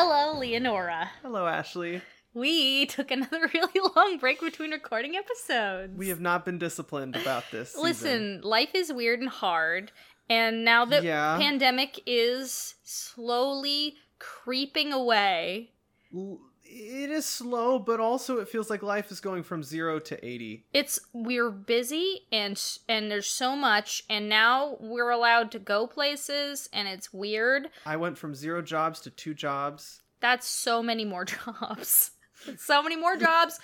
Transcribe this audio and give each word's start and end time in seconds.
Hello, 0.00 0.38
Leonora. 0.38 1.10
Hello, 1.22 1.48
Ashley. 1.48 2.00
We 2.32 2.86
took 2.86 3.10
another 3.10 3.50
really 3.52 3.80
long 3.96 4.18
break 4.18 4.40
between 4.40 4.70
recording 4.70 5.16
episodes. 5.16 5.98
We 5.98 6.08
have 6.10 6.20
not 6.20 6.44
been 6.44 6.56
disciplined 6.56 7.16
about 7.16 7.42
this. 7.50 7.70
season. 7.70 7.82
Listen, 7.82 8.40
life 8.42 8.68
is 8.74 8.92
weird 8.92 9.18
and 9.18 9.28
hard, 9.28 9.90
and 10.30 10.64
now 10.64 10.84
that 10.84 11.02
Yeah. 11.02 11.36
pandemic 11.36 11.98
is 12.06 12.74
slowly 12.84 13.96
creeping 14.20 14.92
away, 14.92 15.72
L- 16.14 16.38
it 16.70 17.10
is 17.10 17.24
slow, 17.24 17.78
but 17.78 17.98
also 17.98 18.38
it 18.38 18.48
feels 18.48 18.68
like 18.68 18.82
life 18.82 19.10
is 19.10 19.20
going 19.20 19.42
from 19.42 19.62
zero 19.62 19.98
to 20.00 20.24
80. 20.24 20.66
it's 20.74 20.98
we're 21.14 21.50
busy 21.50 22.26
and 22.30 22.60
and 22.88 23.10
there's 23.10 23.26
so 23.30 23.56
much 23.56 24.02
and 24.10 24.28
now 24.28 24.76
we're 24.80 25.10
allowed 25.10 25.50
to 25.52 25.58
go 25.58 25.86
places 25.86 26.68
and 26.72 26.86
it's 26.86 27.12
weird. 27.12 27.68
I 27.86 27.96
went 27.96 28.18
from 28.18 28.34
zero 28.34 28.60
jobs 28.62 29.00
to 29.00 29.10
two 29.10 29.32
jobs. 29.34 30.02
That's 30.20 30.46
so 30.46 30.82
many 30.82 31.04
more 31.04 31.24
jobs. 31.36 32.10
so 32.58 32.82
many 32.82 32.96
more 32.96 33.16
jobs. 33.16 33.58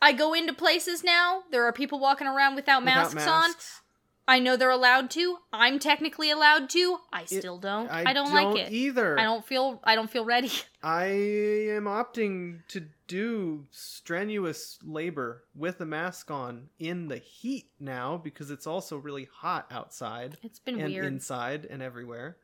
I 0.00 0.12
go 0.12 0.34
into 0.34 0.52
places 0.52 1.04
now. 1.04 1.42
There 1.52 1.64
are 1.64 1.72
people 1.72 2.00
walking 2.00 2.26
around 2.26 2.56
without 2.56 2.82
masks, 2.84 3.14
without 3.14 3.28
on. 3.30 3.40
masks. 3.50 3.81
I 4.26 4.38
know 4.38 4.56
they're 4.56 4.70
allowed 4.70 5.10
to. 5.12 5.38
I'm 5.52 5.78
technically 5.78 6.30
allowed 6.30 6.70
to. 6.70 6.98
I 7.12 7.24
still 7.24 7.58
don't. 7.58 7.90
I, 7.90 8.12
don't, 8.12 8.32
like 8.32 8.56
it. 8.56 8.72
either. 8.72 9.18
I 9.18 9.24
don't 9.24 9.44
feel 9.44 9.80
I 9.82 9.96
don't 9.96 10.10
feel 10.10 10.24
ready. 10.24 10.50
I 10.82 11.04
am 11.04 11.84
opting 11.84 12.60
to 12.68 12.86
do 13.08 13.66
strenuous 13.70 14.78
labor 14.84 15.44
with 15.54 15.80
a 15.80 15.84
mask 15.86 16.30
on 16.30 16.68
in 16.78 17.08
the 17.08 17.18
heat 17.18 17.70
now 17.80 18.16
because 18.16 18.50
it's 18.50 18.66
also 18.66 18.96
really 18.96 19.28
hot 19.32 19.66
outside 19.70 20.38
It's 20.42 20.60
been 20.60 20.80
and 20.80 20.92
weird. 20.92 21.04
inside 21.04 21.66
and 21.68 21.82
everywhere. 21.82 22.36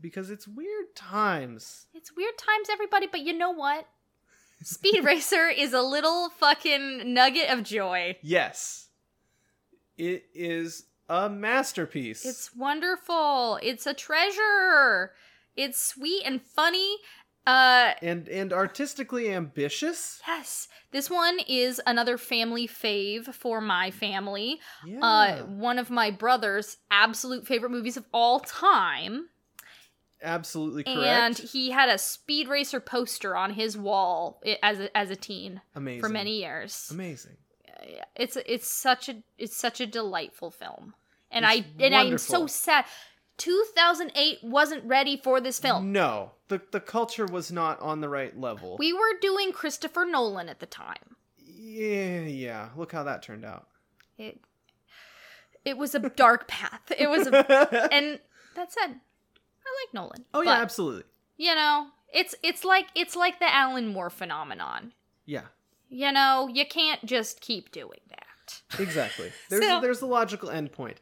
Because 0.00 0.30
it's 0.30 0.48
weird 0.48 0.94
times. 0.96 1.86
It's 1.94 2.16
weird 2.16 2.36
times 2.38 2.68
everybody, 2.70 3.06
but 3.06 3.20
you 3.20 3.32
know 3.34 3.50
what? 3.50 3.86
Speed 4.62 5.04
Racer 5.04 5.48
is 5.48 5.72
a 5.72 5.82
little 5.82 6.28
fucking 6.30 7.12
nugget 7.12 7.50
of 7.50 7.62
joy. 7.62 8.16
Yes. 8.22 8.88
It 9.96 10.24
is 10.34 10.84
a 11.08 11.28
masterpiece. 11.28 12.24
It's 12.24 12.54
wonderful. 12.54 13.58
It's 13.62 13.86
a 13.86 13.94
treasure. 13.94 15.12
It's 15.56 15.80
sweet 15.82 16.22
and 16.24 16.40
funny. 16.40 16.96
Uh 17.44 17.94
and 18.00 18.28
and 18.28 18.52
artistically 18.52 19.28
ambitious. 19.32 20.20
yes, 20.28 20.68
this 20.92 21.10
one 21.10 21.40
is 21.48 21.80
another 21.86 22.16
family 22.16 22.68
fave 22.68 23.34
for 23.34 23.60
my 23.60 23.90
family. 23.90 24.60
Yeah. 24.86 25.00
Uh 25.00 25.38
one 25.46 25.78
of 25.78 25.90
my 25.90 26.12
brother's 26.12 26.76
absolute 26.90 27.44
favorite 27.46 27.70
movies 27.70 27.96
of 27.96 28.04
all 28.12 28.38
time. 28.40 29.26
Absolutely 30.22 30.84
correct. 30.84 30.98
And 31.00 31.36
he 31.36 31.70
had 31.72 31.88
a 31.88 31.98
Speed 31.98 32.46
Racer 32.46 32.78
poster 32.78 33.36
on 33.36 33.54
his 33.54 33.76
wall 33.76 34.40
as 34.62 34.78
a, 34.78 34.96
as 34.96 35.10
a 35.10 35.16
teen 35.16 35.60
Amazing. 35.74 36.00
for 36.00 36.08
many 36.08 36.38
years. 36.38 36.88
Amazing. 36.92 37.36
It's 38.16 38.36
it's 38.46 38.68
such 38.68 39.08
a 39.08 39.22
it's 39.38 39.56
such 39.56 39.80
a 39.80 39.86
delightful 39.86 40.50
film, 40.50 40.94
and 41.30 41.44
It's 41.44 41.66
I 41.66 41.84
and 41.84 41.94
I'm 41.94 42.18
so 42.18 42.46
sad. 42.46 42.84
2008 43.38 44.38
wasn't 44.42 44.84
ready 44.84 45.16
for 45.16 45.40
this 45.40 45.58
film. 45.58 45.90
No, 45.92 46.32
the 46.48 46.60
the 46.70 46.80
culture 46.80 47.26
was 47.26 47.50
not 47.50 47.80
on 47.80 48.00
the 48.00 48.08
right 48.08 48.38
level. 48.38 48.76
We 48.78 48.92
were 48.92 49.18
doing 49.20 49.52
Christopher 49.52 50.04
Nolan 50.04 50.48
at 50.48 50.60
the 50.60 50.66
time. 50.66 51.16
yeah, 51.38 52.20
yeah. 52.20 52.68
Look 52.76 52.92
how 52.92 53.02
that 53.04 53.22
turned 53.22 53.44
out. 53.44 53.66
It 54.18 54.40
it 55.64 55.76
was 55.78 55.94
a 55.94 55.98
dark 56.00 56.46
path. 56.48 56.92
It 56.96 57.08
was 57.08 57.26
a 57.26 57.34
and 57.92 58.20
that 58.54 58.72
said, 58.72 58.90
I 58.90 59.86
like 59.86 59.94
Nolan. 59.94 60.24
oh 60.34 60.42
yeah, 60.42 60.56
but, 60.56 60.62
absolutely. 60.62 61.04
You 61.36 61.54
know, 61.54 61.86
it's 62.12 62.34
it's 62.42 62.64
like 62.64 62.88
it's 62.94 63.16
like 63.16 63.38
the 63.40 63.52
Alan 63.52 63.88
Moore 63.88 64.10
phenomenon. 64.10 64.92
Yeah, 65.24 65.46
You 65.94 66.10
know, 66.10 66.48
you 66.50 66.64
can't 66.64 67.04
just 67.04 67.40
keep 67.42 67.70
doing 67.70 68.00
that. 68.08 68.62
exactly. 68.80 69.30
There's 69.50 69.62
So- 69.66 69.80
there's 69.82 70.00
a 70.00 70.06
logical 70.06 70.48
endpoint. 70.48 70.96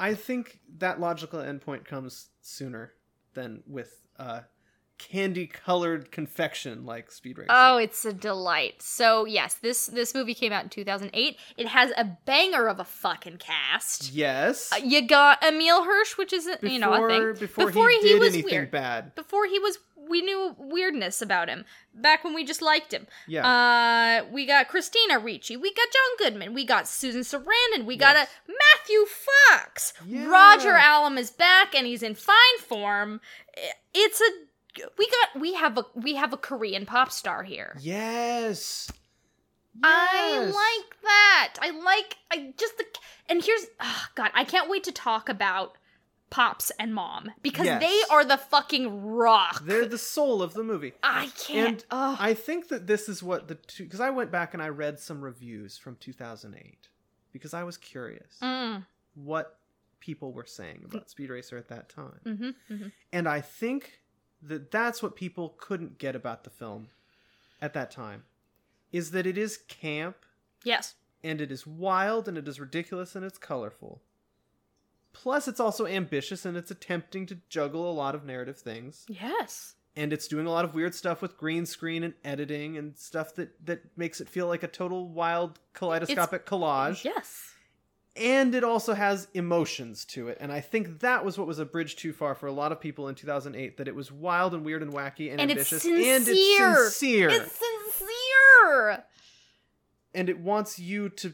I 0.00 0.14
think 0.14 0.58
that 0.78 0.98
logical 0.98 1.38
endpoint 1.40 1.84
comes 1.84 2.28
sooner 2.40 2.94
than 3.34 3.62
with 3.66 3.94
uh, 4.18 4.40
candy 5.10 5.46
colored 5.46 6.10
confection 6.12 6.86
like 6.86 7.10
Speed 7.10 7.38
Racer. 7.38 7.48
Oh, 7.50 7.76
it's 7.76 8.04
a 8.04 8.12
delight. 8.12 8.80
So 8.82 9.24
yes, 9.24 9.54
this 9.54 9.86
this 9.86 10.14
movie 10.14 10.34
came 10.34 10.52
out 10.52 10.62
in 10.64 10.70
2008. 10.70 11.36
It 11.56 11.66
has 11.68 11.90
a 11.96 12.04
banger 12.24 12.68
of 12.68 12.78
a 12.78 12.84
fucking 12.84 13.38
cast. 13.38 14.12
yes. 14.12 14.72
Uh, 14.72 14.76
you 14.84 15.06
got 15.06 15.42
Emile 15.42 15.84
Hirsch, 15.84 16.16
which 16.16 16.32
is 16.32 16.46
a, 16.46 16.58
you 16.62 16.78
know 16.78 16.92
a 16.92 17.08
thing. 17.08 17.34
Before, 17.38 17.88
he, 17.88 18.00
did 18.00 18.20
was 18.20 18.32
anything 18.34 18.50
weird. 18.52 18.70
bad. 18.70 19.14
Before 19.14 19.46
he 19.46 19.58
was, 19.58 19.78
we 20.08 20.22
knew 20.22 20.54
weirdness 20.58 21.20
about 21.22 21.48
him. 21.48 21.64
Back 21.94 22.24
when 22.24 22.34
we 22.34 22.44
just 22.44 22.62
liked 22.62 22.92
him. 22.92 23.06
Yeah. 23.26 23.46
Uh, 24.24 24.24
we 24.32 24.46
got 24.46 24.68
Christina 24.68 25.18
Ricci. 25.18 25.56
We 25.56 25.72
got 25.74 25.86
John 25.92 26.16
Goodman. 26.30 26.54
We 26.54 26.64
got 26.64 26.88
Susan 26.88 27.20
Sarandon. 27.22 27.84
We 27.84 27.96
got 27.96 28.16
Yes. 28.16 28.28
a 28.48 28.52
Matthew 28.52 29.04
Fox. 29.06 29.92
Yeah. 30.06 30.26
Roger 30.26 30.76
Allam 30.76 31.18
is 31.18 31.30
back 31.30 31.74
and 31.74 31.86
he's 31.86 32.02
in 32.02 32.14
fine 32.14 32.58
form. 32.60 33.20
It's 33.94 34.20
a 34.20 34.30
we 34.98 35.06
got 35.08 35.40
we 35.40 35.54
have 35.54 35.78
a 35.78 35.84
we 35.94 36.14
have 36.16 36.32
a 36.32 36.36
Korean 36.36 36.86
pop 36.86 37.10
star 37.12 37.42
here. 37.42 37.76
yes. 37.80 38.90
I 39.82 40.38
like 40.38 41.02
that. 41.02 41.54
I 41.62 41.70
like 41.70 42.16
I 42.30 42.52
just 42.58 42.76
the 42.78 42.84
and 43.28 43.42
here's 43.42 43.66
oh 43.80 44.04
god, 44.14 44.30
I 44.34 44.44
can't 44.44 44.68
wait 44.70 44.84
to 44.84 44.92
talk 44.92 45.28
about 45.30 45.76
Pops 46.30 46.70
and 46.78 46.94
Mom 46.94 47.30
because 47.42 47.66
Yes. 47.66 47.80
they 47.82 48.14
are 48.14 48.24
the 48.24 48.36
fucking 48.36 49.02
rock. 49.04 49.62
They're 49.64 49.86
the 49.86 49.98
soul 49.98 50.42
of 50.42 50.52
the 50.54 50.62
movie. 50.62 50.92
I 51.02 51.30
can't. 51.38 51.68
And 51.68 51.84
oh. 51.90 52.16
I 52.20 52.34
think 52.34 52.68
that 52.68 52.86
this 52.86 53.08
is 53.08 53.22
what 53.22 53.48
the 53.48 53.54
two 53.54 53.84
because 53.84 54.00
I 54.00 54.10
went 54.10 54.30
back 54.30 54.52
and 54.54 54.62
I 54.62 54.68
read 54.68 54.98
some 55.00 55.22
reviews 55.22 55.78
from 55.78 55.96
2008 55.96 56.88
because 57.32 57.54
I 57.54 57.64
was 57.64 57.76
curious 57.78 58.38
Mm, 58.42 58.84
what 59.14 59.58
people 60.00 60.32
were 60.32 60.44
saying 60.46 60.82
about 60.84 61.08
Speed 61.08 61.30
Racer 61.30 61.56
at 61.56 61.68
that 61.68 61.88
time. 61.88 62.20
mhm, 62.26 62.54
mhm. 62.70 62.92
And 63.12 63.26
I 63.28 63.40
think 63.40 64.00
that 64.42 64.70
that's 64.70 65.02
what 65.02 65.16
people 65.16 65.54
couldn't 65.58 65.98
get 65.98 66.16
about 66.16 66.44
the 66.44 66.50
film 66.50 66.88
at 67.60 67.74
that 67.74 67.90
time 67.90 68.24
is 68.90 69.12
that 69.12 69.26
it 69.26 69.38
is 69.38 69.56
camp 69.68 70.16
Yes. 70.64 70.94
and 71.24 71.40
it 71.40 71.50
is 71.52 71.66
wild 71.66 72.28
and 72.28 72.36
it 72.36 72.46
is 72.48 72.58
ridiculous 72.60 73.14
and 73.16 73.24
it's 73.24 73.38
colorful. 73.38 74.00
Plus 75.12 75.46
it's 75.46 75.60
also 75.60 75.86
ambitious 75.86 76.44
and 76.44 76.56
it's 76.56 76.70
attempting 76.70 77.26
to 77.26 77.38
juggle 77.48 77.90
a 77.90 77.92
lot 77.92 78.14
of 78.14 78.24
narrative 78.24 78.58
things. 78.58 79.04
Yes. 79.08 79.74
and 79.94 80.10
it's 80.12 80.26
doing 80.26 80.46
a 80.46 80.50
lot 80.50 80.64
of 80.64 80.74
weird 80.74 80.94
stuff 80.94 81.20
with 81.20 81.36
green 81.36 81.66
screen 81.66 82.02
and 82.02 82.14
editing 82.24 82.78
and 82.78 82.96
stuff 82.96 83.34
that 83.34 83.50
that 83.66 83.82
makes 83.96 84.20
it 84.22 84.28
feel 84.28 84.46
like 84.46 84.62
a 84.62 84.68
total 84.68 85.06
wild 85.08 85.58
kaleidoscopic 85.74 86.46
collage 86.46 87.04
Yes. 87.04 87.51
And 88.14 88.54
it 88.54 88.62
also 88.62 88.92
has 88.94 89.26
emotions 89.34 90.04
to 90.04 90.28
it 90.28 90.36
and 90.40 90.52
i 90.52 90.60
think 90.60 91.00
that 91.00 91.24
was 91.24 91.38
what 91.38 91.46
was 91.46 91.58
a 91.58 91.64
bridge 91.64 91.96
too 91.96 92.12
far 92.12 92.34
for 92.34 92.46
a 92.46 92.52
lot 92.52 92.70
of 92.72 92.78
people 92.80 93.08
in 93.08 93.14
2008 93.14 93.78
that 93.78 93.88
it 93.88 93.94
was 93.94 94.12
wild 94.12 94.52
and 94.52 94.64
weird 94.64 94.82
and 94.82 94.92
wacky 94.92 95.30
and, 95.30 95.40
And 95.40 95.50
ambitious 95.50 95.82
sincere. 95.82 96.16
and 96.16 96.28
it's 96.28 96.94
sincere 96.96 97.28
It's 97.30 97.58
sincere. 97.58 99.04
and 100.14 100.28
it 100.28 100.38
wants 100.40 100.78
you 100.78 101.08
to 101.08 101.32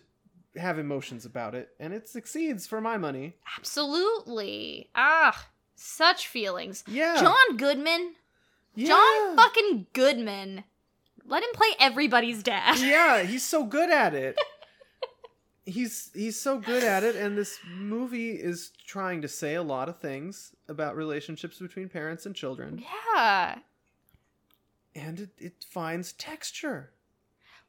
have 0.56 0.78
emotions 0.78 1.24
about 1.24 1.54
it 1.54 1.70
and 1.80 1.92
it 1.92 2.08
succeeds 2.08 2.66
for 2.66 2.80
my 2.80 2.96
money 2.96 3.34
Absolutely. 3.58 4.88
Ah, 4.94 5.48
such 5.74 6.26
feelings. 6.28 6.84
yeah 6.86 7.16
John 7.20 7.56
Goodman. 7.56 8.14
yeah. 8.74 8.88
John 8.88 9.36
fucking 9.36 9.86
Goodman. 9.92 10.64
Let 11.24 11.42
him 11.42 11.50
play 11.54 11.68
everybody's 11.78 12.42
dad. 12.42 12.78
yeah 12.78 13.22
he's 13.24 13.44
so 13.44 13.64
good 13.64 13.90
at 13.90 14.14
it 14.14 14.38
he's 15.68 16.10
he's 16.14 16.40
so 16.40 16.58
good 16.58 16.82
at 16.82 17.04
it 17.04 17.14
and 17.16 17.36
this 17.36 17.58
movie 17.78 18.30
is 18.32 18.70
trying 18.86 19.20
to 19.22 19.28
say 19.28 19.54
a 19.54 19.62
lot 19.62 19.88
of 19.88 19.98
things 20.00 20.54
about 20.68 20.96
relationships 20.96 21.58
between 21.58 21.88
parents 21.88 22.24
and 22.26 22.34
children 22.34 22.82
Yeah. 23.14 23.58
and 24.94 25.20
it, 25.20 25.30
it 25.38 25.64
finds 25.70 26.12
texture 26.12 26.90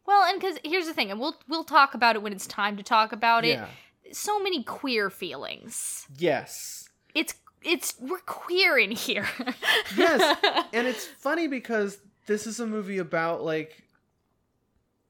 Well, 0.06 0.24
and 0.24 0.40
because 0.42 0.58
here's 0.64 0.88
the 0.88 0.94
thing, 0.94 1.12
and 1.12 1.20
we'll 1.20 1.36
we'll 1.48 1.64
talk 1.64 1.94
about 1.94 2.16
it 2.16 2.22
when 2.24 2.34
it's 2.34 2.48
time 2.48 2.78
to 2.78 2.84
talk 2.84 3.12
about 3.12 3.44
it. 3.46 3.60
yeah 3.60 3.68
So 4.12 4.40
many 4.40 4.64
queer 4.64 5.10
feelings. 5.10 6.08
yes 6.18 6.90
It's 7.14 7.34
it's 7.62 7.94
we're 8.00 8.20
queer 8.26 8.78
in 8.80 8.92
here. 8.92 9.28
Yes, 9.98 10.22
and 10.74 10.88
it's 10.88 11.06
funny 11.06 11.48
because 11.48 12.00
this 12.26 12.48
is 12.48 12.60
a 12.62 12.66
movie 12.66 12.98
about 13.00 13.44
like 13.44 13.84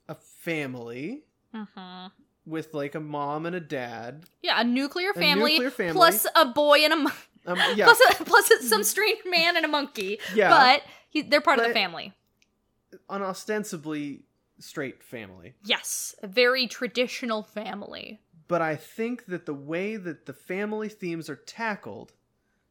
a 0.08 0.16
family 0.16 1.24
Mhm. 1.54 2.12
With 2.50 2.74
like 2.74 2.96
a 2.96 3.00
mom 3.00 3.46
and 3.46 3.56
a 3.56 3.60
dad 3.60 4.26
Yeah, 4.42 4.60
a 4.60 4.64
nuclear 4.64 5.14
family, 5.14 5.54
nuclear 5.54 5.72
family. 5.72 5.94
plus 5.94 6.26
a 6.36 6.46
boy 6.46 6.80
and 6.80 6.94
a 6.94 6.96
mon- 6.96 7.14
um, 7.46 7.58
yeah 7.76 7.86
plus 7.86 8.00
a, 8.20 8.24
plus 8.26 8.50
a, 8.52 8.64
some 8.64 8.84
strange 8.84 9.20
man 9.26 9.56
and 9.56 9.66
a 9.66 9.70
monkey. 9.70 10.20
Yeah. 10.34 10.50
but 10.50 10.82
he, 11.10 11.22
they're 11.22 11.42
part 11.42 11.60
of 11.60 11.68
the 11.68 11.74
family. 11.74 12.14
an 13.10 13.22
ostensibly 13.22 14.24
straight 14.60 15.04
family 15.04 15.54
Yes, 15.64 16.16
a 16.22 16.28
very 16.28 16.68
traditional 16.68 17.44
family. 17.44 18.20
but 18.48 18.62
I 18.62 18.76
think 18.76 19.26
that 19.28 19.46
the 19.46 19.54
way 19.54 19.96
that 19.98 20.26
the 20.26 20.34
family 20.34 20.90
themes 20.90 21.30
are 21.30 21.36
tackled 21.36 22.14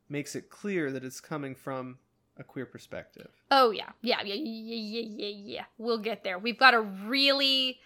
makes 0.08 0.34
it 0.34 0.50
clear 0.50 0.90
that 0.92 1.04
it's 1.04 1.20
coming 1.20 1.54
from 1.54 1.98
a 2.36 2.44
queer 2.44 2.66
perspective. 2.66 3.28
Oh 3.50 3.70
yeah, 3.70 3.90
yeah, 4.00 4.22
yeah, 4.22 4.34
yeah, 4.34 5.00
yeah, 5.02 5.26
yeah, 5.26 5.34
yeah. 5.54 5.64
We'll 5.76 5.98
get 5.98 6.22
there. 6.24 6.38
We've 6.38 6.58
got 6.58 6.72
a 6.74 6.80
really, 6.80 7.78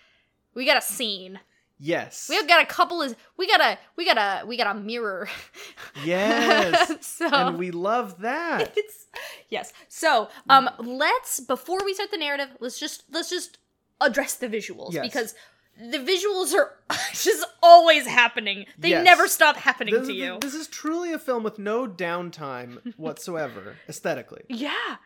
we 0.55 0.67
got 0.67 0.77
a 0.77 0.83
scene. 0.83 1.41
Yes. 1.79 2.29
We've 2.29 2.47
got 2.47 2.63
a 2.63 2.67
couple 2.67 3.03
of, 3.03 3.17
we 3.37 3.47
got 3.49 3.61
a, 3.61 3.79
we 3.97 4.05
got 4.05 4.17
a, 4.19 4.47
we 4.47 4.57
got 4.57 4.75
a 4.77 4.79
mirror. 4.79 5.29
Yes. 6.05 7.05
so 7.07 7.29
and 7.29 7.59
we 7.59 7.71
love 7.71 8.21
that. 8.23 8.73
it's 8.77 9.07
yes. 9.51 9.73
So 9.89 10.29
um, 10.49 10.71
let's 10.79 11.41
before 11.41 11.79
we 11.85 11.95
start 11.95 12.11
the 12.11 12.17
narrative, 12.17 12.49
let's 12.61 12.79
just 12.81 13.05
let's 13.13 13.29
just 13.31 13.59
address 14.01 14.35
the 14.35 14.49
visuals 14.49 14.93
Yes. 14.93 15.03
because 15.07 15.35
the 15.79 15.99
visuals 15.99 16.55
are 16.55 16.73
just 17.13 17.47
always 17.63 18.07
happening. 18.07 18.67
They 18.79 18.91
Yes. 18.91 19.05
never 19.05 19.29
stop 19.29 19.57
happening 19.57 19.95
This, 19.95 20.07
to 20.09 20.13
you. 20.15 20.39
this 20.41 20.55
is 20.55 20.67
truly 20.67 21.13
a 21.13 21.19
film 21.19 21.43
with 21.43 21.59
no 21.59 21.87
downtime 21.87 22.95
whatsoever, 22.97 23.77
aesthetically, 23.89 24.45
yeah, 24.49 24.97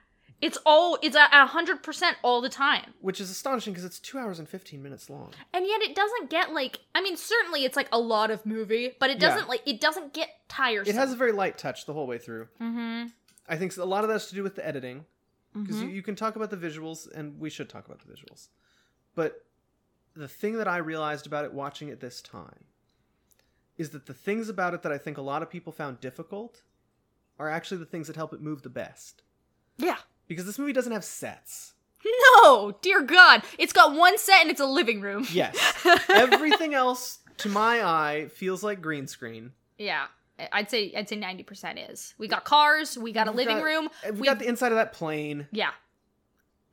it's 0.43 0.59
all 0.67 0.99
it's 1.03 1.17
a 1.17 1.47
hundred 1.47 1.83
percent 1.83 2.17
all 2.23 2.41
the 2.41 2.49
time. 2.49 2.93
which 3.00 3.21
is 3.21 3.31
astonishing 3.31 3.73
because 3.73 3.85
it's 3.85 3.99
two 3.99 4.19
hours 4.19 4.38
and 4.38 4.49
15 4.49 4.83
minutes 4.83 5.09
long. 5.09 5.33
and 5.55 5.67
yet 5.67 5.81
it 5.83 5.94
doesn't 5.94 6.29
get 6.31 6.53
like 6.53 6.81
i 6.94 7.00
mean 7.03 7.17
certainly 7.17 7.65
it's 7.65 7.77
like 7.77 7.88
a 7.93 7.99
lot 7.99 8.31
of 8.31 8.44
movie 8.44 8.93
but 9.00 9.09
it 9.11 9.19
doesn't 9.19 9.49
like 9.49 9.62
it 9.67 9.81
doesn't 9.81 10.12
get 10.12 10.29
tiresome 10.49 10.94
It 10.94 10.99
has 10.99 11.12
a 11.12 11.17
very 11.17 11.33
light 11.33 11.56
touch 11.59 11.87
the 11.87 11.93
whole 11.94 12.06
way 12.06 12.19
through. 12.19 12.49
mm-hmm 12.61 13.06
I 13.49 13.56
think 13.56 13.77
a 13.77 13.85
lot 13.85 14.03
of 14.03 14.11
that's 14.11 14.27
to 14.31 14.35
do 14.35 14.43
with 14.43 14.56
the 14.56 14.67
editing. 14.67 15.05
because 15.55 15.77
Mhm. 15.77 15.83
you, 15.83 15.88
you 15.88 16.03
can 16.03 16.17
talk 16.17 16.35
about 16.37 16.50
the 16.50 16.56
visuals 16.56 17.11
and 17.15 17.38
we 17.38 17.49
should 17.49 17.69
talk 17.69 17.87
about 17.87 18.00
the 18.05 18.12
visuals 18.12 18.49
but 19.15 19.44
the 20.15 20.29
thing 20.29 20.56
that 20.59 20.69
i 20.69 20.77
realized 20.77 21.27
about 21.27 21.44
it 21.47 21.53
watching 21.55 21.88
it 21.88 22.00
this 22.00 22.21
time 22.21 22.65
is 23.79 23.91
that 23.91 24.06
the 24.06 24.15
things 24.15 24.49
about 24.49 24.75
it 24.75 24.83
that 24.83 24.93
i 24.93 24.99
think 24.99 25.17
a 25.17 25.23
lot 25.23 25.43
of 25.43 25.49
people 25.50 25.73
found 25.73 26.00
difficult 26.00 26.62
are 27.38 27.49
actually 27.49 27.77
the 27.79 27.87
things 27.87 28.06
that 28.06 28.17
help 28.17 28.33
it 28.35 28.41
move 28.41 28.62
the 28.62 28.69
best 28.71 29.23
yeah 29.79 29.99
because 30.28 30.46
this 30.46 30.58
movie 30.58 30.73
doesn't 30.73 30.93
have 30.93 31.05
sets. 31.05 31.73
No 32.43 32.73
dear 32.82 33.02
god. 33.02 33.43
It's 33.58 33.73
got 33.73 33.94
one 33.94 34.17
set 34.19 34.43
and 34.43 34.50
it's 34.50 34.61
a 34.61 34.67
living 34.67 35.00
room. 35.00 35.26
Yes. 35.32 35.56
Everything 36.08 36.73
else 36.75 37.19
to 37.38 37.49
my 37.49 37.82
eye 37.84 38.28
feels 38.32 38.62
like 38.62 38.81
green 38.81 39.06
screen. 39.08 39.52
Yeah. 39.78 40.06
I'd 40.52 40.70
say 40.70 40.93
i'd 40.94 41.08
say 41.08 41.17
90% 41.17 41.90
is. 41.90 42.14
We 42.19 42.28
got 42.28 42.44
cars 42.44 42.96
we 42.99 43.11
got 43.12 43.26
a 43.26 43.31
We've 43.32 43.38
living 43.46 43.56
got- 43.56 43.64
room 43.64 43.88
we 44.05 44.11
we 44.20 44.26
got 44.26 44.38
the 44.38 44.46
inside 44.46 44.70
of 44.73 44.76
that 44.76 44.93
plane. 44.93 45.49
Yeah. 45.50 45.70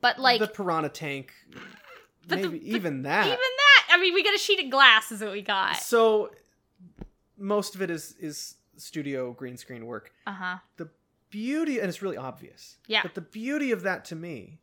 But 0.00 0.18
like 0.18 0.38
the 0.40 0.46
piranha 0.48 0.90
tank. 0.90 1.32
The- 2.26 2.36
maybe 2.36 2.48
but 2.58 2.62
even 2.62 3.02
that. 3.02 3.26
even 3.26 3.38
that. 3.38 3.88
I 3.90 3.98
mean 3.98 4.14
we 4.14 4.22
got 4.22 4.34
a 4.34 4.38
sheet 4.38 4.62
of 4.62 4.70
glass 4.70 5.10
is 5.10 5.20
what 5.20 5.32
we 5.32 5.42
got. 5.42 5.76
So 5.78 6.30
most 7.38 7.74
of 7.74 7.82
it 7.82 7.90
is 7.90 8.14
is 8.20 8.56
studio 8.76 9.32
green 9.32 9.56
screen 9.56 9.86
work. 9.86 10.12
Uh-huh. 10.26 10.58
The 10.76 10.88
beauty 11.34 11.78
and 11.80 11.88
it's 11.88 12.02
really 12.02 12.16
obvious. 12.16 12.62
Yeah. 12.86 13.02
but 13.02 13.14
the 13.14 13.20
beauty 13.40 13.72
of 13.72 13.82
that 13.82 14.04
to 14.10 14.16
me 14.16 14.60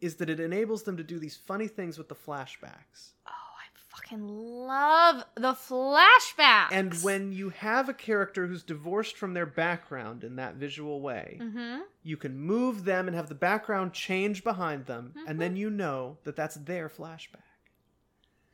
is 0.00 0.16
that 0.16 0.30
it 0.30 0.40
enables 0.40 0.82
them 0.84 0.96
to 0.96 1.02
do 1.12 1.18
these 1.18 1.36
funny 1.36 1.68
things 1.68 1.98
with 1.98 2.08
the 2.08 2.14
flashbacks. 2.14 3.12
Oh 3.26 3.52
i 3.62 3.66
fucking 3.94 4.26
love 4.28 5.24
the 5.36 5.52
flashbacks! 5.54 6.68
And 6.70 6.94
when 7.02 7.32
you 7.32 7.48
have 7.50 7.88
a 7.88 7.94
character 7.94 8.46
who's 8.46 8.62
divorced 8.62 9.16
from 9.16 9.32
their 9.34 9.46
background 9.46 10.22
in 10.24 10.36
that 10.36 10.54
visual 10.56 11.00
way 11.00 11.38
mm-hmm. 11.40 11.80
you 12.02 12.16
can 12.16 12.36
move 12.38 12.84
them 12.84 13.06
and 13.08 13.16
have 13.16 13.28
the 13.28 13.34
background 13.34 13.92
change 13.92 14.44
behind 14.44 14.86
them 14.86 15.12
and 15.16 15.26
Mm-hmm. 15.26 15.38
then 15.40 15.56
you 15.56 15.70
know 15.70 16.18
that 16.24 16.36
that's 16.36 16.56
their 16.56 16.88
flashback 16.88 17.45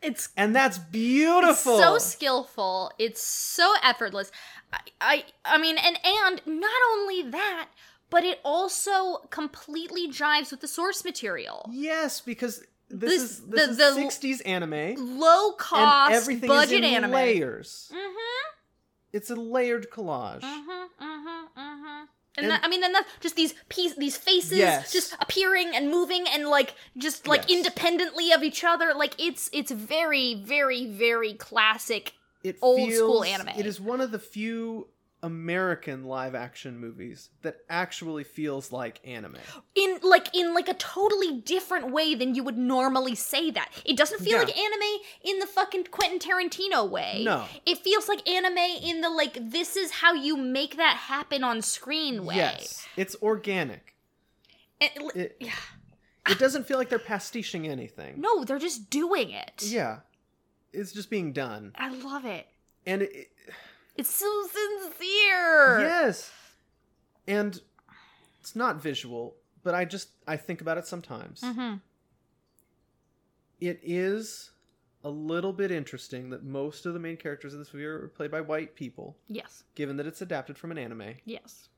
it's 0.02 0.28
and 0.36 0.54
that's 0.54 0.78
beautiful 0.78 1.74
It's 1.78 1.82
so 1.84 1.98
skillful. 1.98 2.90
It's 2.98 3.22
so 3.22 3.72
effortless. 3.82 4.30
I, 4.72 4.78
I, 5.00 5.24
I 5.44 5.58
mean, 5.58 5.76
and 5.78 5.98
and 6.04 6.40
not 6.46 6.80
only 6.92 7.22
that, 7.30 7.68
but 8.10 8.24
it 8.24 8.40
also 8.44 9.18
completely 9.30 10.08
jives 10.10 10.50
with 10.50 10.60
the 10.60 10.68
source 10.68 11.04
material. 11.04 11.68
yes 11.72 12.20
because 12.20 12.62
this, 12.88 13.10
This- 13.10 13.22
is 13.22 13.40
this 13.46 13.76
the- 13.76 13.84
is 13.84 13.94
the- 14.20 14.38
60s 14.40 14.42
anime 14.46 15.18
Low 15.18 15.52
cost, 15.52 16.10
and 16.10 16.14
everything 16.14 16.48
budget 16.48 16.84
is 16.84 16.90
in 16.90 16.94
anime. 16.96 17.12
layers 17.12 17.90
Mm-hmm. 17.90 18.48
it's 19.14 19.30
a 19.30 19.34
layered 19.36 19.90
collage 19.90 20.42
Mm-hmm. 20.42 21.04
Mm-hmm. 21.04 22.04
And, 22.36 22.44
And- 22.46 22.50
that, 22.52 22.64
I 22.64 22.68
mean, 22.68 22.80
then 22.80 22.92
that 22.92 23.06
just 23.20 23.36
these 23.36 23.54
piece, 23.68 23.94
these 23.94 24.16
faces, 24.16 24.56
Yes. 24.58 24.90
just 24.92 25.14
appearing 25.20 25.74
and 25.74 25.90
moving, 25.90 26.24
and 26.28 26.48
like 26.48 26.74
just 26.96 27.26
like 27.26 27.42
Yes. 27.48 27.58
independently 27.58 28.32
of 28.32 28.42
each 28.42 28.64
other. 28.64 28.94
Like 28.94 29.14
it's 29.18 29.50
it's 29.52 29.70
very 29.70 30.34
very 30.34 30.86
very 30.86 31.34
classic. 31.34 32.14
it 32.42 32.56
old 32.62 32.88
feels, 32.88 32.98
school 32.98 33.22
anime. 33.24 33.50
It 33.56 33.66
is 33.66 33.80
one 33.80 34.00
of 34.00 34.10
the 34.10 34.18
few 34.18 34.88
American 35.24 36.04
live 36.04 36.34
action 36.34 36.78
movies 36.78 37.30
that 37.42 37.58
actually 37.70 38.24
feels 38.24 38.72
like 38.72 39.00
anime. 39.06 39.36
in 39.74 39.98
like 40.02 40.34
in 40.34 40.52
like 40.52 40.68
a 40.68 40.74
totally 40.74 41.40
different 41.40 41.92
way 41.92 42.14
than 42.14 42.34
you 42.34 42.42
would 42.42 42.58
normally 42.58 43.14
say 43.14 43.50
that. 43.52 43.70
It 43.84 43.96
doesn't 43.96 44.20
feel 44.20 44.38
Yeah. 44.38 44.44
like 44.44 44.56
anime 44.58 45.00
in 45.24 45.38
the 45.38 45.46
fucking 45.46 45.84
Quentin 45.90 46.18
Tarantino 46.18 46.88
way. 46.88 47.22
No. 47.24 47.44
It 47.64 47.78
feels 47.78 48.08
like 48.08 48.28
anime 48.28 48.58
in 48.58 49.00
the 49.00 49.08
like 49.10 49.50
this 49.50 49.76
is 49.76 49.90
how 49.92 50.12
you 50.12 50.36
make 50.36 50.76
that 50.76 50.96
happen 50.96 51.44
on 51.44 51.62
screen 51.62 52.24
way. 52.24 52.36
Yes, 52.36 52.86
it's 52.96 53.14
organic. 53.22 53.94
And- 54.80 55.12
It, 55.14 55.36
yeah. 55.38 55.52
it 56.28 56.38
doesn't 56.40 56.66
feel 56.66 56.78
like 56.78 56.88
they're 56.88 56.98
pastiching 56.98 57.68
anything. 57.68 58.20
No, 58.20 58.44
they're 58.44 58.58
just 58.58 58.90
doing 58.90 59.30
it. 59.30 59.62
Yeah, 59.64 60.00
it's 60.72 60.90
just 60.92 61.10
being 61.10 61.32
done, 61.32 61.72
I 61.76 61.90
love 61.90 62.24
it. 62.24 62.48
and 62.84 63.02
it, 63.02 63.28
It's 63.96 64.10
so 64.14 64.42
sincere. 64.46 65.80
yes, 65.80 66.30
and 67.28 67.60
it's 68.40 68.56
not 68.56 68.82
visual, 68.82 69.36
but 69.62 69.74
I 69.74 69.84
just 69.84 70.08
I 70.26 70.36
think 70.36 70.60
about 70.60 70.78
it 70.78 70.86
sometimes. 70.86 71.40
Mm-hmm. 71.42 71.74
It 73.60 73.80
is 73.82 74.50
a 75.04 75.10
little 75.10 75.52
bit 75.52 75.70
interesting 75.70 76.30
that 76.30 76.44
most 76.44 76.86
of 76.86 76.94
the 76.94 77.00
main 77.00 77.16
characters 77.16 77.52
in 77.52 77.58
this 77.58 77.72
movie 77.72 77.84
are 77.86 78.08
played 78.08 78.30
by 78.30 78.40
white 78.40 78.74
people, 78.74 79.16
Yes. 79.28 79.64
given 79.74 79.96
that 79.96 80.06
it's 80.06 80.22
adapted 80.22 80.56
from 80.56 80.70
an 80.70 80.78
anime. 80.78 81.14
Yes. 81.24 81.68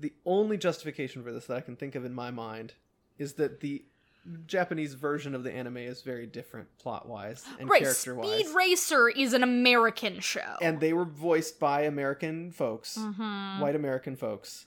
the 0.00 0.12
only 0.24 0.56
justification 0.56 1.24
for 1.24 1.32
this 1.32 1.46
that 1.46 1.56
I 1.56 1.60
can 1.60 1.74
think 1.74 1.96
of 1.96 2.04
in 2.04 2.14
my 2.14 2.30
mind 2.30 2.74
is 3.18 3.32
that 3.34 3.58
the 3.60 3.84
Japanese 4.46 4.94
version 4.94 5.34
of 5.34 5.42
the 5.42 5.52
anime 5.52 5.78
is 5.78 6.02
very 6.02 6.26
different 6.26 6.68
plot 6.78 7.08
wise 7.08 7.44
and 7.58 7.68
right. 7.68 7.82
character 7.82 8.14
wise. 8.14 8.40
Speed. 8.40 8.54
Racer 8.54 9.08
is 9.08 9.32
an 9.32 9.42
American 9.42 10.20
show. 10.20 10.56
And 10.60 10.80
they 10.80 10.92
were 10.92 11.04
voiced 11.04 11.58
by 11.58 11.82
American 11.82 12.50
folks, 12.50 12.98
mm-hmm. 12.98 13.60
white 13.60 13.74
American 13.74 14.16
folks, 14.16 14.66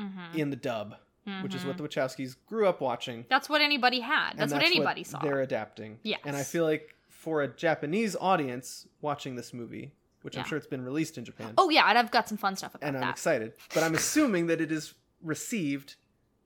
mm-hmm. 0.00 0.38
in 0.38 0.50
the 0.50 0.56
dub, 0.56 0.96
which 1.42 1.54
is 1.54 1.64
what 1.64 1.76
the 1.76 1.82
Wachowskis 1.82 2.36
grew 2.46 2.66
up 2.66 2.80
watching. 2.80 3.26
That's 3.28 3.48
what 3.48 3.60
anybody 3.60 4.00
had. 4.00 4.30
and 4.30 4.40
That's, 4.40 4.52
what 4.52 4.62
anybody 4.62 5.04
saw. 5.04 5.18
They're 5.20 5.42
adapting. 5.42 5.98
Yes. 6.02 6.20
And 6.24 6.34
I 6.34 6.42
feel 6.42 6.64
like 6.64 6.94
for 7.08 7.42
a 7.42 7.48
Japanese 7.48 8.16
audience 8.18 8.86
watching 9.00 9.36
this 9.36 9.52
movie, 9.52 9.92
which 10.22 10.36
I'm 10.36 10.44
sure 10.44 10.58
it's 10.58 10.66
been 10.66 10.84
released 10.84 11.18
in 11.18 11.24
Japan, 11.24 11.54
Oh 11.58 11.70
yeah, 11.70 11.88
and 11.88 11.98
I've 11.98 12.10
got 12.10 12.28
some 12.28 12.38
fun 12.38 12.56
stuff 12.56 12.74
about 12.74 12.86
and 12.86 12.96
I'm 12.96 13.02
that. 13.02 13.10
excited, 13.10 13.52
but 13.74 13.82
I'm 13.82 13.94
assuming 13.94 14.46
that 14.46 14.60
it 14.60 14.72
is 14.72 14.94
received 15.22 15.96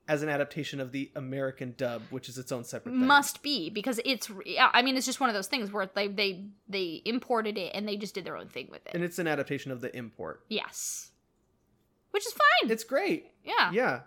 as 0.09 0.23
an 0.23 0.29
adaptation 0.29 0.81
of 0.81 0.91
the 0.93 1.11
American 1.15 1.75
dub, 1.77 2.03
which 2.11 2.29
is 2.29 2.37
its 2.39 2.51
own 2.53 2.65
separate 2.65 2.93
thing. 2.93 3.07
Must 3.07 3.43
be 3.43 3.71
because 3.71 4.01
it's. 4.05 4.31
Yeah, 4.45 4.69
I 4.73 4.83
mean, 4.83 4.97
it's 4.97 5.07
just 5.07 5.21
one 5.21 5.31
of 5.31 5.35
those 5.35 5.47
things 5.47 5.73
where 5.73 5.89
they 5.95 6.09
they 6.09 6.45
they 6.69 7.03
imported 7.05 7.57
it 7.57 7.73
and 7.75 7.87
they 7.89 7.97
just 7.97 8.15
did 8.15 8.25
their 8.25 8.37
own 8.37 8.49
thing 8.49 8.69
with 8.71 8.85
it. 8.87 8.93
and 8.95 9.05
it's 9.05 9.19
an 9.19 9.27
adaptation 9.29 9.71
of 9.73 9.81
the 9.81 9.95
import. 9.97 10.45
yes, 10.49 11.11
which 12.11 12.27
is 12.27 12.33
fine. 12.33 12.71
It's 12.71 12.85
great. 12.85 13.27
yeah. 13.45 13.71
Yeah, 13.73 14.01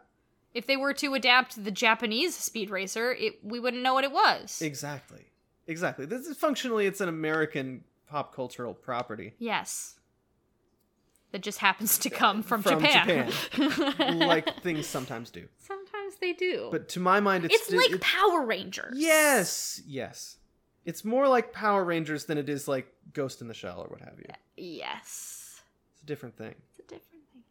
If 0.53 0.67
they 0.67 0.77
were 0.77 0.93
to 0.93 1.13
adapt 1.15 1.63
the 1.63 1.71
Japanese 1.71 2.35
Speed 2.35 2.69
Racer, 2.69 3.11
it 3.13 3.39
we 3.43 3.59
wouldn't 3.59 3.81
know 3.81 3.93
what 3.93 4.03
it 4.03 4.11
was. 4.11 4.61
exactly. 4.61 5.25
Exactly. 5.67 6.05
This 6.05 6.27
is 6.27 6.37
functionally 6.37 6.85
it's 6.85 7.01
an 7.01 7.09
American 7.09 7.83
pop 8.07 8.35
cultural 8.35 8.73
property. 8.73 9.33
yes. 9.39 9.93
That 11.31 11.41
just 11.41 11.57
happens 11.57 11.97
to 11.97 12.09
come 12.09 12.43
from, 12.43 12.61
From 12.63 12.79
Japan. 12.79 13.29
like 14.19 14.61
things 14.61 14.87
sometimes 14.87 15.31
do. 15.31 15.47
Sometimes 16.05 16.19
they 16.19 16.33
do. 16.33 16.69
But 16.71 16.89
to 16.89 16.99
my 16.99 17.19
mind 17.19 17.45
it's 17.45 17.55
it's 17.55 17.71
like 17.73 17.91
it's- 17.91 17.99
Power 18.01 18.45
Rangers. 18.45 18.93
Yes, 18.97 19.81
yes. 19.87 20.37
It's 20.85 21.03
more 21.03 21.27
like 21.27 21.51
Power 21.51 21.83
Rangers 21.83 22.25
than 22.25 22.37
it 22.37 22.47
is 22.49 22.67
like 22.67 22.87
Ghost 23.13 23.41
in 23.41 23.47
the 23.47 23.53
Shell 23.53 23.81
or 23.81 23.87
what 23.87 24.01
have 24.01 24.19
you. 24.19 24.25
Yes. 24.55 25.61
It's 25.93 26.03
a 26.03 26.05
different 26.05 26.37
thing. 26.37 26.53
It's 26.69 26.79
a 26.79 26.83
different 26.83 27.01
thing. 27.31 27.41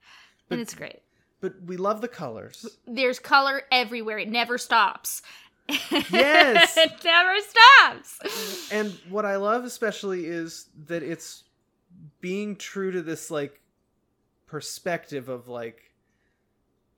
But- 0.48 0.54
and 0.54 0.60
it's 0.62 0.74
great. 0.74 1.00
But 1.40 1.60
we 1.66 1.76
love 1.76 2.00
the 2.00 2.08
colors. 2.08 2.64
There's 2.86 3.18
color 3.18 3.62
everywhere. 3.70 4.18
It 4.18 4.28
never 4.30 4.56
stops. 4.58 5.20
Yes. 6.10 6.76
it 6.76 6.92
never 7.04 7.34
stops. 7.40 8.70
and 8.72 8.92
what 9.08 9.24
I 9.26 9.36
love 9.36 9.64
especially 9.64 10.26
is 10.26 10.68
that 10.86 11.02
it's 11.02 11.44
being 12.20 12.56
true 12.56 12.90
to 12.92 13.00
this 13.02 13.30
like 13.30 13.60
perspective 14.46 15.28
of 15.28 15.48
like 15.48 15.90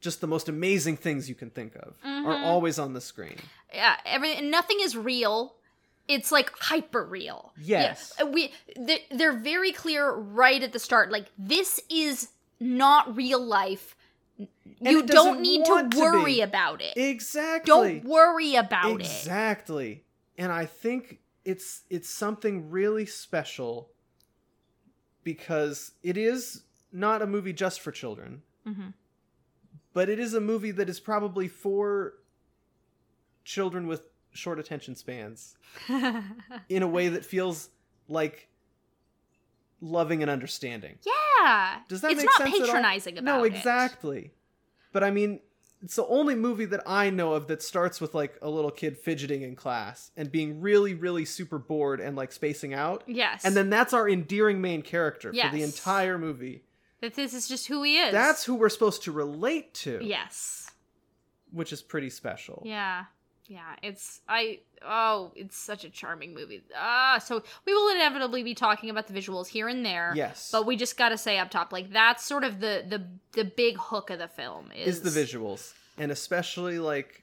just 0.07 0.21
the 0.21 0.27
most 0.37 0.49
amazing 0.49 0.97
things 0.97 1.29
you 1.29 1.35
can 1.35 1.51
think 1.51 1.75
of 1.77 1.97
are 2.05 2.37
Mhm. 2.37 2.45
always 2.53 2.79
on 2.79 2.93
the 2.93 3.01
screen. 3.01 3.39
Yeah, 3.75 3.97
every 4.07 4.41
nothing 4.41 4.79
is 4.81 4.97
real. 4.97 5.39
it's 6.09 6.31
like 6.31 6.49
hyper 6.61 7.05
real. 7.05 7.53
Yes. 7.59 8.13
Yeah, 8.17 8.27
we 8.37 8.53
they- 8.79 9.05
they're 9.11 9.33
very 9.53 9.73
clear 9.73 10.03
right 10.13 10.63
at 10.63 10.73
the 10.73 10.79
start. 10.79 11.11
Like 11.11 11.27
this 11.37 11.81
is 11.91 12.29
not 12.61 13.17
real 13.17 13.41
life. 13.45 13.97
You 14.81 15.03
don't 15.03 15.41
need 15.41 15.65
to 15.65 15.71
want 15.73 15.91
to 15.95 15.99
worry 15.99 16.39
about 16.41 16.81
it. 16.81 16.97
Exactly. 16.97 17.67
Don't 17.73 18.05
worry 18.05 18.55
about 18.55 19.01
it. 19.01 19.07
exactly. 19.07 20.05
And 20.39 20.53
I 20.53 20.65
think 20.67 21.19
it's 21.45 21.83
it's 21.91 22.09
something 22.09 22.71
really 22.71 23.07
special 23.07 23.91
because 25.25 25.93
it 26.03 26.17
is 26.17 26.63
not 26.93 27.21
a 27.23 27.27
movie 27.27 27.53
just 27.53 27.81
for 27.81 27.91
children, 27.91 28.43
Mhm. 28.65 28.93
But 29.97 30.11
it 30.11 30.19
is 30.19 30.35
a 30.35 30.41
movie 30.43 30.73
that 30.73 30.91
is 30.91 31.01
probably 31.01 31.49
for 31.49 32.13
children 33.45 33.87
with 33.87 34.07
short 34.35 34.59
attention 34.59 34.95
spans 34.95 35.57
in 36.69 36.83
a 36.83 36.87
way 36.87 37.09
that 37.09 37.25
feels 37.25 37.71
like 38.07 38.51
loving 39.81 40.21
and 40.21 40.31
understanding. 40.31 40.99
yeah. 41.03 41.79
Does 41.89 42.03
that 42.03 42.11
it's 42.11 42.19
make 42.19 42.27
not 42.27 42.37
sense 42.37 42.57
at 42.57 42.61
all? 42.61 42.67
patronizing 42.67 43.17
about 43.17 43.37
it. 43.37 43.39
no, 43.39 43.45
it. 43.45 43.55
exactly. 43.55 44.33
But 44.93 45.03
I 45.03 45.11
mean, 45.11 45.41
it's 45.83 45.97
the 45.97 46.07
only 46.09 46.35
movie 46.35 46.67
that 46.67 46.83
I 46.87 47.09
know 47.09 47.33
of 47.33 47.47
that 47.47 47.63
starts 47.63 47.99
with 47.99 48.15
like 48.15 48.39
a 48.43 48.51
little 48.51 48.71
kid 48.71 48.99
fidgeting 48.99 49.41
in 49.41 49.57
class 49.57 50.11
and 50.15 50.31
being 50.31 50.61
really, 50.61 50.93
really 50.93 51.25
super 51.25 51.59
bored 51.59 52.01
and 52.01 52.15
like 52.17 52.33
spacing 52.33 52.75
out. 52.75 53.03
Yes. 53.07 53.47
And 53.47 53.57
then 53.57 53.71
that's 53.71 53.95
our 53.95 54.07
endearing 54.07 54.61
main 54.61 54.83
character 54.83 55.33
for 55.33 55.57
the 55.57 55.63
entire 55.63 56.19
movie. 56.19 56.65
That 57.07 57.15
this 57.15 57.35
is 57.35 57.49
just 57.49 57.69
who 57.69 57.83
he 57.83 57.99
is. 57.99 58.13
That's 58.13 58.45
who 58.45 58.57
we're 58.57 58.69
supposed 58.69 59.05
to 59.05 59.13
relate 59.13 59.73
to, 59.75 60.01
yes. 60.03 60.71
which 61.53 61.73
is 61.73 61.83
pretty 61.83 62.11
special. 62.11 62.63
Yeah. 62.65 63.05
Yeah, 63.49 63.77
it's 63.81 64.23
I 64.29 64.59
oh, 64.85 65.31
it's 65.37 65.57
such 65.57 65.85
a 65.85 65.89
charming 65.89 66.35
movie. 66.35 66.65
Ah, 66.77 67.19
so 67.25 67.45
we 67.65 67.73
will 67.73 67.95
inevitably 67.95 68.43
be 68.43 68.57
talking 68.57 68.91
about 68.91 69.07
the 69.07 69.15
visuals 69.15 69.47
here 69.47 69.69
and 69.69 69.87
there. 69.87 70.13
Yes. 70.17 70.49
But 70.51 70.67
we 70.67 70.75
just 70.75 70.97
got 70.97 71.11
to 71.11 71.17
say 71.17 71.39
up 71.39 71.53
top 71.53 71.73
like 71.73 71.93
that's 71.93 72.25
sort 72.25 72.43
of 72.43 72.59
the 72.59 72.85
the 72.89 73.07
the 73.41 73.45
big 73.45 73.77
hook 73.79 74.11
of 74.11 74.19
the 74.19 74.27
film 74.27 74.73
is, 74.75 75.01
is 75.01 75.15
the 75.15 75.21
visuals. 75.21 75.75
And 75.97 76.11
especially 76.11 76.81
like 76.81 77.23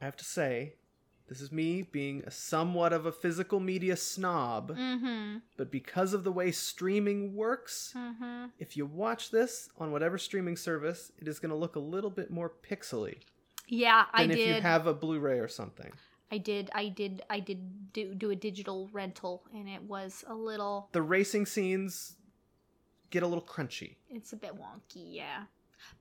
I 0.00 0.04
have 0.04 0.16
to 0.18 0.24
say, 0.24 0.74
this 1.28 1.40
is 1.40 1.52
me 1.52 1.82
being 1.82 2.22
somewhat 2.30 2.92
of 2.92 3.06
a 3.06 3.12
physical 3.12 3.60
media 3.60 3.96
snob. 3.96 4.70
Mhm. 4.76 5.42
But 5.56 5.70
because 5.70 6.14
of 6.14 6.24
the 6.24 6.32
way 6.32 6.50
streaming 6.50 7.34
works, 7.36 7.92
Mhm. 7.94 8.50
if 8.58 8.76
you 8.76 8.86
watch 8.86 9.30
this 9.30 9.68
on 9.76 9.92
whatever 9.92 10.16
streaming 10.18 10.56
service, 10.56 11.12
it 11.18 11.28
is 11.28 11.38
going 11.38 11.50
to 11.50 11.56
look 11.56 11.76
a 11.76 11.80
little 11.80 12.10
bit 12.10 12.30
more 12.30 12.48
pixely 12.50 13.20
Yeah, 13.66 14.06
I 14.12 14.22
than 14.22 14.30
if 14.32 14.36
did 14.38 14.56
you 14.56 14.62
have 14.62 14.86
a 14.86 14.94
Blu-ray 14.94 15.38
or 15.38 15.48
something. 15.48 15.92
I 16.30 16.38
did 16.38 16.70
I 16.74 16.88
did 16.88 17.22
I 17.30 17.40
did 17.40 17.92
do 17.92 18.14
do 18.14 18.30
a 18.30 18.36
digital 18.36 18.88
rental 18.88 19.44
and 19.52 19.68
it 19.68 19.82
was 19.82 20.24
a 20.26 20.34
little 20.34 20.88
The 20.92 21.00
racing 21.02 21.46
scenes 21.46 22.16
get 23.10 23.22
a 23.22 23.26
little 23.26 23.44
crunchy, 23.44 23.96
it's 24.10 24.32
a 24.34 24.36
bit 24.36 24.52
wonky, 24.54 25.14
yeah. 25.14 25.44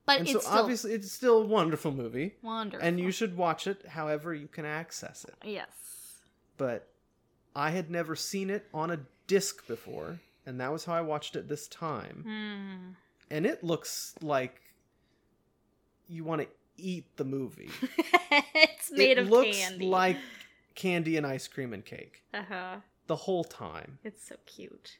But 0.06 0.20
and 0.20 0.30
it's 0.30 0.34
so 0.34 0.40
still 0.40 0.60
obviously 0.60 0.94
it's 0.94 1.12
still 1.12 1.42
a 1.42 1.46
wonderful 1.46 1.92
movie, 1.92 2.36
wonderful. 2.42 2.86
and 2.86 3.00
you 3.00 3.12
should 3.12 3.36
watch 3.36 3.68
it 3.68 3.86
however 3.88 4.34
you 4.34 4.48
can 4.48 4.66
access 4.66 5.26
it. 5.26 5.36
Yes. 5.44 5.68
But 6.58 6.88
I 7.56 7.72
had 7.72 7.92
never 7.92 8.16
seen 8.16 8.50
it 8.50 8.68
on 8.74 8.92
a 8.92 9.00
disc 9.28 9.68
before, 9.68 10.20
and 10.46 10.60
that 10.62 10.72
was 10.72 10.86
how 10.86 10.94
I 10.94 11.02
watched 11.02 11.36
it 11.36 11.50
this 11.50 11.68
time. 11.68 12.24
Hmm. 12.26 12.92
And 13.30 13.46
it 13.46 13.64
looks 13.64 14.16
like 14.22 14.62
you 16.08 16.24
want 16.24 16.42
to 16.42 16.48
eat 16.78 17.18
the 17.18 17.26
movie. 17.26 17.70
it's 18.32 18.92
made 18.92 19.18
it 19.18 19.24
of 19.24 19.30
looks 19.30 19.58
candy. 19.58 19.88
like 19.88 20.18
candy 20.76 21.18
and 21.18 21.26
ice 21.26 21.48
cream 21.48 21.74
and 21.74 21.84
cake 21.84 22.24
uh-huh. 22.34 22.78
the 23.08 23.16
whole 23.16 23.44
time. 23.44 24.00
It's 24.04 24.26
so 24.26 24.36
cute. 24.46 24.98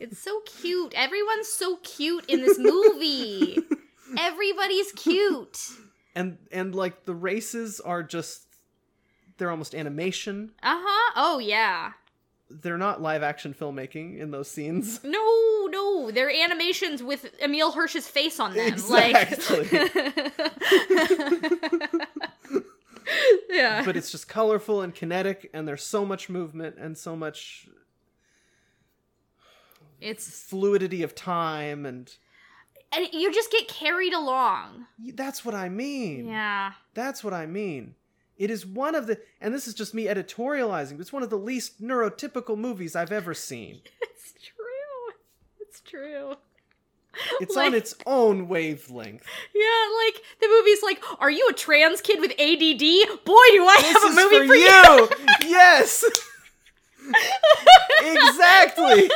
It's 0.00 0.18
so 0.18 0.40
cute. 0.40 0.92
Everyone's 0.96 1.48
so 1.48 1.76
cute 1.76 2.24
in 2.28 2.42
this 2.42 2.58
movie. 2.58 3.58
Everybody's 4.18 4.92
cute. 4.96 5.60
And 6.14 6.38
and 6.52 6.74
like 6.74 7.04
the 7.04 7.14
races 7.14 7.80
are 7.80 8.02
just 8.02 8.42
they're 9.38 9.50
almost 9.50 9.74
animation. 9.74 10.52
Uh 10.62 10.80
huh. 10.80 11.12
Oh 11.16 11.38
yeah. 11.38 11.92
They're 12.50 12.78
not 12.78 13.00
live 13.02 13.22
action 13.22 13.54
filmmaking 13.54 14.18
in 14.18 14.30
those 14.30 14.50
scenes. 14.50 15.00
No, 15.14 15.66
no, 15.70 16.10
they're 16.10 16.30
animations 16.30 17.02
with 17.02 17.34
Emile 17.42 17.72
Hirsch's 17.72 18.06
face 18.06 18.38
on 18.38 18.54
them. 18.54 18.68
Exactly. 18.68 19.66
Like. 19.70 20.32
yeah. 23.50 23.82
But 23.84 23.96
it's 23.96 24.10
just 24.10 24.28
colorful 24.28 24.82
and 24.82 24.94
kinetic 24.94 25.50
and 25.52 25.66
there's 25.66 25.82
so 25.82 26.04
much 26.04 26.28
movement 26.28 26.76
and 26.78 26.96
so 26.96 27.16
much 27.16 27.66
it's 30.00 30.28
fluidity 30.42 31.02
of 31.02 31.14
time 31.14 31.86
and 31.86 32.14
and 32.96 33.08
you 33.12 33.32
just 33.32 33.50
get 33.50 33.68
carried 33.68 34.12
along. 34.12 34.86
that's 35.14 35.44
what 35.44 35.54
I 35.54 35.68
mean. 35.68 36.26
Yeah. 36.28 36.72
That's 36.94 37.22
what 37.24 37.32
I 37.34 37.46
mean. 37.46 37.94
It 38.36 38.50
is 38.50 38.66
one 38.66 38.94
of 38.94 39.06
the, 39.06 39.20
and 39.40 39.54
this 39.54 39.68
is 39.68 39.74
just 39.74 39.94
me 39.94 40.06
editorializing, 40.06 40.92
but 40.92 41.00
it's 41.00 41.12
one 41.12 41.22
of 41.22 41.30
the 41.30 41.38
least 41.38 41.80
neurotypical 41.82 42.56
movies 42.58 42.96
I've 42.96 43.12
ever 43.12 43.34
seen. 43.34 43.80
It's 44.16 44.32
true. 44.32 45.14
It's 45.60 45.80
true. 45.80 46.34
It's 47.40 47.54
Like- 47.54 47.66
on 47.68 47.74
its 47.74 47.94
own 48.06 48.48
wavelength. 48.48 49.24
Yeah, 49.54 50.04
like 50.04 50.20
the 50.40 50.48
movie's 50.48 50.82
like, 50.82 51.00
"Are 51.20 51.30
you 51.30 51.46
a 51.48 51.52
trans 51.52 52.00
kid 52.00 52.20
with 52.20 52.32
ADD? 52.32 53.24
Boy, 53.24 53.46
do 53.52 53.64
I 53.64 53.78
This 53.80 53.92
have 53.92 54.12
a 54.12 54.14
movie 54.16 54.38
for, 54.38 54.46
for, 54.48 54.54
you. 54.56 55.08
yes, 55.50 56.04
exactly. 58.02 59.10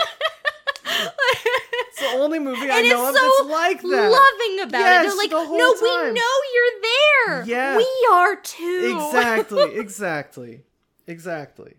It's 0.91 2.01
the 2.01 2.19
only 2.19 2.39
movie 2.39 2.61
I 2.71 2.79
And 2.81 2.89
know 2.89 3.09
of 3.09 3.15
it's 3.15 3.21
that's 3.21 3.39
so 3.39 3.45
like 3.47 3.83
that. 3.83 3.89
Loving 4.11 4.69
about 4.69 4.79
Yes, 4.81 5.05
it. 5.05 5.09
They're 5.09 5.17
like, 5.17 5.31
the 5.31 5.57
"No, 5.57 5.75
time. 5.75 6.15
we 6.15 6.21
know 6.21 6.35
you're 6.55 6.83
there. 6.83 7.45
Yeah. 7.47 7.77
we 7.77 8.09
are 8.13 8.37
too." 8.37 8.99
Exactly, 9.09 9.75
exactly, 9.79 10.63
exactly. 11.07 11.75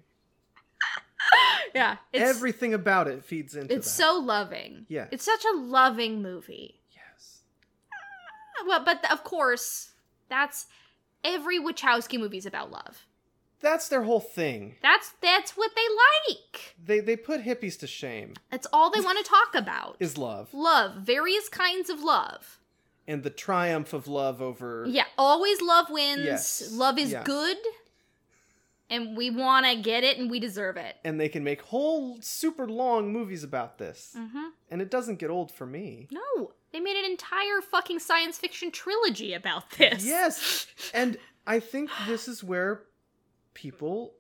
yeah, 1.75 1.97
it's 2.13 2.23
Everything 2.29 2.73
about 2.73 3.07
it 3.07 3.23
feeds 3.23 3.55
into 3.55 3.73
it's 3.73 3.85
that. 3.87 4.03
so 4.03 4.19
loving. 4.19 4.85
Yeah. 4.89 5.07
it's 5.11 5.23
such 5.23 5.43
a 5.45 5.55
loving 5.57 6.21
movie. 6.21 6.81
yes. 6.91 7.41
Well, 8.65 8.83
but 8.83 9.09
of 9.11 9.23
course, 9.23 9.91
that's 10.29 10.67
every 11.23 11.59
Wachowski 11.59 12.19
movie's 12.19 12.45
about 12.45 12.71
love. 12.71 13.05
That's 13.61 13.89
their 13.89 14.03
whole 14.03 14.19
thing. 14.21 14.75
That's 14.81 15.11
that's 15.21 15.51
what 15.57 15.71
they 15.75 15.81
like. 16.33 16.75
They 16.83 16.99
they 17.01 17.15
put 17.15 17.43
hippies 17.43 17.77
to 17.79 17.87
shame. 17.87 18.33
That's 18.51 18.67
all 18.71 18.89
they 18.89 19.01
want 19.01 19.17
to 19.17 19.29
talk 19.29 19.53
about. 19.55 19.97
Is 19.99 20.17
love 20.17 20.49
love, 20.53 20.95
various 21.01 21.49
kinds 21.49 21.89
of 21.89 22.01
love. 22.01 22.59
and 23.07 23.23
the 23.23 23.29
triumph 23.29 23.91
of 23.93 24.07
love 24.07 24.41
over 24.41 24.85
Yeah, 24.87 25.05
always 25.17 25.61
love 25.61 25.89
wins. 25.89 26.23
Yes, 26.25 26.71
Love 26.71 26.97
is 26.99 27.11
yeah. 27.11 27.23
good. 27.23 27.57
And 28.91 29.15
we 29.15 29.29
want 29.29 29.67
to 29.67 29.75
get 29.75 30.03
it 30.03 30.17
and 30.17 30.31
we 30.31 30.39
deserve 30.39 30.75
it. 30.77 30.95
and 31.03 31.19
they 31.19 31.29
can 31.29 31.43
make 31.43 31.61
whole 31.61 32.17
super 32.21 32.67
long 32.67 33.13
movies 33.13 33.43
about 33.43 33.77
this. 33.77 34.15
Mhm. 34.17 34.49
And 34.71 34.81
it 34.81 34.89
doesn't 34.89 35.17
get 35.19 35.29
old 35.29 35.51
for 35.51 35.67
me. 35.67 36.07
No, 36.11 36.53
they 36.71 36.79
made 36.79 36.97
an 36.97 37.05
entire 37.05 37.61
fucking 37.61 37.99
science 37.99 38.39
fiction 38.39 38.71
trilogy 38.71 39.33
about 39.33 39.69
this. 39.71 40.03
Yes. 40.05 40.65
And 40.93 41.19
I 41.45 41.59
think 41.59 41.91
this 42.07 42.27
is 42.27 42.43
where 42.43 42.83
people 43.59 44.13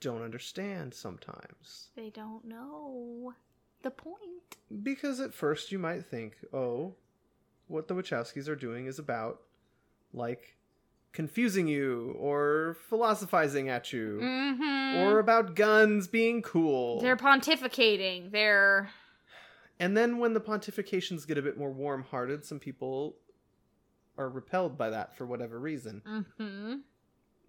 don't 0.00 0.22
understand 0.22 0.92
sometimes. 0.92 1.90
They 1.94 2.10
don't 2.10 2.44
know 2.44 3.34
the 3.82 3.90
point. 3.92 4.56
Because 4.82 5.20
at 5.20 5.32
first 5.32 5.70
you 5.70 5.78
might 5.78 6.04
think, 6.04 6.34
oh, 6.52 6.94
what 7.68 7.86
the 7.86 7.94
Wachowskis 7.94 8.48
are 8.48 8.56
doing 8.56 8.86
is 8.86 8.98
about, 8.98 9.42
like, 10.12 10.56
confusing 11.12 11.68
you 11.68 12.16
or 12.18 12.76
philosophizing 12.88 13.68
at 13.68 13.92
you 13.92 14.18
Mm-hmm. 14.20 14.98
or 14.98 15.18
about 15.20 15.54
guns 15.54 16.08
being 16.08 16.42
cool. 16.42 17.00
they're 17.00 17.16
pontificating. 17.16 18.32
They're 18.32 18.90
And 19.78 19.96
then 19.96 20.18
when 20.18 20.34
the 20.34 20.40
pontifications 20.40 21.26
get 21.26 21.38
a 21.38 21.42
bit 21.42 21.56
more 21.56 21.70
warm 21.70 22.02
hearted, 22.10 22.44
some 22.44 22.58
people 22.58 23.16
are 24.18 24.28
repelled 24.28 24.76
by 24.76 24.90
that 24.90 25.16
for 25.16 25.26
whatever 25.26 25.58
reason. 25.60 26.02
mm-hmm. 26.06 26.74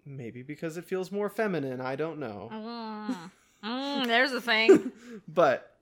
Maybe 0.06 0.42
because 0.42 0.76
it 0.76 0.84
feels 0.84 1.12
more 1.12 1.28
feminine, 1.28 1.80
I 1.80 1.96
don't 1.96 2.18
know. 2.18 2.48
Mm. 2.52 3.16
Mm, 3.64 4.06
there's 4.06 4.30
the 4.30 4.40
thing. 4.40 4.92
but 5.28 5.74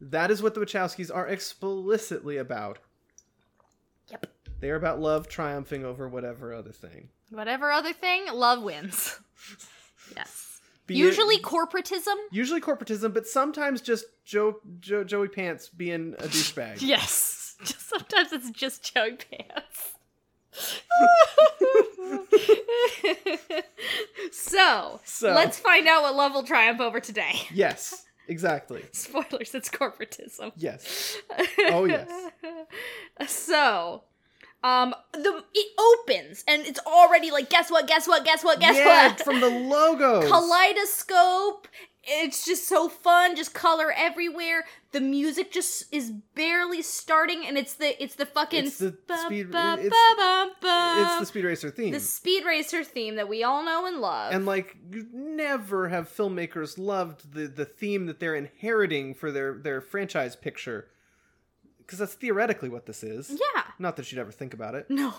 that 0.00 0.32
is 0.32 0.42
what 0.42 0.54
the 0.54 0.60
Wachowskis 0.60 1.08
are 1.14 1.28
explicitly 1.28 2.36
about. 2.36 2.80
Yep. 4.10 4.26
They 4.58 4.70
are 4.70 4.74
about 4.74 5.00
love 5.00 5.28
triumphing 5.28 5.84
over 5.84 6.08
whatever 6.08 6.52
other 6.52 6.72
thing. 6.72 7.10
Whatever 7.30 7.70
other 7.70 7.92
thing, 7.92 8.24
love 8.32 8.60
wins. 8.64 9.20
yes. 10.16 10.60
Be 10.88 10.94
it- 10.94 10.98
Usually 10.98 11.38
corporatism. 11.38 12.16
usually 12.32 12.60
corporatism, 12.60 13.14
but 13.14 13.28
sometimes 13.28 13.80
just 13.80 14.04
Joe, 14.24 14.58
Joe 14.80 15.04
Joey 15.04 15.28
Pants 15.28 15.68
being 15.68 16.14
a 16.18 16.24
douchebag. 16.24 16.82
Yes. 16.82 17.54
Just 17.62 17.88
sometimes 17.88 18.32
it's 18.32 18.50
just 18.50 18.92
Joey 18.92 19.12
Pants. 19.16 19.92
So, 24.30 25.00
So- 25.04 25.32
let's 25.32 25.58
find 25.58 25.86
out 25.88 26.02
what 26.02 26.14
love 26.14 26.32
will 26.32 26.42
triumph 26.44 26.80
over 26.80 27.00
today. 27.00 27.32
Yes, 27.54 28.06
exactly. 28.28 28.82
Spoilers, 28.92 29.54
it's 29.54 29.68
corporatism. 29.68 30.52
Yes. 30.56 31.16
Oh, 31.68 31.84
yes. 31.84 32.08
so, 33.26 34.04
um, 34.64 34.94
the 35.12 35.42
it 35.54 35.66
opens 35.78 36.44
and 36.46 36.62
it's 36.66 36.80
already 36.86 37.30
like, 37.30 37.50
guess 37.50 37.70
what? 37.70 37.86
Guess 37.86 38.06
what? 38.06 38.24
Guess 38.24 38.44
what? 38.44 38.60
Guess 38.60 38.76
yeah, 38.76 39.08
what? 39.08 39.20
from 39.20 39.40
the 39.40 39.48
logo, 39.50 40.22
Kaleidoscope. 40.28 41.68
It's 42.04 42.44
just 42.44 42.66
so 42.68 42.88
fun, 42.88 43.36
just 43.36 43.54
color 43.54 43.92
everywhere. 43.96 44.64
The 44.90 45.00
music 45.00 45.52
just 45.52 45.84
is 45.94 46.10
barely 46.34 46.82
starting, 46.82 47.46
and 47.46 47.56
it's 47.56 47.74
the 47.74 48.00
it's 48.02 48.16
the 48.16 48.26
fucking 48.26 48.66
It's 48.66 48.78
the 48.78 48.96
ba- 49.06 49.18
speed- 49.26 49.50
ba- 49.52 49.76
it's- 49.78 49.90
ba- 50.60 50.96
It's 51.02 51.18
the 51.20 51.26
Speed 51.26 51.44
Racer 51.44 51.70
theme. 51.70 51.92
the 51.92 52.00
Speed 52.00 52.44
Racer 52.44 52.82
theme 52.82 53.14
that 53.16 53.28
we 53.28 53.44
all 53.44 53.64
know 53.64 53.86
and 53.86 54.00
love. 54.00 54.32
and 54.34 54.44
like 54.46 54.76
you 54.90 55.06
never 55.12 55.88
have 55.88 56.08
filmmakers 56.08 56.76
loved 56.76 57.34
the 57.34 57.46
the 57.46 57.64
theme 57.64 58.06
that 58.06 58.18
they're 58.18 58.34
inheriting 58.34 59.14
for 59.14 59.30
their 59.30 59.54
their 59.54 59.80
franchise 59.80 60.34
picture 60.34 60.88
because 61.78 61.98
that's 62.00 62.14
theoretically 62.14 62.68
what 62.68 62.86
this 62.86 63.02
is 63.02 63.30
yeah, 63.30 63.62
not 63.78 63.96
that 63.96 64.10
you'd 64.10 64.18
ever 64.20 64.32
think 64.32 64.54
about 64.54 64.74
it 64.74 64.86
no, 64.88 65.14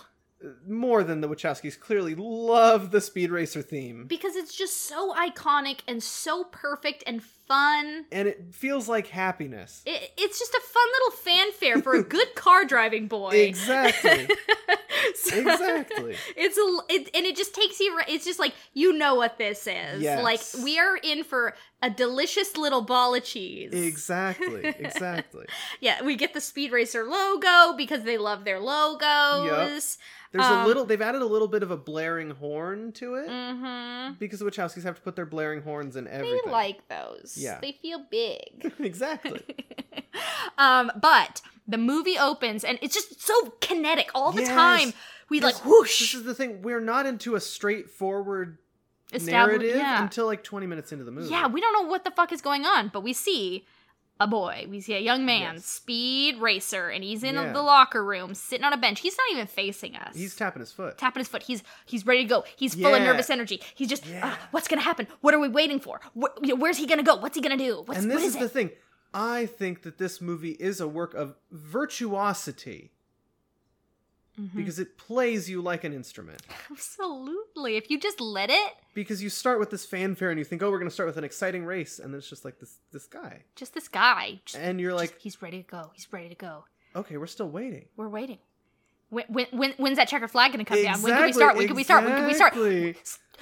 more 0.67 1.03
than 1.03 1.21
the 1.21 1.29
wachowskis 1.29 1.79
clearly 1.79 2.15
love 2.15 2.91
the 2.91 3.01
speed 3.01 3.31
racer 3.31 3.61
theme. 3.61 4.05
Because 4.07 4.35
it's 4.35 4.55
just 4.55 4.77
so 4.77 5.13
iconic 5.13 5.79
and 5.87 6.01
so 6.01 6.45
perfect 6.45 7.03
and 7.07 7.21
fun. 7.47 8.05
and 8.11 8.27
it 8.27 8.45
feels 8.51 8.87
like 8.87 9.07
happiness 9.07 9.81
It, 9.85 10.11
it's 10.17 10.39
just 10.39 10.53
a 10.53 10.61
fun 10.61 10.83
little 10.93 11.17
fanfare 11.19 11.81
for 11.81 11.95
a 11.95 12.03
good 12.17 12.35
car 12.35 12.65
driving 12.65 13.07
boy. 13.07 13.31
exactly 13.31 14.27
So- 15.15 15.37
exactly 15.37 16.15
It's 16.37 16.57
a 16.57 16.93
it, 16.93 17.09
and 17.13 17.25
it 17.25 17.35
just 17.35 17.53
takes 17.53 17.79
you. 17.79 17.99
It's 18.07 18.23
just 18.25 18.39
like 18.39 18.53
you 18.73 18.93
know 18.93 19.15
what 19.15 19.37
this 19.37 19.67
is. 19.67 20.01
Yes. 20.01 20.23
Like 20.23 20.39
we 20.63 20.79
are 20.79 20.95
in 20.97 21.23
for 21.23 21.55
a 21.81 21.89
delicious 21.89 22.55
little 22.57 22.81
ball 22.81 23.13
of 23.13 23.23
cheese. 23.23 23.71
exactly 23.73 24.65
exactly 24.79 25.45
Yeah, 25.81 26.03
we 26.03 26.15
get 26.15 26.33
the 26.33 26.39
Speed 26.41 26.71
Racer 26.71 27.03
logo 27.03 27.75
because 27.75 28.03
they 28.03 28.17
love 28.17 28.45
their 28.45 28.59
logos. 28.59 29.45
Yep. 29.45 30.31
there's 30.31 30.45
Um, 30.45 30.59
a 30.59 30.67
little 30.67 30.85
they've 30.85 31.01
added 31.01 31.21
a 31.21 31.25
little 31.25 31.47
bit 31.49 31.63
of 31.63 31.71
a 31.71 31.77
blaring 31.77 32.31
horn 32.31 32.91
to 32.93 33.15
it 33.15 33.27
Mm-hmm. 33.29 34.13
because 34.19 34.39
the 34.39 34.45
wachowskis 34.45 34.83
have 34.83 34.95
to 34.95 35.01
put 35.01 35.15
their 35.15 35.25
blaring 35.25 35.61
horns 35.63 35.95
in 35.95 36.07
everything. 36.07 36.23
They 36.31 36.37
everything 36.37 36.51
like 36.51 36.87
those. 36.87 37.32
Yeah. 37.37 37.59
They 37.61 37.71
feel 37.73 38.05
big. 38.09 38.71
exactly 38.79 39.41
um, 40.57 40.91
but 41.01 41.41
the 41.67 41.77
movie 41.77 42.17
opens 42.17 42.63
and 42.63 42.77
it's 42.81 42.93
just 42.93 43.21
so 43.21 43.51
kinetic 43.61 44.09
all 44.13 44.31
the 44.31 44.41
Yes. 44.41 44.49
time. 44.51 44.93
We 45.29 45.39
This- 45.39 45.55
like 45.55 45.65
whoosh 45.65 45.99
This 45.99 46.13
is 46.13 46.23
the 46.23 46.35
thing. 46.35 46.61
We're 46.61 46.81
not 46.81 47.05
into 47.05 47.35
a 47.35 47.39
straightforward 47.39 48.57
establi- 49.11 49.31
narrative 49.31 49.75
Yeah. 49.77 50.03
until 50.03 50.25
like 50.25 50.43
20 50.43 50.67
minutes 50.67 50.91
into 50.91 51.05
the 51.05 51.11
movie. 51.11 51.29
Yeah, 51.29 51.47
we 51.47 51.61
don't 51.61 51.73
know 51.73 51.89
what 51.89 52.03
the 52.03 52.11
fuck 52.11 52.31
is 52.31 52.41
going 52.41 52.65
on, 52.65 52.89
but 52.93 53.01
we 53.01 53.13
see 53.13 53.65
a 54.19 54.27
boy. 54.27 54.67
We 54.69 54.79
see 54.79 54.93
a 54.93 54.99
young 54.99 55.25
man, 55.25 55.55
Yes. 55.55 55.65
speed 55.65 56.39
racer, 56.39 56.89
and 56.89 57.03
he's 57.03 57.23
in 57.23 57.35
Yeah. 57.35 57.51
the 57.51 57.61
locker 57.61 58.03
room, 58.03 58.33
sitting 58.35 58.63
on 58.63 58.71
a 58.71 58.77
bench. 58.77 58.99
He's 59.01 59.17
not 59.17 59.25
even 59.31 59.47
facing 59.47 59.95
us. 59.95 60.15
He's 60.15 60.35
tapping 60.35 60.59
his 60.61 60.71
foot. 60.71 60.97
tapping 60.97 61.21
his 61.21 61.27
foot. 61.27 61.43
He's 61.43 61.63
he's 61.85 62.05
ready 62.05 62.23
to 62.23 62.29
go. 62.29 62.43
He's 62.55 62.75
full 62.75 62.93
of 62.93 63.01
nervous 63.01 63.29
energy. 63.29 63.61
He's 63.75 63.89
just, 63.89 64.05
Yeah. 64.05 64.21
"Ah, 64.23 64.47
what's 64.51 64.67
gonna 64.67 64.81
happen? 64.81 65.07
What 65.21 65.33
are 65.33 65.39
we 65.39 65.47
waiting 65.49 65.79
for? 65.79 65.99
Wh- 66.15 66.37
you 66.41 66.49
know, 66.49 66.55
where's 66.55 66.77
he 66.77 66.85
gonna 66.85 67.03
go? 67.03 67.15
What's 67.15 67.35
he 67.35 67.41
gonna 67.41 67.57
do? 67.57 67.81
What's 67.85 67.99
and 68.01 68.09
what 68.09 68.19
this 68.19 68.27
is, 68.29 68.35
is 68.35 68.41
the 68.41 68.49
thing. 68.49 68.71
I 69.13 69.45
think 69.47 69.81
that 69.83 69.97
this 69.97 70.21
movie 70.21 70.51
is 70.59 70.79
a 70.79 70.87
work 70.87 71.13
of 71.13 71.35
virtuosity 71.51 72.91
Mhm. 74.39 74.55
because 74.55 74.79
it 74.79 74.97
plays 74.97 75.49
you 75.49 75.61
like 75.61 75.83
an 75.83 75.93
instrument. 75.93 76.41
Absolutely. 76.71 77.77
If 77.77 77.89
you 77.89 77.99
just 77.99 78.19
let 78.19 78.49
it, 78.49 78.73
Because 78.93 79.23
you 79.23 79.29
start 79.29 79.59
with 79.59 79.69
this 79.71 79.85
fanfare 79.85 80.29
and 80.29 80.37
you 80.39 80.45
think, 80.45 80.61
"Oh, 80.61 80.69
we're 80.69 80.77
going 80.79 80.89
to 80.89 80.93
start 80.93 81.07
with 81.07 81.17
an 81.17 81.23
exciting 81.23 81.65
race," 81.65 81.97
and 81.99 82.13
then 82.13 82.19
it's 82.19 82.29
just 82.29 82.45
like 82.45 82.59
this 82.59 82.79
this 82.91 83.05
guy, 83.07 83.43
just 83.55 83.73
this 83.73 83.87
guy, 83.87 84.39
just, 84.45 84.57
and 84.63 84.79
you're 84.79 84.91
just- 84.91 85.13
like, 85.13 85.19
he's 85.21 85.41
ready 85.41 85.63
to 85.63 85.67
go. 85.69 85.91
He's 85.93 86.07
ready 86.11 86.29
to 86.29 86.35
go. 86.35 86.65
"Okay, 86.95 87.17
we're 87.17 87.25
still 87.27 87.49
waiting." 87.49 87.87
We're 87.95 88.09
waiting. 88.09 88.39
When, 89.13 89.25
when, 89.29 89.45
when 89.51 89.71
when's 89.77 89.97
that 89.97 90.07
checker 90.07 90.27
flag 90.27 90.51
gonna 90.51 90.65
come 90.65 90.81
down? 90.83 91.01
When 91.01 91.13
can 91.13 91.25
we 91.25 91.33
start? 91.33 91.55
When 91.55 91.67
can 91.67 91.75
we 91.75 91.83
start? 91.83 92.03
When 92.05 92.15
can 92.15 92.25
we 92.27 92.33
start? 92.33 92.53
Exactly. 92.53 92.95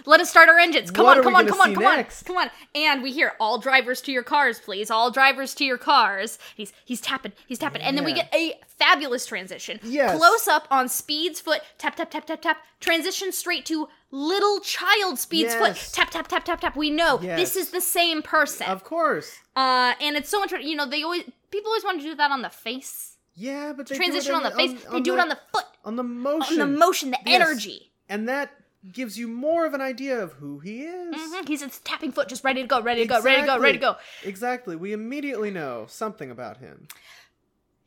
Let 0.05 0.19
us 0.19 0.31
start 0.31 0.49
our 0.49 0.57
engines. 0.57 0.89
Come 0.89 1.05
What 1.05 1.17
on, 1.19 1.23
come 1.23 1.35
on, 1.35 1.45
come 1.47 1.61
on, 1.61 1.75
come 1.75 1.85
on, 1.85 2.05
come 2.25 2.37
on. 2.37 2.49
And 2.73 3.03
we 3.03 3.11
hear 3.11 3.33
all 3.39 3.59
drivers 3.59 4.01
to 4.03 4.11
your 4.11 4.23
cars, 4.23 4.59
please. 4.59 4.89
All 4.89 5.11
drivers 5.11 5.53
to 5.55 5.63
your 5.65 5.77
cars. 5.77 6.39
He's 6.55 6.73
he's 6.85 6.99
tapping, 7.01 7.33
he's 7.45 7.59
tapping, 7.59 7.83
and 7.83 7.95
then 7.95 8.03
we 8.05 8.13
get 8.13 8.33
a 8.33 8.59
fabulous 8.65 9.27
transition. 9.27 9.79
Yes. 9.83 10.17
Close 10.17 10.47
up 10.47 10.65
on 10.71 10.89
Speed's 10.89 11.39
foot. 11.39 11.61
Tap 11.77 11.95
tap 11.97 12.09
tap 12.09 12.25
tap 12.25 12.41
tap. 12.41 12.57
Transition 12.79 13.31
straight 13.31 13.63
to 13.67 13.89
little 14.09 14.59
child 14.61 15.19
Speed's 15.19 15.53
foot. 15.53 15.75
Tap 15.93 16.09
tap 16.09 16.27
tap 16.27 16.45
tap 16.45 16.61
tap. 16.61 16.75
We 16.75 16.89
know 16.89 17.17
this 17.17 17.55
is 17.55 17.69
the 17.69 17.81
same 17.81 18.23
person. 18.23 18.67
Of 18.67 18.83
course. 18.83 19.37
uh, 19.55 19.93
and 20.01 20.15
it's 20.17 20.29
so 20.29 20.39
much. 20.39 20.51
You 20.51 20.75
know, 20.77 20.87
they 20.87 21.03
always 21.03 21.23
people 21.51 21.69
always 21.69 21.83
want 21.83 21.99
to 22.01 22.03
do 22.07 22.15
that 22.15 22.31
on 22.31 22.41
the 22.41 22.49
face. 22.49 23.10
Yeah, 23.35 23.73
but 23.75 23.87
they 23.87 23.95
Transition 23.95 24.35
on 24.35 24.43
the 24.43 24.51
face. 24.51 24.85
on, 24.85 24.93
they 24.93 25.01
do 25.01 25.13
it 25.13 25.19
on 25.19 25.29
the 25.29 25.39
foot. 25.53 25.65
on 25.85 25.95
the 25.95 26.03
motion. 26.03 26.61
On 26.61 26.71
the 26.71 26.77
motion, 26.77 27.11
the 27.11 27.17
Yes. 27.25 27.41
energy. 27.41 27.91
and 28.09 28.27
that 28.27 28.51
gives 28.91 29.17
you 29.17 29.27
more 29.27 29.65
of 29.65 29.73
an 29.73 29.79
idea 29.79 30.19
of 30.21 30.33
who 30.33 30.59
he 30.59 30.83
is. 30.83 31.15
Mhm. 31.15 31.47
He's 31.47 31.61
just 31.61 31.85
tapping 31.85 32.11
foot, 32.11 32.27
just 32.27 32.43
ready 32.43 32.61
to 32.61 32.67
go, 32.67 32.81
ready 32.81 33.01
to 33.03 33.07
go, 33.07 33.21
ready 33.21 33.41
to 33.41 33.45
go, 33.47 33.59
ready 33.59 33.77
to 33.77 33.81
go. 33.81 33.95
Exactly. 34.23 34.75
We 34.75 34.91
immediately 34.91 35.51
know 35.51 35.85
something 35.87 36.29
about 36.31 36.57
him. 36.57 36.87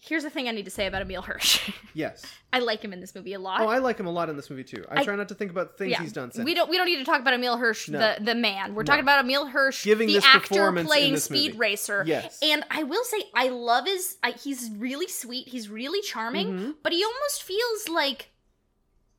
Here's 0.06 0.22
the 0.22 0.28
thing 0.30 0.48
I 0.48 0.50
need 0.50 0.66
to 0.66 0.70
say 0.70 0.86
about 0.86 1.02
Emile 1.02 1.22
Hirsch. 1.22 1.70
Yes. 1.96 2.24
I 2.52 2.58
like 2.58 2.82
him 2.82 2.92
in 2.92 2.98
this 3.00 3.14
movie 3.14 3.34
a 3.34 3.38
lot. 3.38 3.60
Oh, 3.60 3.68
I 3.68 3.78
like 3.78 3.98
him 4.00 4.06
a 4.06 4.10
lot 4.10 4.28
in 4.28 4.34
this 4.34 4.50
movie 4.50 4.64
too. 4.64 4.84
I, 4.90 5.00
I- 5.00 5.04
try 5.04 5.14
not 5.14 5.28
to 5.28 5.34
think 5.36 5.52
about 5.52 5.78
things 5.78 5.92
yeah, 5.92 6.02
he's 6.02 6.12
done 6.12 6.32
since. 6.32 6.44
we 6.44 6.52
don't 6.52 6.68
we 6.68 6.76
don't 6.76 6.86
need 6.86 6.96
to 6.96 7.04
talk 7.04 7.20
about 7.20 7.34
Emile 7.34 7.56
Hirsch, 7.56 7.88
No. 7.88 7.98
the 8.00 8.24
the 8.24 8.34
man. 8.34 8.74
We're 8.74 8.82
No. 8.82 8.86
talking 8.86 9.02
about 9.04 9.24
Emile 9.24 9.46
Hirsch, 9.46 9.84
Giving 9.84 10.08
the 10.08 10.14
this 10.14 10.24
actor 10.24 10.48
performance 10.48 10.84
in 10.84 10.86
playing 10.88 11.12
this 11.14 11.24
Speed 11.24 11.52
movie. 11.52 11.58
Racer. 11.58 12.02
Yes. 12.04 12.36
And 12.42 12.64
I 12.70 12.82
will 12.82 13.04
say, 13.04 13.22
I 13.34 13.48
love 13.48 13.86
his. 13.86 14.16
I, 14.24 14.32
he's 14.32 14.70
really 14.76 15.06
sweet. 15.06 15.46
He's 15.48 15.68
really 15.68 16.02
charming, 16.02 16.48
Mhm. 16.48 16.74
but 16.82 16.92
he 16.92 17.04
almost 17.04 17.44
feels 17.44 17.88
like 17.88 18.30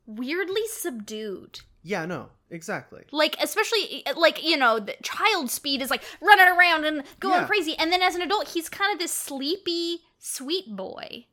weirdly 0.06 0.66
subdued. 0.68 1.60
Yeah, 1.82 2.04
no, 2.04 2.30
exactly. 2.50 3.04
Like 3.12 3.36
especially 3.42 4.04
like 4.16 4.44
you 4.44 4.56
know, 4.56 4.80
the 4.80 4.96
child 5.02 5.50
Speed 5.50 5.82
is 5.82 5.90
like 5.90 6.02
running 6.20 6.46
around 6.58 6.84
and 6.84 7.04
going 7.20 7.40
Yeah. 7.40 7.46
crazy, 7.46 7.76
and 7.78 7.92
then 7.92 8.02
as 8.02 8.14
an 8.14 8.22
adult, 8.22 8.48
he's 8.48 8.68
kind 8.68 8.92
of 8.92 8.98
this 8.98 9.12
sleepy, 9.12 10.00
sweet 10.18 10.74
boy, 10.74 11.26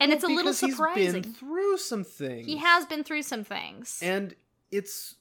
and 0.00 0.08
Well, 0.10 0.16
it's 0.16 0.24
a 0.24 0.28
little 0.28 0.52
surprising. 0.52 1.02
He's 1.02 1.12
been 1.12 1.32
through 1.34 1.78
some 1.78 2.04
things. 2.04 2.46
He 2.46 2.56
has 2.58 2.86
been 2.86 3.04
through 3.04 3.22
some 3.22 3.44
things. 3.44 3.98
And 4.02 4.34
it's 4.70 5.14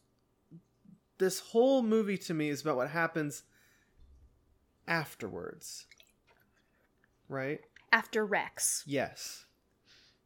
this 1.18 1.40
whole 1.40 1.82
movie 1.84 2.18
to 2.18 2.34
me 2.34 2.50
is 2.50 2.62
about 2.62 2.78
what 2.78 2.90
happens 2.90 3.44
afterwards. 4.88 5.86
Right? 7.30 7.62
After 7.92 8.26
Rex. 8.26 8.84
Yes. 8.86 9.46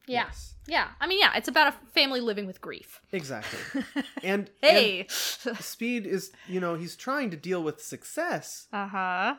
Yeah. 0.08 0.26
Yes. 0.26 0.54
Yeah. 0.68 0.88
I 1.00 1.08
mean, 1.08 1.20
yeah, 1.20 1.36
it's 1.36 1.48
about 1.48 1.74
a 1.74 1.88
family 1.94 2.20
living 2.22 2.46
with 2.46 2.62
grief. 2.62 3.02
Exactly. 3.12 3.84
And 4.24 4.50
Hey. 4.62 5.08
and 5.46 5.58
Speed 5.60 6.06
is, 6.08 6.32
you 6.48 6.60
know, 6.60 6.76
he's 6.76 6.96
trying 6.96 7.32
to 7.32 7.38
deal 7.38 7.62
with 7.64 7.82
success. 7.82 8.68
uh 8.72 8.88
huh. 8.88 9.36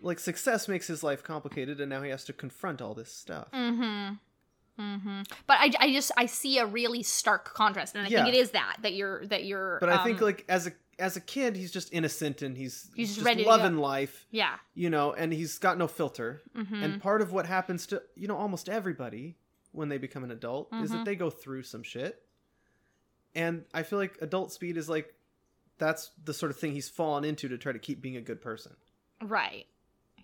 Like 0.00 0.18
success 0.18 0.68
makes 0.68 0.86
his 0.86 1.02
life 1.02 1.22
complicated 1.22 1.80
and 1.80 1.88
now 1.90 2.02
he 2.02 2.10
has 2.10 2.24
to 2.24 2.32
confront 2.32 2.80
all 2.82 2.94
this 2.94 3.12
stuff. 3.12 3.50
Mm 3.52 3.76
hmm. 3.76 4.82
Mm 4.82 5.02
hmm. 5.02 5.22
But 5.46 5.56
I, 5.58 5.70
I 5.80 5.92
just, 5.92 6.12
I 6.18 6.26
see 6.26 6.58
a 6.58 6.66
really 6.66 7.02
stark 7.02 7.54
contrast. 7.54 7.94
And 7.94 8.06
I 8.06 8.08
Yeah. 8.10 8.24
think 8.24 8.34
it 8.34 8.38
is 8.38 8.50
that, 8.50 8.76
that 8.82 8.92
you're, 8.92 9.26
that 9.28 9.44
you're. 9.44 9.78
But 9.80 9.88
I 9.88 10.04
think 10.04 10.18
um, 10.18 10.24
like 10.26 10.44
as 10.48 10.66
a 10.66 10.72
as 10.98 11.14
a 11.16 11.20
kid 11.20 11.56
he's 11.56 11.72
just 11.72 11.92
innocent 11.92 12.40
and 12.42 12.56
he's 12.56 12.90
He's 12.94 13.16
just 13.16 13.38
loving 13.46 13.76
life, 13.78 14.26
Yeah. 14.30 14.54
you 14.74 14.88
know, 14.90 15.12
and 15.12 15.32
he's 15.32 15.58
got 15.58 15.76
no 15.78 15.86
filter. 15.88 16.42
Mm-hmm. 16.56 16.74
And 16.82 17.02
part 17.02 17.20
of 17.22 17.32
what 17.32 17.46
happens 17.46 17.86
to, 17.88 18.02
you 18.14 18.28
know, 18.28 18.36
almost 18.36 18.68
everybody 18.68 19.36
when 19.72 19.88
they 19.90 19.98
become 19.98 20.24
an 20.24 20.30
adult 20.30 20.72
is 20.74 20.90
Mhm. 20.90 20.94
that 20.94 21.04
they 21.04 21.16
go 21.16 21.28
through 21.30 21.62
some 21.64 21.82
shit. 21.82 22.22
And 23.34 23.64
I 23.74 23.82
feel 23.82 23.98
like 23.98 24.16
adult 24.22 24.52
speed 24.52 24.76
is 24.76 24.88
like 24.88 25.12
that's 25.78 26.10
the 26.24 26.32
sort 26.32 26.50
of 26.50 26.58
thing 26.58 26.72
he's 26.72 26.88
fallen 26.88 27.24
into 27.24 27.48
to 27.48 27.58
try 27.58 27.72
to 27.72 27.78
keep 27.78 28.00
being 28.00 28.16
a 28.16 28.22
good 28.22 28.40
person. 28.40 28.72
right. 29.22 29.66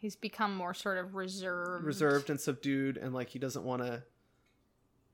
He's 0.03 0.17
become 0.17 0.55
more 0.57 0.75
sort 0.75 0.99
of 0.99 1.15
reserved. 1.15 1.85
Reserved 1.87 2.29
and 2.29 2.39
subdued 2.41 2.97
and 2.99 3.15
like 3.15 3.29
he 3.31 3.39
doesn't 3.39 3.65
want 3.65 3.83
to 3.83 4.03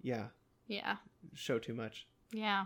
yeah, 0.02 0.28
Yeah. 0.66 0.96
show 1.34 1.58
too 1.58 1.74
much. 1.74 2.06
Yeah. 2.32 2.64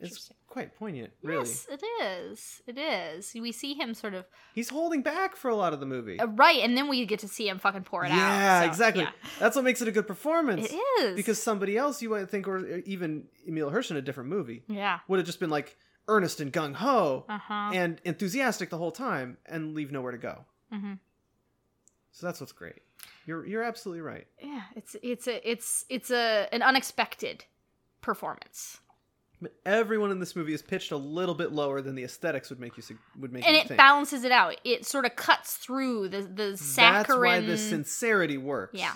It's 0.00 0.30
quite 0.48 0.76
poignant, 0.76 1.12
really. 1.22 1.38
Yes, 1.48 1.66
it 1.70 1.82
is. 2.02 2.62
It 2.66 2.78
is. 2.78 3.32
We 3.34 3.52
see 3.52 3.74
him 3.74 3.94
sort 3.94 4.14
of 4.14 4.24
He's 4.54 4.68
holding 4.68 5.02
back 5.02 5.34
for 5.36 5.48
a 5.48 5.56
lot 5.56 5.72
of 5.72 5.80
the 5.80 5.86
movie. 5.86 6.18
uh, 6.20 6.26
right, 6.26 6.58
and 6.62 6.76
then 6.76 6.88
we 6.88 7.06
get 7.06 7.20
to 7.20 7.28
see 7.28 7.48
him 7.48 7.58
fucking 7.58 7.84
pour 7.84 8.04
it 8.04 8.10
out. 8.10 8.16
yeah, 8.18 8.60
so, 8.62 8.66
exactly. 8.66 9.02
yeah. 9.04 9.10
That's 9.40 9.56
what 9.56 9.64
makes 9.64 9.80
it 9.82 9.88
a 9.88 9.92
good 9.92 10.06
performance. 10.06 10.68
It 10.70 10.76
is 11.00 11.16
Because 11.16 11.42
somebody 11.42 11.76
else 11.76 12.02
you 12.02 12.10
might 12.10 12.28
think, 12.30 12.46
or 12.48 12.78
even 12.80 13.24
Emile 13.48 13.70
Hirsch 13.70 13.90
in 13.90 13.96
a 13.96 14.02
different 14.02 14.28
movie, 14.30 14.62
yeah. 14.68 14.98
would 15.08 15.18
have 15.18 15.26
just 15.26 15.40
been 15.40 15.50
like 15.50 15.76
earnest 16.08 16.40
and 16.40 16.52
gung 16.52 16.74
ho 16.74 17.24
Uh 17.28 17.38
huh. 17.38 17.70
and 17.72 18.00
enthusiastic 18.04 18.68
the 18.70 18.78
whole 18.78 18.92
time 18.92 19.38
and 19.46 19.74
leave 19.74 19.90
nowhere 19.90 20.12
to 20.12 20.18
go. 20.18 20.44
mm-hmm. 20.72 20.94
So 22.14 22.26
that's 22.26 22.40
what's 22.40 22.52
great. 22.52 22.80
You're 23.26 23.44
you're 23.44 23.64
absolutely 23.64 24.00
right. 24.00 24.26
Yeah, 24.40 24.62
it's 24.76 24.94
it's 25.02 25.26
a 25.26 25.50
it's 25.50 25.84
it's 25.88 26.12
a 26.12 26.46
an 26.52 26.62
unexpected 26.62 27.44
performance. 28.00 28.78
Everyone 29.66 30.12
in 30.12 30.20
this 30.20 30.36
movie 30.36 30.54
is 30.54 30.62
pitched 30.62 30.92
a 30.92 30.96
little 30.96 31.34
bit 31.34 31.50
lower 31.50 31.82
than 31.82 31.96
the 31.96 32.04
aesthetics 32.04 32.50
would 32.50 32.60
make 32.60 32.76
you 32.76 32.84
would 33.18 33.32
make 33.32 33.46
and 33.46 33.56
it 33.56 33.66
think. 33.66 33.78
balances 33.78 34.22
it 34.22 34.30
out. 34.30 34.54
It 34.64 34.86
sort 34.86 35.06
of 35.06 35.16
cuts 35.16 35.56
through 35.56 36.08
the 36.08 36.22
the 36.22 36.56
saccharine. 36.56 37.32
That's 37.32 37.40
why 37.40 37.40
the 37.40 37.58
sincerity 37.58 38.38
works. 38.38 38.78
Yeah. 38.78 38.94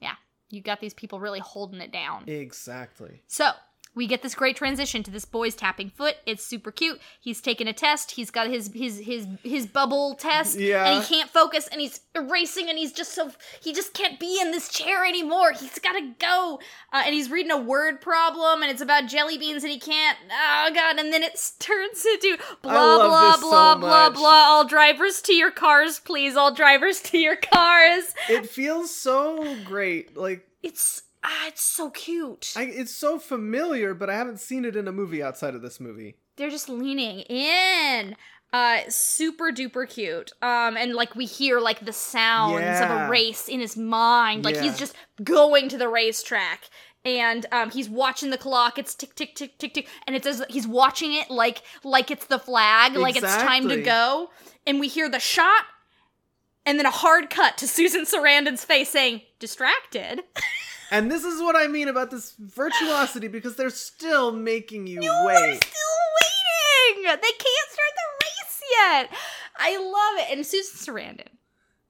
Yeah. 0.00 0.14
You 0.48 0.62
got 0.62 0.80
these 0.80 0.94
people 0.94 1.20
really 1.20 1.40
holding 1.40 1.82
it 1.82 1.92
down. 1.92 2.24
Exactly. 2.28 3.22
So 3.26 3.50
we 3.98 4.06
get 4.06 4.22
this 4.22 4.34
great 4.36 4.56
transition 4.56 5.02
to 5.02 5.10
this 5.10 5.24
boy's 5.24 5.56
tapping 5.56 5.90
foot. 5.90 6.14
It's 6.24 6.44
super 6.44 6.70
cute. 6.70 7.00
He's 7.20 7.40
taking 7.40 7.66
a 7.66 7.72
test. 7.72 8.12
He's 8.12 8.30
got 8.30 8.46
his 8.48 8.70
his 8.72 9.00
his 9.00 9.26
his 9.42 9.66
bubble 9.66 10.14
test, 10.14 10.56
Yeah. 10.58 10.86
and 10.88 11.02
he 11.02 11.08
can't 11.16 11.28
focus, 11.28 11.68
and 11.70 11.80
he's 11.80 12.00
erasing, 12.14 12.68
and 12.68 12.78
he's 12.78 12.92
just 12.92 13.12
so 13.12 13.32
he 13.60 13.72
just 13.74 13.92
can't 13.94 14.20
be 14.20 14.38
in 14.40 14.52
this 14.52 14.68
chair 14.68 15.04
anymore. 15.04 15.50
He's 15.52 15.78
got 15.80 15.92
to 15.94 16.12
go, 16.20 16.60
uh, 16.92 17.02
and 17.04 17.12
he's 17.14 17.28
reading 17.30 17.50
a 17.50 17.58
word 17.60 18.00
problem, 18.00 18.62
and 18.62 18.70
it's 18.70 18.80
about 18.80 19.08
jelly 19.08 19.36
beans, 19.36 19.64
and 19.64 19.72
he 19.72 19.80
can't. 19.80 20.16
Oh 20.30 20.70
god! 20.72 20.98
And 20.98 21.12
then 21.12 21.24
it 21.24 21.32
turns 21.58 22.06
into 22.06 22.38
blah 22.62 22.72
love 22.72 23.10
blah 23.10 23.32
so 23.34 23.40
blah 23.40 23.74
blah 23.74 24.08
much. 24.10 24.14
blah. 24.14 24.30
All 24.48 24.64
drivers 24.64 25.20
to 25.22 25.34
your 25.34 25.50
cars, 25.50 25.98
please. 25.98 26.36
All 26.36 26.54
drivers 26.54 27.00
to 27.02 27.18
your 27.18 27.36
cars. 27.36 28.14
It 28.28 28.48
feels 28.48 28.94
so 28.94 29.56
great. 29.64 30.16
Like 30.16 30.46
It's 30.62 31.02
ah, 31.28 31.46
it's 31.48 31.62
so 31.62 31.90
cute. 31.90 32.52
I, 32.56 32.62
it's 32.64 32.94
so 32.96 33.18
familiar, 33.18 33.92
but 33.94 34.08
I 34.10 34.14
haven't 34.16 34.40
seen 34.40 34.64
it 34.64 34.74
in 34.76 34.88
a 34.88 34.92
movie 34.92 35.22
outside 35.22 35.54
of 35.54 35.62
this 35.62 35.78
movie. 35.78 36.16
they're 36.36 36.50
just 36.50 36.68
leaning 36.68 37.20
in. 37.20 38.16
Uh 38.50 38.78
super 38.88 39.52
duper 39.52 39.86
cute. 39.86 40.32
Um 40.40 40.76
and 40.78 40.94
like 40.94 41.14
we 41.14 41.26
hear 41.26 41.60
like 41.60 41.84
the 41.84 41.92
sounds 41.92 42.80
of 42.80 42.90
a 42.90 43.08
race 43.10 43.46
in 43.46 43.60
his 43.60 43.76
mind. 43.76 44.44
Like 44.44 44.54
Yeah. 44.54 44.62
he's 44.62 44.78
just 44.78 44.94
going 45.22 45.68
to 45.68 45.76
the 45.76 45.88
racetrack. 45.88 46.70
And 47.04 47.44
um 47.52 47.70
he's 47.70 47.90
watching 47.90 48.30
the 48.30 48.38
clock. 48.38 48.78
It's 48.78 48.94
tick 48.94 49.14
tick 49.14 49.34
tick 49.34 49.58
tick 49.58 49.74
tick. 49.74 49.88
And 50.06 50.16
it 50.16 50.24
says 50.24 50.42
he's 50.48 50.66
watching 50.66 51.12
it 51.12 51.30
like 51.30 51.60
like 51.84 52.10
it's 52.10 52.24
the 52.24 52.38
flag 52.38 52.96
like 52.96 53.16
it's 53.16 53.36
time 53.36 53.68
to 53.68 53.82
go. 53.82 54.30
And 54.66 54.80
we 54.80 54.88
hear 54.88 55.10
the 55.10 55.18
shot 55.20 55.64
and 56.64 56.78
then 56.78 56.86
a 56.86 56.90
hard 56.90 57.28
cut 57.28 57.58
to 57.58 57.68
Susan 57.68 58.04
Sarandon's 58.06 58.64
face 58.64 58.88
saying 58.88 59.20
distracted 59.38 60.22
And 60.90 61.10
this 61.10 61.24
is 61.24 61.40
what 61.42 61.56
I 61.56 61.66
mean 61.66 61.88
about 61.88 62.10
this 62.10 62.34
virtuosity 62.38 63.28
because 63.28 63.56
they're 63.56 63.70
still 63.70 64.32
making 64.32 64.86
you 64.86 65.00
No, 65.00 65.24
wait. 65.26 65.34
They're 65.34 65.54
still 65.54 65.98
waiting. 66.20 67.04
They 67.04 67.12
can't 67.12 67.70
start 67.70 67.92
the 67.96 68.24
race 68.24 68.62
yet. 68.72 69.10
I 69.58 69.76
love 69.76 70.26
it. 70.28 70.36
And 70.36 70.46
Susan 70.46 70.94
Sarandon. 70.94 71.28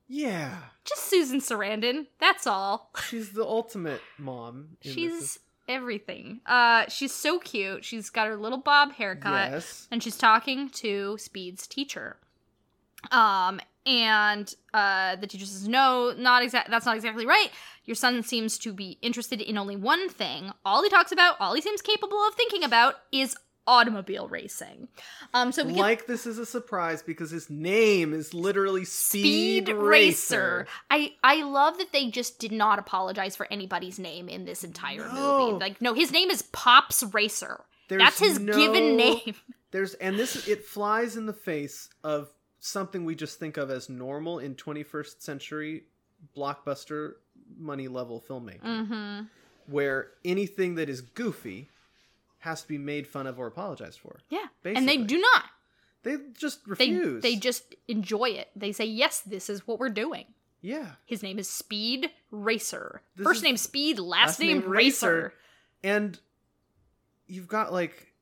Yeah. 0.08 0.56
Just 0.84 1.04
Susan 1.04 1.40
Sarandon. 1.40 2.06
That's 2.18 2.46
all. 2.46 2.90
She's 3.08 3.32
the 3.32 3.44
ultimate 3.44 4.00
mom. 4.18 4.76
in 4.82 4.90
this. 4.90 4.94
She's 4.94 5.38
everything. 5.68 6.40
Uh 6.46 6.86
she's 6.88 7.12
so 7.14 7.38
cute. 7.38 7.84
She's 7.84 8.08
got 8.10 8.26
her 8.26 8.36
little 8.36 8.58
bob 8.58 8.92
haircut. 8.92 9.52
Yes. 9.52 9.86
And 9.90 10.02
she's 10.02 10.16
talking 10.16 10.70
to 10.70 11.18
Speed's 11.18 11.66
teacher. 11.66 12.16
Um 13.10 13.60
and 13.84 14.54
uh 14.72 15.16
the 15.16 15.26
teacher 15.26 15.44
says, 15.44 15.68
No, 15.68 16.14
not 16.16 16.42
exact 16.42 16.70
that's 16.70 16.86
not 16.86 16.96
exactly 16.96 17.26
right. 17.26 17.50
Your 17.88 17.94
son 17.96 18.22
seems 18.22 18.58
to 18.58 18.72
be 18.72 18.98
interested 19.00 19.40
in 19.40 19.56
only 19.58 19.74
one 19.74 20.10
thing. 20.10 20.52
All 20.64 20.82
he 20.82 20.90
talks 20.90 21.10
about, 21.10 21.36
all 21.40 21.54
he 21.54 21.62
seems 21.62 21.80
capable 21.82 22.18
of 22.28 22.34
thinking 22.34 22.62
about 22.62 22.96
is 23.10 23.34
automobile 23.66 24.28
racing. 24.28 24.88
Um 25.34 25.52
so 25.52 25.62
we 25.64 25.72
like 25.74 26.06
this 26.06 26.26
is 26.26 26.38
a 26.38 26.46
surprise 26.46 27.02
because 27.02 27.30
his 27.30 27.50
name 27.50 28.14
is 28.14 28.32
literally 28.32 28.84
Speed, 28.86 29.64
Speed 29.66 29.74
Racer. 29.74 30.66
I 30.90 31.12
I 31.22 31.42
love 31.44 31.76
that 31.78 31.92
they 31.92 32.10
just 32.10 32.38
did 32.38 32.52
not 32.52 32.78
apologize 32.78 33.36
for 33.36 33.46
anybody's 33.50 33.98
name 33.98 34.28
in 34.28 34.44
this 34.46 34.64
entire 34.64 35.06
No. 35.12 35.50
movie. 35.52 35.60
Like 35.64 35.82
no, 35.82 35.92
his 35.94 36.12
name 36.12 36.30
is 36.30 36.42
Pops 36.42 37.02
Racer. 37.12 37.60
There's 37.88 38.00
That's 38.02 38.18
his 38.18 38.38
no- 38.38 38.54
given 38.54 38.96
name. 38.96 39.34
There's 39.70 39.94
and 39.94 40.18
this 40.18 40.46
it 40.48 40.64
flies 40.64 41.16
in 41.18 41.26
the 41.26 41.34
face 41.34 41.90
of 42.04 42.30
something 42.60 43.04
we 43.04 43.14
just 43.14 43.38
think 43.38 43.56
of 43.58 43.70
as 43.70 43.88
normal 43.90 44.38
in 44.38 44.54
21st 44.54 45.20
century 45.20 45.84
blockbuster 46.36 47.12
money 47.56 47.88
level 47.88 48.22
filmmaking, 48.28 48.62
Mm-hmm. 48.62 49.20
where 49.66 50.08
anything 50.24 50.74
that 50.76 50.88
is 50.88 51.00
goofy 51.00 51.68
has 52.40 52.62
to 52.62 52.68
be 52.68 52.78
made 52.78 53.06
fun 53.06 53.26
of 53.26 53.38
or 53.38 53.46
apologized 53.46 53.98
for. 54.00 54.18
Yeah, 54.30 54.46
and 54.64 54.88
they 54.88 54.96
do 54.98 55.18
not. 55.18 55.44
They 56.04 56.16
just 56.38 56.64
They 56.64 56.90
refuse. 56.92 57.22
they 57.22 57.36
just 57.36 57.74
enjoy 57.88 58.30
it. 58.30 58.48
They 58.54 58.72
say, 58.72 58.84
"Yes, 58.84 59.20
this 59.20 59.50
is 59.50 59.66
what 59.66 59.78
we're 59.78 59.88
doing." 59.90 60.26
yeah. 60.60 60.92
His 61.06 61.22
name 61.22 61.38
is 61.38 61.48
Speed 61.48 62.10
Racer. 62.30 63.02
This 63.16 63.24
First 63.24 63.42
name 63.42 63.56
Speed, 63.56 63.98
last, 63.98 64.28
last 64.28 64.40
name, 64.40 64.60
name 64.60 64.68
Racer. 64.68 65.14
Racer. 65.14 65.32
And 65.84 66.18
you've 67.26 67.48
got 67.48 67.72
like 67.72 68.12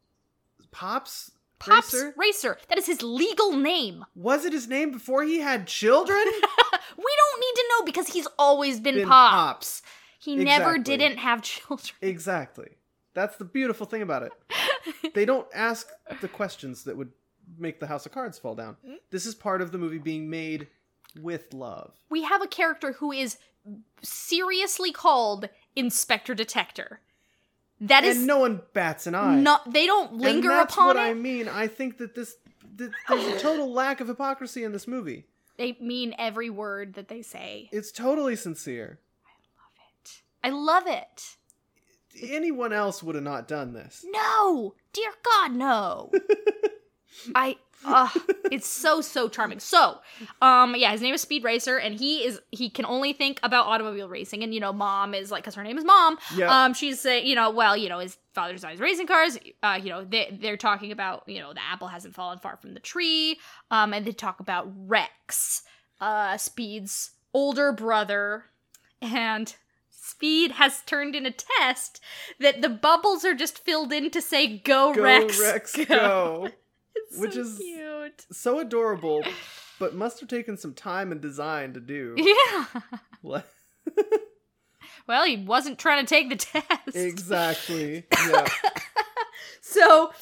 Pops 0.71 1.31
Pops 1.59 1.93
Racer. 1.95 2.15
Racer. 2.17 2.59
That 2.69 2.79
is 2.79 2.87
his 2.87 3.03
legal 3.03 3.53
name. 3.57 4.05
Was 4.15 4.45
it 4.45 4.53
his 4.53 4.69
name 4.69 4.91
before 4.93 5.23
he 5.25 5.39
had 5.41 5.67
children? 5.67 6.23
we 6.97 7.05
don't 7.37 7.41
need 7.41 7.55
to 7.63 7.65
know 7.71 7.85
because 7.85 8.09
he's 8.09 8.29
always 8.39 8.81
been, 8.81 8.97
Been 8.97 9.09
Pops. 9.09 9.81
Pops. 9.81 9.83
He 10.19 10.37
never 10.37 10.79
didn't 10.79 11.19
have 11.19 11.43
children. 11.43 11.95
exactly. 12.03 12.69
That's 13.15 13.37
the 13.37 13.45
beautiful 13.45 13.87
thing 13.87 14.03
about 14.03 14.23
it. 14.23 14.33
They 15.15 15.25
don't 15.25 15.49
ask 15.55 15.89
the 16.21 16.29
questions 16.29 16.85
that 16.85 16.97
would 16.97 17.11
make 17.59 17.81
the 17.81 17.87
house 17.87 18.07
of 18.07 18.13
cards 18.13 18.39
fall 18.39 18.55
down. 18.55 18.77
Mm. 18.87 18.97
This 19.11 19.25
is 19.27 19.35
part 19.35 19.61
of 19.63 19.73
the 19.73 19.79
movie 19.79 19.99
being 19.99 20.29
made 20.31 20.69
with 21.21 21.53
love. 21.55 21.93
we 22.11 22.23
have 22.23 22.43
a 22.43 22.47
character 22.47 22.93
who 22.93 23.11
is 23.13 23.39
seriously 24.03 24.93
called 24.93 25.49
Inspector 25.75 26.33
Detector. 26.35 27.01
That 27.81 28.05
is 28.05 28.19
and 28.19 28.27
no 28.27 28.39
one 28.41 28.63
bats 28.75 29.07
an 29.07 29.15
eye. 29.15 29.37
not. 29.41 29.73
They 29.73 29.87
don't 29.87 30.13
And 30.13 30.21
linger 30.21 30.49
that's 30.49 30.73
upon 30.75 30.89
what 30.89 30.97
it. 30.97 31.01
I 31.01 31.15
mean. 31.15 31.49
I 31.49 31.67
think 31.67 31.99
that 31.99 32.15
this 32.15 32.37
that 32.77 32.91
there's 33.09 33.27
a 33.27 33.39
total 33.39 33.73
lack 33.73 34.01
of 34.01 34.09
hypocrisy 34.09 34.65
in 34.65 34.73
this 34.73 34.87
movie. 34.87 35.25
They 35.59 35.77
mean 35.81 36.15
every 36.19 36.51
word 36.51 36.95
that 36.95 37.09
they 37.09 37.23
say. 37.23 37.69
It's 37.73 37.91
totally 37.93 38.37
sincere. 38.37 39.01
I 40.45 40.51
love 40.51 40.87
it. 40.87 40.87
I 40.89 40.93
love 40.95 41.03
it. 41.05 41.37
Anyone 42.33 42.73
else 42.73 43.03
would 43.03 43.15
have 43.15 43.25
not 43.25 43.49
done 43.49 43.73
this. 43.73 44.05
No, 44.09 44.75
dear 44.93 45.13
God, 45.25 45.53
no. 45.53 46.11
I. 47.35 47.57
Uh, 47.85 48.09
it's 48.51 48.67
so 48.67 49.03
so 49.03 49.29
charming. 49.29 49.61
So, 49.61 49.99
um, 50.41 50.75
yeah, 50.77 50.93
his 50.93 51.03
name 51.03 51.15
is 51.15 51.21
Speed 51.21 51.45
Racer, 51.45 51.77
and 51.77 51.95
he 51.95 52.25
is 52.25 52.41
he 52.51 52.71
can 52.71 52.87
only 52.87 53.13
think 53.13 53.39
about 53.43 53.67
automobile 53.67 54.09
racing. 54.09 54.43
And 54.43 54.55
you 54.55 54.61
know, 54.61 54.73
mom 54.73 55.15
is 55.15 55.31
like, 55.31 55.43
because 55.43 55.55
her 55.55 55.63
name 55.63 55.77
is 55.77 55.85
Mom. 55.85 56.19
Yeah. 56.35 56.65
Um, 56.65 56.73
she's 56.73 57.01
saying, 57.01 57.27
you 57.27 57.35
know, 57.35 57.51
well, 57.51 57.77
you 57.77 57.91
know, 57.91 57.99
his 57.99 58.17
father 58.37 58.53
designs 58.53 58.79
racing 58.79 59.09
cars. 59.09 59.37
Uh, 59.65 59.81
you 59.83 59.89
know, 59.89 60.05
they 60.05 60.39
they're 60.41 60.57
talking 60.57 60.93
about, 60.93 61.25
you 61.27 61.41
know, 61.41 61.53
the 61.53 61.61
apple 61.63 61.89
hasn't 61.89 62.15
fallen 62.15 62.39
far 62.39 62.57
from 62.57 62.75
the 62.75 62.81
tree. 62.81 63.39
Um, 63.73 63.93
and 63.93 64.07
they 64.07 64.13
talk 64.13 64.39
about 64.39 64.69
Rex, 64.77 65.65
uh, 66.01 66.37
Speed's 66.37 67.11
older 67.35 67.73
brother, 67.73 68.45
and 69.03 69.57
Speed 69.91 70.53
has 70.53 70.83
turned 70.83 71.17
in 71.17 71.27
a 71.27 71.33
test 71.33 72.01
that 72.39 72.63
the 72.63 72.69
bubbles 72.69 73.25
are 73.25 73.35
just 73.35 73.59
filled 73.59 73.93
in 73.93 74.11
to 74.13 74.23
say 74.23 74.59
"Go, 74.59 74.95
Go 74.95 75.03
Rex, 75.03 75.41
Rex, 75.41 75.77
go. 75.87 76.49
It's 77.11 77.19
Which 77.19 77.35
so 77.35 77.41
is- 77.41 77.59
cute. 77.59 78.27
so 78.33 78.59
adorable, 78.59 79.23
but 79.79 79.95
must 79.95 80.19
have 80.21 80.29
taken 80.29 80.57
some 80.57 80.73
time 80.75 81.13
and 81.13 81.21
design 81.21 81.73
to 81.75 81.81
do. 81.81 82.15
Yeah. 82.17 82.81
Well, 85.07 85.25
he 85.25 85.37
wasn't 85.37 85.79
trying 85.79 86.05
to 86.05 86.09
take 86.09 86.29
the 86.29 86.37
test. 86.37 86.95
exactly. 86.97 88.05
Yeah. 88.29 88.47
So 89.61 90.13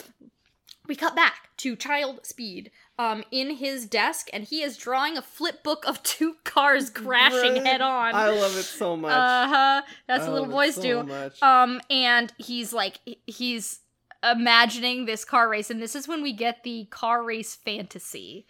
we 0.87 0.95
cut 0.97 1.15
back 1.15 1.51
to 1.59 1.77
Child 1.77 2.25
Speed 2.27 2.71
um, 2.99 3.25
in 3.31 3.51
his 3.57 3.87
desk, 3.87 4.29
and 4.33 4.45
he 4.45 4.63
is 4.63 4.77
drawing 4.77 5.17
a 5.17 5.23
flip 5.23 5.63
book 5.63 5.85
of 5.87 6.03
two 6.03 6.37
cars 6.45 6.91
crashing 6.91 7.55
Right. 7.55 7.67
head 7.67 7.81
on. 7.81 8.15
I 8.15 8.29
love 8.31 8.57
it 8.57 8.63
so 8.65 8.97
much. 8.97 9.13
Uh 9.13 9.49
huh. 9.49 9.83
That's 10.07 10.25
I 10.25 10.29
what 10.29 10.35
little 10.35 10.49
boys 10.49 10.75
so 10.77 10.83
do. 10.83 11.03
much. 11.05 11.43
Um, 11.43 11.81
and 11.91 12.33
he's 12.39 12.73
like, 12.73 12.99
he's 13.27 13.81
imagining 14.23 15.05
this 15.07 15.25
car 15.25 15.49
race, 15.49 15.71
and 15.71 15.81
this 15.81 15.95
is 15.95 16.09
when 16.09 16.23
we 16.23 16.33
get 16.33 16.63
the 16.65 16.87
car 16.91 17.23
race 17.23 17.55
fantasy, 17.55 18.47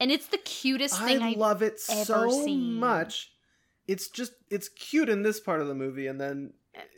and 0.00 0.10
it's 0.10 0.26
the 0.26 0.38
cutest 0.38 1.02
thing 1.02 1.22
I 1.22 1.30
I've 1.30 1.36
love 1.36 1.62
it 1.62 1.80
ever 1.90 2.04
so 2.04 2.30
seen. 2.30 2.74
much. 2.74 3.32
It's 3.88 4.08
just 4.08 4.32
it's 4.50 4.68
cute 4.68 5.08
in 5.08 5.22
this 5.22 5.38
part 5.40 5.60
of 5.60 5.68
the 5.68 5.74
movie, 5.74 6.06
and 6.06 6.20
then 6.20 6.52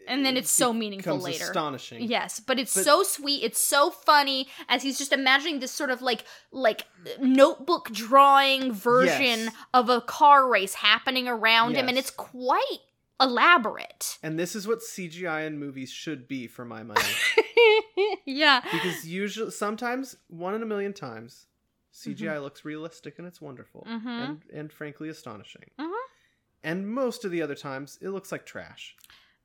and 0.09 0.25
then 0.25 0.37
it 0.37 0.41
it's 0.41 0.51
so 0.51 0.73
meaningful 0.73 1.19
later. 1.19 1.45
astonishing. 1.45 2.03
Yes, 2.03 2.41
but 2.41 2.59
it's 2.59 2.75
But- 2.75 2.85
so 2.85 3.03
sweet. 3.03 3.45
It's 3.45 3.61
so 3.61 3.91
funny 3.91 4.49
as 4.69 4.83
he's 4.83 4.99
just 4.99 5.13
imagining 5.13 5.61
this 5.61 5.71
sort 5.71 5.91
of 5.91 6.01
like 6.03 6.25
like 6.51 6.87
notebook 7.21 7.91
drawing 7.93 8.73
version 8.73 9.41
Yes. 9.41 9.55
of 9.75 9.89
a 9.89 10.01
car 10.01 10.49
race 10.49 10.75
happening 10.75 11.29
around 11.29 11.77
him, 11.77 11.89
and 11.89 11.99
it's 11.99 12.11
quite 12.11 12.79
elaborate. 13.21 14.19
And 14.23 14.39
this 14.39 14.55
is 14.57 14.67
what 14.67 14.79
CGI 14.81 15.47
in 15.47 15.59
movies 15.59 15.91
should 15.91 16.27
be, 16.29 16.47
for 16.47 16.65
my 16.65 16.83
money. 16.83 17.03
yeah. 18.25 18.61
because 18.73 19.05
usually, 19.07 19.51
sometimes, 19.51 20.17
one 20.29 20.55
in 20.55 20.63
a 20.63 20.67
million 20.67 20.93
times, 20.93 21.47
CGI 21.93 22.15
Mm-hmm. 22.35 22.43
looks 22.43 22.65
realistic 22.65 23.19
and 23.19 23.27
it's 23.27 23.41
wonderful, 23.41 23.85
Mhm. 23.89 24.07
and 24.07 24.43
and 24.53 24.73
frankly 24.73 25.09
astonishing. 25.09 25.71
Mhm. 25.79 25.93
And 26.63 26.89
most 26.89 27.25
of 27.25 27.31
the 27.31 27.43
other 27.43 27.55
times, 27.55 27.99
it 28.01 28.09
looks 28.09 28.33
like 28.33 28.45
trash. 28.45 28.97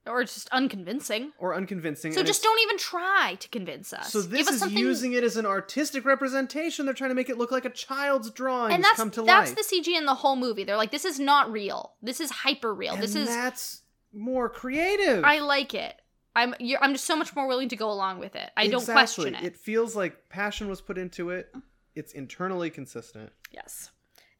or 0.05 0.23
just 0.23 0.49
unconvincing. 0.49 1.31
or 1.37 1.55
unconvincing. 1.55 2.11
So 2.11 2.23
just 2.23 2.43
don't 2.43 2.59
even 2.61 2.77
try 2.77 3.37
to 3.39 3.47
convince 3.49 3.93
us. 3.93 4.11
So 4.11 4.21
Give 4.21 4.31
this 4.31 4.47
us 4.47 4.53
is 4.55 4.59
something 4.59 4.77
using 4.77 5.13
it 5.13 5.23
as 5.23 5.37
an 5.37 5.45
artistic 5.45 6.03
representation. 6.05 6.85
They're 6.85 6.93
trying 6.93 7.11
to 7.11 7.15
make 7.15 7.29
it 7.29 7.37
look 7.37 7.51
like 7.51 7.65
a 7.65 7.69
child's 7.69 8.29
drawing. 8.31 8.73
and 8.73 8.83
that's 8.83 8.97
come 8.97 9.11
to 9.11 9.21
that's 9.21 9.55
life. 9.55 9.69
the 9.69 9.81
CG 9.81 9.87
in 9.95 10.05
the 10.05 10.15
whole 10.15 10.35
movie. 10.35 10.63
They're 10.65 10.75
like, 10.77 10.91
this 10.91 11.05
is 11.05 11.19
not 11.19 11.51
real. 11.51 11.93
This 12.01 12.19
is 12.19 12.31
hyper 12.31 12.73
real. 12.73 12.97
This 12.97 13.15
is 13.15 13.27
that's 13.27 13.81
more 14.11 14.49
creative. 14.49 15.23
I 15.23 15.39
like 15.39 15.73
it. 15.73 15.95
I'm 16.35 16.55
you're, 16.59 16.83
I'm 16.83 16.93
just 16.93 17.05
so 17.05 17.15
much 17.15 17.35
more 17.35 17.47
willing 17.47 17.69
to 17.69 17.75
go 17.75 17.91
along 17.91 18.19
with 18.19 18.35
it. 18.35 18.49
I 18.57 18.67
don't 18.67 18.83
question 18.85 19.35
it. 19.35 19.43
It 19.43 19.57
feels 19.57 19.95
like 19.95 20.29
passion 20.29 20.67
was 20.67 20.81
put 20.81 20.97
into 20.97 21.29
it. 21.29 21.53
It's 21.95 22.11
internally 22.13 22.71
consistent. 22.71 23.31
Yes. 23.51 23.91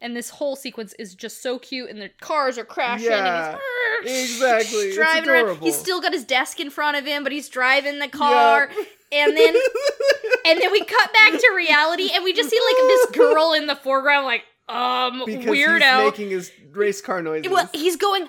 And 0.03 0.17
this 0.17 0.29
whole 0.29 0.57
sequence 0.57 0.93
is 0.99 1.15
just 1.15 1.41
so 1.41 1.57
cute, 1.57 1.89
and 1.89 2.01
the 2.01 2.09
cars 2.19 2.57
are 2.57 2.65
crashing. 2.65 3.09
Yeah, 3.09 3.57
and 3.99 4.09
he's, 4.09 4.33
exactly. 4.33 4.79
It's 4.79 4.97
driving 4.97 5.29
around. 5.29 5.43
adorable. 5.43 5.65
He's 5.65 5.77
still 5.77 6.01
got 6.01 6.11
his 6.11 6.25
desk 6.25 6.59
in 6.59 6.69
front 6.69 6.97
of 6.97 7.05
him, 7.05 7.23
but 7.23 7.31
he's 7.31 7.47
driving 7.47 7.99
the 7.99 8.09
car. 8.09 8.69
And 9.13 9.37
then 9.37 9.55
and 10.45 10.61
then 10.61 10.71
we 10.73 10.83
cut 10.83 11.13
back 11.13 11.31
to 11.31 11.53
reality, 11.55 12.09
and 12.13 12.21
we 12.23 12.33
just 12.33 12.49
see 12.49 12.59
like 12.59 12.87
this 12.89 13.05
girl 13.11 13.53
in 13.53 13.65
the 13.65 13.75
foreground, 13.75 14.25
like 14.25 14.43
um 14.67 15.23
because 15.25 15.45
weirdo. 15.45 16.03
he's 16.03 16.11
making 16.11 16.29
his 16.31 16.51
race 16.73 16.99
car 16.99 17.21
noises. 17.21 17.49
well, 17.49 17.69
he's 17.73 17.95
going 17.95 18.27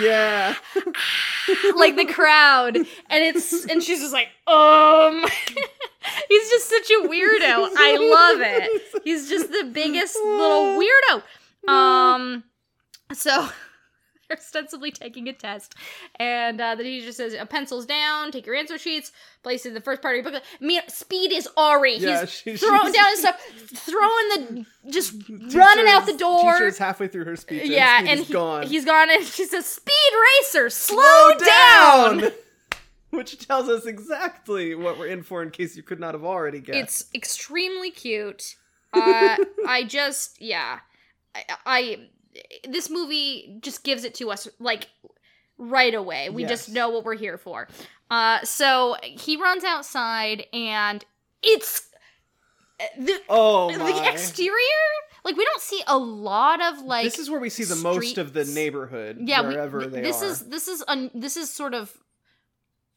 yeah. 0.00 0.54
like 1.76 1.96
the 1.96 2.06
crowd, 2.06 2.76
and 2.76 2.86
it's 3.10 3.64
and 3.66 3.82
she's 3.82 4.00
just 4.00 4.12
like 4.12 4.28
um. 4.46 5.24
he's 6.28 6.50
just 6.50 6.68
such 6.68 6.90
a 6.90 7.02
weirdo. 7.08 7.70
I 7.76 7.96
love 7.98 8.40
it. 8.42 9.02
He's 9.04 9.28
just 9.28 9.50
the 9.50 9.70
biggest 9.72 10.16
little 10.16 10.78
weirdo. 11.66 11.70
Um, 11.72 12.44
so 13.12 13.48
they're 14.28 14.36
ostensibly 14.38 14.90
taking 14.90 15.28
a 15.28 15.32
test, 15.32 15.74
and 16.20 16.60
uh, 16.60 16.74
the 16.74 16.82
teacher 16.82 17.06
just 17.06 17.16
says, 17.18 17.34
"Pencils 17.48 17.86
down. 17.86 18.30
Take 18.30 18.46
your 18.46 18.54
answer 18.54 18.78
sheets. 18.78 19.12
Place 19.42 19.64
in 19.66 19.74
the 19.74 19.80
first 19.80 20.02
part 20.02 20.18
of 20.18 20.24
your 20.24 20.32
book." 20.32 20.42
Me, 20.60 20.80
Speed 20.88 21.32
is 21.32 21.48
Ari. 21.56 21.96
Yeah, 21.98 22.20
He's 22.20 22.30
she- 22.32 22.56
throwing 22.56 22.92
down 22.92 23.06
his 23.10 23.20
stuff, 23.20 23.40
throwing 23.74 24.28
the 24.30 24.66
just 24.90 25.14
running 25.54 25.86
out 25.88 26.06
the 26.06 26.16
door. 26.16 26.52
Teacher's 26.52 26.78
halfway 26.78 27.08
through 27.08 27.24
her 27.24 27.36
speech. 27.36 27.64
yeah, 27.68 27.98
and, 28.00 28.08
and 28.08 28.18
he's 28.20 28.28
he, 28.28 28.32
gone. 28.34 28.66
he's 28.66 28.84
gone, 28.84 29.10
and 29.10 29.24
she 29.24 29.44
says, 29.46 29.64
"Speed 29.66 30.12
racer, 30.42 30.68
slow, 30.70 31.32
down." 31.44 32.22
Which 33.10 33.46
tells 33.46 33.68
us 33.68 33.86
exactly 33.86 34.74
what 34.74 34.98
we're 34.98 35.06
in 35.06 35.22
for 35.22 35.42
in 35.42 35.50
case 35.50 35.76
you 35.76 35.82
could 35.82 36.00
not 36.00 36.14
have 36.14 36.24
already 36.24 36.60
guessed. 36.60 36.78
It's 36.78 37.14
extremely 37.14 37.90
cute. 37.90 38.56
Uh, 38.92 39.36
I 39.66 39.84
just, 39.84 40.40
yeah, 40.40 40.80
I, 41.34 41.44
I, 41.64 42.08
this 42.68 42.90
movie 42.90 43.58
just 43.60 43.82
gives 43.82 44.04
it 44.04 44.14
to 44.16 44.30
us 44.30 44.46
like 44.58 44.88
right 45.56 45.94
away. 45.94 46.30
We 46.30 46.44
just 46.44 46.70
know 46.70 46.90
what 46.90 47.04
we're 47.04 47.16
here 47.16 47.38
for. 47.38 47.68
Uh, 48.10 48.42
so 48.44 48.96
he 49.02 49.36
runs 49.36 49.64
outside, 49.64 50.46
and 50.52 51.04
it's 51.42 51.88
the 52.98 53.20
oh 53.28 53.70
my. 53.76 53.92
the 53.92 54.10
exterior. 54.10 54.52
Like 55.24 55.36
we 55.36 55.44
don't 55.44 55.60
see 55.60 55.82
a 55.86 55.98
lot 55.98 56.62
of 56.62 56.82
like. 56.82 57.04
this 57.04 57.18
is 57.18 57.28
where 57.28 57.40
we 57.40 57.50
see 57.50 57.64
the 57.64 57.76
most 57.76 58.18
of 58.18 58.32
the 58.32 58.44
neighborhood 58.44 59.18
yeah, 59.20 59.42
we, 59.42 59.48
wherever 59.48 59.80
th- 59.80 59.92
they 59.92 60.00
this 60.00 60.22
are. 60.22 60.26
is 60.26 60.40
this 60.40 60.68
is 60.68 60.82
un, 60.88 61.10
this 61.12 61.36
is 61.36 61.50
sort 61.50 61.74
of 61.74 61.92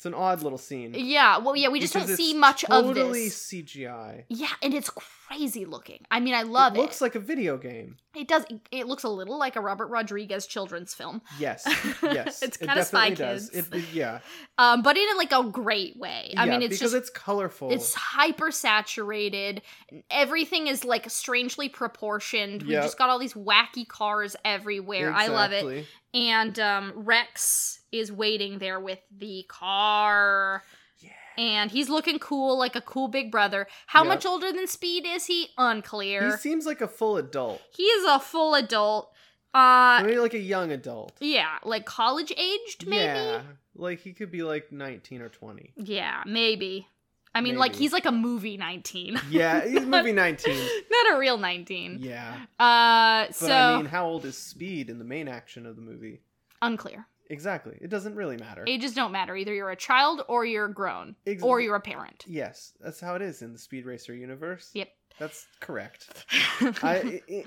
It's 0.02 0.08
an 0.08 0.16
odd 0.16 0.42
little 0.42 0.58
scene. 0.58 0.96
yeah. 0.98 1.38
Well, 1.38 1.56
yeah, 1.56 1.70
we 1.70 1.80
just 1.80 1.94
don't 1.94 2.08
see 2.08 2.34
much 2.34 2.64
totally 2.64 2.90
of 2.90 2.96
this. 2.96 3.04
Totally 3.04 3.64
CGI. 3.64 4.24
Yeah, 4.30 4.48
and 4.64 4.74
it's 4.74 4.90
crazy 4.90 5.66
looking. 5.66 6.00
I 6.10 6.20
mean, 6.20 6.34
I 6.34 6.42
love 6.42 6.74
it. 6.74 6.80
it. 6.80 6.82
Looks 6.82 7.02
like 7.02 7.14
a 7.14 7.20
video 7.20 7.56
game. 7.56 7.98
It 8.16 8.28
does. 8.28 8.44
It 8.72 8.88
looks 8.88 9.04
a 9.04 9.10
little 9.10 9.38
like 9.38 9.58
a 9.58 9.62
Robert 9.62 9.90
Rodriguez 9.90 10.48
children's 10.48 10.96
film, 10.96 11.22
Yes, 11.38 11.66
yes. 12.02 12.42
It's 12.44 12.58
it 12.58 12.66
kinda 12.66 12.84
Spy. 12.84 13.12
Kids. 13.12 13.50
It, 13.52 13.68
yeah, 13.94 14.22
um, 14.58 14.82
but 14.82 14.98
in 14.98 15.06
like 15.18 15.32
a 15.34 15.44
great 15.44 15.98
way. 15.98 16.34
I 16.36 16.46
Yeah, 16.46 16.52
mean, 16.52 16.62
it's 16.64 16.80
because 16.80 16.94
just 16.94 16.96
it's 16.96 17.10
colorful. 17.12 17.72
it's 17.72 17.94
hyper 17.94 18.50
saturated. 18.50 19.62
Everything 20.10 20.66
is 20.66 20.84
like 20.84 21.12
strangely 21.12 21.70
proportioned. 21.70 22.64
We 22.64 22.74
just 22.74 22.98
got 22.98 23.12
all 23.12 23.20
these 23.20 23.36
wacky 23.36 23.88
cars 23.88 24.36
everywhere. 24.44 25.14
I 25.14 25.28
love 25.28 25.52
it. 25.52 25.86
And 26.16 26.60
um, 26.60 26.92
Rex 26.96 27.81
is 27.91 28.12
waiting 28.12 28.60
there 28.60 28.80
with 28.80 28.99
the 29.15 29.45
car. 29.47 30.63
Yeah. 30.99 31.10
And 31.38 31.71
he's 31.71 31.89
looking 31.89 32.19
cool, 32.19 32.58
like 32.58 32.75
a 32.75 32.82
cool 32.82 33.08
big 33.08 33.32
brother. 33.32 33.67
How 33.88 34.04
Yep. 34.04 34.08
much 34.10 34.25
older 34.25 34.51
than 34.51 34.67
Speed 34.67 35.06
is 35.08 35.25
he? 35.25 35.49
Unclear. 35.58 36.32
He 36.32 36.38
seems 36.38 36.65
like 36.65 36.82
a 36.82 36.88
full 36.88 37.17
adult. 37.17 37.62
he 37.75 37.84
is 37.84 38.06
a 38.08 38.19
full 38.19 38.56
adult. 38.56 39.12
Uh, 39.54 40.01
Maybe 40.06 40.17
like 40.19 40.34
a 40.34 40.39
young 40.39 40.71
adult. 40.71 41.12
Yeah, 41.19 41.58
like 41.63 41.86
college 41.86 42.32
aged, 42.38 42.88
maybe. 42.88 43.04
Yeah, 43.04 43.41
like 43.75 43.99
he 43.99 44.13
could 44.13 44.32
be 44.32 44.43
like 44.43 44.71
19 44.71 45.21
or 45.21 45.27
20. 45.27 45.73
Yeah, 45.75 46.23
maybe. 46.25 46.88
I 47.36 47.41
mean, 47.41 47.58
like 47.58 47.75
he's 47.75 47.91
like 47.93 48.06
a 48.06 48.12
movie 48.12 48.58
nineteen, 48.58 49.17
Yeah, 49.30 49.65
he's 49.67 49.86
movie 49.86 50.12
19. 50.13 50.54
not 50.91 51.13
a 51.15 51.17
real 51.17 51.38
nineteen. 51.38 51.97
Yeah. 52.01 52.34
Uh, 52.60 53.25
But 53.27 53.36
so 53.36 53.54
I 53.54 53.77
mean, 53.77 53.86
how 53.86 54.06
old 54.06 54.23
is 54.25 54.38
Speed 54.38 54.89
in 54.89 54.99
the 54.99 55.06
main 55.06 55.27
action 55.30 55.65
of 55.65 55.75
the 55.77 55.82
movie? 55.82 56.21
unclear. 56.62 57.08
Exactly. 57.32 57.78
It 57.82 57.89
doesn't 57.89 58.13
really 58.15 58.38
matter. 58.38 58.63
Ages 58.67 58.94
don't 58.94 59.12
matter. 59.12 59.36
Either 59.36 59.54
you're 59.54 59.72
a 59.72 59.76
child 59.76 60.22
or 60.28 60.46
you're 60.46 60.67
grown, 60.67 61.15
Ex- 61.26 61.41
or 61.41 61.62
you're 61.62 61.78
a 61.78 61.82
parent. 61.82 62.26
Yes, 62.28 62.74
that's 62.80 63.00
how 63.00 63.15
it 63.15 63.22
is 63.22 63.41
in 63.41 63.54
the 63.54 63.58
Speed 63.60 63.86
Racer 63.86 64.13
universe. 64.13 64.70
Yep. 64.74 64.89
That's 65.17 65.48
correct. 65.62 66.26
I, 66.84 66.96
it, 66.98 67.24
it- 67.28 67.46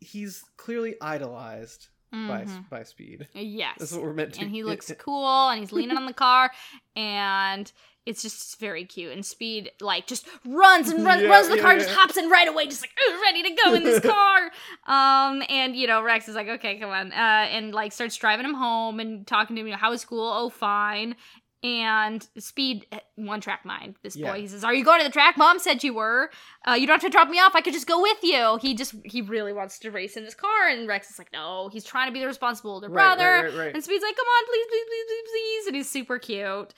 he's 0.00 0.44
clearly 0.58 0.96
idolized 1.00 1.88
by 2.12 2.44
Mhm. 2.44 2.68
by 2.68 2.82
Speed. 2.84 3.26
Yes. 3.34 3.76
That's 3.78 3.92
what 3.92 4.02
we're 4.02 4.12
meant 4.12 4.34
to. 4.34 4.42
and 4.42 4.50
he 4.50 4.62
looks 4.62 4.92
cool 4.98 5.48
and 5.48 5.58
he's 5.58 5.72
leaning 5.72 5.96
on 5.96 6.06
the 6.06 6.12
car 6.12 6.52
and 6.94 7.72
it's 8.06 8.20
just 8.22 8.60
very 8.60 8.84
cute 8.84 9.12
and 9.12 9.24
speed 9.24 9.70
like 9.80 10.06
just 10.06 10.26
runs 10.44 10.88
and 10.90 11.04
runs 11.04 11.22
Yeah, 11.24 11.28
runs 11.28 11.48
the 11.48 11.56
yeah, 11.56 11.62
car 11.62 11.72
yeah. 11.72 11.78
just 11.84 11.94
hops 11.94 12.16
in 12.16 12.28
right 12.28 12.46
away 12.48 12.66
just 12.66 12.82
like 12.82 12.90
ready 13.22 13.42
to 13.42 13.56
go 13.64 13.74
in 13.74 13.82
this 13.84 14.00
car. 14.04 14.50
Um 14.86 15.42
and 15.48 15.74
you 15.74 15.86
know 15.86 16.02
rex 16.02 16.28
is 16.28 16.34
like 16.34 16.48
okay 16.48 16.78
come 16.78 16.90
on 16.90 17.12
uh 17.12 17.14
and 17.14 17.72
like 17.72 17.92
starts 17.92 18.16
driving 18.16 18.44
him 18.44 18.54
home 18.54 19.00
and 19.00 19.26
talking 19.26 19.56
to 19.56 19.60
him 19.60 19.66
you 19.68 19.72
know 19.72 19.78
how 19.78 19.90
was 19.90 20.00
school? 20.02 20.30
Oh 20.32 20.50
fine. 20.50 21.16
And 21.62 22.28
speed 22.36 22.84
eh, 22.92 22.98
one 23.16 23.40
track 23.40 23.64
mind 23.64 23.96
this 24.02 24.16
boy. 24.18 24.38
He 24.42 24.46
says 24.48 24.64
are 24.64 24.74
you 24.74 24.84
going 24.84 25.00
to 25.00 25.04
the 25.06 25.10
track? 25.12 25.38
Mom 25.38 25.58
said 25.58 25.82
you 25.82 25.94
were. 25.94 26.28
Uh, 26.68 26.72
you 26.74 26.86
don't 26.86 27.00
have 27.00 27.02
to 27.02 27.08
drop 27.08 27.30
me 27.30 27.38
off. 27.38 27.54
I 27.54 27.62
could 27.62 27.72
just 27.72 27.86
go 27.86 28.02
with 28.02 28.18
you. 28.22 28.58
He 28.60 28.74
just 28.74 28.94
he 29.06 29.22
really 29.22 29.54
wants 29.54 29.78
to 29.78 29.90
race 29.90 30.18
in 30.18 30.24
this 30.24 30.34
car 30.34 30.68
and 30.68 30.86
rex 30.86 31.10
is 31.10 31.18
like 31.18 31.32
no 31.32 31.70
he's 31.72 31.84
trying 31.84 32.08
to 32.08 32.12
be 32.12 32.20
the 32.20 32.26
responsible 32.26 32.72
older 32.72 32.88
Right, 32.90 33.16
brother. 33.16 33.24
right, 33.30 33.44
right, 33.44 33.56
right. 33.66 33.74
and 33.74 33.82
Speed's 33.82 34.02
like, 34.02 34.14
"Come 34.14 34.26
on, 34.26 34.44
please, 34.46 34.66
please, 34.68 34.84
please, 34.90 35.04
please, 35.08 35.30
please," 35.32 35.66
and 35.68 35.76
he's 35.76 35.88
super 35.88 36.18
cute. 36.18 36.74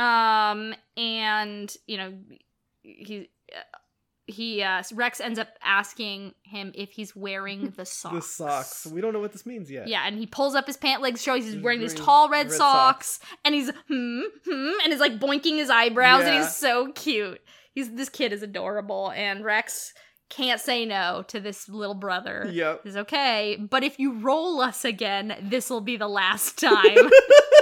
Um, 0.00 0.74
and 0.96 1.74
you 1.86 1.98
know, 1.98 2.12
he 2.82 3.28
he 4.26 4.62
uh, 4.62 4.82
Rex 4.94 5.20
ends 5.20 5.38
up 5.38 5.48
asking 5.62 6.34
him 6.42 6.72
if 6.74 6.92
he's 6.92 7.14
wearing 7.14 7.70
the 7.76 7.84
socks. 7.84 8.14
the 8.14 8.22
socks. 8.22 8.86
We 8.86 9.00
don't 9.00 9.12
know 9.12 9.20
what 9.20 9.32
this 9.32 9.44
means 9.44 9.70
yet. 9.70 9.88
Yeah, 9.88 10.06
and 10.06 10.18
he 10.18 10.26
pulls 10.26 10.54
up 10.54 10.66
his 10.66 10.76
pant 10.76 11.02
legs, 11.02 11.22
shows 11.22 11.44
he's 11.44 11.54
He's 11.54 11.62
wearing 11.62 11.80
these 11.80 11.94
tall 11.94 12.28
red, 12.28 12.46
red 12.46 12.52
socks, 12.52 13.20
and 13.44 13.54
he's 13.54 13.70
hmm 13.88 14.22
hmm, 14.44 14.72
and 14.84 14.92
is 14.92 15.00
like 15.00 15.18
boinking 15.18 15.56
his 15.56 15.68
eyebrows, 15.68 16.24
and 16.24 16.34
he's 16.36 16.56
so 16.56 16.92
cute. 16.92 17.40
He's 17.74 17.90
this 17.92 18.08
kid 18.08 18.32
is 18.32 18.42
adorable, 18.42 19.12
and 19.14 19.44
Rex 19.44 19.92
can't 20.30 20.60
say 20.60 20.86
no 20.86 21.24
to 21.28 21.40
this 21.40 21.68
little 21.68 21.94
brother. 21.94 22.48
Yep. 22.50 22.86
Is 22.86 22.96
okay, 22.96 23.58
but 23.68 23.82
if 23.82 23.98
you 23.98 24.18
roll 24.20 24.60
us 24.60 24.84
again, 24.84 25.36
this 25.42 25.68
will 25.68 25.80
be 25.80 25.96
the 25.96 26.08
last 26.08 26.56
time. 26.60 27.10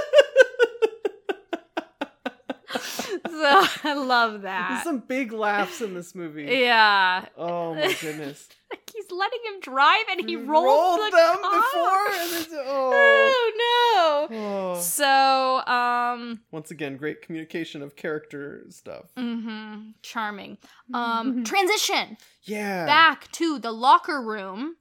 so 3.83 3.89
I 3.89 3.93
love 3.93 4.41
that. 4.43 4.69
There's 4.69 4.83
some 4.83 4.99
big 4.99 5.31
laughs 5.31 5.81
in 5.81 5.93
this 5.93 6.13
movie. 6.15 6.43
Yeah, 6.43 7.25
Oh 7.37 7.73
my 7.75 7.95
goodness. 8.01 8.47
like 8.71 8.89
he's 8.93 9.09
letting 9.11 9.39
him 9.45 9.59
drive, 9.61 10.03
and 10.11 10.19
he 10.29 10.35
We 10.37 10.43
rolled, 10.43 10.65
rolled 10.99 10.99
the 11.11 11.15
them 11.15 11.37
car. 11.41 11.51
before, 11.51 12.63
oh. 12.65 12.91
Oh 13.31 14.27
no! 14.29 14.37
oh. 14.37 14.79
So, 14.79 15.61
um, 15.71 16.41
Once 16.51 16.71
again, 16.71 16.97
great 16.97 17.21
communication 17.21 17.81
of 17.81 17.95
character 17.95 18.65
stuff. 18.69 19.05
Mm-hmm. 19.17 19.91
charming. 20.01 20.57
Um, 20.93 21.43
transition 21.43 22.17
Yeah. 22.43 22.85
back 22.85 23.31
to 23.33 23.59
the 23.59 23.71
locker 23.71 24.21
room. 24.21 24.75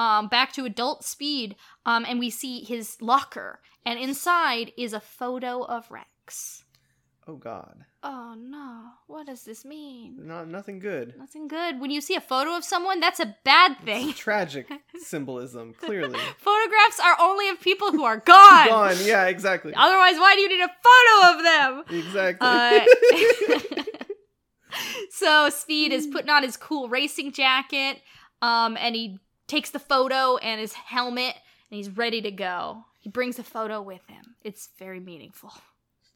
Um, 0.00 0.28
back 0.28 0.52
to 0.52 0.64
adult 0.64 1.04
speed. 1.04 1.56
Um, 1.84 2.04
and 2.08 2.18
we 2.20 2.30
see 2.30 2.62
his 2.64 2.96
locker, 3.02 3.60
and 3.84 3.98
inside 3.98 4.72
is 4.76 4.92
a 4.92 5.00
photo 5.00 5.62
of 5.64 5.90
Rex. 5.90 6.64
Oh 7.26 7.34
God. 7.36 7.84
Oh 8.10 8.34
no! 8.34 8.84
What 9.06 9.26
does 9.26 9.42
this 9.44 9.66
mean? 9.66 10.26
Not 10.26 10.48
nothing 10.48 10.78
good. 10.78 11.12
Nothing 11.18 11.46
good. 11.46 11.78
When 11.78 11.90
you 11.90 12.00
see 12.00 12.14
a 12.14 12.22
photo 12.22 12.56
of 12.56 12.64
someone, 12.64 13.00
that's 13.00 13.20
a 13.20 13.36
bad 13.44 13.76
thing. 13.84 14.14
Tragic 14.14 14.66
symbolism, 14.96 15.74
clearly. 15.74 16.18
Photographs 16.38 16.98
are 17.04 17.18
only 17.20 17.50
of 17.50 17.60
people 17.60 17.92
who 17.92 18.04
are 18.04 18.16
gone. 18.16 18.68
Gone. 18.68 18.96
Yeah, 19.02 19.26
exactly. 19.26 19.74
Otherwise, 19.76 20.14
why 20.14 20.34
do 20.36 20.40
you 20.40 20.48
need 20.48 20.62
a 20.62 20.70
photo 20.86 21.36
of 21.36 21.44
them? 21.44 21.84
Exactly. 22.00 22.48
Uh, 22.48 23.82
so 25.10 25.50
Speed 25.50 25.92
is 25.92 26.06
putting 26.06 26.30
on 26.30 26.42
his 26.44 26.56
cool 26.56 26.88
racing 26.88 27.32
jacket, 27.32 28.00
um, 28.40 28.78
and 28.78 28.96
he 28.96 29.18
takes 29.48 29.68
the 29.68 29.78
photo 29.78 30.38
and 30.38 30.62
his 30.62 30.72
helmet, 30.72 31.34
and 31.70 31.76
he's 31.76 31.90
ready 31.90 32.22
to 32.22 32.30
go. 32.30 32.86
He 33.00 33.10
brings 33.10 33.38
a 33.38 33.44
photo 33.44 33.82
with 33.82 34.06
him. 34.06 34.36
It's 34.42 34.70
very 34.78 34.98
meaningful. 34.98 35.52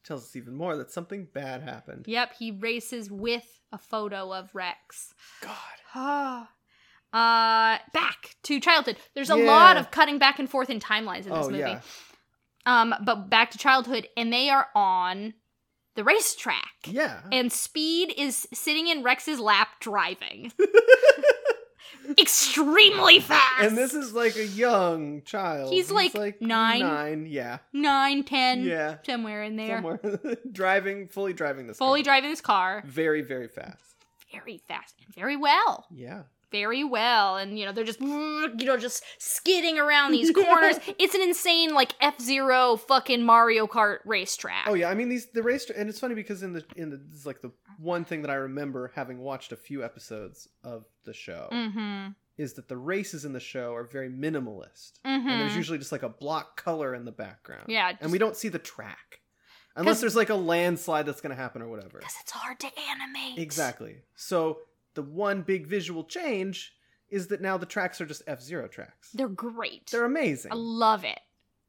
Tells 0.03 0.23
us 0.23 0.35
even 0.35 0.55
more 0.55 0.75
that 0.77 0.91
something 0.91 1.27
bad 1.33 1.61
happened. 1.61 2.05
Yep, 2.07 2.33
he 2.37 2.51
races 2.51 3.09
with 3.09 3.61
a 3.71 3.77
photo 3.77 4.33
of 4.33 4.53
Rex. 4.53 5.13
God. 5.41 6.47
uh 7.13 7.77
back 7.93 8.35
to 8.43 8.59
childhood. 8.59 8.97
There's 9.13 9.29
a 9.29 9.37
Yeah. 9.37 9.45
lot 9.45 9.77
of 9.77 9.91
cutting 9.91 10.17
back 10.19 10.39
and 10.39 10.49
forth 10.49 10.69
in 10.69 10.79
timelines 10.79 11.25
in 11.25 11.29
this 11.33 11.45
Oh 11.47 11.49
movie. 11.49 11.59
yeah. 11.59 11.81
Um 12.65 12.93
but 13.05 13.29
back 13.29 13.51
to 13.51 13.57
childhood 13.57 14.07
and 14.17 14.33
they 14.33 14.49
are 14.49 14.67
on 14.75 15.35
the 15.95 16.03
racetrack. 16.03 16.73
Yeah. 16.87 17.19
And 17.31 17.53
Speed 17.53 18.13
is 18.17 18.47
sitting 18.53 18.87
in 18.87 19.03
Rex's 19.03 19.39
lap 19.39 19.67
driving. 19.79 20.51
Extremely 22.17 23.19
fast. 23.19 23.61
And 23.63 23.77
this 23.77 23.93
is 23.93 24.13
like 24.13 24.35
a 24.35 24.45
young 24.45 25.21
child. 25.23 25.71
He's 25.71 25.91
like 25.91 26.13
nine. 26.41 26.79
Nine, 26.79 27.25
yeah. 27.27 27.59
nine, 27.71 28.23
ten, 28.23 28.63
Yeah. 28.63 28.97
somewhere 29.05 29.43
in 29.43 29.55
there. 29.55 29.77
Somewhere. 29.77 29.99
driving, 30.51 31.07
fully 31.07 31.33
driving 31.33 31.67
this 31.67 31.77
Fully 31.77 32.01
car. 32.01 32.03
driving 32.13 32.29
this 32.29 32.41
car 32.41 32.83
Very, 32.85 33.21
very 33.21 33.47
fast. 33.47 33.79
very 34.31 34.57
fast 34.67 34.95
and 35.05 35.13
very 35.15 35.35
well. 35.37 35.85
Yeah. 35.91 36.23
Very 36.53 36.83
well 36.83 37.35
and 37.35 37.57
you 37.57 37.65
know 37.65 37.71
they're 37.71 37.83
just 37.83 37.99
you 38.01 38.53
know 38.63 38.77
just 38.77 39.03
skidding 39.17 39.79
around 39.79 40.11
these 40.11 40.31
corners 40.35 40.77
it's 40.99 41.15
an 41.15 41.21
insane 41.21 41.73
like 41.73 41.95
f-zero 41.99 42.77
fucking 42.77 43.23
mario 43.23 43.65
kart 43.67 43.97
racetrack 44.05 44.65
Oh 44.67 44.75
yeah, 44.75 44.89
I 44.89 44.93
mean 44.93 45.09
these 45.09 45.25
the 45.31 45.41
race 45.43 45.69
and 45.69 45.89
it's 45.89 45.99
funny 45.99 46.15
because 46.15 46.43
in 46.43 46.53
the 46.53 46.63
in 46.75 46.91
the 46.91 46.97
this 46.97 47.21
is 47.21 47.25
like 47.25 47.41
the 47.41 47.51
one 47.79 48.05
thing 48.05 48.21
that 48.21 48.29
I 48.31 48.35
remember 48.35 48.91
having 48.95 49.17
watched 49.17 49.51
a 49.51 49.55
few 49.57 49.83
episodes 49.83 50.47
of 50.63 50.85
the 51.05 51.13
show 51.13 51.49
mm-hmm 51.51 52.11
is 52.37 52.53
that 52.53 52.67
the 52.67 52.77
races 52.77 53.25
in 53.25 53.33
the 53.33 53.39
show 53.39 53.75
are 53.75 53.83
very 53.83 54.09
minimalist. 54.09 54.93
mm-hmm 55.05 55.27
And 55.29 55.41
there's 55.41 55.55
usually 55.55 55.77
just 55.77 55.91
like 55.91 56.03
a 56.03 56.09
block 56.09 56.61
color 56.61 56.95
in 56.95 57.05
the 57.05 57.11
background. 57.11 57.65
Yeah, 57.67 57.91
And 58.01 58.11
we 58.11 58.17
don't 58.17 58.35
see 58.35 58.49
the 58.49 58.57
track. 58.59 59.19
unless 59.75 60.01
there's 60.01 60.15
like 60.15 60.29
a 60.29 60.35
landslide 60.35 61.05
that's 61.05 61.21
going 61.21 61.35
to 61.35 61.41
happen 61.41 61.61
or 61.61 61.67
whatever. 61.67 61.99
because 61.99 62.15
it's 62.21 62.31
hard 62.31 62.59
to 62.61 62.67
animate 62.89 63.37
Exactly. 63.37 63.97
So 64.15 64.59
the 64.95 65.01
one 65.03 65.41
big 65.41 65.67
visual 65.67 66.03
change 66.03 66.73
is 67.09 67.27
that 67.27 67.41
now 67.41 67.57
the 67.57 67.65
tracks 67.65 67.99
are 68.01 68.05
just 68.05 68.21
F-Zero 68.27 68.67
tracks. 68.67 69.09
they're 69.13 69.27
great 69.27 69.87
They're 69.91 70.05
amazing. 70.05 70.51
i 70.51 70.55
love 70.55 71.03
it 71.03 71.19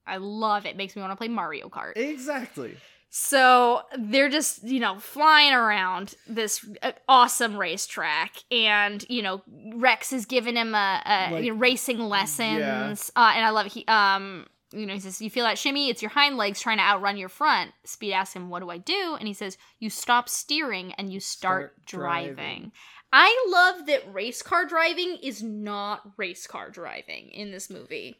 i 0.07 0.17
love 0.19 0.65
it 0.67 0.77
makes 0.77 0.95
me 0.97 1.03
want 1.03 1.13
to 1.13 1.17
play 1.17 1.29
mario 1.29 1.69
kart 1.69 1.93
Exactly. 1.97 2.77
So 3.17 3.83
they're 3.97 4.29
just, 4.29 4.65
you 4.65 4.81
know, 4.81 4.99
flying 4.99 5.53
around 5.53 6.17
this 6.27 6.67
uh, 6.83 6.91
awesome 7.09 7.57
racetrack, 7.57 8.43
and 8.51 9.07
you 9.09 9.23
know, 9.23 9.41
Rex 9.77 10.13
is 10.13 10.27
giving 10.27 10.57
him 10.57 10.75
a, 10.75 11.01
a 11.07 11.31
Like- 11.33 11.45
you 11.45 11.53
know, 11.53 11.59
racing 11.61 12.01
lessons, 12.01 13.13
uh, 13.15 13.33
and 13.37 13.45
I 13.47 13.51
love 13.51 13.67
it. 13.67 13.73
He, 13.73 13.85
um, 13.87 14.47
you 14.73 14.85
know, 14.85 14.95
he 14.95 14.99
says, 14.99 15.23
"You 15.23 15.31
feel 15.31 15.45
that 15.45 15.59
shimmy? 15.59 15.91
It's 15.91 16.03
your 16.03 16.11
hind 16.11 16.37
legs 16.37 16.61
trying 16.61 16.79
to 16.79 16.83
outrun 16.83 17.17
your 17.17 17.29
front." 17.29 17.71
Speed 17.85 18.15
asks 18.15 18.35
him, 18.35 18.51
"What 18.51 18.61
do 18.65 18.71
I 18.71 18.79
do?" 18.79 19.17
And 19.21 19.29
he 19.29 19.35
says, 19.35 19.57
"You 19.79 19.91
stop 19.91 20.29
steering 20.29 20.93
and 20.95 21.13
you 21.13 21.21
start, 21.21 21.75
Start 21.87 21.87
driving. 21.87 22.35
driving. 22.35 22.73
I 23.17 23.47
love 23.49 23.87
that 23.87 24.13
race 24.13 24.43
car 24.43 24.67
driving 24.67 25.19
is 25.23 25.41
not 25.41 26.03
race 26.17 26.49
car 26.49 26.69
driving 26.69 27.29
in 27.31 27.53
this 27.53 27.71
movie. 27.71 28.17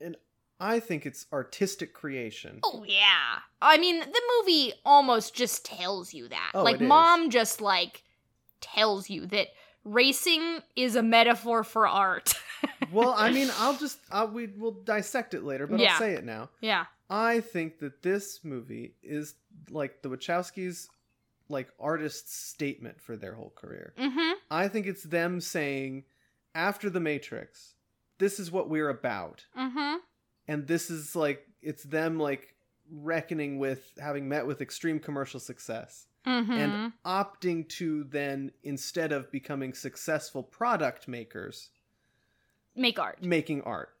And 0.00 0.16
I 0.58 0.80
think 0.80 1.06
it's 1.06 1.26
artistic 1.32 1.94
creation. 1.94 2.58
Oh 2.64 2.84
yeah. 2.84 3.38
I 3.60 3.78
mean, 3.78 4.00
the 4.00 4.22
movie 4.40 4.72
almost 4.84 5.36
just 5.36 5.64
tells 5.64 6.12
you 6.12 6.26
that. 6.26 6.50
Oh, 6.52 6.64
like 6.64 6.76
it 6.80 6.82
is. 6.82 6.88
mom 6.88 7.30
just 7.30 7.60
like 7.60 8.02
tells 8.60 9.08
you 9.08 9.24
that 9.26 9.48
racing 9.84 10.58
is 10.74 10.96
a 10.96 11.02
metaphor 11.04 11.62
for 11.62 11.86
art. 11.86 12.34
well, 12.92 13.14
I 13.16 13.30
mean, 13.30 13.50
I'll 13.58 13.76
just 13.76 14.00
I'll, 14.10 14.26
we 14.26 14.48
will 14.48 14.72
dissect 14.72 15.32
it 15.34 15.44
later, 15.44 15.68
but 15.68 15.78
Yeah. 15.78 15.92
I'll 15.92 15.98
say 16.00 16.14
it 16.14 16.24
now. 16.24 16.50
yeah. 16.60 16.86
I 17.08 17.38
think 17.38 17.78
that 17.78 18.02
this 18.02 18.40
movie 18.42 18.94
is 19.00 19.34
like 19.70 20.02
the 20.02 20.08
Wachowskis 20.08 20.88
like 21.48 21.68
artist's 21.78 22.34
statement 22.34 23.00
for 23.00 23.16
their 23.16 23.34
whole 23.34 23.50
career. 23.54 23.92
Mhm. 23.98 24.34
I 24.50 24.68
think 24.68 24.86
it's 24.86 25.02
them 25.02 25.40
saying 25.40 26.04
after 26.54 26.88
the 26.90 27.00
Matrix, 27.00 27.74
this 28.18 28.38
is 28.38 28.50
what 28.50 28.68
we're 28.68 28.88
about. 28.88 29.46
Mhm. 29.56 30.00
And 30.48 30.66
this 30.66 30.90
is 30.90 31.14
like 31.16 31.46
it's 31.60 31.84
them 31.84 32.18
like 32.18 32.54
reckoning 32.90 33.58
with 33.58 33.92
having 33.98 34.28
met 34.28 34.46
with 34.46 34.60
extreme 34.60 34.98
commercial 34.98 35.40
success 35.40 36.06
Mhm. 36.26 36.50
and 36.50 36.92
opting 37.04 37.68
to 37.68 38.04
then 38.04 38.52
instead 38.62 39.12
of 39.12 39.30
becoming 39.30 39.72
successful 39.72 40.42
product 40.42 41.06
makers, 41.08 41.70
make 42.74 42.98
art. 42.98 43.22
making 43.22 43.62
art. 43.62 43.96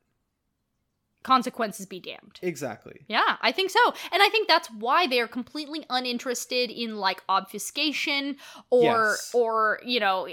Consequences 1.22 1.86
be 1.86 2.00
damned. 2.00 2.38
Exactly. 2.42 3.00
Yeah, 3.08 3.36
I 3.40 3.52
think 3.52 3.70
so. 3.70 3.78
And 4.10 4.22
I 4.22 4.28
think 4.28 4.48
that's 4.48 4.68
why 4.70 5.06
they 5.06 5.20
are 5.20 5.28
completely 5.28 5.84
uninterested 5.88 6.70
in 6.70 6.96
like 6.96 7.22
obfuscation 7.28 8.36
or 8.70 8.82
Yes. 8.82 9.30
or, 9.32 9.80
you 9.84 10.00
know, 10.00 10.28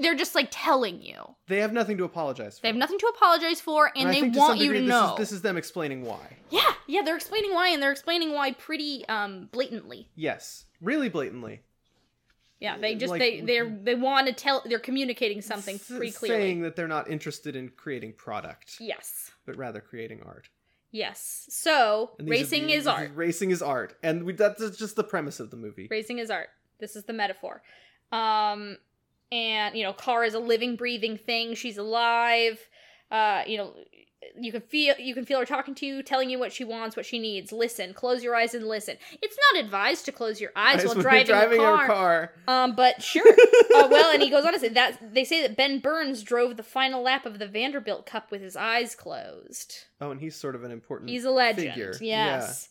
they're, 0.00 0.14
just 0.14 0.34
like 0.34 0.48
telling 0.50 1.02
you. 1.02 1.16
They 1.48 1.60
have 1.60 1.72
nothing 1.72 1.96
to 1.98 2.04
apologize 2.04 2.58
for. 2.58 2.62
They 2.62 2.68
have 2.68 2.76
nothing 2.76 2.98
to 2.98 3.06
apologize 3.06 3.60
for 3.60 3.90
and, 3.96 4.08
I 4.08 4.12
they 4.12 4.20
think 4.20 4.34
to 4.34 4.38
want 4.40 4.58
you 4.58 4.72
to 4.72 4.74
degree 4.74 4.88
know. 4.88 5.14
This 5.16 5.28
is, 5.28 5.30
this 5.30 5.32
is 5.36 5.42
them 5.42 5.56
explaining 5.56 6.02
why. 6.04 6.36
Yeah, 6.50 6.72
yeah, 6.86 7.02
they're 7.02 7.16
explaining 7.16 7.52
why, 7.54 7.68
and 7.68 7.82
they're 7.82 7.92
explaining 7.92 8.32
why 8.32 8.52
pretty 8.52 9.04
um 9.08 9.48
blatantly. 9.52 10.08
Yes, 10.14 10.64
really 10.80 11.08
blatantly. 11.08 11.62
Yeah, 12.60 12.78
they 12.78 12.94
just 12.94 13.10
Like- 13.10 13.20
they 13.20 13.40
they're 13.42 13.68
they 13.68 13.94
want 13.94 14.26
to 14.28 14.32
tell 14.32 14.62
they're 14.64 14.78
communicating 14.78 15.42
something 15.42 15.78
pretty 15.78 16.10
clearly. 16.12 16.42
Saying 16.42 16.60
that 16.62 16.74
they're 16.76 16.88
not 16.88 17.10
interested 17.10 17.54
in 17.54 17.68
creating 17.70 18.14
product, 18.14 18.76
Yes, 18.80 19.30
but 19.44 19.56
rather 19.56 19.80
creating 19.80 20.22
art. 20.24 20.48
yes. 20.90 21.46
So 21.50 22.12
And 22.18 22.26
these 22.26 22.32
are 22.32 22.42
racing 22.44 22.66
the- 22.68 22.72
is 22.72 22.86
art. 22.86 23.10
Racing 23.14 23.50
is 23.50 23.60
art, 23.60 23.98
and 24.02 24.24
we, 24.24 24.32
that's 24.32 24.76
just 24.78 24.96
the 24.96 25.04
premise 25.04 25.38
of 25.40 25.50
the 25.50 25.56
movie. 25.58 25.86
Racing 25.90 26.18
is 26.18 26.30
art. 26.30 26.48
This 26.78 26.96
is 26.96 27.04
the 27.04 27.12
metaphor. 27.12 27.62
Um, 28.12 28.78
and 29.32 29.76
you 29.76 29.82
know, 29.82 29.92
car 29.92 30.24
is 30.24 30.34
a 30.34 30.38
living, 30.38 30.76
breathing 30.76 31.18
thing. 31.18 31.54
She's 31.54 31.76
alive. 31.78 32.58
Uh, 33.10 33.42
you 33.46 33.56
know, 33.58 33.74
you 34.38 34.52
can 34.52 34.60
feel 34.60 34.94
you 34.98 35.14
can 35.14 35.24
feel 35.24 35.38
her 35.38 35.44
talking 35.44 35.74
to 35.76 35.86
you, 35.86 36.02
telling 36.02 36.30
you 36.30 36.38
what 36.38 36.52
she 36.52 36.64
wants, 36.64 36.96
what 36.96 37.06
she 37.06 37.18
needs. 37.18 37.52
Listen, 37.52 37.94
close 37.94 38.22
your 38.22 38.34
eyes 38.34 38.54
and 38.54 38.66
listen. 38.66 38.96
It's 39.22 39.36
not 39.52 39.64
advised 39.64 40.04
to 40.06 40.12
close 40.12 40.40
your 40.40 40.52
eyes 40.56 40.84
while 40.84 40.94
driving, 40.94 41.26
driving 41.26 41.60
a 41.60 41.62
car. 41.62 41.78
your 41.78 41.86
car. 41.86 42.32
Um, 42.48 42.74
but 42.74 43.02
sure. 43.02 43.26
uh, 43.74 43.88
well, 43.90 44.12
and 44.12 44.22
he 44.22 44.30
goes 44.30 44.44
on 44.44 44.52
to 44.52 44.58
say 44.58 44.68
that 44.70 45.14
they 45.14 45.24
say 45.24 45.42
that 45.42 45.56
Ben 45.56 45.78
Burns 45.78 46.22
drove 46.22 46.56
the 46.56 46.62
final 46.62 47.02
lap 47.02 47.26
of 47.26 47.38
the 47.38 47.46
Vanderbilt 47.46 48.06
Cup 48.06 48.30
with 48.30 48.42
his 48.42 48.56
eyes 48.56 48.94
closed. 48.94 49.84
Oh, 50.00 50.10
and 50.10 50.20
he's 50.20 50.36
sort 50.36 50.54
of 50.54 50.64
an 50.64 50.70
important. 50.70 51.10
He's 51.10 51.24
a 51.24 51.30
legend. 51.30 51.74
figure. 51.74 51.94
Yes. 52.00 52.68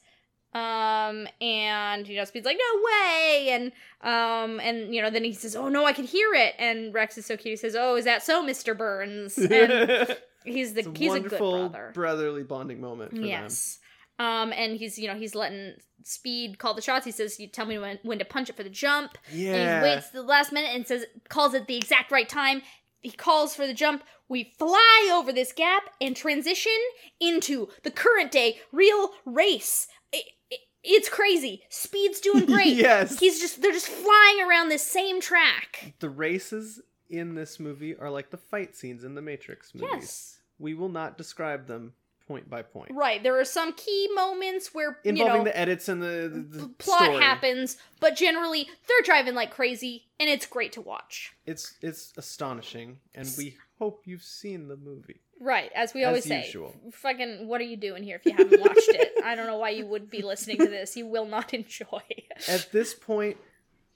Um, 0.56 1.28
and 1.42 2.08
you 2.08 2.16
know, 2.16 2.24
Speed's 2.24 2.46
like, 2.46 2.58
no 2.58 2.82
way, 2.82 3.50
and 3.50 3.72
um, 4.02 4.62
and 4.62 4.96
you 4.96 5.02
know, 5.02 5.10
then 5.10 5.26
he 5.26 5.34
says, 5.34 5.54
oh 5.54 5.68
no, 5.68 5.86
I 5.86 5.92
can 5.92 6.06
hear 6.06 6.34
it, 6.34 6.56
and 6.58 6.94
Rex 6.94 7.18
is 7.18 7.26
so 7.26 7.36
cute. 7.36 7.52
He 7.52 7.58
says, 7.58 7.76
oh, 7.78 7.98
is 7.98 8.06
that 8.06 8.24
so, 8.24 8.42
Mister 8.42 8.74
Burns? 8.74 9.38
And 9.38 9.50
he's 10.46 10.74
the 10.74 10.82
a 10.90 10.98
he's 10.98 11.14
a 11.14 11.20
good 11.20 11.38
brother. 11.38 11.92
brotherly 11.94 12.44
bonding 12.44 12.80
moment 12.82 13.12
for 13.12 13.22
Yes. 13.22 13.80
Um, 14.18 14.54
and 14.54 14.78
he's 14.78 14.98
you 14.98 15.08
know 15.10 15.16
he's 15.16 15.36
letting 15.36 15.74
Speed 16.04 16.58
call 16.60 16.74
the 16.74 16.82
shots. 16.82 17.04
He 17.06 17.12
says, 17.12 17.40
"You 17.40 17.48
tell 17.48 17.66
me 17.66 17.78
when 17.80 18.00
when 18.04 18.20
to 18.20 18.26
punch 18.26 18.50
it 18.50 18.56
for 18.56 18.64
the 18.64 18.70
jump." 18.70 19.14
them. 19.14 19.22
And 19.34 19.40
Yeah. 19.42 19.78
he 19.80 19.84
waits 19.90 20.10
the 20.12 20.22
last 20.24 20.52
minute 20.54 20.72
and 20.74 20.88
says 20.88 21.06
calls 21.30 21.54
it 21.54 21.68
the 21.68 21.76
exact 21.76 22.12
right 22.12 22.30
time. 22.30 22.62
He 23.02 23.12
calls 23.12 23.56
for 23.56 23.68
the 23.68 23.74
jump. 23.74 24.04
We 24.30 24.54
fly 24.58 25.10
over 25.14 25.32
this 25.34 25.52
gap 25.52 25.84
and 26.02 26.16
transition 26.16 26.72
into 27.20 27.70
the 27.84 27.92
current 27.92 28.32
day 28.32 28.60
real 28.72 29.12
race. 29.26 29.88
It- 30.12 30.26
it- 30.50 30.60
it's 30.84 31.10
crazy. 31.10 31.64
Speed's 31.70 32.20
doing 32.20 32.46
great. 32.56 32.76
yes. 32.76 33.20
He's 33.20 33.40
just 33.42 33.62
they're 33.62 33.72
just 33.72 33.88
flying 33.88 34.42
around 34.48 34.70
this 34.70 34.86
same 34.86 35.20
track. 35.22 35.94
the 36.00 36.10
races 36.10 36.82
in 37.10 37.36
this 37.36 37.60
movie 37.60 37.96
are 37.96 38.10
like 38.10 38.30
the 38.32 38.38
fight 38.38 38.76
scenes 38.76 39.04
in 39.04 39.14
the 39.16 39.22
Matrix 39.22 39.74
movies. 39.76 39.90
Yes. 39.94 40.35
We 40.60 40.74
will 40.74 40.90
not 40.90 41.18
describe 41.18 41.68
them 41.68 41.94
point 42.28 42.50
by 42.50 42.62
point. 42.64 42.92
Right. 42.94 43.22
There 43.22 43.40
are 43.40 43.46
some 43.46 43.74
key 43.74 44.10
moments 44.16 44.74
where 44.74 44.98
Involving 45.04 45.18
you 45.34 45.38
know 45.40 45.44
the 45.44 45.58
edits 45.58 45.88
and 45.90 46.02
the, 46.02 46.30
the, 46.34 46.58
the 46.60 46.68
plot 46.80 47.04
story. 47.04 47.22
happens, 47.22 47.78
but 48.00 48.16
generally 48.16 48.68
they're 48.88 49.04
driving 49.04 49.36
like 49.36 49.52
crazy 49.52 50.06
and 50.20 50.30
it's 50.30 50.46
great 50.46 50.72
to 50.74 50.82
watch. 50.82 51.34
It's 51.46 51.76
it's 51.82 52.14
astonishing, 52.18 52.98
and 53.14 53.32
we 53.38 53.58
hope 53.80 54.02
you've 54.06 54.24
seen 54.24 54.68
the 54.68 54.78
movie. 54.78 55.22
Right, 55.40 55.70
as 55.76 55.94
we 55.94 56.04
As 56.04 56.08
always 56.08 56.24
say. 56.24 56.46
usual. 56.46 56.74
Fucking, 56.94 57.48
what 57.48 57.60
are 57.60 57.66
you 57.66 57.76
doing 57.76 58.04
here 58.04 58.16
if 58.16 58.26
you 58.26 58.32
haven't 58.32 58.60
watched 58.62 58.88
it? 58.88 59.12
I 59.24 59.36
don't 59.36 59.48
know 59.48 59.58
why 59.58 59.72
you 59.72 59.86
would 59.86 60.10
be 60.10 60.22
listening 60.22 60.58
to 60.60 60.68
this. 60.68 60.96
You 60.96 61.08
will 61.08 61.26
not 61.26 61.54
enjoy. 61.54 62.02
At 62.48 62.70
this 62.72 62.94
point, 62.94 63.36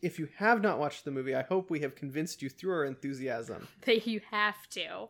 if 0.01 0.19
you 0.19 0.27
have 0.35 0.61
not 0.61 0.79
watched 0.79 1.05
the 1.05 1.11
movie, 1.11 1.33
I 1.33 1.43
hope 1.43 1.69
we 1.69 1.79
have 1.79 1.95
convinced 1.95 2.41
you 2.41 2.49
through 2.49 2.73
our 2.73 2.83
enthusiasm. 2.85 3.69
that 3.85 4.05
you 4.05 4.19
have 4.31 4.67
to. 4.71 5.07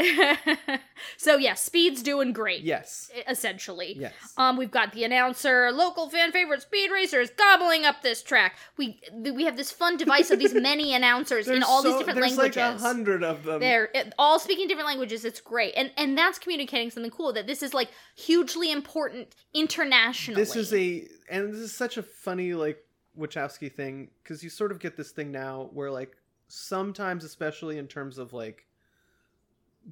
so 1.16 1.36
yeah, 1.36 1.54
Speed's 1.54 2.02
doing 2.02 2.32
great. 2.32 2.62
Yes. 2.62 3.10
Essentially. 3.28 3.96
Yes. 3.98 4.12
Um, 4.36 4.56
we've 4.56 4.70
got 4.70 4.92
the 4.92 5.04
announcer, 5.04 5.70
local 5.72 6.08
fan 6.10 6.32
favorite 6.32 6.62
speed 6.62 6.90
racers, 6.90 7.30
gobbling 7.30 7.84
up 7.84 8.02
this 8.02 8.22
track. 8.22 8.56
We 8.76 9.00
we 9.14 9.44
have 9.44 9.56
this 9.56 9.70
fun 9.70 9.96
device 9.96 10.30
of 10.30 10.38
these 10.38 10.54
many 10.70 10.94
announcers 10.94 11.46
in 11.46 11.54
There's 11.54 11.64
all 11.64 11.82
these 11.82 11.92
so- 11.92 11.98
different 11.98 12.18
there's 12.20 12.36
languages. 12.36 12.56
like 12.56 12.74
a 12.76 12.78
hundred 12.78 13.22
of 13.22 13.44
them. 13.44 13.60
They're 13.60 13.90
it- 13.94 14.14
all 14.18 14.38
speaking 14.38 14.68
different 14.68 14.86
languages. 14.88 15.24
It's 15.24 15.40
great, 15.40 15.74
and 15.76 15.90
and 15.96 16.16
that's 16.16 16.38
communicating 16.38 16.90
something 16.90 17.10
cool. 17.10 17.32
That 17.32 17.46
this 17.46 17.62
is 17.62 17.74
like 17.74 17.90
hugely 18.16 18.70
important 18.72 19.34
internationally. 19.54 20.40
This 20.40 20.56
is 20.56 20.72
a 20.72 21.06
and 21.30 21.52
this 21.52 21.60
is 21.60 21.74
such 21.74 21.96
a 21.96 22.02
funny 22.02 22.54
like 22.54 22.84
Wachowski 23.18 23.72
thing 23.72 24.08
because 24.22 24.42
you 24.42 24.50
sort 24.50 24.72
of 24.72 24.78
get 24.78 24.96
this 24.96 25.10
thing 25.10 25.30
now 25.32 25.68
where 25.72 25.90
like 25.90 26.16
sometimes, 26.48 27.24
especially 27.24 27.78
in 27.78 27.86
terms 27.86 28.18
of 28.18 28.32
like 28.32 28.66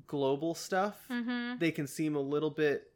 global 0.06 0.54
stuff, 0.54 0.96
Mm-hmm. 1.10 1.58
they 1.58 1.70
can 1.70 1.86
seem 1.86 2.14
a 2.16 2.20
little 2.20 2.50
bit 2.50 2.92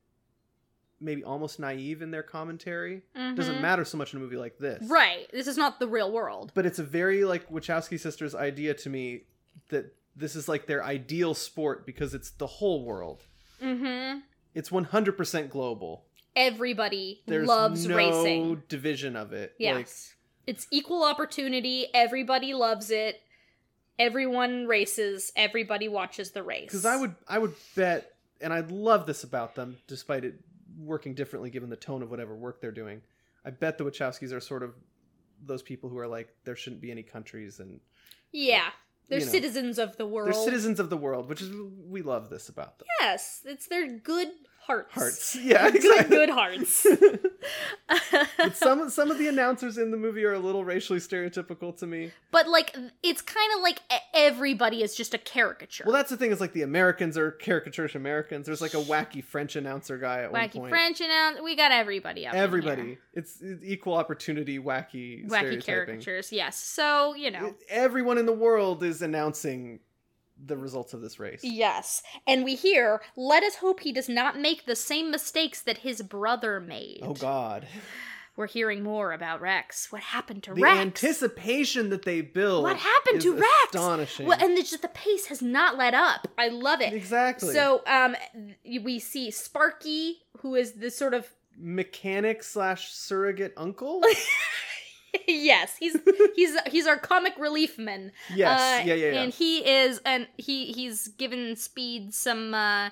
maybe 1.01 1.25
almost 1.25 1.59
naive 1.59 2.01
in 2.01 2.13
their 2.13 2.23
commentary. 2.23 3.03
Mhm. 3.17 3.35
Doesn't 3.35 3.61
matter 3.61 3.85
so 3.85 3.99
much 3.99 4.13
in 4.15 4.21
a 4.21 4.23
movie 4.23 4.37
like 4.37 4.59
this, 4.59 4.85
Right. 4.89 5.29
This 5.33 5.49
is 5.49 5.57
not 5.57 5.81
the 5.81 5.89
real 5.89 6.13
world. 6.13 6.53
But 6.55 6.65
it's 6.65 6.79
a 6.79 6.85
very 6.85 7.25
like 7.25 7.49
Wachowski 7.51 7.99
sisters 7.99 8.35
idea 8.37 8.75
to 8.75 8.89
me 8.89 9.25
that 9.71 9.95
this 10.15 10.37
is 10.37 10.49
like 10.49 10.67
their 10.67 10.85
ideal 10.85 11.35
sport 11.35 11.87
because 11.87 12.15
it's 12.15 12.31
the 12.31 12.47
whole 12.47 12.85
world. 12.85 13.25
Mm-hmm. 13.61 14.21
It's 14.55 14.71
100% 14.71 15.51
global. 15.51 16.05
Everybody 16.37 17.23
There's 17.27 17.49
loves 17.49 17.87
no 17.87 17.97
racing. 17.97 18.63
division 18.69 19.17
of 19.17 19.33
it. 19.33 19.55
Yes. 19.59 19.75
Like, 19.77 19.89
it's 20.47 20.67
equal 20.71 21.03
opportunity. 21.05 21.87
Everybody 21.95 22.55
loves 22.55 22.91
it. 22.91 23.21
Everyone 24.07 24.67
races. 24.67 25.33
Everybody 25.37 25.89
watches 25.89 26.33
the 26.33 26.43
race. 26.43 26.65
because 26.65 26.85
I 26.85 26.97
would 26.97 27.15
I 27.29 27.39
would 27.39 27.55
bet, 27.77 28.13
and 28.41 28.53
I 28.53 28.61
love 28.61 29.07
this 29.07 29.23
about 29.25 29.55
them, 29.55 29.77
despite 29.87 30.25
it 30.25 30.35
working 30.79 31.15
differently 31.15 31.51
given 31.51 31.71
the 31.71 31.77
tone 31.77 32.03
of 32.03 32.11
whatever 32.11 32.35
work 32.35 32.61
they're 32.61 32.71
doing. 32.73 33.01
I 33.45 33.51
bet 33.51 33.79
the 33.79 33.85
Wachowskis 33.85 34.33
are 34.33 34.41
sort 34.41 34.63
of 34.63 34.75
those 35.45 35.63
people 35.63 35.89
who 35.91 35.99
are 35.99 36.07
like 36.09 36.29
there 36.45 36.57
shouldn't 36.57 36.81
be 36.81 36.91
any 36.91 37.03
countries 37.03 37.61
and 37.61 37.81
Yeah. 38.33 38.71
They're 39.09 39.19
you 39.19 39.27
know. 39.27 39.33
citizens 39.33 39.79
of 39.79 39.97
the 39.97 40.07
world. 40.07 40.29
they're 40.29 40.45
citizens 40.45 40.81
of 40.81 40.89
the 40.89 40.97
world, 40.97 41.29
which 41.29 41.43
is 41.43 41.51
we 41.87 42.03
love 42.03 42.31
this 42.31 42.49
about 42.49 42.79
them. 42.79 42.87
Yes. 43.01 43.43
It's 43.45 43.67
their 43.67 43.87
good 43.99 44.29
hearts. 44.67 44.95
Hearts, 44.95 45.37
yeah, 45.43 45.71
good, 45.71 45.77
exactly. 45.77 46.17
good 46.17 46.31
hearts. 46.31 46.87
some 48.59 48.91
some 48.91 49.11
of 49.11 49.19
the 49.19 49.29
announcers 49.29 49.79
in 49.79 49.91
the 49.91 49.97
movie 49.97 50.25
are 50.25 50.35
a 50.35 50.39
little 50.39 50.65
racially 50.65 50.99
stereotypical 50.99 51.77
to 51.79 51.87
me. 51.87 52.13
but 52.31 52.49
like, 52.49 52.77
it's 53.03 53.23
kind 53.23 53.51
of 53.57 53.63
like 53.63 53.81
everybody 54.15 54.83
is 54.83 54.95
just 54.95 55.15
a 55.15 55.19
caricature. 55.19 55.85
Well, 55.87 55.95
that's 55.95 56.11
the 56.11 56.17
thing 56.17 56.31
is 56.31 56.41
like 56.41 56.53
the 56.53 56.63
Americans 56.63 57.19
are 57.19 57.33
caricaturish 57.33 57.95
Americans. 57.95 58.47
There's 58.47 58.61
like 58.61 58.75
a 58.75 58.83
wacky 58.83 59.23
French 59.23 59.57
announcer 59.57 59.99
guy 59.99 60.23
at 60.23 60.33
one 60.33 60.43
Wacky 60.43 60.55
point. 60.55 60.71
French 60.71 61.01
announcer. 61.01 61.43
we 61.43 61.57
got 61.57 61.73
everybody 61.73 62.27
up. 62.27 62.35
Everybody, 62.35 62.99
it's, 63.15 63.41
it's 63.41 63.63
equal 63.65 63.95
opportunity 63.95 64.59
wacky 64.59 65.29
Wacky 65.29 65.65
caricatures. 65.65 66.33
Yes. 66.33 66.57
So 66.59 67.15
you 67.15 67.31
know. 67.31 67.55
Everyone 67.69 68.19
in 68.19 68.27
the 68.27 68.33
world 68.33 68.83
is 68.83 69.03
announcing 69.03 69.81
the 70.45 70.57
results 70.57 70.93
of 70.95 71.01
this 71.01 71.19
race. 71.19 71.41
Yes. 71.43 72.03
And 72.27 72.45
we 72.45 72.55
hear, 72.55 73.01
let 73.17 73.43
us 73.43 73.57
hope 73.57 73.81
he 73.81 73.93
does 73.93 74.09
not 74.09 74.39
make 74.39 74.67
the 74.67 74.77
same 74.77 75.11
mistakes 75.11 75.63
that 75.63 75.79
his 75.79 76.03
brother 76.03 76.61
made. 76.61 77.01
Oh 77.03 77.15
God! 77.15 77.67
We're 78.35 78.47
hearing 78.47 78.83
more 78.83 79.13
about 79.13 79.43
Rex. 79.43 79.93
What 79.93 80.01
happened 80.01 80.43
to 80.45 80.55
The 80.55 80.63
Rex? 80.63 80.79
anticipation 80.81 81.91
that 81.91 82.07
they 82.07 82.23
build. 82.23 82.63
What 82.63 82.79
happened 82.79 83.21
to 83.21 83.35
Rex? 83.35 83.47
Astonishing. 83.75 84.27
Well, 84.27 84.39
and 84.43 84.57
the, 84.57 84.63
just 84.63 84.81
the 84.81 84.89
pace 84.89 85.27
has 85.27 85.43
not 85.43 85.77
let 85.77 85.93
up. 85.93 86.27
I 86.39 86.49
love 86.49 86.81
it. 86.81 86.95
exactly. 86.95 87.53
So, 87.53 87.83
um, 87.87 88.17
we 88.65 88.99
see 89.01 89.31
Sparky, 89.31 90.23
who 90.39 90.55
is 90.55 90.73
this 90.73 90.97
sort 90.97 91.13
of 91.13 91.29
mechanic 91.59 92.43
slash 92.43 92.93
surrogate 92.95 93.53
uncle. 93.59 94.03
yes, 95.29 95.77
he's 95.79 95.97
he's 96.37 96.57
he's 96.69 96.87
our 96.87 96.97
comic 96.99 97.35
relief 97.39 97.79
man. 97.79 98.13
yes. 98.35 98.61
Uh, 98.61 98.87
yeah. 98.87 98.95
Yeah. 98.95 99.13
Yeah. 99.13 99.23
And 99.23 99.33
he 99.33 99.59
is, 99.69 100.01
and 100.05 100.27
he 100.37 100.67
he's 100.73 101.09
given 101.09 101.57
Speed 101.57 102.15
some 102.15 102.55
uh 102.55 102.91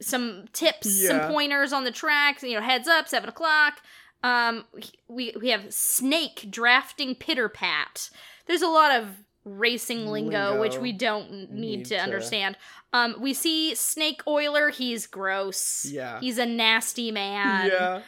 some 0.00 0.46
tips, 0.52 0.86
Yeah. 1.02 1.08
some 1.08 1.32
pointers 1.32 1.72
on 1.72 1.84
the 1.84 1.90
tracks. 1.90 2.42
You 2.42 2.54
know, 2.54 2.62
heads 2.62 2.88
up, 2.88 3.08
seven 3.08 3.28
o'clock. 3.28 3.80
Um, 4.22 4.64
we 5.08 5.32
we 5.40 5.48
have 5.50 5.72
Snake 5.72 6.46
drafting 6.50 7.14
Pitter 7.14 7.48
Pat. 7.48 8.10
There's 8.46 8.62
a 8.62 8.68
lot 8.68 8.92
of 9.00 9.08
racing 9.44 10.06
lingo, 10.06 10.50
Lingo. 10.50 10.60
which 10.60 10.76
we 10.78 10.92
don't 10.92 11.30
need, 11.32 11.50
Need 11.52 11.84
to, 11.86 11.96
to- 11.96 12.02
understand. 12.02 12.56
Um, 12.92 13.16
we 13.20 13.32
see 13.34 13.74
Snake 13.74 14.20
Oiler. 14.26 14.70
He's 14.70 15.06
gross. 15.06 15.86
Yeah. 15.90 16.20
He's 16.20 16.38
a 16.38 16.44
nasty 16.46 17.10
man. 17.12 17.70
yeah. 17.70 18.00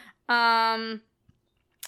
Um, 0.73 1.01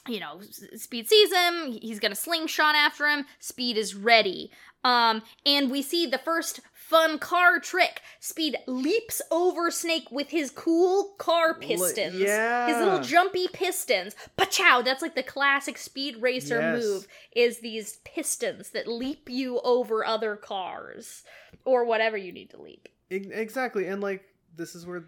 you 0.07 0.19
know, 0.19 0.39
Speed 0.75 1.07
sees 1.09 1.31
him. 1.33 1.71
He's 1.81 1.99
gonna 1.99 2.15
slingshot 2.15 2.75
after 2.75 3.07
him. 3.07 3.25
Speed 3.39 3.77
is 3.77 3.95
ready. 3.95 4.51
Um, 4.83 5.23
and 5.45 5.71
we 5.71 5.81
see 5.81 6.05
the 6.05 6.19
first 6.19 6.59
fun 6.71 7.17
car 7.17 7.59
trick. 7.59 8.01
Speed 8.19 8.55
leaps 8.67 9.19
over 9.31 9.71
Snake 9.71 10.11
with 10.11 10.29
his 10.29 10.51
cool 10.51 11.15
car 11.17 11.55
pistons. 11.59 12.13
yeah. 12.15 12.67
His 12.67 12.77
little 12.77 13.01
jumpy 13.01 13.47
pistons. 13.51 14.15
Pachow! 14.37 14.85
That's 14.85 15.01
like 15.01 15.15
the 15.15 15.23
classic 15.23 15.79
Speed 15.79 16.17
Racer 16.21 16.59
Yes. 16.59 16.83
move. 16.83 17.07
Is 17.35 17.59
these 17.61 17.97
pistons 18.05 18.69
that 18.71 18.87
leap 18.87 19.27
you 19.27 19.59
over 19.61 20.05
other 20.05 20.35
cars 20.35 21.23
or 21.65 21.83
whatever 21.85 22.15
you 22.15 22.31
need 22.31 22.51
to 22.51 22.61
leap. 22.61 22.87
Exactly, 23.09 23.87
and 23.87 24.01
like 24.01 24.23
this 24.55 24.75
is 24.75 24.85
where, 24.85 25.05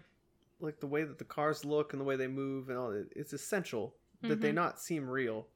like 0.60 0.80
the 0.80 0.86
way 0.88 1.04
that 1.04 1.18
the 1.18 1.24
cars 1.24 1.64
look 1.64 1.92
and 1.92 2.00
the 2.00 2.04
way 2.04 2.16
they 2.16 2.26
move 2.26 2.68
and 2.68 2.76
all, 2.78 3.04
it's 3.14 3.32
essential 3.32 3.94
that 4.22 4.40
they 4.40 4.50
Mhm. 4.50 4.54
not 4.54 4.80
seem 4.80 5.08
real. 5.08 5.46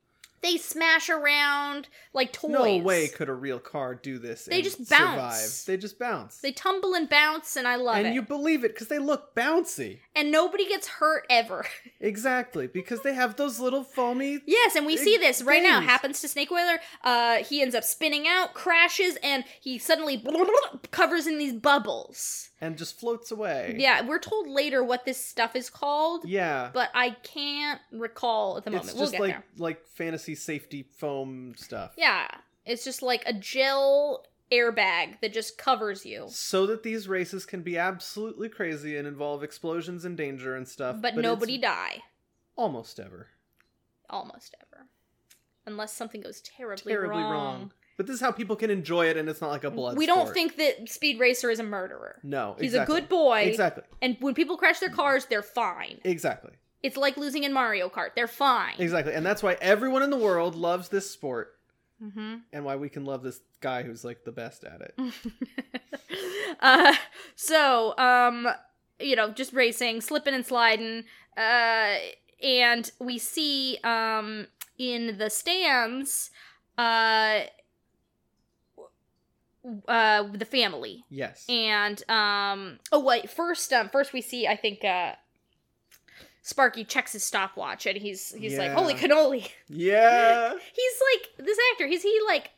They 0.40 0.56
smash 0.56 1.08
around 1.08 1.86
like 2.12 2.32
toys. 2.32 2.50
No 2.50 2.76
way 2.78 3.06
could 3.06 3.28
a 3.28 3.32
real 3.32 3.60
car 3.60 3.94
do 3.94 4.18
this. 4.18 4.46
They 4.46 4.60
just 4.60 4.78
survive. 4.78 5.16
bounce. 5.16 5.62
They 5.62 5.76
just 5.76 6.00
bounce. 6.00 6.38
They 6.38 6.50
tumble 6.50 6.94
and 6.94 7.08
bounce, 7.08 7.54
and 7.54 7.68
I 7.68 7.76
love 7.76 7.94
and 7.98 8.06
it. 8.06 8.08
And 8.08 8.14
you 8.16 8.22
believe 8.22 8.64
it 8.64 8.74
because 8.74 8.88
they 8.88 8.98
look 8.98 9.36
bouncy. 9.36 10.00
and 10.16 10.32
nobody 10.32 10.66
gets 10.68 10.88
hurt 10.88 11.26
ever. 11.30 11.64
Exactly, 12.00 12.66
because 12.66 13.02
they 13.02 13.14
have 13.14 13.36
those 13.36 13.60
little 13.60 13.84
foamy. 13.84 14.40
yes, 14.44 14.74
and 14.74 14.84
we 14.84 14.96
see 14.96 15.16
this 15.16 15.40
right 15.42 15.62
now. 15.62 15.80
Happens 15.80 16.20
to 16.20 16.26
Snake 16.26 16.50
Oiler. 16.50 16.80
Uh, 17.04 17.36
he 17.44 17.62
ends 17.62 17.76
up 17.76 17.84
spinning 17.84 18.26
out, 18.26 18.52
crashes, 18.54 19.16
and 19.22 19.44
he 19.60 19.78
suddenly 19.78 20.20
covers 20.90 21.28
in 21.28 21.38
these 21.38 21.52
bubbles. 21.52 22.50
And 22.62 22.78
just 22.78 22.98
floats 22.98 23.32
away. 23.32 23.74
Yeah, 23.76 24.06
we're 24.06 24.20
told 24.20 24.46
later 24.48 24.82
what 24.84 25.04
this 25.04 25.22
stuff 25.22 25.56
is 25.56 25.68
called, 25.68 26.24
Yeah. 26.24 26.70
but 26.72 26.90
I 26.94 27.10
can't 27.10 27.80
recall 27.90 28.56
at 28.56 28.64
the 28.64 28.70
moment. 28.70 28.86
it's 28.90 28.94
we'll 28.94 29.02
just 29.06 29.12
get 29.12 29.20
like 29.20 29.30
there. 29.32 29.44
like 29.58 29.86
fantasy 29.88 30.36
safety 30.36 30.84
foam 30.96 31.54
stuff. 31.56 31.92
Yeah, 31.98 32.28
it's 32.64 32.84
just 32.84 33.02
like 33.02 33.24
a 33.26 33.32
gel 33.32 34.24
airbag 34.52 35.20
that 35.22 35.32
just 35.32 35.58
covers 35.58 36.06
you. 36.06 36.26
So 36.28 36.66
that 36.68 36.84
these 36.84 37.08
races 37.08 37.44
can 37.44 37.62
be 37.62 37.76
absolutely 37.76 38.48
crazy 38.48 38.96
and 38.96 39.08
involve 39.08 39.42
explosions 39.42 40.04
and 40.04 40.16
danger 40.16 40.54
and 40.54 40.68
stuff. 40.68 40.96
But, 41.00 41.14
it's 41.14 41.22
nobody 41.22 41.58
die. 41.58 42.02
almost 42.56 43.00
ever. 43.00 43.26
Almost 44.08 44.54
ever. 44.62 44.86
Unless 45.66 45.94
something 45.94 46.20
goes 46.20 46.40
terribly, 46.42 46.92
Terribly 46.92 47.22
wrong. 47.22 47.72
But 47.96 48.06
this 48.06 48.14
is 48.14 48.20
how 48.20 48.32
people 48.32 48.56
can 48.56 48.70
enjoy 48.70 49.06
it 49.06 49.16
and 49.16 49.28
it's 49.28 49.40
not 49.40 49.50
like 49.50 49.64
a 49.64 49.70
blood 49.70 49.96
we 49.96 50.06
don't 50.06 50.22
sport. 50.22 50.34
think 50.34 50.56
that 50.56 50.88
Speed 50.88 51.20
Racer 51.20 51.50
is 51.50 51.60
a 51.60 51.64
murderer. 51.64 52.18
No. 52.22 52.56
He's 52.58 52.72
exactly. 52.72 52.96
a 52.96 53.00
good 53.00 53.08
boy. 53.08 53.40
Exactly. 53.40 53.84
And 54.00 54.16
when 54.20 54.34
people 54.34 54.56
crash 54.56 54.78
their 54.78 54.90
cars, 54.90 55.26
they're 55.26 55.42
fine. 55.42 56.00
Exactly. 56.04 56.52
It's 56.82 56.96
like 56.96 57.16
losing 57.16 57.44
in 57.44 57.52
Mario 57.52 57.88
Kart. 57.88 58.10
They're 58.16 58.26
fine. 58.26 58.74
Exactly. 58.78 59.14
And 59.14 59.24
that's 59.24 59.42
why 59.42 59.56
everyone 59.60 60.02
in 60.02 60.10
the 60.10 60.16
world 60.16 60.54
loves 60.54 60.88
this 60.88 61.10
sport 61.10 61.56
hmm 62.02 62.36
and 62.52 62.64
why 62.64 62.74
we 62.74 62.88
can 62.88 63.04
love 63.04 63.22
this 63.22 63.40
guy 63.60 63.82
who's 63.82 64.04
like 64.04 64.24
the 64.24 64.32
best 64.32 64.64
at 64.64 64.80
it. 64.80 64.94
uh, 66.60 66.94
so, 67.36 67.96
um, 67.96 68.48
you 68.98 69.14
know, 69.14 69.30
just 69.30 69.52
racing, 69.52 70.00
slipping 70.00 70.34
and 70.34 70.44
sliding. 70.44 71.04
Uh, 71.36 71.96
and 72.42 72.90
we 72.98 73.18
see, 73.18 73.78
um, 73.84 74.48
in 74.78 75.16
the 75.18 75.30
stands, 75.30 76.30
uh, 76.76 77.42
uh, 79.88 80.24
the 80.32 80.44
family. 80.44 81.04
Yes. 81.10 81.44
And 81.48 82.02
um 82.10 82.78
oh 82.90 83.00
wait, 83.00 83.30
first 83.30 83.72
um 83.72 83.88
first 83.88 84.12
we 84.12 84.20
see 84.20 84.46
I 84.46 84.56
think 84.56 84.84
uh 84.84 85.14
Sparky 86.44 86.84
checks 86.84 87.12
his 87.12 87.22
stopwatch 87.22 87.86
and 87.86 87.96
he's 87.96 88.32
he's 88.34 88.58
like, 88.58 88.72
Holy 88.72 88.94
cannoli. 88.94 89.48
yeah. 89.68 90.50
He's 90.74 90.94
like 91.14 91.46
this 91.46 91.58
actor, 91.72 91.86
he's 91.86 92.02
he 92.02 92.20
like 92.26 92.50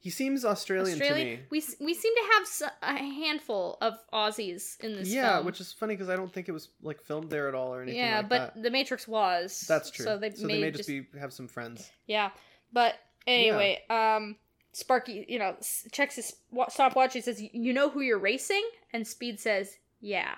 He 0.00 0.08
seems 0.08 0.42
Australian, 0.46 0.98
Australian? 0.98 1.26
to 1.26 1.36
me. 1.36 1.40
We 1.50 1.62
we 1.84 1.92
seem 1.92 2.14
to 2.14 2.22
have 2.32 2.72
a 2.96 2.96
handful 2.96 3.76
of 3.82 3.98
Aussies 4.10 4.80
in 4.82 4.94
this 4.96 5.08
Yeah, 5.12 5.34
film. 5.34 5.46
which 5.46 5.60
is 5.60 5.70
funny 5.74 5.94
because 5.94 6.08
I 6.08 6.16
don't 6.16 6.32
think 6.32 6.48
it 6.48 6.52
was 6.52 6.70
like 6.82 7.02
filmed 7.02 7.28
there 7.28 7.46
at 7.48 7.54
all 7.54 7.74
or 7.74 7.82
anything. 7.82 8.00
yeah, 8.00 8.18
like 8.20 8.28
but 8.30 8.54
that. 8.54 8.62
The 8.62 8.70
Matrix 8.70 9.06
was. 9.06 9.66
that's 9.68 9.90
true. 9.90 10.06
So 10.06 10.16
they, 10.16 10.30
may, 10.40 10.58
may 10.62 10.70
just, 10.70 10.88
just 10.88 10.88
be 10.88 11.06
have 11.20 11.34
some 11.34 11.48
friends. 11.48 11.90
yeah. 12.06 12.30
But 12.72 12.94
Anyway, 13.26 13.82
um, 13.90 14.36
Sparky, 14.78 15.24
you 15.28 15.38
know, 15.38 15.56
checks 15.92 16.16
his 16.16 16.34
stopwatch. 16.68 17.12
He 17.14 17.20
says, 17.20 17.40
"You 17.52 17.72
know 17.72 17.90
who 17.90 18.00
you're 18.00 18.18
racing?" 18.18 18.62
And 18.92 19.06
Speed 19.06 19.40
says, 19.40 19.76
"Yeah." 20.00 20.34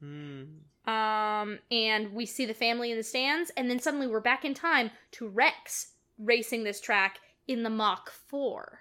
Hmm. 0.00 0.44
Um, 0.86 1.58
and 1.70 2.12
we 2.14 2.26
see 2.26 2.46
the 2.46 2.54
family 2.54 2.90
in 2.90 2.96
the 2.96 3.02
stands, 3.02 3.50
and 3.56 3.70
then 3.70 3.78
suddenly 3.78 4.06
we're 4.06 4.20
back 4.20 4.44
in 4.44 4.54
time 4.54 4.90
to 5.12 5.28
Rex 5.28 5.92
racing 6.18 6.64
this 6.64 6.80
track 6.80 7.18
in 7.46 7.62
the 7.62 7.70
Mach 7.70 8.10
Four. 8.10 8.80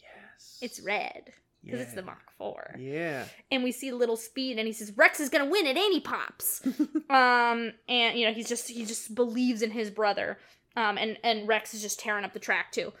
Yes. 0.00 0.58
It's 0.60 0.80
red 0.80 1.32
because 1.64 1.80
it's 1.80 1.94
the 1.94 2.00
Yeah. 2.00 2.06
Mach 2.06 2.30
Four. 2.36 2.74
Yeah. 2.78 3.24
and 3.50 3.62
we 3.64 3.72
see 3.72 3.90
little 3.92 4.16
speed 4.16 4.58
and 4.58 4.66
he 4.66 4.72
says 4.72 4.92
rex 4.96 5.18
is 5.20 5.28
gonna 5.28 5.46
win 5.50 5.66
it 5.66 5.76
and 5.76 5.92
he 5.92 6.00
pops 6.00 6.62
um 7.10 7.72
and 7.88 8.16
you 8.18 8.24
know 8.26 8.32
he's 8.32 8.48
just 8.48 8.68
he 8.68 8.84
just 8.84 9.12
believes 9.14 9.60
in 9.62 9.72
his 9.72 9.90
brother 9.90 10.38
um 10.76 10.96
and 10.96 11.18
and 11.24 11.48
rex 11.48 11.74
is 11.74 11.82
just 11.82 11.98
tearing 11.98 12.24
up 12.24 12.32
the 12.32 12.38
track 12.38 12.70
too 12.70 12.92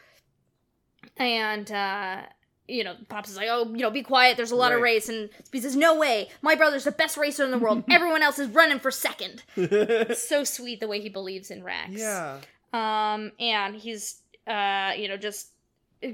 and 1.16 1.70
uh 1.72 2.22
you 2.66 2.84
know 2.84 2.94
pops 3.08 3.30
is 3.30 3.36
like 3.36 3.48
oh 3.50 3.66
you 3.70 3.78
know 3.78 3.90
be 3.90 4.02
quiet. 4.02 4.36
There's 4.36 4.50
a 4.50 4.56
lot 4.56 4.72
of 4.72 4.76
Right. 4.80 4.94
race. 4.94 5.08
And 5.08 5.30
speed 5.44 5.62
says 5.62 5.74
no 5.76 5.96
way. 5.98 6.28
My 6.42 6.54
brother's 6.54 6.84
the 6.84 6.92
best 6.92 7.16
racer 7.16 7.44
in 7.44 7.50
the 7.50 7.58
world. 7.58 7.84
Everyone 7.90 8.22
else 8.22 8.38
is 8.38 8.48
running 8.50 8.78
for 8.80 8.90
second. 8.90 9.42
So 10.16 10.44
sweet 10.44 10.80
the 10.80 10.88
way 10.88 11.00
he 11.00 11.08
believes 11.08 11.50
in 11.50 11.62
rex. 11.64 11.90
Yeah. 11.92 12.38
um 12.72 13.32
and 13.40 13.74
he's 13.74 14.20
uh 14.46 14.92
you 14.96 15.08
know 15.08 15.16
just 15.16 15.48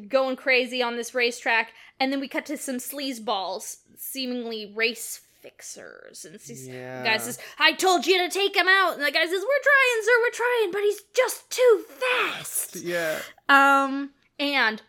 going 0.08 0.36
crazy 0.36 0.82
on 0.82 0.96
this 0.96 1.14
racetrack. 1.14 1.72
And 2.00 2.10
then 2.12 2.18
we 2.20 2.28
cut 2.28 2.46
to 2.46 2.56
some 2.56 2.76
sleaze 2.76 3.22
balls 3.24 3.78
seemingly 3.96 4.72
race 4.74 5.20
fixers. 5.42 6.24
And 6.24 6.40
he's, 6.40 6.66
Yeah. 6.66 7.02
the 7.02 7.08
guy 7.08 7.16
says 7.18 7.38
i 7.58 7.72
told 7.72 8.06
you 8.06 8.16
to 8.18 8.30
take 8.30 8.56
him 8.56 8.66
out. 8.68 8.94
And 8.94 9.02
the 9.04 9.10
guy 9.10 9.24
says 9.26 9.32
we're 9.32 9.64
trying 9.70 10.02
sir. 10.04 10.12
We're 10.22 10.30
trying. 10.30 10.72
But 10.72 10.82
he's 10.82 11.00
just 11.14 11.50
too 11.50 11.84
fast. 11.88 12.76
Yeah. 12.76 13.18
um 13.48 14.10
and 14.38 14.82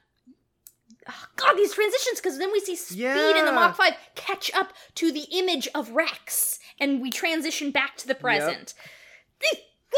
oh, 1.10 1.26
god 1.36 1.54
these 1.56 1.74
transitions 1.74 2.20
because 2.22 2.38
then 2.38 2.52
we 2.52 2.60
see 2.60 2.76
speed 2.76 3.00
in 3.38 3.46
the 3.46 3.52
Yeah. 3.52 3.52
mach 3.52 3.76
5 3.76 3.94
catch 4.16 4.52
up 4.54 4.74
to 4.96 5.12
the 5.12 5.28
image 5.32 5.68
of 5.76 5.92
rex 5.92 6.60
and 6.80 7.02
we 7.02 7.12
transition 7.12 7.72
back 7.72 7.98
to 7.98 8.08
the 8.08 8.16
present 8.16 8.74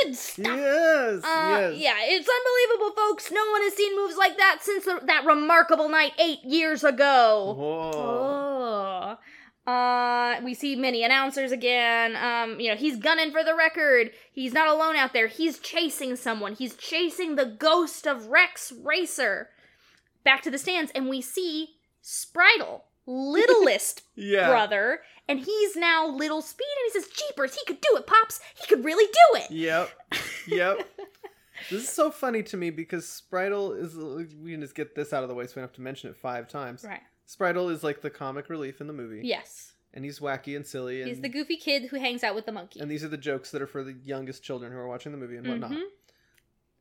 good 0.03 0.15
stuff 0.15 0.45
Yes. 0.57 1.23
uh, 1.23 1.71
yes. 1.71 1.77
Yeah, 1.79 1.95
it's 2.01 2.29
unbelievable, 2.29 2.95
folks. 2.95 3.31
No 3.31 3.43
one 3.49 3.63
has 3.63 3.73
seen 3.73 3.95
moves 3.95 4.15
like 4.15 4.37
that 4.37 4.59
since 4.61 4.85
the, 4.85 4.99
that 5.05 5.25
remarkable 5.25 5.89
night 5.89 6.11
eight 6.19 6.43
years 6.43 6.83
ago. 6.83 7.55
Whoa. 7.57 7.91
Oh. 7.95 9.17
Uh, 9.67 10.39
we 10.43 10.53
see 10.53 10.75
many 10.77 11.03
announcers 11.03 11.51
again. 11.51 12.15
Um, 12.15 12.59
you 12.59 12.69
know, 12.71 12.77
he's 12.77 12.95
gunning 12.95 13.31
for 13.31 13.43
the 13.43 13.53
record. 13.53 14.11
He's 14.31 14.53
not 14.53 14.69
alone 14.69 14.95
out 14.95 15.11
there. 15.11 15.27
He's 15.27 15.59
chasing 15.59 16.15
someone. 16.15 16.53
He's 16.53 16.75
chasing 16.75 17.35
the 17.35 17.45
ghost 17.45 18.07
of 18.07 18.27
Rex 18.27 18.71
Racer. 18.71 19.49
Back 20.23 20.41
to 20.43 20.49
the 20.51 20.57
stands, 20.57 20.91
and 20.95 21.09
we 21.09 21.21
see 21.21 21.69
Spritle, 22.03 22.81
littlest 23.05 24.03
Yeah. 24.15 24.47
brother, 24.47 25.01
and 25.27 25.39
he's 25.39 25.75
now 25.75 26.07
little 26.07 26.41
speed, 26.41 26.65
and 26.85 26.93
he 26.93 26.99
says, 27.01 27.09
Jeepers, 27.11 27.55
he 27.55 27.65
could 27.65 27.81
do 27.81 27.97
it, 27.97 28.07
Pops. 28.07 28.39
He 28.55 28.67
could 28.67 28.85
really 28.85 29.05
do 29.05 29.39
it. 29.41 29.51
Yep. 29.51 29.89
Yep. 30.47 30.87
this 31.69 31.83
is 31.83 31.89
so 31.89 32.09
funny 32.09 32.41
to 32.43 32.55
me 32.57 32.69
because 32.69 33.05
Spritle 33.05 33.77
is. 33.77 33.95
We 34.35 34.51
can 34.51 34.61
just 34.61 34.75
get 34.75 34.95
this 34.95 35.11
out 35.11 35.23
of 35.23 35.29
the 35.29 35.35
way 35.35 35.45
so 35.45 35.53
we 35.55 35.59
don't 35.61 35.69
have 35.69 35.75
to 35.75 35.81
mention 35.81 36.09
it 36.09 36.15
five 36.15 36.47
times. 36.47 36.85
Right. 36.87 37.01
Spritle 37.27 37.71
is 37.71 37.83
like 37.83 38.01
the 38.01 38.09
comic 38.09 38.49
relief 38.49 38.79
in 38.81 38.87
the 38.87 38.93
movie. 38.93 39.21
Yes. 39.23 39.73
And 39.93 40.05
he's 40.05 40.19
wacky 40.19 40.55
and 40.55 40.65
silly. 40.65 41.01
And, 41.01 41.09
He's 41.09 41.21
the 41.21 41.29
goofy 41.29 41.57
kid 41.57 41.85
who 41.89 41.97
hangs 41.97 42.23
out 42.23 42.35
with 42.35 42.45
the 42.45 42.51
monkey. 42.51 42.79
and 42.79 42.89
these 42.89 43.03
are 43.03 43.07
the 43.07 43.17
jokes 43.17 43.51
that 43.51 43.61
are 43.61 43.67
for 43.67 43.83
the 43.83 43.95
youngest 44.03 44.43
children 44.43 44.71
who 44.71 44.77
are 44.77 44.87
watching 44.87 45.11
the 45.11 45.17
movie 45.17 45.37
and 45.37 45.47
whatnot. 45.47 45.71
Mhm. 45.71 45.83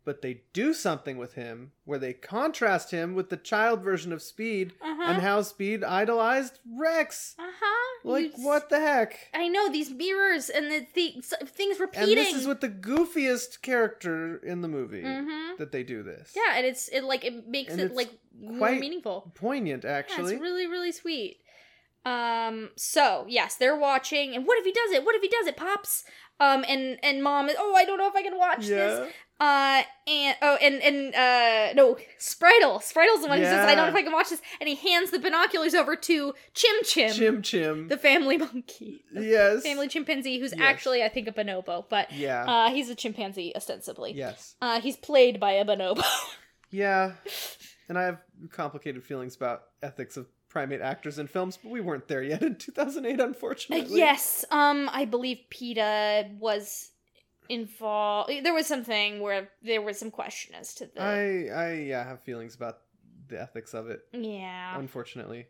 But 0.07 0.22
they 0.22 0.42
do 0.52 0.72
something 0.72 1.18
with 1.18 1.34
him 1.34 1.72
where 1.84 1.98
they 1.98 2.12
contrast 2.14 2.92
him 2.92 3.14
with 3.16 3.28
the 3.28 3.36
child 3.36 3.82
version 3.82 4.12
of 4.12 4.22
Speed 4.22 4.72
Uh-huh. 4.80 5.02
and 5.02 5.20
how 5.20 5.42
Speed 5.42 5.82
idolized 5.82 6.61
Rex. 6.78 7.34
uh-huh. 7.38 7.98
Like, 8.04 8.38
You- 8.38 8.44
what 8.44 8.68
the 8.70 8.78
heck? 8.78 9.18
I 9.34 9.48
know 9.48 9.68
these 9.68 9.90
mirrors 9.90 10.48
and 10.48 10.70
the, 10.70 10.80
things 10.92 11.32
And 11.32 11.80
repeating. 11.80 12.14
this 12.14 12.34
is 12.34 12.46
with 12.46 12.61
the 12.61 12.68
goofiest 12.68 13.62
character 13.62 14.36
in 14.44 14.61
the 14.62 14.68
movie 14.68 15.02
Mhm. 15.02 15.59
that 15.59 15.72
they 15.72 15.82
do 15.82 16.04
this. 16.04 16.32
Yeah, 16.36 16.54
and 16.57 16.64
it's 16.64 16.86
it 16.88 17.02
like 17.02 17.24
it 17.24 17.48
makes 17.48 17.72
And 17.72 17.80
it 17.80 17.92
like 17.92 18.11
more 18.38 18.59
quite 18.59 18.78
meaningful. 18.80 19.32
Poignant, 19.34 19.82
Yeah, 19.82 19.90
actually. 19.90 20.34
it's 20.34 20.40
really 20.40 20.68
really 20.68 20.92
sweet. 20.92 21.40
Um. 22.07 22.70
So 22.76 23.24
yes, 23.28 23.57
they're 23.57 23.76
watching, 23.76 24.34
and 24.34 24.46
what 24.46 24.59
if 24.59 24.64
he 24.64 24.72
does 24.72 24.92
it? 24.92 25.04
What 25.04 25.14
if 25.16 25.22
he 25.22 25.28
does 25.28 25.46
it, 25.46 25.57
pops? 25.57 26.04
Um. 26.40 26.64
And 26.68 26.98
and 27.02 27.22
mom 27.22 27.48
is. 27.48 27.57
Oh, 27.59 27.74
I 27.74 27.84
don't 27.84 27.98
know 27.98 28.09
if 28.09 28.14
I 28.14 28.22
can 28.22 28.38
watch 28.38 28.66
this. 28.66 29.12
Uh. 29.40 29.82
And 30.07 30.36
oh, 30.40 30.57
and 30.62 30.80
and 30.82 31.14
uh. 31.14 31.72
No, 31.74 31.96
Spritle. 32.18 32.80
Sprite's 32.82 33.22
the 33.22 33.28
one 33.28 33.38
who 33.38 33.44
says, 33.44 33.66
"I 33.68 33.74
don't 33.74 33.86
know 33.86 33.90
if 33.90 33.94
I 33.96 34.02
can 34.02 34.12
watch 34.12 34.30
this," 34.30 34.40
and 34.61 34.68
he 34.68 34.76
hands 34.76 35.11
the 35.11 35.18
binoculars 35.18 35.74
over 35.74 35.96
to 35.96 36.34
Chim 36.54 36.76
Chim, 36.84 37.12
Chim 37.12 37.42
Chim. 37.42 37.88
the 37.88 37.96
family 37.98 38.38
monkey, 38.46 39.02
the 39.12 39.24
yes. 39.24 39.62
family 39.64 39.88
chimpanzee, 39.88 40.38
who's 40.38 40.52
Yes. 40.52 40.61
actually 40.62 41.02
I 41.02 41.09
think 41.09 41.26
a 41.28 41.32
bonobo, 41.32 41.84
but 41.88 42.12
Yeah. 42.12 42.44
uh, 42.44 42.70
he's 42.70 42.88
a 42.88 42.94
chimpanzee 42.94 43.52
ostensibly. 43.57 44.12
yes. 44.14 44.54
Uh, 44.62 44.80
he's 44.80 44.96
played 44.96 45.40
by 45.40 45.52
a 45.52 45.64
bonobo. 45.64 46.04
Yeah. 46.70 47.12
And 47.88 47.96
I 47.96 48.02
have 48.02 48.18
complicated 48.50 49.04
feelings 49.04 49.36
about 49.36 49.62
ethics 49.82 50.16
of 50.16 50.26
primate 50.57 50.80
actors 50.80 51.18
in 51.18 51.26
films, 51.26 51.59
but 51.62 51.70
we 51.70 51.82
weren't 51.82 52.09
there 52.09 52.22
yet 52.22 52.42
in 52.42 52.57
2008, 52.68 53.20
Uh, 53.20 53.24
unfortunately. 53.26 53.98
yes, 53.98 54.42
um, 54.50 54.88
I 54.90 55.04
believe 55.04 55.38
PETA 55.50 56.30
was 56.38 56.92
involved. 57.50 58.30
There 58.42 58.54
was 58.54 58.66
something 58.66 59.20
where 59.20 59.50
there 59.62 59.82
was 59.82 59.98
some 59.98 60.11
question 60.11 60.54
as 60.54 60.74
to 60.76 60.86
the. 60.86 61.02
I 61.02 61.64
I 61.64 61.72
yeah 61.92 62.04
have 62.09 62.22
feelings 62.22 62.54
about 62.54 62.78
the 63.28 63.38
ethics 63.40 63.74
of 63.74 63.90
it, 63.90 64.00
yeah, 64.12 64.78
unfortunately. 64.78 65.46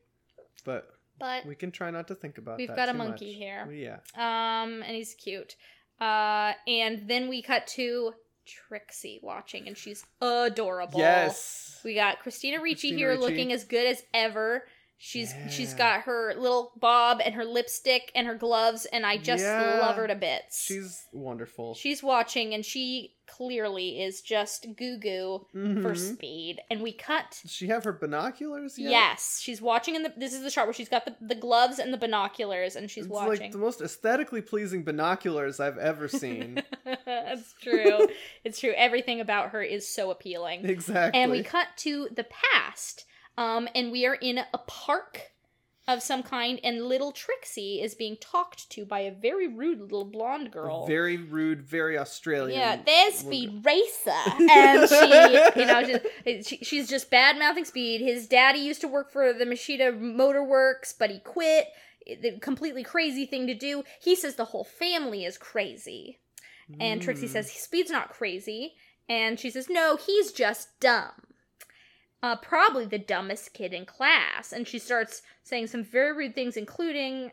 But 0.65 0.89
but 1.21 1.47
we 1.47 1.55
can 1.55 1.71
try 1.71 1.93
not 1.93 2.09
to 2.09 2.17
think 2.17 2.37
about 2.39 2.59
We've 2.59 2.75
got 2.75 2.89
a 2.89 2.95
monkey 2.95 3.27
much. 3.33 3.37
here. 3.37 3.71
Yeah. 3.73 3.99
um, 4.17 4.83
and 4.83 4.97
he's 4.97 5.15
cute. 5.15 5.55
Uh, 6.01 6.53
and 6.67 7.09
then 7.09 7.29
we 7.29 7.43
cut 7.43 7.67
to 7.79 8.13
Trixie 8.45 9.21
watching, 9.23 9.69
and 9.69 9.77
she's 9.79 10.05
adorable. 10.21 10.99
Yes. 10.99 11.81
We 11.85 11.95
got 11.95 12.19
Christina 12.21 12.61
Ricci 12.61 12.89
Christina 12.91 12.99
here 12.99 13.11
Ricci. 13.11 13.23
looking 13.23 13.53
as 13.53 13.65
good 13.65 13.87
as 13.87 14.03
ever. 14.13 14.65
She's 14.99 15.35
she's 15.51 15.75
got 15.75 16.03
her 16.03 16.35
little 16.39 16.73
bob 16.77 17.21
and 17.23 17.35
her 17.35 17.45
lipstick 17.45 18.11
and 18.15 18.27
her 18.27 18.35
gloves, 18.35 18.87
and 18.87 19.05
I 19.05 19.19
just 19.19 19.45
Yeah. 19.45 19.79
love 19.81 19.97
her 19.97 20.07
to 20.09 20.15
bits. 20.15 20.65
She's 20.65 21.05
wonderful. 21.13 21.75
She's 21.75 22.03
watching, 22.03 22.55
and 22.55 22.65
she 22.65 23.13
clearly 23.27 24.01
is 24.03 24.23
just 24.23 24.67
goo 24.77 24.97
goo 24.97 25.47
for 25.53 25.59
Mhm. 25.95 26.15
speed. 26.15 26.61
And 26.71 26.81
we 26.81 26.93
cut. 26.93 27.39
Does 27.43 27.51
she 27.53 27.67
have 27.67 27.85
her 27.85 27.93
binoculars 27.93 28.79
yet? 28.79 28.91
Yes, 28.91 29.39
she's 29.43 29.61
watching. 29.61 29.97
In 29.97 30.03
the 30.03 30.15
this 30.17 30.33
is 30.33 30.43
the 30.43 30.51
shot 30.51 30.67
where 30.67 30.73
she's 30.73 30.89
got 30.89 31.05
the, 31.05 31.15
the 31.21 31.35
gloves 31.35 31.79
and 31.79 31.93
the 31.93 31.99
binoculars, 31.99 32.75
and 32.75 32.91
she's 32.91 33.05
it's 33.05 33.13
watching. 33.13 33.41
like 33.43 33.53
the 33.53 33.59
most 33.59 33.83
aesthetically 33.83 34.41
pleasing 34.41 34.83
binoculars 34.83 35.61
I've 35.61 35.77
ever 35.79 36.09
seen. 36.09 36.63
That's 37.05 37.53
true. 37.61 38.09
it's 38.45 38.61
true. 38.61 38.73
Everything 38.77 39.21
about 39.21 39.51
her 39.51 39.63
is 39.63 39.87
so 39.87 40.11
appealing. 40.11 40.65
exactly. 40.65 41.21
And 41.21 41.31
we 41.31 41.43
cut 41.43 41.69
to 41.79 42.09
the 42.15 42.25
past, 42.25 43.05
um, 43.37 43.69
and 43.75 43.91
we 43.93 44.07
are 44.07 44.15
in 44.15 44.39
a 44.39 44.59
park 44.67 45.33
of 45.89 46.03
some 46.03 46.23
kind, 46.25 46.59
and 46.65 46.85
little 46.85 47.13
Trixie 47.13 47.81
is 47.81 47.95
being 47.95 48.17
talked 48.21 48.69
to 48.71 48.85
by 48.85 49.01
a 49.01 49.13
very 49.13 49.47
rude 49.47 49.81
little 49.81 50.05
blonde 50.05 50.51
girl. 50.51 50.85
Very 50.85 51.17
rude, 51.17 51.63
very 51.63 51.97
Australian. 51.97 52.59
yeah, 52.59 52.77
there's. 52.85 53.15
Speed 53.15 53.65
Racer, 53.65 54.11
and 54.51 54.89
she, 54.89 55.61
you 55.61 55.67
know, 55.67 55.83
she's, 56.25 56.47
she, 56.49 56.57
she's 56.65 56.89
just 56.89 57.09
bad 57.09 57.39
mouthing 57.39 57.65
Speed. 57.65 58.01
His 58.01 58.27
daddy 58.27 58.59
used 58.59 58.81
to 58.81 58.89
work 58.89 59.13
for 59.13 59.33
the 59.33 59.45
Machida 59.45 59.97
Motor 59.97 60.43
Works, 60.43 60.93
but 60.99 61.11
he 61.11 61.21
quit. 61.21 61.69
The 62.05 62.39
completely 62.41 62.83
crazy 62.85 63.27
thing 63.27 63.47
to 63.49 63.55
do. 63.55 63.83
He 64.01 64.15
says 64.17 64.35
the 64.37 64.45
whole 64.47 64.63
family 64.65 65.25
is 65.25 65.39
crazy. 65.39 66.19
And 66.81 67.01
Trixie 67.01 67.27
Mm. 67.27 67.31
says, 67.31 67.53
Speed's 67.53 67.91
not 67.93 68.11
crazy. 68.11 68.75
And 69.09 69.39
she 69.39 69.51
says, 69.51 69.69
No, 69.69 69.97
he's 69.97 70.33
just 70.33 70.81
dumb. 70.81 71.13
Uh, 72.27 72.35
probably 72.37 72.85
the 72.87 72.99
dumbest 72.99 73.53
kid 73.53 73.73
in 73.73 73.85
class. 73.87 74.53
And 74.53 74.67
she 74.67 74.79
starts 74.81 75.23
saying 75.45 75.69
some 75.69 75.85
very 75.85 76.13
rude 76.13 76.35
things, 76.35 76.57
including 76.57 77.31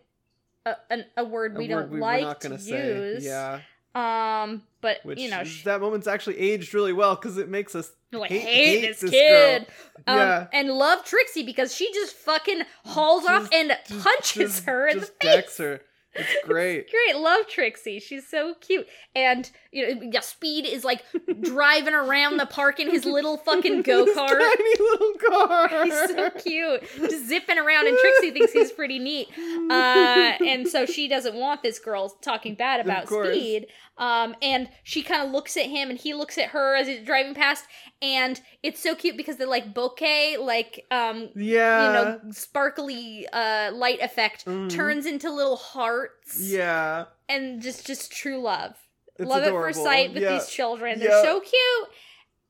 a, 0.67 0.75
an, 0.91 1.05
a 1.17 1.23
word 1.23 1.57
we 1.57 1.67
word 1.67 1.69
don't 1.69 1.89
we 1.91 1.99
like 1.99 2.39
to 2.41 2.49
gonna 2.49 2.61
use. 2.61 2.67
say. 2.67 3.19
Yeah. 3.21 3.59
Um, 3.95 4.63
but 4.81 4.97
Which 5.03 5.19
you 5.19 5.29
know, 5.29 5.43
she, 5.43 5.63
that 5.63 5.81
moment's 5.81 6.07
actually 6.07 6.37
aged 6.39 6.73
really 6.73 6.93
well 6.93 7.15
because 7.15 7.37
it 7.37 7.47
makes 7.49 7.75
us 7.75 7.91
like, 8.11 8.29
hate- 8.31 8.41
hate, 8.41 8.79
hate 8.81 8.87
this, 8.87 8.99
this 9.01 9.11
kid. 9.11 9.67
Um, 10.07 10.17
Yeah. 10.17 10.47
and 10.53 10.69
love 10.69 11.03
Trixie 11.05 11.43
because 11.43 11.73
she 11.75 11.91
just 11.93 12.15
fucking 12.15 12.61
hauls 12.85 13.25
off 13.25 13.49
and 13.53 13.75
just- 13.87 14.03
punches 14.03 14.35
just- 14.55 14.65
her 14.65 14.87
in 14.87 14.99
just 14.99 15.19
the 15.19 15.25
face. 15.27 15.35
decks 15.35 15.57
her. 15.57 15.81
It's 16.23 16.45
great. 16.45 16.91
Great, 16.91 17.19
love 17.19 17.47
Trixie. 17.47 17.99
She's 17.99 18.27
so 18.27 18.53
cute. 18.61 18.87
And 19.15 19.49
you 19.71 19.95
know, 19.95 20.09
yeah, 20.11 20.19
Speed 20.19 20.65
is 20.67 20.83
like 20.83 21.03
driving 21.41 21.95
around 21.95 22.37
the 22.37 22.45
park 22.45 22.79
in 22.79 22.91
his 22.91 23.03
little 23.03 23.37
fucking 23.37 23.81
go 23.83 24.05
kart. 24.05 24.27
Tiny 24.27 24.75
little 24.79 25.13
car. 25.29 25.83
He's 25.85 25.93
so 25.93 26.29
cute, 26.29 26.83
just 26.97 27.27
zipping 27.27 27.57
around, 27.57 27.87
and 27.87 27.97
Trixie 27.97 28.31
thinks 28.31 28.53
he's 28.53 28.71
pretty 28.71 28.99
neat. 28.99 29.27
Uh, 29.71 30.33
and 30.45 30.67
so 30.67 30.85
she 30.85 31.07
doesn't 31.07 31.35
want 31.35 31.63
this 31.63 31.79
girl 31.79 32.09
talking 32.21 32.53
bad 32.53 32.79
about. 32.79 33.07
Speed. 33.07 33.67
Um, 33.97 34.35
and 34.41 34.69
she 34.83 35.03
kind 35.03 35.25
of 35.25 35.31
looks 35.31 35.55
at 35.57 35.65
him, 35.65 35.89
and 35.89 35.99
he 35.99 36.13
looks 36.13 36.37
at 36.37 36.49
her 36.49 36.75
as 36.75 36.87
he's 36.87 37.05
driving 37.05 37.33
past, 37.35 37.65
and 38.03 38.39
it's 38.61 38.79
so 38.83 38.93
cute 38.93 39.17
because 39.17 39.37
they're 39.37 39.47
like 39.47 39.73
bokeh, 39.73 40.37
like 40.37 40.85
um, 40.91 41.29
Yeah. 41.35 41.87
you 41.87 41.93
know, 41.93 42.19
sparkly 42.31 43.25
uh 43.33 43.71
light 43.73 43.99
effect 44.01 44.45
Mhm. 44.45 44.69
turns 44.69 45.05
into 45.07 45.31
little 45.31 45.55
hearts. 45.55 46.39
Yeah. 46.39 47.05
and 47.29 47.61
just 47.61 47.87
just 47.87 48.11
true 48.11 48.39
love. 48.39 48.75
It's 49.17 49.27
love 49.27 49.43
at 49.43 49.51
first 49.51 49.81
sight 49.81 50.13
with 50.13 50.21
Yeah. 50.21 50.33
these 50.33 50.49
children. 50.49 50.99
Yeah. 50.99 51.07
They're 51.07 51.23
so 51.23 51.39
cute. 51.39 51.89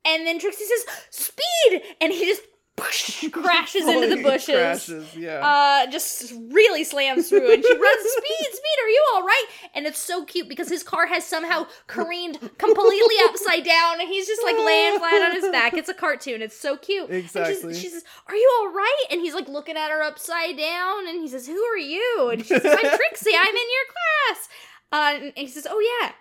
And 0.05 0.25
then 0.27 0.39
Trixie 0.39 0.65
says, 0.65 0.85
"Speed!" 1.11 1.81
and 2.01 2.11
he 2.11 2.25
just 2.25 2.41
crashes 3.31 3.87
into 3.87 4.07
the 4.15 4.23
bushes. 4.23 4.55
Crashes, 4.55 5.15
yeah. 5.15 5.45
Uh, 5.45 5.91
just 5.91 6.33
really 6.49 6.83
slams 6.83 7.29
through, 7.29 7.51
and 7.53 7.63
she 7.63 7.71
runs. 7.73 8.01
Speed, 8.17 8.47
speed, 8.51 8.83
are 8.83 8.89
you 8.89 9.05
all 9.13 9.23
right? 9.23 9.45
And 9.75 9.85
it's 9.85 9.99
so 9.99 10.25
cute 10.25 10.49
because 10.49 10.69
his 10.69 10.81
car 10.81 11.05
has 11.05 11.23
somehow 11.25 11.67
careened 11.87 12.39
completely 12.57 13.15
upside 13.25 13.63
down, 13.63 13.99
and 13.99 14.09
he's 14.09 14.25
just 14.27 14.41
like 14.43 14.57
laying 14.57 14.97
flat 14.99 15.21
on 15.21 15.33
his 15.33 15.49
back. 15.51 15.75
It's 15.75 15.89
a 15.89 15.93
cartoon. 15.93 16.41
It's 16.41 16.57
so 16.57 16.75
cute. 16.77 17.09
And 17.09 17.17
Exactly. 17.19 17.73
she's, 17.73 17.81
she 17.81 17.89
says, 17.89 18.03
"Are 18.27 18.35
you 18.35 18.51
all 18.61 18.71
right?" 18.73 19.03
And 19.11 19.21
he's 19.21 19.35
like 19.35 19.47
looking 19.47 19.77
at 19.77 19.91
her 19.91 20.01
upside 20.01 20.57
down, 20.57 21.07
and 21.07 21.21
he 21.21 21.27
says, 21.27 21.45
"Who 21.45 21.61
are 21.61 21.77
you?" 21.77 22.29
And 22.31 22.41
she 22.41 22.59
says, 22.59 22.65
"I'm 22.65 22.97
Trixie. 22.97 23.35
I'm 23.37 23.55
in 23.55 23.67
your 23.75 23.87
class." 23.93 24.49
Uh, 24.91 25.25
and 25.25 25.33
he 25.35 25.47
says, 25.47 25.67
"Oh 25.69 25.99
yeah." 26.01 26.11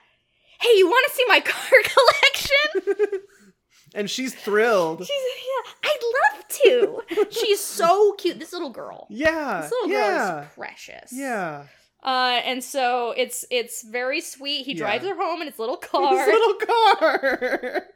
Hey, 0.61 0.77
you 0.79 0.87
want 0.87 1.05
to 1.09 1.15
see 1.17 1.25
my 1.27 1.41
car 1.41 1.71
collection? 2.77 3.21
And 3.95 4.09
she's 4.11 4.35
thrilled. 4.35 5.01
She's 5.01 5.11
yeah, 5.11 5.73
I'd 5.85 6.01
love 6.35 6.49
to. 6.49 7.27
She's 7.31 7.61
so 7.61 8.13
cute. 8.15 8.39
This 8.39 8.53
little 8.53 8.71
girl. 8.71 9.07
yeah. 9.11 9.63
This 9.63 9.71
little 9.71 9.89
girl 9.89 10.39
is 10.41 10.47
precious. 10.55 11.13
Yeah. 11.13 11.65
Uh, 12.05 12.41
and 12.45 12.65
so 12.65 13.15
it's 13.17 13.45
it's 13.51 13.83
very 13.85 14.21
sweet. 14.21 14.65
He 14.67 14.73
Yeah. 14.73 14.79
drives 14.79 15.05
her 15.07 15.15
home 15.15 15.41
in 15.41 15.47
his 15.49 15.59
little 15.59 15.77
car. 15.93 16.17
His 16.19 16.27
little 16.27 16.55
car. 16.67 17.39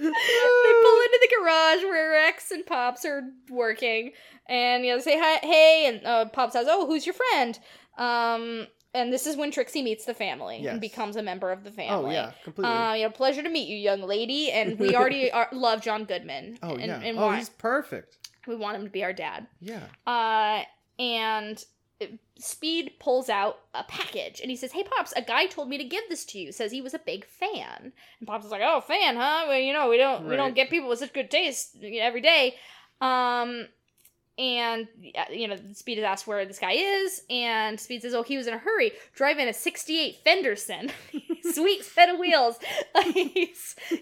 they 0.00 0.04
pull 0.04 1.00
into 1.00 1.18
the 1.22 1.36
garage 1.38 1.82
where 1.84 2.10
Rex 2.12 2.50
and 2.50 2.64
Pops 2.66 3.04
are 3.04 3.22
working, 3.50 4.12
and 4.48 4.84
you 4.84 4.92
know, 4.92 4.98
they 4.98 5.02
say 5.02 5.18
hi, 5.18 5.38
hey, 5.42 5.86
and 5.88 6.06
uh, 6.06 6.24
Pop 6.26 6.52
says, 6.52 6.66
"Oh, 6.70 6.86
who's 6.86 7.04
your 7.06 7.14
friend?" 7.14 7.58
Um, 7.96 8.66
and 9.00 9.12
this 9.12 9.26
is 9.26 9.36
when 9.36 9.50
Trixie 9.50 9.82
meets 9.82 10.04
the 10.04 10.14
family 10.14 10.60
Yes. 10.62 10.72
and 10.72 10.80
becomes 10.80 11.16
a 11.16 11.22
member 11.22 11.50
of 11.50 11.64
the 11.64 11.70
family. 11.70 12.10
oh 12.10 12.10
yeah, 12.10 12.32
completely. 12.44 12.72
Uh, 12.74 12.92
you 12.94 13.04
know, 13.04 13.10
pleasure 13.10 13.42
to 13.42 13.48
meet 13.48 13.68
you, 13.68 13.76
young 13.76 14.02
lady. 14.02 14.50
And 14.50 14.78
we 14.78 14.94
already 14.98 15.30
are, 15.30 15.48
love 15.52 15.80
John 15.82 16.04
Goodman. 16.04 16.58
oh 16.62 16.72
and, 16.72 16.86
yeah. 16.86 17.00
and 17.00 17.18
oh, 17.18 17.26
want, 17.26 17.38
he's 17.38 17.48
perfect. 17.48 18.16
we 18.46 18.56
want 18.56 18.76
him 18.76 18.84
to 18.84 18.90
be 18.90 19.04
our 19.04 19.12
dad. 19.12 19.46
Yeah. 19.60 19.84
Uh, 20.06 20.62
and 21.00 21.64
Speed 22.38 22.92
pulls 23.00 23.28
out 23.28 23.58
a 23.74 23.82
package 23.82 24.40
and 24.40 24.50
he 24.50 24.56
says, 24.56 24.70
Hey, 24.72 24.84
Pops, 24.84 25.12
a 25.16 25.22
guy 25.22 25.46
told 25.46 25.68
me 25.68 25.78
to 25.78 25.84
give 25.84 26.04
this 26.08 26.24
to 26.26 26.38
you. 26.38 26.52
Says 26.52 26.70
he 26.70 26.80
was 26.80 26.94
a 26.94 26.98
big 27.00 27.24
fan. 27.24 27.92
And 28.20 28.26
Pops 28.26 28.44
is 28.44 28.52
like, 28.52 28.62
Oh, 28.64 28.80
fan, 28.80 29.16
huh? 29.16 29.46
Well, 29.48 29.58
you 29.58 29.72
know, 29.72 29.88
we 29.88 29.96
don't 29.96 30.28
we 30.28 30.36
don't 30.36 30.54
get 30.54 30.70
people 30.70 30.88
with 30.88 31.00
such 31.00 31.12
good 31.12 31.30
taste 31.30 31.76
every 31.82 32.20
day. 32.20 32.54
Um, 33.00 33.66
and 34.38 34.86
uh, 35.18 35.24
you 35.32 35.48
know, 35.48 35.56
Speed 35.74 35.98
is 35.98 36.04
asked 36.04 36.26
where 36.26 36.44
this 36.46 36.58
guy 36.58 36.72
is, 36.72 37.22
and 37.28 37.78
Speed 37.78 38.02
says, 38.02 38.14
"Oh, 38.14 38.22
he 38.22 38.36
was 38.36 38.46
in 38.46 38.54
a 38.54 38.58
hurry, 38.58 38.92
driving 39.14 39.48
a 39.48 39.52
'68 39.52 40.16
Fenderson, 40.24 40.90
sweet 41.52 41.84
set 41.84 42.08
of 42.08 42.18
wheels. 42.18 42.58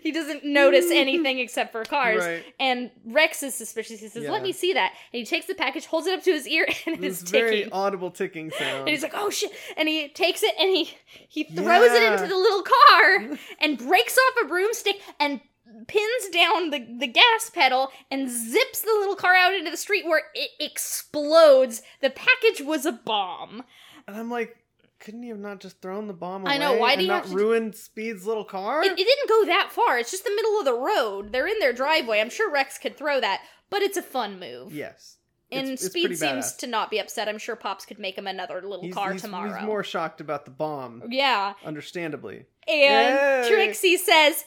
He 0.02 0.12
doesn't 0.12 0.44
notice 0.44 0.86
anything 0.92 1.38
except 1.38 1.72
for 1.72 1.84
cars." 1.84 2.24
Right. 2.24 2.44
And 2.60 2.90
Rex 3.06 3.42
is 3.42 3.54
suspicious. 3.54 4.00
He 4.00 4.08
says, 4.08 4.24
Yeah. 4.24 4.32
"Let 4.32 4.42
me 4.42 4.52
see 4.52 4.72
that." 4.74 4.92
And 5.12 5.18
he 5.20 5.24
takes 5.24 5.46
the 5.46 5.54
package, 5.54 5.86
holds 5.86 6.06
it 6.06 6.14
up 6.18 6.22
to 6.24 6.32
his 6.32 6.46
ear, 6.46 6.66
and 6.86 7.02
it's 7.04 7.22
very 7.22 7.56
ticking. 7.58 7.72
audible 7.72 8.10
ticking 8.10 8.50
sound. 8.50 8.80
And 8.80 8.88
he's 8.88 9.02
like, 9.02 9.14
"Oh 9.14 9.30
shit!" 9.30 9.50
And 9.76 9.88
he 9.88 10.08
takes 10.08 10.42
it 10.42 10.54
and 10.60 10.68
he 10.68 10.90
he 11.28 11.44
throws 11.44 11.90
it 11.92 12.02
into 12.12 12.26
the 12.28 12.36
little 12.36 12.62
car 12.62 13.38
and 13.60 13.78
breaks 13.78 14.16
off 14.18 14.44
a 14.44 14.48
broomstick 14.48 15.00
and 15.18 15.40
pins 15.88 16.28
down 16.32 16.70
the 16.70 16.78
the 16.98 17.06
gas 17.06 17.50
pedal 17.52 17.90
and 18.10 18.28
zips 18.30 18.80
the 18.82 18.94
little 18.98 19.16
car 19.16 19.34
out 19.34 19.54
into 19.54 19.70
the 19.70 19.76
street 19.76 20.04
where 20.06 20.22
it 20.34 20.50
explodes. 20.60 21.82
The 22.00 22.10
package 22.10 22.64
was 22.64 22.86
a 22.86 22.92
bomb. 22.92 23.64
and 24.06 24.16
I'm 24.16 24.30
like, 24.30 24.56
couldn't 25.00 25.22
you 25.22 25.32
have 25.32 25.40
not 25.42 25.60
just 25.60 25.80
thrown 25.82 26.06
the 26.06 26.12
bomb 26.14 26.42
away 26.42 26.54
I 26.54 26.58
know, 26.58 26.74
why 26.74 26.90
do 26.94 27.00
and 27.00 27.02
you 27.02 27.08
not 27.08 27.28
ruin 27.28 27.72
Speed's 27.72 28.26
little 28.26 28.44
car? 28.44 28.82
It, 28.82 28.92
it 28.92 28.96
didn't 28.96 29.28
go 29.28 29.44
that 29.46 29.70
far. 29.72 29.98
It's 29.98 30.10
just 30.10 30.24
the 30.24 30.34
middle 30.34 30.58
of 30.58 30.64
the 30.64 30.74
road. 30.74 31.32
They're 31.32 31.46
in 31.46 31.58
their 31.58 31.72
driveway. 31.72 32.20
I'm 32.20 32.30
sure 32.30 32.50
Rex 32.50 32.78
could 32.78 32.96
throw 32.96 33.20
that, 33.20 33.42
but 33.70 33.82
it's 33.82 33.96
a 33.96 34.02
fun 34.02 34.40
move. 34.40 34.72
yes. 34.72 35.16
and 35.52 35.62
It's- 35.68 35.82
it's 35.82 35.90
Speed 35.92 36.02
pretty 36.02 36.16
seems 36.16 36.52
badass. 36.52 36.58
to 36.58 36.66
not 36.66 36.90
be 36.90 36.98
upset. 36.98 37.28
I'm 37.28 37.38
sure 37.38 37.54
Pops 37.56 37.84
could 37.86 37.98
make 37.98 38.16
him 38.16 38.26
another 38.26 38.60
little 38.62 38.82
He's, 38.84 38.94
car 38.94 39.10
he's- 39.10 39.22
tomorrow. 39.22 39.52
He's 39.54 39.64
more 39.66 39.84
shocked 39.84 40.20
about 40.20 40.44
the 40.44 40.50
bomb, 40.50 41.02
yeah. 41.10 41.52
understandably. 41.64 42.46
And 42.66 43.44
Yay. 43.46 43.48
Trixie 43.48 43.96
says, 43.96 44.44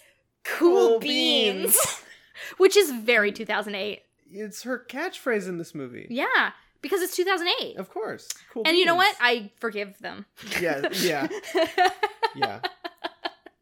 "Cool, 0.57 0.89
Cool 0.89 0.99
beans,", 0.99 1.73
beans. 1.77 2.01
which 2.57 2.75
is 2.77 2.91
very 2.91 3.31
2008. 3.31 4.01
It's 4.31 4.63
her 4.63 4.85
catchphrase 4.89 5.47
in 5.47 5.57
this 5.57 5.73
movie. 5.73 6.07
Yeah, 6.09 6.51
because 6.81 7.01
it's 7.01 7.15
2008. 7.15 7.77
Of 7.77 7.89
course. 7.89 8.27
Cool 8.53 8.63
beans. 8.63 8.71
and 8.71 8.77
you 8.77 8.85
know 8.85 8.95
what? 8.95 9.15
I 9.19 9.51
forgive 9.59 9.97
them. 9.99 10.25
Yeah, 10.61 10.87
yeah. 10.93 11.27
Yeah. 12.35 12.59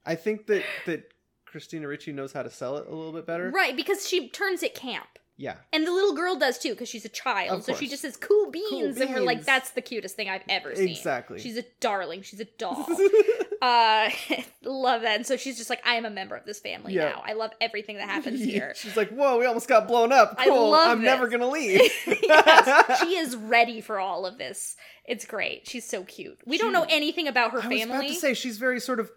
I 0.05 0.15
think 0.15 0.47
that 0.47 0.63
that 0.85 1.09
Christina 1.45 1.87
Ricci 1.87 2.11
knows 2.11 2.33
how 2.33 2.43
to 2.43 2.49
sell 2.49 2.75
it 2.77 2.85
a 2.87 2.93
little 2.93 3.13
bit 3.13 3.25
better. 3.25 3.49
right, 3.49 3.75
because 3.75 4.07
she 4.07 4.27
turns 4.29 4.61
it 4.61 4.75
camp. 4.75 5.07
Yeah. 5.37 5.55
And 5.71 5.87
the 5.87 5.91
little 5.91 6.13
girl 6.13 6.35
does 6.35 6.57
too, 6.57 6.71
because 6.71 6.89
she's 6.89 7.05
a 7.05 7.09
child. 7.09 7.63
So 7.63 7.73
she 7.73 7.87
just 7.87 8.01
says 8.01 8.17
cool 8.17 8.51
beans, 8.51 8.99
and 8.99 9.13
we're 9.13 9.21
like, 9.21 9.45
that's 9.45 9.69
the 9.71 9.81
cutest 9.81 10.15
thing 10.15 10.29
I've 10.29 10.41
ever 10.49 10.75
seen. 10.75 10.89
Exactly. 10.89 11.39
She's 11.39 11.57
a 11.57 11.63
darling. 11.79 12.23
She's 12.23 12.39
a 12.41 12.45
doll. 12.45 12.87
uh 13.61 14.09
love 14.63 15.01
that. 15.01 15.15
And 15.17 15.25
so 15.25 15.37
she's 15.37 15.57
just 15.57 15.69
like, 15.69 15.81
I 15.85 15.95
am 15.95 16.05
a 16.05 16.09
member 16.09 16.35
of 16.35 16.45
this 16.45 16.59
family 16.59 16.93
Yeah. 16.93 17.09
now. 17.09 17.23
I 17.25 17.33
love 17.33 17.51
everything 17.61 17.97
that 17.97 18.09
happens 18.09 18.41
here. 18.43 18.73
She's 18.75 18.95
like, 18.97 19.09
"Whoa, 19.09 19.37
we 19.39 19.45
almost 19.45 19.67
got 19.67 19.87
blown 19.87 20.11
up. 20.11 20.35
I 20.37 20.45
Cool. 20.47 20.69
love 20.71 20.87
I'm 20.89 20.99
this. 21.01 21.05
never 21.05 21.27
gonna 21.27 21.49
leave." 21.49 21.81
yes, 22.05 22.99
she 23.01 23.15
is 23.17 23.35
ready 23.35 23.81
for 23.81 23.99
all 23.99 24.25
of 24.25 24.37
this. 24.37 24.75
It's 25.05 25.25
great. 25.25 25.67
She's 25.67 25.87
so 25.87 26.03
cute. 26.03 26.39
We 26.45 26.57
don't 26.57 26.73
know 26.73 26.85
anything 26.89 27.27
about 27.27 27.51
her 27.51 27.61
I 27.61 27.67
was 27.67 27.81
about 27.83 27.91
family. 27.93 28.07
to 28.09 28.13
say 28.19 28.33
she's 28.33 28.57
very 28.57 28.79
sort 28.79 28.99
of 28.99 29.09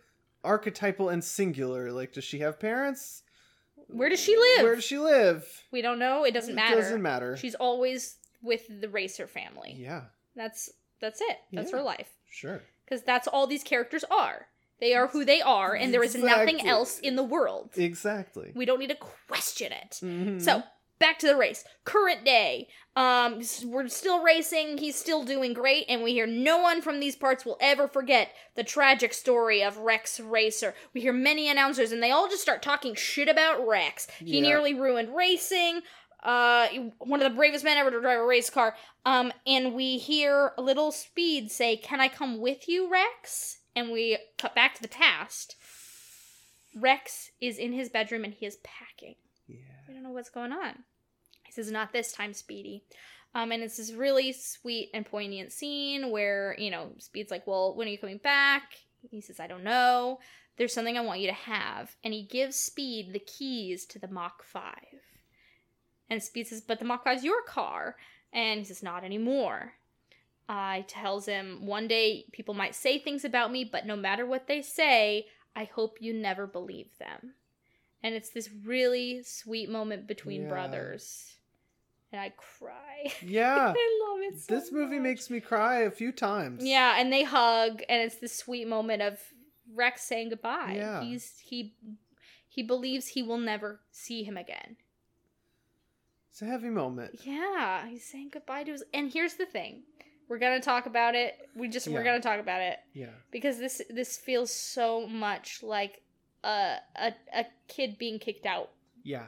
archetypal 0.45 1.09
and 1.09 1.23
singular. 1.23 1.91
Like, 1.93 2.13
does 2.13 2.25
she 2.25 2.39
have 2.41 2.59
parents? 2.61 3.23
Where 3.89 4.09
does 4.09 4.21
she 4.21 4.37
live? 4.37 4.63
Where 4.63 4.75
does 4.77 4.85
she 4.85 4.99
live? 4.99 5.45
we 5.73 5.83
don't 5.83 5.99
know. 5.99 6.25
It 6.25 6.33
doesn't 6.33 6.53
It 6.53 6.57
matter. 6.57 6.77
Doesn't 6.77 7.03
matter. 7.03 7.37
She's 7.37 7.57
always 7.57 8.17
with 8.43 8.63
the 8.81 8.89
racer 8.89 9.27
family. 9.27 9.75
yeah, 9.77 10.03
That's 10.37 10.71
that's 11.01 11.21
it. 11.21 11.37
That's 11.53 11.71
Yeah. 11.73 11.79
her 11.79 11.83
life. 11.83 12.09
sure. 12.31 12.63
Because 12.91 13.05
that's 13.05 13.29
all 13.29 13.47
these 13.47 13.63
characters 13.63 14.05
are. 14.11 14.49
They 14.81 14.95
are 14.95 15.07
who 15.09 15.25
they 15.25 15.41
are, 15.41 15.75
and 15.75 15.95
there 15.95 16.03
is 16.03 16.17
nothing 16.17 16.67
else 16.67 16.99
in 16.99 17.15
the 17.15 17.23
world. 17.23 17.71
Exactly. 17.77 18.51
We 18.55 18.65
don't 18.65 18.81
need 18.81 18.89
to 18.89 18.97
question 19.29 19.73
it. 19.73 20.01
Mhm. 20.03 20.41
So 20.43 20.63
back 20.99 21.19
to 21.21 21.27
the 21.27 21.37
race. 21.37 21.65
Current 21.85 22.25
day. 22.25 22.69
Um, 22.97 23.41
we're 23.67 23.89
still 23.89 24.23
racing. 24.23 24.79
He's 24.79 24.97
still 24.97 25.23
doing 25.23 25.53
great, 25.55 25.85
and 25.89 26.03
we 26.03 26.13
hear 26.13 26.27
no 26.27 26.59
one 26.59 26.83
from 26.83 26.99
these 26.99 27.15
parts 27.15 27.45
will 27.45 27.59
ever 27.61 27.87
forget 27.89 28.35
the 28.55 28.65
tragic 28.65 29.13
story 29.15 29.63
of 29.63 29.77
Rex 29.79 30.19
Racer. 30.19 30.75
We 30.93 31.01
hear 31.03 31.13
many 31.13 31.49
announcers, 31.49 31.93
and 31.93 32.03
they 32.03 32.11
all 32.11 32.29
just 32.29 32.43
start 32.43 32.61
talking 32.63 32.95
shit 32.95 33.29
about 33.29 33.65
Rex. 33.67 34.09
He 34.19 34.37
Yeah. 34.39 34.43
nearly 34.43 34.75
ruined 34.75 35.15
racing. 35.15 35.83
Uh, 36.23 36.69
one 36.99 37.23
of 37.23 37.31
the 37.31 37.37
bravest 37.37 37.65
men 37.65 37.79
ever 37.79 37.91
to 37.91 38.01
drive 38.01 38.21
a 38.21 38.27
race 38.27 38.51
car. 38.51 38.75
Um, 39.07 39.33
and 39.47 39.75
we 39.75 39.99
hear 39.99 40.53
a 40.59 40.63
little 40.63 40.93
Speed 40.93 41.51
say, 41.51 41.77
"Can 41.77 42.01
I 42.01 42.09
come 42.09 42.41
with 42.41 42.69
you, 42.69 42.91
Rex?" 42.91 43.59
And 43.75 43.91
we 43.91 44.19
cut 44.39 44.55
back 44.55 44.75
to 44.75 44.83
the 44.83 44.89
past. 44.89 45.57
Rex 46.75 47.31
is 47.41 47.59
in 47.59 47.73
his 47.73 47.89
bedroom 47.89 48.25
and 48.25 48.35
he 48.35 48.47
is 48.47 48.59
packing. 48.63 49.17
yeah. 49.49 49.57
I 49.89 49.93
don't 49.93 50.03
know 50.03 50.11
what's 50.11 50.31
going 50.31 50.53
on. 50.53 50.85
He 51.45 51.53
says, 51.53 51.71
Not 51.71 51.93
this 51.93 52.13
time, 52.13 52.33
Speedy. 52.33 52.85
Um, 53.35 53.53
and 53.53 53.63
it's 53.63 53.77
this 53.77 53.93
really 53.93 54.33
sweet 54.33 54.91
and 54.93 55.07
poignant 55.07 55.53
scene 55.53 56.11
where, 56.11 56.57
you 56.59 56.71
know, 56.71 56.93
Speed's 56.99 57.31
like, 57.31 57.47
Well, 57.47 57.75
when 57.75 57.89
are 57.89 57.91
you 57.91 57.99
coming 57.99 58.19
back? 58.19 58.75
He 59.11 59.21
says, 59.21 59.41
I 59.41 59.47
don't 59.47 59.65
know. 59.65 60.19
There's 60.57 60.75
something 60.75 60.97
I 60.99 61.01
want 61.01 61.21
you 61.21 61.29
to 61.29 61.33
have. 61.33 61.97
And 62.05 62.13
he 62.13 62.23
gives 62.23 62.57
Speed 62.57 63.13
the 63.13 63.19
keys 63.19 63.87
to 63.87 63.99
the 63.99 64.09
Mach 64.09 64.45
5. 64.45 64.75
And 66.11 66.23
Speed 66.23 66.49
says, 66.49 66.61
But 66.61 66.79
the 66.81 66.85
Mach 66.85 67.05
5's 67.05 67.25
your 67.25 67.43
car. 67.43 67.97
And 68.33 68.59
he 68.61 68.65
says, 68.67 68.83
Not 68.83 69.05
anymore. 69.05 69.75
Uh, 70.49 70.83
tells 70.89 71.27
him, 71.27 71.65
One 71.65 71.87
day 71.87 72.25
people 72.33 72.55
might 72.55 72.75
say 72.75 72.99
things 72.99 73.25
about 73.25 73.53
me, 73.53 73.65
but 73.65 73.87
no 73.87 73.95
matter 73.97 74.27
what 74.27 74.49
they 74.49 74.61
say, 74.63 75.27
I 75.55 75.65
hope 75.65 75.99
you 76.01 76.13
never 76.13 76.47
believe 76.47 76.89
them 76.99 77.35
and 78.03 78.15
it's 78.15 78.31
this 78.31 78.49
really 78.65 79.23
sweet 79.23 79.69
moment 79.69 80.07
between 80.07 80.45
Yeah. 80.45 80.49
brothers 80.49 81.37
and 82.11 82.19
i 82.21 82.33
cry 82.37 83.13
Yeah. 83.23 83.75
i 83.77 84.09
love 84.09 84.21
it 84.23 84.41
so 84.41 84.55
this 84.55 84.73
movie 84.73 84.95
much. 84.95 85.03
makes 85.03 85.29
me 85.29 85.39
cry 85.41 85.81
a 85.81 85.91
few 85.91 86.11
times. 86.11 86.65
yeah 86.65 86.95
and 86.99 87.13
they 87.13 87.25
hug 87.25 87.83
and 87.91 88.01
it's 88.03 88.15
this 88.17 88.35
sweet 88.35 88.67
moment 88.67 89.03
of 89.03 89.19
rex 89.75 90.03
saying 90.03 90.31
goodbye 90.31 90.75
Yeah. 90.77 91.03
he's 91.03 91.41
he 91.45 91.75
he 92.49 92.63
believes 92.63 93.09
he 93.09 93.23
will 93.23 93.37
never 93.39 93.81
see 93.93 94.23
him 94.23 94.39
again 94.39 94.77
It's 96.31 96.43
a 96.43 96.47
heavy 96.47 96.71
moment. 96.71 97.21
yeah 97.25 97.87
he's 97.89 98.05
saying 98.05 98.31
goodbye 98.33 98.63
to 98.65 98.73
his 98.73 98.85
and 98.95 99.13
here's 99.13 99.35
the 99.35 99.47
thing 99.47 99.83
we're 100.29 100.39
gonna 100.39 100.61
talk 100.61 100.87
about 100.87 101.15
it 101.15 101.35
we 101.57 101.69
just 101.69 101.89
we're 101.89 102.05
gonna 102.05 102.21
talk 102.21 102.39
about 102.41 102.61
it 102.63 102.79
Yeah. 102.95 103.07
because 103.33 103.59
this 103.59 103.83
this 103.91 104.17
feels 104.17 104.51
so 104.53 105.07
much 105.07 105.63
like 105.63 106.03
a, 106.45 106.77
a 106.97 107.13
a 107.35 107.47
kid 107.69 107.99
being 107.99 108.19
kicked 108.19 108.47
out 108.47 108.71
Yeah. 109.03 109.25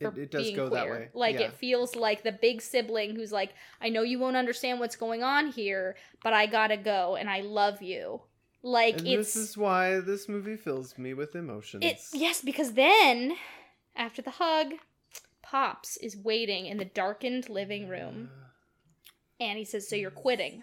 It, 0.00 0.16
it 0.16 0.30
does 0.30 0.50
go 0.52 0.68
queer. 0.68 0.80
that 0.80 0.90
way. 0.90 1.08
Like 1.12 1.34
yeah. 1.34 1.46
it 1.48 1.52
feels 1.54 1.94
like 1.94 2.22
the 2.22 2.32
big 2.32 2.62
sibling 2.62 3.14
who's 3.16 3.32
like, 3.32 3.50
I 3.82 3.90
know 3.90 4.00
you 4.02 4.18
won't 4.18 4.34
understand 4.34 4.80
what's 4.80 4.96
going 4.96 5.22
on 5.22 5.48
here, 5.48 5.94
but 6.24 6.32
I 6.32 6.46
gotta 6.46 6.78
go 6.78 7.16
and 7.16 7.28
I 7.28 7.40
love 7.42 7.82
you. 7.82 8.22
Like 8.62 8.98
and 9.00 9.06
it's 9.08 9.34
this 9.34 9.36
is 9.50 9.58
why 9.58 10.00
this 10.00 10.26
movie 10.26 10.56
fills 10.56 10.96
me 10.96 11.12
with 11.12 11.34
emotions. 11.36 11.84
it 11.84 11.98
yes, 12.14 12.40
because 12.40 12.72
then 12.72 13.36
after 13.94 14.22
the 14.22 14.30
hug, 14.32 14.72
Pops 15.50 15.96
is 15.96 16.16
waiting 16.16 16.66
in 16.66 16.76
the 16.78 16.84
darkened 16.84 17.48
living 17.48 17.88
room 17.88 18.30
and 19.40 19.58
he 19.58 19.64
says, 19.64 19.88
So 19.88 19.96
you're 19.96 20.10
quitting. 20.10 20.62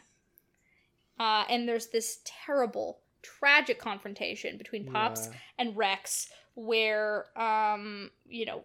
Uh, 1.20 1.44
and 1.50 1.68
there's 1.68 1.88
this 1.88 2.20
terrible, 2.24 3.00
tragic 3.22 3.80
confrontation 3.80 4.58
between 4.58 4.86
Pops 4.86 5.28
Yeah. 5.30 5.38
and 5.58 5.76
Rex, 5.78 6.30
where 6.56 7.26
um, 7.38 8.12
you 8.30 8.46
know, 8.46 8.64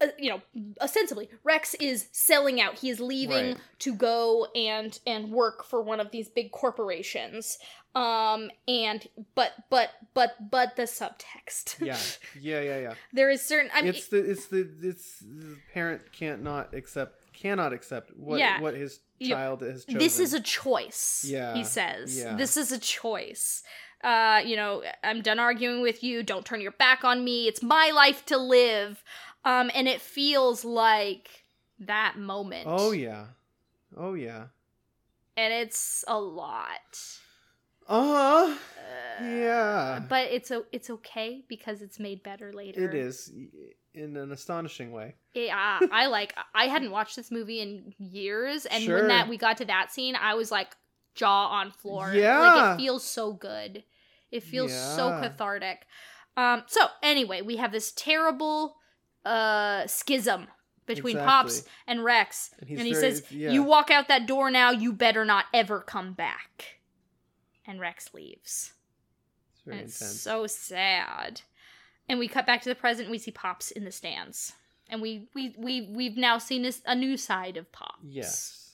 uh, 0.00 0.06
you 0.18 0.30
know, 0.30 0.40
ostensibly 0.80 1.28
Rex 1.44 1.74
is 1.74 2.08
selling 2.12 2.60
out. 2.60 2.78
He 2.78 2.90
is 2.90 3.00
leaving 3.00 3.48
Right. 3.54 3.58
to 3.80 3.94
go 3.94 4.46
and 4.54 4.98
and 5.06 5.30
work 5.30 5.64
for 5.64 5.82
one 5.82 6.00
of 6.00 6.10
these 6.10 6.28
big 6.28 6.52
corporations. 6.52 7.58
Um, 7.94 8.50
and 8.68 9.06
but 9.34 9.52
but 9.68 9.90
but 10.14 10.36
but 10.50 10.76
the 10.76 10.82
subtext. 10.84 11.80
yeah, 11.84 11.98
yeah, 12.40 12.60
yeah, 12.60 12.78
yeah. 12.78 12.94
there 13.12 13.30
is 13.30 13.42
certain. 13.42 13.70
I 13.74 13.82
mean, 13.82 13.90
it's 13.90 14.08
the 14.08 14.18
it's 14.30 14.46
the 14.46 14.70
it's 14.82 15.18
the 15.20 15.56
parent 15.74 16.12
can't 16.12 16.42
not 16.42 16.72
accept 16.74 17.32
cannot 17.32 17.72
accept 17.72 18.12
what 18.16 18.38
Yeah. 18.38 18.60
what 18.60 18.74
his 18.74 19.00
child 19.20 19.62
has 19.62 19.84
chosen. 19.84 19.98
this 19.98 20.18
is 20.20 20.34
a 20.34 20.40
choice 20.40 21.24
Yeah, 21.28 21.54
he 21.54 21.64
says 21.64 22.16
yeah. 22.18 22.36
this 22.36 22.56
is 22.56 22.70
a 22.72 22.78
choice 22.78 23.62
uh 24.02 24.40
you 24.44 24.56
know 24.56 24.82
i'm 25.04 25.20
done 25.20 25.38
arguing 25.38 25.82
with 25.82 26.02
you 26.02 26.22
don't 26.22 26.44
turn 26.46 26.60
your 26.62 26.72
back 26.72 27.04
on 27.04 27.22
me 27.22 27.46
it's 27.48 27.62
my 27.62 27.90
life 27.94 28.24
to 28.26 28.38
live 28.38 29.02
um 29.44 29.70
and 29.74 29.88
it 29.88 30.00
feels 30.00 30.64
like 30.64 31.44
that 31.78 32.18
moment 32.18 32.64
oh 32.68 32.92
yeah, 32.92 33.26
oh 33.96 34.14
yeah. 34.14 34.46
and 35.36 35.52
it's 35.52 36.04
a 36.08 36.18
lot 36.18 36.98
Uh 37.88 38.02
huh. 38.46 38.54
Uh, 38.76 39.24
Yeah. 39.24 40.00
but 40.08 40.30
it's 40.30 40.50
a 40.50 40.62
it's 40.72 40.90
okay 40.90 41.44
because 41.48 41.82
it's 41.82 41.98
made 41.98 42.22
better 42.22 42.52
later 42.52 42.84
It 42.84 42.94
is 42.94 43.30
in 43.94 44.16
an 44.16 44.30
astonishing 44.32 44.92
way. 44.92 45.16
yeah 45.34 45.80
i 45.90 46.06
like 46.06 46.34
i 46.54 46.64
hadn't 46.66 46.90
watched 46.90 47.16
this 47.16 47.30
movie 47.30 47.60
in 47.60 47.92
years 47.98 48.66
and 48.66 48.84
when 48.86 49.08
that 49.08 49.28
we 49.28 49.36
got 49.36 49.56
to 49.58 49.64
that 49.64 49.90
scene 49.92 50.16
i 50.16 50.34
was 50.34 50.50
like 50.50 50.76
jaw 51.14 51.46
on 51.48 51.70
floor 51.72 52.12
Yeah. 52.14 52.40
like 52.40 52.56
Yeah. 52.56 52.74
it 52.74 52.76
feels 52.76 53.04
so 53.04 53.32
good 53.32 53.84
it 54.30 54.42
feels 54.42 54.72
so 54.72 55.12
cathartic 55.20 55.86
um 56.36 56.62
so 56.66 56.86
anyway 57.02 57.42
we 57.42 57.56
have 57.56 57.72
this 57.72 57.92
terrible 57.92 58.76
uh 59.24 59.86
schism 59.86 60.46
between 60.86 61.16
pops 61.18 61.64
and 61.86 62.02
rex 62.02 62.50
And, 62.60 62.70
and 62.70 62.80
he 62.86 62.92
very- 62.94 63.14
says 63.14 63.22
yeah. 63.30 63.50
you 63.50 63.62
walk 63.62 63.90
out 63.90 64.08
that 64.08 64.26
door 64.26 64.50
now 64.50 64.70
you 64.70 64.92
better 64.92 65.24
not 65.24 65.44
ever 65.54 65.80
come 65.80 66.14
back 66.14 66.80
and 67.66 67.78
rex 67.80 68.12
leaves 68.14 68.72
It's 69.52 69.62
very 69.64 69.78
and 69.78 69.86
it's 69.86 70.00
intense. 70.00 70.20
so 70.20 70.46
sad. 70.46 71.42
And 72.08 72.18
we 72.18 72.26
cut 72.26 72.44
back 72.46 72.60
to 72.62 72.68
the 72.68 72.74
present. 72.74 73.06
And 73.06 73.12
we 73.12 73.18
see 73.18 73.30
Pops 73.30 73.70
in 73.70 73.84
the 73.84 73.92
stands, 73.92 74.52
and 74.88 75.00
we 75.00 75.28
we 75.32 75.54
we 75.56 75.82
we've 75.92 76.16
now 76.16 76.38
seen 76.38 76.62
this, 76.62 76.82
a 76.84 76.96
new 76.96 77.16
side 77.16 77.56
of 77.56 77.70
Pops. 77.70 78.02
Yes. 78.02 78.69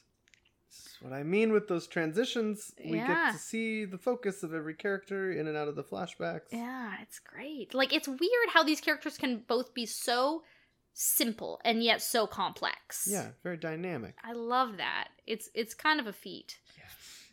What 1.07 1.17
I 1.17 1.23
mean 1.23 1.53
with 1.53 1.69
those 1.69 1.87
transitions. 1.87 2.75
We 2.85 2.97
Yeah. 2.99 3.07
get 3.07 3.33
to 3.35 3.39
see 3.39 3.85
the 3.85 3.97
focus 3.97 4.43
of 4.43 4.53
every 4.53 4.75
character 4.75 5.31
in 5.31 5.47
and 5.47 5.57
out 5.57 5.69
of 5.69 5.77
the 5.77 5.85
flashbacks. 5.85 6.49
Yeah, 6.51 6.97
it's 7.01 7.21
great. 7.21 7.75
Like 7.75 7.93
it's 7.93 8.09
weird 8.09 8.49
how 8.53 8.65
these 8.65 8.81
characters 8.81 9.17
can 9.17 9.39
both 9.47 9.73
be 9.73 9.87
so 9.87 10.43
simple 10.95 11.61
and 11.65 11.81
yet 11.81 12.03
so 12.03 12.27
complex. 12.27 13.07
Yeah, 13.09 13.31
very 13.45 13.57
dynamic. 13.57 14.17
I 14.25 14.33
love 14.33 14.79
that. 14.79 15.11
It's 15.29 15.49
it's 15.55 15.75
kind 15.75 16.01
of 16.01 16.09
a 16.09 16.13
feat. 16.13 16.59
Yes. 16.77 17.25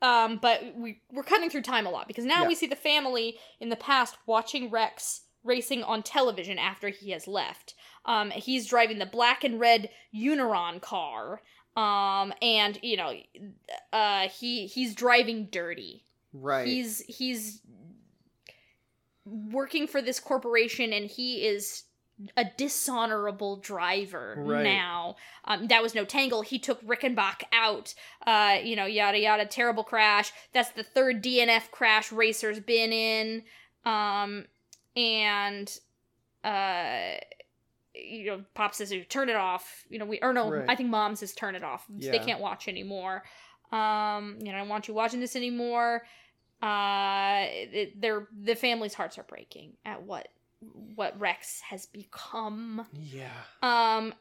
Um, 0.00 0.38
but 0.40 0.74
we 0.74 1.02
we're 1.10 1.22
cutting 1.22 1.50
through 1.50 1.62
time 1.62 1.84
a 1.84 1.90
lot 1.90 2.08
because 2.08 2.24
now 2.24 2.42
Yeah. 2.44 2.48
we 2.48 2.54
see 2.54 2.66
the 2.66 2.76
family 2.76 3.38
in 3.60 3.68
the 3.68 3.76
past 3.76 4.16
watching 4.24 4.70
Rex 4.70 5.26
racing 5.44 5.82
on 5.82 6.02
television 6.02 6.58
after 6.58 6.88
he 6.88 7.10
has 7.10 7.28
left. 7.28 7.74
Um, 8.06 8.30
he's 8.30 8.66
driving 8.66 8.98
the 8.98 9.04
black 9.06 9.44
and 9.44 9.60
red 9.60 9.90
Uniron 10.14 10.80
car. 10.80 11.42
Um, 11.76 12.32
and 12.42 12.78
you 12.82 12.96
know, 12.96 13.14
uh, 13.92 14.28
he 14.28 14.66
he's 14.66 14.94
driving 14.94 15.46
dirty. 15.50 16.04
Right. 16.32 16.66
He's 16.66 17.00
he's 17.06 17.60
working 19.24 19.86
for 19.86 20.02
this 20.02 20.18
corporation, 20.20 20.92
and 20.92 21.06
he 21.06 21.46
is 21.46 21.84
a 22.36 22.44
dishonorable 22.56 23.56
driver 23.56 24.34
Right. 24.38 24.62
now. 24.62 25.16
Um, 25.44 25.66
that 25.68 25.82
was 25.82 25.94
no 25.94 26.04
tangle. 26.04 26.42
He 26.42 26.58
took 26.58 26.80
Rickenbach 26.86 27.42
out. 27.52 27.94
Uh, 28.26 28.58
you 28.62 28.76
know, 28.76 28.86
yada 28.86 29.18
yada. 29.18 29.46
Terrible 29.46 29.82
crash. 29.84 30.32
That's 30.52 30.70
the 30.70 30.82
third 30.84 31.22
DNF 31.22 31.70
crash 31.70 32.12
Racer's 32.12 32.60
been 32.60 32.92
in. 32.92 33.42
Um, 33.84 34.44
and 34.94 35.76
uh, 36.44 37.14
you 37.94 38.26
know, 38.26 38.44
Pop 38.54 38.74
says, 38.74 38.92
"Turn 39.08 39.28
it 39.28 39.36
off." 39.36 39.84
You 39.88 39.98
know, 39.98 40.04
we 40.06 40.18
or 40.20 40.32
no, 40.32 40.50
Right. 40.50 40.64
I 40.68 40.74
think 40.76 40.88
Mom 40.90 41.14
says, 41.16 41.32
"Turn 41.34 41.54
it 41.54 41.62
off." 41.64 41.84
They 41.88 42.18
can't 42.18 42.40
watch 42.40 42.68
anymore. 42.68 43.22
Um, 43.70 44.38
you 44.40 44.46
know, 44.52 44.56
I 44.56 44.60
don't 44.60 44.68
want 44.68 44.88
you 44.88 44.94
watching 44.94 45.20
this 45.20 45.36
anymore. 45.36 46.02
Uh, 46.62 47.44
it, 47.48 48.00
they're 48.00 48.28
the 48.32 48.54
family's 48.54 48.94
hearts 48.94 49.18
are 49.18 49.24
breaking 49.24 49.72
at 49.84 50.02
what 50.02 50.28
what 50.94 51.18
Rex 51.18 51.60
has 51.68 51.86
become. 51.86 52.86
yeah. 52.94 53.30
Um, 53.62 54.14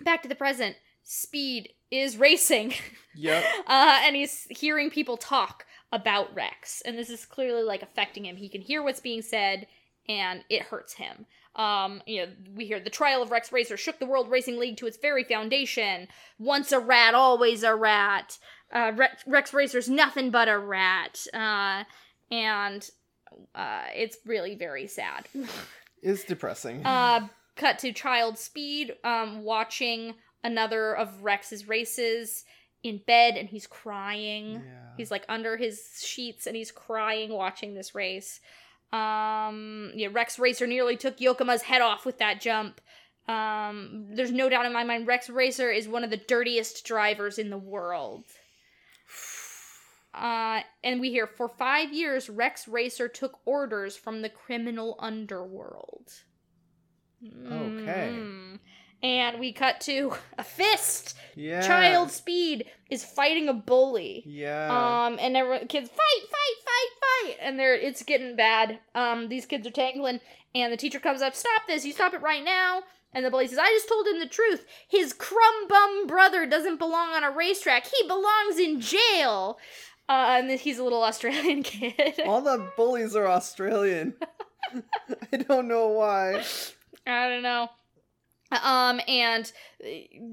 back 0.00 0.22
to 0.22 0.28
the 0.28 0.34
present. 0.34 0.76
Speed 1.02 1.70
is 1.90 2.16
racing. 2.16 2.74
Yep. 3.16 3.44
uh, 3.66 4.00
and 4.04 4.14
he's 4.14 4.46
hearing 4.50 4.88
people 4.88 5.16
talk 5.16 5.66
about 5.90 6.32
Rex, 6.32 6.80
and 6.82 6.96
this 6.96 7.10
is 7.10 7.26
clearly 7.26 7.64
like 7.64 7.82
affecting 7.82 8.24
him. 8.24 8.36
He 8.36 8.48
can 8.48 8.60
hear 8.60 8.84
what's 8.84 9.00
being 9.00 9.20
said, 9.20 9.66
and 10.08 10.44
it 10.48 10.62
hurts 10.62 10.92
him. 10.94 11.26
Um, 11.56 12.02
you 12.06 12.22
know, 12.22 12.32
we 12.54 12.66
hear 12.66 12.80
the 12.80 12.90
trial 12.90 13.22
of 13.22 13.30
Rex 13.30 13.52
Racer 13.52 13.76
shook 13.76 13.98
the 13.98 14.06
World 14.06 14.30
Racing 14.30 14.58
League 14.58 14.76
to 14.78 14.86
its 14.86 14.96
very 14.96 15.24
foundation. 15.24 16.08
Once 16.38 16.72
a 16.72 16.78
rat, 16.78 17.14
always 17.14 17.62
a 17.62 17.74
rat. 17.74 18.38
Uh, 18.72 18.92
Rex, 18.94 19.24
Rex 19.26 19.52
Racer's 19.52 19.88
nothing 19.88 20.30
but 20.30 20.48
a 20.48 20.56
rat. 20.58 21.26
Uh, 21.34 21.84
and 22.30 22.88
uh, 23.54 23.82
it's 23.94 24.18
really 24.24 24.54
very 24.54 24.86
sad. 24.86 25.28
It's 26.02 26.24
depressing. 26.24 26.82
Uh, 26.86 27.28
cut 27.56 27.78
to 27.80 27.92
Child 27.92 28.38
Speed, 28.38 28.94
um, 29.04 29.42
watching 29.42 30.14
another 30.42 30.96
of 30.96 31.22
Rex's 31.22 31.68
races 31.68 32.44
in 32.82 33.00
bed, 33.06 33.36
and 33.36 33.48
he's 33.48 33.66
crying. 33.66 34.52
yeah. 34.54 34.60
He's 34.96 35.10
like 35.10 35.24
under 35.28 35.56
his 35.56 36.00
sheets, 36.02 36.46
and 36.46 36.56
he's 36.56 36.70
crying 36.72 37.32
watching 37.32 37.74
this 37.74 37.94
race. 37.94 38.40
Um, 38.92 39.92
yeah, 39.94 40.08
Rex 40.12 40.38
Racer 40.38 40.66
nearly 40.66 40.96
took 40.96 41.18
Yokoma's 41.18 41.62
head 41.62 41.80
off 41.80 42.04
with 42.04 42.18
that 42.18 42.40
jump. 42.40 42.80
Um, 43.28 44.08
there's 44.12 44.32
no 44.32 44.48
doubt 44.48 44.66
in 44.66 44.72
my 44.72 44.82
mind, 44.82 45.06
Rex 45.06 45.30
Racer 45.30 45.70
is 45.70 45.86
one 45.86 46.02
of 46.02 46.10
the 46.10 46.16
dirtiest 46.16 46.84
drivers 46.84 47.38
in 47.38 47.50
the 47.50 47.58
world. 47.58 48.24
Uh, 50.12 50.60
and 50.82 51.00
we 51.00 51.10
hear 51.10 51.26
for 51.26 51.48
five 51.48 51.92
years, 51.92 52.28
Rex 52.28 52.66
Racer 52.66 53.06
took 53.06 53.38
orders 53.44 53.96
from 53.96 54.22
the 54.22 54.28
criminal 54.28 54.96
underworld. 54.98 56.10
Okay. 57.22 58.10
Mm. 58.12 58.58
And 59.02 59.40
we 59.40 59.52
cut 59.52 59.80
to 59.82 60.12
a 60.36 60.44
fist. 60.44 61.16
yeah. 61.34 61.62
Child 61.62 62.10
Speed 62.10 62.66
is 62.90 63.04
fighting 63.04 63.48
a 63.48 63.54
bully. 63.54 64.22
Yeah. 64.26 64.68
Um, 65.06 65.18
and 65.18 65.36
everyone, 65.36 65.68
kids 65.68 65.88
fight, 65.88 66.28
fight, 66.30 66.64
fight, 66.64 66.88
fight, 67.00 67.36
and 67.40 67.58
they're 67.58 67.74
it's 67.74 68.02
getting 68.02 68.36
bad. 68.36 68.78
Um, 68.94 69.28
these 69.28 69.46
kids 69.46 69.66
are 69.66 69.70
tangling, 69.70 70.20
and 70.54 70.72
the 70.72 70.76
teacher 70.76 71.00
comes 71.00 71.22
up, 71.22 71.34
stop 71.34 71.62
this! 71.66 71.84
You 71.86 71.92
stop 71.92 72.12
it 72.12 72.20
right 72.20 72.44
now! 72.44 72.82
And 73.12 73.24
the 73.24 73.30
bully 73.30 73.48
says, 73.48 73.58
I 73.58 73.68
just 73.70 73.88
told 73.88 74.06
him 74.06 74.20
the 74.20 74.26
truth. 74.28 74.64
His 74.88 75.12
crumb 75.12 75.66
bum 75.68 76.06
brother 76.06 76.46
doesn't 76.46 76.78
belong 76.78 77.08
on 77.10 77.24
a 77.24 77.30
racetrack. 77.30 77.86
He 77.86 78.06
belongs 78.06 78.58
in 78.58 78.80
jail. 78.80 79.58
Uh, 80.08 80.38
and 80.40 80.50
he's 80.50 80.78
a 80.78 80.84
little 80.84 81.02
Australian 81.02 81.62
kid. 81.64 82.20
All 82.26 82.40
the 82.40 82.70
bullies 82.76 83.16
are 83.16 83.26
Australian. 83.26 84.14
I 85.32 85.36
don't 85.38 85.66
know 85.66 85.88
why. 85.88 86.44
I 87.06 87.28
don't 87.28 87.42
know. 87.42 87.68
Um, 88.62 89.00
and 89.06 89.50
uh, 89.84 89.88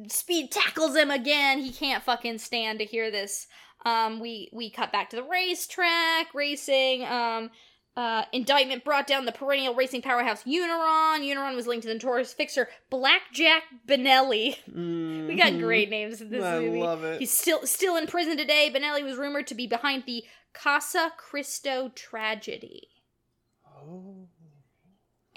Speed 0.10 0.52
tackles 0.52 0.96
him 0.96 1.12
again. 1.12 1.60
He 1.60 1.72
can't 1.72 2.04
fucking 2.04 2.40
stand 2.40 2.80
to 2.80 2.86
hear 2.86 3.12
this. 3.12 3.48
Um, 3.86 4.20
we 4.20 4.50
we 4.52 4.70
cut 4.72 4.92
back 4.92 5.10
to 5.12 5.16
the 5.16 5.24
racetrack, 5.24 6.34
racing. 6.34 7.06
Um, 7.06 7.52
uh, 7.96 8.26
indictment 8.32 8.84
brought 8.84 9.08
down 9.08 9.26
the 9.26 9.32
perennial 9.32 9.74
racing 9.74 10.04
powerhouse 10.04 10.44
Uniron. 10.44 11.20
Uniron 11.22 11.56
was 11.56 11.66
linked 11.66 11.82
to 11.82 11.88
the 11.88 11.96
notorious 11.96 12.32
fixer 12.32 12.70
Blackjack 12.92 13.64
Benelli. 13.88 14.56
We 15.28 15.36
got 15.36 15.54
Mhm. 15.54 15.60
great 15.62 15.90
names 15.90 16.22
in 16.22 16.30
this 16.30 16.44
I 16.44 16.60
movie. 16.60 16.80
love 16.80 17.04
it. 17.04 17.20
He's 17.20 17.32
still 17.32 17.66
still 17.66 17.96
in 17.98 18.06
prison 18.08 18.38
today. 18.38 18.72
Benelli 18.74 19.04
was 19.04 19.18
rumored 19.18 19.48
to 19.48 19.56
be 19.56 19.66
behind 19.68 20.04
the 20.06 20.24
Casa 20.54 21.12
Cristo 21.18 21.92
tragedy. 21.96 22.88
Oh. 23.68 24.28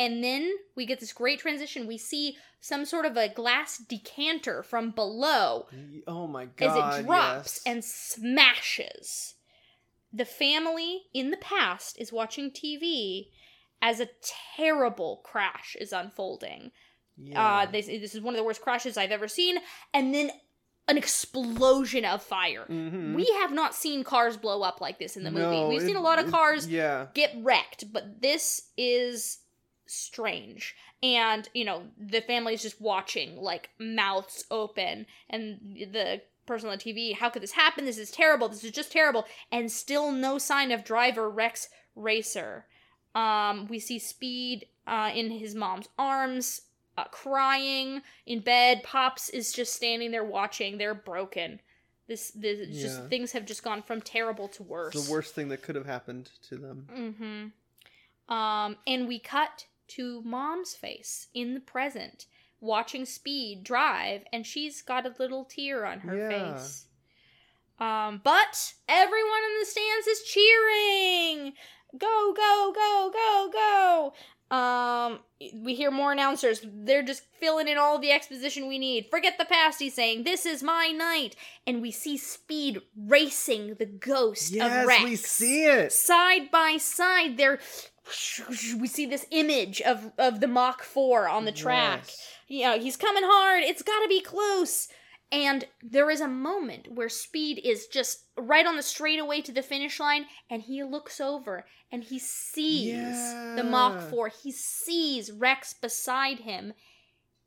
And 0.01 0.25
then 0.25 0.51
we 0.75 0.87
get 0.87 0.99
this 0.99 1.13
great 1.13 1.39
transition. 1.39 1.87
We 1.87 1.99
see 1.99 2.37
some 2.61 2.85
sort 2.85 3.05
of 3.07 3.17
a 3.17 3.29
glass 3.29 3.79
decanter 3.79 4.63
from 4.63 4.91
below 4.91 5.67
Oh 6.09 6.27
my 6.27 6.47
god. 6.47 6.95
as 6.95 6.99
it 7.01 7.07
drops 7.07 7.61
yes. 7.61 7.63
and 7.67 7.85
smashes. 7.85 9.35
The 10.13 10.25
family 10.25 11.03
in 11.15 11.31
the 11.31 11.37
past 11.37 11.97
is 12.01 12.13
watching 12.13 12.51
TV 12.51 13.29
as 13.83 14.01
a 14.01 14.09
terrible 14.57 15.21
crash 15.25 15.77
is 15.81 15.93
unfolding. 15.93 16.73
yeah. 17.17 17.61
Uh, 17.63 17.67
this, 17.71 17.87
this 17.87 18.15
is 18.15 18.21
one 18.21 18.35
of 18.35 18.39
the 18.39 18.45
worst 18.45 18.61
crashes 18.63 18.97
I've 18.97 19.13
ever 19.13 19.29
seen. 19.29 19.59
And 19.95 20.13
then 20.15 20.31
an 20.89 20.97
explosion 20.99 22.05
of 22.05 22.23
fire. 22.23 22.65
Mhm. 22.69 23.15
We 23.15 23.27
have 23.41 23.53
not 23.53 23.75
seen 23.75 24.03
cars 24.03 24.37
blow 24.37 24.63
up 24.63 24.81
like 24.81 24.99
this 24.99 25.17
in 25.17 25.23
the 25.25 25.31
movie. 25.31 25.57
No, 25.61 25.69
We've 25.69 25.83
seen 25.83 25.97
a 25.97 26.01
lot 26.01 26.19
of 26.19 26.29
it- 26.29 26.31
cars 26.33 26.67
Yeah. 26.67 27.07
get 27.15 27.33
wrecked, 27.39 27.93
but 27.93 28.21
this 28.23 28.71
is 28.77 29.39
strange. 29.91 30.75
And, 31.03 31.49
you 31.55 31.65
know, 31.65 31.85
the 31.99 32.21
family's 32.21 32.63
just 32.63 32.81
watching, 32.81 33.37
like, 33.37 33.71
mouths 33.79 34.45
open, 34.51 35.07
and 35.29 35.59
the 35.93 36.23
person 36.47 36.69
on 36.69 36.79
the 36.79 36.93
TV, 36.93 37.15
how 37.15 37.31
could 37.31 37.43
this 37.43 37.53
happen? 37.53 37.85
This 37.85 37.99
is 37.99 38.11
terrible. 38.11 38.49
This 38.49 38.65
is 38.65 38.73
just 38.73 38.93
terrible. 38.93 39.25
And 39.53 39.71
still 39.71 40.11
no 40.11 40.39
sign 40.39 40.73
of 40.73 40.85
driver 40.85 41.31
Rex 41.31 41.69
Racer. 41.95 42.67
Um, 43.15 43.67
we 43.69 43.79
see 43.79 43.99
Speed 43.99 44.67
uh, 44.87 45.11
in 45.15 45.31
his 45.31 45.55
mom's 45.55 45.89
arms, 45.99 46.63
uh, 46.99 47.05
crying 47.05 48.03
in 48.27 48.41
bed. 48.41 48.83
Pops 48.83 49.29
is 49.29 49.53
just 49.53 49.75
standing 49.75 50.11
there 50.11 50.25
watching. 50.25 50.79
They're 50.79 50.95
broken. 50.95 51.61
This, 52.09 52.33
this 52.33 52.59
it's 52.69 52.81
just 52.81 53.05
things 53.05 53.31
have 53.33 53.47
just 53.47 53.63
gone 53.63 53.83
from 53.83 54.01
terrible 54.01 54.49
to 54.49 54.65
worse. 54.65 54.97
It's 54.97 55.07
the 55.07 55.13
worst 55.13 55.33
thing 55.33 55.49
that 55.51 55.63
could 55.63 55.77
have 55.77 55.87
happened 55.87 56.31
to 56.49 56.57
them. 56.57 56.89
Mm-hmm. 56.93 58.35
Um, 58.35 58.77
and 58.87 59.07
we 59.07 59.21
cut 59.21 59.67
to 59.91 60.23
mom's 60.23 60.75
face 60.75 61.29
in 61.35 61.55
the 61.55 61.61
present, 61.61 62.27
watching 62.61 63.05
Speed 63.05 63.65
drive, 63.65 64.23
and 64.33 64.47
she's 64.47 64.83
got 64.83 65.07
a 65.07 65.15
little 65.19 65.45
tear 65.45 65.85
on 65.87 66.01
her 66.01 66.17
Yeah. 66.31 66.55
face. 66.55 66.87
Um, 67.79 68.21
but 68.23 68.75
everyone 68.89 69.41
in 69.53 69.61
the 69.61 69.67
stands 69.67 70.07
is 70.07 70.23
cheering. 70.23 71.53
Go, 71.97 72.33
go, 72.37 72.73
go, 72.75 73.11
go, 73.13 73.51
go. 73.53 74.13
Um, 74.55 75.21
we 75.63 75.75
hear 75.77 75.91
more 75.93 76.13
announcers. 76.13 76.61
They're 76.65 77.05
just 77.05 77.23
filling 77.39 77.69
in 77.69 77.79
all 77.79 77.99
the 77.99 78.11
exposition 78.11 78.69
we 78.69 78.79
need. 78.79 79.07
Forget 79.11 79.39
the 79.39 79.45
past, 79.45 79.79
he's 79.81 79.95
saying. 79.95 80.25
This 80.25 80.45
is 80.45 80.63
my 80.63 80.89
night. 80.89 81.37
And 81.67 81.81
we 81.81 81.91
see 81.93 82.17
Speed 82.19 82.83
racing 82.97 83.75
the 83.79 83.87
ghost 83.87 84.51
of 84.51 84.57
Yes, 84.57 84.87
Rex 84.87 85.05
we 85.05 85.17
see 85.17 85.65
it. 85.65 85.93
side 85.93 86.51
by 86.51 86.77
side 86.79 87.37
they're 87.37 87.61
we 88.79 88.87
see 88.87 89.07
this 89.07 89.27
image 89.31 89.81
of 89.83 90.13
of 90.19 90.41
the 90.41 90.47
mach 90.49 90.83
4 90.83 91.29
on 91.29 91.45
the 91.45 91.53
track 91.53 92.03
Yes. 92.07 92.29
you 92.49 92.63
know 92.65 92.79
he's 92.79 92.97
coming 92.97 93.23
hard 93.25 93.63
it's 93.63 93.83
got 93.83 94.01
to 94.03 94.09
be 94.09 94.21
close 94.21 94.89
and 95.33 95.65
there 95.83 96.11
is 96.11 96.21
a 96.21 96.27
moment 96.29 96.91
where 96.93 97.09
speed 97.09 97.61
is 97.65 97.87
just 97.87 98.25
right 98.37 98.67
on 98.67 98.77
the 98.77 98.83
straightaway 98.83 99.41
to 99.43 99.53
the 99.53 99.63
finish 99.63 100.01
line 100.01 100.27
and 100.51 100.63
he 100.63 100.83
looks 100.83 101.21
over 101.21 101.65
and 101.93 102.03
he 102.05 102.19
sees 102.19 103.33
the 103.57 103.65
mach 103.65 104.01
4 104.11 104.29
he 104.29 104.51
sees 104.53 105.31
rex 105.31 105.73
beside 105.75 106.41
him 106.41 106.73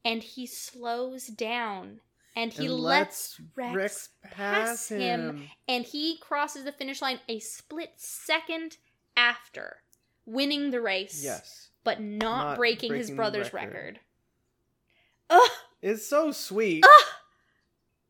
and 0.05 0.23
he 0.23 0.45
slows 0.47 1.27
down 1.27 1.99
and 2.35 2.51
he 2.53 2.65
And 2.65 2.75
lets 2.75 3.39
lets 3.39 3.41
Rex 3.75 4.09
pass 4.23 4.33
pass 4.33 4.89
him. 4.89 4.99
him. 4.99 5.49
and 5.67 5.85
he 5.85 6.17
crosses 6.19 6.63
the 6.63 6.71
finish 6.71 7.01
line 7.01 7.19
a 7.29 7.39
split 7.39 7.91
second 7.97 8.77
after 9.15 9.82
winning 10.25 10.71
the 10.71 10.81
race, 10.81 11.23
Yes. 11.23 11.69
but 11.83 11.99
not, 12.01 12.19
Not 12.45 12.57
breaking, 12.57 12.93
his 12.93 13.07
breaking 13.07 13.15
the 13.15 13.17
brother's 13.17 13.53
record. 13.53 13.73
record. 13.73 13.99
Ugh, 15.29 15.49
It's 15.81 16.05
so 16.05 16.31
sweet. 16.31 16.83
ugh, 16.85 17.07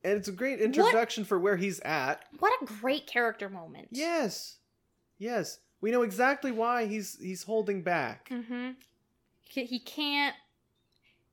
And 0.04 0.18
it's 0.18 0.28
a 0.28 0.32
great 0.34 0.60
introduction 0.62 1.24
for 1.26 1.40
where 1.40 1.58
he's 1.58 1.80
at. 1.82 2.24
what 2.40 2.54
a 2.62 2.66
great 2.66 3.08
character 3.08 3.50
moment. 3.50 3.90
Yes. 3.92 4.58
Yes. 5.18 5.60
We 5.82 5.92
know 5.92 6.02
exactly 6.04 6.52
why 6.52 6.86
he's 6.86 7.18
he's 7.20 7.44
holding 7.44 7.82
back. 7.82 8.30
Mm-hmm. 8.30 8.72
He, 9.44 9.66
he 9.66 9.80
can't. 9.80 10.36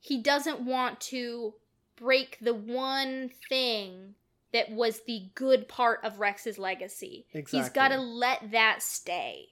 He 0.01 0.21
doesn't 0.23 0.61
want 0.61 1.01
to 1.03 1.55
break 1.97 2.39
the 2.41 2.55
one 2.55 3.31
thing 3.49 4.15
that 4.53 4.71
was 4.73 5.03
the 5.07 5.29
good 5.35 5.69
part 5.69 6.01
of 6.05 6.19
Rex's 6.19 6.59
legacy. 6.59 7.27
Exactly. 7.33 7.61
He's 7.61 7.69
got 7.69 7.89
to 7.89 7.99
let 8.01 8.51
that 8.51 8.83
stay. 8.83 9.50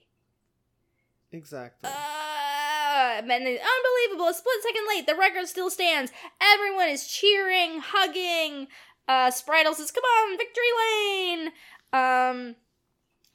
Exactly. 1.31 1.89
Uh, 1.89 3.21
and 3.21 3.31
unbelievable, 3.31 4.27
a 4.29 4.33
split 4.33 4.63
second 4.63 4.83
late, 4.89 5.05
the 5.05 5.15
record 5.15 5.47
still 5.47 5.69
stands. 5.69 6.11
Everyone 6.41 6.89
is 6.89 7.07
cheering, 7.07 7.79
hugging. 7.83 8.67
Uh, 9.07 9.29
Spritle 9.31 9.73
says, 9.75 9.91
"Come 9.91 10.03
on, 10.03 10.37
victory 10.37 10.63
lane!" 10.77 11.51
Um, 11.93 12.55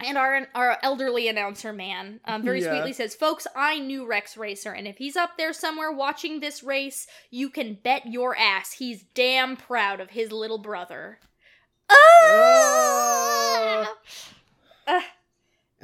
and 0.01 0.19
our 0.19 0.49
our 0.55 0.79
elderly 0.83 1.29
announcer 1.29 1.73
man, 1.73 2.21
um, 2.25 2.43
very 2.43 2.63
Yeah. 2.63 2.71
sweetly 2.71 2.93
says, 2.93 3.15
"Folks, 3.15 3.47
I 3.55 3.79
knew 3.79 4.07
Rex 4.07 4.37
Racer, 4.37 4.73
and 4.73 4.89
if 4.89 4.99
he's 4.99 5.17
up 5.17 5.37
there 5.37 5.53
somewhere 5.53 5.93
watching 5.93 6.41
this 6.41 6.63
race, 6.63 7.07
you 7.31 7.49
can 7.49 7.75
bet 7.75 8.07
your 8.07 8.37
ass 8.37 8.73
he's 8.73 9.03
damn 9.03 9.57
proud 9.57 10.01
of 10.01 10.11
his 10.11 10.33
little 10.33 10.59
brother." 10.59 11.21
Ah! 11.91 13.95
Uh, 14.87 15.01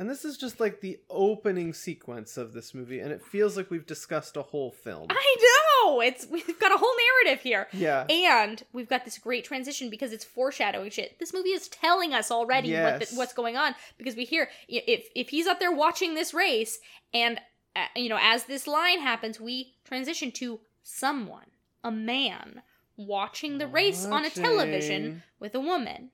And 0.01 0.09
this 0.09 0.25
is 0.25 0.39
just 0.39 0.61
like 0.61 0.81
the 0.81 0.99
opening 1.11 1.75
sequence 1.75 2.39
of 2.39 2.55
this 2.55 2.73
movie, 2.73 3.01
and 3.01 3.13
it 3.13 3.23
feels 3.23 3.55
like 3.55 3.71
we've 3.71 3.85
discussed 3.85 4.35
a 4.35 4.41
whole 4.41 4.71
film. 4.71 5.09
I 5.11 5.37
know 5.85 6.01
it's 6.01 6.27
we've 6.27 6.59
got 6.59 6.73
a 6.73 6.79
whole 6.79 6.95
narrative 7.23 7.43
here. 7.43 7.69
Yeah. 7.75 8.07
And 8.09 8.63
we've 8.73 8.89
got 8.89 9.05
this 9.05 9.19
great 9.19 9.45
transition 9.45 9.91
because 9.91 10.15
it's 10.15 10.25
foreshadowing 10.25 10.89
shit. 10.91 11.19
This 11.19 11.35
movie 11.35 11.51
is 11.51 11.69
telling 11.69 12.15
us 12.15 12.31
already 12.31 12.73
what 12.73 13.01
the, 13.01 13.15
what's 13.15 13.35
going 13.35 13.59
on 13.59 13.75
because 13.99 14.17
we 14.17 14.25
hear 14.25 14.49
if 14.69 15.05
if 15.15 15.29
he's 15.29 15.47
up 15.47 15.61
there 15.61 15.71
watching 15.71 16.15
this 16.15 16.33
race 16.33 16.79
and 17.13 17.39
uh, 17.77 17.85
you 17.95 18.09
know 18.09 18.19
as 18.23 18.45
this 18.45 18.67
line 18.67 19.01
happens, 19.01 19.39
we 19.39 19.75
transition 19.85 20.33
to 20.33 20.61
someone, 20.83 21.51
a 21.85 21.91
man 21.91 22.63
watching 22.97 23.59
the 23.59 23.67
race 23.67 24.07
on 24.07 24.25
a 24.25 24.31
television 24.31 25.23
with 25.39 25.55
a 25.55 25.61
woman. 25.61 26.11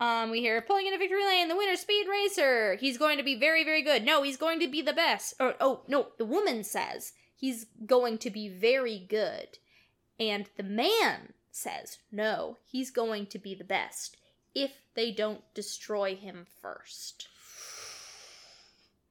Um, 0.00 0.30
we 0.30 0.40
hear 0.40 0.60
pulling 0.62 0.86
into 0.86 0.98
victory 0.98 1.24
lane, 1.24 1.48
the 1.48 1.56
winner, 1.56 1.76
Speed 1.76 2.06
Racer. 2.08 2.76
He's 2.76 2.98
going 2.98 3.18
to 3.18 3.22
be 3.22 3.38
very, 3.38 3.64
very 3.64 3.82
good. 3.82 4.02
No, 4.02 4.22
he's 4.22 4.38
going 4.38 4.58
to 4.60 4.68
be 4.68 4.80
the 4.82 4.94
best. 4.94 5.34
Or 5.38 5.54
oh 5.60 5.82
no, 5.88 6.08
the 6.18 6.24
woman 6.24 6.64
says 6.64 7.12
he's 7.36 7.66
going 7.84 8.18
to 8.18 8.30
be 8.30 8.48
very 8.48 8.98
good, 8.98 9.58
and 10.18 10.46
the 10.56 10.62
man 10.62 11.34
says 11.50 11.98
no, 12.10 12.56
he's 12.64 12.90
going 12.90 13.26
to 13.26 13.38
be 13.38 13.54
the 13.54 13.64
best 13.64 14.16
if 14.54 14.72
they 14.94 15.12
don't 15.12 15.42
destroy 15.54 16.16
him 16.16 16.46
first. 16.62 17.28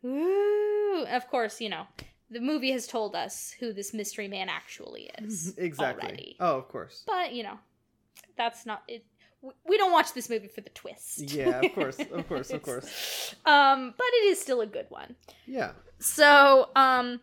Ooh, 0.04 1.06
of 1.08 1.30
course, 1.30 1.62
you 1.62 1.70
know 1.70 1.86
the 2.30 2.40
movie 2.40 2.72
has 2.72 2.88
told 2.88 3.16
us 3.16 3.56
who 3.60 3.74
this 3.74 3.94
mystery 3.94 4.28
man 4.28 4.50
actually 4.50 5.10
is 5.18 5.54
exactly. 5.58 6.04
already. 6.08 6.36
Oh, 6.40 6.58
of 6.58 6.68
course. 6.68 7.04
But 7.06 7.34
you 7.34 7.44
know, 7.44 7.60
that's 8.38 8.66
not 8.66 8.84
it. 8.88 9.04
We 9.42 9.78
don't 9.78 9.92
watch 9.94 10.14
this 10.14 10.30
movie 10.30 10.48
for 10.50 10.62
the 10.62 10.70
twist. 10.72 11.20
Yeah, 11.32 11.62
of 11.62 11.72
course, 11.76 11.98
of 12.00 12.28
course, 12.28 12.50
of 12.52 12.62
course. 12.62 13.36
Um, 13.46 13.94
but 13.98 14.08
it 14.08 14.26
is 14.28 14.40
still 14.42 14.60
a 14.62 14.68
good 14.68 14.88
one. 14.90 15.16
Yeah. 15.46 15.72
So, 16.00 16.70
um, 16.76 17.22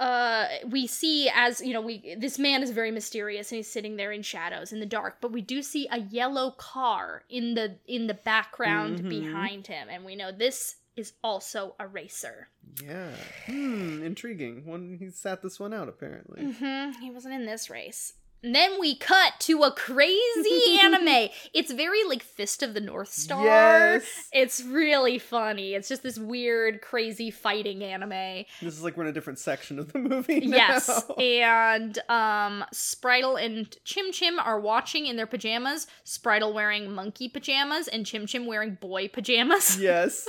uh, 0.00 0.46
we 0.68 0.86
see 0.86 1.30
as 1.34 1.60
you 1.60 1.72
know, 1.72 1.80
we 1.80 2.16
this 2.18 2.38
man 2.38 2.62
is 2.62 2.70
very 2.72 2.90
mysterious 2.90 3.50
and 3.52 3.56
he's 3.58 3.70
sitting 3.70 3.96
there 3.96 4.10
in 4.12 4.22
shadows 4.22 4.72
in 4.72 4.80
the 4.80 4.86
dark. 4.86 5.18
But 5.20 5.32
we 5.32 5.40
do 5.40 5.62
see 5.62 5.86
a 5.90 6.00
yellow 6.00 6.50
car 6.52 7.22
in 7.30 7.54
the 7.54 7.76
in 7.86 8.06
the 8.06 8.14
background 8.14 9.00
Mhm. 9.00 9.08
behind 9.08 9.66
him, 9.68 9.88
and 9.88 10.04
we 10.04 10.16
know 10.16 10.32
this 10.32 10.76
is 10.96 11.12
also 11.22 11.74
a 11.80 11.86
racer. 11.86 12.48
Yeah. 12.82 13.10
Hmm. 13.46 14.02
Intriguing. 14.02 14.66
One 14.66 14.96
he 14.98 15.10
sat 15.10 15.42
this 15.42 15.58
one 15.60 15.72
out 15.72 15.88
apparently. 15.88 16.42
Mm-hmm. 16.42 17.00
He 17.00 17.10
wasn't 17.10 17.34
in 17.34 17.46
this 17.46 17.70
race. 17.70 18.14
And 18.44 18.54
then 18.54 18.78
we 18.78 18.94
cut 18.94 19.32
to 19.40 19.62
a 19.62 19.72
crazy 19.72 20.78
anime. 20.82 21.30
It's 21.54 21.72
very 21.72 22.04
like 22.04 22.22
Fist 22.22 22.62
of 22.62 22.74
the 22.74 22.80
North 22.80 23.10
Star. 23.10 23.42
Yes. 23.42 24.28
It's 24.32 24.62
really 24.62 25.18
funny. 25.18 25.72
It's 25.72 25.88
just 25.88 26.02
this 26.02 26.18
weird, 26.18 26.82
crazy 26.82 27.30
fighting 27.30 27.82
anime. 27.82 28.44
This 28.60 28.74
is 28.74 28.82
like 28.82 28.98
we're 28.98 29.04
in 29.04 29.08
a 29.08 29.12
different 29.12 29.38
section 29.38 29.78
of 29.78 29.92
the 29.94 29.98
movie. 29.98 30.40
Now. 30.40 30.56
Yes. 30.56 31.04
And 31.18 31.98
um 32.10 32.64
Spritle 32.72 33.42
and 33.42 33.74
Chim 33.84 34.12
Chim 34.12 34.38
are 34.38 34.60
watching 34.60 35.06
in 35.06 35.16
their 35.16 35.26
pajamas. 35.26 35.86
Spritle 36.04 36.52
wearing 36.52 36.92
monkey 36.92 37.28
pajamas 37.28 37.88
and 37.88 38.04
Chim 38.04 38.26
Chim 38.26 38.44
wearing 38.46 38.74
boy 38.74 39.08
pajamas. 39.08 39.78
yes. 39.80 40.28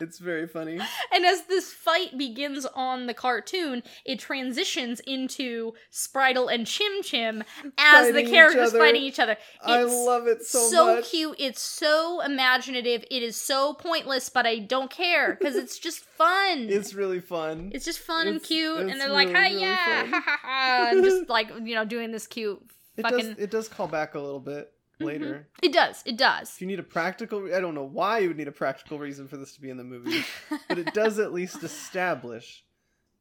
It's 0.00 0.18
very 0.18 0.46
funny. 0.48 0.78
And 1.12 1.24
as 1.24 1.42
this 1.46 1.72
fight 1.72 2.18
begins 2.18 2.66
on 2.74 3.06
the 3.06 3.14
cartoon, 3.14 3.82
it 4.04 4.18
transitions 4.18 5.00
into 5.00 5.72
Spritle 5.92 6.52
and 6.52 6.66
Chim 6.66 6.92
Chim 7.02 7.44
as 7.78 8.08
Fighting 8.08 8.24
the 8.24 8.30
characters 8.30 8.70
other. 8.70 8.78
fighting 8.80 9.02
each 9.02 9.20
other. 9.20 9.36
I 9.64 9.82
It's 9.84 9.92
love 9.94 10.26
it 10.26 10.42
so, 10.44 10.58
much. 10.96 11.04
So 11.04 11.10
cute. 11.10 11.36
It's 11.38 11.60
so 11.60 12.20
imaginative. 12.22 13.04
It 13.10 13.22
is 13.22 13.36
so 13.36 13.72
pointless, 13.74 14.28
but 14.28 14.46
I 14.46 14.58
don't 14.58 14.90
care 14.90 15.36
because 15.38 15.54
it's 15.54 15.78
just 15.78 16.00
fun. 16.00 16.68
It's 16.74 16.94
really 16.94 17.20
fun. 17.20 17.70
It's 17.72 17.84
just 17.84 18.00
fun 18.00 18.26
and 18.26 18.42
cute, 18.42 18.80
and 18.80 19.00
they're 19.00 19.08
like, 19.08 19.28
really, 19.28 19.40
"Hi, 19.40 19.48
really 19.50 19.60
yeah, 19.62 20.00
fun. 20.02 20.10
ha 20.10 20.22
ha 20.24 20.38
ha," 20.42 20.88
and 20.90 21.04
just 21.04 21.28
like 21.28 21.48
you 21.62 21.74
know, 21.76 21.84
doing 21.84 22.10
this 22.10 22.26
cute 22.26 22.60
it 22.96 23.02
fucking. 23.02 23.18
does. 23.34 23.38
It 23.38 23.50
does 23.50 23.68
call 23.68 23.86
back 23.86 24.14
a 24.16 24.20
little 24.20 24.40
bit 24.40 24.70
later. 25.04 25.26
Mm-hmm. 25.26 25.64
It 25.66 25.72
does. 25.72 26.02
It 26.06 26.16
does. 26.16 26.54
If 26.54 26.60
you 26.60 26.66
need 26.66 26.78
a 26.78 26.82
practical, 26.84 27.54
I 27.54 27.60
don't 27.60 27.74
know 27.74 27.84
why 27.84 28.18
you 28.18 28.28
would 28.28 28.36
need 28.36 28.48
a 28.48 28.52
practical 28.52 28.98
reason 28.98 29.28
for 29.28 29.36
this 29.36 29.54
to 29.54 29.60
be 29.60 29.70
in 29.70 29.76
the 29.76 29.84
movie, 29.84 30.24
but 30.68 30.78
it 30.78 30.92
does 30.94 31.18
at 31.18 31.32
least 31.32 31.62
establish 31.62 32.64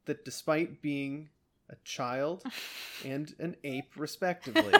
that 0.05 0.25
despite 0.25 0.81
being 0.81 1.29
a 1.69 1.75
child 1.85 2.43
and 3.05 3.33
an 3.39 3.55
ape, 3.63 3.91
respectively, 3.95 4.73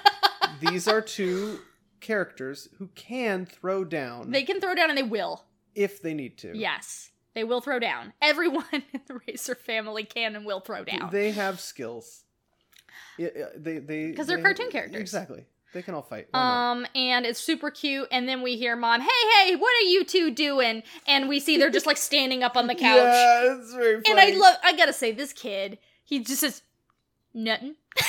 these 0.60 0.88
are 0.88 1.00
two 1.00 1.60
characters 2.00 2.68
who 2.78 2.88
can 2.94 3.46
throw 3.46 3.84
down 3.84 4.30
They 4.30 4.42
can 4.42 4.60
throw 4.60 4.74
down, 4.74 4.90
and 4.90 4.98
they 4.98 5.02
will. 5.02 5.44
if 5.74 6.02
they 6.02 6.14
need 6.14 6.36
to. 6.38 6.56
Yes, 6.56 7.10
they 7.34 7.44
will 7.44 7.60
throw 7.60 7.78
down. 7.78 8.12
Everyone 8.20 8.64
in 8.72 8.82
the 9.06 9.20
Racer 9.26 9.54
family 9.54 10.04
can 10.04 10.36
and 10.36 10.44
will 10.44 10.60
throw 10.60 10.84
down. 10.84 11.10
They 11.12 11.30
have 11.32 11.60
skills. 11.60 12.24
Yeah, 13.18 13.28
they 13.56 13.78
they 13.78 14.12
'Cause 14.12 14.26
they're 14.26 14.36
they- 14.36 14.42
cartoon 14.42 14.70
characters. 14.70 15.00
Exactly. 15.00 15.44
They 15.76 15.82
can 15.82 15.92
all 15.94 16.00
fight. 16.00 16.28
Why 16.30 16.40
not? 16.40 16.70
Um, 16.72 16.86
and 16.94 17.26
it's 17.26 17.38
super 17.38 17.70
cute. 17.70 18.08
And 18.10 18.26
then 18.26 18.40
we 18.40 18.56
hear 18.56 18.76
mom, 18.76 19.02
"Hey, 19.02 19.08
hey, 19.44 19.56
what 19.56 19.70
are 19.76 19.86
you 19.88 20.04
two 20.04 20.30
doing?" 20.30 20.82
And 21.06 21.28
we 21.28 21.38
see 21.38 21.58
they're 21.58 21.68
just 21.68 21.84
like 21.84 21.98
standing 21.98 22.42
up 22.42 22.56
on 22.56 22.66
the 22.66 22.74
couch. 22.74 22.80
Yeah, 22.96 23.56
it's 23.58 23.74
very 23.74 24.00
funny. 24.00 24.10
and 24.10 24.18
I 24.18 24.38
love. 24.38 24.56
I 24.64 24.74
gotta 24.74 24.94
say, 24.94 25.12
this 25.12 25.34
kid, 25.34 25.76
he 26.02 26.20
just 26.20 26.40
says 26.40 26.62
nothing. 27.34 27.74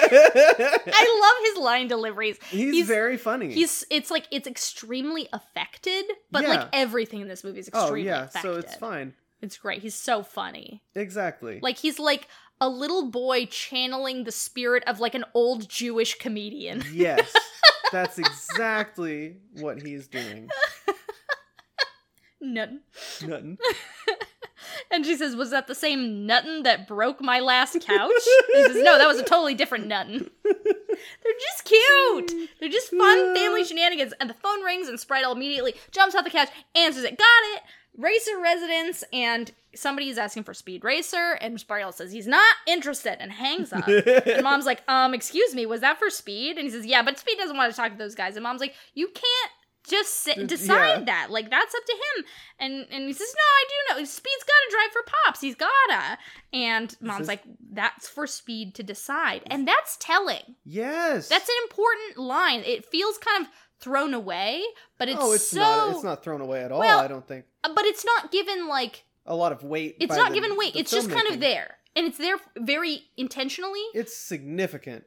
I 0.00 1.20
love 1.22 1.54
his 1.54 1.62
line 1.62 1.86
deliveries. 1.88 2.38
he's, 2.50 2.74
he's- 2.74 2.86
very 2.88 3.16
funny. 3.16 3.52
He's 3.52 3.84
it's 3.90 4.10
like 4.10 4.26
it's 4.32 4.48
extremely 4.48 5.28
affected, 5.32 6.06
but 6.32 6.42
Yeah. 6.42 6.48
like 6.48 6.68
everything 6.72 7.20
in 7.20 7.28
this 7.28 7.44
movie 7.44 7.60
is 7.60 7.70
oh 7.72 7.82
extremely 7.82 8.08
yeah, 8.08 8.24
affected. 8.24 8.42
so 8.42 8.58
it's 8.58 8.74
fine. 8.74 9.14
It's 9.42 9.58
great. 9.58 9.82
He's 9.82 9.94
so 9.94 10.22
funny. 10.22 10.82
Exactly. 10.94 11.60
Like 11.62 11.76
he's 11.78 11.98
like 11.98 12.26
a 12.60 12.68
little 12.68 13.10
boy 13.10 13.46
channeling 13.46 14.24
the 14.24 14.32
spirit 14.32 14.84
of 14.86 15.00
like 15.00 15.14
an 15.14 15.24
old 15.34 15.68
Jewish 15.68 16.18
comedian. 16.18 16.82
yes, 16.92 17.32
that's 17.92 18.18
exactly 18.18 19.36
what 19.60 19.82
he's 19.82 20.08
doing. 20.08 20.48
Nothing. 22.40 22.80
Nothing. 23.26 23.58
And 24.90 25.04
she 25.04 25.16
says, 25.16 25.36
"Was 25.36 25.50
that 25.50 25.66
the 25.66 25.74
same 25.74 26.26
nuttin 26.26 26.64
that 26.64 26.86
broke 26.86 27.20
my 27.20 27.40
last 27.40 27.80
couch?" 27.80 28.10
he 28.52 28.64
says, 28.64 28.76
"No, 28.76 28.98
that 28.98 29.06
was 29.06 29.18
a 29.18 29.24
totally 29.24 29.54
different 29.54 29.86
nuttin." 29.86 30.30
They're 30.44 31.32
just 31.40 31.64
cute. 31.64 32.50
They're 32.60 32.68
just 32.68 32.90
fun 32.90 33.34
family 33.34 33.64
shenanigans. 33.64 34.14
And 34.20 34.30
the 34.30 34.34
phone 34.34 34.62
rings, 34.62 34.88
and 34.88 34.98
Spritle 34.98 35.34
immediately 35.34 35.74
jumps 35.90 36.14
off 36.14 36.24
the 36.24 36.30
couch, 36.30 36.48
answers 36.74 37.04
it. 37.04 37.18
Got 37.18 37.26
it. 37.54 37.62
Racer 37.96 38.38
residence, 38.40 39.04
and 39.12 39.52
somebody 39.76 40.08
is 40.08 40.18
asking 40.18 40.44
for 40.44 40.54
Speed 40.54 40.84
Racer, 40.84 41.38
and 41.40 41.58
Spritle 41.58 41.92
says 41.94 42.12
he's 42.12 42.26
not 42.26 42.56
interested 42.66 43.16
and 43.20 43.30
hangs 43.32 43.72
up. 43.72 43.86
and 43.86 44.42
mom's 44.42 44.66
like, 44.66 44.82
um, 44.88 45.14
excuse 45.14 45.54
me, 45.54 45.66
was 45.66 45.80
that 45.82 45.98
for 45.98 46.10
Speed? 46.10 46.56
And 46.56 46.64
he 46.64 46.70
says, 46.70 46.86
yeah, 46.86 47.02
but 47.02 47.18
Speed 47.18 47.38
doesn't 47.38 47.56
want 47.56 47.70
to 47.72 47.76
talk 47.76 47.92
to 47.92 47.98
those 47.98 48.14
guys. 48.14 48.36
And 48.36 48.42
mom's 48.42 48.60
like, 48.60 48.74
you 48.94 49.06
can't 49.08 49.50
just 49.88 50.14
sit, 50.14 50.36
Uh, 50.36 50.46
decide 50.46 50.98
yeah. 51.00 51.04
that. 51.04 51.30
Like 51.30 51.48
that's 51.48 51.72
up 51.72 51.84
to 51.84 51.92
him. 51.92 52.24
And 52.58 52.86
and 52.90 53.04
he 53.06 53.12
says, 53.12 53.32
no, 53.36 53.42
I 53.42 53.64
do 53.94 54.00
know. 54.00 54.04
Speed's 54.04 54.44
got 54.44 54.52
to 54.52 54.70
drive 54.72 54.92
for 54.92 55.02
Pops. 55.24 55.40
He's 55.40 55.54
gotta. 55.54 56.18
And 56.52 56.96
mom's 57.00 57.28
like, 57.28 57.42
that's 57.72 58.08
for 58.08 58.26
Speed 58.26 58.74
to 58.74 58.82
decide, 58.82 59.42
and 59.46 59.66
that's 59.68 59.96
telling. 60.00 60.56
yes. 60.64 61.28
That's 61.28 61.48
an 61.48 61.54
important 61.70 62.18
line. 62.18 62.62
It 62.66 62.84
feels 62.86 63.16
kind 63.18 63.42
of 63.44 63.48
thrown 63.78 64.12
away, 64.14 64.62
but 64.98 65.08
it's 65.08 65.18
oh, 65.20 65.32
it's 65.34 65.46
so. 65.48 65.60
not. 65.60 65.94
It's 65.94 66.02
not 66.04 66.24
thrown 66.24 66.40
away 66.40 66.64
at 66.64 66.72
all. 66.72 66.80
Well, 66.80 66.98
I 66.98 67.06
don't 67.06 67.26
think 67.28 67.44
But 67.62 67.84
it's 67.84 68.04
not 68.04 68.32
given 68.32 68.66
like 68.66 69.04
a 69.26 69.34
lot 69.36 69.52
of 69.52 69.62
weight. 69.64 69.96
it's 70.00 70.14
not 70.16 70.30
the- 70.30 70.34
given 70.34 70.56
weight. 70.56 70.74
It's 70.76 70.90
just 70.90 71.10
kind 71.10 71.26
of 71.28 71.40
there, 71.40 71.76
and 71.94 72.06
it's 72.06 72.18
there 72.18 72.36
very 72.58 73.02
intentionally. 73.16 73.82
It's 73.94 74.16
significant. 74.16 75.04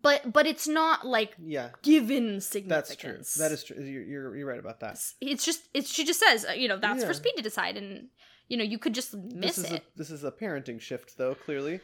But 0.00 0.32
but 0.32 0.46
it's 0.46 0.68
not 0.68 1.04
like 1.06 1.34
Yeah, 1.42 1.70
given 1.82 2.40
significance. 2.40 2.88
that's 2.88 2.96
true. 2.96 3.42
That 3.44 3.52
is 3.52 3.64
true. 3.64 3.76
You're, 3.82 4.02
you're 4.04 4.36
you're 4.36 4.46
right 4.46 4.60
about 4.60 4.80
that. 4.80 4.98
It's 5.20 5.44
just 5.44 5.62
it's 5.74 5.92
she 5.92 6.04
just 6.04 6.20
says 6.20 6.46
uh, 6.48 6.52
you 6.52 6.68
know 6.68 6.78
that's 6.78 7.00
Yeah. 7.02 7.08
for 7.08 7.14
Speed 7.14 7.32
to 7.36 7.42
decide, 7.42 7.76
and 7.76 8.06
you 8.48 8.56
know 8.56 8.64
you 8.64 8.78
could 8.78 8.94
just 8.94 9.12
miss 9.14 9.56
this 9.56 9.58
is 9.58 9.72
it. 9.72 9.82
a 9.82 9.98
this 9.98 10.10
is 10.10 10.22
a 10.24 10.30
parenting 10.30 10.80
shift, 10.80 11.18
though. 11.18 11.34
Clearly, 11.34 11.80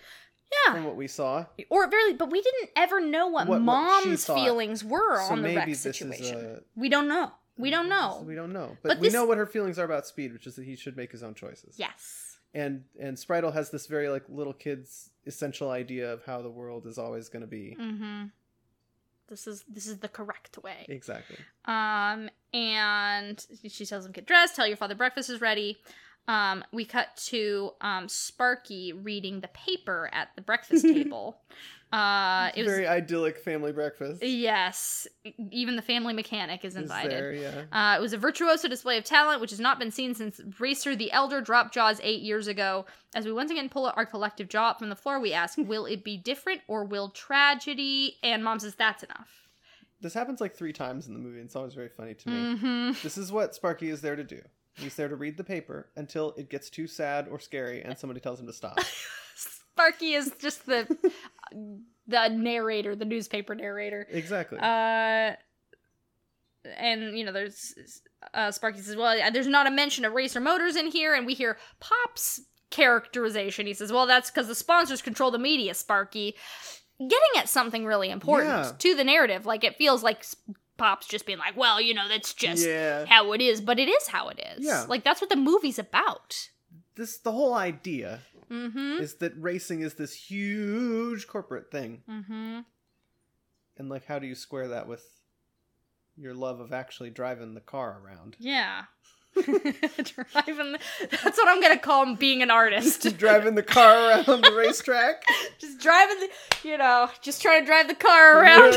yeah. 0.67 0.75
from 0.75 0.85
what 0.85 0.95
we 0.97 1.09
saw. 1.09 1.47
Or 1.71 1.89
very, 1.91 2.15
but 2.15 2.31
we 2.31 2.41
didn't 2.41 2.71
ever 2.77 3.01
know 3.01 3.27
what, 3.27 3.49
What- 3.49 3.57
what 3.57 3.63
mom's 3.63 4.25
thought. 4.25 4.43
feelings 4.45 4.85
were 4.85 5.17
So 5.27 5.33
on 5.33 5.39
the 5.43 5.49
maybe 5.49 5.57
Rex 5.57 5.83
this 5.83 5.87
is 5.87 5.99
situation. 5.99 6.37
a- 6.39 6.61
we 6.81 6.89
don't 6.89 7.09
know. 7.09 7.33
We 7.59 7.71
don't 7.71 7.89
know. 7.89 8.23
We 8.27 8.35
don't 8.35 8.53
know, 8.53 8.77
but, 8.83 8.89
But 8.89 8.99
we 9.01 9.09
this- 9.09 9.15
know 9.15 9.25
what 9.27 9.37
her 9.39 9.47
feelings 9.47 9.79
are 9.79 9.85
about 9.85 10.07
Speed, 10.07 10.33
which 10.33 10.47
is 10.47 10.55
that 10.57 10.65
he 10.65 10.77
should 10.77 10.97
make 10.97 11.13
his 11.13 11.23
own 11.23 11.35
choices. 11.35 11.75
Yes. 11.77 12.39
and 12.55 12.85
and 12.99 13.17
Spritle 13.17 13.53
has 13.53 13.71
this 13.71 13.87
very 13.87 14.09
like 14.09 14.25
little 14.29 14.55
kid's 14.55 15.11
essential 15.27 15.71
idea 15.71 16.11
of 16.13 16.25
how 16.25 16.41
the 16.41 16.51
world 16.51 16.87
is 16.87 16.97
always 16.99 17.29
going 17.29 17.43
to 17.43 17.47
be. 17.49 17.77
Mm-hmm. 17.79 18.25
This 19.29 19.47
is 19.47 19.65
this 19.69 19.87
is 19.87 19.99
the 19.99 20.09
correct 20.09 20.57
way. 20.63 20.87
Exactly. 20.89 21.37
Um, 21.67 22.31
and 22.55 23.45
she 23.69 23.85
tells 23.85 24.07
him 24.07 24.13
get 24.13 24.25
dressed. 24.27 24.57
Tell 24.57 24.67
your 24.67 24.79
father 24.79 24.95
breakfast 24.95 25.29
is 25.29 25.41
ready. 25.43 25.79
Um, 26.27 26.63
we 26.73 26.85
cut 26.87 27.09
to 27.27 27.73
um 27.83 28.09
Sparky 28.09 28.93
reading 28.95 29.41
the 29.41 29.49
paper 29.49 30.09
at 30.13 30.29
the 30.37 30.41
breakfast 30.43 30.83
table. 30.95 31.41
Uh, 31.93 32.51
it 32.55 32.65
was 32.65 32.73
very 32.73 32.87
idyllic 32.87 33.39
family 33.39 33.73
breakfast. 33.73 34.23
yes. 34.23 35.07
Even 35.51 35.77
the 35.77 35.83
family 35.83 36.13
mechanic 36.13 36.65
is 36.65 36.77
invited. 36.77 37.11
there, 37.11 37.33
yeah. 37.33 37.63
Uh, 37.73 37.97
it 37.97 38.01
was 38.01 38.13
a 38.13 38.19
virtuoso 38.19 38.69
display 38.69 38.99
of 38.99 39.05
talent, 39.05 39.41
which 39.41 39.51
has 39.51 39.61
not 39.61 39.79
been 39.79 39.91
seen 39.91 40.15
since 40.15 40.41
Racer 40.59 40.95
the 40.95 41.11
Elder 41.13 41.41
dropped 41.41 41.73
Jaws 41.73 41.99
eight 42.03 42.21
years 42.21 42.47
ago. 42.47 42.85
As 43.15 43.25
we 43.25 43.33
once 43.33 43.51
again 43.51 43.69
pull 43.69 43.87
our 43.97 44.05
collective 44.05 44.49
jaw 44.49 44.71
up 44.71 44.79
from 44.79 44.91
the 44.91 44.97
floor, 44.97 45.19
we 45.19 45.33
ask, 45.33 45.57
will 45.63 45.87
it 45.87 46.05
be 46.05 46.17
different 46.19 46.61
or 46.69 46.85
will 46.85 47.09
tragedy? 47.11 48.17
And 48.23 48.45
mom 48.45 48.59
says, 48.59 48.75
that's 48.75 49.03
enough. 49.03 49.49
This 50.01 50.15
happens 50.15 50.41
like 50.41 50.55
three 50.55 50.73
times 50.73 51.09
in 51.09 51.15
the 51.15 51.21
movie. 51.21 51.39
and 51.39 51.47
It's 51.47 51.57
always 51.57 51.75
very 51.75 51.89
funny 51.89 52.15
to 52.15 52.29
me. 52.29 52.37
Mm-hmm. 52.37 52.91
This 53.03 53.19
is 53.19 53.33
what 53.33 53.55
Sparky 53.55 53.89
is 53.91 54.01
there 54.01 54.15
to 54.15 54.25
do. 54.25 54.41
He's 54.75 54.95
there 54.95 55.09
to 55.09 55.17
read 55.17 55.37
the 55.37 55.43
paper 55.43 55.89
until 55.97 56.35
it 56.37 56.49
gets 56.51 56.71
too 56.71 56.87
sad 56.87 57.27
or 57.29 57.41
scary 57.41 57.83
and 57.83 57.99
somebody 57.99 58.21
tells 58.21 58.39
him 58.39 58.47
to 58.47 58.53
stop. 58.53 58.79
Sparky 59.79 60.13
is 60.15 60.33
just 60.41 60.67
the 60.67 60.87
the 62.07 62.29
narrator, 62.29 62.97
the 62.97 63.05
newspaper 63.05 63.55
narrator. 63.55 64.07
exactly. 64.11 64.59
Uh, 64.59 65.33
and 66.77 67.17
you 67.17 67.25
know, 67.25 67.33
there's 67.33 67.75
uh, 68.35 68.51
Sparky 68.51 68.81
says, 68.81 68.97
"Well, 68.97 69.17
there's 69.33 69.47
not 69.47 69.67
a 69.67 69.71
mention 69.71 70.05
of 70.05 70.13
Racer 70.13 70.41
Motors 70.41 70.77
in 70.77 70.89
here," 70.91 71.15
and 71.15 71.27
we 71.27 71.35
hear 71.35 71.59
Pop's 71.81 72.41
characterization. 72.71 73.67
He 73.67 73.75
says, 73.75 73.93
"Well, 73.93 74.07
that's 74.07 74.31
because 74.31 74.49
the 74.49 74.55
sponsors 74.55 75.01
control 75.01 75.31
the 75.31 75.39
media." 75.39 75.75
Sparky, 75.75 76.35
getting 76.99 77.19
at 77.37 77.49
something 77.49 77.85
really 77.87 78.11
important 78.11 78.49
Yeah. 78.51 78.73
to 78.79 78.95
the 78.95 79.05
narrative. 79.05 79.47
Like 79.47 79.63
it 79.65 79.77
feels 79.77 80.03
like 80.03 80.25
Pop's 80.77 81.07
just 81.07 81.25
being 81.25 81.39
like, 81.39 81.57
"Well, 81.57 81.81
you 81.81 81.95
know, 81.95 82.09
that's 82.09 82.35
just 82.35 82.67
yeah. 82.67 83.07
how 83.07 83.33
it 83.33 83.41
is," 83.41 83.61
but 83.61 83.79
it 83.79 83.89
is 83.89 84.09
how 84.09 84.29
it 84.29 84.41
is. 84.57 84.65
Yeah. 84.67 84.85
like 84.89 85.05
that's 85.05 85.21
what 85.21 85.31
the 85.31 85.37
movie's 85.37 85.79
about. 85.79 86.49
This 86.99 87.17
the 87.17 87.33
whole 87.33 87.55
idea 87.55 88.21
Mm-hmm. 88.51 89.03
is 89.03 89.17
that 89.17 89.35
racing 89.37 89.83
is 89.83 89.95
this 89.95 90.15
huge 90.15 91.27
corporate 91.27 91.71
thing. 91.71 92.03
Mm-hmm. 92.11 92.61
And 93.77 93.89
like 93.91 94.07
how 94.07 94.19
do 94.19 94.27
you 94.27 94.35
square 94.35 94.69
that 94.69 94.89
with 94.89 95.05
your 96.17 96.33
love 96.33 96.59
of 96.61 96.73
actually 96.73 97.11
driving 97.11 97.53
the 97.53 97.61
car 97.61 98.01
around? 98.03 98.37
Yeah. 98.39 98.85
Driving. 99.37 100.73
The, 100.73 100.79
that's 101.11 101.37
what 101.39 101.47
I'm 101.49 101.61
gonna 101.61 101.79
call 101.79 102.17
being 102.17 102.43
an 102.43 102.51
artist. 102.51 103.19
driving 103.19 103.55
the 103.55 103.63
car 103.63 104.11
around 104.11 104.43
the 104.43 104.55
racetrack? 104.57 105.23
just 105.59 105.79
driving 105.79 106.17
the, 106.19 106.29
you 106.69 106.79
know, 106.79 107.11
just 107.23 107.43
trying 107.43 107.61
to 107.63 107.67
drive 107.67 107.87
the 107.87 107.95
car 107.95 108.41
around. 108.41 108.75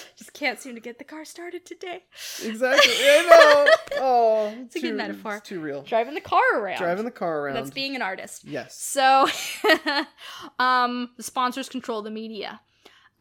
can't 0.36 0.60
seem 0.60 0.74
to 0.74 0.80
get 0.80 0.98
the 0.98 1.04
car 1.04 1.24
started 1.24 1.64
today. 1.64 2.04
exactly. 2.44 2.92
I 2.92 3.26
know. 3.30 3.72
Oh, 3.98 4.54
It's 4.66 4.76
a 4.76 4.80
good 4.80 4.94
metaphor. 4.94 5.36
It's 5.36 5.48
too 5.48 5.58
real. 5.60 5.82
Driving 5.82 6.12
the 6.12 6.20
car 6.20 6.42
around. 6.54 6.76
Driving 6.76 7.06
the 7.06 7.10
car 7.10 7.40
around. 7.40 7.54
That's 7.54 7.70
being 7.70 7.96
an 7.96 8.02
artist. 8.02 8.44
Yes. 8.44 8.78
So, 8.78 9.26
um, 10.58 11.10
the 11.16 11.22
sponsors 11.22 11.70
control 11.70 12.02
the 12.02 12.10
media. 12.10 12.60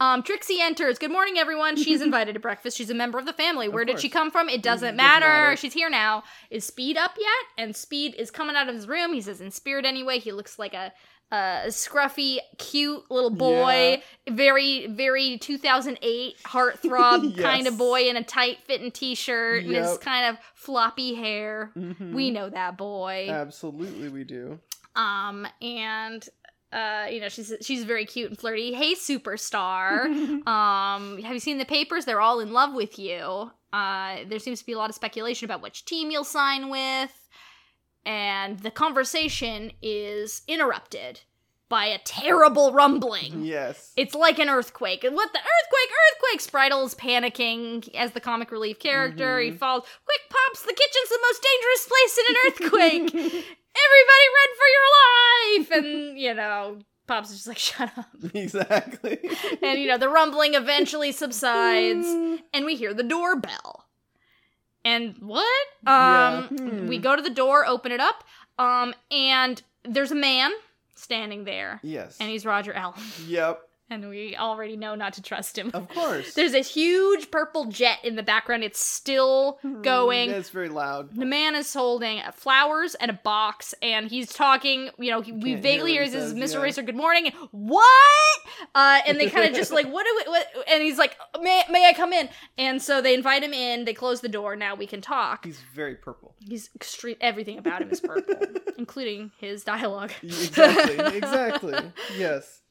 Um, 0.02 0.24
Trixie 0.24 0.60
enters. 0.60 1.00
Good 1.00 1.12
morning, 1.12 1.38
everyone. 1.38 1.78
She's 1.78 2.02
invited 2.10 2.34
to 2.34 2.40
breakfast. 2.42 2.76
She's 2.76 2.90
a 2.90 2.94
member 2.94 3.18
of 3.18 3.26
the 3.26 3.32
family. 3.32 3.70
Where 3.70 3.86
did 3.86 4.02
she 4.02 4.10
come 4.10 4.30
from? 4.30 4.50
It 4.50 4.62
doesn't, 4.62 4.88
doesn't 4.88 4.98
matter. 4.98 5.26
matter. 5.26 5.56
She's 5.56 5.74
here 5.74 5.90
now. 5.90 6.24
Is 6.50 6.66
Speed 6.66 6.98
up 6.98 7.12
yet? 7.18 7.64
And 7.64 7.74
Speed 7.74 8.16
is 8.16 8.32
coming 8.32 8.58
out 8.58 8.68
of 8.68 8.76
his 8.76 8.88
room. 8.90 9.14
He 9.14 9.22
says, 9.22 9.40
in 9.40 9.52
spirit 9.52 9.86
anyway. 9.86 10.20
He 10.20 10.34
looks 10.34 10.60
like 10.60 10.74
a 10.74 10.92
uh, 11.32 11.64
scruffy, 11.68 12.38
cute 12.58 13.04
little 13.10 13.30
boy, 13.32 14.02
very, 14.30 14.88
very 14.88 15.38
2008 15.38 16.36
heartthrob 16.44 17.38
kind 17.42 17.68
of 17.68 17.78
boy 17.78 18.08
in 18.08 18.16
a 18.16 18.24
tight 18.24 18.60
fitting 18.66 18.92
t 18.92 19.16
shirt 19.16 19.64
and 19.64 19.76
his 19.76 19.98
kind 19.98 20.28
of 20.28 20.38
floppy 20.54 21.16
hair. 21.16 21.72
Mhm. 21.76 22.14
We 22.14 22.32
know 22.32 22.50
that 22.50 22.78
boy. 22.78 23.28
absolutely 23.30 24.10
we 24.10 24.24
do. 24.24 24.60
Um, 24.96 25.48
and 25.62 26.28
uh, 26.72 27.08
you 27.10 27.22
know, 27.22 27.30
she's 27.30 27.54
she's 27.62 27.84
very 27.86 28.06
cute 28.06 28.30
and 28.30 28.38
flirty. 28.38 28.74
Hey, 28.74 28.96
superstar. 28.96 30.06
um, 30.48 31.22
have 31.22 31.34
you 31.34 31.40
seen 31.40 31.58
the 31.58 31.66
papers? 31.66 32.06
They're 32.06 32.22
all 32.22 32.40
in 32.40 32.52
love 32.52 32.74
with 32.74 33.00
you. 33.00 33.52
Uh, 33.72 34.18
there 34.28 34.40
seems 34.40 34.60
to 34.60 34.66
be 34.66 34.74
a 34.74 34.78
lot 34.78 34.90
of 34.90 34.96
speculation 34.96 35.46
about 35.46 35.62
which 35.62 35.86
team 35.86 36.10
you'll 36.12 36.24
sign 36.24 36.70
with, 36.70 37.25
and 38.06 38.60
the 38.60 38.72
conversation 38.72 39.72
is 39.82 40.42
interrupted 40.48 41.22
by 41.68 41.86
a 41.88 41.98
terrible 42.00 42.72
rumbling. 42.74 43.44
yes. 43.44 43.92
It's 43.98 44.14
like 44.14 44.38
an 44.38 44.50
earthquake. 44.50 45.04
And 45.04 45.16
what 45.16 45.34
the 45.34 45.40
earthquake, 45.40 45.90
earthquake! 46.14 46.42
Spritle 46.72 46.86
is 46.86 46.94
panicking 46.94 47.94
as 47.96 48.12
the 48.12 48.20
comic 48.20 48.52
relief 48.52 48.78
character. 48.80 49.40
He 49.40 49.50
Mhm. 49.52 49.58
falls. 49.58 49.84
Quick, 50.06 50.22
Pops, 50.30 50.62
the 50.62 50.74
kitchen's 50.74 51.10
the 51.10 51.20
most 51.24 51.46
dangerous 51.50 51.88
place 51.88 52.18
in 52.20 52.26
an 52.30 52.36
earthquake! 52.46 53.46
Everybody 53.78 54.26
run 54.38 54.52
for 54.58 54.70
your 54.76 54.88
life! 55.58 55.72
And, 55.72 56.20
you 56.20 56.34
know, 56.36 56.80
Pops 57.08 57.30
is 57.32 57.36
just 57.38 57.48
like, 57.48 57.58
shut 57.72 57.92
up. 57.98 58.06
exactly. 58.36 59.20
And, 59.64 59.80
you 59.80 59.88
know, 59.88 59.98
the 59.98 60.10
rumbling 60.10 60.54
eventually 60.54 61.12
subsides, 61.12 62.06
and 62.54 62.66
we 62.66 62.76
hear 62.76 62.94
the 62.94 63.04
doorbell. 63.04 63.85
And 64.86 65.16
what? 65.20 65.68
Yeah, 65.86 66.46
Um, 66.50 66.58
hmm. 66.58 66.88
we 66.88 66.98
go 67.00 67.16
to 67.16 67.22
the 67.22 67.30
door, 67.30 67.66
open 67.66 67.92
it 67.92 68.00
up, 68.00 68.24
um, 68.58 68.94
and 69.12 69.62
there's 69.84 70.12
a 70.12 70.16
man 70.16 70.52
standing 70.96 71.44
there, 71.44 71.80
yes. 71.84 72.18
and 72.22 72.30
he's 72.30 72.46
Roger 72.46 72.72
Allam. 72.74 73.00
Yep. 73.28 73.60
And 73.90 74.10
we 74.10 74.36
already 74.36 74.78
know 74.78 74.96
not 74.96 75.14
to 75.14 75.22
trust 75.22 75.58
him. 75.58 75.70
Of 75.74 75.88
course. 75.96 76.34
There's 76.34 76.54
a 76.54 76.62
huge 76.62 77.30
purple 77.30 77.66
jet 77.66 78.00
in 78.04 78.16
the 78.16 78.24
background. 78.24 78.64
It's 78.64 78.84
still 78.84 79.60
going. 79.82 80.32
That's 80.32 80.50
very 80.50 80.70
loud. 80.70 81.16
The 81.16 81.26
man 81.26 81.56
is 81.56 81.72
holding 81.74 82.22
flowers 82.34 82.96
and 82.96 83.12
a 83.12 83.14
box, 83.14 83.76
and 83.82 84.10
he's 84.10 84.34
talking. 84.34 84.90
You 84.98 85.12
know, 85.12 85.22
he, 85.22 85.32
we 85.32 85.56
vaguely 85.56 85.92
hear 85.92 86.02
hear 86.02 86.02
what 86.04 86.10
he 86.10 86.18
this 86.18 86.32
says, 86.32 86.54
Mr. 86.54 86.58
yeah. 86.58 86.64
Racer, 86.64 86.82
good 86.82 86.96
morning. 86.96 87.32
What? 87.52 87.86
Uh, 88.74 89.02
and 89.06 89.20
they 89.20 89.30
kind 89.30 89.48
of 89.48 89.56
just 89.56 89.72
like, 89.72 89.88
what 89.92 90.06
do 90.06 90.16
we? 90.18 90.32
What? 90.32 90.48
And 90.70 90.82
he's 90.82 90.98
like, 90.98 91.18
may 91.42 91.64
may 91.70 91.88
I 91.88 91.94
come 91.94 92.14
in? 92.14 92.30
And 92.58 92.82
so 92.82 93.02
they 93.02 93.14
invite 93.14 93.44
him 93.44 93.54
in. 93.54 93.86
They 93.86 93.94
close 93.94 94.22
the 94.22 94.30
door. 94.30 94.56
Now 94.56 94.76
we 94.76 94.88
can 94.88 95.02
talk. 95.02 95.46
He's 95.46 95.62
very 95.74 95.96
purple. 95.96 96.36
He's 96.40 96.70
extreme. 96.76 97.18
Everything 97.22 97.58
about 97.58 97.82
him 97.82 97.90
is 97.92 98.00
purple, 98.00 98.36
including 98.78 99.32
his 99.38 99.64
dialogue. 99.64 100.12
Exactly. 100.24 101.18
exactly. 101.18 101.76
Yes. 102.18 102.62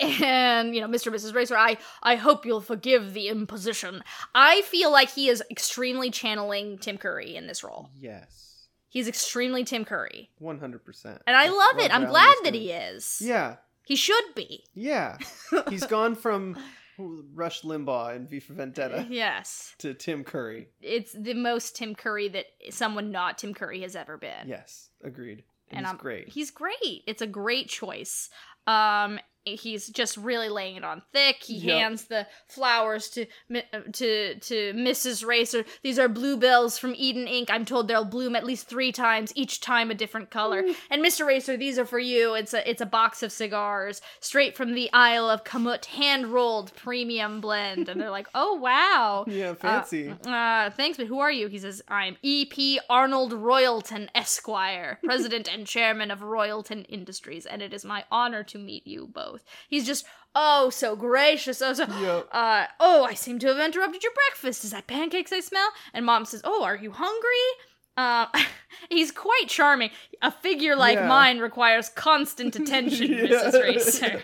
And 0.00 0.74
you 0.74 0.80
know 0.80 0.88
mr 0.88 1.06
and 1.08 1.16
mrs 1.16 1.34
racer 1.34 1.56
i 1.56 1.76
i 2.02 2.16
hope 2.16 2.44
you'll 2.44 2.60
forgive 2.60 3.14
the 3.14 3.28
imposition 3.28 4.02
i 4.34 4.62
feel 4.62 4.90
like 4.90 5.10
he 5.10 5.28
is 5.28 5.42
extremely 5.50 6.10
channeling 6.10 6.78
tim 6.78 6.98
curry 6.98 7.36
in 7.36 7.46
this 7.46 7.62
role 7.62 7.88
Yes. 7.96 8.66
he's 8.88 9.08
extremely 9.08 9.64
tim 9.64 9.84
curry 9.84 10.30
One 10.38 10.58
hundred 10.58 10.84
percent. 10.84 11.22
and 11.26 11.36
i 11.36 11.48
love 11.48 11.78
it 11.78 11.94
i'm 11.94 12.06
glad 12.06 12.34
that 12.44 12.54
he 12.54 12.70
is 12.72 13.20
Yeah. 13.24 13.56
he 13.84 13.96
should 13.96 14.34
be 14.34 14.64
Yeah. 14.74 15.18
He's 15.70 15.86
gone 15.86 16.14
from 16.14 16.56
Rush 16.98 17.62
Limbaugh 17.62 18.16
and 18.16 18.28
V 18.28 18.40
for 18.40 18.54
Vendetta 18.54 19.06
yes 19.10 19.74
to 19.78 19.94
Tim 19.94 20.24
Curry. 20.24 20.68
it's 20.82 21.12
the 21.12 21.34
most 21.34 21.76
tim 21.76 21.94
curry 21.94 22.28
that 22.28 22.46
someone 22.70 23.12
not 23.12 23.38
tim 23.38 23.54
curry 23.54 23.82
has 23.82 23.94
ever 23.94 24.16
been 24.16 24.46
Yes. 24.48 24.88
Agreed. 25.04 25.44
And, 25.70 25.78
and 25.78 25.86
he's 25.86 25.90
I'm 25.92 25.96
great. 25.98 26.28
He's 26.28 26.50
great. 26.50 27.02
It's 27.06 27.20
a 27.22 27.26
great 27.26 27.68
choice. 27.68 28.30
Um, 28.66 29.18
he's 29.44 29.88
just 29.88 30.16
really 30.16 30.48
laying 30.48 30.76
it 30.76 30.84
on 30.84 31.02
thick. 31.12 31.36
He 31.42 31.54
Yep. 31.58 31.78
hands 31.78 32.04
the 32.04 32.26
flowers 32.46 33.08
to 33.10 33.26
uh, 33.54 33.80
to 33.92 34.34
to 34.38 34.72
Mrs. 34.74 35.26
Racer. 35.26 35.64
These 35.82 35.98
are 35.98 36.08
bluebells 36.08 36.78
from 36.78 36.94
Eden 36.96 37.26
Ink. 37.26 37.48
I'm 37.50 37.64
told 37.64 37.88
they'll 37.88 38.04
bloom 38.04 38.36
at 38.36 38.44
least 38.44 38.68
three 38.68 38.92
times, 38.92 39.32
each 39.34 39.60
time 39.60 39.90
a 39.90 39.94
different 39.94 40.30
color. 40.30 40.64
And 40.90 41.04
Mr. 41.04 41.26
Racer, 41.26 41.56
these 41.56 41.78
are 41.78 41.84
for 41.84 41.98
you. 41.98 42.34
It's 42.34 42.54
a 42.54 42.68
it's 42.68 42.80
a 42.80 42.86
box 42.86 43.22
of 43.22 43.32
cigars 43.32 44.00
straight 44.20 44.56
from 44.56 44.74
the 44.74 44.90
Isle 44.92 45.28
of 45.30 45.44
Kamut, 45.44 45.86
hand 45.86 46.26
rolled 46.28 46.74
premium 46.74 47.40
blend. 47.40 47.88
And 47.88 48.00
they're 48.00 48.10
like, 48.10 48.28
oh 48.34 48.54
wow. 48.54 49.24
yeah, 49.28 49.54
fancy. 49.54 50.14
Uh, 50.26 50.70
thanks, 50.70 50.96
but 50.98 51.06
who 51.06 51.20
are 51.20 51.32
you? 51.32 51.48
He 51.48 51.58
says, 51.58 51.82
I'm 51.88 52.16
E.P. 52.22 52.80
Arnold 52.90 53.32
Royalton, 53.32 54.08
Esquire, 54.14 54.98
President 55.04 55.48
and 55.52 55.66
Chairman 55.66 56.10
of 56.10 56.20
Royalton 56.20 56.84
Industries, 56.88 57.46
and 57.46 57.62
it 57.62 57.72
is 57.72 57.84
my 57.84 58.04
honor 58.10 58.42
to 58.44 58.58
meet 58.58 58.86
you 58.86 59.06
both. 59.06 59.27
He's 59.68 59.86
just, 59.86 60.04
oh, 60.34 60.70
so 60.70 60.96
gracious. 60.96 61.60
Oh, 61.62 61.72
so, 61.74 61.84
Yep. 61.86 62.28
uh, 62.32 62.66
oh, 62.80 63.04
I 63.04 63.14
seem 63.14 63.38
to 63.40 63.48
have 63.48 63.58
interrupted 63.58 64.02
your 64.02 64.12
breakfast. 64.12 64.64
Is 64.64 64.70
that 64.72 64.86
pancakes 64.86 65.32
I 65.32 65.40
smell? 65.40 65.68
And 65.92 66.04
mom 66.06 66.24
says, 66.24 66.40
oh, 66.44 66.62
are 66.64 66.76
you 66.76 66.92
hungry? 66.92 67.48
Uh, 67.96 68.26
he's 68.90 69.10
quite 69.10 69.44
charming. 69.48 69.90
A 70.22 70.30
figure 70.30 70.76
like 70.76 70.96
Yeah. 70.98 71.08
mine 71.08 71.38
requires 71.38 71.88
constant 71.88 72.54
attention, 72.60 73.08
Mrs. 73.08 73.62
Racer. 73.62 74.22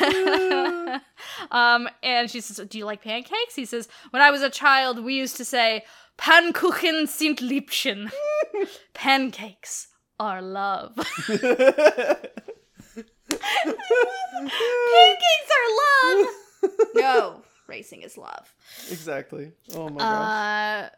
um, 1.50 1.88
and 2.02 2.30
she 2.30 2.40
says, 2.40 2.66
"Do 2.68 2.78
you 2.78 2.84
like 2.84 3.02
pancakes?" 3.02 3.54
He 3.54 3.64
says, 3.64 3.88
"When 4.10 4.20
I 4.20 4.30
was 4.32 4.42
a 4.42 4.50
child, 4.50 5.02
we 5.04 5.14
used 5.14 5.36
to 5.36 5.44
say, 5.44 5.84
Pannkuchen 6.18 7.06
sind 7.08 7.38
Liebchen. 7.38 8.10
Pancakes 8.92 9.88
are 10.18 10.42
love. 10.42 10.98
Pancakes 14.32 15.50
are 15.58 15.70
love. 16.16 16.26
no, 16.94 17.42
racing 17.66 18.02
is 18.02 18.16
love. 18.16 18.52
exactly. 18.90 19.52
Oh 19.74 19.88
my 19.88 19.98
gosh. 19.98 20.90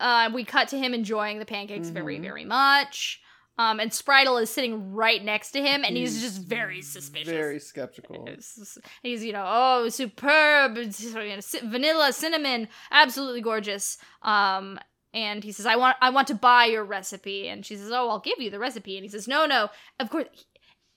Uh, 0.00 0.02
uh, 0.02 0.30
we 0.32 0.44
cut 0.44 0.68
to 0.68 0.78
him 0.78 0.94
enjoying 0.94 1.38
the 1.38 1.44
pancakes 1.44 1.88
very, 1.88 2.18
Mhm. 2.18 2.22
very 2.22 2.44
much. 2.44 3.20
Um, 3.60 3.80
and 3.80 3.90
Spritle 3.90 4.40
is 4.40 4.50
sitting 4.50 4.92
right 4.94 5.20
next 5.24 5.50
to 5.50 5.60
him, 5.60 5.84
and 5.84 5.96
he's, 5.96 6.12
He's 6.14 6.22
just 6.22 6.42
very 6.46 6.80
suspicious. 6.80 7.28
Very 7.28 7.58
skeptical. 7.58 8.28
He's, 9.02 9.24
you 9.24 9.32
know, 9.32 9.44
oh, 9.44 9.88
superb, 9.88 10.76
it's, 10.78 11.02
you 11.02 11.12
know, 11.12 11.40
ci- 11.40 11.66
vanilla, 11.66 12.12
cinnamon, 12.12 12.68
absolutely 12.92 13.40
gorgeous. 13.40 13.98
Um, 14.22 14.78
and 15.12 15.42
he 15.42 15.50
says, 15.50 15.66
I 15.66 15.74
want, 15.74 15.96
I 16.00 16.10
want 16.10 16.28
to 16.28 16.36
buy 16.36 16.66
your 16.66 16.84
recipe. 16.84 17.48
And 17.48 17.66
she 17.66 17.74
says, 17.74 17.90
Oh, 17.90 18.10
I'll 18.10 18.20
give 18.20 18.38
you 18.38 18.50
the 18.50 18.60
recipe. 18.60 18.96
And 18.96 19.04
he 19.04 19.08
says, 19.08 19.26
No, 19.26 19.44
no, 19.46 19.70
of 19.98 20.08
course. 20.10 20.26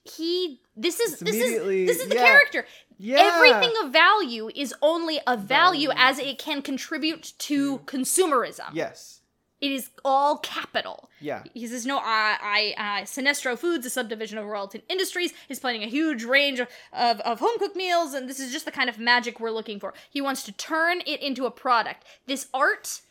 He, 0.04 0.60
this 0.76 0.98
is 0.98 1.18
this 1.20 1.36
is 1.36 1.62
this 1.86 2.00
is 2.00 2.08
the 2.08 2.16
yeah. 2.16 2.24
character. 2.24 2.66
Yeah. 2.98 3.18
Everything 3.20 3.72
of 3.82 3.92
value 3.92 4.50
is 4.54 4.74
only 4.82 5.20
of 5.26 5.40
value 5.40 5.88
Value. 5.88 6.02
as 6.02 6.18
it 6.18 6.38
can 6.38 6.62
contribute 6.62 7.32
to 7.38 7.78
consumerism. 7.80 8.70
Yes. 8.72 9.20
It 9.60 9.70
is 9.70 9.90
all 10.04 10.38
capital. 10.38 11.08
Yeah. 11.20 11.44
He 11.54 11.68
says, 11.68 11.86
"No, 11.86 11.98
I, 11.98 12.36
I, 12.42 12.74
uh, 12.76 13.04
Sinestro 13.04 13.56
Foods, 13.56 13.86
a 13.86 13.90
subdivision 13.90 14.38
of 14.38 14.44
Royalton 14.44 14.82
Industries, 14.88 15.32
is 15.48 15.60
planning 15.60 15.84
a 15.84 15.86
huge 15.86 16.24
range 16.24 16.58
of, 16.58 16.66
of, 16.92 17.20
of 17.20 17.38
home 17.38 17.58
cooked 17.60 17.76
meals, 17.76 18.12
and 18.12 18.28
this 18.28 18.40
is 18.40 18.50
just 18.50 18.64
the 18.64 18.72
kind 18.72 18.90
of 18.90 18.98
magic 18.98 19.38
we're 19.38 19.52
looking 19.52 19.78
for. 19.78 19.94
He 20.10 20.20
wants 20.20 20.42
to 20.44 20.52
turn 20.52 21.00
it 21.06 21.22
into 21.22 21.46
a 21.46 21.50
product. 21.52 22.04
This 22.26 22.48
art 22.52 23.02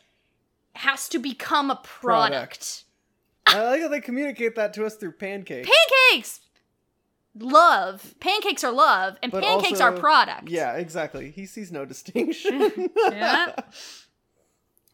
has 0.74 1.08
to 1.10 1.20
become 1.20 1.72
a 1.72 1.80
product. 1.84 2.84
I 3.46 3.64
like 3.64 3.82
how 3.82 3.88
they 3.88 4.02
communicate 4.02 4.56
that 4.56 4.74
to 4.74 4.86
us 4.86 4.96
through 4.96 5.14
pancakes. 5.14 5.70
Pancakes, 5.70 6.42
love. 7.38 8.16
Pancakes 8.20 8.64
are 8.64 8.72
love, 8.72 9.18
and 9.24 9.32
But 9.32 9.44
pancakes 9.44 9.82
also- 9.82 9.96
are 9.96 10.00
product. 10.00 10.50
yeah, 10.50 10.74
exactly. 10.76 11.32
He 11.32 11.46
sees 11.46 11.72
no 11.72 11.86
distinction. 11.86 12.90
Yeah. 13.12 13.56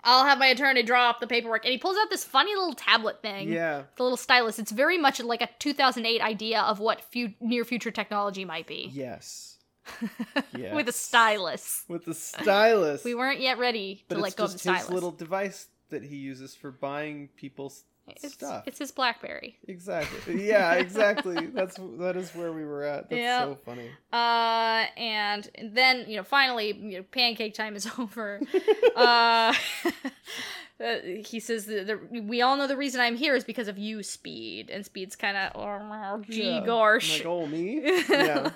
I'll 0.03 0.23
have 0.25 0.39
my 0.39 0.47
attorney 0.47 0.83
draw 0.83 1.09
up 1.09 1.19
the 1.19 1.27
paperwork, 1.27 1.65
and 1.65 1.71
he 1.71 1.77
pulls 1.77 1.97
out 1.97 2.09
this 2.09 2.23
funny 2.23 2.55
little 2.55 2.73
tablet 2.73 3.21
thing. 3.21 3.49
yeah. 3.51 3.83
the 3.97 4.03
little 4.03 4.15
stylus. 4.15 4.57
It's 4.57 4.71
very 4.71 4.97
much 4.97 5.19
like 5.19 5.41
a 5.41 5.49
2008 5.59 6.21
idea 6.21 6.61
of 6.61 6.79
what 6.79 7.01
fu- 7.11 7.33
near 7.41 7.65
future 7.65 7.91
technology 7.91 8.45
might 8.45 8.67
be. 8.67 8.89
Yes. 8.93 9.57
With 10.53 10.87
a 10.87 10.93
stylus. 10.93 11.83
With 11.89 12.05
the 12.05 12.13
stylus. 12.13 13.03
We 13.03 13.15
weren't 13.15 13.41
yet 13.41 13.57
ready 13.57 14.05
but 14.07 14.15
to 14.15 14.21
let 14.21 14.35
go 14.37 14.45
of 14.45 14.53
the 14.53 14.59
stylus. 14.59 14.89
little 14.89 15.11
device 15.11 15.67
that 15.89 16.03
he 16.03 16.15
uses 16.17 16.55
for 16.55 16.71
buying 16.71 17.29
people's 17.35 17.83
it's, 18.07 18.33
stuff. 18.33 18.63
it's 18.65 18.79
his 18.79 18.91
BlackBerry. 18.91 19.57
Exactly. 19.67 20.47
Yeah, 20.47 20.73
exactly. 20.85 21.47
That's 21.47 21.77
that 21.99 22.15
is 22.15 22.33
where 22.35 22.51
we 22.53 22.63
were 22.65 22.83
at. 22.83 23.09
That's 23.09 23.19
Yeah. 23.19 23.45
so 23.45 23.57
funny. 23.65 23.89
Uh, 24.11 24.85
and 24.97 25.49
then 25.63 26.05
you 26.07 26.17
know, 26.17 26.23
finally, 26.23 26.71
you 26.73 26.97
know, 26.99 27.03
pancake 27.11 27.53
time 27.53 27.75
is 27.75 27.87
over. 27.99 28.39
uh, 28.95 29.53
uh, 30.83 30.97
he 31.25 31.39
says 31.39 31.65
the, 31.65 31.83
the 31.83 32.21
we 32.21 32.41
all 32.41 32.55
know 32.55 32.67
the 32.67 32.77
reason 32.77 33.01
I'm 33.01 33.15
here 33.15 33.35
is 33.35 33.43
because 33.43 33.67
of 33.67 33.77
you, 33.77 34.03
Speed, 34.03 34.69
and 34.69 34.85
Speed's 34.85 35.15
kind 35.15 35.35
of 35.35 35.51
oh, 35.55 36.21
gee 36.29 36.43
Yeah. 36.49 36.63
gosh. 36.65 37.17
Like, 37.19 37.25
oh 37.25 37.47
me? 37.47 37.81
yeah. 38.09 38.49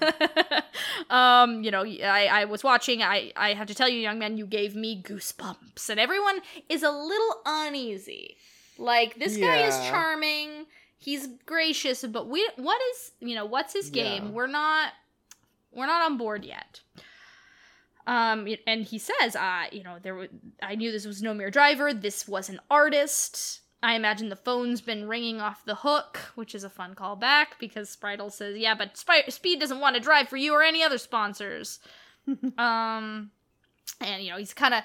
um, 1.09 1.63
you 1.63 1.71
know, 1.71 1.83
I, 1.83 2.27
I 2.31 2.45
was 2.45 2.63
watching. 2.63 3.01
I, 3.01 3.31
I 3.35 3.53
have 3.53 3.67
to 3.67 3.75
tell 3.75 3.89
you, 3.89 3.97
young 3.99 4.19
man, 4.19 4.37
you 4.37 4.45
gave 4.45 4.75
me 4.75 5.01
goosebumps, 5.01 5.89
and 5.89 5.99
everyone 5.99 6.41
is 6.69 6.83
a 6.83 6.91
little 6.91 7.41
uneasy. 7.45 8.37
Like 8.81 9.15
this 9.19 9.37
guy 9.37 9.67
is 9.67 9.75
charming. 9.87 10.65
he's 10.97 11.27
gracious, 11.45 12.03
but 12.03 12.27
we 12.27 12.49
what 12.57 12.81
is 12.91 13.11
you 13.19 13.35
know 13.35 13.45
what's 13.45 13.73
his 13.73 13.89
game? 13.89 14.25
Yeah. 14.25 14.31
We're 14.31 14.47
not 14.47 14.93
we're 15.71 15.87
not 15.87 16.03
on 16.03 16.17
board 16.17 16.43
yet. 16.43 16.81
Um, 18.07 18.47
and 18.65 18.83
he 18.83 18.97
says, 18.97 19.35
uh, 19.35 19.65
you 19.71 19.83
know, 19.83 19.97
there 20.01 20.15
was 20.15 20.29
I 20.61 20.75
knew 20.75 20.91
this 20.91 21.05
was 21.05 21.21
no 21.21 21.33
mere 21.33 21.51
driver. 21.51 21.93
This 21.93 22.27
was 22.27 22.49
an 22.49 22.59
artist. 22.69 23.61
I 23.83 23.95
imagine 23.95 24.29
the 24.29 24.35
phone's 24.35 24.81
been 24.81 25.07
ringing 25.07 25.41
off 25.41 25.65
the 25.65 25.75
hook, 25.75 26.19
which 26.35 26.53
is 26.53 26.63
a 26.63 26.69
fun 26.69 26.93
callback 26.93 27.57
because 27.59 27.95
Spritle 27.95 28.31
says, 28.31 28.57
"Yeah, 28.57 28.75
but 28.75 28.95
Spri- 28.95 29.31
Speed 29.31 29.59
doesn't 29.59 29.79
want 29.79 29.95
to 29.95 30.01
drive 30.01 30.29
for 30.29 30.37
you 30.37 30.53
or 30.53 30.61
any 30.63 30.83
other 30.83 30.97
sponsors." 30.97 31.79
um, 32.57 33.31
and 33.99 34.23
you 34.23 34.29
know 34.31 34.37
he's 34.37 34.53
kind 34.53 34.73
of 34.73 34.83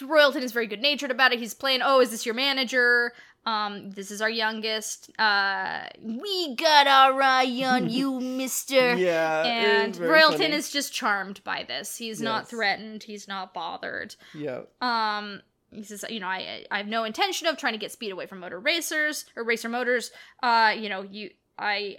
Royalton 0.00 0.42
is 0.42 0.52
very 0.52 0.66
good 0.66 0.80
natured 0.80 1.10
about 1.10 1.32
it. 1.32 1.38
He's 1.38 1.54
playing, 1.54 1.80
"Oh, 1.82 2.00
is 2.00 2.10
this 2.10 2.26
your 2.26 2.34
manager?" 2.34 3.12
Um, 3.46 3.90
this 3.92 4.10
is 4.10 4.20
our 4.20 4.28
youngest. 4.28 5.10
Uh, 5.18 5.84
we 6.02 6.56
got 6.56 6.86
our 6.88 7.22
eye 7.22 7.62
on 7.64 7.88
you, 7.96 8.20
Mister. 8.20 8.96
Yeah. 8.96 9.44
and 9.44 9.94
Royalton 9.94 10.38
funny. 10.38 10.52
is 10.52 10.70
just 10.70 10.92
charmed 10.92 11.42
by 11.44 11.64
this. 11.66 11.96
He's 11.96 12.20
not 12.20 12.48
threatened. 12.48 13.04
He's 13.04 13.28
not 13.28 13.54
bothered. 13.54 14.16
Yeah. 14.34 14.62
Um, 14.80 15.42
he 15.72 15.84
says, 15.84 16.04
you 16.08 16.18
know, 16.20 16.26
I 16.26 16.64
I 16.70 16.78
have 16.78 16.88
no 16.88 17.04
intention 17.04 17.46
of 17.46 17.56
trying 17.56 17.74
to 17.74 17.78
get 17.78 17.92
speed 17.92 18.10
away 18.10 18.26
from 18.26 18.40
motor 18.40 18.58
racers 18.58 19.24
or 19.36 19.44
racer 19.44 19.68
motors. 19.68 20.10
Uh, 20.42 20.74
you 20.76 20.88
know, 20.88 21.02
you 21.02 21.30
I 21.58 21.96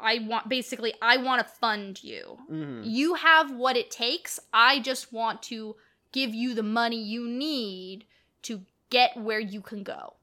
I 0.00 0.18
want 0.26 0.48
basically 0.48 0.94
I 1.00 1.18
want 1.18 1.46
to 1.46 1.52
fund 1.54 2.02
you. 2.02 2.38
hmm 2.48 2.82
You 2.84 3.14
have 3.14 3.52
what 3.54 3.76
it 3.76 3.90
takes. 3.92 4.40
I 4.52 4.80
just 4.80 5.12
want 5.12 5.42
to 5.44 5.76
give 6.10 6.34
you 6.34 6.54
the 6.54 6.62
money 6.62 7.00
you 7.00 7.28
need 7.28 8.04
to 8.42 8.62
get 8.90 9.16
where 9.16 9.40
you 9.40 9.60
can 9.60 9.82
go. 9.82 10.14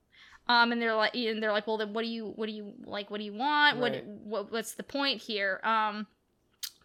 Um, 0.47 0.71
and 0.71 0.81
they're 0.81 0.95
like, 0.95 1.15
and 1.15 1.41
they're 1.41 1.51
like, 1.51 1.65
well, 1.67 1.77
then 1.77 1.93
what 1.93 2.03
do 2.03 2.07
you, 2.07 2.27
what 2.35 2.45
do 2.45 2.51
you 2.51 2.73
like? 2.85 3.09
What 3.09 3.17
do 3.17 3.23
you 3.23 3.33
want? 3.33 3.79
Right. 3.79 4.05
What, 4.05 4.05
what, 4.05 4.51
what's 4.51 4.73
the 4.75 4.83
point 4.83 5.21
here? 5.21 5.59
Um, 5.63 6.05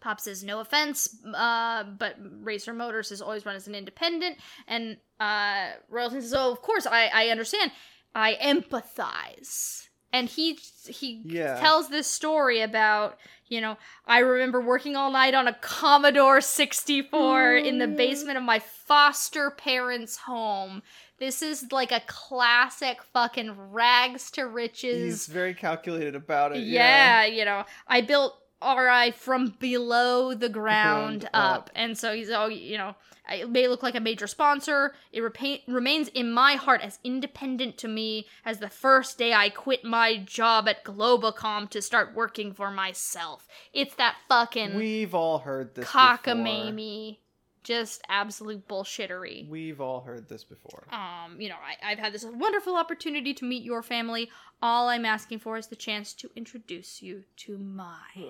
Pop 0.01 0.19
says, 0.19 0.43
no 0.43 0.61
offense, 0.61 1.15
uh, 1.35 1.83
but 1.83 2.15
Racer 2.41 2.73
Motors 2.73 3.09
has 3.11 3.21
always 3.21 3.45
run 3.45 3.55
as 3.55 3.67
an 3.67 3.75
independent. 3.75 4.37
And 4.67 4.97
uh, 5.19 5.73
Royalton 5.93 6.21
says, 6.21 6.33
oh, 6.35 6.51
of 6.51 6.61
course, 6.63 6.87
I, 6.87 7.11
I 7.13 7.27
understand. 7.27 7.71
I 8.15 8.33
empathize. 8.41 9.87
And 10.13 10.27
he 10.27 10.53
he 10.87 11.21
Yeah. 11.25 11.55
tells 11.59 11.87
this 11.89 12.07
story 12.07 12.59
about, 12.61 13.17
you 13.47 13.61
know, 13.61 13.77
I 14.05 14.19
remember 14.19 14.59
working 14.59 14.95
all 14.97 15.11
night 15.11 15.33
on 15.33 15.47
a 15.47 15.53
Commodore 15.53 16.41
64 16.41 17.55
in 17.55 17.77
the 17.77 17.85
Mm. 17.87 17.95
basement 17.95 18.37
of 18.37 18.43
my 18.43 18.59
foster 18.59 19.51
parents' 19.51 20.17
home. 20.17 20.81
This 21.21 21.43
is 21.43 21.71
like 21.71 21.91
a 21.91 22.01
classic 22.07 23.03
fucking 23.13 23.55
rags 23.71 24.31
to 24.31 24.47
riches 24.47 25.03
He's 25.03 25.27
very 25.27 25.53
calculated 25.53 26.15
about 26.15 26.55
it. 26.55 26.63
yeah, 26.63 27.25
you 27.25 27.45
know, 27.45 27.63
I 27.87 28.01
built 28.01 28.35
RI 28.59 29.11
from 29.11 29.55
below 29.59 30.33
the 30.33 30.49
ground 30.49 31.25
up. 31.25 31.33
up. 31.33 31.69
And 31.75 31.95
so 31.95 32.15
he's 32.15 32.31
all, 32.31 32.49
you 32.49 32.75
know, 32.79 32.95
it 33.29 33.51
may 33.51 33.67
look 33.67 33.83
like 33.83 33.93
a 33.93 33.99
major 33.99 34.25
sponsor. 34.25 34.95
It 35.11 35.21
repa- 35.21 35.61
remains 35.67 36.07
in 36.07 36.31
my 36.31 36.55
heart 36.55 36.81
as 36.81 36.97
independent 37.03 37.77
to 37.77 37.87
me 37.87 38.25
as 38.43 38.57
the 38.57 38.69
first 38.69 39.19
day 39.19 39.31
I 39.31 39.49
quit 39.49 39.83
my 39.85 40.17
job 40.17 40.67
at 40.67 40.83
Globacom 40.83 41.69
to 41.69 41.83
start 41.83 42.15
working 42.15 42.51
for 42.51 42.71
myself. 42.71 43.47
It's 43.73 43.93
that 43.93 44.15
fucking 44.27 44.75
We've 44.75 45.13
all 45.13 45.37
heard 45.37 45.75
this 45.75 45.85
cockamamie, 45.85 47.17
just 47.63 48.01
absolute 48.09 48.67
bullshittery. 48.67 49.47
We've 49.47 49.79
all 49.81 50.01
heard 50.01 50.27
this 50.27 50.43
before. 50.43 50.85
Um, 50.91 51.39
you 51.39 51.49
know, 51.49 51.55
I, 51.55 51.91
I've 51.91 51.99
had 51.99 52.13
this 52.13 52.25
wonderful 52.25 52.75
opportunity 52.75 53.33
to 53.35 53.45
meet 53.45 53.63
your 53.63 53.83
family. 53.83 54.29
All 54.61 54.89
I'm 54.89 55.05
asking 55.05 55.39
for 55.39 55.57
is 55.57 55.67
the 55.67 55.75
chance 55.75 56.13
to 56.15 56.29
introduce 56.35 57.01
you 57.01 57.23
to 57.37 57.57
mine. 57.57 58.25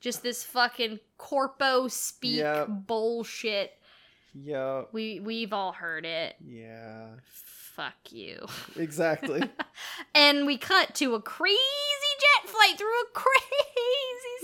Just 0.00 0.22
this 0.22 0.42
fucking 0.44 1.00
corpo 1.18 1.88
speak 1.88 2.38
Yep. 2.38 2.68
bullshit. 2.86 3.72
Yeah. 4.34 4.84
We 4.92 5.20
we've 5.20 5.52
all 5.52 5.72
heard 5.72 6.04
it. 6.06 6.36
Yeah. 6.44 7.10
Fuck 7.24 8.10
you. 8.10 8.46
Exactly. 8.76 9.42
And 10.14 10.46
we 10.46 10.58
cut 10.58 10.94
to 10.96 11.14
a 11.14 11.22
crazy 11.22 11.56
jet 12.20 12.50
flight 12.50 12.76
through 12.76 13.00
a 13.00 13.04
crazy 13.14 13.71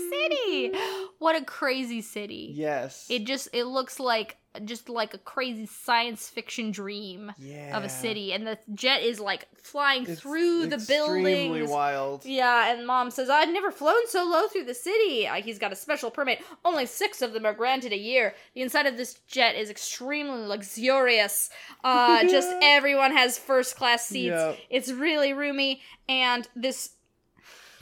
city. 0.09 0.71
What 1.19 1.35
a 1.35 1.43
crazy 1.43 2.01
city. 2.01 2.53
yes. 2.55 3.07
It 3.09 3.25
just 3.25 3.49
it 3.53 3.65
looks 3.65 3.99
like 3.99 4.37
just 4.65 4.89
like 4.89 5.13
a 5.13 5.19
crazy 5.19 5.67
science 5.67 6.27
fiction 6.27 6.71
dream. 6.71 7.31
yeah. 7.37 7.77
of 7.77 7.83
a 7.83 7.89
city, 7.89 8.33
and 8.33 8.47
the 8.47 8.57
jet 8.73 9.03
is 9.03 9.19
like 9.19 9.47
flying 9.61 10.07
It's 10.09 10.19
through 10.21 10.65
the 10.67 10.77
extremely 10.77 11.47
buildings. 11.49 11.69
wild. 11.69 12.25
Yeah, 12.25 12.73
and 12.73 12.87
mom 12.87 13.11
says, 13.11 13.29
I've 13.29 13.49
never 13.49 13.69
flown 13.71 14.07
so 14.07 14.23
low 14.25 14.47
through 14.47 14.63
the 14.65 14.73
city. 14.73 15.27
Uh, 15.27 15.35
he's 15.35 15.59
got 15.59 15.71
a 15.71 15.75
special 15.75 16.09
permit. 16.09 16.41
Only 16.65 16.87
six 16.87 17.21
of 17.21 17.33
them 17.33 17.45
are 17.45 17.53
granted 17.53 17.93
a 17.93 17.97
year. 17.97 18.33
The 18.55 18.61
inside 18.61 18.87
of 18.87 18.97
this 18.97 19.19
jet 19.27 19.55
is 19.55 19.69
extremely 19.69 20.41
luxurious. 20.47 21.51
Uh, 21.83 22.23
just 22.23 22.49
everyone 22.63 23.11
has 23.15 23.37
first 23.37 23.75
class 23.75 24.07
seats. 24.07 24.31
Yep. 24.31 24.57
It's 24.71 24.91
really 24.91 25.31
roomy, 25.33 25.81
and 26.07 26.47
this 26.55 26.91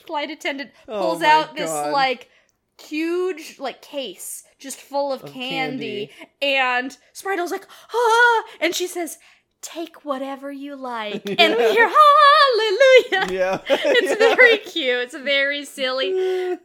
flight 0.08 0.32
attendant 0.32 0.72
Oh 0.88 1.00
pulls 1.02 1.20
my 1.22 1.28
out 1.30 1.56
this 1.56 1.70
like 1.70 2.30
huge 2.82 3.58
like 3.60 3.82
case 3.82 4.44
just 4.60 4.80
full 4.80 5.12
of, 5.14 5.24
Of 5.24 5.34
candy. 5.34 6.10
and 6.42 6.96
Spritle's 7.14 7.52
like 7.52 7.68
ah 7.94 8.44
and 8.62 8.74
she 8.74 8.88
says 8.88 9.18
take 9.62 10.06
whatever 10.06 10.52
you 10.52 10.76
like. 10.76 11.24
And 11.40 11.56
we 11.58 11.72
hear 11.72 11.90
hallelujah. 11.90 13.28
Yeah. 13.32 13.62
it's 13.70 14.20
Yeah. 14.22 14.36
very 14.36 14.58
cute. 14.60 15.00
It's 15.04 15.16
very 15.18 15.66
silly. 15.66 16.12
Um 16.12 16.60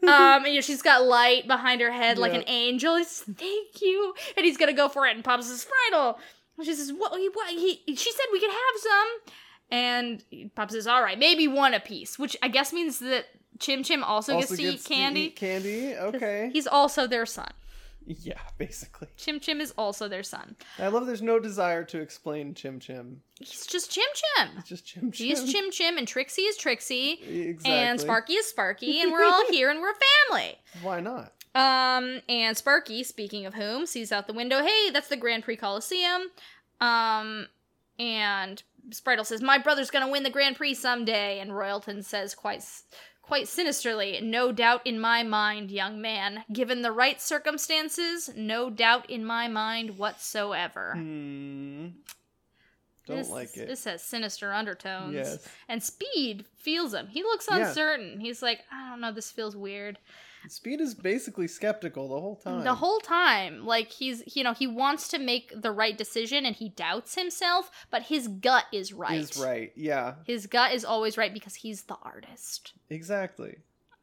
and 0.44 0.46
you 0.48 0.54
know, 0.56 0.60
she's 0.60 0.82
got 0.82 1.02
light 1.04 1.46
behind 1.46 1.80
her 1.80 1.90
head 1.90 2.18
like 2.18 2.32
Yeah. 2.32 2.40
an 2.40 2.44
angel. 2.48 2.96
He 2.96 3.04
says 3.04 3.24
thank 3.36 3.80
you. 3.80 4.14
And 4.36 4.44
he's 4.44 4.56
gonna 4.58 4.72
go 4.74 4.88
for 4.88 5.06
it. 5.06 5.14
And 5.16 5.24
Pop 5.24 5.42
says 5.42 5.64
Spritle 5.66 6.16
and 6.58 6.66
she 6.66 6.74
says 6.74 6.92
what, 6.92 7.12
what 7.12 7.48
he, 7.50 7.82
she 7.96 8.12
said 8.12 8.26
we 8.32 8.40
could 8.40 8.50
have 8.50 8.76
some 8.80 9.34
and 9.72 10.22
Pop 10.54 10.70
says 10.70 10.86
all 10.86 11.02
right 11.02 11.18
maybe 11.18 11.48
one 11.48 11.74
apiece 11.74 12.18
which 12.18 12.36
I 12.42 12.48
guess 12.48 12.72
means 12.72 13.00
that 13.00 13.26
Chim 13.58 13.82
Chim 13.82 14.02
also, 14.02 14.34
also 14.34 14.40
gets 14.48 14.56
to 14.60 14.62
gets 14.70 14.90
eat 14.90 14.94
candy 14.94 15.20
eat 15.20 15.36
candy. 15.36 15.94
Okay. 15.94 16.50
He's 16.52 16.66
also 16.66 17.06
their 17.06 17.26
son. 17.26 17.50
Yeah, 18.04 18.40
basically. 18.58 19.08
Chim 19.16 19.38
Chim 19.40 19.60
is 19.60 19.72
also 19.78 20.08
their 20.08 20.22
son. 20.24 20.56
I 20.78 20.88
love 20.88 21.06
there's 21.06 21.22
no 21.22 21.38
desire 21.38 21.84
to 21.84 22.00
explain 22.00 22.54
Chim 22.54 22.80
Chim. 22.80 23.22
He's 23.38 23.66
just 23.66 23.92
Chim 23.92 24.04
Chim. 24.14 24.48
It's 24.58 24.68
just 24.68 24.84
Chim 24.86 25.12
Chim. 25.12 25.26
He's 25.28 25.52
Chim 25.52 25.70
Chim, 25.70 25.98
and 25.98 26.08
Trixie 26.08 26.42
is 26.42 26.56
Trixie, 26.56 27.20
Exactly. 27.22 27.72
and 27.72 28.00
Sparky 28.00 28.32
is 28.34 28.46
Sparky, 28.46 29.00
and 29.00 29.12
we're 29.12 29.24
all 29.24 29.46
here 29.50 29.70
and 29.70 29.80
we're 29.80 29.94
family. 30.28 30.56
Why 30.82 31.00
not? 31.00 31.32
Um, 31.54 32.20
and 32.28 32.56
Sparky, 32.56 33.04
speaking 33.04 33.46
of 33.46 33.54
whom, 33.54 33.86
sees 33.86 34.10
out 34.10 34.26
the 34.26 34.32
window, 34.32 34.62
hey, 34.64 34.90
that's 34.90 35.08
the 35.08 35.16
Grand 35.16 35.44
Prix 35.44 35.56
Coliseum. 35.56 36.30
Um, 36.80 37.46
and 38.02 38.62
Spritle 38.90 39.24
says, 39.24 39.40
my 39.40 39.58
brother's 39.58 39.90
gonna 39.90 40.10
win 40.10 40.24
the 40.24 40.30
Grand 40.30 40.56
Prix 40.56 40.74
someday. 40.74 41.38
And 41.38 41.52
Royalton 41.52 42.02
says 42.04 42.34
quite, 42.34 42.64
quite 43.22 43.46
sinisterly, 43.46 44.18
no 44.20 44.50
doubt 44.50 44.84
in 44.84 44.98
my 44.98 45.22
mind, 45.22 45.70
young 45.70 46.00
man. 46.00 46.44
Given 46.52 46.82
the 46.82 46.90
right 46.92 47.20
circumstances, 47.20 48.30
no 48.36 48.70
doubt 48.70 49.08
in 49.08 49.24
my 49.24 49.46
mind 49.46 49.98
whatsoever. 49.98 50.94
Hmm. 50.96 51.86
Don't 53.06 53.16
this, 53.18 53.28
like 53.30 53.56
it. 53.56 53.66
This 53.66 53.84
has 53.84 54.02
sinister 54.02 54.52
undertones. 54.52 55.14
Yes. 55.14 55.48
And 55.68 55.82
Speed 55.82 56.44
feels 56.56 56.94
him. 56.94 57.08
He 57.08 57.22
looks 57.22 57.48
Yeah. 57.50 57.68
uncertain. 57.68 58.20
He's 58.20 58.42
like, 58.42 58.60
I 58.72 58.90
don't 58.90 59.00
know, 59.00 59.12
this 59.12 59.30
feels 59.30 59.56
weird. 59.56 59.98
Speed 60.48 60.80
is 60.80 60.94
basically 60.94 61.46
skeptical 61.48 62.08
the 62.08 62.20
whole 62.20 62.36
time. 62.36 62.64
The 62.64 62.74
whole 62.74 63.00
time, 63.00 63.64
like 63.64 63.90
he's, 63.90 64.22
you 64.34 64.42
know, 64.44 64.52
he 64.52 64.66
wants 64.66 65.08
to 65.08 65.18
make 65.18 65.52
the 65.54 65.70
right 65.70 65.96
decision 65.96 66.44
and 66.44 66.56
he 66.56 66.70
doubts 66.70 67.14
himself, 67.14 67.70
but 67.90 68.02
his 68.04 68.28
gut 68.28 68.64
is 68.72 68.92
right. 68.92 69.20
is 69.20 69.36
right. 69.36 69.72
Yeah, 69.76 70.14
His 70.24 70.46
gut 70.46 70.72
is 70.72 70.84
always 70.84 71.16
right 71.16 71.32
because 71.32 71.56
he's 71.56 71.82
the 71.82 71.96
artist. 72.02 72.72
exactly. 72.90 73.58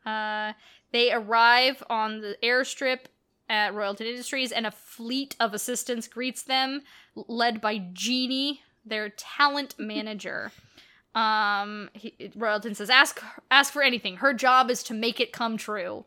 Uh, 0.05 0.53
they 0.91 1.11
arrive 1.11 1.83
on 1.89 2.21
the 2.21 2.37
airstrip 2.41 2.99
at 3.49 3.73
Royalton 3.73 4.05
Industries, 4.05 4.51
and 4.51 4.65
a 4.67 4.71
fleet 4.71 5.35
of 5.39 5.53
assistants 5.53 6.07
greets 6.07 6.43
them, 6.43 6.81
led 7.15 7.59
by 7.59 7.79
Jeannie, 7.93 8.61
their 8.85 9.09
talent 9.09 9.75
manager. 9.79 10.51
Um, 11.19 11.89
he, 11.93 12.13
Royalton 12.37 12.75
says, 12.75 12.89
"Ask, 12.89 13.21
ask 13.51 13.73
for 13.73 13.81
anything. 13.81 14.17
Her 14.17 14.33
job 14.33 14.69
is 14.69 14.83
to 14.83 14.93
make 14.93 15.19
it 15.19 15.31
come 15.33 15.57
true." 15.57 16.05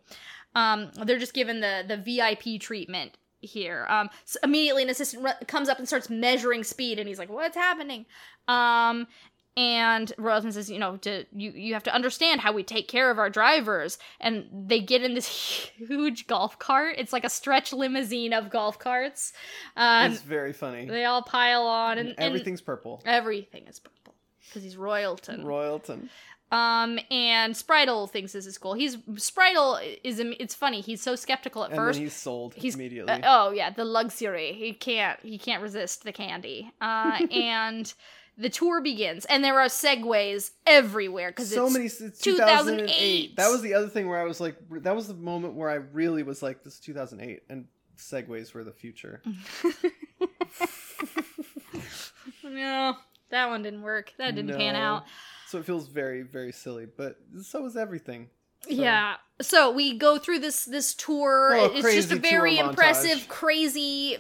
Um, 0.54 0.90
they're 1.04 1.18
just 1.18 1.34
given 1.34 1.60
the 1.60 1.84
the 1.86 1.96
VIP 1.96 2.60
treatment 2.60 3.16
here. 3.40 3.86
Um, 3.88 4.08
so 4.24 4.38
immediately 4.42 4.82
an 4.84 4.90
assistant 4.90 5.24
ru- 5.24 5.46
comes 5.46 5.68
up 5.68 5.78
and 5.78 5.86
starts 5.88 6.08
measuring 6.08 6.64
speed, 6.64 6.98
and 6.98 7.08
he's 7.08 7.18
like, 7.18 7.30
"What's 7.30 7.56
happening?" 7.56 8.06
Um, 8.48 9.06
and 9.54 10.10
Royalton 10.18 10.50
says, 10.54 10.70
you 10.70 10.78
know, 10.78 10.96
to 10.98 11.26
you 11.36 11.50
you 11.50 11.74
have 11.74 11.82
to 11.82 11.94
understand 11.94 12.40
how 12.40 12.52
we 12.52 12.62
take 12.62 12.88
care 12.88 13.10
of 13.10 13.18
our 13.18 13.28
drivers. 13.28 13.98
And 14.18 14.46
they 14.66 14.80
get 14.80 15.02
in 15.02 15.12
this 15.12 15.26
huge 15.76 16.26
golf 16.26 16.58
cart. 16.58 16.94
It's 16.96 17.12
like 17.12 17.24
a 17.24 17.28
stretch 17.28 17.70
limousine 17.72 18.32
of 18.32 18.48
golf 18.48 18.78
carts. 18.78 19.34
Um, 19.76 20.10
it's 20.12 20.22
very 20.22 20.54
funny. 20.54 20.86
they 20.86 21.04
all 21.04 21.20
pile 21.22 21.64
on, 21.64 21.98
and, 21.98 22.08
And 22.10 22.18
and 22.18 22.26
everything's 22.28 22.62
purple. 22.62 23.02
everything 23.04 23.66
is 23.68 23.78
purple 23.78 23.98
because 24.52 24.62
he's 24.62 24.76
Royalton. 24.76 25.44
Royalton. 25.44 26.08
Um, 26.50 26.98
and 27.10 27.54
Spritle 27.54 28.10
thinks 28.10 28.32
this 28.32 28.44
is 28.46 28.58
cool. 28.58 28.74
He's 28.74 28.98
Spritle 28.98 29.80
is 30.04 30.20
it's 30.20 30.54
funny. 30.54 30.82
He's 30.82 31.00
so 31.00 31.16
skeptical 31.16 31.64
at 31.64 31.70
and 31.70 31.78
first. 31.78 31.96
then 31.96 32.04
he's 32.04 32.12
sold 32.12 32.52
He's- 32.54 32.74
immediately. 32.74 33.10
Uh, 33.12 33.20
oh 33.24 33.50
yeah, 33.52 33.70
the 33.70 33.84
luxury. 33.86 34.52
He 34.52 34.74
can't 34.74 35.18
he 35.22 35.38
can't 35.38 35.62
resist 35.62 36.04
the 36.04 36.12
candy. 36.12 36.70
Uh, 36.80 37.20
and 37.32 37.92
the 38.36 38.50
tour 38.50 38.82
begins, 38.82 39.24
and 39.26 39.42
there 39.42 39.58
are 39.60 39.68
Segways 39.68 40.50
everywhere 40.66 41.30
because 41.30 41.50
so 41.50 41.70
many 41.70 41.86
it's 41.86 41.98
2008. 42.18 42.86
2008 42.86 43.36
that 43.36 43.48
was 43.50 43.62
the 43.62 43.74
other 43.74 43.88
thing 43.88 44.08
where 44.08 44.18
i 44.18 44.24
was 44.24 44.40
like 44.40 44.56
that 44.70 44.96
was 44.96 45.06
the 45.06 45.12
moment 45.14 45.52
where 45.54 45.68
i 45.68 45.74
really 45.74 46.22
was 46.22 46.42
like 46.42 46.62
this 46.64 46.74
is 46.74 46.80
2008 46.80 47.42
and 47.50 47.66
segways 47.98 48.54
were 48.54 48.64
the 48.64 48.72
future 48.72 49.20
no, 52.44 52.96
that 53.32 53.48
one 53.48 53.62
didn't 53.62 53.82
work. 53.82 54.12
That 54.18 54.34
didn't 54.36 54.56
pan 54.56 54.76
out. 54.76 55.04
so 55.48 55.58
it 55.58 55.64
feels 55.66 55.88
very 55.88 56.22
very 56.22 56.52
silly 56.52 56.86
but 56.96 57.16
so 57.42 57.66
is 57.66 57.76
everything 57.76 58.30
So- 58.64 58.70
Yeah. 58.70 59.16
So 59.40 59.72
we 59.72 59.98
go 59.98 60.18
through 60.18 60.38
this 60.38 60.64
this 60.64 60.94
tour. 60.94 61.52
A 61.54 61.64
it's 61.64 61.94
just 61.94 62.12
a 62.12 62.16
very 62.16 62.56
montage. 62.58 62.68
impressive, 62.68 63.28
crazy 63.28 64.16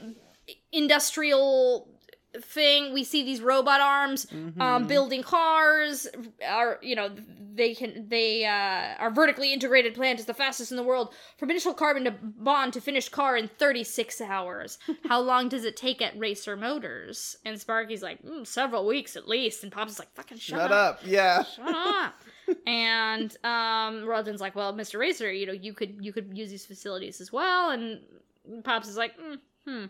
industrial 0.72 1.91
thing. 2.40 2.92
We 2.94 3.04
see 3.04 3.22
these 3.24 3.40
robot 3.42 3.80
arms 3.80 4.26
um, 4.32 4.52
Mhm. 4.56 4.88
building 4.88 5.22
cars. 5.22 6.06
Are 6.46 6.78
you 6.82 6.96
know 6.96 7.10
they 7.54 7.74
can 7.74 8.08
they 8.08 8.44
uh, 8.46 8.94
are 8.98 9.10
vertically 9.10 9.52
integrated 9.52 9.94
plant 9.94 10.18
is 10.18 10.24
the 10.24 10.32
fastest 10.34 10.70
in 10.70 10.76
the 10.78 10.82
world 10.82 11.14
from 11.36 11.50
initial 11.50 11.74
carbon 11.74 12.04
to 12.04 12.10
bond 12.22 12.72
to 12.72 12.80
finished 12.80 13.10
car 13.12 13.36
in 13.36 13.48
36 13.48 14.20
hours. 14.22 14.78
How 15.08 15.20
long 15.20 15.48
does 15.50 15.64
it 15.64 15.76
take 15.76 16.00
at 16.00 16.18
Racer 16.18 16.56
Motors? 16.56 17.36
And 17.44 17.60
Sparky's 17.60 18.02
like 18.02 18.22
mm, 18.22 18.46
several 18.46 18.86
weeks 18.86 19.14
at 19.16 19.28
least. 19.28 19.62
And 19.62 19.70
Pops 19.70 19.92
is 19.92 19.98
like 19.98 20.14
fucking 20.14 20.38
shut, 20.38 20.58
shut 20.60 20.72
up 20.72 21.00
yeah 21.04 21.42
shut 21.44 21.74
up. 21.74 22.14
and 22.66 23.36
um 23.44 24.04
Roland's 24.06 24.40
like, 24.40 24.54
well, 24.56 24.72
Mr. 24.72 24.98
Racer, 24.98 25.30
you 25.30 25.44
know, 25.46 25.52
you 25.52 25.74
could 25.74 25.96
you 26.00 26.12
could 26.14 26.36
use 26.36 26.48
these 26.50 26.64
facilities 26.64 27.20
as 27.20 27.30
well. 27.30 27.70
And 27.70 28.00
Pops 28.64 28.88
is 28.88 28.96
like, 28.96 29.18
mm, 29.18 29.38
hmm, 29.66 29.84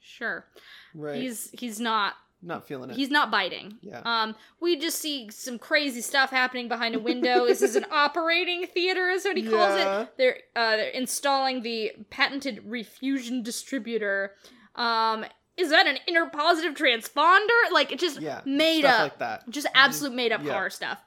sure. 0.00 0.46
Right 0.94 1.20
He's 1.20 1.50
he's 1.52 1.78
not 1.80 2.14
not 2.42 2.66
feeling 2.66 2.88
it 2.90 2.96
he's 2.96 3.10
not 3.10 3.30
biting. 3.30 3.76
Yeah. 3.82 4.00
Um, 4.04 4.34
we 4.60 4.76
just 4.78 4.98
see 4.98 5.28
some 5.30 5.58
crazy 5.58 6.00
stuff 6.00 6.30
happening 6.30 6.68
behind 6.68 6.94
a 6.94 6.98
window. 6.98 7.44
this 7.46 7.60
is 7.60 7.76
an 7.76 7.84
operating 7.92 8.66
theater, 8.66 9.08
is 9.10 9.24
what 9.24 9.36
he 9.36 9.42
calls 9.42 9.76
Yeah. 9.78 10.00
it. 10.02 10.08
They're 10.16 10.38
uh 10.56 10.76
they're 10.76 10.88
installing 10.88 11.60
the 11.62 11.92
patented 12.08 12.64
refusion 12.66 13.42
distributor. 13.42 14.32
Um, 14.74 15.26
is 15.58 15.68
that 15.68 15.86
an 15.86 15.98
inner 16.06 16.26
positive 16.30 16.74
transponder? 16.74 17.70
Like 17.72 17.92
it 17.92 17.98
just 17.98 18.20
yeah 18.22 18.40
made 18.46 18.86
up 18.86 19.00
like 19.00 19.18
that 19.18 19.50
just 19.50 19.66
absolute 19.74 20.14
made 20.14 20.32
up 20.32 20.42
Yeah. 20.42 20.52
car 20.52 20.70
stuff. 20.70 20.98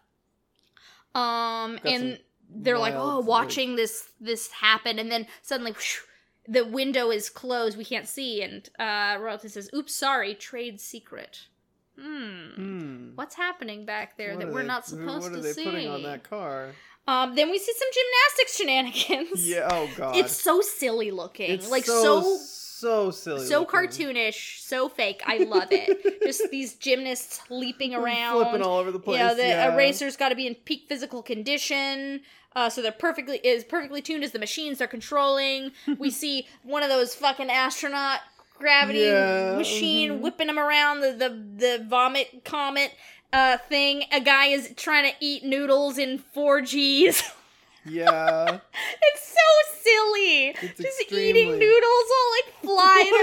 Um, 1.16 1.78
Got 1.78 1.86
and 1.86 2.20
they're 2.50 2.78
like, 2.80 2.94
oh, 2.96 3.20
watching 3.22 3.76
this 3.76 4.08
this 4.20 4.52
happen, 4.52 5.00
and 5.00 5.12
then 5.12 5.26
suddenly. 5.42 5.72
whoosh, 5.72 6.00
the 6.48 6.66
window 6.66 7.10
is 7.12 7.30
closed. 7.30 7.78
We 7.78 7.86
can't 7.86 8.08
see, 8.08 8.42
and 8.42 8.68
uh, 8.80 9.18
Royalty 9.20 9.48
says, 9.50 9.70
"Oops, 9.74 9.94
sorry, 9.94 10.36
trade 10.36 10.80
secret." 10.82 11.48
Hmm. 12.00 12.48
Hmm. 12.56 13.10
What's 13.16 13.36
happening 13.36 13.86
back 13.86 14.18
there 14.18 14.32
What 14.36 14.40
that 14.46 14.54
we're 14.54 14.62
they- 14.62 14.68
not 14.68 14.86
supposed 14.88 15.08
to 15.08 15.14
see? 15.24 15.30
what 15.30 15.38
are 15.40 15.42
they 15.42 15.54
see? 15.54 15.64
putting 15.64 15.88
on 15.90 16.02
that 16.04 16.24
car 16.24 16.72
Um, 17.08 17.36
then 17.36 17.52
we 17.52 17.60
see 17.60 17.72
some 17.78 17.88
gymnastics 17.94 18.58
shenanigans. 18.58 19.48
yeah 19.48 19.68
oh 19.72 19.88
god 19.96 20.16
it's 20.18 20.34
so 20.36 20.62
silly 20.62 21.12
looking, 21.12 21.52
It's 21.52 21.70
like 21.70 21.86
so 21.86 22.22
so 22.24 22.38
so 22.38 23.12
silly 23.12 23.46
so 23.46 23.60
looking. 23.60 23.80
cartoonish, 23.80 24.60
so 24.62 24.90
fake. 24.90 25.22
I 25.26 25.38
love 25.44 25.68
it. 25.72 26.22
Just 26.24 26.50
these 26.50 26.74
gymnasts 26.76 27.40
leaping 27.52 27.94
around, 27.94 28.42
flipping 28.44 28.64
all 28.64 28.80
over 28.80 28.92
the 28.92 29.00
place 29.00 29.20
yeah, 29.20 29.34
the 29.36 29.44
yeah. 29.44 29.74
eraser's 29.74 30.18
got 30.18 30.30
to 30.30 30.36
be 30.36 30.48
in 30.48 30.56
peak 30.56 30.86
physical 30.90 31.22
condition. 31.22 32.22
Uh, 32.56 32.70
so 32.70 32.82
they're 32.82 32.92
perfectly 32.92 33.38
is 33.44 33.64
perfectly 33.64 34.02
tuned 34.02 34.24
as 34.24 34.32
the 34.32 34.40
machines 34.40 34.78
they're 34.78 34.88
controlling. 34.88 35.72
we 35.98 36.10
see 36.22 36.48
one 36.64 36.84
of 36.84 36.90
those 36.90 37.16
fucking 37.16 37.50
astronaut 37.50 38.20
gravity 38.60 39.00
Yeah, 39.00 39.56
machine 39.58 40.12
mhm. 40.12 40.20
whipping 40.22 40.48
them 40.48 40.60
around 40.60 41.02
the 41.02 41.12
the 41.12 41.30
the 41.30 41.86
vomit 41.88 42.44
comet 42.46 42.94
uh 43.32 43.58
thing. 43.58 44.04
A 44.12 44.20
guy 44.22 44.48
is 44.48 44.72
trying 44.78 45.10
to 45.12 45.16
eat 45.20 45.44
noodles 45.44 45.98
in 45.98 46.18
four 46.20 46.62
Gs. 46.62 47.24
yeah 47.86 48.46
it's 49.02 49.28
so 49.28 49.80
silly. 49.82 50.48
It's 50.62 50.80
Just 50.80 51.02
extremely- 51.02 51.30
eating 51.30 51.60
noodles 51.60 52.10
all 52.18 52.32
like 52.32 52.54
flying 52.64 53.14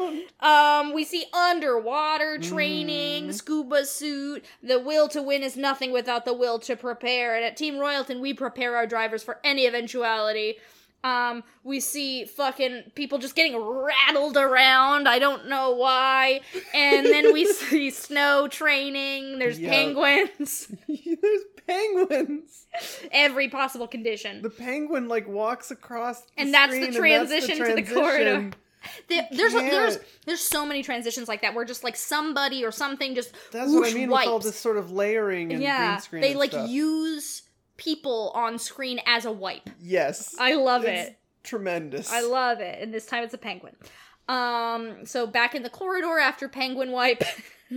around. 0.00 0.22
Um, 0.40 0.92
we 0.94 1.04
see 1.04 1.24
underwater 1.32 2.38
training, 2.38 3.28
Mhm. 3.28 3.34
scuba 3.34 3.86
suit. 3.86 4.44
The 4.62 4.78
will 4.78 5.08
to 5.08 5.22
win 5.22 5.42
is 5.42 5.56
nothing 5.56 5.92
without 5.92 6.24
the 6.26 6.34
will 6.34 6.58
to 6.60 6.76
prepare. 6.76 7.34
And 7.36 7.44
at 7.44 7.56
Team 7.56 7.76
Royalton, 7.76 8.20
we 8.20 8.34
prepare 8.34 8.76
our 8.76 8.86
drivers 8.86 9.22
for 9.22 9.38
any 9.42 9.66
eventuality. 9.66 10.58
Um, 11.04 11.42
we 11.64 11.80
see 11.80 12.24
fucking 12.26 12.92
people 12.94 13.18
just 13.18 13.34
getting 13.34 13.56
rattled 13.58 14.36
around. 14.36 15.08
I 15.08 15.18
don't 15.18 15.48
know 15.48 15.70
why. 15.72 16.40
And 16.72 17.06
then 17.06 17.32
we 17.32 17.44
see 17.52 17.90
snow 17.90 18.46
training. 18.48 19.38
There's 19.40 19.58
Yeah. 19.58 19.70
penguins. 19.70 20.70
There's 20.88 21.42
penguins. 21.66 22.66
Every 23.10 23.48
possible 23.48 23.88
condition. 23.88 24.42
The 24.42 24.50
penguin 24.50 25.08
like 25.08 25.26
walks 25.28 25.70
across, 25.70 26.20
the 26.22 26.26
And 26.38 26.54
that's 26.54 26.72
the 26.72 26.92
transition 26.92 27.58
to 27.58 27.74
the 27.74 27.82
corridor. 27.82 28.50
There- 29.08 29.28
there's 29.30 29.52
there's 29.52 29.98
there's 30.26 30.40
so 30.40 30.66
many 30.66 30.82
transitions 30.82 31.28
like 31.28 31.42
that 31.42 31.54
where 31.54 31.64
just 31.64 31.84
like 31.84 31.94
somebody 31.94 32.64
or 32.64 32.72
something 32.72 33.14
just 33.14 33.32
That's 33.52 33.70
what 33.70 33.88
I 33.88 33.94
mean 33.94 34.10
wipes. 34.10 34.26
with 34.26 34.32
all 34.32 34.38
this 34.40 34.58
sort 34.58 34.76
of 34.76 34.90
layering 34.90 35.52
and 35.52 35.62
yeah, 35.62 35.90
green 35.90 36.00
screen. 36.00 36.22
they 36.22 36.30
and 36.32 36.40
like 36.40 36.50
stuff. 36.50 36.68
use 36.68 37.42
people 37.82 38.30
on 38.34 38.58
screen 38.58 39.00
as 39.06 39.24
a 39.24 39.32
wipe. 39.32 39.68
Yes, 39.80 40.34
I 40.38 40.54
love 40.54 40.84
It's 40.84 41.10
it. 41.10 41.18
Tremendous. 41.42 42.12
I 42.12 42.20
love 42.20 42.60
it. 42.60 42.80
And 42.80 42.94
this 42.94 43.06
time 43.06 43.24
it's 43.24 43.34
a 43.34 43.38
penguin. 43.38 43.74
Um, 44.28 45.04
so 45.04 45.26
back 45.26 45.54
in 45.54 45.62
the 45.62 45.70
corridor 45.70 46.18
after 46.18 46.48
penguin 46.48 46.92
wipe. 46.92 47.24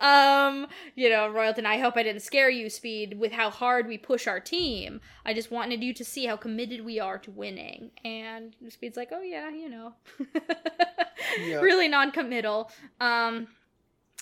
um, 0.00 0.66
you 0.96 1.08
know, 1.08 1.30
Royalton, 1.30 1.64
I 1.66 1.78
hope 1.78 1.96
I 1.96 2.02
didn't 2.02 2.22
scare 2.22 2.50
you, 2.50 2.68
Speed, 2.68 3.18
with 3.18 3.32
how 3.32 3.50
hard 3.50 3.86
we 3.86 3.98
push 3.98 4.26
our 4.26 4.40
team. 4.40 5.00
I 5.24 5.34
just 5.34 5.50
wanted 5.50 5.84
you 5.84 5.94
to 5.94 6.04
see 6.04 6.26
how 6.26 6.36
committed 6.36 6.84
we 6.84 6.98
are 6.98 7.18
to 7.18 7.30
winning. 7.30 7.90
And 8.04 8.56
Speed's 8.68 8.96
like, 8.96 9.10
oh 9.12 9.22
yeah, 9.22 9.50
you 9.50 9.68
know. 9.68 9.92
Yep. 11.40 11.62
Really 11.62 11.88
non-committal. 11.88 12.70
Um 13.00 13.48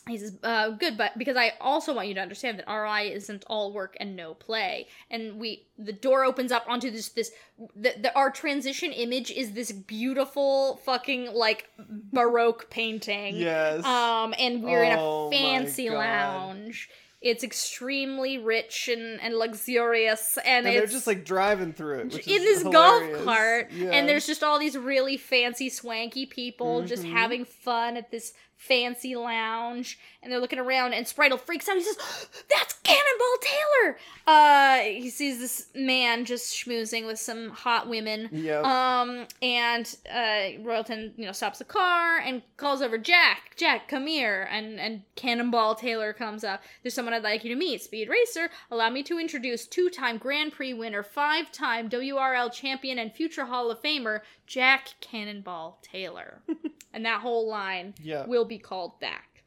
he 0.09 0.19
says, 0.19 0.39
uh, 0.45 0.71
good, 0.71 0.97
but 0.97 1.19
because 1.19 1.37
I 1.37 1.55
also 1.61 1.93
want 1.93 2.07
you 2.07 2.15
to 2.15 2.21
understand 2.21 2.59
that 2.61 2.73
RI 2.73 3.13
isn't 3.13 3.45
all 3.49 3.73
work 3.73 3.97
and 3.99 4.15
no 4.15 4.35
play. 4.35 4.87
And 5.11 5.41
we, 5.41 5.67
the 5.79 5.93
door 5.93 6.25
opens 6.25 6.53
up 6.53 6.65
onto 6.69 6.91
this, 6.93 7.09
this, 7.09 7.33
the, 7.75 7.93
the 8.01 8.15
our 8.15 8.31
transition 8.31 8.93
image 8.93 9.33
is 9.33 9.53
this 9.53 9.73
beautiful 9.73 10.77
fucking 10.85 11.33
like 11.35 11.69
baroque 12.13 12.71
painting. 12.71 13.37
Yes. 13.37 13.85
Um, 13.85 14.33
and 14.39 14.63
we're 14.63 14.85
in 14.85 14.97
Oh 14.97 15.27
a 15.27 15.31
fancy 15.33 15.91
lounge. 15.91 16.89
It's 17.23 17.43
extremely 17.43 18.39
rich 18.39 18.89
and, 18.93 19.21
and 19.21 19.35
luxurious, 19.35 20.39
and, 20.45 20.65
and 20.67 20.77
they're 20.77 20.87
just 20.87 21.07
like 21.09 21.25
driving 21.25 21.73
through 21.73 22.01
it 22.01 22.13
which 22.13 22.29
in 22.29 22.35
is 22.35 22.63
this 22.63 22.63
golf 22.63 23.25
cart, 23.25 23.73
and 23.73 24.07
there's 24.07 24.27
just 24.27 24.45
all 24.45 24.59
these 24.61 24.77
really 24.77 25.17
fancy, 25.17 25.69
swanky 25.71 26.27
people 26.27 26.83
just 26.85 27.03
Mhm. 27.03 27.13
having 27.13 27.45
fun 27.45 27.97
at 27.97 28.11
this 28.11 28.35
fancy 28.57 29.15
lounge, 29.15 29.99
and 30.23 30.33
they're 30.33 30.41
looking 30.41 30.59
around. 30.59 30.93
And 30.93 31.07
Spritle 31.07 31.39
freaks 31.39 31.69
out. 31.69 31.77
He 31.77 31.83
says, 31.83 31.97
"That's 32.51 32.75
Cannonball 32.83 33.37
Taylor!" 33.41 33.99
Uh, 34.27 34.79
he 34.81 35.11
sees 35.11 35.39
this 35.39 35.69
man 35.75 36.25
just 36.25 36.53
schmoozing 36.53 37.07
with 37.07 37.19
some 37.19 37.51
hot 37.51 37.89
women. 37.89 38.29
Yep. 38.33 38.65
Um, 38.65 39.27
and 39.43 39.97
uh, 40.11 40.59
Royalton, 40.63 41.13
you 41.17 41.27
know, 41.27 41.33
stops 41.33 41.59
the 41.59 41.65
car 41.65 42.19
and 42.19 42.43
calls 42.57 42.83
over 42.83 42.99
Jack. 42.99 43.55
Jack, 43.57 43.89
come 43.89 44.07
here. 44.07 44.49
And 44.51 44.81
and 44.81 45.03
Cannonball 45.15 45.75
Taylor 45.75 46.13
comes 46.13 46.45
up. 46.45 46.63
There's 46.83 46.95
someone 46.95 47.15
I'd 47.15 47.23
like 47.23 47.45
you 47.45 47.51
to 47.51 47.59
meet. 47.59 47.83
Speed 47.83 48.09
Racer. 48.09 48.51
Allow 48.71 48.91
me 48.91 49.03
to 49.05 49.19
introduce 49.19 49.67
two-time 49.67 50.19
Grand 50.19 50.53
Prix 50.53 50.75
winner, 50.75 51.03
five-time 51.03 51.89
WRL 51.89 52.53
champion, 52.53 52.99
and 52.99 53.13
future 53.13 53.47
Hall 53.47 53.71
of 53.71 53.81
Famer 53.81 54.21
Jack 54.47 54.95
Cannonball 55.01 55.79
Taylor. 55.83 56.43
and 56.93 57.05
that 57.05 57.21
whole 57.21 57.49
line 57.49 57.95
yeah. 58.03 58.27
will 58.27 58.45
be 58.45 58.59
called 58.59 58.99
back. 59.01 59.43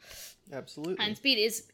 Absolutely. 0.51 0.97
And 0.99 1.15
Speed 1.15 1.39
is 1.39 1.67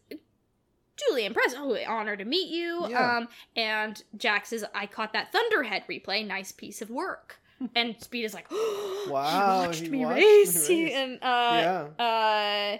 truly 0.97 1.25
impressed. 1.25 1.55
Oh, 1.57 1.77
honor 1.87 2.15
to 2.15 2.25
meet 2.25 2.49
you. 2.49 2.87
Yeah. 2.89 3.17
Um, 3.17 3.27
and 3.55 4.01
Jack 4.17 4.45
says, 4.45 4.65
I 4.73 4.85
caught 4.85 5.13
that 5.13 5.31
Thunderhead 5.31 5.83
replay. 5.89 6.25
Nice 6.25 6.51
piece 6.51 6.81
of 6.81 6.89
work. 6.89 7.39
And 7.73 7.95
Speed 8.01 8.25
is 8.25 8.33
like, 8.33 8.47
Wow, 8.51 9.61
he 9.61 9.67
watched 9.67 9.81
he 9.83 9.89
me 9.89 10.05
watched 10.05 10.17
race. 10.17 10.69
me 10.69 10.83
race. 10.85 10.93
And 10.97 11.13
uh, 11.23 11.87
yeah. 11.97 12.77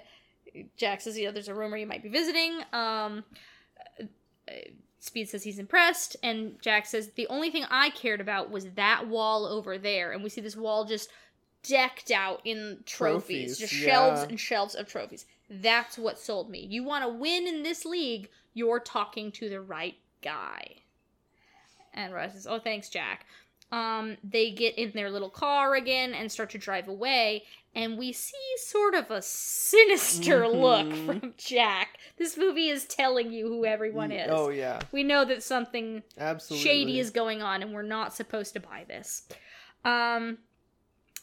uh, 0.54 0.62
Jack 0.76 1.00
says, 1.00 1.18
you 1.18 1.26
know, 1.26 1.32
there's 1.32 1.48
a 1.48 1.56
rumor 1.56 1.78
you 1.78 1.88
might 1.88 2.04
be 2.04 2.10
visiting. 2.10 2.60
Um, 2.74 3.24
uh, 4.50 4.54
Speed 5.06 5.30
says 5.30 5.44
he's 5.44 5.60
impressed, 5.60 6.18
and 6.24 6.60
Jack 6.62 6.88
says 6.88 7.12
the 7.12 7.28
only 7.28 7.52
thing 7.52 7.64
I 7.70 7.92
cared 7.92 8.20
about 8.20 8.50
was 8.50 8.72
that 8.72 9.08
wall 9.08 9.46
over 9.46 9.78
there. 9.78 10.12
And 10.12 10.24
we 10.24 10.32
see 10.32 10.42
this 10.42 10.58
wall 10.58 10.84
just 10.84 11.12
decked 11.62 12.10
out 12.10 12.42
in 12.44 12.80
trophies, 12.88 13.58
Trophies, 13.58 13.58
just 13.60 13.74
shelves 13.74 14.24
and 14.24 14.40
shelves 14.40 14.74
of 14.74 14.88
trophies. 14.88 15.28
That's 15.48 16.00
what 16.00 16.18
sold 16.18 16.50
me. 16.50 16.66
You 16.68 16.84
want 16.84 17.04
to 17.04 17.10
win 17.10 17.46
in 17.46 17.62
this 17.62 17.86
league, 17.86 18.30
you're 18.56 18.80
talking 18.80 19.32
to 19.34 19.48
the 19.48 19.62
right 19.62 19.96
guy. 20.24 20.78
And 21.94 22.12
Russ 22.12 22.34
says, 22.34 22.48
"Oh, 22.48 22.60
thanks, 22.60 22.90
Jack." 22.90 23.28
Um, 23.72 24.18
they 24.24 24.52
get 24.52 24.78
in 24.78 24.92
their 24.94 25.10
little 25.10 25.30
car 25.30 25.76
again 25.76 26.14
and 26.14 26.32
start 26.32 26.52
to 26.52 26.58
drive 26.58 26.88
away, 26.88 27.44
and 27.74 27.98
we 27.98 28.14
see 28.14 28.38
sort 28.58 28.94
of 28.94 29.10
a 29.12 29.22
sinister 29.22 30.48
look 30.48 30.86
Mhm. 30.88 31.06
from 31.22 31.34
Jack. 31.38 31.98
This 32.18 32.38
movie 32.38 32.70
is 32.70 32.86
telling 32.86 33.32
you 33.34 33.48
who 33.48 33.66
everyone 33.66 34.12
is. 34.12 34.30
Oh 34.32 34.50
yeah, 34.50 34.80
We 34.92 35.04
know 35.04 35.26
that 35.26 35.44
something 35.44 36.04
absolutely. 36.18 36.64
shady 36.68 37.00
is 37.00 37.10
going 37.10 37.42
on 37.42 37.62
and 37.64 37.74
we're 37.74 37.82
not 37.82 38.14
supposed 38.14 38.54
to 38.54 38.60
buy 38.60 38.86
this. 38.88 39.28
Um 39.84 40.38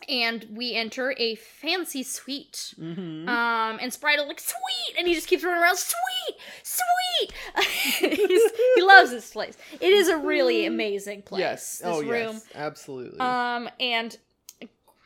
and 0.08 0.44
we 0.50 0.74
enter 0.74 1.14
a 1.16 1.36
fancy 1.36 2.02
suite. 2.02 2.74
hmm 2.76 3.26
Um 3.28 3.78
and 3.80 3.92
Spritle 3.92 4.26
like 4.26 4.40
sweet 4.40 4.98
and 4.98 5.06
he 5.06 5.14
just 5.14 5.28
keeps 5.28 5.44
running 5.44 5.62
around 5.62 5.78
sweet, 5.78 6.36
sweet. 6.64 7.32
He's, 8.18 8.50
he 8.52 8.71
loves 8.96 9.10
this 9.10 9.30
place. 9.30 9.56
It 9.80 9.92
is 9.92 10.08
a 10.08 10.16
really 10.16 10.66
amazing 10.66 11.22
place. 11.22 11.40
yes. 11.40 11.78
This 11.78 11.86
oh 11.86 12.00
room. 12.00 12.34
yes. 12.34 12.46
Absolutely. 12.54 13.20
Um 13.20 13.68
and 13.80 14.16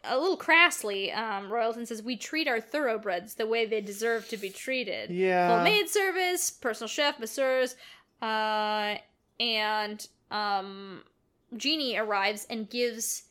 a 0.09 0.19
little 0.19 0.37
crassly, 0.37 1.13
um, 1.13 1.51
Royalton 1.51 1.87
says 1.87 2.03
we 2.03 2.17
treat 2.17 2.49
our 2.49 2.61
thoroughbreds 2.61 3.35
the 3.35 3.47
way 3.47 3.67
they 3.67 3.81
deserve 3.81 4.29
to 4.29 4.37
be 4.37 4.51
treated 4.51 5.11
yeah. 5.11 5.49
full 5.49 5.65
maid 5.65 5.89
service, 5.89 6.51
personal 6.51 6.89
chef, 6.89 7.19
masseurs, 7.19 7.75
uh, 8.23 8.97
and 9.41 10.07
um, 10.31 11.03
Jeannie 11.57 11.97
arrives 11.97 12.47
and 12.49 12.69
gives 12.69 13.25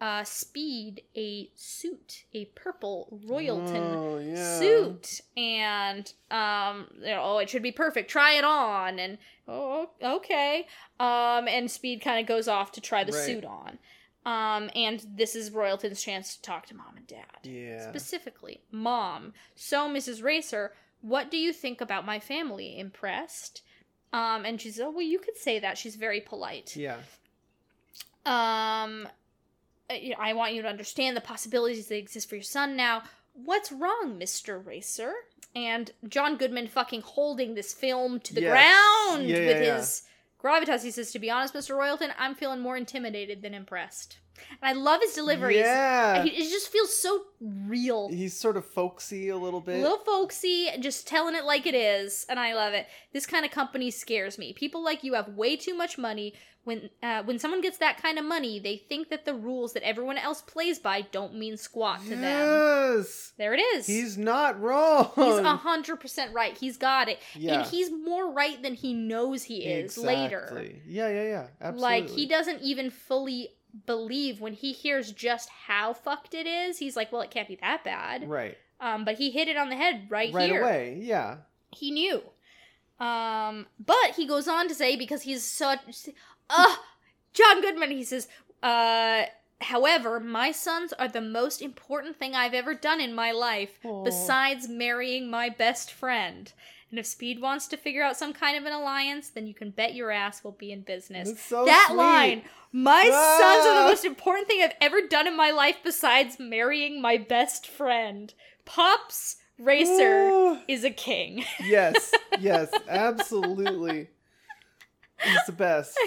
uh, 0.00 0.22
Speed 0.24 1.02
a 1.16 1.50
suit, 1.56 2.24
a 2.32 2.44
purple 2.54 3.20
Royalton 3.26 3.96
Oh, 3.96 4.18
yeah. 4.18 4.58
suit, 4.58 5.20
and 5.36 6.12
um, 6.30 6.86
you 7.00 7.06
know, 7.06 7.22
oh, 7.22 7.38
it 7.38 7.50
should 7.50 7.62
be 7.62 7.72
perfect. 7.72 8.10
Try 8.10 8.34
it 8.34 8.44
on, 8.44 8.98
and 8.98 9.18
oh, 9.48 9.90
okay. 10.02 10.66
Um, 11.00 11.48
and 11.48 11.70
Speed 11.70 12.00
kind 12.00 12.20
of 12.20 12.26
goes 12.26 12.46
off 12.48 12.72
to 12.72 12.80
try 12.80 13.02
the 13.04 13.12
Right. 13.12 13.20
suit 13.20 13.44
on. 13.44 13.78
Um, 14.26 14.68
and 14.74 15.04
this 15.16 15.34
is 15.34 15.50
Royalton's 15.52 16.02
chance 16.02 16.36
to 16.36 16.42
talk 16.42 16.66
to 16.66 16.74
mom 16.76 16.96
and 16.96 17.06
dad 17.06 17.24
Yeah. 17.44 17.88
specifically 17.88 18.60
mom 18.70 19.32
so 19.54 19.88
mrs 19.88 20.22
racer 20.22 20.74
what 21.00 21.30
do 21.30 21.38
you 21.38 21.50
think 21.52 21.80
about 21.80 22.04
my 22.04 22.18
family 22.20 22.78
impressed 22.78 23.62
um 24.12 24.44
and 24.44 24.60
she's 24.60 24.78
oh 24.80 24.90
well 24.90 25.00
you 25.00 25.18
could 25.18 25.36
say 25.38 25.58
that 25.60 25.78
she's 25.78 25.94
very 25.96 26.20
polite 26.20 26.76
Yeah. 26.76 26.98
um 28.26 29.08
Uh, 29.90 29.94
i 30.18 30.32
want 30.32 30.52
you 30.54 30.62
to 30.62 30.68
understand 30.68 31.16
the 31.16 31.20
possibilities 31.20 31.86
that 31.88 31.96
exist 31.96 32.28
for 32.28 32.34
your 32.36 32.42
son 32.42 32.76
now 32.76 33.02
what's 33.32 33.70
wrong 33.72 34.18
mr 34.18 34.64
racer 34.64 35.12
and 35.54 35.92
john 36.08 36.36
goodman 36.36 36.66
fucking 36.68 37.00
holding 37.02 37.54
this 37.54 37.72
film 37.72 38.20
to 38.20 38.34
the 38.34 38.42
Yes. 38.42 38.50
ground 38.50 39.28
Yeah, 39.28 39.36
yeah, 39.38 39.46
with 39.46 39.62
yeah. 39.62 39.76
his 39.78 40.02
gravitas 40.42 40.82
he 40.82 40.90
says 40.90 41.10
to 41.12 41.18
be 41.18 41.30
honest 41.30 41.54
mr 41.54 41.76
royalton 41.76 42.10
i'm 42.18 42.34
feeling 42.34 42.60
more 42.60 42.76
intimidated 42.76 43.42
than 43.42 43.54
impressed 43.54 44.18
and 44.50 44.58
i 44.62 44.72
love 44.72 45.00
his 45.02 45.12
deliveries 45.14 45.56
Yeah. 45.58 46.22
he- 46.22 46.30
it 46.30 46.50
just 46.50 46.70
feels 46.72 46.94
so 46.96 47.22
real 47.40 48.08
He's 48.08 48.36
sort 48.38 48.56
of 48.56 48.64
folksy 48.64 49.28
a 49.28 49.36
little 49.36 49.60
bit. 49.60 49.78
A 49.78 49.82
little 49.82 49.98
folksy, 49.98 50.68
just 50.80 51.06
telling 51.06 51.34
it 51.34 51.44
like 51.44 51.66
it 51.66 51.74
is, 51.74 52.26
and 52.28 52.38
I 52.38 52.54
love 52.54 52.74
it. 52.74 52.86
This 53.12 53.26
kind 53.26 53.44
of 53.44 53.50
company 53.52 53.90
scares 53.90 54.38
me. 54.38 54.52
People 54.52 54.82
like 54.82 55.04
you 55.04 55.14
have 55.14 55.28
way 55.28 55.56
too 55.56 55.74
much 55.76 55.98
money. 55.98 56.34
When 56.64 56.90
uh, 57.02 57.22
when 57.22 57.38
someone 57.38 57.60
gets 57.62 57.78
that 57.78 58.02
kind 58.02 58.18
of 58.18 58.24
money, 58.24 58.58
they 58.58 58.76
think 58.76 59.08
that 59.10 59.24
the 59.24 59.34
rules 59.34 59.72
that 59.74 59.82
everyone 59.86 60.18
else 60.18 60.42
plays 60.42 60.78
by 60.78 61.02
don't 61.02 61.34
mean 61.34 61.56
squat 61.56 62.02
to 62.02 62.10
them. 62.10 62.20
yes. 62.22 63.32
There 63.38 63.54
it 63.54 63.60
is. 63.60 63.86
He's 63.86 64.18
not 64.18 64.60
wrong. 64.60 65.10
He's 65.14 65.38
a 65.38 65.56
hundred 65.56 65.96
percent 66.00 66.34
right. 66.34 66.56
He's 66.58 66.76
got 66.76 67.08
it, 67.08 67.20
Yeah. 67.36 67.60
and 67.60 67.66
he's 67.70 67.90
more 67.90 68.32
right 68.32 68.60
than 68.62 68.74
he 68.74 68.92
knows 68.94 69.44
he 69.44 69.64
is 69.64 69.96
later. 69.96 70.64
Yeah, 70.86 71.08
yeah, 71.08 71.22
yeah. 71.22 71.46
Absolutely. 71.60 71.82
Like 72.00 72.10
he 72.10 72.26
doesn't 72.26 72.62
even 72.62 72.90
fully 72.90 73.50
believe 73.86 74.40
when 74.40 74.52
he 74.54 74.72
hears 74.72 75.12
just 75.12 75.48
how 75.66 75.92
fucked 75.92 76.34
it 76.34 76.46
is. 76.46 76.78
He's 76.78 76.96
like, 76.96 77.12
"Well, 77.12 77.22
it 77.22 77.30
can't 77.30 77.48
be 77.48 77.56
that 77.56 77.84
bad." 77.84 78.28
Right. 78.28 78.56
Um, 78.80 79.04
but 79.04 79.16
he 79.16 79.30
hit 79.30 79.48
it 79.48 79.56
on 79.56 79.68
the 79.70 79.76
head 79.76 80.06
right, 80.08 80.32
Right 80.32 80.50
here. 80.50 80.62
away. 80.62 80.98
Yeah. 81.02 81.38
he 81.72 81.90
knew. 81.90 82.22
Um, 83.00 83.66
but 83.78 84.12
he 84.16 84.26
goes 84.26 84.48
on 84.48 84.68
to 84.68 84.74
say 84.74 84.96
because 84.96 85.22
he's 85.22 85.44
such, 85.44 85.80
uh, 86.50 86.76
John 87.32 87.60
Goodman. 87.60 87.90
He 87.90 88.04
says, 88.04 88.26
uh, 88.62 89.24
however, 89.60 90.18
my 90.20 90.50
sons 90.52 90.92
are 90.92 91.08
the 91.08 91.20
most 91.20 91.62
important 91.62 92.16
thing 92.18 92.34
I've 92.34 92.54
ever 92.54 92.74
done 92.74 93.00
in 93.00 93.14
my 93.14 93.30
life, 93.32 93.78
Aw. 93.84 94.02
besides 94.04 94.68
marrying 94.68 95.30
my 95.30 95.48
best 95.48 95.92
friend. 95.92 96.52
And 96.90 96.98
if 96.98 97.04
Speed 97.06 97.40
wants 97.42 97.66
to 97.68 97.76
figure 97.76 98.02
out 98.02 98.16
some 98.16 98.32
kind 98.32 98.56
of 98.56 98.64
an 98.64 98.72
alliance, 98.72 99.28
then 99.28 99.46
you 99.46 99.52
can 99.54 99.70
bet 99.70 99.94
your 99.94 100.10
ass 100.10 100.42
we'll 100.42 100.52
be 100.54 100.72
in 100.72 100.80
business. 100.82 101.38
So 101.42 101.66
that 101.66 101.86
sweet. 101.88 101.96
line, 101.98 102.42
my 102.72 103.02
sons 103.02 103.66
are 103.66 103.74
Ah. 103.74 103.82
the 103.84 103.90
most 103.90 104.04
important 104.06 104.48
thing 104.48 104.62
I've 104.62 104.72
ever 104.80 105.06
done 105.06 105.26
in 105.26 105.36
my 105.36 105.50
life 105.50 105.76
besides 105.84 106.38
marrying 106.40 107.00
my 107.02 107.18
best 107.18 107.66
friend. 107.66 108.32
Pops 108.64 109.36
Racer 109.58 110.28
Ooh. 110.30 110.58
is 110.68 110.84
a 110.84 110.90
king. 110.90 111.44
Yes. 111.64 112.14
Yes. 112.40 112.70
Absolutely. 112.88 114.08
He's 115.20 115.44
the 115.46 115.52
best 115.52 115.98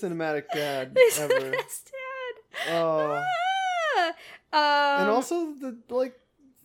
cinematic 0.00 0.44
dad 0.54 0.92
He's 0.96 1.16
the 1.16 1.24
ever. 1.24 1.50
best 1.50 1.90
dad. 2.66 2.72
Oh. 2.72 3.22
Ah. 3.96 4.08
Um, 4.52 5.00
and 5.02 5.10
also 5.10 5.52
the 5.54 5.76
like 5.88 6.14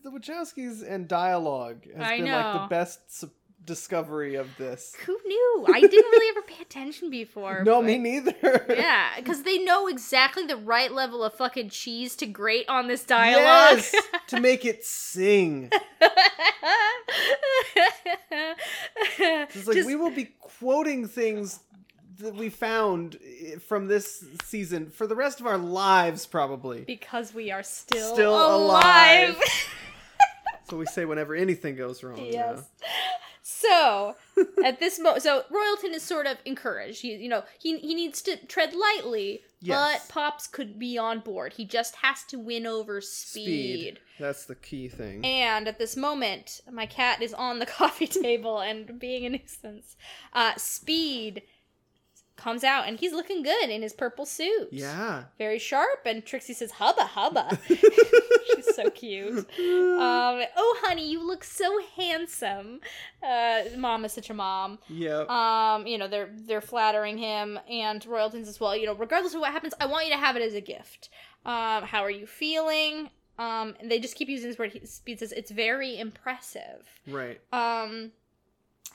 the 0.04 0.12
Wachowskis 0.12 0.88
and 0.88 1.08
dialogue 1.08 1.86
has 1.96 2.04
I 2.06 2.18
been 2.18 2.32
like 2.32 2.54
know. 2.56 2.62
the 2.62 2.68
best 2.68 3.12
su- 3.20 3.32
discovery 3.66 4.36
of 4.36 4.48
this. 4.58 4.96
who 5.06 5.18
knew? 5.26 5.66
I 5.72 5.80
didn't 5.82 6.12
really 6.12 6.30
ever 6.30 6.42
pay 6.42 6.62
attention 6.62 7.10
before. 7.10 7.64
No, 7.64 7.76
but- 7.82 7.86
me 7.86 7.98
neither. 7.98 8.66
Yeah, 8.70 9.10
because 9.18 9.44
they 9.44 9.60
know 9.60 9.88
exactly 9.88 10.46
the 10.46 10.58
right 10.58 10.92
level 10.92 11.24
of 11.24 11.34
fucking 11.34 11.70
cheese 11.70 12.16
to 12.18 12.26
grate 12.26 12.68
on 12.70 12.88
this 12.88 13.04
dialogue. 13.04 13.84
Yes, 13.84 13.96
to 14.28 14.40
make 14.40 14.66
it 14.66 14.84
sing. 14.86 15.70
It's 19.20 19.68
like 19.68 19.76
Just- 19.78 19.88
we 19.88 19.96
will 19.96 20.10
be 20.12 20.30
quoting 20.40 21.08
things 21.08 21.60
that 22.20 22.36
we 22.36 22.50
found 22.50 23.18
eh, 23.26 23.58
from 23.58 23.88
this 23.88 24.24
season 24.44 24.90
for 24.90 25.08
the 25.08 25.16
rest 25.16 25.40
of 25.40 25.48
our 25.48 25.58
lives, 25.58 26.26
probably. 26.26 26.82
because 26.82 27.34
we 27.34 27.52
are 27.52 27.64
still, 27.64 28.14
Still 28.14 28.34
alive. 28.34 29.30
alive. 29.36 29.44
So 30.70 30.78
we 30.78 30.86
say 30.86 31.04
whenever 31.04 31.36
anything 31.36 31.76
goes 31.76 32.02
wrong. 32.02 32.18
yes. 32.18 32.64
So 33.62 34.16
at 34.64 34.80
this 34.80 35.00
moment, 35.00 35.24
so 35.24 35.44
Royalton 35.52 35.94
is 35.94 36.04
sort 36.04 36.26
of 36.26 36.38
encouraged. 36.46 37.02
He, 37.02 37.16
you 37.16 37.30
know, 37.30 37.44
he 37.60 37.78
he 37.80 37.94
needs 37.94 38.22
to 38.24 38.38
tread 38.48 38.74
lightly, 38.74 39.42
Yes. 39.62 40.04
but 40.08 40.12
Pops 40.14 40.48
could 40.48 40.80
be 40.80 40.98
on 40.98 41.20
board. 41.20 41.54
He 41.54 41.66
just 41.66 41.96
has 41.98 42.24
to 42.30 42.40
win 42.40 42.66
over 42.66 43.02
Speed. 43.02 43.44
speed. 43.44 44.00
That's 44.20 44.46
the 44.46 44.56
key 44.56 44.88
thing. 44.90 45.24
And 45.26 45.68
at 45.68 45.78
this 45.78 45.96
moment, 45.96 46.62
my 46.72 46.86
cat 46.88 47.22
is 47.22 47.34
on 47.34 47.60
the 47.60 47.66
coffee 47.80 48.08
table 48.08 48.60
and 48.60 49.00
being 49.00 49.26
a 49.26 49.30
nuisance. 49.30 49.96
Uh, 50.34 50.56
Speed 50.58 51.44
comes 52.42 52.64
out 52.64 52.88
and 52.88 53.00
he's 53.00 53.14
looking 53.14 53.44
good 53.44 53.70
in 53.70 53.82
his 53.82 53.94
purple 53.94 54.26
suit. 54.26 54.70
yeah. 54.72 55.26
Very 55.38 55.60
sharp. 55.60 56.00
And 56.06 56.26
Trixie 56.26 56.54
says, 56.54 56.72
Hubba, 56.72 57.06
hubba. 57.06 57.60
She's 57.68 58.76
so 58.76 58.90
cute. 58.90 59.38
Um, 59.38 59.46
oh, 60.56 60.80
honey, 60.84 61.10
you 61.10 61.26
look 61.26 61.44
so 61.44 61.80
handsome. 61.96 62.80
Uh, 63.24 63.62
mom 63.78 64.06
is 64.06 64.14
such 64.14 64.30
a 64.30 64.34
mom. 64.34 64.80
yep. 64.90 65.30
Um, 65.30 65.86
you 65.88 65.98
know, 65.98 66.08
they're 66.08 66.30
they're 66.34 66.62
flattering 66.62 67.18
him, 67.18 67.60
and 67.70 68.02
Royalton 68.04 68.46
says, 68.46 68.60
"Well, 68.60 68.76
you 68.76 68.86
know, 68.86 68.94
regardless 68.96 69.34
of 69.36 69.42
what 69.42 69.52
happens, 69.52 69.74
I 69.80 69.86
want 69.86 70.06
you 70.06 70.12
to 70.12 70.18
have 70.18 70.36
it 70.36 70.42
as 70.42 70.54
a 70.54 70.62
gift. 70.62 71.10
Um, 71.46 71.84
how 71.84 72.02
are 72.04 72.12
you 72.12 72.26
feeling?" 72.26 73.10
Um, 73.40 73.76
and 73.80 73.90
they 73.90 74.00
just 74.00 74.16
keep 74.16 74.28
using 74.30 74.50
this 74.50 74.60
word. 74.60 74.72
He- 74.74 75.16
says 75.16 75.32
it's 75.32 75.52
very 75.52 75.98
impressive. 75.98 76.88
right. 77.08 77.40
Um, 77.54 78.12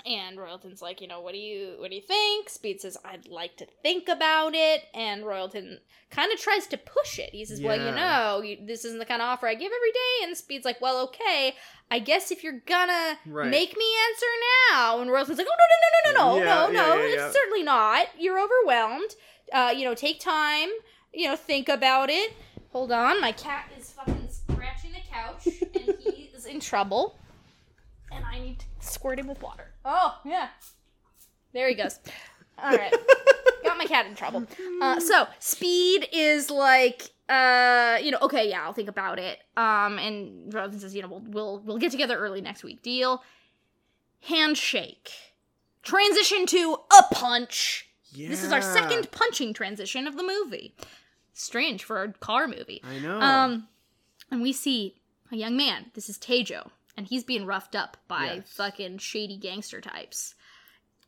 and 0.04 0.38
Royalton's 0.38 0.82
like, 0.82 1.00
you 1.00 1.08
know, 1.08 1.20
what 1.20 1.32
do 1.32 1.38
you 1.38 1.74
what 1.78 1.90
do 1.90 1.96
you 1.96 2.02
think? 2.02 2.48
Speed 2.48 2.80
says, 2.80 2.96
I'd 3.04 3.26
like 3.28 3.56
to 3.56 3.66
think 3.82 4.08
about 4.08 4.54
it, 4.54 4.82
and 4.94 5.24
Royalton 5.24 5.78
kind 6.10 6.32
of 6.32 6.38
tries 6.38 6.66
to 6.68 6.76
push 6.78 7.18
it. 7.18 7.30
He 7.30 7.44
says, 7.44 7.60
well, 7.60 7.76
you 7.76 7.92
know, 7.94 8.40
you, 8.42 8.58
this 8.64 8.84
isn't 8.84 8.98
the 8.98 9.04
kind 9.04 9.20
of 9.22 9.26
offer 9.26 9.48
I 9.48 9.54
give 9.54 9.72
every 9.74 9.92
day. 9.92 10.24
And 10.28 10.36
Speed's 10.36 10.64
like, 10.64 10.80
well, 10.80 11.02
okay, 11.04 11.54
I 11.90 11.98
guess 11.98 12.30
if 12.30 12.44
you're 12.44 12.60
gonna 12.66 13.18
Right. 13.26 13.50
make 13.50 13.76
me 13.76 13.84
answer 14.10 14.26
now, 14.72 15.00
and 15.00 15.10
Royalton's 15.10 15.38
like, 15.38 15.48
oh 15.50 15.56
no 15.58 16.12
no 16.12 16.22
no 16.22 16.34
no 16.36 16.38
no 16.38 16.38
Yeah, 16.38 16.44
no 16.44 16.70
yeah, 16.70 16.80
no, 16.88 16.94
yeah, 16.96 17.04
it's 17.06 17.16
yeah. 17.16 17.30
certainly 17.32 17.62
not. 17.62 18.06
You're 18.18 18.38
overwhelmed. 18.40 19.10
Uh, 19.52 19.72
you 19.76 19.84
know, 19.84 19.94
take 19.94 20.20
time. 20.20 20.68
You 21.12 21.28
know, 21.28 21.36
think 21.36 21.68
about 21.68 22.10
it. 22.10 22.32
Hold 22.72 22.92
on, 22.92 23.20
my 23.22 23.32
cat 23.32 23.70
is 23.78 23.90
fucking 23.92 24.28
scratching 24.28 24.92
the 24.92 25.00
couch, 25.10 25.46
and 25.74 25.96
he 25.98 26.30
is 26.34 26.44
in 26.46 26.60
trouble 26.60 27.18
and 28.12 28.24
I 28.24 28.38
need 28.38 28.58
to 28.60 28.65
squirt 28.86 29.18
him 29.18 29.26
with 29.28 29.42
water. 29.42 29.72
Oh, 29.84 30.18
yeah. 30.24 30.48
There 31.52 31.68
he 31.68 31.74
goes. 31.74 31.98
All 32.62 32.74
right. 32.76 32.92
got 33.64 33.76
my 33.78 33.84
cat 33.84 34.06
in 34.06 34.14
trouble. 34.14 34.46
Uh, 34.80 34.98
so 35.00 35.26
Speed 35.38 36.08
is 36.12 36.50
like, 36.50 37.10
uh, 37.28 37.98
you 38.02 38.10
know, 38.10 38.18
okay, 38.22 38.48
yeah, 38.48 38.62
I'll 38.64 38.72
think 38.72 38.88
about 38.88 39.18
it. 39.18 39.38
Um, 39.56 39.98
and 39.98 40.50
Jonathan 40.50 40.78
says, 40.78 40.94
you 40.94 41.02
know, 41.02 41.08
we'll 41.08 41.20
we'll 41.26 41.58
we'll 41.60 41.78
get 41.78 41.90
together 41.90 42.16
early 42.16 42.40
next 42.40 42.64
week. 42.64 42.82
Deal. 42.82 43.22
Handshake. 44.22 45.10
Transition 45.82 46.46
to 46.46 46.78
a 46.98 47.14
punch. 47.14 47.88
Yeah. 48.12 48.28
This 48.28 48.42
is 48.42 48.52
our 48.52 48.62
second 48.62 49.10
punching 49.10 49.52
transition 49.52 50.06
of 50.06 50.16
the 50.16 50.22
movie. 50.22 50.74
Strange 51.32 51.84
for 51.84 52.02
a 52.02 52.12
car 52.12 52.48
movie. 52.48 52.82
I 52.82 52.98
know. 52.98 53.20
Um, 53.20 53.68
and 54.30 54.40
we 54.42 54.52
see 54.52 54.96
a 55.30 55.36
young 55.36 55.56
man. 55.56 55.86
This 55.94 56.08
is 56.08 56.18
Taejo, 56.18 56.70
and 56.96 57.06
he's 57.06 57.24
being 57.24 57.46
roughed 57.46 57.74
up 57.74 57.96
by 58.08 58.24
Yes. 58.36 58.52
fucking 58.52 58.98
shady 58.98 59.36
gangster 59.36 59.80
types. 59.80 60.34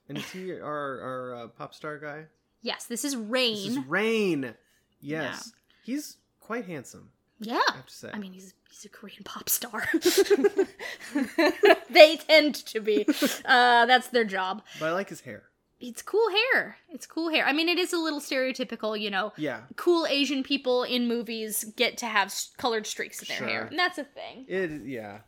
and 0.08 0.18
is 0.18 0.30
he 0.30 0.52
our 0.52 1.00
our 1.00 1.34
uh, 1.34 1.48
pop 1.48 1.74
star 1.74 1.98
guy? 1.98 2.26
Yes, 2.62 2.84
this 2.86 3.04
is 3.04 3.16
Rain. 3.16 3.54
This 3.68 3.76
is 3.76 3.84
Rain. 3.86 4.54
Yes, 5.00 5.52
he's 5.84 6.16
quite 6.40 6.66
handsome. 6.66 7.10
yeah, 7.40 7.60
I 7.70 7.76
have 7.76 7.86
to 7.86 7.94
say. 7.94 8.10
I 8.12 8.18
mean 8.18 8.32
he's 8.32 8.54
he's 8.70 8.84
a 8.84 8.88
Korean 8.88 9.22
pop 9.24 9.48
star. 9.48 9.84
they 11.90 12.16
tend 12.16 12.54
to 12.66 12.80
be. 12.80 13.06
Uh, 13.44 13.86
that's 13.86 14.08
their 14.08 14.24
job. 14.24 14.62
but 14.80 14.86
I 14.88 14.92
like 14.92 15.08
his 15.08 15.20
hair. 15.22 15.44
It's 15.80 16.02
cool 16.02 16.26
hair. 16.52 16.76
It's 16.88 17.06
cool 17.06 17.30
hair. 17.30 17.46
I 17.46 17.52
mean, 17.52 17.68
it 17.68 17.78
is 17.78 17.92
a 17.92 17.98
little 17.98 18.18
stereotypical, 18.18 19.00
you 19.00 19.10
know. 19.12 19.32
Yeah, 19.36 19.60
Cool 19.76 20.06
Asian 20.08 20.42
people 20.42 20.82
in 20.82 21.06
movies 21.06 21.62
get 21.76 21.96
to 21.98 22.06
have 22.06 22.34
colored 22.56 22.84
streaks 22.84 23.22
in 23.22 23.28
their 23.28 23.48
hair, 23.48 23.60
Sure. 23.60 23.66
and 23.68 23.78
that's 23.78 23.96
a 23.98 24.02
thing. 24.02 24.44
it. 24.48 24.70
Yeah, 24.86 25.18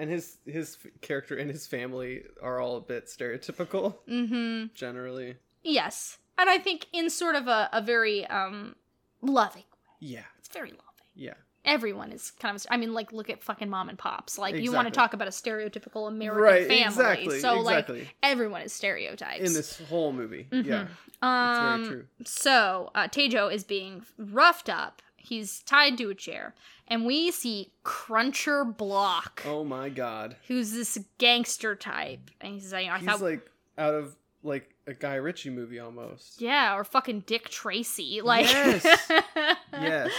and 0.00 0.10
his 0.10 0.38
his 0.46 0.76
character 1.00 1.36
and 1.36 1.50
his 1.50 1.66
family 1.66 2.22
are 2.42 2.60
all 2.60 2.76
a 2.76 2.80
bit 2.80 3.06
stereotypical 3.06 3.96
Mm-hmm. 4.08 4.74
generally. 4.74 5.36
Yes, 5.62 6.18
and 6.38 6.48
I 6.50 6.58
think 6.58 6.86
in 6.92 7.10
sort 7.10 7.36
of 7.36 7.46
a, 7.46 7.68
a 7.72 7.80
very 7.82 8.26
um 8.26 8.74
loving. 9.22 9.64
Yeah, 10.00 10.24
It's 10.38 10.48
very 10.48 10.70
loving. 10.70 10.84
yeah, 11.14 11.34
Everyone 11.66 12.10
is 12.10 12.30
kind 12.30 12.56
of. 12.56 12.64
I 12.70 12.78
mean, 12.78 12.94
like 12.94 13.12
look 13.12 13.28
at 13.28 13.42
fucking 13.42 13.68
mom 13.68 13.90
and 13.90 13.98
pops. 13.98 14.38
Like 14.38 14.54
you 14.54 14.72
want 14.72 14.86
to 14.88 14.90
talk 14.90 15.12
about 15.12 15.28
a 15.28 15.30
stereotypical 15.30 16.08
American 16.08 16.42
right. 16.42 16.66
family. 16.66 16.84
Exactly. 16.86 17.40
So 17.40 17.60
exactly. 17.60 17.98
like 18.00 18.16
everyone 18.22 18.62
is 18.62 18.72
stereotypes 18.72 19.46
in 19.46 19.52
this 19.52 19.78
whole 19.90 20.12
movie. 20.14 20.46
Mhm. 20.50 20.64
Yeah, 20.64 20.86
Um, 21.20 21.50
it's 21.50 21.88
very 21.88 21.98
true. 21.98 22.06
So 22.24 22.90
uh, 22.94 23.08
Taejo 23.08 23.52
is 23.52 23.62
being 23.64 24.02
roughed 24.16 24.70
up. 24.70 25.02
He's 25.20 25.60
tied 25.62 25.96
to 25.98 26.10
a 26.10 26.14
chair, 26.14 26.54
and 26.88 27.04
we 27.06 27.30
see 27.30 27.72
Cruncher 27.84 28.64
Block, 28.64 29.42
Oh 29.46 29.62
my 29.64 29.88
god, 29.90 30.36
who's 30.48 30.72
this 30.72 30.98
gangster 31.18 31.76
type, 31.76 32.30
and 32.40 32.54
he's 32.54 32.72
like, 32.72 32.88
I 32.88 32.98
he's 32.98 33.06
thought, 33.08 33.20
like 33.20 33.46
out 33.78 33.94
of 33.94 34.16
like 34.42 34.74
a 34.86 34.94
Guy 34.94 35.16
Ritchie 35.16 35.50
movie 35.50 35.78
almost. 35.78 36.40
yeah, 36.40 36.74
or 36.74 36.82
fucking 36.84 37.20
Dick 37.26 37.48
Tracy, 37.50 38.20
like, 38.22 38.46
Yes. 38.46 38.84
Yes. 39.72 40.10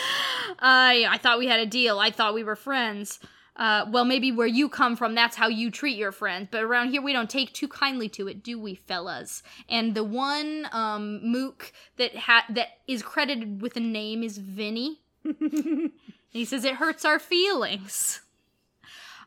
I 0.59 1.05
I 1.09 1.17
thought 1.17 1.39
we 1.39 1.47
had 1.47 1.59
a 1.59 1.65
deal. 1.65 1.99
I 1.99 2.09
thought 2.09 2.33
we 2.33 2.43
were 2.43 2.55
friends. 2.55 3.19
Uh, 3.57 3.85
well, 3.91 4.05
maybe 4.05 4.31
where 4.31 4.47
you 4.47 4.69
come 4.69 4.95
from, 4.95 5.13
that's 5.13 5.35
how 5.35 5.47
you 5.47 5.69
treat 5.69 5.97
your 5.97 6.11
friends. 6.13 6.47
But 6.49 6.63
around 6.63 6.91
here, 6.91 7.01
we 7.01 7.11
don't 7.13 7.29
take 7.29 7.53
too 7.53 7.67
kindly 7.67 8.07
to 8.09 8.27
it, 8.27 8.43
do 8.43 8.57
we, 8.59 8.75
fellas? 8.75 9.43
And 9.67 9.93
the 9.93 10.05
one 10.05 10.67
um, 10.71 11.19
mook 11.29 11.73
that 11.97 12.15
ha- 12.15 12.45
that 12.49 12.69
is 12.87 13.03
credited 13.03 13.61
with 13.61 13.75
a 13.75 13.81
name 13.81 14.23
is 14.23 14.37
Vinny. 14.37 15.01
he 16.29 16.45
says 16.45 16.63
it 16.63 16.75
hurts 16.75 17.03
our 17.05 17.19
feelings. 17.19 18.21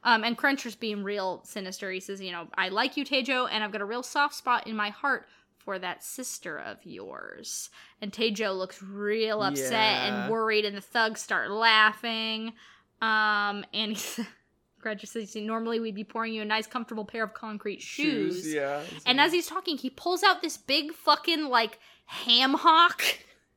Um, 0.03 0.23
and 0.25 0.37
Cruncher's 0.37 0.75
being 0.77 1.03
real 1.03 1.41
sinister. 1.45 1.91
He 1.91 2.01
says, 2.01 2.21
you 2.21 2.33
know, 2.33 2.49
I 2.57 2.69
like 2.69 2.97
you, 2.97 3.05
Taejo, 3.05 3.49
and 3.51 3.65
I've 3.65 3.73
got 3.73 3.81
a 3.81 3.87
real 3.87 4.03
soft 4.03 4.35
spot 4.35 4.67
in 4.67 4.77
my 4.77 4.91
heart 4.91 5.27
for 5.59 5.79
that 5.79 6.05
sister 6.05 6.59
of 6.59 6.79
yours. 6.85 7.71
And 8.03 8.13
Taejo 8.13 8.57
looks 8.57 8.83
real 8.83 9.43
upset 9.43 9.73
Yeah. 9.73 10.25
and 10.25 10.31
worried, 10.33 10.65
and 10.67 10.77
the 10.77 10.83
thugs 10.83 11.23
start 11.23 11.51
laughing. 11.51 12.53
Um, 13.03 13.65
and 13.73 13.93
he's 13.97 14.21
Cruncher 14.85 15.07
says, 15.07 15.35
normally 15.35 15.81
we'd 15.81 15.95
be 15.95 16.05
pouring 16.05 16.35
you 16.35 16.43
a 16.43 16.45
nice, 16.45 16.67
comfortable 16.67 17.07
pair 17.07 17.25
of 17.25 17.33
concrete 17.33 17.81
shoes. 17.81 18.53
Yeah. 18.53 18.83
And 19.07 19.19
as 19.19 19.33
he's 19.33 19.47
talking, 19.47 19.79
he 19.79 19.89
pulls 19.89 20.23
out 20.23 20.43
this 20.43 20.59
big 20.59 20.93
fucking 20.93 21.49
like 21.49 21.79
ham 22.07 22.55
hock. 22.55 23.03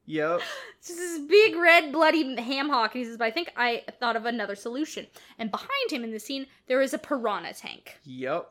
Yep. 0.09 0.39
It's 0.79 0.87
just 0.87 0.99
this 1.01 1.19
big 1.19 1.57
red 1.57 1.91
bloody 1.91 2.41
ham 2.41 2.69
hock. 2.69 2.95
And 2.95 3.03
he 3.03 3.05
says, 3.09 3.17
but 3.17 3.25
I 3.25 3.31
think 3.31 3.51
I 3.57 3.83
thought 3.99 4.15
of 4.15 4.25
another 4.25 4.55
solution. 4.55 5.05
And 5.37 5.51
behind 5.51 5.91
him 5.91 6.05
in 6.05 6.11
the 6.11 6.19
scene, 6.21 6.47
there 6.67 6.81
is 6.81 6.93
a 6.93 6.97
piranha 6.97 7.53
tank. 7.53 7.99
Yep. 8.05 8.49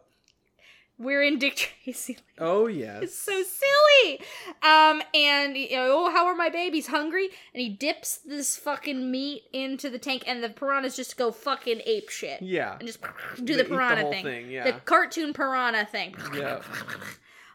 We're 0.98 1.22
in 1.22 1.38
Dick 1.38 1.74
Tracy. 1.84 2.18
Oh 2.38 2.66
yes. 2.68 3.02
It's 3.02 3.18
so 3.18 3.42
silly. 3.42 4.20
Um, 4.62 5.02
and 5.14 5.56
you 5.56 5.70
know, 5.76 6.06
oh, 6.06 6.10
how 6.10 6.26
are 6.26 6.34
my 6.34 6.48
babies 6.48 6.86
hungry? 6.86 7.28
And 7.52 7.60
he 7.60 7.68
dips 7.68 8.18
this 8.18 8.56
fucking 8.56 9.10
meat 9.10 9.42
into 9.52 9.90
the 9.90 9.98
tank, 9.98 10.24
and 10.26 10.42
the 10.42 10.48
piranhas 10.48 10.96
just 10.96 11.16
go 11.18 11.30
fucking 11.30 11.82
ape 11.84 12.08
shit. 12.08 12.40
Yeah. 12.40 12.76
And 12.78 12.86
just 12.86 13.00
do 13.36 13.44
They 13.44 13.56
the 13.56 13.62
the 13.64 13.68
piranha 13.68 14.02
whole 14.02 14.10
thing. 14.12 14.24
thing, 14.24 14.50
yeah. 14.50 14.64
The 14.64 14.72
cartoon 14.80 15.32
piranha 15.34 15.84
thing. 15.86 16.14
Yeah. 16.34 16.60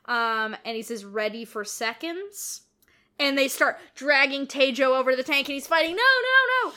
Um, 0.06 0.56
and 0.66 0.76
he 0.76 0.82
says, 0.82 1.06
ready 1.06 1.46
for 1.46 1.64
seconds. 1.64 2.62
And 3.20 3.38
they 3.38 3.48
start 3.48 3.78
dragging 3.96 4.46
Taejo 4.48 4.98
over 5.00 5.12
to 5.12 5.18
the 5.18 5.24
tank, 5.24 5.48
and 5.48 5.54
he's 5.54 5.68
fighting, 5.68 5.96
no, 5.96 6.02
no, 6.02 6.70
no. 6.70 6.74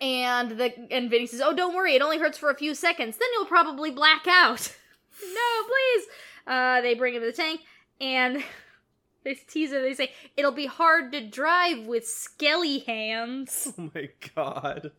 And 0.00 0.50
the 0.58 0.72
and 0.92 1.08
Vinny 1.10 1.26
says, 1.26 1.40
"Oh, 1.40 1.54
don't 1.54 1.74
worry, 1.74 1.94
it 1.94 2.02
only 2.02 2.18
hurts 2.18 2.36
for 2.36 2.50
a 2.50 2.54
few 2.56 2.74
seconds. 2.74 3.16
Then 3.16 3.28
you'll 3.34 3.46
probably 3.46 3.90
black 3.90 4.26
out." 4.28 4.74
No, 5.22 5.66
please. 5.66 6.06
Uh, 6.46 6.80
they 6.80 6.94
bring 6.94 7.14
him 7.14 7.20
to 7.20 7.26
the 7.26 7.32
tank, 7.32 7.60
and 8.00 8.42
they 9.24 9.34
tease 9.34 9.72
him. 9.72 9.82
They 9.82 9.94
say, 9.94 10.12
"It'll 10.36 10.52
be 10.52 10.66
hard 10.66 11.12
to 11.12 11.26
drive 11.26 11.86
with 11.86 12.06
skelly 12.06 12.80
hands." 12.80 13.72
Oh 13.78 13.90
my 13.94 14.08
god. 14.34 14.92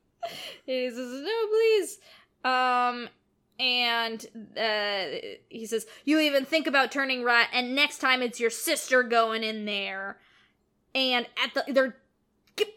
He 0.65 0.89
says, 0.89 0.98
"No, 0.98 1.48
please." 1.48 1.99
Um, 2.44 3.10
and 3.60 4.26
uh, 4.57 5.30
he 5.49 5.65
says, 5.65 5.85
"You 6.06 6.19
even 6.19 6.45
think 6.45 6.68
about 6.68 6.91
turning 6.91 7.23
right, 7.23 7.48
and 7.53 7.76
next 7.76 7.99
time 7.99 8.22
it's 8.22 8.39
your 8.39 8.49
sister 8.49 9.03
going 9.03 9.44
in 9.44 9.65
there." 9.65 10.18
And 10.94 11.27
at 11.44 11.53
the 11.53 11.72
they're 11.72 11.95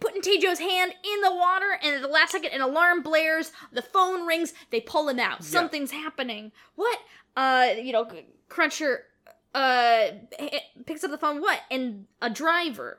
putting 0.00 0.20
Taejo's 0.20 0.58
hand 0.58 0.92
in 1.02 1.20
the 1.22 1.34
water, 1.34 1.78
and 1.82 1.94
at 1.94 2.02
the 2.02 2.08
last 2.08 2.32
second, 2.32 2.50
an 2.52 2.60
alarm 2.60 3.02
blares. 3.02 3.52
The 3.72 3.82
phone 3.82 4.26
rings. 4.26 4.52
They 4.70 4.80
pull 4.80 5.08
him 5.08 5.18
out. 5.18 5.42
Something's 5.44 5.90
happening. 5.90 6.52
What? 6.76 6.98
Uh, 7.40 7.74
you 7.82 7.92
know, 7.92 8.06
Cruncher 8.48 8.98
uh 9.54 10.08
picks 10.86 11.02
up 11.04 11.10
the 11.10 11.18
phone. 11.18 11.40
What? 11.40 11.60
And 11.70 12.06
a 12.20 12.28
driver 12.30 12.98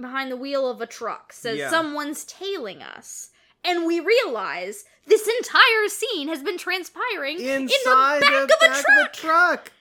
behind 0.00 0.30
the 0.32 0.36
wheel 0.36 0.68
of 0.70 0.80
a 0.80 0.86
truck 0.86 1.32
says 1.32 1.58
Yeah. 1.58 1.70
someone's 1.70 2.24
tailing 2.24 2.82
us. 2.82 3.30
And 3.64 3.84
we 3.86 4.00
realize 4.00 4.84
this 5.06 5.28
entire 5.38 5.88
scene 5.88 6.28
has 6.28 6.42
been 6.42 6.56
transpiring 6.58 7.40
Inside 7.40 8.22
in 8.22 8.32
the 8.46 8.56
back, 8.60 8.78
of, 8.78 8.80
a 8.80 8.82
truck. 8.82 9.12
truck. 9.12 9.72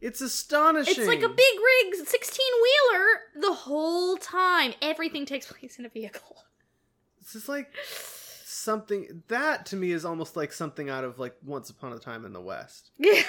It's 0.00 0.20
astonishing. 0.20 0.94
It's 0.96 1.08
like 1.08 1.22
a 1.22 1.28
big 1.28 1.54
rig 1.84 2.06
16 2.06 2.46
wheeler 2.62 3.06
the 3.48 3.52
whole 3.54 4.16
time. 4.16 4.74
Everything 4.80 5.26
takes 5.26 5.46
place 5.52 5.78
in 5.78 5.86
a 5.86 5.88
vehicle. 5.88 6.36
This 7.20 7.34
is 7.34 7.48
like 7.48 7.72
something 8.48 9.22
that 9.28 9.66
to 9.66 9.76
me 9.76 9.92
is 9.92 10.04
almost 10.04 10.36
like 10.36 10.52
something 10.52 10.88
out 10.88 11.04
of 11.04 11.18
like 11.18 11.34
Once 11.44 11.70
Upon 11.70 11.92
a 11.92 11.98
Time 11.98 12.24
in 12.24 12.32
the 12.32 12.40
West. 12.40 12.90
Yeah. 12.98 13.22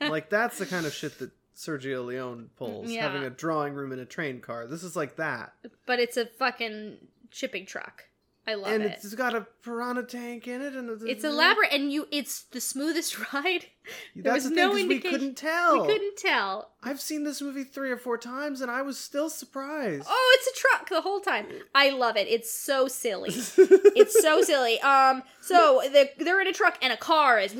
Like 0.00 0.30
that's 0.30 0.58
the 0.58 0.66
kind 0.66 0.86
of 0.86 0.92
shit 0.92 1.18
that 1.18 1.30
Sergio 1.56 2.04
Leone 2.06 2.50
pulls, 2.56 2.90
Yeah. 2.90 3.02
having 3.02 3.24
a 3.24 3.30
drawing 3.30 3.74
room 3.74 3.92
in 3.92 3.98
a 3.98 4.04
train 4.04 4.40
car. 4.40 4.66
This 4.66 4.82
is 4.82 4.94
like 4.96 5.16
that. 5.16 5.52
but 5.86 5.98
it's 5.98 6.16
a 6.16 6.26
fucking 6.26 6.98
shipping 7.30 7.66
truck. 7.66 8.04
I 8.46 8.54
love 8.54 8.72
and 8.72 8.82
it. 8.82 8.86
And 8.86 8.94
it's 8.94 9.14
got 9.14 9.34
a 9.34 9.46
piranha 9.62 10.04
tank 10.04 10.48
in 10.48 10.62
it 10.62 10.74
and 10.74 11.02
It's 11.02 11.24
elaborate 11.32 11.72
and 11.72 11.92
you 11.92 12.08
it's 12.10 12.42
the 12.44 12.60
smoothest 12.60 13.32
ride. 13.34 13.66
There 14.14 14.22
That's 14.32 14.44
was 14.44 14.50
the 14.50 14.56
no 14.56 14.74
thing 14.74 14.84
'cause 14.84 14.88
we 14.88 15.00
couldn't 15.00 15.34
tell. 15.36 15.80
We 15.86 15.92
couldn't 15.92 16.16
tell. 16.16 16.70
I've 16.82 17.00
seen 17.00 17.24
this 17.24 17.42
movie 17.42 17.64
three 17.64 17.90
or 17.90 17.96
four 17.96 18.16
times 18.18 18.60
and 18.60 18.70
I 18.70 18.82
was 18.82 18.96
still 18.98 19.28
surprised. 19.28 20.06
Oh, 20.08 20.36
it's 20.38 20.56
a 20.56 20.60
truck 20.60 20.88
the 20.88 21.00
whole 21.00 21.18
time. 21.20 21.46
I 21.74 21.90
love 21.90 22.16
it. 22.16 22.28
It's 22.28 22.50
so 22.52 22.86
silly. 22.86 23.30
it's 23.32 24.20
so 24.22 24.42
silly. 24.42 24.80
Um, 24.80 25.22
so 25.40 25.82
the, 25.92 26.08
they're 26.18 26.40
in 26.40 26.46
a 26.46 26.52
truck 26.52 26.78
and 26.80 26.92
a 26.92 26.96
car 26.96 27.40
is 27.40 27.52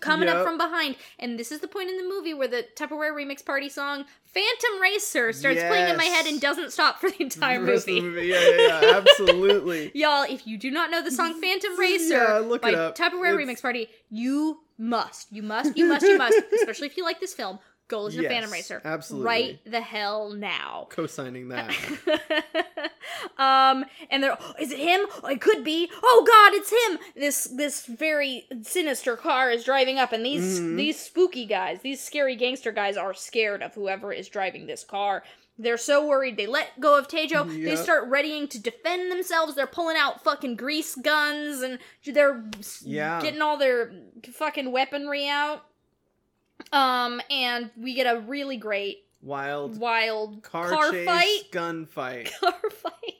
coming 0.00 0.28
up 0.28 0.42
from 0.44 0.56
behind, 0.58 0.96
and 1.18 1.38
this 1.38 1.52
is 1.52 1.60
the 1.60 1.68
point 1.68 1.90
in 1.90 1.96
the 1.98 2.02
movie 2.08 2.32
where 2.34 2.48
the 2.48 2.64
Tupperware 2.76 3.12
remix 3.12 3.44
party 3.44 3.68
song 3.68 4.04
"Phantom 4.24 4.80
Racer" 4.80 5.32
starts 5.32 5.60
playing 5.60 5.90
in 5.90 5.96
my 5.96 6.04
head 6.04 6.26
and 6.26 6.40
doesn't 6.40 6.72
stop 6.72 6.98
for 7.00 7.10
the 7.10 7.22
entire 7.22 7.60
The 7.60 7.72
movie. 7.72 8.00
the 8.00 8.06
movie. 8.06 8.26
Yeah, 8.28 8.40
yeah, 8.48 8.80
yeah, 8.82 8.96
absolutely. 8.98 9.90
Y'all, 9.94 10.22
if 10.22 10.46
you 10.46 10.56
do 10.56 10.70
not 10.70 10.90
know 10.90 11.02
the 11.02 11.10
song 11.12 11.38
"Phantom 11.40 11.76
Racer" 11.78 12.14
Yeah, 12.14 12.56
by. 12.62 12.72
Tupperware 12.72 13.34
It's- 13.40 13.58
Remix 13.58 13.60
Party, 13.62 13.88
you 14.08 14.60
must, 14.78 15.32
you 15.32 15.42
must, 15.42 15.76
you 15.76 15.86
must, 15.86 16.04
you 16.04 16.18
must, 16.18 16.38
especially 16.54 16.86
if 16.86 16.96
you 16.96 17.04
like 17.04 17.20
this 17.20 17.34
film, 17.34 17.58
go 17.88 18.02
listen 18.02 18.22
to 18.22 18.28
Phantom 18.28 18.50
Racer 18.50 18.82
absolutely. 18.84 19.26
right 19.26 19.60
the 19.64 19.80
hell 19.80 20.30
now. 20.30 20.86
Co-signing 20.90 21.48
that. 21.48 21.70
um, 23.38 23.84
and 24.10 24.22
they're, 24.22 24.36
oh, 24.38 24.54
is 24.60 24.72
it 24.72 24.78
him? 24.78 25.00
Oh, 25.22 25.28
it 25.28 25.40
could 25.40 25.62
be. 25.64 25.88
Oh 26.02 26.24
God, 26.26 26.58
it's 26.58 26.70
him. 26.70 26.98
This 27.20 27.44
this 27.44 27.86
very 27.86 28.46
sinister 28.62 29.16
car 29.16 29.50
is 29.50 29.64
driving 29.64 29.98
up, 29.98 30.12
and 30.12 30.24
these 30.24 30.60
Mhm. 30.60 30.76
these 30.76 30.98
spooky 30.98 31.46
guys, 31.46 31.80
these 31.82 32.02
scary 32.02 32.36
gangster 32.36 32.72
guys, 32.72 32.96
are 32.96 33.14
scared 33.14 33.62
of 33.62 33.74
whoever 33.74 34.12
is 34.12 34.28
driving 34.28 34.66
this 34.66 34.84
car. 34.84 35.22
They're 35.58 35.78
so 35.78 36.06
worried. 36.06 36.36
They 36.36 36.46
let 36.46 36.78
go 36.80 36.98
of 36.98 37.08
Taejo. 37.08 37.48
They 37.64 37.76
start 37.76 38.08
readying 38.10 38.46
to 38.48 38.60
defend 38.60 39.10
themselves. 39.10 39.54
They're 39.54 39.66
pulling 39.66 39.96
out 39.96 40.22
fucking 40.22 40.56
grease 40.56 40.94
guns 40.94 41.62
and 41.62 41.78
they're 42.04 42.44
Yeah. 42.82 43.20
getting 43.22 43.40
all 43.40 43.56
their 43.56 43.92
fucking 44.32 44.70
weaponry 44.70 45.28
out. 45.28 45.62
Um, 46.72 47.20
and 47.30 47.70
we 47.76 47.94
get 47.94 48.04
a 48.06 48.20
really 48.20 48.56
great 48.56 49.04
Wild 49.22 49.78
wild 49.78 50.42
car, 50.42 50.68
car 50.68 50.90
chase, 50.92 51.06
fight. 51.06 51.40
gunfight. 51.50 52.30
Car 52.40 52.54
fight. 52.70 53.15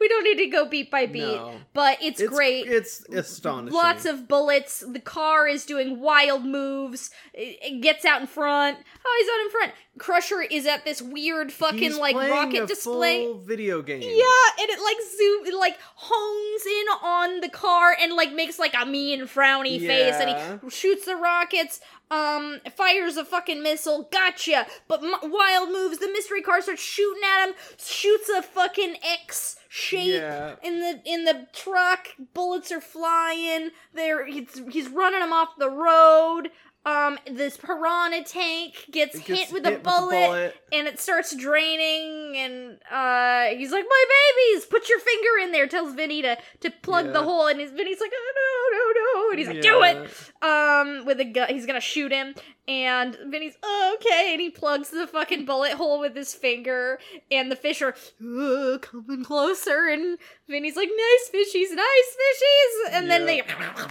We 0.00 0.08
don't 0.08 0.24
need 0.24 0.38
to 0.38 0.46
go 0.46 0.66
beat 0.66 0.90
by 0.90 1.06
beat, 1.06 1.20
No. 1.22 1.54
but 1.72 1.98
it's, 2.02 2.22
great. 2.22 2.66
It's 2.66 3.04
astonishing. 3.08 3.76
Lots 3.76 4.04
of 4.04 4.26
bullets. 4.28 4.84
The 4.86 5.00
car 5.00 5.46
is 5.46 5.64
doing 5.64 6.00
wild 6.00 6.44
moves. 6.44 7.10
It, 7.34 7.80
gets 7.80 8.04
out 8.04 8.20
in 8.20 8.26
front. 8.26 8.78
Oh, 9.06 9.16
he's 9.20 9.28
out 9.28 9.44
in 9.44 9.50
front. 9.50 9.72
Crusher 9.98 10.42
is 10.42 10.66
at 10.66 10.84
this 10.84 11.00
weird 11.02 11.52
fucking 11.52 11.78
He's 11.78 11.98
like 11.98 12.16
rocket 12.16 12.64
a 12.64 12.66
display. 12.66 13.24
full 13.26 13.38
video 13.40 13.82
game. 13.82 14.00
Yeah, 14.02 14.62
and 14.62 14.70
it 14.70 14.80
like 14.82 14.96
zoom, 15.18 15.46
it 15.46 15.58
like 15.58 15.78
hones 15.94 16.66
in 16.66 16.86
on 17.02 17.40
the 17.40 17.48
car 17.48 17.94
and 18.00 18.14
like 18.14 18.32
makes 18.32 18.58
like 18.58 18.74
a 18.80 18.86
mean 18.86 19.22
frowny 19.26 19.78
face, 19.78 20.14
and 20.14 20.60
he 20.62 20.70
shoots 20.70 21.04
the 21.06 21.16
rockets. 21.16 21.80
Um, 22.10 22.58
fires 22.76 23.16
a 23.16 23.24
fucking 23.24 23.62
missile. 23.62 24.08
Gotcha. 24.10 24.66
But 24.88 25.02
m- 25.04 25.30
wild 25.30 25.70
moves. 25.70 25.98
The 25.98 26.08
mystery 26.12 26.42
car 26.42 26.60
starts 26.60 26.82
shooting 26.82 27.22
at 27.24 27.46
him. 27.48 27.54
Shoots 27.78 28.28
a 28.28 28.42
fucking 28.42 28.96
X 29.02 29.56
shape 29.68 30.08
Yeah. 30.14 30.56
in 30.62 30.80
the 30.80 31.00
in 31.04 31.24
the 31.24 31.46
truck. 31.52 32.08
Bullets 32.34 32.72
are 32.72 32.80
flying. 32.80 33.70
There, 33.94 34.26
he's 34.26 34.60
he's 34.70 34.88
running 34.88 35.20
him 35.22 35.32
off 35.32 35.50
the 35.58 35.70
road. 35.70 36.50
Um, 36.86 37.18
this 37.30 37.58
piranha 37.58 38.24
tank 38.24 38.86
gets, 38.90 39.18
gets 39.18 39.28
hit 39.28 39.52
with 39.52 39.66
a 39.66 39.76
bullet 39.78 40.54
and 40.72 40.88
it 40.88 40.98
starts 40.98 41.36
draining 41.36 42.38
and 42.38 42.78
uh 42.90 43.54
he's 43.54 43.70
like 43.70 43.84
my 43.86 44.04
babies 44.08 44.64
put 44.64 44.88
your 44.88 44.98
finger 44.98 45.28
in 45.42 45.52
there 45.52 45.66
tells 45.66 45.92
vinny 45.92 46.22
to 46.22 46.38
to 46.60 46.70
plug 46.70 47.12
the 47.12 47.22
hole 47.22 47.48
and 47.48 47.60
his 47.60 47.70
vinny's 47.70 48.00
like 48.00 48.10
oh 48.14 48.32
no 48.34 48.78
no 48.78 48.92
no 48.98 48.99
and 49.30 49.38
he's 49.38 49.48
like 49.48 49.60
do 49.60 49.82
it! 49.82 50.10
Um 50.42 51.04
with 51.06 51.20
a 51.20 51.24
gun 51.24 51.48
he's 51.48 51.66
gonna 51.66 51.80
shoot 51.80 52.12
him 52.12 52.34
and 52.68 53.16
vinny's 53.28 53.54
oh, 53.62 53.96
okay 53.96 54.32
and 54.32 54.40
he 54.40 54.50
plugs 54.50 54.90
the 54.90 55.06
fucking 55.06 55.44
bullet 55.44 55.72
hole 55.72 55.98
with 56.00 56.14
his 56.14 56.34
finger 56.34 56.98
and 57.30 57.50
the 57.50 57.56
fish 57.56 57.82
are 57.82 57.94
coming 58.20 59.24
closer 59.24 59.88
and 59.88 60.18
vinny's 60.48 60.76
like 60.76 60.88
nice 60.88 61.30
fishies 61.34 61.74
nice 61.74 62.16
fishies! 62.20 62.92
And 62.92 63.10
then 63.10 63.26
they 63.26 63.42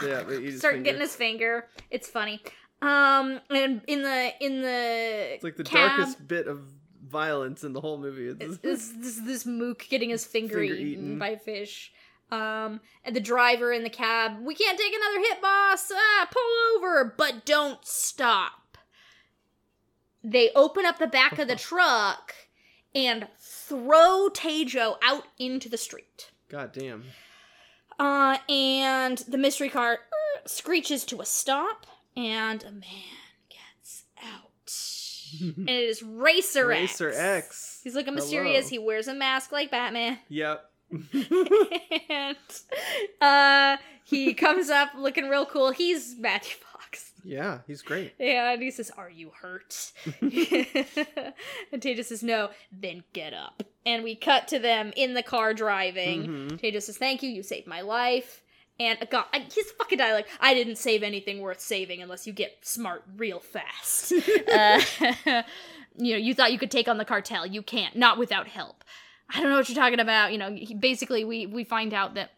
Yeah, 0.03 0.23
they 0.23 0.51
start 0.51 0.83
getting 0.83 1.01
his 1.01 1.15
finger. 1.15 1.67
It's 1.89 2.07
funny. 2.07 2.41
Um 2.81 3.41
and 3.49 3.81
in 3.87 4.03
the 4.03 4.31
in 4.39 4.61
the 4.61 5.33
It's 5.35 5.43
like 5.43 5.57
the 5.57 5.63
cab, 5.63 5.97
darkest 5.97 6.27
bit 6.27 6.47
of 6.47 6.61
violence 7.05 7.63
in 7.63 7.73
the 7.73 7.81
whole 7.81 7.97
movie. 7.97 8.27
It's, 8.27 8.41
is, 8.41 8.59
is 8.63 8.93
this 9.01 9.19
this 9.25 9.45
mook 9.45 9.85
getting 9.89 10.09
his 10.11 10.25
finger, 10.25 10.59
Finger 10.59 10.75
eaten, 10.75 11.03
eaten. 11.03 11.19
by 11.19 11.35
fish. 11.35 11.91
Um, 12.31 12.81
and 13.03 13.15
the 13.15 13.19
driver 13.19 13.71
in 13.71 13.83
the 13.83 13.89
cab, 13.89 14.33
we 14.43 14.53
can't 14.53 14.77
take 14.77 14.93
another 14.93 15.19
hit, 15.19 15.41
boss. 15.41 15.91
Ah, 15.93 16.27
pull 16.31 16.77
over, 16.77 17.13
but 17.17 17.45
don't 17.45 17.83
stop. 17.83 18.77
They 20.23 20.51
open 20.55 20.85
up 20.85 20.99
the 20.99 21.07
back 21.07 21.39
of 21.39 21.47
the 21.47 21.55
truck 21.57 22.35
and 22.93 23.27
throw 23.39 24.29
Taejo 24.31 24.97
out 25.03 25.23
into 25.37 25.69
the 25.69 25.77
street. 25.77 26.31
God 26.49 26.71
damn. 26.73 27.05
Uh, 27.97 28.37
and 28.47 29.17
the 29.27 29.37
mystery 29.37 29.69
car 29.69 29.93
uh, 29.93 30.47
screeches 30.47 31.03
to 31.05 31.21
a 31.21 31.25
stop, 31.25 31.85
and 32.15 32.63
a 32.63 32.71
man 32.71 33.49
gets 33.49 34.03
out. 34.23 34.49
and 35.57 35.69
it 35.69 35.83
is 35.83 36.01
Racer 36.01 36.71
X. 36.71 37.01
Racer 37.01 37.11
X. 37.13 37.81
He's 37.83 37.95
looking 37.95 38.15
mysterious. 38.15 38.69
Hello. 38.69 38.81
He 38.81 38.85
wears 38.85 39.07
a 39.07 39.13
mask 39.13 39.51
like 39.51 39.71
Batman. 39.71 40.19
Yep. 40.29 40.68
and 42.09 42.37
uh, 43.21 43.77
he 44.03 44.33
comes 44.33 44.69
up 44.69 44.89
looking 44.97 45.29
real 45.29 45.45
cool. 45.45 45.71
He's 45.71 46.15
Matthew 46.17 46.55
Fox. 46.57 47.11
Yeah, 47.23 47.59
he's 47.67 47.81
great. 47.81 48.13
And 48.19 48.61
he 48.61 48.71
says, 48.71 48.91
Are 48.97 49.09
you 49.09 49.31
hurt? 49.41 49.91
and 50.21 51.81
Taejo 51.81 52.03
says, 52.03 52.23
No, 52.23 52.49
then 52.71 53.03
get 53.13 53.33
up. 53.33 53.63
And 53.85 54.03
we 54.03 54.15
cut 54.15 54.47
to 54.49 54.59
them 54.59 54.91
in 54.95 55.13
the 55.13 55.23
car 55.23 55.53
driving. 55.53 56.57
Taejo 56.61 56.81
says, 56.81 56.97
Thank 56.97 57.21
you, 57.23 57.29
you 57.29 57.43
saved 57.43 57.67
my 57.67 57.81
life. 57.81 58.41
And 58.79 58.97
uh, 59.01 59.05
God, 59.11 59.25
I- 59.33 59.39
his 59.53 59.69
fucking 59.77 59.97
dialogue, 59.97 60.25
I 60.39 60.53
didn't 60.53 60.77
save 60.77 61.03
anything 61.03 61.39
worth 61.41 61.59
saving 61.59 62.01
unless 62.01 62.25
you 62.25 62.33
get 62.33 62.59
smart 62.65 63.03
real 63.17 63.39
fast. 63.39 64.13
uh, 64.53 64.81
you 65.97 66.13
know, 66.13 66.17
you 66.17 66.33
thought 66.33 66.53
you 66.53 66.57
could 66.59 66.71
take 66.71 66.87
on 66.87 66.97
the 66.97 67.05
cartel. 67.05 67.45
You 67.45 67.61
can't, 67.61 67.95
not 67.97 68.17
without 68.17 68.47
help. 68.47 68.83
I 69.33 69.41
don't 69.41 69.49
know 69.49 69.57
what 69.57 69.69
you're 69.69 69.75
talking 69.75 69.99
about. 69.99 70.31
You 70.31 70.37
know, 70.39 70.53
he, 70.53 70.73
basically, 70.73 71.23
we 71.23 71.45
we 71.45 71.63
find 71.63 71.93
out 71.93 72.15
that 72.15 72.31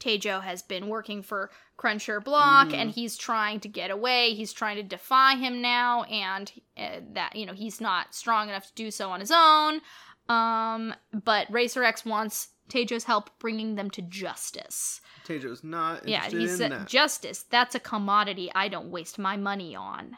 Taejo 0.00 0.42
has 0.42 0.62
been 0.62 0.88
working 0.88 1.22
for 1.22 1.50
Cruncher 1.76 2.20
Block, 2.20 2.68
Mhm. 2.68 2.74
and 2.74 2.90
he's 2.90 3.16
trying 3.16 3.60
to 3.60 3.68
get 3.68 3.90
away. 3.90 4.34
He's 4.34 4.52
trying 4.52 4.76
to 4.76 4.82
defy 4.82 5.36
him 5.36 5.60
now, 5.62 6.02
and 6.04 6.50
uh, 6.76 7.00
that 7.12 7.36
you 7.36 7.46
know 7.46 7.52
he's 7.52 7.80
not 7.80 8.14
strong 8.14 8.48
enough 8.48 8.66
to 8.68 8.74
do 8.74 8.90
so 8.90 9.10
on 9.10 9.20
his 9.20 9.30
own. 9.30 9.80
Um, 10.28 10.94
but 11.12 11.50
Racer 11.50 11.84
X 11.84 12.04
wants 12.04 12.48
Taejo's 12.70 13.04
help 13.04 13.38
bringing 13.38 13.74
them 13.74 13.90
to 13.90 14.02
justice. 14.02 15.00
Taejo's 15.26 15.62
not 15.62 16.08
Yeah, 16.08 16.24
he 16.28 16.44
in 16.44 16.48
said, 16.56 16.72
that. 16.72 16.86
"Justice. 16.88 17.42
That's 17.42 17.74
a 17.74 17.80
commodity 17.80 18.50
I 18.54 18.68
don't 18.68 18.90
waste 18.90 19.18
my 19.18 19.36
money 19.36 19.76
on. 19.76 20.16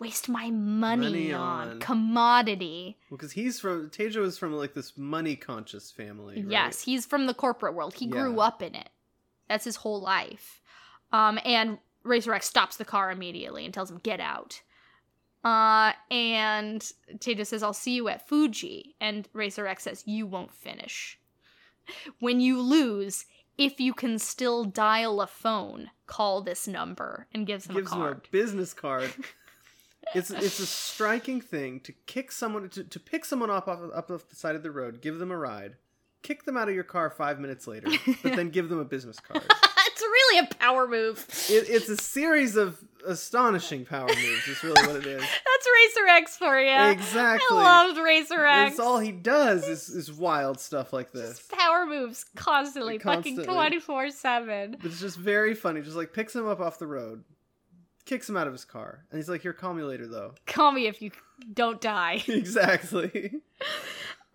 Waste 0.00 0.28
my 0.28 0.50
money, 0.50 1.06
Money 1.06 1.32
on. 1.32 1.68
on. 1.70 1.80
commodity." 1.80 2.98
because 3.10 3.32
he's 3.32 3.58
from 3.60 3.90
Taejo 3.90 4.24
is 4.24 4.38
from 4.38 4.52
like 4.52 4.74
this 4.74 4.96
money 4.96 5.36
conscious 5.36 5.90
family. 5.90 6.36
Right? 6.36 6.50
Yes, 6.50 6.82
he's 6.82 7.06
from 7.06 7.26
the 7.26 7.34
corporate 7.34 7.74
world. 7.74 7.94
He 7.94 8.06
grew 8.06 8.40
up 8.40 8.62
in 8.62 8.74
it. 8.74 8.90
That's 9.48 9.64
his 9.64 9.76
whole 9.76 10.00
life. 10.00 10.60
Um, 11.12 11.38
and 11.44 11.78
Racer 12.02 12.34
X 12.34 12.46
stops 12.46 12.76
the 12.76 12.84
car 12.84 13.10
immediately 13.10 13.64
and 13.64 13.72
tells 13.72 13.90
him, 13.90 13.98
get 13.98 14.20
out. 14.20 14.60
Uh, 15.44 15.92
and 16.10 16.80
Taejo 17.14 17.46
says, 17.46 17.62
I'll 17.62 17.72
see 17.72 17.94
you 17.94 18.08
at 18.08 18.28
Fuji. 18.28 18.96
And 19.00 19.28
Racer 19.32 19.66
X 19.66 19.84
says, 19.84 20.02
You 20.06 20.26
won't 20.26 20.52
finish. 20.52 21.18
When 22.18 22.40
you 22.40 22.60
lose, 22.60 23.24
if 23.56 23.80
you 23.80 23.94
can 23.94 24.18
still 24.18 24.64
dial 24.64 25.20
a 25.20 25.26
phone, 25.26 25.90
call 26.06 26.42
this 26.42 26.68
number 26.68 27.26
and 27.32 27.46
gives 27.46 27.66
him 27.66 27.76
gives 27.76 27.92
a 27.92 27.94
him 27.94 28.02
a 28.02 28.14
business 28.30 28.74
card. 28.74 29.12
it's 30.14 30.30
it's 30.30 30.58
a 30.58 30.66
striking 30.66 31.40
thing 31.40 31.80
to 31.80 31.92
kick 32.06 32.32
someone 32.32 32.68
to, 32.70 32.84
to 32.84 33.00
pick 33.00 33.24
someone 33.24 33.50
up 33.50 33.68
off 33.68 33.80
up 33.94 34.10
off 34.10 34.28
the 34.28 34.36
side 34.36 34.56
of 34.56 34.62
the 34.62 34.70
road, 34.70 35.00
give 35.00 35.18
them 35.18 35.30
a 35.30 35.36
ride, 35.36 35.76
kick 36.22 36.44
them 36.44 36.56
out 36.56 36.68
of 36.68 36.74
your 36.74 36.84
car 36.84 37.10
five 37.10 37.38
minutes 37.40 37.66
later, 37.66 37.88
but 38.22 38.36
then 38.36 38.50
give 38.50 38.68
them 38.68 38.78
a 38.78 38.84
business 38.84 39.20
card. 39.20 39.44
it's 39.86 40.00
really 40.00 40.46
a 40.46 40.54
power 40.54 40.86
move. 40.86 41.26
It, 41.48 41.68
it's 41.68 41.88
a 41.88 41.96
series 41.96 42.56
of 42.56 42.78
astonishing 43.06 43.84
power 43.84 44.08
moves. 44.08 44.48
Is 44.48 44.62
really 44.62 44.86
what 44.86 44.96
it 44.96 45.06
is. 45.06 45.20
That's 45.20 45.96
Racer 45.96 46.08
X 46.08 46.36
for 46.36 46.58
you. 46.58 46.90
Exactly. 46.90 47.46
I 47.50 47.84
loved 47.86 47.98
Racer 47.98 48.44
X. 48.44 48.70
That's 48.70 48.80
all 48.80 48.98
he 48.98 49.12
does 49.12 49.66
is, 49.66 49.88
is 49.88 50.12
wild 50.12 50.60
stuff 50.60 50.92
like 50.92 51.12
this. 51.12 51.38
Just 51.38 51.50
power 51.50 51.86
moves 51.86 52.24
constantly, 52.36 52.98
fucking 52.98 53.42
24 53.42 54.10
7. 54.10 54.76
It's 54.84 55.00
just 55.00 55.16
very 55.16 55.54
funny. 55.54 55.82
Just 55.82 55.96
like 55.96 56.12
picks 56.12 56.34
him 56.34 56.46
up 56.46 56.60
off 56.60 56.78
the 56.78 56.86
road, 56.86 57.24
kicks 58.08 58.28
him 58.28 58.36
out 58.36 58.46
of 58.46 58.52
his 58.52 58.64
car, 58.64 59.04
and 59.10 59.18
he's 59.18 59.28
like, 59.28 59.42
"Here, 59.42 59.52
call 59.52 59.74
me 59.74 59.82
later, 59.82 60.06
though." 60.08 60.34
Call 60.46 60.72
me 60.72 60.86
if 60.86 61.00
you 61.02 61.10
don't 61.54 61.80
die. 61.80 62.22
exactly. 62.28 63.40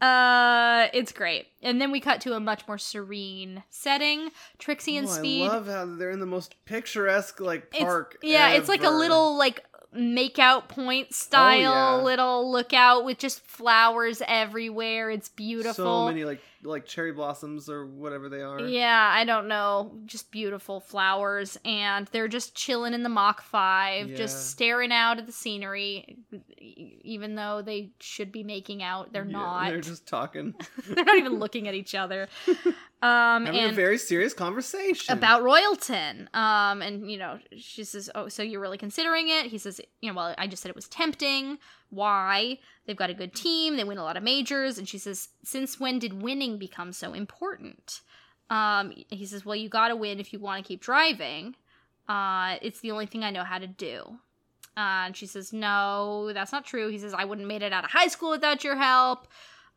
Uh, 0.01 0.87
it's 0.93 1.11
great. 1.13 1.47
And 1.61 1.79
then 1.79 1.91
we 1.91 1.99
cut 2.01 2.19
to 2.21 2.33
a 2.33 2.39
much 2.39 2.67
more 2.67 2.77
serene 2.77 3.63
setting. 3.69 4.29
Trixie 4.59 4.97
and 4.97 5.07
Oh, 5.07 5.11
Speed. 5.11 5.45
I 5.49 5.53
love 5.53 5.67
how 5.67 5.85
they're 5.85 6.11
in 6.11 6.19
the 6.19 6.25
most 6.25 6.55
picturesque 6.65 7.39
like 7.39 7.63
It's- 7.73 7.83
park. 7.83 8.17
yeah, 8.21 8.49
it's 8.49 8.67
like 8.67 8.83
a 8.83 8.89
little 8.89 9.37
like 9.37 9.63
make 9.93 10.39
out 10.39 10.67
point 10.69 11.13
style 11.13 11.71
Oh, 11.71 11.97
yeah. 11.99 12.03
little 12.03 12.51
lookout 12.51 13.05
with 13.05 13.17
just 13.19 13.45
flowers 13.45 14.21
everywhere. 14.27 15.09
It's 15.09 15.29
beautiful. 15.29 15.73
So 15.73 16.05
many 16.07 16.25
like 16.25 16.41
like 16.63 16.85
cherry 16.85 17.11
blossoms 17.11 17.69
or 17.69 17.85
whatever 17.85 18.29
they 18.29 18.41
are. 18.41 18.59
Yeah, 18.61 19.11
I 19.13 19.25
don't 19.25 19.47
know. 19.47 19.91
Just 20.05 20.31
beautiful 20.31 20.79
flowers. 20.79 21.57
And 21.65 22.07
they're 22.07 22.27
just 22.27 22.55
chilling 22.55 22.93
in 22.93 23.03
the 23.03 23.09
Mach 23.09 23.41
5, 23.41 24.09
Yeah. 24.09 24.15
just 24.15 24.49
staring 24.49 24.91
out 24.91 25.17
at 25.19 25.25
the 25.25 25.31
scenery, 25.31 26.17
even 26.57 27.35
though 27.35 27.61
they 27.61 27.91
should 27.99 28.31
be 28.31 28.43
making 28.43 28.81
out. 28.83 29.13
They're 29.13 29.25
Yeah, 29.25 29.31
not. 29.31 29.69
They're 29.69 29.81
just 29.81 30.07
talking, 30.07 30.53
they're 30.87 31.05
not 31.05 31.17
even 31.17 31.33
looking 31.39 31.67
at 31.67 31.73
each 31.73 31.95
other. 31.95 32.27
Um, 33.03 33.47
having 33.47 33.65
a 33.65 33.73
very 33.73 33.97
serious 33.97 34.33
conversation 34.33 35.11
about 35.17 35.41
Royalton. 35.41 36.33
Um, 36.33 36.81
and, 36.81 37.11
you 37.11 37.17
know, 37.17 37.37
she 37.57 37.83
says, 37.83 38.09
Oh, 38.15 38.29
so 38.29 38.43
you're 38.43 38.61
really 38.61 38.77
considering 38.77 39.27
it? 39.27 39.47
He 39.47 39.57
says, 39.57 39.81
You 39.99 40.09
know, 40.09 40.15
well, 40.15 40.33
I 40.37 40.47
just 40.47 40.63
said 40.63 40.69
it 40.69 40.75
was 40.75 40.87
tempting. 40.87 41.57
Why? 41.93 42.59
They've 42.85 42.95
got 42.97 43.09
a 43.09 43.13
good 43.13 43.33
team. 43.33 43.77
They 43.77 43.83
win 43.83 43.97
a 43.97 44.03
lot 44.03 44.17
of 44.17 44.23
majors. 44.23 44.77
And 44.77 44.87
she 44.87 44.97
says, 44.97 45.29
Since 45.43 45.79
when 45.79 45.99
did 45.99 46.21
winning 46.21 46.57
become 46.57 46.91
so 46.91 47.13
important? 47.13 48.01
Um, 48.49 48.93
he 49.09 49.25
says, 49.25 49.45
Well, 49.45 49.55
you 49.55 49.69
gotta 49.69 49.95
win 49.95 50.19
if 50.19 50.33
you 50.33 50.39
want 50.39 50.63
to 50.63 50.67
keep 50.67 50.81
driving. 50.81 51.55
Uh, 52.07 52.57
it's 52.61 52.79
the 52.81 52.91
only 52.91 53.05
thing 53.05 53.23
I 53.23 53.31
know 53.31 53.43
how 53.43 53.59
to 53.59 53.67
do. 53.67 54.19
Uh, 54.75 55.05
and 55.05 55.15
she 55.15 55.27
says, 55.27 55.53
"No, 55.53 56.33
that's 56.33 56.51
not 56.51 56.65
true." 56.65 56.89
He 56.89 56.97
says, 56.97 57.13
"I 57.13 57.25
wouldn't 57.25 57.47
made 57.47 57.61
it 57.61 57.71
out 57.71 57.83
of 57.83 57.91
high 57.91 58.07
school 58.07 58.31
without 58.31 58.63
your 58.63 58.75
help." 58.75 59.27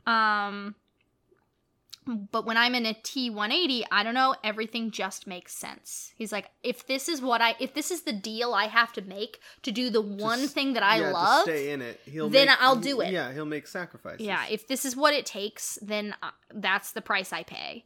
Um, 0.07 0.75
but 2.07 2.47
when 2.47 2.57
I'm 2.57 2.75
in 2.75 2.87
a 2.87 2.95
T180, 2.95 3.83
I 3.91 4.03
don't 4.05 4.15
know, 4.15 4.35
everything 4.45 4.91
just 4.91 5.27
makes 5.27 5.53
sense. 5.55 6.13
He's 6.17 6.31
like, 6.31 6.51
if 6.63 6.87
this 6.87 7.09
is 7.09 7.21
what 7.21 7.41
I, 7.43 7.57
if 7.59 7.75
this 7.75 7.91
is 7.91 8.03
the 8.03 8.13
deal 8.13 8.55
I 8.55 8.67
have 8.67 8.93
to 8.93 9.03
make 9.03 9.41
to 9.63 9.73
do 9.73 9.91
the 9.91 10.01
one 10.01 10.41
Just- 10.41 10.55
thing 10.55 10.75
that 10.75 10.83
I 10.83 11.01
yeah, 11.01 11.11
love, 11.11 11.43
stay 11.45 11.71
in 11.73 11.83
it. 11.83 12.01
He'll 12.05 12.29
then 12.29 12.47
make- 12.47 12.57
I'll 12.63 12.77
do 12.77 13.01
it. 13.01 13.13
Yeah, 13.13 13.33
he'll 13.33 13.45
make 13.45 13.67
sacrifices. 13.67 14.25
yeah, 14.25 14.45
if 14.49 14.69
this 14.69 14.85
is 14.85 14.95
what 14.95 15.15
it 15.15 15.27
takes, 15.27 15.79
then 15.83 16.15
uh, 16.23 16.31
that's 16.55 16.93
the 16.93 17.03
price 17.03 17.33
I 17.33 17.43
pay. 17.43 17.85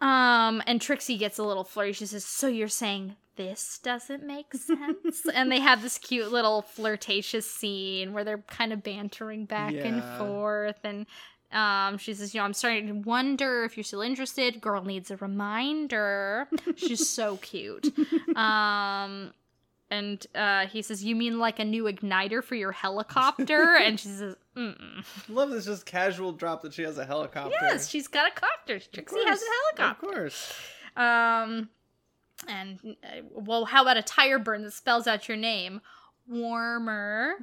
Um, 0.00 0.62
and 0.66 0.80
Trixie 0.80 1.18
gets 1.18 1.38
a 1.38 1.42
little 1.44 1.64
flirty. 1.64 1.92
She 1.92 2.06
says, 2.06 2.24
"So 2.24 2.46
you're 2.48 2.66
saying 2.68 3.16
this 3.36 3.78
doesn't 3.82 4.26
make 4.26 4.54
sense?" 4.54 5.26
and 5.34 5.52
they 5.52 5.60
have 5.60 5.82
this 5.82 5.98
cute 5.98 6.32
little 6.32 6.62
flirtatious 6.62 7.50
scene 7.50 8.14
where 8.14 8.24
they're 8.24 8.38
kind 8.48 8.72
of 8.72 8.82
bantering 8.82 9.44
back 9.44 9.74
and 9.74 10.02
forth. 10.18 10.78
And 10.82 11.04
um, 11.52 11.98
she 11.98 12.14
says, 12.14 12.34
"You 12.34 12.40
know, 12.40 12.44
I'm 12.44 12.54
starting 12.54 12.86
to 12.88 12.92
wonder 12.92 13.64
if 13.64 13.76
you're 13.76 13.84
still 13.84 14.02
interested. 14.02 14.60
Girl 14.60 14.82
needs 14.82 15.10
a 15.10 15.16
reminder." 15.16 16.48
She's 16.76 17.08
so 17.08 17.36
cute. 17.42 17.92
Um. 18.36 19.32
And 19.88 20.26
uh, 20.34 20.66
he 20.66 20.82
says, 20.82 21.04
"You 21.04 21.14
mean 21.14 21.38
like 21.38 21.60
a 21.60 21.64
new 21.64 21.84
igniter 21.84 22.42
for 22.42 22.56
your 22.56 22.72
helicopter?" 22.72 23.76
and 23.76 24.00
she 24.00 24.08
says, 24.08 24.36
Mm-mm. 24.56 25.04
Love 25.28 25.50
this 25.50 25.66
just 25.66 25.84
casual 25.86 26.32
drop 26.32 26.62
that 26.62 26.72
she 26.72 26.82
has 26.82 26.98
a 26.98 27.04
helicopter. 27.04 27.54
Yes, 27.60 27.88
she's 27.88 28.08
got 28.08 28.26
a 28.28 28.34
copter. 28.34 28.80
Trixie 28.80 29.24
has 29.26 29.40
a 29.40 29.76
helicopter. 29.76 30.06
Of 30.08 30.12
course. 30.14 30.52
Um, 30.96 31.68
and 32.48 32.96
uh, 33.04 33.22
well, 33.32 33.66
how 33.66 33.82
about 33.82 33.96
a 33.96 34.02
tire 34.02 34.38
burn 34.38 34.62
that 34.62 34.72
spells 34.72 35.06
out 35.06 35.28
your 35.28 35.36
name? 35.36 35.82
Warmer. 36.28 37.34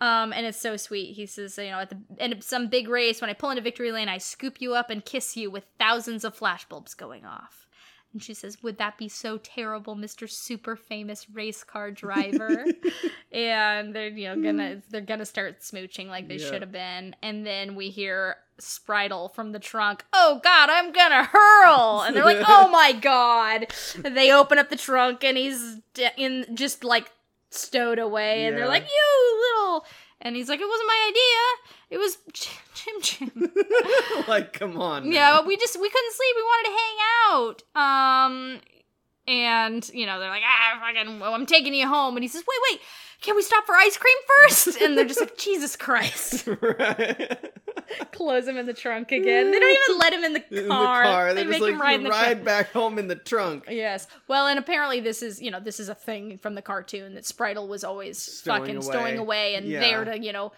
um, 0.00 0.32
and 0.32 0.46
it's 0.46 0.60
so 0.60 0.76
sweet. 0.76 1.14
He 1.14 1.26
says, 1.26 1.56
you 1.58 1.64
know, 1.70 1.78
at 1.80 1.90
the 1.90 1.98
end 2.18 2.32
of 2.32 2.42
some 2.42 2.68
big 2.68 2.88
race, 2.88 3.20
when 3.20 3.30
I 3.30 3.34
pull 3.34 3.50
into 3.50 3.62
victory 3.62 3.92
lane, 3.92 4.08
I 4.08 4.18
scoop 4.18 4.60
you 4.60 4.74
up 4.74 4.90
and 4.90 5.04
kiss 5.04 5.36
you 5.36 5.50
with 5.50 5.64
thousands 5.78 6.24
of 6.24 6.36
flashbulbs 6.38 6.96
going 6.96 7.24
off. 7.24 7.66
And 8.14 8.22
she 8.22 8.32
says, 8.32 8.62
"Would 8.62 8.78
that 8.78 8.96
be 8.96 9.06
so 9.10 9.36
terrible, 9.36 9.94
Mister 9.94 10.26
Super 10.26 10.76
Famous 10.76 11.28
Race 11.28 11.62
Car 11.62 11.90
Driver?" 11.90 12.64
and 13.32 13.94
they're 13.94 14.08
you 14.08 14.28
know 14.34 14.42
gonna 14.42 14.80
they're 14.88 15.02
gonna 15.02 15.26
start 15.26 15.60
smooching 15.60 16.06
like 16.08 16.26
they 16.26 16.36
Yeah. 16.36 16.48
should 16.48 16.62
have 16.62 16.72
been. 16.72 17.14
And 17.22 17.44
then 17.46 17.74
we 17.74 17.90
hear 17.90 18.36
Spritle 18.58 19.34
from 19.34 19.52
the 19.52 19.58
trunk, 19.58 20.06
"Oh 20.14 20.40
God, 20.42 20.70
I'm 20.70 20.90
gonna 20.90 21.24
hurl!" 21.24 22.00
And 22.06 22.16
they're 22.16 22.24
like, 22.24 22.42
"Oh 22.48 22.70
my 22.70 22.92
God!" 22.92 23.66
And 24.02 24.16
they 24.16 24.32
open 24.32 24.58
up 24.58 24.70
the 24.70 24.76
trunk 24.76 25.22
and 25.22 25.36
he's 25.36 25.76
in 26.16 26.46
just 26.56 26.84
like 26.84 27.10
stowed 27.50 27.98
away, 27.98 28.46
and 28.46 28.56
they're 28.56 28.68
like, 28.68 28.84
"You 28.84 29.52
little." 29.56 29.86
And 30.20 30.34
he's 30.34 30.48
like, 30.48 30.60
"It 30.60 30.68
wasn't 30.68 30.88
my 30.88 31.10
idea. 31.10 31.42
It 31.90 31.98
was 31.98 32.18
Chim 32.74 33.00
Chim." 33.02 33.52
like, 34.28 34.52
come 34.52 34.80
on. 34.80 35.10
Yeah, 35.10 35.34
man. 35.34 35.46
we 35.46 35.56
just 35.56 35.80
we 35.80 35.88
couldn't 35.88 36.14
sleep. 36.14 36.36
We 36.36 36.42
wanted 36.42 36.70
to 36.70 36.76
hang 36.76 36.96
out. 37.30 38.26
Um, 38.26 38.60
and 39.28 39.88
you 39.92 40.06
know 40.06 40.18
they're 40.18 40.30
like, 40.30 40.42
ah, 40.44 40.80
fucking, 40.80 41.20
well, 41.20 41.34
I'm 41.34 41.46
taking 41.46 41.74
you 41.74 41.86
home. 41.86 42.16
And 42.16 42.24
he 42.24 42.28
says, 42.28 42.42
wait, 42.48 42.58
wait, 42.72 42.80
can 43.20 43.36
we 43.36 43.42
stop 43.42 43.66
for 43.66 43.74
ice 43.74 43.96
cream 43.96 44.16
first? 44.42 44.80
And 44.80 44.96
they're 44.96 45.04
just 45.04 45.20
like, 45.20 45.36
Jesus 45.38 45.76
Christ, 45.76 46.46
right. 46.46 47.52
close 48.12 48.46
him 48.46 48.56
in 48.56 48.66
the 48.66 48.74
trunk 48.74 49.12
again. 49.12 49.50
They 49.50 49.58
don't 49.58 49.78
even 49.88 49.98
let 49.98 50.12
him 50.12 50.24
in 50.24 50.32
the 50.34 50.40
car. 50.40 50.58
in 50.58 50.68
the 50.68 50.74
car. 50.74 51.34
They 51.34 51.42
They're 51.42 51.50
make 51.50 51.60
like, 51.62 51.72
him 51.72 51.80
ride 51.80 52.02
the 52.04 52.08
ride 52.10 52.44
back 52.44 52.72
home 52.72 52.98
in 52.98 53.08
the 53.08 53.16
trunk. 53.16 53.64
Yes. 53.68 54.06
Well, 54.28 54.46
and 54.46 54.58
apparently 54.58 55.00
this 55.00 55.22
is, 55.22 55.40
you 55.40 55.50
know, 55.50 55.60
this 55.60 55.80
is 55.80 55.88
a 55.88 55.94
thing 55.94 56.38
from 56.38 56.54
the 56.54 56.62
cartoon 56.62 57.14
that 57.14 57.24
Spritle 57.24 57.68
was 57.68 57.84
always 57.84 58.18
Stowing 58.18 58.60
fucking 58.60 58.76
away. 58.76 58.86
stowing 58.86 59.18
away 59.18 59.54
and 59.54 59.66
Yeah. 59.66 59.80
there 59.80 60.04
to, 60.04 60.18
you 60.18 60.32
know, 60.32 60.52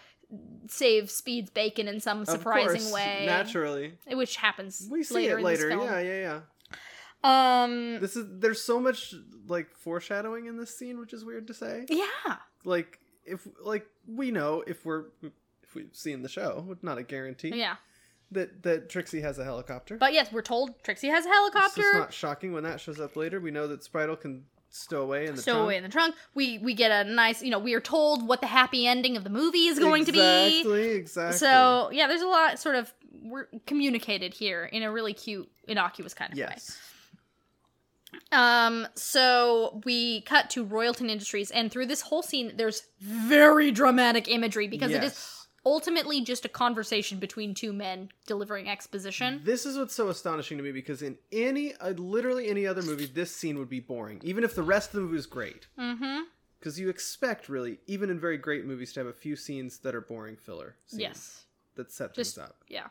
save 0.67 1.09
Speed's 1.11 1.49
bacon 1.49 1.87
in 1.87 1.99
some 1.99 2.21
Of 2.21 2.29
surprising 2.29 2.81
course, 2.81 2.93
way. 2.93 3.23
Naturally. 3.25 3.93
Which 4.07 4.37
happens 4.37 4.87
We 4.89 5.03
see 5.03 5.15
later 5.15 5.39
it 5.39 5.43
later. 5.43 5.69
Yeah, 5.69 5.99
yeah, 5.99 6.41
yeah. 7.23 7.61
Um 7.63 7.99
This 7.99 8.15
is 8.15 8.25
there's 8.39 8.61
so 8.61 8.79
much 8.79 9.13
like 9.47 9.75
foreshadowing 9.75 10.45
in 10.47 10.57
this 10.57 10.75
scene, 10.75 10.99
which 10.99 11.13
is 11.13 11.23
weird 11.25 11.47
to 11.47 11.53
say. 11.53 11.85
Yeah. 11.89 12.37
Like 12.65 12.99
if 13.25 13.47
like 13.61 13.85
we 14.07 14.31
know 14.31 14.63
if 14.65 14.85
we're 14.85 15.05
if 15.71 15.75
we've 15.75 15.95
seen 15.95 16.21
the 16.21 16.29
show, 16.29 16.75
not 16.81 16.97
a 16.97 17.03
guarantee 17.03 17.53
Yeah. 17.55 17.75
that 18.31 18.63
that 18.63 18.89
Trixie 18.89 19.21
has 19.21 19.39
a 19.39 19.43
helicopter. 19.43 19.97
But 19.97 20.13
yes, 20.13 20.31
we're 20.31 20.41
told 20.41 20.81
Trixie 20.83 21.07
has 21.07 21.25
a 21.25 21.29
helicopter. 21.29 21.81
just 21.81 21.93
not 21.93 22.13
shocking 22.13 22.51
when 22.53 22.63
that 22.63 22.79
shows 22.81 22.99
up 22.99 23.15
later. 23.15 23.39
We 23.39 23.51
know 23.51 23.67
that 23.67 23.81
Spritle 23.81 24.19
can 24.19 24.45
stow 24.69 25.01
away 25.01 25.25
in 25.27 25.35
the 25.35 25.41
Stow 25.41 25.53
trunk. 25.53 25.63
away 25.65 25.77
in 25.77 25.83
the 25.83 25.89
trunk. 25.89 26.15
We 26.33 26.57
we 26.59 26.73
get 26.73 26.91
a 26.91 27.09
nice, 27.09 27.41
you 27.41 27.51
know, 27.51 27.59
we 27.59 27.73
are 27.73 27.81
told 27.81 28.27
what 28.27 28.41
the 28.41 28.47
happy 28.47 28.85
ending 28.87 29.15
of 29.17 29.23
the 29.23 29.29
movie 29.29 29.67
is 29.67 29.79
going 29.79 30.05
to 30.05 30.11
be. 30.11 30.19
Exactly, 30.59 30.89
exactly. 30.91 31.37
So 31.37 31.89
yeah, 31.93 32.07
there's 32.07 32.21
a 32.21 32.27
lot 32.27 32.59
sort 32.59 32.75
of 32.75 32.93
we're 33.23 33.47
communicated 33.65 34.33
here 34.33 34.65
in 34.65 34.83
a 34.83 34.91
really 34.91 35.13
cute, 35.13 35.49
innocuous 35.67 36.13
kind 36.13 36.31
of 36.33 36.37
way. 36.37 36.45
yes. 36.49 36.77
Um, 38.31 38.87
so 38.95 39.81
we 39.85 40.21
cut 40.21 40.49
to 40.51 40.65
Royalton 40.65 41.09
Industries, 41.09 41.49
and 41.51 41.71
through 41.71 41.85
this 41.85 42.01
whole 42.01 42.21
scene, 42.21 42.53
there's 42.55 42.83
very 42.99 43.71
dramatic 43.71 44.27
imagery 44.27 44.67
because 44.67 44.91
it 44.91 44.97
is 45.03 45.11
Yes. 45.13 45.40
Ultimately 45.65 46.21
just 46.21 46.45
a 46.45 46.49
conversation 46.49 47.19
between 47.19 47.53
two 47.53 47.73
men 47.73 48.09
delivering 48.25 48.67
exposition. 48.69 49.41
This 49.43 49.65
is 49.65 49.77
what's 49.77 49.93
so 49.93 50.09
astonishing 50.09 50.57
to 50.57 50.63
me 50.63 50.71
because 50.71 51.01
in 51.01 51.17
any, 51.31 51.73
uh, 51.75 51.89
literally 51.91 52.49
any 52.49 52.65
other 52.65 52.81
movie, 52.81 53.05
this 53.05 53.35
scene 53.35 53.57
would 53.59 53.69
be 53.69 53.79
boring, 53.79 54.19
even 54.23 54.43
if 54.43 54.55
the 54.55 54.63
rest 54.63 54.89
of 54.89 54.95
the 54.95 55.01
movie 55.01 55.17
is 55.17 55.25
great. 55.25 55.67
Mm-hmm. 55.77 56.21
Because 56.59 56.79
you 56.79 56.89
expect, 56.89 57.49
really, 57.49 57.79
even 57.87 58.09
in 58.11 58.19
very 58.19 58.37
great 58.37 58.65
movies, 58.65 58.93
to 58.93 58.99
have 58.99 59.07
a 59.07 59.13
few 59.13 59.35
scenes 59.35 59.79
that 59.79 59.95
are 59.95 60.01
boring 60.01 60.37
filler. 60.37 60.75
Scenes 60.85 61.01
Yes. 61.01 61.45
That 61.75 61.91
set 61.91 62.13
Just- 62.13 62.35
things 62.35 62.47
up. 62.47 62.57
Yeah. 62.67 62.87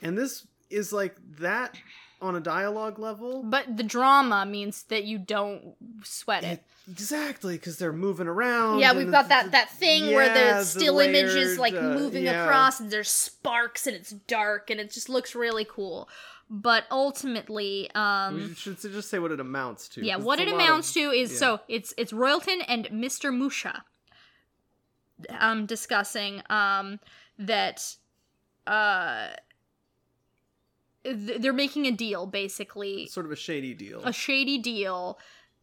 And 0.00 0.16
this 0.16 0.46
is 0.70 0.92
like 0.92 1.16
that 1.38 1.76
on 2.20 2.36
a 2.36 2.40
dialogue 2.40 2.98
level. 2.98 3.42
But 3.42 3.76
the 3.76 3.82
drama 3.82 4.46
means 4.46 4.84
that 4.84 5.04
you 5.04 5.18
don't 5.18 5.74
sweat 6.02 6.44
it. 6.44 6.62
Exactly, 6.90 7.54
because 7.56 7.78
they're 7.78 7.92
moving 7.92 8.26
around. 8.26 8.80
Yeah, 8.80 8.92
we've 8.92 9.10
got 9.10 9.28
that 9.28 9.52
that 9.52 9.70
thing 9.70 10.12
where 10.14 10.26
yeah, 10.26 10.58
the 10.58 10.64
still 10.64 11.00
image 11.00 11.34
is 11.34 11.58
layered, 11.58 11.58
like 11.58 11.74
uh, 11.74 11.94
moving 11.94 12.24
yeah. 12.24 12.44
across 12.44 12.78
and 12.78 12.90
there's 12.90 13.10
sparks 13.10 13.86
and 13.86 13.96
it's 13.96 14.10
dark 14.10 14.68
and 14.70 14.78
it 14.80 14.90
just 14.90 15.08
looks 15.08 15.34
really 15.34 15.64
cool. 15.64 16.08
But 16.50 16.84
ultimately, 16.90 17.90
um 17.94 18.34
We 18.34 18.54
should 18.54 18.78
just 18.78 19.08
say 19.08 19.18
what 19.18 19.32
it 19.32 19.40
amounts 19.40 19.88
to. 19.90 20.04
Yeah, 20.04 20.16
what 20.16 20.40
it 20.40 20.48
amounts 20.48 20.90
of- 20.90 20.94
to 20.94 21.10
is 21.10 21.32
yeah. 21.32 21.38
so 21.38 21.60
it's 21.68 21.94
it's 21.96 22.12
Royalton 22.12 22.62
and 22.68 22.86
Mr. 22.86 23.34
Musha 23.34 23.84
um 25.38 25.64
discussing 25.64 26.42
um 26.50 27.00
that 27.38 27.96
uh 28.66 29.28
they're 31.04 31.52
making 31.52 31.86
a 31.86 31.92
deal 31.92 32.26
basically 32.26 33.06
sort 33.06 33.26
of 33.26 33.32
a 33.32 33.36
shady 33.36 33.74
deal. 33.74 34.02
a 34.04 34.12
shady 34.12 34.58
deal. 34.58 35.18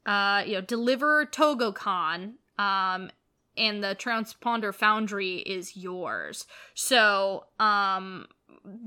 Uh, 0.06 0.44
you 0.46 0.54
know, 0.54 0.62
deliver 0.62 1.26
Togokahn, 1.28 2.34
um, 2.58 3.12
and 3.56 3.84
the 3.84 3.96
transponder 3.96 4.74
foundry 4.74 5.38
is 5.38 5.78
yours. 5.78 6.48
So, 6.74 7.46
um, 7.60 8.28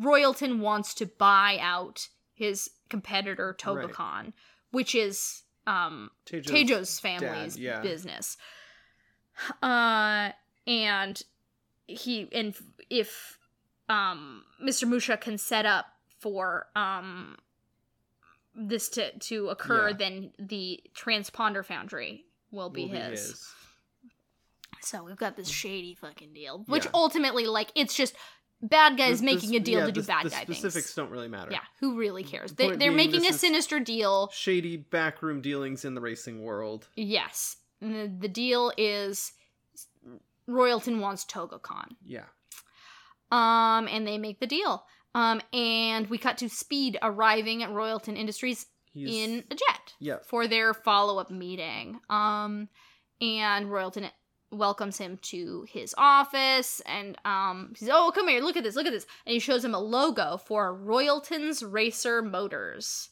Royalton 0.03 0.59
wants 0.59 0.93
to 0.95 1.07
buy 1.07 1.59
out 1.61 2.09
his 2.35 2.71
competitor 2.89 3.57
Togokahn, 3.59 4.33
which 4.71 4.95
is 4.95 5.43
um 5.67 6.11
Taejo's 6.27 6.51
Taejo's 6.51 7.01
family's 7.01 7.55
dad, 7.55 7.63
yeah. 7.63 7.81
business. 7.81 8.37
Uh, 9.63 10.31
and 10.67 11.23
he 11.87 12.29
and 12.33 12.55
if 12.91 13.39
um 13.89 14.45
Mr. 14.63 14.87
Musha 14.87 15.17
can 15.17 15.39
set 15.39 15.67
up 15.67 15.87
for 16.25 16.67
um 16.75 17.37
this 18.55 18.89
to 18.89 19.13
to 19.19 19.49
occur, 19.51 19.91
Yeah. 19.91 19.97
then 19.97 20.33
the 20.39 20.81
transponder 20.97 21.63
foundry 21.65 22.25
will 22.51 22.71
be, 22.71 22.85
will 22.87 22.93
be 22.93 22.97
his. 22.97 23.21
his. 23.31 23.53
So 24.81 25.03
we've 25.05 25.17
got 25.17 25.37
this 25.37 25.49
shady 25.49 25.95
fucking 25.95 26.33
deal, 26.33 26.65
which 26.67 26.85
Yeah. 26.87 26.91
ultimately, 26.95 27.47
like, 27.47 27.71
it's 27.75 27.95
just 27.95 28.15
bad 28.63 28.97
guys 28.97 29.21
The- 29.21 29.27
the- 29.27 29.35
making 29.35 29.55
a 29.57 29.61
deal 29.61 29.81
yeah, 29.81 29.87
to 29.87 29.93
do 29.93 30.01
the- 30.03 30.07
bad 30.07 30.25
the 30.27 30.31
guy 30.31 30.43
specifics 30.45 30.87
things. 30.87 30.95
don't 30.95 31.11
really 31.11 31.29
matter. 31.29 31.51
Yeah, 31.53 31.65
who 31.81 31.97
really 31.99 32.23
cares? 32.25 32.53
The 32.53 32.55
they, 32.55 32.69
they're 32.77 32.79
being 32.79 32.97
making 32.97 33.27
a 33.27 33.33
sinister 33.33 33.81
deal. 33.81 34.31
Shady 34.33 34.77
backroom 34.79 35.41
dealings 35.43 35.85
in 35.85 35.95
the 35.95 36.01
racing 36.01 36.43
world. 36.43 36.89
Yes, 36.97 37.57
the, 37.81 38.11
the 38.19 38.29
deal 38.29 38.73
is 38.79 39.33
Royalton 40.49 41.01
wants 41.01 41.25
Togokahn. 41.25 41.97
Yeah. 42.05 42.27
Um, 43.33 43.89
and 43.89 44.07
they 44.07 44.17
make 44.19 44.39
the 44.39 44.47
deal. 44.47 44.87
Um, 45.15 45.41
and 45.53 46.09
we 46.09 46.19
cut 46.19 46.39
to 46.39 46.49
Speed 46.49 46.99
arriving 47.03 47.63
at 47.63 47.71
Royalton 47.71 48.17
Industries 48.17 48.67
He's 48.93 49.11
in 49.15 49.45
a 49.51 49.55
jet 49.55 49.95
Yeah. 50.01 50.19
for 50.25 50.47
their 50.47 50.75
follow 50.75 51.19
up 51.19 51.31
meeting. 51.31 52.01
Um, 52.11 52.69
and 53.21 53.67
Royalton 53.67 54.11
welcomes 54.51 54.99
him 54.99 55.19
to 55.23 55.67
his 55.69 55.95
office 55.99 56.81
and 56.87 57.17
um 57.25 57.71
he 57.77 57.85
says, 57.85 57.91
Oh, 57.93 58.13
come 58.15 58.29
here, 58.29 58.41
look 58.41 58.57
at 58.57 58.63
this, 58.63 58.77
look 58.77 58.87
at 58.87 58.93
this. 58.93 59.07
And 59.27 59.33
he 59.33 59.41
shows 59.41 59.65
him 59.65 59.75
a 59.75 59.81
logo 59.81 60.37
for 60.37 60.73
Royalton's 60.75 61.63
Racer 61.63 62.23
Motors. 62.23 63.11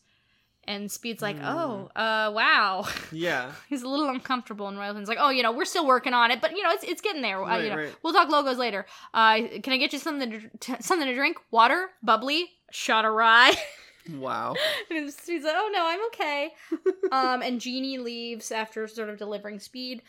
And 0.65 0.91
Speed's 0.91 1.21
like, 1.23 1.37
Hmm. 1.39 1.45
"Oh, 1.45 1.91
uh, 1.97 2.31
wow." 2.33 2.85
Yeah. 3.13 3.51
He's 3.69 3.83
a 3.83 3.89
little 3.89 4.09
uncomfortable, 4.09 4.69
and 4.69 4.79
Royalton's 4.79 5.09
like, 5.09 5.19
"Oh, 5.21 5.31
you 5.31 5.43
know, 5.43 5.51
we're 5.53 5.65
still 5.65 5.87
working 5.87 6.15
on 6.15 6.31
it, 6.31 6.41
but 6.41 6.53
you 6.57 6.63
know, 6.63 6.71
it's 6.71 6.85
it's 6.85 7.01
getting 7.01 7.21
there. 7.23 7.43
uh, 7.43 7.47
Right, 7.49 7.65
you 7.65 7.71
know, 7.71 7.77
right. 7.77 7.95
we'll 8.03 8.13
talk 8.13 8.29
logos 8.29 8.59
later. 8.59 8.87
Uh, 9.13 9.39
can 9.63 9.73
I 9.73 9.77
get 9.77 9.93
you 9.93 9.99
something 9.99 10.31
to, 10.31 10.41
t- 10.61 10.75
something 10.81 11.09
to 11.09 11.15
drink? 11.15 11.37
Water, 11.51 11.89
bubbly, 12.03 12.51
shot 12.71 13.05
of 13.05 13.13
rye." 13.15 13.55
Wow. 14.15 14.57
and 14.91 15.13
Speed's 15.13 15.45
like, 15.45 15.55
"Oh 15.57 15.71
no, 15.73 15.85
I'm 15.87 16.05
okay." 16.07 16.51
um, 17.13 17.41
and 17.43 17.61
Jeannie 17.61 17.99
leaves 17.99 18.51
after 18.51 18.87
sort 18.89 19.09
of 19.09 19.17
delivering 19.17 19.61
Speed, 19.61 20.03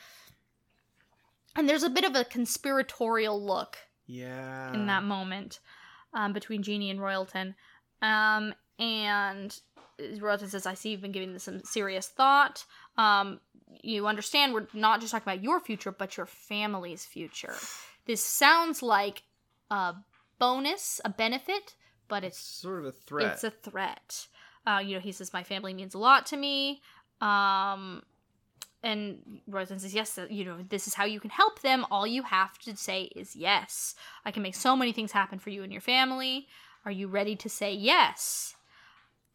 and 1.56 1.70
there's 1.70 1.84
a 1.84 1.90
bit 1.90 2.04
of 2.04 2.16
a 2.16 2.26
conspiratorial 2.26 3.44
look 3.44 3.78
Yeah. 4.08 4.74
in 4.74 4.88
that 4.88 5.04
moment 5.04 5.60
um, 6.14 6.34
between 6.34 6.64
Jeannie 6.64 6.90
and 6.90 7.00
Royalton. 7.00 7.54
Um, 8.02 8.54
and 8.80 9.58
Royalton 10.00 10.50
says, 10.50 10.66
I 10.66 10.74
see 10.74 10.90
you've 10.90 11.02
been 11.02 11.12
giving 11.12 11.34
this 11.34 11.44
some 11.44 11.64
serious 11.64 12.08
thought. 12.08 12.66
Um, 12.98 13.40
you 13.82 14.08
understand 14.08 14.54
we're 14.54 14.68
not 14.74 15.00
just 15.02 15.12
talking 15.12 15.32
about 15.32 15.44
your 15.44 15.60
future, 15.60 15.92
but 15.92 16.18
your 16.18 16.26
family's 16.26 17.06
future. 17.06 17.56
This 18.06 18.24
sounds 18.24 18.84
like 18.84 19.24
a 19.72 19.96
bonus, 20.40 21.00
a 21.06 21.10
benefit, 21.10 21.76
but 22.08 22.24
It's 22.24 22.38
it's 22.38 22.46
sort 22.48 22.80
of 22.80 22.86
a 22.86 22.92
threat. 22.92 23.34
it's 23.34 23.44
a 23.44 23.50
threat. 23.52 24.28
Uh, 24.68 24.82
you 24.84 24.94
know, 24.96 25.00
he 25.02 25.12
says, 25.12 25.34
My 25.34 25.44
family 25.44 25.74
means 25.74 25.94
a 25.94 25.98
lot 25.98 26.26
to 26.28 26.38
me. 26.38 26.82
Um, 27.22 28.04
and 28.84 29.40
Rosen 29.48 29.80
says, 29.80 29.94
Yes, 29.94 30.18
uh, 30.18 30.28
you 30.30 30.44
know, 30.46 30.58
this 30.68 30.88
is 30.88 30.94
how 30.94 31.06
you 31.06 31.20
can 31.20 31.30
help 31.30 31.62
them. 31.62 31.86
All 31.90 32.06
you 32.06 32.24
have 32.24 32.58
to 32.60 32.76
say 32.76 33.04
is 33.16 33.36
yes. 33.36 33.96
I 34.26 34.32
can 34.32 34.44
make 34.44 34.56
so 34.56 34.76
many 34.76 34.92
things 34.92 35.12
happen 35.14 35.40
for 35.40 35.50
you 35.50 35.64
and 35.64 35.72
your 35.72 35.82
family. 35.82 36.48
Are 36.86 36.92
you 36.92 37.08
ready 37.08 37.36
to 37.38 37.50
say 37.50 37.74
yes? 37.74 38.56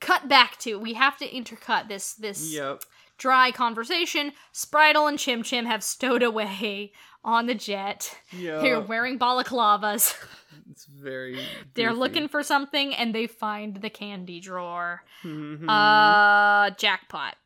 Cut 0.00 0.28
back 0.28 0.58
to 0.60 0.78
we 0.78 0.94
have 0.94 1.16
to 1.18 1.28
intercut 1.28 1.88
this 1.88 2.14
this 2.14 2.52
Yep. 2.52 2.82
dry 3.18 3.50
conversation. 3.50 4.32
Spritle 4.54 5.08
and 5.08 5.18
Chim 5.18 5.42
Chim 5.42 5.66
have 5.66 5.82
stowed 5.82 6.22
away 6.22 6.92
on 7.24 7.46
the 7.46 7.54
jet. 7.54 8.16
Yep. 8.32 8.62
They're 8.62 8.80
wearing 8.80 9.18
balaclavas. 9.18 10.14
It's 10.70 10.84
very. 10.84 11.38
They're 11.74 11.94
looking 11.94 12.28
for 12.28 12.42
something 12.42 12.94
and 12.94 13.14
they 13.14 13.26
find 13.26 13.76
the 13.78 13.88
candy 13.90 14.38
drawer. 14.38 15.02
Mhm. 15.24 15.64
Uh, 15.68 16.70
jackpot. 16.76 17.36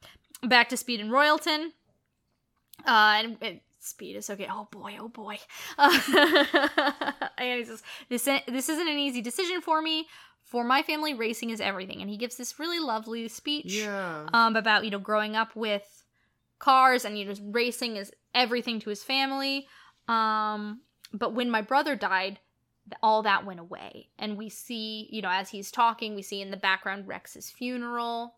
Back 0.43 0.69
to 0.71 0.77
Speed 0.77 1.01
and 1.01 1.11
Royalton. 1.11 1.69
Uh, 2.87 3.15
and, 3.23 3.37
and 3.41 3.61
Speed 3.79 4.17
is 4.17 4.29
okay. 4.29 4.49
Oh 4.51 4.69
boy, 4.71 4.97
oh 5.01 5.09
boy. 5.09 5.39
Uh, 5.79 5.99
and 7.39 7.59
he 7.61 7.65
says, 7.65 7.83
"This 8.09 8.25
this 8.25 8.69
isn't 8.69 8.89
an 8.89 8.99
easy 8.99 9.23
decision 9.23 9.61
for 9.61 9.81
me. 9.81 10.09
For 10.45 10.65
my 10.65 10.83
family, 10.83 11.15
racing 11.15 11.51
is 11.51 11.61
everything." 11.61 12.01
And 12.01 12.11
he 12.11 12.17
gives 12.17 12.37
this 12.37 12.59
really 12.59 12.79
lovely 12.79 13.27
speech 13.29 13.73
yeah. 13.75 14.27
um, 14.33 14.57
about 14.57 14.85
you 14.85 14.91
know 14.91 14.99
growing 14.99 15.37
up 15.37 15.55
with 15.57 16.05
cars 16.59 17.05
and 17.05 17.19
you 17.19 17.25
know 17.25 17.35
racing 17.51 17.97
is 17.97 18.13
everything 18.35 18.81
to 18.81 18.91
his 18.91 19.03
family. 19.03 19.67
Um, 20.09 20.81
but 21.13 21.35
when 21.35 21.51
my 21.51 21.61
brother 21.63 21.97
died, 21.97 22.39
all 23.03 23.23
that 23.23 23.47
went 23.47 23.61
away, 23.61 24.09
and 24.19 24.37
we 24.37 24.49
see 24.49 25.09
you 25.11 25.23
know 25.23 25.31
as 25.31 25.51
he's 25.51 25.71
talking, 25.71 26.15
we 26.15 26.23
see 26.23 26.41
in 26.41 26.51
the 26.51 26.57
background 26.57 27.09
Rex's 27.09 27.51
funeral. 27.51 28.35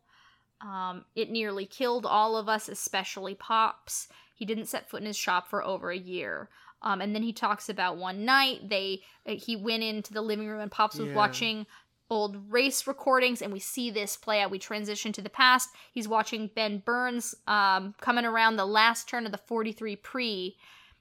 Um, 0.61 1.05
it 1.15 1.31
nearly 1.31 1.67
killed 1.67 2.07
all 2.07 2.37
of 2.37 2.49
us, 2.49 2.69
especially 2.69 3.35
Pops. 3.35 4.09
He 4.35 4.45
didn't 4.47 4.67
set 4.67 4.89
foot 4.89 5.01
in 5.01 5.07
his 5.07 5.17
shop 5.17 5.49
for 5.49 5.63
over 5.63 5.91
a 5.91 5.99
year. 5.99 6.49
Um, 6.81 7.01
and 7.01 7.15
then 7.15 7.23
he 7.23 7.33
talks 7.33 7.69
about 7.69 7.97
one 7.97 8.25
night 8.25 8.69
they 8.69 9.03
uh, 9.27 9.33
he 9.33 9.57
went 9.57 9.83
into 9.83 10.13
the 10.13 10.21
living 10.23 10.47
room 10.49 10.61
and 10.61 10.71
Pops 10.71 10.99
was 10.99 11.09
Yeah. 11.09 11.15
watching 11.15 11.67
old 12.15 12.53
race 12.53 12.87
recordings 12.87 13.43
and 13.43 13.53
we 13.53 13.61
see 13.61 13.91
this 13.91 14.17
play 14.17 14.41
out. 14.41 14.51
We 14.51 14.59
transition 14.59 15.13
to 15.13 15.23
the 15.23 15.31
past. 15.31 15.71
He's 15.93 16.09
watching 16.09 16.51
ben 16.55 16.79
burns 16.79 17.35
um, 17.47 17.95
coming 18.01 18.25
around 18.25 18.57
the 18.57 18.67
last 18.67 19.09
turn 19.09 19.27
of 19.27 19.33
the 19.33 19.39
43 19.39 19.97
pre 19.97 20.57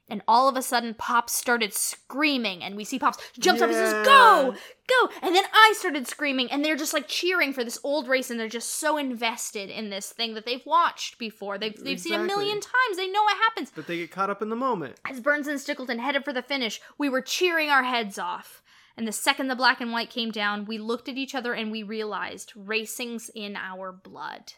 and 0.08 0.22
all 0.28 0.48
of 0.48 0.56
a 0.56 0.62
sudden 0.62 0.94
pops 0.94 1.32
started 1.32 1.72
screaming 1.72 2.62
and 2.62 2.76
we 2.76 2.84
see 2.84 2.98
pops 2.98 3.18
jumps 3.38 3.62
up 3.62 3.68
and 3.68 3.76
says 3.76 4.06
go! 4.06 4.54
Go! 4.86 5.08
And 5.22 5.34
then 5.34 5.44
i 5.54 5.72
started 5.76 6.06
screaming 6.06 6.50
and 6.50 6.62
they're 6.62 6.76
just 6.76 6.92
like 6.92 7.08
cheering 7.08 7.52
for 7.52 7.64
this 7.64 7.78
old 7.82 8.06
race 8.06 8.30
and 8.30 8.38
they're 8.38 8.48
just 8.48 8.70
so 8.78 8.98
invested 8.98 9.70
in 9.70 9.88
this 9.88 10.10
thing 10.10 10.34
that 10.34 10.44
they've 10.44 10.64
watched 10.66 11.18
before. 11.18 11.56
They've, 11.56 11.76
they've 11.82 12.00
seen 12.00 12.20
a 12.20 12.24
million 12.24 12.60
times. 12.60 12.96
They 12.96 13.08
know 13.08 13.22
what 13.22 13.38
happens. 13.38 13.72
But 13.74 13.86
they 13.86 13.96
get 13.96 14.10
caught 14.10 14.30
up 14.30 14.42
in 14.42 14.50
the 14.50 14.56
moment. 14.56 15.00
as 15.06 15.20
Burns 15.20 15.46
and 15.46 15.58
Stickleton 15.58 16.00
headed 16.00 16.24
for 16.24 16.32
the 16.32 16.42
finish, 16.42 16.80
we 16.98 17.08
were 17.08 17.22
cheering 17.22 17.70
our 17.70 17.84
heads 17.84 18.18
off. 18.18 18.62
And 18.96 19.08
the 19.08 19.12
second 19.12 19.48
the 19.48 19.56
black 19.56 19.80
and 19.80 19.92
white 19.92 20.10
came 20.10 20.30
down, 20.30 20.66
we 20.66 20.78
looked 20.78 21.08
at 21.08 21.16
each 21.16 21.34
other 21.34 21.52
and 21.52 21.72
we 21.72 21.82
realized 21.82 22.52
racing's 22.54 23.30
in 23.34 23.56
our 23.56 23.90
blood. 23.90 24.52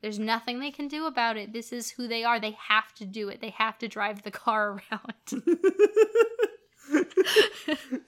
There's 0.00 0.18
nothing 0.18 0.58
they 0.58 0.72
can 0.72 0.88
do 0.88 1.06
about 1.06 1.36
it. 1.36 1.52
This 1.52 1.72
is 1.72 1.90
who 1.92 2.08
they 2.08 2.24
are. 2.24 2.40
They 2.40 2.56
have 2.68 2.92
to 2.94 3.04
do 3.04 3.28
it. 3.28 3.40
They 3.40 3.50
have 3.50 3.78
to 3.78 3.88
drive 3.88 4.22
the 4.22 4.32
car 4.32 4.80
around. 4.92 5.44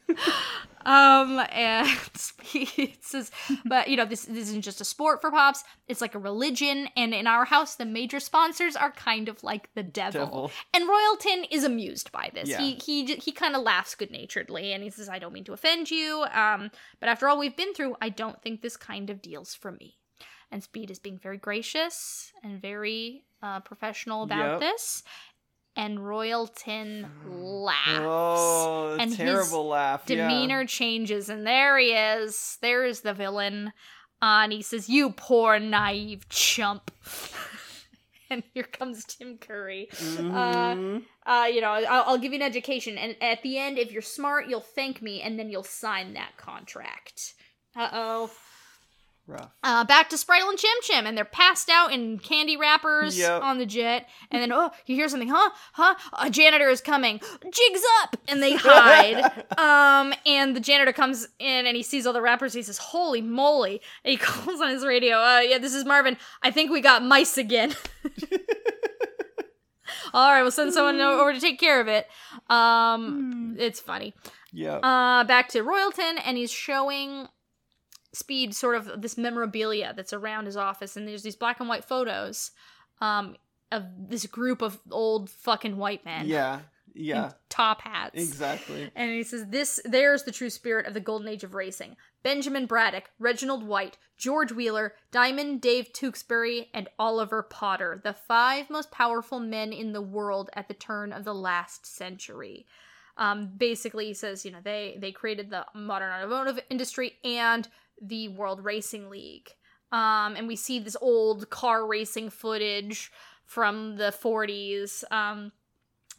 um 0.86 1.40
and 1.50 1.88
Speed 2.14 2.98
says 3.00 3.30
but 3.64 3.88
you 3.88 3.96
know 3.96 4.04
this, 4.04 4.24
this 4.26 4.48
isn't 4.50 4.62
just 4.62 4.80
a 4.80 4.84
sport 4.84 5.20
for 5.20 5.30
pops 5.30 5.64
it's 5.88 6.00
like 6.00 6.14
a 6.14 6.18
religion 6.18 6.88
and 6.96 7.14
in 7.14 7.26
our 7.26 7.44
house 7.46 7.76
the 7.76 7.86
major 7.86 8.20
sponsors 8.20 8.76
are 8.76 8.92
kind 8.92 9.28
of 9.28 9.42
like 9.42 9.70
the 9.74 9.82
devil, 9.82 10.26
Devil. 10.26 10.50
and 10.74 10.88
royalton 10.88 11.46
is 11.50 11.64
amused 11.64 12.12
by 12.12 12.30
this 12.34 12.48
Yeah. 12.48 12.60
he 12.60 12.74
he 12.74 13.14
he 13.16 13.32
kind 13.32 13.56
of 13.56 13.62
laughs 13.62 13.94
good 13.94 14.10
naturedly 14.10 14.72
and 14.72 14.82
he 14.82 14.90
says 14.90 15.08
i 15.08 15.18
don't 15.18 15.32
mean 15.32 15.44
to 15.44 15.52
offend 15.52 15.90
you 15.90 16.24
um 16.32 16.70
but 17.00 17.08
after 17.08 17.28
all 17.28 17.38
we've 17.38 17.56
been 17.56 17.72
through 17.74 17.96
i 18.02 18.08
don't 18.08 18.40
think 18.42 18.60
this 18.60 18.76
kind 18.76 19.08
of 19.10 19.22
deal's 19.22 19.54
for 19.54 19.72
me 19.72 19.96
and 20.50 20.62
speed 20.62 20.90
is 20.90 20.98
being 20.98 21.18
very 21.18 21.38
gracious 21.38 22.30
and 22.42 22.60
very 22.60 23.24
uh, 23.42 23.60
professional 23.60 24.22
about 24.22 24.52
Yep. 24.52 24.60
this 24.60 25.02
and 25.76 25.98
royalton 25.98 27.06
laughs. 27.26 28.00
Oh, 28.00 28.96
And 28.98 29.10
his 29.10 29.16
terrible 29.18 29.66
laugh. 29.68 30.04
yeah. 30.06 30.28
demeanor 30.28 30.64
changes 30.66 31.28
and 31.28 31.46
there 31.46 31.78
he 31.78 31.92
is. 31.92 32.58
There 32.62 32.84
is 32.84 33.00
the 33.00 33.12
villain. 33.14 33.72
Uh, 34.22 34.42
and 34.44 34.52
he 34.52 34.62
says 34.62 34.88
you 34.88 35.10
poor 35.10 35.58
naive 35.58 36.28
chump. 36.28 36.90
And 38.30 38.42
here 38.54 38.64
comes 38.64 39.04
tim 39.04 39.36
curry. 39.38 39.86
Mhm. 39.92 41.02
uh, 41.26 41.44
you 41.44 41.60
know 41.60 41.68
I'll, 41.70 42.04
I'll 42.06 42.18
give 42.18 42.32
you 42.32 42.38
an 42.38 42.42
education. 42.42 42.96
And 42.98 43.14
at 43.20 43.42
the 43.42 43.58
end 43.58 43.78
if 43.78 43.92
you're 43.92 44.02
smart 44.02 44.48
you'll 44.48 44.60
thank 44.60 45.02
me 45.02 45.20
and 45.20 45.38
then 45.38 45.50
you'll 45.50 45.62
sign 45.62 46.14
that 46.14 46.36
contract. 46.38 47.34
Uh-oh 47.76 48.30
Rough. 49.26 49.50
uh, 49.62 49.84
back 49.84 50.10
to 50.10 50.16
Spritle 50.16 50.50
and 50.50 50.58
Chim 50.58 50.70
Chim, 50.82 51.06
and 51.06 51.16
they're 51.16 51.24
passed 51.24 51.70
out 51.70 51.92
in 51.92 52.18
candy 52.18 52.58
wrappers 52.58 53.16
Yep. 53.18 53.42
on 53.42 53.56
the 53.58 53.64
jet. 53.64 54.06
And 54.30 54.42
then, 54.42 54.52
oh, 54.52 54.70
you 54.84 54.96
hear 54.96 55.08
something, 55.08 55.30
huh? 55.30 55.50
Huh? 55.72 55.94
A 56.18 56.28
janitor 56.28 56.68
is 56.68 56.82
coming. 56.82 57.20
Jigs 57.42 57.80
up! 58.02 58.16
And 58.28 58.42
they 58.42 58.54
hide. 58.54 59.24
um, 59.58 60.12
and 60.26 60.54
the 60.54 60.60
janitor 60.60 60.92
comes 60.92 61.26
in 61.38 61.66
and 61.66 61.74
he 61.74 61.82
sees 61.82 62.06
all 62.06 62.12
the 62.12 62.20
wrappers. 62.20 62.52
He 62.52 62.62
says, 62.62 62.76
"Holy 62.76 63.22
moly!" 63.22 63.80
And 64.04 64.10
he 64.10 64.16
calls 64.18 64.60
on 64.60 64.68
his 64.68 64.84
radio. 64.84 65.16
Uh, 65.16 65.40
yeah, 65.40 65.56
this 65.58 65.72
is 65.74 65.84
Marvin. 65.86 66.18
I 66.42 66.50
think 66.50 66.70
we 66.70 66.82
got 66.82 67.02
mice 67.02 67.38
again. 67.38 67.74
all 70.12 70.30
right, 70.32 70.42
we'll 70.42 70.50
send 70.50 70.72
someone 70.72 71.00
over 71.00 71.32
to 71.32 71.40
take 71.40 71.58
care 71.58 71.80
of 71.80 71.88
it. 71.88 72.06
Um, 72.50 73.56
it's 73.58 73.80
funny. 73.80 74.14
yeah. 74.52 74.76
Uh, 74.76 75.24
back 75.24 75.48
to 75.50 75.62
Royalton, 75.62 76.18
and 76.24 76.36
he's 76.36 76.52
showing 76.52 77.26
Speed 78.14 78.54
sort 78.54 78.76
of 78.76 79.02
this 79.02 79.18
memorabilia 79.18 79.92
that's 79.96 80.12
around 80.12 80.46
his 80.46 80.56
office, 80.56 80.96
and 80.96 81.06
there's 81.06 81.22
these 81.22 81.36
black 81.36 81.60
and 81.60 81.68
white 81.68 81.84
photos 81.84 82.52
um, 83.00 83.36
of 83.72 83.84
this 84.08 84.26
group 84.26 84.62
of 84.62 84.78
old 84.90 85.28
fucking 85.28 85.76
white 85.76 86.04
men 86.04 86.26
yeah. 86.26 86.60
Yeah. 86.94 87.32
top 87.48 87.82
hats. 87.82 88.14
Exactly. 88.14 88.90
And 88.94 89.10
he 89.10 89.24
says, 89.24 89.46
This 89.48 89.80
there's 89.84 90.22
the 90.22 90.32
true 90.32 90.50
spirit 90.50 90.86
of 90.86 90.94
the 90.94 91.00
golden 91.00 91.28
age 91.28 91.42
of 91.44 91.54
racing. 91.54 91.96
Benjamin 92.22 92.66
Braddock, 92.66 93.10
Reginald 93.18 93.66
White, 93.66 93.98
George 94.16 94.52
Wheeler, 94.52 94.94
Diamond 95.10 95.60
Dave 95.60 95.92
Tewksbury, 95.92 96.70
and 96.72 96.88
Oliver 96.98 97.42
Potter, 97.42 98.00
the 98.02 98.14
five 98.14 98.70
most 98.70 98.90
powerful 98.90 99.40
men 99.40 99.72
in 99.72 99.92
the 99.92 100.00
world 100.00 100.50
at 100.54 100.68
the 100.68 100.74
turn 100.74 101.12
of 101.12 101.24
the 101.24 101.34
last 101.34 101.84
century. 101.84 102.64
Um, 103.16 103.50
basically, 103.56 104.06
he 104.06 104.14
says, 104.14 104.44
you 104.44 104.50
know, 104.50 104.60
they 104.62 104.96
they 105.00 105.12
created 105.12 105.50
the 105.50 105.66
modern 105.74 106.12
automotive 106.12 106.60
industry 106.70 107.18
and 107.24 107.68
the 108.00 108.28
World 108.28 108.64
Racing 108.64 109.10
League. 109.10 109.50
Um, 109.92 110.34
and 110.36 110.48
we 110.48 110.56
see 110.56 110.78
this 110.78 110.96
old 111.00 111.50
car 111.50 111.86
racing 111.86 112.30
footage 112.30 113.12
from 113.44 113.96
the 113.96 114.12
40s. 114.12 115.04
Um, 115.12 115.52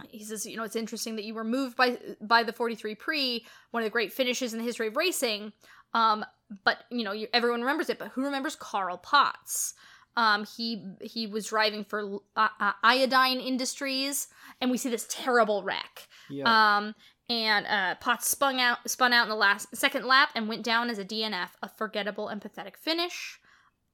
he 0.10 0.24
says, 0.24 0.46
you 0.46 0.58
know, 0.58 0.64
it's 0.64 0.76
interesting 0.76 1.16
that 1.16 1.26
you 1.26 1.34
were 1.34 1.44
moved 1.44 1.76
by 1.76 1.98
by 2.22 2.44
the 2.44 2.54
43 2.54 2.96
pre, 2.96 3.46
one 3.72 3.84
of 3.84 3.86
the 3.86 3.92
great 3.92 4.14
finishes 4.14 4.54
in 4.54 4.60
the 4.60 4.66
history 4.66 4.88
of 4.88 4.98
racing. 4.98 5.54
Um, 5.94 6.26
but 6.64 6.84
you 6.92 7.04
know, 7.04 7.14
you, 7.14 7.28
everyone 7.34 7.62
remembers 7.62 7.90
it. 7.90 8.00
But 8.00 8.10
who 8.10 8.24
remembers 8.24 8.56
Carl 8.56 8.98
Potts? 8.98 9.74
Um, 10.18 10.46
he 10.46 10.86
he 11.02 11.28
was 11.28 11.48
driving 11.48 11.84
for 11.84 12.20
uh, 12.36 12.48
uh, 12.60 12.72
Iodine 12.84 13.40
Industries, 13.40 14.28
and 14.62 14.72
we 14.72 14.78
see 14.78 14.90
this 14.90 15.08
terrible 15.10 15.64
wreck. 15.64 16.08
Yeah. 16.30 16.78
Um, 16.78 16.96
and 17.30 17.66
uh, 17.68 17.96
Potts 17.96 18.28
spun 18.30 18.60
out 18.60 18.90
spun 18.90 19.14
out 19.14 19.24
in 19.24 19.30
the 19.30 19.36
last 19.36 19.76
second 19.76 20.06
lap 20.06 20.30
and 20.36 20.48
went 20.48 20.64
down 20.64 20.90
as 20.90 21.00
a 21.00 21.06
DNF, 21.06 21.50
a 21.64 21.70
forgettable 21.70 22.28
and 22.28 22.42
pathetic 22.42 22.78
finish. 22.78 23.40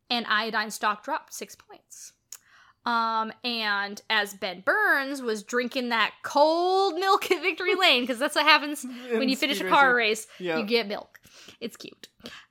and 0.10 0.26
iodine 0.28 0.72
stock 0.72 1.04
dropped 1.04 1.34
six 1.34 1.56
points. 1.56 2.14
Um, 2.84 3.32
and 3.44 4.02
as 4.10 4.34
Ben 4.34 4.62
Burns 4.66 5.22
was 5.22 5.44
drinking 5.44 5.90
that 5.90 6.14
cold 6.24 6.96
milk 6.96 7.30
at 7.32 7.42
Victory 7.42 7.76
Lane, 7.76 8.02
because 8.02 8.18
that's 8.18 8.36
what 8.36 8.44
happens 8.44 8.84
when 9.12 9.30
you 9.30 9.36
finish 9.38 9.62
a 9.62 9.70
car 9.70 9.94
racing. 9.94 9.96
race, 9.96 10.28
Yeah. 10.40 10.58
you 10.58 10.66
get 10.66 10.88
milk. 10.88 11.20
It's 11.60 11.78
cute. 11.78 12.08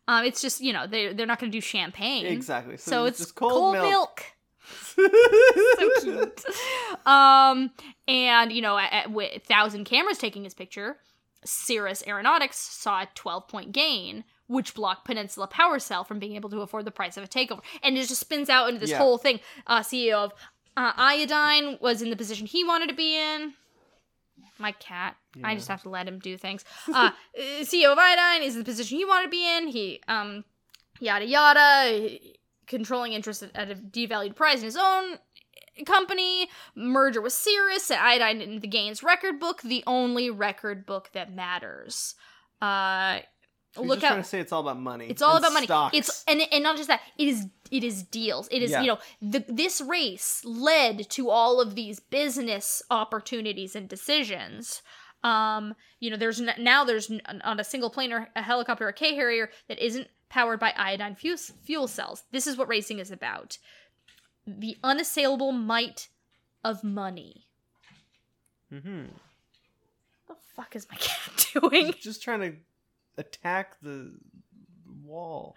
Um, 0.07 0.25
it's 0.25 0.41
just 0.41 0.61
you 0.61 0.73
know 0.73 0.87
they 0.87 1.13
they're 1.13 1.27
not 1.27 1.41
going 1.41 1.51
to 1.51 1.57
do 1.57 1.61
champagne, 1.61 2.27
Exactly. 2.27 2.77
So, 2.77 3.05
it's, 3.07 3.19
just 3.19 3.35
cold, 3.35 3.53
cold, 3.53 3.75
milk. 3.75 4.23
so 4.97 5.91
cute. 6.03 6.45
Um, 7.07 7.71
and 8.09 8.53
you 8.53 8.63
know, 8.63 8.79
at, 8.79 8.93
at, 8.93 9.11
with 9.11 9.43
thousand 9.45 9.85
cameras 9.85 10.19
taking 10.19 10.45
his 10.45 10.55
picture, 10.55 10.99
Cirrus 11.45 12.03
Aeronautics 12.07 12.57
saw 12.59 13.03
a 13.03 13.09
12 13.15 13.49
point 13.49 13.73
gain, 13.73 14.25
which 14.47 14.75
blocked 14.75 15.05
Peninsula 15.05 15.47
Power 15.47 15.79
Cell 15.79 16.05
from 16.05 16.19
being 16.19 16.35
able 16.35 16.51
to 16.51 16.61
afford 16.61 16.85
the 16.85 16.91
price 16.91 17.17
of 17.17 17.25
a 17.25 17.29
takeover. 17.29 17.61
And 17.83 17.97
it 17.97 18.09
just 18.09 18.21
spins 18.21 18.49
out 18.49 18.69
into 18.69 18.81
this 18.81 18.91
Yeah. 18.91 18.99
whole 18.99 19.19
thing. 19.19 19.41
Uh, 19.67 19.81
CEO 19.81 20.15
of 20.25 20.33
uh, 20.77 20.93
Iodine 20.97 21.79
was 21.81 22.03
in 22.03 22.11
the 22.11 22.17
position 22.17 22.47
he 22.47 22.65
wanted 22.65 22.89
to 22.89 22.95
be 22.95 23.17
in. 23.17 23.55
My 24.59 24.73
cat. 24.73 25.17
I 25.43 25.55
just 25.55 25.69
have 25.69 25.83
to 25.83 25.89
let 25.89 26.07
him 26.07 26.19
do 26.19 26.37
things. 26.37 26.65
Uh, 26.89 27.11
uh, 27.39 27.41
CEO 27.63 27.93
of 27.93 27.99
Iodine 27.99 28.43
is 28.43 28.55
in 28.55 28.61
the 28.61 28.65
position 28.65 28.99
he 28.99 29.05
wanted 29.07 29.25
to 29.25 29.31
be 29.31 29.57
in. 29.57 29.69
He, 29.69 30.03
um, 30.07 30.45
yada 30.99 31.25
yada, 31.25 32.19
controlling 32.71 33.13
interest 33.13 33.43
at, 33.55 33.71
a 33.71 33.75
devalued 33.75 34.35
price 34.37 34.59
in 34.61 34.65
his 34.65 34.77
own 34.79 35.19
company, 35.87 36.49
merger 36.75 37.21
with 37.21 37.33
Cirrus, 37.33 37.91
and 37.91 38.01
Iodine 38.01 38.41
in 38.41 38.61
the 38.61 38.67
Gaines 38.69 39.03
record 39.03 39.39
book, 39.41 39.61
the 39.63 39.85
only 39.87 40.31
record 40.31 40.87
book 40.87 41.11
that 41.13 41.35
matters. 41.35 42.15
Uh, 42.63 43.21
So 43.75 43.83
look 43.83 43.99
just 44.01 44.05
out. 44.05 44.09
trying 44.15 44.23
to 44.23 44.29
say 44.29 44.41
it's 44.41 44.53
all 44.53 44.61
about 44.63 44.79
money. 44.81 45.07
It's 45.09 45.23
all 45.23 45.37
about 45.37 45.53
money. 45.53 45.67
stocks. 45.67 45.97
It's 45.97 46.25
and 46.27 46.41
and 46.53 46.63
not 46.63 46.77
just 46.77 46.89
that. 46.89 47.01
It 47.19 47.29
is 47.29 47.47
it 47.71 47.85
is 47.85 48.03
deals. 48.03 48.49
It 48.51 48.63
is 48.63 48.73
Yeah. 48.73 48.81
you 48.83 48.87
know 48.89 48.99
the 49.23 49.45
this 49.49 49.81
race 49.81 50.43
led 50.45 51.09
to 51.11 51.31
all 51.31 51.61
of 51.61 51.75
these 51.77 52.01
business 52.01 52.83
opportunities 52.91 53.77
and 53.77 53.89
decisions. 53.89 54.83
Um, 55.23 55.75
you 56.01 56.11
know, 56.11 56.17
there's 56.17 56.41
n- 56.41 56.55
now 56.59 56.83
there's 56.85 57.11
n- 57.11 57.21
on 57.45 57.61
a 57.61 57.65
single 57.65 57.91
plane 57.91 58.13
or 58.13 58.29
a 58.35 58.43
helicopter 58.43 58.87
or 58.87 58.89
a 58.89 58.93
K 58.93 59.15
Harrier 59.15 59.51
that 59.69 59.79
isn't 59.79 60.09
powered 60.31 60.59
by 60.61 60.73
iodine 60.77 61.15
fuel 61.17 61.87
cells. 61.89 62.23
This 62.33 62.47
is 62.47 62.57
what 62.57 62.69
racing 62.69 62.99
is 62.99 63.11
about. 63.11 63.59
The 64.47 64.79
unassailable 64.83 65.53
might 65.53 66.09
of 66.65 66.83
money. 66.83 67.47
Mm-hmm. 68.73 69.07
What 70.27 70.39
the 70.39 70.45
fuck 70.55 70.77
is 70.77 70.87
my 70.91 70.97
cat 71.01 71.47
doing? 71.53 71.95
just 72.01 72.23
trying 72.23 72.41
to 72.41 72.53
attack 73.19 73.77
the 73.83 74.13
wall. 75.05 75.57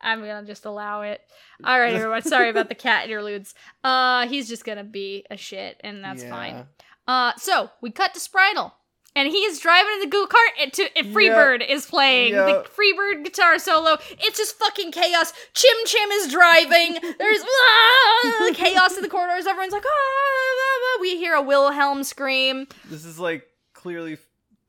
I'm 0.00 0.20
gonna 0.20 0.44
just 0.46 0.64
allow 0.64 1.02
it. 1.02 1.20
All 1.62 1.78
right, 1.78 1.94
everyone. 1.94 2.22
Sorry 2.22 2.48
about 2.48 2.68
the 2.68 2.74
cat 2.74 3.04
interludes. 3.04 3.54
Uh, 3.84 4.26
he's 4.26 4.48
just 4.48 4.64
gonna 4.64 4.82
be 4.84 5.24
a 5.30 5.36
shit, 5.36 5.80
and 5.84 6.02
that's 6.02 6.22
Yeah. 6.24 6.30
fine. 6.30 6.66
Uh, 7.06 7.32
so 7.36 7.70
we 7.80 7.90
cut 7.92 8.12
to 8.14 8.20
Spritle, 8.20 8.72
and 9.14 9.28
he 9.28 9.38
is 9.38 9.58
driving 9.60 9.92
in 9.94 10.00
the 10.00 10.06
go 10.06 10.26
kart, 10.26 10.62
and, 10.62 10.72
to, 10.74 10.88
and 10.96 11.14
Freebird 11.14 11.66
is 11.68 11.86
playing 11.86 12.32
Yep. 12.32 12.46
the 12.64 12.70
Freebird 12.70 13.24
guitar 13.24 13.58
solo. 13.58 13.98
It's 14.10 14.38
just 14.38 14.58
fucking 14.58 14.92
chaos. 14.92 15.32
Chim 15.54 15.76
Chim 15.86 16.10
is 16.12 16.32
driving. 16.32 16.94
There's 17.18 17.40
ah, 17.42 18.50
chaos 18.54 18.96
in 18.96 19.02
the 19.02 19.08
corridors. 19.08 19.46
Everyone's 19.46 19.72
like, 19.72 19.84
ah. 19.86 20.98
we 21.00 21.16
hear 21.16 21.34
a 21.34 21.42
Wilhelm 21.42 22.04
scream. 22.04 22.66
This 22.88 23.04
is 23.04 23.18
like 23.18 23.46
clearly 23.74 24.18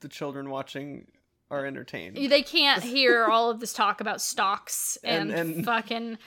the 0.02 0.10
children 0.10 0.50
watching 0.50 1.08
are 1.54 1.66
entertained. 1.66 2.18
They 2.18 2.42
can't 2.42 2.84
hear 2.84 3.26
all 3.32 3.50
of 3.50 3.60
this 3.60 3.74
talk 3.74 4.02
about 4.02 4.22
stocks 4.22 4.98
and, 5.04 5.32
And- 5.32 5.56
and- 5.56 5.66
fucking 5.66 6.18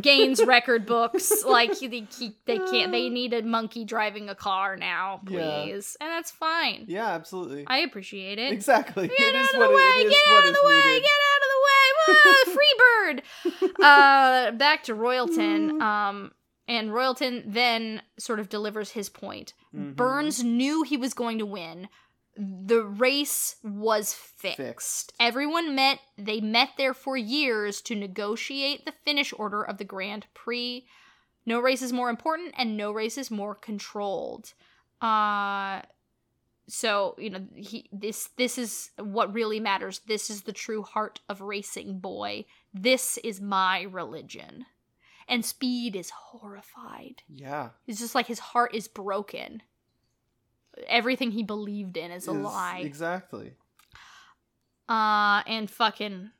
Gaines 0.00 0.42
record 0.44 0.86
books. 0.86 1.32
Like 1.46 1.78
they 1.78 2.06
they 2.46 2.58
can't. 2.58 2.90
They 2.90 3.08
need 3.08 3.32
a 3.34 3.42
monkey 3.42 3.84
driving 3.84 4.28
a 4.28 4.34
car 4.34 4.76
now, 4.76 5.20
Yeah. 5.28 5.62
please, 5.64 5.96
and 6.00 6.10
that's 6.10 6.30
fine. 6.30 6.84
Yeah, 6.88 7.06
absolutely. 7.08 7.64
I 7.66 7.78
appreciate 7.78 8.38
it. 8.38 8.52
exactly. 8.52 9.08
Get 9.08 9.20
it 9.20 9.34
out 9.36 9.54
of 9.54 9.60
what 9.60 9.68
the 9.70 9.74
way! 9.76 10.08
Get 10.10 10.18
out 10.32 10.46
of 10.48 10.54
the 10.54 10.60
way! 10.64 10.82
needed. 10.86 11.02
Get 11.02 11.10
out 11.30 11.42
of 11.42 11.50
the 11.54 11.60
way! 11.66 11.84
Whoa, 13.54 13.64
Freebird. 13.64 13.74
uh, 13.82 14.52
back 14.52 14.84
to 14.84 14.94
Royalton. 14.94 15.80
Um, 15.80 16.32
and 16.66 16.90
Royalton 16.90 17.42
then 17.46 18.00
sort 18.18 18.40
of 18.40 18.48
delivers 18.48 18.90
his 18.90 19.08
point. 19.10 19.52
Mhm. 19.74 19.96
Burns 19.96 20.42
knew 20.42 20.82
he 20.82 20.96
was 20.96 21.12
going 21.14 21.38
to 21.38 21.46
win. 21.46 21.88
The 22.36 22.82
race 22.82 23.56
was 23.62 24.12
fixed. 24.12 24.56
Fixed. 24.56 25.12
Everyone 25.20 25.74
met, 25.74 26.00
they 26.18 26.40
met 26.40 26.70
there 26.76 26.94
for 26.94 27.16
years 27.16 27.80
to 27.82 27.94
negotiate 27.94 28.84
the 28.84 28.94
finish 29.04 29.32
order 29.36 29.62
of 29.62 29.78
the 29.78 29.84
Grand 29.84 30.26
Prix. 30.34 30.86
No 31.46 31.60
race 31.60 31.82
is 31.82 31.92
more 31.92 32.10
important 32.10 32.54
and 32.56 32.76
no 32.76 32.90
race 32.90 33.18
is 33.18 33.30
more 33.30 33.54
controlled. 33.54 34.54
Uh 35.00 35.82
so, 36.66 37.14
you 37.18 37.28
know, 37.28 37.46
he 37.54 37.88
this 37.92 38.30
this 38.36 38.56
is 38.56 38.90
what 38.98 39.34
really 39.34 39.60
matters. 39.60 40.00
This 40.06 40.30
is 40.30 40.42
the 40.42 40.52
true 40.52 40.82
heart 40.82 41.20
of 41.28 41.40
racing, 41.40 41.98
boy. 41.98 42.46
This 42.72 43.18
is 43.18 43.40
my 43.40 43.82
religion. 43.82 44.64
And 45.28 45.44
Speed 45.44 45.96
is 45.96 46.10
horrified. 46.10 47.22
Yeah. 47.28 47.70
It's 47.86 48.00
just 48.00 48.14
like 48.14 48.26
his 48.26 48.38
heart 48.38 48.74
is 48.74 48.88
broken. 48.88 49.62
Everything 50.88 51.30
he 51.30 51.42
believed 51.42 51.96
in 51.96 52.10
is 52.10 52.28
a 52.28 52.32
Is- 52.32 52.36
lie. 52.38 52.80
Exactly. 52.84 53.52
Uh, 54.88 55.42
and 55.46 55.70
fucking 55.70 56.30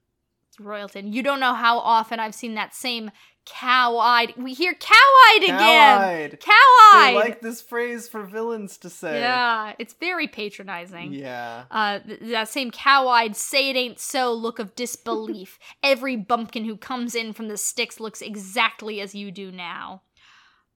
Royalton. 0.61 1.12
You 1.12 1.23
don't 1.23 1.40
know 1.40 1.55
how 1.55 1.78
often 1.78 2.20
I've 2.20 2.35
seen 2.35 2.55
that 2.55 2.74
same 2.74 3.11
cow-eyed. 3.47 4.35
We 4.36 4.55
hear 4.55 4.74
cow-eyed 4.74 5.43
again. 5.44 5.59
Cow-eyed. 5.59 6.40
Cow-eyed. 6.40 7.11
They 7.11 7.15
like 7.15 7.40
this 7.40 7.61
phrase 7.62 8.09
for 8.09 8.23
villains 8.24 8.78
to 8.78 8.90
say. 8.90 9.20
yeah, 9.20 9.73
it's 9.78 9.94
very 9.94 10.28
patronizing. 10.28 11.12
Yeah. 11.12 11.65
Uh, 11.70 11.98
th- 12.01 12.20
that 12.20 12.48
same 12.48 12.70
cow-eyed, 12.70 13.36
say 13.36 13.70
it 13.70 13.77
ain't 13.77 13.98
so 13.98 14.32
look 14.32 14.59
of 14.59 14.74
disbelief. 14.74 15.59
Every 15.82 16.16
bumpkin 16.16 16.65
who 16.65 16.77
comes 16.77 17.15
in 17.15 17.32
from 17.32 17.48
the 17.48 17.56
sticks 17.59 17.98
looks 18.01 18.23
exactly 18.23 19.01
as 19.01 19.15
you 19.15 19.31
do 19.31 19.51
now. 19.51 20.02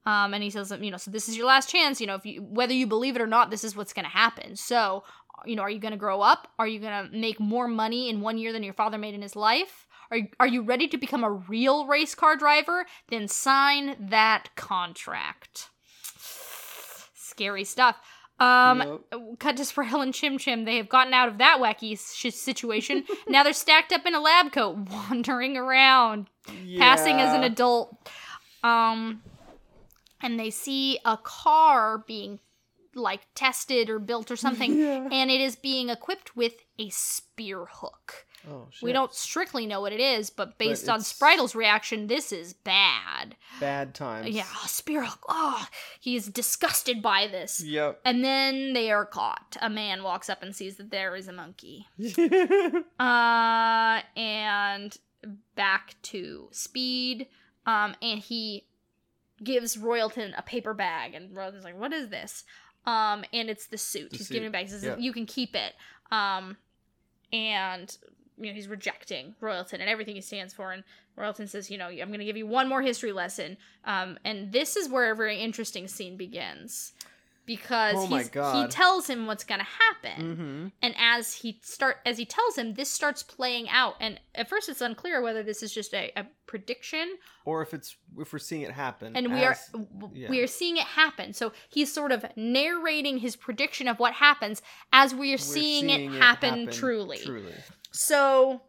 Um, 0.07 0.33
and 0.33 0.43
he 0.43 0.51
says, 0.51 0.73
you 0.81 0.91
know, 0.91 0.97
so 0.97 1.11
this 1.11 1.29
is 1.29 1.37
your 1.37 1.47
last 1.47 1.69
chance. 1.69 2.01
You 2.01 2.07
know, 2.07 2.15
if 2.15 2.25
you 2.25 2.43
whether 2.43 2.73
you 2.73 2.87
believe 2.87 3.17
it 3.17 3.23
or 3.23 3.27
not, 3.27 3.51
this 3.51 3.65
is 3.65 3.77
what's 3.77 3.93
going 3.93 4.05
to 4.07 4.11
happen. 4.11 4.57
So, 4.57 5.05
you 5.45 5.55
know, 5.55 5.63
are 5.63 5.71
you 5.71 5.79
going 5.79 5.93
to 5.93 5.99
grow 5.99 6.21
up? 6.23 6.49
Are 6.59 6.67
you 6.67 6.81
going 6.81 7.09
to 7.11 7.17
make 7.17 7.39
more 7.39 7.69
money 7.69 8.09
in 8.09 8.21
one 8.21 8.39
year 8.39 8.53
than 8.53 8.63
your 8.63 8.73
father 8.75 8.97
made 8.99 9.15
in 9.15 9.23
his 9.23 9.37
life? 9.37 9.87
Are 10.11 10.17
you, 10.17 10.29
are 10.41 10.47
you 10.47 10.63
ready 10.63 10.89
to 10.89 10.97
become 10.97 11.23
a 11.23 11.31
real 11.31 11.87
race 11.87 12.15
car 12.15 12.35
driver? 12.37 12.87
Then 13.09 13.29
sign 13.29 13.95
that 14.09 14.49
contract. 14.57 15.69
Scary 17.15 17.65
stuff. 17.65 17.97
Um, 18.41 19.01
Yep. 19.13 19.39
cut 19.41 19.57
to 19.57 19.65
Spritle 19.65 20.01
and 20.03 20.15
Chim 20.15 20.39
Chim. 20.39 20.65
They 20.65 20.77
have 20.77 20.89
gotten 20.89 21.13
out 21.13 21.29
of 21.29 21.39
that 21.39 21.59
wacky 21.61 21.99
sh- 21.99 22.33
situation. 22.35 23.05
now 23.29 23.43
they're 23.43 23.53
stacked 23.53 23.93
up 23.93 24.07
in 24.07 24.15
a 24.15 24.21
lab 24.21 24.53
coat, 24.53 24.77
wandering 24.91 25.57
around, 25.57 26.29
passing 26.79 27.21
as 27.21 27.35
an 27.35 27.43
adult. 27.43 28.09
Um, 28.63 29.23
and 30.21 30.39
they 30.39 30.51
see 30.51 30.99
a 31.05 31.17
car 31.17 31.99
being 31.99 32.41
like 32.95 33.27
tested 33.35 33.89
or 33.91 33.99
built 33.99 34.31
or 34.31 34.37
something, 34.47 34.79
Yeah. 34.79 35.09
and 35.13 35.31
it 35.31 35.41
is 35.41 35.57
being 35.57 35.89
equipped 35.91 36.37
with 36.37 36.55
a 36.79 36.89
spear 36.91 37.67
hook. 37.71 38.25
Oh, 38.49 38.69
shit. 38.71 38.83
We 38.85 38.93
don't 38.93 39.13
strictly 39.13 39.67
know 39.67 39.81
what 39.81 39.93
it 39.93 40.01
is, 40.01 40.31
but 40.31 40.59
based 40.59 40.89
on 40.89 41.01
it's- 41.01 41.13
Spritle's 41.13 41.55
reaction, 41.57 42.07
this 42.07 42.31
is 42.33 42.53
bad. 42.55 43.35
Bad 43.59 43.95
times. 43.95 44.29
Yeah, 44.29 44.47
oh, 44.49 44.65
spear 44.69 45.05
hook. 45.05 45.25
Oh, 45.29 45.67
he 46.01 46.15
is 46.15 46.29
disgusted 46.29 47.03
by 47.03 47.27
this. 47.27 47.61
Yep. 47.63 48.01
And 48.05 48.25
then 48.25 48.75
they 48.75 48.93
are 48.93 49.05
caught. 49.05 49.57
A 49.61 49.69
man 49.69 50.03
walks 50.05 50.31
up 50.31 50.41
and 50.43 50.55
sees 50.55 50.77
that 50.77 50.91
there 50.93 51.17
is 51.17 51.27
a 51.29 51.33
monkey. 51.33 51.87
Uh, 52.99 54.01
and 54.17 54.97
back 55.55 55.95
to 56.03 56.49
Speed. 56.53 57.27
Um, 57.67 57.95
and 58.01 58.21
he 58.21 58.65
gives 59.43 59.77
Royalton 59.77 60.35
a 60.37 60.43
paper 60.43 60.75
bag, 60.75 61.15
and 61.15 61.35
Royalton's 61.35 61.65
like, 61.65 61.79
"What 61.79 61.93
is 61.93 62.09
this?" 62.09 62.45
Um, 62.87 63.25
and 63.33 63.51
it's 63.51 63.67
the 63.67 63.79
suit. 63.79 64.11
The 64.11 64.19
he's 64.19 64.29
suit, 64.29 64.35
giving 64.35 64.49
it 64.49 64.53
back. 64.53 64.63
He 64.63 64.69
says, 64.69 64.85
yeah. 64.85 64.97
"You 64.97 65.13
can 65.13 65.27
keep 65.27 65.55
it." 65.55 65.75
Um, 66.11 66.57
and 67.33 67.97
you 68.39 68.47
know 68.47 68.53
he's 68.53 68.69
rejecting 68.69 69.35
Royalton 69.43 69.75
and 69.75 69.89
everything 69.89 70.15
he 70.15 70.21
stands 70.21 70.55
for. 70.55 70.73
And 70.73 70.85
Royalton 71.17 71.49
says, 71.49 71.71
"You 71.71 71.79
know, 71.79 71.89
I'm 71.89 72.09
going 72.09 72.21
to 72.21 72.25
give 72.25 72.37
you 72.37 72.47
one 72.47 72.69
more 72.69 72.83
history 72.83 73.13
lesson." 73.13 73.57
Um, 73.85 74.19
and 74.25 74.53
this 74.53 74.77
is 74.77 74.89
where 74.89 75.11
a 75.11 75.17
very 75.17 75.39
interesting 75.39 75.89
scene 75.89 76.17
begins. 76.17 76.93
Because 77.49 77.95
Oh 77.97 78.61
he 78.61 78.69
tells 78.69 79.09
him 79.09 79.27
what's 79.27 79.43
going 79.43 79.61
to 79.61 79.67
happen 79.67 80.23
mm-hmm. 80.37 80.67
and 80.83 80.95
as 80.99 81.33
he 81.33 81.59
start 81.63 81.97
as 82.05 82.19
he 82.19 82.27
tells 82.27 82.57
him 82.57 82.75
this 82.75 82.91
starts 82.91 83.23
playing 83.23 83.71
out 83.71 83.95
and 84.01 84.21
at 84.35 84.51
first 84.51 84.69
it's 84.69 84.83
unclear 84.83 85.23
whether 85.23 85.43
this 85.43 85.63
is 85.63 85.73
just 85.73 85.95
a, 85.95 86.13
a 86.15 86.27
prediction 86.47 87.17
Or 87.47 87.63
if 87.63 87.73
it's 87.73 87.97
if 88.19 88.35
we're 88.35 88.39
seeing 88.39 88.61
it 88.63 88.73
happen. 88.73 89.17
and 89.17 89.33
we 89.33 89.45
are 89.45 89.53
as- 89.53 89.71
yeah. 90.13 90.29
we 90.29 90.41
are 90.43 90.47
seeing 90.47 90.77
it 90.77 90.85
happen 90.85 91.33
so 91.33 91.53
he's 91.71 91.91
sort 91.91 92.13
of 92.13 92.27
narrating 92.37 93.17
his 93.17 93.35
prediction 93.35 93.89
of 93.89 93.99
what 93.99 94.13
happens 94.13 94.61
as 94.93 95.15
we 95.15 95.31
are 95.31 95.33
we're 95.33 95.39
seeing, 95.39 95.89
it, 95.89 96.11
happen, 96.21 96.69
truly 96.71 97.19
Truly. 97.19 97.55
so 97.93 98.61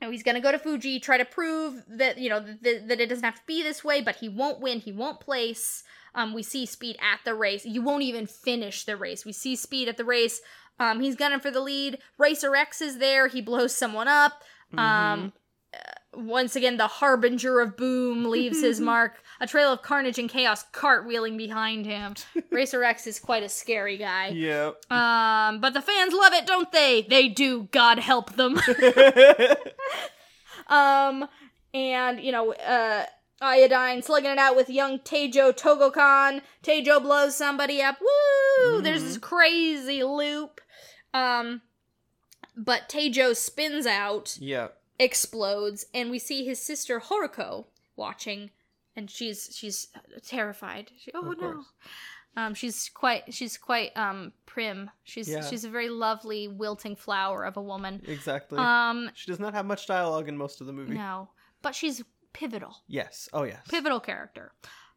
And 0.00 0.12
he's 0.12 0.22
gonna 0.22 0.40
go 0.40 0.50
to 0.50 0.58
Fuji, 0.58 0.98
try 1.00 1.18
to 1.18 1.24
prove 1.24 1.82
that 1.88 2.18
you 2.18 2.28
know 2.28 2.44
th- 2.62 2.82
that 2.86 3.00
it 3.00 3.08
doesn't 3.08 3.24
have 3.24 3.36
to 3.36 3.46
be 3.46 3.62
this 3.62 3.84
way, 3.84 4.00
but 4.00 4.16
he 4.16 4.28
won't 4.28 4.60
win. 4.60 4.80
He 4.80 4.92
won't 4.92 5.20
place. 5.20 5.82
Um, 6.14 6.34
we 6.34 6.42
see 6.42 6.66
Speed 6.66 6.96
at 7.00 7.20
the 7.24 7.34
race. 7.34 7.64
You 7.64 7.82
won't 7.82 8.02
even 8.02 8.26
finish 8.26 8.84
the 8.84 8.96
race. 8.96 9.24
We 9.24 9.32
see 9.32 9.56
Speed 9.56 9.88
at 9.88 9.96
the 9.96 10.04
race. 10.04 10.40
Um, 10.78 11.00
he's 11.00 11.14
gunning 11.14 11.40
for 11.40 11.50
the 11.50 11.60
lead. 11.60 11.98
Racer 12.18 12.56
X 12.56 12.80
is 12.80 12.98
there. 12.98 13.28
He 13.28 13.42
blows 13.42 13.76
someone 13.76 14.08
up. 14.08 14.42
Um, 14.76 15.32
uh, 15.36 15.39
once 16.14 16.56
again, 16.56 16.76
the 16.76 16.86
harbinger 16.86 17.60
of 17.60 17.76
boom 17.76 18.24
leaves 18.24 18.60
his 18.60 18.80
mark. 18.80 19.22
A 19.40 19.46
trail 19.46 19.72
of 19.72 19.82
carnage 19.82 20.18
and 20.18 20.28
chaos 20.28 20.64
cartwheeling 20.72 21.36
behind 21.36 21.86
him. 21.86 22.14
Racer 22.50 22.82
X 22.82 23.06
is 23.06 23.18
quite 23.18 23.42
a 23.42 23.48
scary 23.48 23.96
guy. 23.96 24.28
Yeah. 24.28 24.72
Um, 24.90 25.60
but 25.60 25.72
the 25.72 25.82
fans 25.82 26.12
love 26.12 26.32
it, 26.32 26.46
don't 26.46 26.70
they? 26.72 27.06
They 27.08 27.28
do. 27.28 27.68
God 27.70 27.98
help 27.98 28.34
them. 28.34 28.56
um, 30.68 31.28
and 31.72 32.20
you 32.20 32.32
know, 32.32 32.52
uh, 32.54 33.06
Iodine 33.40 34.02
slugging 34.02 34.32
it 34.32 34.38
out 34.38 34.56
with 34.56 34.68
young 34.68 34.98
Taejo 34.98 35.56
Togokahn. 35.56 36.42
Taejo 36.62 37.00
blows 37.00 37.36
somebody 37.36 37.80
up. 37.80 37.98
Woo! 38.00 38.82
There's 38.82 39.02
this 39.02 39.18
crazy 39.18 40.02
loop. 40.02 40.60
Um, 41.14 41.62
but 42.56 42.88
Taejo 42.88 43.34
spins 43.34 43.86
out 43.86 44.36
yeah. 44.38 44.68
Explodes 45.00 45.86
and 45.94 46.10
we 46.10 46.18
see 46.18 46.44
his 46.44 46.60
sister 46.60 47.00
Horuko 47.00 47.64
watching 47.96 48.50
and 48.94 49.10
she's 49.10 49.50
she's 49.56 49.88
terrified. 50.26 50.90
She, 50.98 51.10
oh 51.14 51.34
no. 51.40 51.64
Um 52.36 52.52
she's 52.54 52.90
quite 52.92 53.32
she's 53.32 53.56
quite 53.56 53.96
um 53.96 54.32
prim. 54.44 54.90
She's 55.02 55.26
Yeah. 55.28 55.40
she's 55.42 55.64
a 55.64 55.70
very 55.70 55.88
lovely 55.88 56.48
wilting 56.48 56.96
flower 56.96 57.44
of 57.44 57.56
a 57.56 57.62
woman. 57.62 58.02
Exactly. 58.06 58.58
Um 58.58 59.10
she 59.14 59.30
does 59.30 59.40
not 59.40 59.54
have 59.54 59.64
much 59.64 59.86
dialogue 59.86 60.28
in 60.28 60.36
most 60.36 60.60
of 60.60 60.66
the 60.66 60.72
movie. 60.74 60.94
no, 60.94 61.30
but 61.62 61.74
she's 61.74 62.02
pivotal. 62.34 62.76
Yes. 62.86 63.28
Oh 63.32 63.44
yes. 63.44 63.66
Pivotal 63.68 64.00
character. 64.00 64.52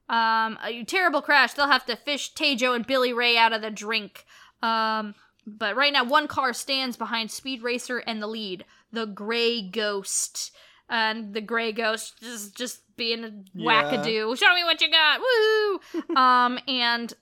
Um 0.10 0.60
a 0.64 0.84
terrible 0.86 1.22
crash. 1.22 1.54
They'll 1.54 1.68
have 1.68 1.86
to 1.86 1.96
fish 1.96 2.34
Taejo 2.34 2.76
and 2.76 2.86
Billy 2.86 3.14
Ray 3.14 3.38
out 3.38 3.54
of 3.54 3.62
the 3.62 3.72
drink. 3.72 4.26
Um 4.62 5.16
but 5.46 5.76
right 5.76 5.94
now 5.94 6.04
one 6.04 6.28
car 6.28 6.54
stands 6.54 6.98
behind 6.98 7.32
Speed 7.32 7.62
Racer 7.64 7.98
and 8.00 8.22
the 8.22 8.28
lead, 8.28 8.66
the 8.92 9.06
Gray 9.06 9.62
Ghost. 9.62 10.52
And 10.90 11.34
the 11.34 11.42
Gray 11.42 11.72
Ghost 11.72 12.22
is 12.22 12.52
just 12.52 12.82
being 12.98 13.24
a 13.24 13.32
Yeah. 13.54 13.84
wackadoo. 13.84 14.38
Show 14.38 14.54
me 14.54 14.64
what 14.64 14.82
you 14.82 14.92
got. 14.92 15.20
Woo! 15.22 16.16
um 16.16 16.60
and 16.68 17.14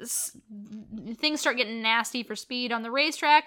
s- 0.00 0.36
things 1.16 1.40
start 1.40 1.56
getting 1.58 1.82
nasty 1.82 2.22
for 2.22 2.34
Speed 2.34 2.72
on 2.72 2.82
the 2.82 2.90
racetrack. 2.90 3.44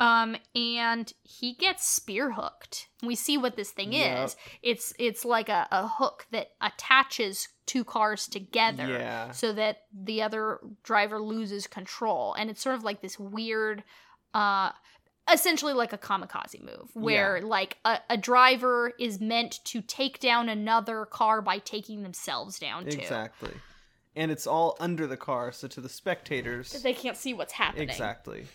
Um, 0.00 0.36
and 0.54 1.12
he 1.22 1.54
gets 1.54 1.86
spear 1.88 2.32
hooked. 2.32 2.88
We 3.02 3.14
see 3.14 3.38
what 3.38 3.56
this 3.56 3.70
thing 3.70 3.92
Yep. 3.92 4.24
is. 4.26 4.36
It's 4.62 4.92
it's 4.98 5.24
like 5.24 5.48
a, 5.48 5.66
a 5.70 5.86
hook 5.88 6.26
that 6.32 6.48
attaches 6.60 7.48
two 7.66 7.84
cars 7.84 8.28
together 8.28 8.86
Yeah. 8.88 9.30
so 9.32 9.52
that 9.52 9.82
the 9.92 10.22
other 10.22 10.60
driver 10.82 11.20
loses 11.20 11.66
control. 11.66 12.34
And 12.34 12.50
it's 12.50 12.62
sort 12.62 12.74
of 12.76 12.84
like 12.84 13.00
this 13.00 13.18
weird 13.18 13.82
uh 14.34 14.70
essentially 15.32 15.72
like 15.72 15.92
a 15.92 15.98
kamikaze 15.98 16.60
move 16.62 16.90
where 16.94 17.40
like 17.40 17.78
a, 17.84 17.98
a 18.10 18.16
driver 18.16 18.92
is 19.00 19.20
meant 19.20 19.58
to 19.64 19.80
take 19.80 20.20
down 20.20 20.48
another 20.48 21.04
car 21.06 21.42
by 21.42 21.58
taking 21.58 22.02
themselves 22.04 22.58
down 22.60 22.84
too. 22.84 22.98
Exactly. 22.98 23.50
And 24.14 24.30
it's 24.30 24.46
all 24.46 24.76
under 24.80 25.06
the 25.06 25.16
car, 25.16 25.52
so 25.52 25.66
to 25.68 25.80
the 25.80 25.88
spectators. 25.88 26.70
They 26.82 26.94
can't 26.94 27.16
see 27.16 27.34
what's 27.34 27.52
happening. 27.54 27.88
Exactly. 27.88 28.46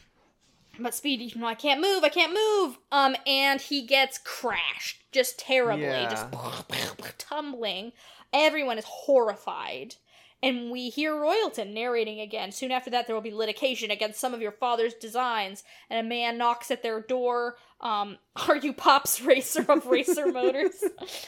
But 0.84 0.94
Speedy, 0.96 1.26
you 1.26 1.40
know, 1.42 1.48
I 1.48 1.56
can't 1.56 1.82
move, 1.82 2.04
I 2.04 2.10
can't 2.10 2.34
move. 2.34 2.78
Um, 2.92 3.16
and 3.28 3.60
he 3.62 3.86
gets 3.86 4.18
crashed 4.18 5.02
just 5.12 5.40
terribly, 5.40 5.84
Yeah. 5.86 6.10
just 6.10 6.26
tumbling. 7.18 7.92
Everyone 8.34 8.78
is 8.78 8.86
horrified. 8.86 9.96
And 10.44 10.72
we 10.72 10.90
hear 10.90 11.14
Royalton 11.14 11.72
narrating 11.72 12.20
again. 12.20 12.52
Soon 12.52 12.72
after 12.72 12.90
that, 12.90 13.06
there 13.06 13.16
will 13.16 13.22
be 13.22 13.32
litigation 13.32 13.92
against 13.92 14.20
some 14.20 14.34
of 14.34 14.42
your 14.42 14.52
father's 14.52 14.96
designs. 14.96 15.64
And 15.88 16.04
a 16.04 16.10
man 16.10 16.40
knocks 16.40 16.72
at 16.72 16.82
their 16.82 17.00
door. 17.00 17.58
Um, 17.80 18.18
are 18.50 18.56
you 18.56 18.74
Pops 18.74 19.22
Racer 19.22 19.64
of 19.70 19.86
Racer 19.86 20.32
Motors? 20.32 20.84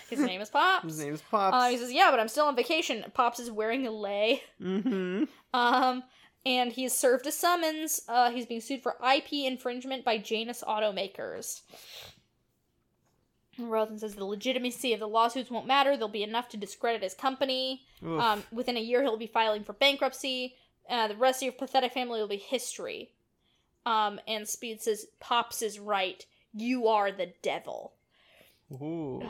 His 0.09 0.19
name 0.19 0.41
is 0.41 0.49
Pops. 0.49 0.85
His 0.85 0.99
name 0.99 1.13
is 1.13 1.21
Pops. 1.29 1.55
Uh, 1.55 1.69
he 1.69 1.77
says, 1.77 1.93
"Yeah, 1.93 2.09
but 2.09 2.19
I'm 2.19 2.27
still 2.27 2.45
on 2.47 2.55
vacation." 2.55 3.03
Pops 3.13 3.39
is 3.39 3.51
wearing 3.51 3.85
a 3.85 3.91
lei. 3.91 4.41
mm-hmm. 4.59 5.25
Um, 5.53 6.03
and 6.45 6.71
he's 6.71 6.93
served 6.93 7.25
a 7.27 7.31
summons. 7.31 8.01
Uh, 8.07 8.31
he's 8.31 8.45
being 8.45 8.61
sued 8.61 8.83
for 8.83 8.97
IP 9.05 9.33
infringement 9.33 10.03
by 10.03 10.17
Janus 10.17 10.63
Automakers. 10.67 11.61
And 13.57 13.71
Rosen 13.71 13.99
says 13.99 14.15
the 14.15 14.25
legitimacy 14.25 14.93
of 14.93 14.99
the 14.99 15.07
lawsuits 15.07 15.51
won't 15.51 15.67
matter. 15.67 15.95
They'll 15.95 16.07
be 16.07 16.23
enough 16.23 16.49
to 16.49 16.57
discredit 16.57 17.03
his 17.03 17.13
company. 17.13 17.83
Um, 18.19 18.43
within 18.51 18.77
a 18.77 18.81
year, 18.81 19.03
he'll 19.03 19.17
be 19.17 19.27
filing 19.27 19.63
for 19.63 19.73
bankruptcy. 19.73 20.55
Uh, 20.89 21.07
the 21.07 21.15
rest 21.15 21.41
of 21.41 21.43
your 21.43 21.53
pathetic 21.53 21.93
family 21.93 22.19
will 22.19 22.27
be 22.27 22.37
history. 22.37 23.11
Um, 23.85 24.19
and 24.27 24.47
Speed 24.47 24.81
says, 24.81 25.05
Pops 25.19 25.61
is 25.61 25.79
right. 25.79 26.25
You 26.53 26.87
are 26.87 27.11
the 27.11 27.33
devil. 27.41 27.93
Ooh. 28.71 29.21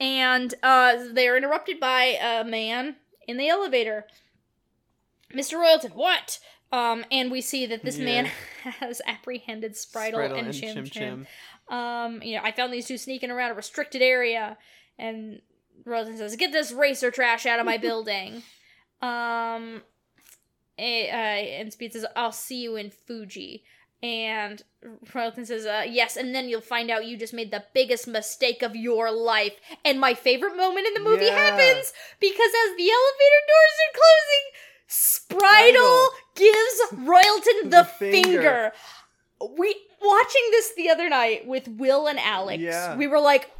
And 0.00 0.54
uh, 0.62 1.04
they're 1.12 1.36
interrupted 1.36 1.78
by 1.78 2.18
a 2.20 2.44
man 2.44 2.96
in 3.28 3.36
the 3.36 3.48
elevator. 3.48 4.06
Mr. 5.34 5.54
Royalton, 5.54 5.94
what? 5.94 6.38
Um, 6.72 7.04
and 7.10 7.30
we 7.30 7.40
see 7.40 7.66
that 7.66 7.84
this 7.84 7.98
man 7.98 8.28
has 8.80 9.00
apprehended 9.06 9.72
Spritle, 9.74 10.14
Spritle 10.14 10.38
and, 10.38 10.52
Chim 10.52 10.84
Chim. 10.86 11.26
Um, 11.68 12.22
you 12.22 12.36
know, 12.36 12.42
I 12.42 12.52
found 12.52 12.72
these 12.72 12.86
two 12.86 12.98
sneaking 12.98 13.30
around 13.30 13.52
a 13.52 13.54
restricted 13.54 14.02
area, 14.02 14.56
and 14.98 15.40
Royalton 15.86 16.16
says, 16.18 16.34
"Get 16.36 16.52
this 16.52 16.72
racer 16.72 17.10
trash 17.10 17.46
out 17.46 17.60
of 17.60 17.66
my 17.66 17.76
building." 17.88 18.42
Um, 19.00 19.82
eh, 20.78 21.06
uh, 21.08 21.60
and 21.60 21.72
Speed 21.72 21.92
says, 21.92 22.06
"I'll 22.16 22.32
see 22.32 22.62
you 22.62 22.76
in 22.76 22.90
Fuji." 22.90 23.64
And 24.02 24.62
Royalton 25.14 25.46
says, 25.46 25.64
uh, 25.64 25.84
yes, 25.88 26.18
and 26.18 26.34
then 26.34 26.46
you'll 26.50 26.60
find 26.60 26.90
out 26.90 27.06
you 27.06 27.16
just 27.16 27.32
made 27.32 27.50
the 27.50 27.64
biggest 27.72 28.06
mistake 28.06 28.60
of 28.60 28.76
your 28.76 29.10
life. 29.10 29.54
And 29.82 29.98
my 29.98 30.12
favorite 30.12 30.58
moment 30.58 30.86
in 30.86 30.92
the 30.92 31.08
movie 31.08 31.24
Yeah. 31.24 31.38
happens 31.38 31.90
because 32.20 32.50
as 32.50 32.76
the 32.76 32.90
elevator 32.90 33.42
doors 33.48 33.76
are 33.80 33.94
closing, 33.94 34.44
Spritle 34.88 36.06
gives 36.34 36.80
Royalton 36.92 37.64
the, 37.64 37.68
The 37.70 37.84
finger. 37.84 38.20
finger. 38.22 38.72
We 39.58 39.74
watching 40.02 40.42
this 40.50 40.74
the 40.74 40.90
other 40.90 41.08
night 41.08 41.46
with 41.46 41.66
Will 41.68 42.06
and 42.06 42.18
Alex. 42.18 42.62
Yeah. 42.62 42.96
We 42.96 43.06
were 43.06 43.20
like, 43.20 43.50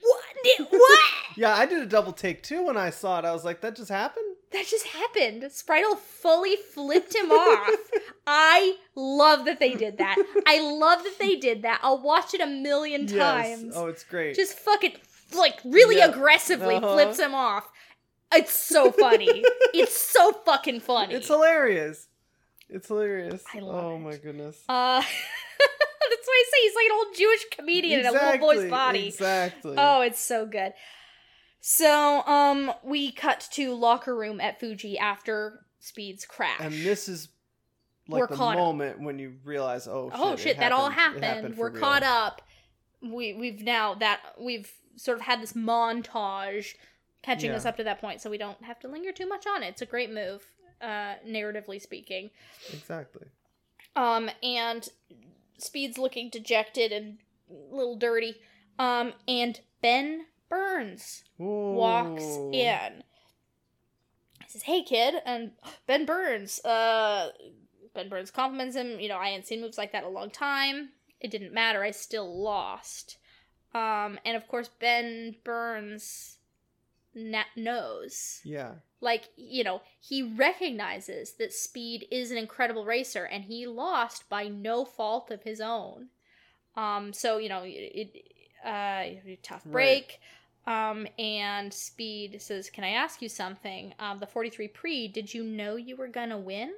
"What? 0.00 0.68
What? 0.70 1.00
Yeah, 1.36 1.54
I 1.54 1.66
did 1.66 1.80
a 1.80 1.86
double 1.86 2.10
take 2.12 2.42
too 2.42 2.66
when 2.66 2.76
I 2.76 2.90
saw 2.90 3.20
it. 3.20 3.24
I 3.24 3.32
was 3.32 3.44
like, 3.44 3.60
that 3.60 3.76
just 3.76 3.90
happened? 3.90 4.24
that 4.52 4.66
just 4.66 4.86
happened." 4.88 5.42
Spritle 5.44 5.96
fully 5.96 6.56
flipped 6.56 7.14
him 7.14 7.30
off. 7.30 7.70
I 8.26 8.74
love 8.96 9.44
that 9.44 9.60
they 9.60 9.74
did 9.74 9.98
that. 9.98 10.16
I 10.46 10.60
love 10.60 11.04
that 11.04 11.18
they 11.20 11.36
did 11.36 11.62
that. 11.62 11.80
I'll 11.82 12.02
watch 12.02 12.34
it 12.34 12.40
a 12.40 12.46
million 12.46 13.06
times. 13.06 13.62
Yes. 13.66 13.72
Oh, 13.74 13.86
it's 13.86 14.04
great. 14.04 14.34
Just 14.36 14.58
fucking 14.58 14.94
like 15.34 15.58
really 15.64 15.98
Yeah. 15.98 16.08
aggressively 16.08 16.76
Uh-huh. 16.76 16.92
flips 16.94 17.18
him 17.20 17.34
off. 17.34 17.70
It's 18.32 18.52
so 18.52 18.92
funny. 18.92 19.42
it's 19.74 19.96
so 19.96 20.32
fucking 20.32 20.80
funny. 20.80 21.14
It's 21.14 21.28
hilarious. 21.28 22.08
It's 22.68 22.88
hilarious. 22.88 23.42
I 23.54 23.60
love 23.60 23.84
oh 23.84 23.96
it. 23.96 24.00
my 24.00 24.16
goodness. 24.16 24.62
Uh, 24.68 25.00
that's 25.00 26.26
why 26.26 26.44
I 26.44 26.50
say 26.50 26.62
he's 26.62 26.74
like 26.74 26.86
an 26.86 26.92
old 26.92 27.16
Jewish 27.16 27.44
comedian 27.52 28.00
in 28.00 28.06
a 28.06 28.12
little 28.12 28.38
boy's 28.38 28.70
body. 28.70 29.08
Exactly. 29.08 29.74
Oh, 29.78 30.02
it's 30.02 30.20
so 30.20 30.46
good. 30.46 30.74
So, 31.60 32.22
um, 32.26 32.72
we 32.84 33.10
cut 33.10 33.48
to 33.52 33.74
locker 33.74 34.14
room 34.14 34.40
at 34.40 34.60
Fuji 34.60 34.98
after 34.98 35.64
Speed's 35.80 36.24
crash. 36.24 36.60
And 36.60 36.72
this 36.72 37.08
is 37.08 37.28
like 38.08 38.20
We're 38.20 38.26
the 38.28 38.36
caught 38.36 38.56
up. 38.56 38.62
moment 38.62 39.00
when 39.00 39.18
you 39.18 39.34
realize, 39.44 39.88
oh 39.88 40.10
shit, 40.10 40.20
oh 40.20 40.32
it 40.32 40.38
shit, 40.38 40.58
that 40.58 40.72
all 40.72 40.90
happened. 40.90 41.24
happened. 41.24 41.56
We're 41.56 41.70
real. 41.70 41.80
caught 41.80 42.02
up. 42.02 42.42
We 43.02 43.34
we've 43.34 43.62
now 43.62 43.94
that 43.94 44.20
we've 44.40 44.72
sort 44.96 45.18
of 45.18 45.24
had 45.24 45.40
this 45.40 45.52
montage 45.52 46.74
catching 47.22 47.50
Yeah. 47.50 47.56
us 47.56 47.64
up 47.66 47.76
to 47.76 47.84
that 47.84 48.00
point, 48.00 48.20
so 48.20 48.30
we 48.30 48.38
don't 48.38 48.62
have 48.64 48.78
to 48.80 48.88
linger 48.88 49.12
too 49.12 49.26
much 49.28 49.46
on 49.46 49.62
it. 49.62 49.68
It's 49.68 49.82
a 49.82 49.86
great 49.86 50.10
move, 50.10 50.46
uh, 50.80 51.16
narratively 51.26 51.80
speaking. 51.80 52.30
Exactly. 52.72 53.26
Um, 53.96 54.30
and 54.42 54.88
Speed's 55.58 55.98
looking 55.98 56.30
dejected 56.30 56.92
and 56.92 57.18
a 57.50 57.74
little 57.74 57.96
dirty. 57.96 58.40
Um, 58.78 59.14
and 59.26 59.60
Ben 59.82 60.26
Burns 60.48 61.24
walks 61.38 62.22
in. 62.52 63.02
He 64.44 64.48
says, 64.48 64.62
"Hey, 64.62 64.82
kid," 64.82 65.16
and 65.26 65.52
Ben 65.86 66.04
Burns. 66.06 66.64
Uh, 66.64 67.32
Ben 67.94 68.08
Burns 68.08 68.30
compliments 68.30 68.76
him. 68.76 69.00
You 69.00 69.08
know, 69.08 69.18
I 69.18 69.30
hadn't 69.30 69.46
seen 69.46 69.60
moves 69.60 69.78
like 69.78 69.92
that 69.92 70.04
in 70.04 70.08
a 70.08 70.12
long 70.12 70.30
time. 70.30 70.92
It 71.20 71.30
didn't 71.32 71.52
matter. 71.52 71.82
I 71.82 71.90
still 71.90 72.40
lost. 72.40 73.18
Um, 73.74 74.18
and 74.24 74.36
of 74.36 74.46
course, 74.48 74.68
Ben 74.68 75.36
Burns 75.44 76.37
na- 77.18 77.44
knows. 77.56 78.40
Yeah. 78.44 78.74
Like, 79.00 79.28
you 79.36 79.64
know, 79.64 79.82
he 80.00 80.22
recognizes 80.22 81.32
that 81.34 81.52
Speed 81.52 82.06
is 82.10 82.30
an 82.30 82.38
incredible 82.38 82.84
racer 82.84 83.24
and 83.24 83.44
he 83.44 83.66
lost 83.66 84.28
by 84.28 84.48
no 84.48 84.84
fault 84.84 85.30
of 85.30 85.42
his 85.42 85.60
own. 85.60 86.08
Um, 86.76 87.12
so, 87.12 87.38
you 87.38 87.48
know, 87.48 87.62
it, 87.64 88.32
uh, 88.64 89.04
tough 89.42 89.62
Right. 89.64 89.72
break. 89.72 90.20
Um, 90.66 91.06
and 91.18 91.72
Speed 91.72 92.42
says, 92.42 92.68
"Can 92.70 92.84
I 92.84 92.90
ask 92.90 93.22
you 93.22 93.28
something? 93.28 93.94
Um, 93.98 94.18
the 94.18 94.26
43 94.26 94.68
pre, 94.68 95.08
did 95.08 95.32
you 95.32 95.42
know 95.42 95.76
you 95.76 95.96
were 95.96 96.08
gonna 96.08 96.38
win?" 96.38 96.74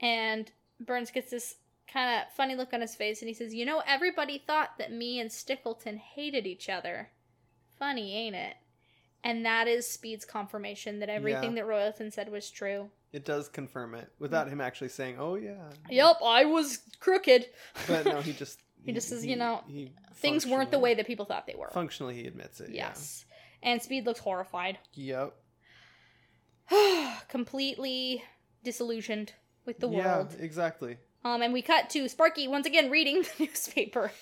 And 0.00 0.50
Burns 0.78 1.10
gets 1.10 1.30
this 1.30 1.56
kind 1.88 2.20
of 2.22 2.32
funny 2.34 2.54
look 2.54 2.72
on 2.72 2.80
his 2.80 2.94
face, 2.94 3.20
and 3.20 3.28
he 3.28 3.34
says, 3.34 3.54
"You 3.54 3.64
know, 3.64 3.82
everybody 3.86 4.38
thought 4.38 4.78
that 4.78 4.92
me 4.92 5.18
and 5.18 5.30
Stickleton 5.30 5.98
hated 5.98 6.46
each 6.46 6.68
other. 6.68 7.10
Funny, 7.78 8.14
ain't 8.14 8.36
it?" 8.36 8.56
And 9.24 9.44
that 9.46 9.66
is 9.66 9.88
Speed's 9.88 10.24
confirmation 10.24 11.00
that 11.00 11.08
everything 11.08 11.54
that 11.54 11.64
Royalton 11.64 12.12
said 12.12 12.30
was 12.30 12.50
true. 12.50 12.90
It 13.10 13.24
does 13.24 13.48
confirm 13.48 13.94
it 13.94 14.10
without 14.18 14.48
him 14.48 14.60
actually 14.60 14.90
saying, 14.90 15.16
"Oh 15.18 15.36
yeah." 15.36 15.70
Yep, 15.88 16.16
I 16.24 16.44
was 16.44 16.80
crooked. 17.00 17.46
But 17.88 18.04
no, 18.04 18.20
he 18.20 18.32
just 18.32 18.58
He 18.84 18.92
just 18.92 19.08
says, 19.08 19.24
you 19.24 19.36
know, 19.36 19.62
he 19.66 19.92
Things 20.16 20.46
weren't 20.46 20.70
the 20.70 20.78
way 20.78 20.94
that 20.94 21.06
people 21.06 21.24
thought 21.24 21.46
they 21.46 21.54
were. 21.56 21.70
Functionally, 21.72 22.14
he 22.14 22.26
admits 22.26 22.60
it. 22.60 22.70
Yes. 22.70 23.24
And 23.62 23.82
Speed 23.82 24.06
looks 24.06 24.20
horrified. 24.20 24.78
Yep. 24.92 25.34
completely 27.28 28.22
disillusioned 28.62 29.32
with 29.64 29.80
the 29.80 29.88
yeah, 29.88 30.16
world. 30.16 30.36
exactly. 30.38 30.98
Um, 31.24 31.40
and 31.40 31.52
we 31.52 31.62
cut 31.62 31.88
to 31.90 32.08
Sparky 32.08 32.46
once 32.46 32.66
again 32.66 32.90
reading 32.90 33.22
the 33.38 33.44
newspaper. 33.46 34.12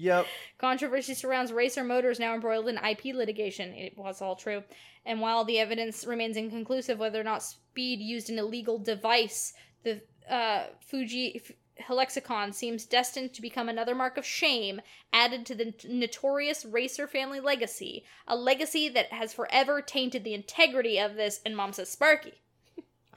Yep. 0.00 0.26
Controversy 0.56 1.12
surrounds 1.12 1.52
Racer 1.52 1.84
Motors 1.84 2.18
now 2.18 2.34
embroiled 2.34 2.68
in 2.68 2.78
IP 2.78 3.14
litigation. 3.14 3.74
It 3.74 3.98
was 3.98 4.22
all 4.22 4.34
true. 4.34 4.62
And 5.04 5.20
while 5.20 5.44
the 5.44 5.58
evidence 5.58 6.06
remains 6.06 6.38
inconclusive 6.38 6.98
whether 6.98 7.20
or 7.20 7.24
not 7.24 7.42
Speed 7.42 8.00
used 8.00 8.30
an 8.30 8.38
illegal 8.38 8.78
device, 8.78 9.52
the 9.84 10.00
uh, 10.28 10.64
Fuji 10.80 11.42
Helixicon 11.78 12.54
seems 12.54 12.86
destined 12.86 13.34
to 13.34 13.42
become 13.42 13.68
another 13.68 13.94
mark 13.94 14.16
of 14.16 14.24
shame 14.24 14.80
added 15.12 15.44
to 15.46 15.54
the 15.54 15.74
notorious 15.86 16.64
Racer 16.64 17.06
family 17.06 17.40
legacy, 17.40 18.04
a 18.26 18.36
legacy 18.36 18.88
that 18.88 19.12
has 19.12 19.34
forever 19.34 19.82
tainted 19.82 20.24
the 20.24 20.34
integrity 20.34 20.98
of 20.98 21.16
this. 21.16 21.40
And 21.44 21.54
Mom 21.54 21.74
says, 21.74 21.90
Sparky. 21.90 22.40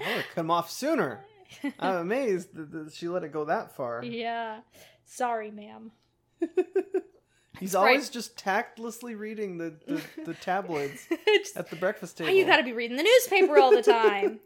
I 0.01 0.07
would 0.07 0.23
have 0.23 0.35
come 0.35 0.51
off 0.51 0.69
sooner. 0.69 1.23
I'm 1.79 1.95
amazed 1.95 2.49
that 2.55 2.91
she 2.93 3.07
let 3.07 3.23
it 3.23 3.31
go 3.31 3.45
that 3.45 3.73
far. 3.73 4.03
Yeah. 4.03 4.61
Sorry, 5.05 5.49
ma'am. 5.49 5.91
He's 7.59 7.73
right. 7.75 7.79
always 7.81 8.09
just 8.09 8.35
tactlessly 8.37 9.15
reading 9.15 9.57
the, 9.57 9.75
the, 9.87 10.01
the 10.25 10.33
tabloids 10.41 11.07
Just- 11.27 11.55
at 11.57 11.69
the 11.69 11.75
breakfast 11.75 12.19
Why 12.19 12.25
table. 12.27 12.37
you 12.39 12.45
gotta 12.45 12.63
be 12.63 12.73
reading 12.73 12.97
the 12.97 13.03
newspaper 13.03 13.57
all 13.59 13.71
the 13.71 13.83
time? 13.83 14.39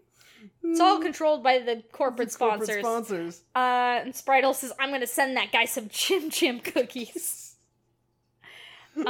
it's 0.64 0.80
all 0.80 0.99
controlled 1.02 1.41
by 1.41 1.60
the 1.60 1.84
corporate 1.91 2.28
It's 2.28 2.36
corporate 2.38 2.68
sponsors. 2.82 2.84
sponsors. 3.38 3.41
Uh, 3.56 4.02
and 4.06 4.14
Spritle 4.14 4.53
says, 4.53 4.74
I'm 4.80 4.91
gonna 4.91 5.07
send 5.07 5.38
that 5.38 5.52
guy 5.52 5.65
some 5.65 5.88
Chim 5.90 6.30
Chim 6.30 6.60
cookies. 6.60 7.56
uh, 8.98 9.10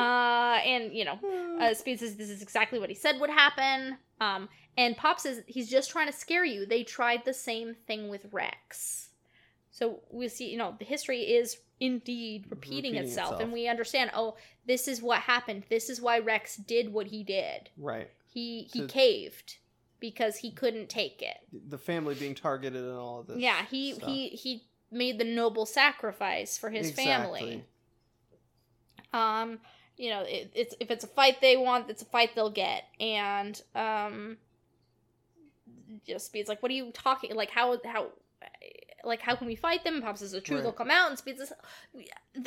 and, 0.65 0.93
you 0.93 1.05
know, 1.05 1.17
uh, 1.61 1.73
Speed 1.73 1.99
says 1.99 2.15
this 2.15 2.29
is 2.29 2.41
exactly 2.41 2.77
what 2.79 2.89
he 2.89 2.95
said 2.95 3.19
would 3.19 3.29
happen. 3.29 3.97
Um, 4.19 4.49
and 4.77 4.95
Pop 4.97 5.19
says 5.19 5.41
he's 5.47 5.69
just 5.69 5.89
trying 5.89 6.07
to 6.07 6.13
scare 6.13 6.45
you. 6.45 6.65
They 6.65 6.83
tried 6.83 7.23
the 7.25 7.33
same 7.33 7.73
thing 7.87 8.09
with 8.09 8.27
Rex. 8.31 9.09
So 9.71 10.01
we 10.11 10.27
see, 10.27 10.49
you 10.49 10.57
know, 10.57 10.75
the 10.77 10.85
history 10.85 11.21
is 11.21 11.57
indeed 11.79 12.45
repeating, 12.49 12.93
Repeating 12.93 12.95
itself, 12.95 13.27
itself. 13.33 13.41
and 13.41 13.51
we 13.53 13.67
understand. 13.67 14.11
Oh, 14.13 14.35
this 14.65 14.87
is 14.87 15.01
what 15.01 15.19
happened. 15.21 15.63
This 15.69 15.89
is 15.89 16.01
why 16.01 16.19
Rex 16.19 16.55
did 16.57 16.91
what 16.93 17.07
he 17.07 17.23
did. 17.23 17.69
right. 17.77 18.09
He 18.25 18.69
he 18.71 18.85
caved 18.85 19.57
because 19.99 20.37
he 20.37 20.51
couldn't 20.51 20.89
take 20.89 21.21
it. 21.23 21.37
The 21.69 21.77
family 21.77 22.13
being 22.13 22.35
targeted 22.35 22.83
and 22.83 22.93
all 22.97 23.21
of 23.21 23.27
this. 23.27 23.37
Yeah, 23.39 23.65
he 23.69 23.93
stuff. 23.93 24.09
he 24.09 24.29
he 24.29 24.63
made 24.91 25.17
the 25.17 25.23
noble 25.25 25.65
sacrifice 25.65 26.57
for 26.57 26.69
his 26.69 26.91
family. 26.91 27.63
Um, 29.13 29.59
you 29.97 30.09
know, 30.11 30.21
it, 30.21 30.51
it's 30.53 30.75
if 30.79 30.91
it's 30.91 31.03
a 31.03 31.07
fight 31.07 31.41
they 31.41 31.57
want, 31.57 31.89
it's 31.89 32.03
a 32.03 32.05
fight 32.05 32.31
they'll 32.35 32.51
get. 32.51 32.83
And 32.99 33.59
um, 33.73 34.37
just 36.05 36.27
Speed's 36.27 36.49
like, 36.49 36.61
"What 36.61 36.71
are 36.71 36.75
you 36.75 36.91
talking? 36.93 37.33
Like 37.35 37.49
how 37.49 37.77
how." 37.85 38.07
Like 39.03 39.21
how 39.21 39.35
can 39.35 39.47
we 39.47 39.55
fight 39.55 39.83
them? 39.83 39.95
And 39.95 40.03
Pop 40.03 40.17
says 40.17 40.31
the 40.31 40.41
truth 40.41 40.63
will 40.63 40.71
come 40.71 40.91
out, 40.91 41.09
and 41.09 41.17
Speed 41.17 41.37
says, 41.37 41.53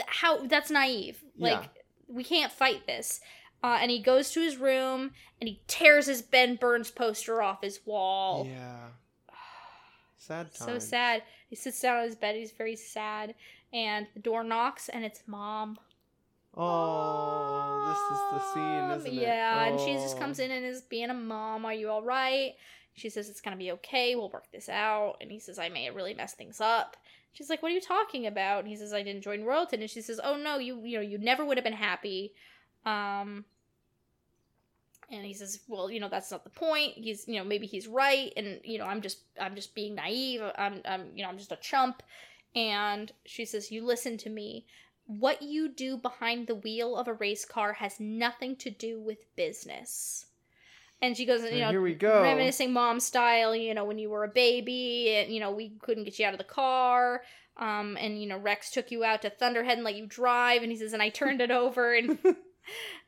"How? 0.06 0.46
That's 0.46 0.70
naive. 0.70 1.22
Like 1.38 1.62
Yeah. 1.62 1.82
we 2.08 2.24
can't 2.24 2.52
fight 2.52 2.86
this." 2.86 3.20
Uh, 3.62 3.78
and 3.80 3.90
he 3.90 4.00
goes 4.00 4.30
to 4.32 4.40
his 4.40 4.56
room 4.56 5.10
and 5.38 5.46
he 5.48 5.60
tears 5.66 6.06
his 6.06 6.22
Ben 6.22 6.56
Burns 6.56 6.90
poster 6.90 7.42
off 7.42 7.62
his 7.62 7.80
wall. 7.84 8.46
Yeah. 8.50 8.88
Sad 10.16 10.54
time. 10.54 10.68
So 10.68 10.78
sad. 10.78 11.22
He 11.48 11.56
sits 11.56 11.78
down 11.80 11.98
on 11.98 12.04
his 12.04 12.16
bed. 12.16 12.36
He's 12.36 12.52
very 12.52 12.74
sad. 12.76 13.34
And 13.72 14.06
the 14.14 14.20
door 14.20 14.42
knocks, 14.44 14.88
and 14.88 15.04
it's 15.04 15.22
mom. 15.26 15.78
Oh, 16.56 17.86
this 17.88 17.98
is 18.18 18.20
the 18.32 18.54
scene, 18.54 18.98
isn't 18.98 19.18
it? 19.22 19.22
Yeah, 19.26 19.64
and 19.66 19.78
she 19.80 19.92
just 19.94 20.16
Oh. 20.16 20.20
comes 20.20 20.38
in 20.38 20.50
and 20.50 20.64
is 20.64 20.82
being 20.82 21.10
a 21.10 21.14
mom. 21.14 21.64
Are 21.64 21.74
you 21.74 21.90
all 21.90 22.02
right? 22.02 22.54
She 23.00 23.10
says 23.10 23.28
it's 23.28 23.40
gonna 23.40 23.56
be 23.56 23.72
okay. 23.72 24.14
We'll 24.14 24.30
work 24.30 24.50
this 24.52 24.68
out. 24.68 25.16
And 25.20 25.30
he 25.30 25.38
says 25.38 25.58
I 25.58 25.68
may 25.68 25.84
have 25.84 25.96
really 25.96 26.14
messed 26.14 26.36
things 26.36 26.60
up. 26.60 26.96
She's 27.32 27.48
like, 27.48 27.62
"What 27.62 27.70
are 27.70 27.74
you 27.74 27.80
talking 27.80 28.26
about?" 28.26 28.60
And 28.60 28.68
he 28.68 28.76
says, 28.76 28.92
"I 28.92 29.02
didn't 29.02 29.22
join 29.22 29.44
Royalton." 29.44 29.80
And 29.80 29.90
she 29.90 30.02
says, 30.02 30.20
"Oh 30.22 30.36
no, 30.36 30.58
you 30.58 30.84
you 30.84 30.96
know 30.96 31.02
you 31.02 31.18
never 31.18 31.44
would 31.44 31.56
have 31.56 31.64
been 31.64 31.72
happy." 31.72 32.34
Um. 32.84 33.44
And 35.12 35.24
he 35.24 35.34
says, 35.34 35.60
"Well, 35.66 35.90
you 35.90 35.98
know 35.98 36.08
that's 36.08 36.30
not 36.30 36.44
the 36.44 36.50
point. 36.50 36.94
He's, 36.94 37.26
you 37.26 37.34
know, 37.34 37.44
maybe 37.44 37.66
he's 37.66 37.88
right, 37.88 38.32
and 38.36 38.60
you 38.62 38.78
know, 38.78 38.86
I'm 38.86 39.00
just, 39.00 39.18
I'm 39.40 39.56
just 39.56 39.74
being 39.74 39.96
naive. 39.96 40.40
I'm, 40.56 40.82
I'm, 40.84 41.10
you 41.16 41.24
know, 41.24 41.28
I'm 41.28 41.38
just 41.38 41.50
a 41.50 41.56
chump." 41.56 42.02
And 42.54 43.10
she 43.24 43.44
says, 43.44 43.72
"You 43.72 43.84
listen 43.84 44.18
to 44.18 44.30
me. 44.30 44.66
What 45.06 45.42
you 45.42 45.68
do 45.68 45.96
behind 45.96 46.46
the 46.46 46.54
wheel 46.54 46.96
of 46.96 47.08
a 47.08 47.14
race 47.14 47.44
car 47.44 47.72
has 47.74 47.98
nothing 47.98 48.54
to 48.56 48.70
do 48.70 49.00
with 49.00 49.34
business." 49.34 50.26
And 51.02 51.16
she 51.16 51.24
goes, 51.24 51.42
And 51.42 51.54
you 51.54 51.60
know, 51.60 51.70
here 51.70 51.80
we 51.80 51.94
go. 51.94 52.22
reminiscing 52.22 52.72
mom 52.72 53.00
style, 53.00 53.56
you 53.56 53.74
know, 53.74 53.84
when 53.84 53.98
you 53.98 54.10
were 54.10 54.24
a 54.24 54.28
baby 54.28 55.14
and, 55.16 55.32
you 55.32 55.40
know, 55.40 55.50
we 55.50 55.70
couldn't 55.80 56.04
get 56.04 56.18
you 56.18 56.26
out 56.26 56.34
of 56.34 56.38
the 56.38 56.44
car. 56.44 57.22
Um, 57.56 57.96
and, 58.00 58.20
you 58.20 58.28
know, 58.28 58.38
Rex 58.38 58.70
took 58.70 58.90
you 58.90 59.04
out 59.04 59.22
to 59.22 59.30
Thunderhead 59.30 59.78
and 59.78 59.84
let 59.84 59.94
you 59.94 60.06
drive. 60.06 60.62
And 60.62 60.70
he 60.70 60.78
says, 60.78 60.92
and 60.92 61.02
I 61.02 61.08
turned 61.08 61.40
it 61.40 61.50
over 61.50 61.94
and 61.94 62.18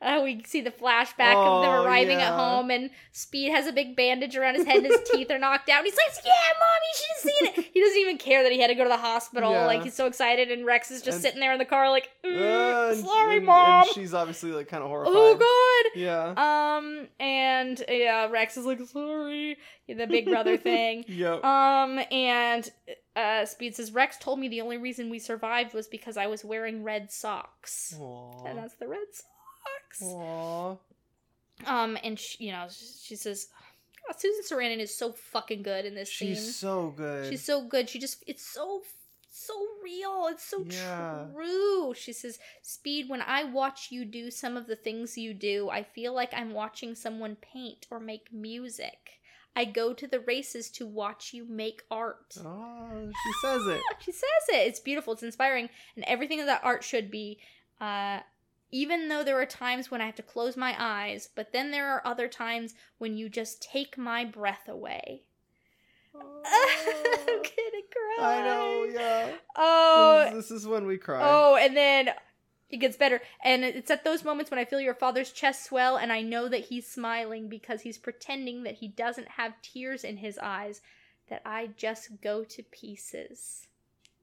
uh, 0.01 0.21
we 0.23 0.43
see 0.45 0.61
the 0.61 0.71
flashback 0.71 1.35
of 1.35 1.63
them 1.63 1.71
Oh, 1.73 1.83
arriving 1.85 2.19
at 2.21 2.33
home 2.33 2.69
and 2.71 2.89
Speed 3.11 3.51
has 3.51 3.67
a 3.67 3.71
big 3.71 3.95
bandage 3.95 4.35
around 4.35 4.55
his 4.55 4.65
head 4.65 4.77
and 4.77 4.85
his 4.87 5.01
teeth 5.11 5.29
are 5.31 5.37
knocked 5.39 5.69
out. 5.69 5.79
And 5.79 5.85
he's 5.85 5.95
like, 5.95 6.25
yeah, 6.25 6.31
mom, 6.59 6.79
you 6.83 6.93
should 6.95 7.09
have 7.15 7.55
seen 7.57 7.63
it. 7.65 7.71
He 7.73 7.79
doesn't 7.81 7.97
even 7.99 8.17
care 8.17 8.43
that 8.43 8.51
he 8.51 8.59
had 8.59 8.67
to 8.67 8.75
go 8.75 8.83
to 8.83 8.89
the 8.89 8.97
hospital. 8.97 9.51
Yeah. 9.51 9.65
Like, 9.65 9.83
he's 9.83 9.93
so 9.95 10.05
excited. 10.07 10.51
And 10.51 10.65
Rex 10.65 10.91
is 10.91 11.01
just 11.01 11.15
And- 11.15 11.21
sitting 11.23 11.39
there 11.39 11.53
in 11.53 11.59
the 11.59 11.65
car 11.65 11.89
like, 11.89 12.09
"Mm, 12.25 12.39
Uh, 12.41 12.95
sorry, 12.95 13.37
and- 13.37 13.45
mom. 13.45 13.83
And 13.83 13.91
she's 13.93 14.13
obviously 14.13 14.51
like 14.51 14.67
kind 14.67 14.83
of 14.83 14.89
horrified. 14.89 15.13
oh, 15.15 15.35
God. 15.35 15.99
Yeah. 15.99 16.33
Um, 16.77 17.07
and 17.19 17.83
yeah, 17.87 18.27
Rex 18.29 18.57
is 18.57 18.65
like, 18.65 18.79
sorry, 18.81 19.57
the 19.87 20.07
big 20.07 20.25
brother 20.25 20.57
thing. 20.69 21.05
Yep. 21.07 21.43
Um, 21.43 21.99
and 22.11 22.69
uh, 23.15 23.45
Speed 23.45 23.75
says, 23.75 23.91
Rex 23.91 24.17
told 24.17 24.39
me 24.39 24.47
the 24.47 24.61
only 24.61 24.77
reason 24.77 25.09
we 25.09 25.19
survived 25.19 25.73
was 25.73 25.87
because 25.87 26.17
I 26.17 26.27
was 26.27 26.43
wearing 26.43 26.83
red 26.83 27.11
socks. 27.11 27.93
And 28.45 28.57
that's 28.57 28.75
the 28.75 28.87
red 28.87 28.99
socks. 29.11 29.29
Aww. 30.01 30.77
Um, 31.65 31.97
and 32.03 32.19
she, 32.19 32.45
you 32.45 32.51
know, 32.51 32.67
she 32.69 33.15
says, 33.15 33.47
God, 34.07 34.19
Susan 34.19 34.43
Sarandon 34.57 34.79
is 34.79 34.97
so 34.97 35.11
fucking 35.13 35.61
good 35.63 35.85
in 35.85 35.95
this 35.95 36.09
She's 36.09 36.39
scene. 36.39 36.51
so 36.51 36.93
good. 36.95 37.29
She's 37.29 37.43
so 37.43 37.63
good. 37.67 37.89
She 37.89 37.99
just, 37.99 38.23
it's 38.27 38.45
so, 38.45 38.81
so 39.31 39.53
real. 39.83 40.27
It's 40.29 40.43
so 40.43 40.65
Yeah. 40.69 41.25
true. 41.33 41.93
She 41.95 42.11
says, 42.11 42.39
Speed, 42.61 43.07
when 43.07 43.21
I 43.21 43.43
watch 43.45 43.89
you 43.91 44.03
do 44.03 44.29
some 44.29 44.57
of 44.57 44.67
the 44.67 44.75
things 44.75 45.17
you 45.17 45.33
do, 45.33 45.69
I 45.69 45.83
feel 45.83 46.13
like 46.13 46.33
I'm 46.33 46.53
watching 46.53 46.95
someone 46.95 47.37
paint 47.37 47.87
or 47.89 47.99
make 47.99 48.33
music. 48.33 49.19
I 49.55 49.65
go 49.65 49.93
to 49.93 50.07
the 50.07 50.19
races 50.19 50.71
to 50.71 50.87
watch 50.87 51.31
you 51.31 51.45
make 51.47 51.83
art. 51.91 52.35
Oh, 52.43 53.11
she 53.23 53.31
says 53.41 53.61
it. 53.67 53.81
She 53.99 54.11
says 54.11 54.23
it. 54.49 54.67
It's 54.67 54.79
beautiful. 54.79 55.13
It's 55.13 55.21
inspiring. 55.23 55.69
And 55.95 56.03
everything 56.05 56.43
that 56.45 56.61
art 56.63 56.83
should 56.83 57.11
be. 57.11 57.37
Uh, 57.79 58.21
even 58.73 59.07
though 59.07 59.23
there 59.23 59.39
are 59.39 59.45
times 59.45 59.91
when 59.91 60.01
I 60.01 60.07
have 60.07 60.15
to 60.15 60.23
close 60.23 60.57
my 60.57 60.75
eyes, 60.79 61.29
but 61.35 61.53
then 61.53 61.69
there 61.69 61.87
are 61.91 62.01
other 62.03 62.27
times 62.27 62.73
when 62.97 63.15
you 63.15 63.29
just 63.29 63.61
take 63.61 63.99
my 63.99 64.25
breath 64.25 64.67
away. 64.67 65.21
I'm 66.15 66.21
gonna 67.25 67.83
cry. 67.91 68.17
I 68.19 68.41
know, 68.43 68.87
yeah. 68.91 69.31
Oh, 69.55 70.29
This, 70.33 70.49
this 70.49 70.61
is 70.61 70.67
when 70.67 70.87
we 70.87 70.97
cry. 70.97 71.21
oh, 71.23 71.55
and 71.55 71.77
then 71.77 72.09
it 72.71 72.77
gets 72.77 72.97
better. 72.97 73.21
And 73.43 73.63
it's 73.63 73.91
at 73.91 74.03
those 74.03 74.23
moments 74.23 74.49
when 74.49 74.59
I 74.59 74.65
feel 74.65 74.81
your 74.81 74.95
father's 74.95 75.31
chest 75.31 75.65
swell, 75.65 75.97
and 75.97 76.11
I 76.11 76.21
know 76.21 76.49
that 76.49 76.65
he's 76.65 76.87
smiling 76.87 77.49
because 77.49 77.81
he's 77.81 77.99
pretending 77.99 78.63
that 78.63 78.75
he 78.75 78.87
doesn't 78.87 79.27
have 79.29 79.53
tears 79.61 80.03
in 80.03 80.17
his 80.17 80.39
eyes, 80.39 80.81
that 81.29 81.43
I 81.45 81.69
just 81.77 82.21
go 82.23 82.43
to 82.43 82.63
pieces. 82.63 83.67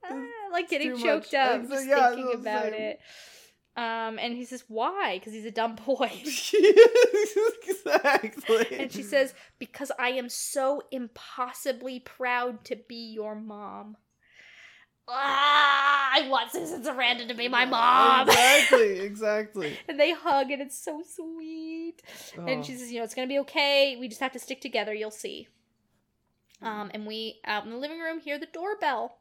Ah, 0.05 0.25
like 0.51 0.69
getting 0.69 0.97
choked 0.99 1.33
much. 1.33 1.35
up 1.35 1.69
just 1.69 1.87
yeah, 1.87 2.09
thinking 2.11 2.35
about 2.35 2.65
same. 2.65 2.75
it. 2.75 3.01
Um, 3.77 4.19
and 4.19 4.35
he 4.35 4.45
says, 4.45 4.65
"Why?" 4.69 5.19
Because 5.19 5.33
he's 5.33 5.45
a 5.45 5.51
dumb 5.51 5.77
boy. 5.77 6.11
exactly. 7.63 8.67
and 8.79 8.93
she 8.93 9.03
says, 9.03 9.33
"Because 9.59 9.93
I 9.99 10.11
am 10.11 10.29
so 10.29 10.83
impossibly 10.91 12.01
proud 12.01 12.65
to 12.65 12.77
be 12.77 13.13
your 13.13 13.35
mom." 13.35 13.97
ah, 15.11 16.11
I 16.15 16.29
want 16.29 16.53
Susan 16.53 16.83
Sarandon 16.83 17.29
to 17.29 17.35
be 17.35 17.49
my 17.49 17.65
mom. 17.65 18.29
Exactly, 18.29 19.01
exactly. 19.01 19.79
and 19.89 19.99
they 19.99 20.13
hug, 20.13 20.51
and 20.51 20.63
it's 20.63 20.83
so 20.83 21.03
sweet. 21.03 22.03
Oh. 22.39 22.47
And 22.47 22.65
she 22.65 22.75
says, 22.77 22.91
you 22.93 22.99
know, 22.99 23.05
it's 23.05 23.15
gonna 23.15 23.27
be 23.27 23.39
okay. 23.41 23.97
We 23.99 24.09
just 24.09 24.21
have 24.21 24.33
to 24.33 24.39
stick 24.39 24.61
together. 24.61 24.95
You'll 24.95 25.11
see. 25.11 25.49
Um, 26.63 26.91
and 26.93 27.07
we 27.07 27.41
out 27.45 27.65
in 27.65 27.71
the 27.71 27.77
living 27.77 28.01
room 28.01 28.21
hear 28.21 28.39
the 28.39 28.49
doorbell. 28.53 29.17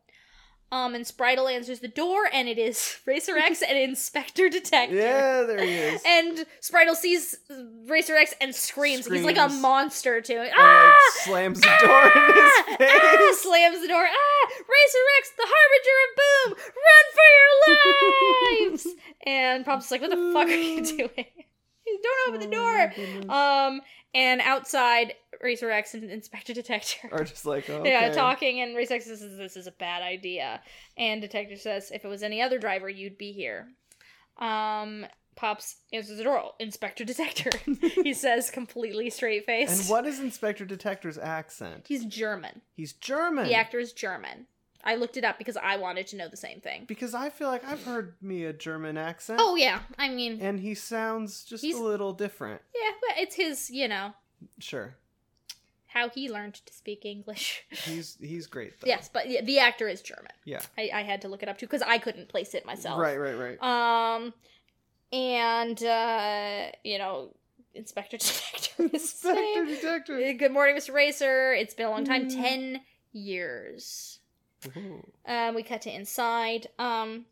Um, 0.71 0.93
and 0.93 1.03
Spritle 1.03 1.51
answers 1.51 1.79
the 1.79 1.87
door, 1.87 2.29
and 2.31 2.47
it 2.47 2.59
is 2.59 2.99
Racer 3.07 3.35
X 3.37 3.63
and 3.67 3.77
Inspector 3.77 4.49
Detector. 4.49 4.95
Yeah, 4.95 5.41
there 5.43 5.63
he 5.63 5.73
is. 5.73 6.01
And 6.05 6.45
Spritle 6.61 6.95
sees 6.95 7.35
Racer 7.87 8.15
X 8.15 8.33
and 8.39 8.53
screams. 8.53 9.07
He's 9.07 9.23
like 9.23 9.37
a 9.37 9.49
monster 9.49 10.21
too. 10.21 10.37
And, 10.37 10.51
Ah! 10.55 10.85
like, 11.15 11.23
slams 11.25 11.59
the 11.61 11.67
door 11.81 12.03
in 12.03 12.11
Ah! 12.15 13.17
his 13.17 13.37
Ah! 13.37 13.37
Slams 13.41 13.81
the 13.81 13.87
door. 13.87 14.05
Ah! 14.07 14.47
Racer 14.47 15.05
X, 15.19 15.31
the 15.37 15.47
harbinger 15.47 15.97
of 16.05 16.15
boom! 16.19 16.73
Run 16.85 17.05
for 17.15 17.29
your 18.59 18.69
lives! 18.69 18.87
and 19.25 19.65
Pop's 19.65 19.89
like, 19.91 20.01
"What 20.01 20.11
the 20.11 20.31
fuck 20.33 20.47
are 20.47 20.51
you 20.51 20.83
doing? 20.97 21.25
Don't 22.03 22.27
open 22.35 22.41
the 22.49 22.55
Oh 22.55 22.59
door!" 22.61 22.93
goodness. 22.95 23.29
Um, 23.29 23.81
and 24.13 24.41
outside, 24.41 25.13
Racer 25.41 25.71
X 25.71 25.93
and 25.93 26.09
Inspector 26.09 26.53
Detector. 26.53 27.09
Are 27.11 27.23
just 27.23 27.45
like, 27.45 27.69
oh, 27.69 27.83
Yeah, 27.85 28.11
talking, 28.11 28.61
and 28.61 28.75
Racer 28.75 28.95
X 28.95 29.05
says 29.05 29.21
this 29.37 29.55
is 29.55 29.67
a 29.67 29.71
bad 29.71 30.01
idea, 30.01 30.61
and 30.97 31.21
Detective 31.21 31.59
says 31.59 31.91
if 31.91 32.03
it 32.03 32.07
was 32.07 32.23
any 32.23 32.41
other 32.41 32.59
driver, 32.59 32.89
you'd 32.89 33.17
be 33.17 33.31
here. 33.31 33.67
Um, 34.37 35.05
Pops 35.35 35.77
answers 35.93 36.17
the 36.17 36.23
door. 36.23 36.51
Inspector 36.59 37.03
Detector. 37.05 37.49
he 38.03 38.13
says 38.13 38.49
completely 38.51 39.09
straight 39.09 39.45
face. 39.45 39.79
And 39.79 39.89
what 39.89 40.05
is 40.05 40.19
Inspector 40.19 40.65
Detector's 40.65 41.17
accent? 41.17 41.85
He's 41.87 42.05
German. 42.05 42.61
He's 42.75 42.93
German. 42.93 43.45
The 43.45 43.53
actor 43.53 43.79
is 43.79 43.93
German. 43.93 44.47
I 44.83 44.95
looked 44.95 45.17
it 45.17 45.23
up 45.25 45.37
because 45.37 45.57
I 45.57 45.77
wanted 45.77 46.07
to 46.07 46.17
know 46.17 46.27
the 46.29 46.37
same 46.37 46.61
thing. 46.61 46.85
Because 46.87 47.13
I 47.13 47.29
feel 47.29 47.47
like 47.49 47.65
I've 47.65 47.83
heard 47.83 48.15
me 48.21 48.45
a 48.45 48.53
German 48.53 48.97
accent. 48.97 49.39
Oh 49.41 49.55
yeah, 49.55 49.79
I 49.97 50.09
mean, 50.09 50.39
And 50.41 50.59
he 50.59 50.73
sounds 50.73 51.43
just 51.43 51.63
a 51.63 51.77
little 51.77 52.13
different. 52.13 52.61
yeah, 52.73 52.91
but 53.07 53.17
it's 53.21 53.35
his, 53.35 53.69
you 53.69 53.87
know, 53.87 54.13
Sure. 54.59 54.95
How 55.99 56.09
he 56.09 56.29
learned 56.29 56.55
to 56.65 56.73
speak 56.73 57.05
English. 57.05 57.63
He's 57.85 58.17
he's 58.21 58.47
great 58.47 58.79
though. 58.79 58.87
yes, 58.87 59.09
but 59.11 59.29
yeah, 59.29 59.41
the 59.41 59.59
actor 59.59 59.87
is 59.87 60.01
German. 60.01 60.31
Yeah. 60.45 60.61
I, 60.77 60.89
I 60.93 61.01
had 61.03 61.21
to 61.23 61.27
look 61.27 61.43
it 61.43 61.49
up 61.49 61.57
too 61.57 61.65
because 61.65 61.81
I 61.81 61.97
couldn't 61.97 62.29
place 62.29 62.53
it 62.53 62.65
myself. 62.65 62.99
Right, 62.99 63.17
right, 63.17 63.37
right. 63.37 63.57
Um, 64.15 64.33
and 65.11 65.81
uh, 65.83 66.71
you 66.83 66.97
know, 66.97 67.33
Inspector 67.73 68.17
Detector 68.25 68.83
Inspector 68.93 69.65
Detector. 69.65 70.33
"Good 70.33 70.51
morning, 70.51 70.75
Mr. 70.75 70.93
Racer. 70.93 71.53
It's 71.53 71.73
been 71.73 71.85
a 71.87 71.91
long 71.91 72.05
time, 72.05 72.29
Mm. 72.29 72.33
ten 72.35 72.81
years." 73.11 74.19
Ooh. 74.75 75.05
Um, 75.25 75.55
we 75.55 75.63
cut 75.63 75.81
to 75.83 75.93
inside. 75.95 76.67
Um, 76.77 77.25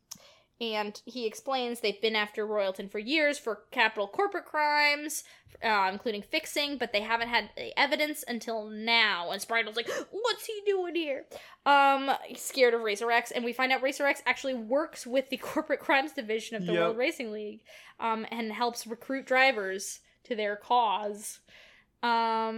and 0.60 1.02
he 1.06 1.26
explains 1.26 1.80
they've 1.80 2.02
been 2.02 2.16
after 2.16 2.46
Royalton 2.46 2.90
for 2.90 3.00
years 3.00 3.38
for 3.38 3.62
capital 3.72 4.08
corporate 4.08 4.46
crimes, 4.46 5.24
uh, 5.64 5.90
including 5.92 6.22
fixing, 6.22 6.78
but 6.78 6.92
they 6.94 7.02
haven't 7.02 7.30
had 7.30 7.50
the 7.56 7.78
evidence 7.80 8.24
until 8.28 8.66
now. 8.68 9.32
And 9.32 9.42
Spritle's 9.42 9.76
like, 9.76 9.90
"What's 10.12 10.46
he 10.46 10.62
doing 10.66 10.96
here?" 10.96 11.26
Um, 11.66 12.12
he's 12.26 12.42
scared 12.42 12.74
of 12.74 12.82
Racer 12.82 13.12
X, 13.12 13.32
and 13.32 13.46
we 13.46 13.54
find 13.54 13.72
out 13.72 13.82
Racer 13.84 14.06
X 14.06 14.22
actually 14.26 14.56
works 14.56 15.06
with 15.06 15.30
the 15.30 15.38
corporate 15.52 15.80
crimes 15.80 16.14
division 16.14 16.58
of 16.58 16.66
the 16.66 16.74
Yep. 16.74 16.82
World 16.82 16.98
Racing 16.98 17.32
League, 17.32 17.62
um, 18.00 18.26
and 18.32 18.52
helps 18.52 18.88
recruit 18.88 19.26
drivers 19.26 20.00
to 20.24 20.36
their 20.36 20.56
cause. 20.56 21.40
Um, 22.04 22.10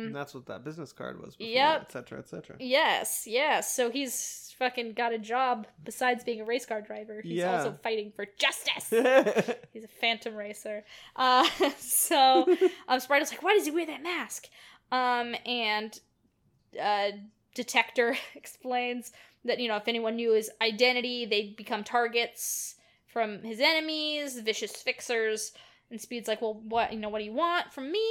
And 0.07 0.16
that's 0.16 0.34
what 0.34 0.45
that 0.48 0.64
business 0.64 0.91
card 0.91 1.22
was. 1.22 1.36
Before, 1.36 1.53
Yep. 1.53 1.82
Et 1.84 1.91
cetera, 1.91 2.20
et 2.20 2.28
cetera. 2.28 2.56
Yes, 2.60 3.24
yes. 3.26 3.74
So 3.74 3.90
he's 3.90 4.53
fucking 4.60 4.94
got 4.94 5.14
a 5.14 5.18
job 5.18 5.66
besides 5.84 6.24
being 6.26 6.41
a 6.41 6.45
race 6.45 6.66
car 6.66 6.82
driver. 6.82 7.22
He's 7.22 7.34
Yeah. 7.38 7.57
also 7.57 7.78
fighting 7.82 8.11
for 8.16 8.26
justice. 8.38 8.90
he's 9.74 9.86
a 9.86 9.88
phantom 10.02 10.36
racer. 10.36 10.84
Uh, 11.16 11.48
so 11.80 12.44
um, 12.90 12.99
Spritle's 12.99 13.32
like, 13.32 13.41
why 13.41 13.53
does 13.56 13.66
he 13.66 13.72
wear 13.72 13.86
that 13.86 14.03
mask? 14.03 14.48
Um, 14.91 15.36
and 15.45 15.98
uh, 16.82 17.11
Detector 17.56 18.18
explains 18.36 19.11
that 19.45 19.60
you 19.60 19.68
know 19.70 19.78
if 19.78 19.88
anyone 19.88 20.18
knew 20.18 20.34
his 20.34 20.52
identity, 20.61 21.26
they'd 21.26 21.56
become 21.56 21.84
targets 21.86 22.76
from 23.07 23.41
his 23.44 23.60
enemies, 23.61 24.38
vicious 24.40 24.76
fixers. 24.76 25.53
And 25.90 25.99
Speed's 25.99 26.28
like, 26.28 26.41
well, 26.41 26.56
what 26.68 26.91
you 26.94 26.99
know, 26.99 27.10
what 27.10 27.20
do 27.20 27.26
you 27.26 27.34
want 27.34 27.72
from 27.74 27.91
me? 27.91 28.06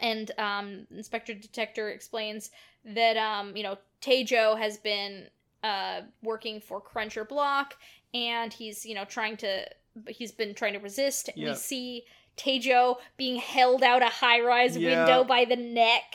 And 0.00 0.30
um, 0.38 0.86
Inspector 0.90 1.34
Detector 1.34 1.88
explains 1.90 2.50
that 2.84 3.16
um, 3.16 3.56
you 3.56 3.62
know 3.62 3.78
Taejo 4.00 4.58
has 4.58 4.78
been 4.78 5.26
uh, 5.62 6.02
working 6.22 6.60
for 6.60 6.80
Cruncher 6.80 7.24
Block, 7.24 7.74
and 8.14 8.52
he's 8.52 8.86
you 8.86 8.94
know 8.94 9.04
trying 9.04 9.36
to 9.38 9.64
he's 10.08 10.32
been 10.32 10.54
trying 10.54 10.72
to 10.74 10.78
resist. 10.78 11.28
We 11.36 11.42
see 11.56 12.04
Taejo 12.36 12.96
being 13.16 13.36
held 13.36 13.82
out 13.82 14.02
a 14.02 14.06
high 14.06 14.40
rise 14.40 14.76
Yeah. 14.76 15.00
window 15.04 15.24
by 15.24 15.44
the 15.44 15.56
neck, 15.56 16.14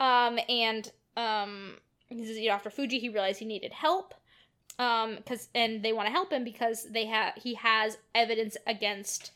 um, 0.00 0.38
and 0.48 0.90
um, 1.16 1.76
you 2.08 2.48
know 2.48 2.54
after 2.54 2.70
Fuji 2.70 2.98
he 2.98 3.08
realized 3.08 3.38
he 3.38 3.44
needed 3.44 3.72
help. 3.72 4.14
Um, 4.78 5.18
cause 5.28 5.48
and 5.54 5.82
they 5.82 5.92
want 5.92 6.06
to 6.06 6.12
help 6.12 6.32
him 6.32 6.44
because 6.44 6.90
they 6.90 7.04
have 7.06 7.34
he 7.36 7.54
has 7.54 7.98
evidence 8.14 8.56
against 8.66 9.32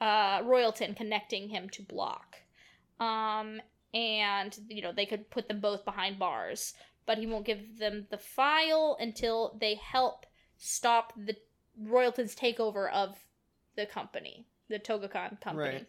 uh 0.00 0.40
Royalton 0.42 0.96
connecting 0.96 1.48
him 1.50 1.68
to 1.70 1.82
Block 1.82 2.38
um 3.00 3.60
and 3.92 4.56
you 4.68 4.82
know 4.82 4.92
they 4.92 5.06
could 5.06 5.28
put 5.30 5.48
them 5.48 5.60
both 5.60 5.84
behind 5.84 6.18
bars 6.18 6.74
but 7.06 7.18
he 7.18 7.26
won't 7.26 7.46
give 7.46 7.78
them 7.78 8.06
the 8.10 8.18
file 8.18 8.96
until 9.00 9.56
they 9.60 9.74
help 9.74 10.26
stop 10.58 11.12
the 11.16 11.34
royalton's 11.82 12.36
takeover 12.36 12.90
of 12.92 13.16
the 13.76 13.86
company 13.86 14.44
the 14.68 14.78
togokahn 14.78 15.40
company 15.40 15.86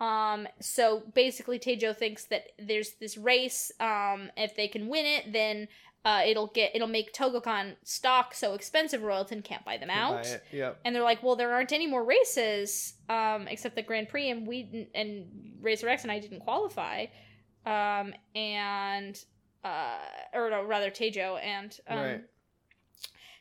Right. 0.00 0.32
um 0.34 0.48
so 0.60 1.02
basically 1.14 1.58
taejo 1.58 1.94
thinks 1.96 2.24
that 2.26 2.44
there's 2.58 2.92
this 3.00 3.18
race 3.18 3.72
um 3.80 4.30
if 4.36 4.54
they 4.56 4.68
can 4.68 4.88
win 4.88 5.04
it 5.04 5.32
then 5.32 5.68
uh, 6.06 6.22
it'll 6.24 6.46
get 6.46 6.70
it'll 6.74 6.86
make 6.88 7.12
Togokahn 7.12 7.74
stock 7.82 8.32
so 8.32 8.54
expensive 8.54 9.02
Royalton 9.02 9.42
can't 9.44 9.64
buy 9.64 9.76
them 9.76 9.90
out. 9.90 10.22
Buy. 10.22 10.40
Yep. 10.52 10.80
And 10.84 10.94
they're 10.94 11.02
like, 11.02 11.22
well, 11.22 11.36
there 11.36 11.52
aren't 11.52 11.72
any 11.72 11.86
more 11.86 12.04
races 12.04 12.94
um, 13.10 13.46
except 13.48 13.74
the 13.74 13.82
Grand 13.82 14.08
Prix, 14.08 14.30
and 14.30 14.46
we 14.46 14.62
didn't- 14.62 14.90
and 14.94 15.26
Racer 15.60 15.88
X 15.88 16.02
and 16.04 16.12
I 16.12 16.18
didn't 16.20 16.40
qualify, 16.40 17.06
um, 17.66 18.14
and 18.34 19.22
uh, 19.64 19.98
or 20.32 20.48
no, 20.50 20.62
rather 20.64 20.90
Taejo 20.90 21.38
and 21.42 21.78
um, 21.88 21.98
Right. 21.98 22.24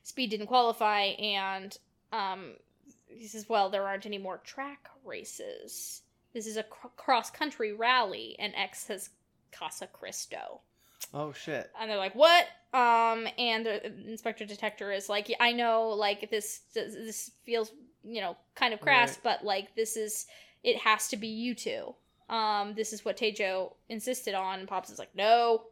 Speed 0.04 0.30
didn't 0.32 0.48
qualify, 0.48 1.02
and 1.20 1.78
um, 2.12 2.54
he 3.08 3.28
says, 3.28 3.48
well, 3.50 3.70
there 3.70 3.88
aren't 3.88 4.06
any 4.06 4.18
more 4.20 4.38
track 4.40 4.90
races. 5.04 6.02
This 6.34 6.46
is 6.48 6.58
a 6.58 6.64
cr- 6.64 6.88
cross 6.96 7.30
country 7.32 7.74
rally, 7.74 8.36
and 8.40 8.54
X 8.56 8.80
says 8.86 9.10
Casa 9.52 9.88
Cristo. 9.88 10.62
Oh 11.18 11.32
shit. 11.32 11.72
And 11.80 11.90
they're 11.90 11.98
like, 11.98 12.14
"What?" 12.14 12.46
Um, 12.74 13.26
and 13.38 13.66
the 13.66 13.86
Inspector 14.10 14.46
Detector 14.46 14.92
is 14.92 15.08
like, 15.08 15.34
"I 15.40 15.54
know, 15.54 15.90
like 15.90 16.30
this, 16.30 16.60
this 16.74 17.32
feels, 17.46 17.72
you 18.04 18.20
know, 18.20 18.36
kind 18.54 18.74
of 18.74 18.82
crass, 18.82 19.12
Right. 19.12 19.24
but 19.24 19.46
like 19.46 19.76
this 19.76 19.96
is, 19.96 20.28
it 20.62 20.78
has 20.80 21.08
to 21.08 21.18
be 21.18 21.28
you 21.30 21.56
two. 21.56 21.96
Um, 22.28 22.74
this 22.76 22.92
is 22.92 23.06
what 23.06 23.16
Taejo 23.18 23.74
insisted 23.88 24.34
on." 24.34 24.60
And 24.60 24.68
Pops 24.68 24.90
is 24.90 25.00
like, 25.00 25.16
"No, 25.16 25.68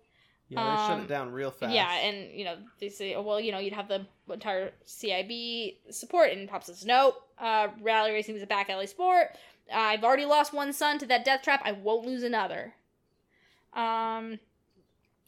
Yeah, 0.47 0.63
they 0.63 0.81
shut 0.83 0.91
Um, 0.91 1.01
it 1.01 1.07
down 1.09 1.31
real 1.33 1.51
fast. 1.51 1.73
yeah." 1.73 1.91
And 1.93 2.31
you 2.31 2.45
know, 2.45 2.57
they 2.79 2.87
say, 2.87 3.13
oh, 3.15 3.21
"Well, 3.21 3.41
you 3.41 3.51
know, 3.51 3.59
you'd 3.59 3.73
have 3.73 3.89
the 3.89 4.07
entire 4.31 4.71
CIB 4.85 5.79
support," 5.91 6.31
and 6.31 6.47
Pops 6.47 6.67
says, 6.67 6.85
"Nope. 6.85 7.15
uh, 7.37 7.67
rally 7.81 8.11
racing 8.11 8.35
is 8.37 8.43
a 8.43 8.47
back 8.47 8.69
alley 8.69 8.87
sport. 8.87 9.35
I've 9.73 10.03
already 10.05 10.25
lost 10.25 10.53
one 10.53 10.71
son 10.71 10.99
to 10.99 11.05
that 11.07 11.25
death 11.25 11.41
trap. 11.41 11.61
I 11.65 11.73
won't 11.73 12.05
lose 12.05 12.23
another." 12.23 12.75
Um, 13.73 14.39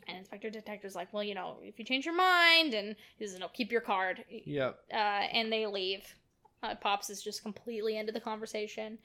and 0.07 0.17
Inspector 0.17 0.49
Detective's 0.49 0.95
like, 0.95 1.11
well, 1.13 1.23
you 1.23 1.35
know, 1.35 1.57
if 1.61 1.77
you 1.79 1.85
change 1.85 2.05
your 2.05 2.15
mind, 2.15 2.73
and 2.73 2.95
he 3.17 3.27
says, 3.27 3.39
no, 3.39 3.47
keep 3.47 3.71
your 3.71 3.81
card. 3.81 4.23
Yep. 4.29 4.77
Uh, 4.91 4.95
and 4.95 5.51
they 5.51 5.65
leave. 5.65 6.15
Uh, 6.63 6.75
Pops 6.75 7.09
is 7.09 7.21
just 7.21 7.41
completely 7.43 7.97
into 7.97 8.11
the 8.11 8.19
conversation. 8.19 8.97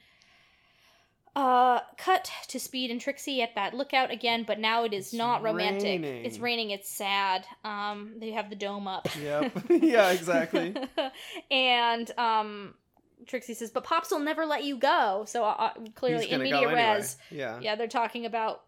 Uh, 1.33 1.79
cut 1.97 2.29
to 2.49 2.59
Speed 2.59 2.91
and 2.91 2.99
Trixie 2.99 3.41
at 3.41 3.55
that 3.55 3.73
lookout 3.73 4.11
again, 4.11 4.43
but 4.45 4.59
now 4.59 4.83
it 4.83 4.93
is 4.93 5.05
It's 5.07 5.13
not 5.13 5.41
romantic. 5.41 5.83
raining. 6.01 6.25
It's 6.25 6.39
raining. 6.39 6.71
It's 6.71 6.89
sad. 6.89 7.45
Um, 7.63 8.15
they 8.17 8.31
have 8.31 8.49
the 8.49 8.55
dome 8.57 8.85
up. 8.85 9.07
Yep. 9.17 9.51
yeah, 9.69 10.11
exactly. 10.11 10.75
and 11.51 12.11
um, 12.17 12.73
Trixie 13.27 13.53
says, 13.53 13.71
"But 13.71 13.85
Pops 13.85 14.11
will 14.11 14.19
never 14.19 14.45
let 14.45 14.65
you 14.65 14.77
go." 14.77 15.23
So 15.25 15.45
uh, 15.45 15.71
clearly, 15.95 16.25
He's 16.25 16.33
in 16.33 16.41
media 16.41 16.57
anyway. 16.57 16.95
res, 16.95 17.15
Yeah. 17.29 17.59
yeah, 17.61 17.75
they're 17.77 17.87
talking 17.87 18.25
about 18.25 18.63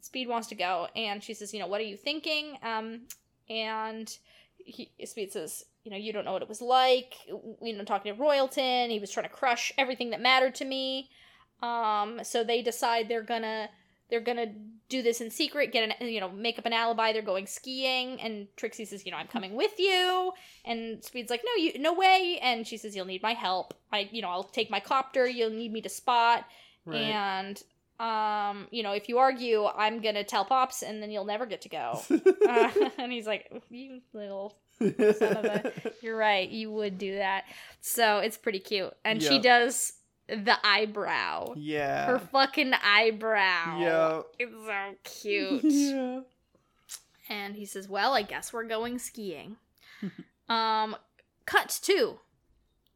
Speed 0.00 0.28
wants 0.28 0.48
to 0.48 0.54
go, 0.54 0.88
and 0.94 1.22
she 1.22 1.34
says, 1.34 1.52
you 1.52 1.60
know, 1.60 1.66
what 1.66 1.80
are 1.80 1.84
you 1.84 1.96
thinking? 1.96 2.58
Um, 2.62 3.02
and 3.48 4.16
he, 4.56 4.90
Speed 5.04 5.32
says, 5.32 5.64
you 5.84 5.90
know, 5.90 5.96
you 5.96 6.12
don't 6.12 6.24
know 6.24 6.32
what 6.32 6.42
it 6.42 6.48
was 6.48 6.60
like. 6.60 7.14
You 7.26 7.76
know, 7.76 7.84
talking 7.84 8.14
to 8.14 8.20
Royalton, 8.20 8.90
he 8.90 8.98
was 8.98 9.10
trying 9.10 9.28
to 9.28 9.32
crush 9.32 9.72
everything 9.78 10.10
that 10.10 10.20
mattered 10.20 10.54
to 10.56 10.64
me. 10.64 11.10
Um, 11.62 12.20
so 12.22 12.44
they 12.44 12.62
decide 12.62 13.08
they're 13.08 13.22
gonna 13.22 13.70
they're 14.10 14.20
gonna 14.20 14.52
do 14.88 15.02
this 15.02 15.20
in 15.20 15.30
secret, 15.30 15.72
get 15.72 15.88
an 16.00 16.08
you 16.08 16.20
know, 16.20 16.28
make 16.28 16.58
up 16.58 16.66
an 16.66 16.72
alibi. 16.72 17.12
They're 17.12 17.22
going 17.22 17.46
skiing, 17.46 18.20
and 18.20 18.48
Trixie 18.56 18.84
says, 18.84 19.06
you 19.06 19.12
know, 19.12 19.18
I'm 19.18 19.28
coming 19.28 19.54
with 19.54 19.78
you. 19.78 20.32
And 20.64 21.02
Speed's 21.04 21.30
like, 21.30 21.42
no, 21.44 21.62
you, 21.62 21.78
no 21.78 21.94
way. 21.94 22.38
And 22.42 22.66
she 22.66 22.76
says, 22.76 22.94
you'll 22.94 23.06
need 23.06 23.22
my 23.22 23.34
help. 23.34 23.74
I, 23.92 24.08
you 24.12 24.22
know, 24.22 24.28
I'll 24.28 24.44
take 24.44 24.70
my 24.70 24.80
copter. 24.80 25.26
You'll 25.26 25.50
need 25.50 25.72
me 25.72 25.80
to 25.82 25.88
spot. 25.88 26.44
Right. 26.84 26.98
And 26.98 27.62
um, 27.98 28.68
you 28.70 28.82
know, 28.82 28.92
if 28.92 29.08
you 29.08 29.18
argue, 29.18 29.64
I'm 29.66 30.00
gonna 30.00 30.24
tell 30.24 30.44
Pops, 30.44 30.82
and 30.82 31.02
then 31.02 31.10
you'll 31.10 31.24
never 31.24 31.46
get 31.46 31.62
to 31.62 31.68
go. 31.68 32.00
uh, 32.48 32.70
and 32.98 33.10
he's 33.12 33.26
like, 33.26 33.50
you 33.70 34.00
little 34.12 34.56
son 34.78 34.88
of 35.36 35.44
a 35.46 35.72
you're 36.02 36.16
right 36.16 36.50
you 36.50 36.70
would 36.70 36.98
do 36.98 37.16
that 37.16 37.44
so 37.80 38.18
it's 38.18 38.36
pretty 38.36 38.58
cute 38.58 38.92
and 39.06 39.22
she 39.22 39.38
does 39.38 39.94
the 40.28 40.54
eyebrow 40.64 41.54
yeah. 41.56 42.04
her 42.06 42.18
fucking 42.18 42.74
eyebrow 42.84 43.78
Yeah. 43.80 44.20
it's 44.38 44.52
so 44.52 44.94
cute 45.04 45.64
yeah. 45.64 46.20
and 47.30 47.56
he 47.56 47.64
says 47.64 47.88
well 47.88 48.12
i 48.12 48.20
guess 48.20 48.52
we're 48.52 48.64
going 48.64 48.98
skiing 48.98 49.56
um 50.50 50.94
cut 51.46 51.78
to 51.84 52.18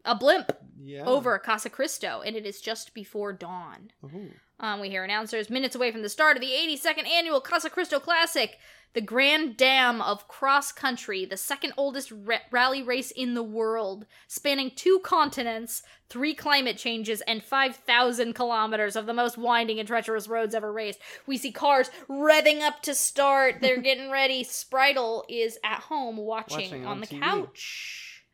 a 0.05 0.15
blimp 0.15 0.53
Yeah. 0.79 1.05
over 1.07 1.39
casa 1.39 1.71
cristo 1.71 2.23
and 2.25 2.37
it 2.37 2.45
is 2.45 2.61
just 2.61 2.93
before 2.93 3.33
dawn 3.33 3.91
Ooh. 4.05 4.33
Um, 4.61 4.81
we 4.81 4.89
hear 4.89 5.03
announcers 5.05 5.51
minutes 5.51 5.75
away 5.75 5.91
from 5.91 6.03
the 6.03 6.09
start 6.09 6.37
of 6.37 6.41
the 6.43 6.51
82nd 6.51 7.07
annual 7.09 7.41
Casa 7.41 7.69
Cristo 7.71 7.99
Classic, 7.99 8.59
the 8.93 9.01
Grand 9.01 9.57
Dam 9.57 10.03
of 10.03 10.27
Cross 10.27 10.73
Country, 10.73 11.25
the 11.25 11.37
second 11.37 11.73
oldest 11.77 12.11
ra- 12.11 12.39
rally 12.51 12.83
race 12.83 13.11
in 13.13 13.35
the 13.35 13.43
world, 13.43 14.05
spanning 14.27 14.73
two 14.75 14.99
continents, 15.05 15.83
three 16.09 16.35
climate 16.35 16.77
changes, 16.77 17.21
and 17.23 17.43
5,000 17.43 18.35
kilometers 18.35 18.97
of 18.97 19.07
the 19.07 19.15
most 19.15 19.39
winding 19.39 19.79
and 19.79 19.87
treacherous 19.87 20.27
roads 20.27 20.57
ever 20.57 20.73
raced. 20.73 20.99
We 21.27 21.37
see 21.37 21.53
cars 21.53 21.89
revving 22.09 22.63
up 22.63 22.83
to 22.83 22.95
start. 22.97 23.57
They're 23.61 23.77
getting 23.81 24.11
ready. 24.11 24.43
Spritle 24.45 25.23
is 25.29 25.57
at 25.65 25.81
home 25.83 26.17
watching, 26.17 26.57
Watching 26.71 26.85
on, 26.85 26.91
on 26.93 27.01
the 27.01 27.07
TV. 27.07 27.21
couch. 27.21 28.25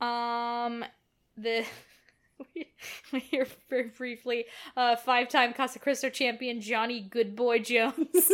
Um, 0.00 0.84
the. 1.36 1.64
We, 2.54 2.66
we 3.12 3.18
hear 3.18 3.46
very 3.68 3.88
briefly 3.88 4.44
uh, 4.76 4.94
five-time 4.96 5.52
Casa 5.54 5.78
Cristo 5.78 6.08
champion 6.08 6.60
Johnny 6.60 7.00
Goodboy 7.00 7.64
Jones. 7.64 8.30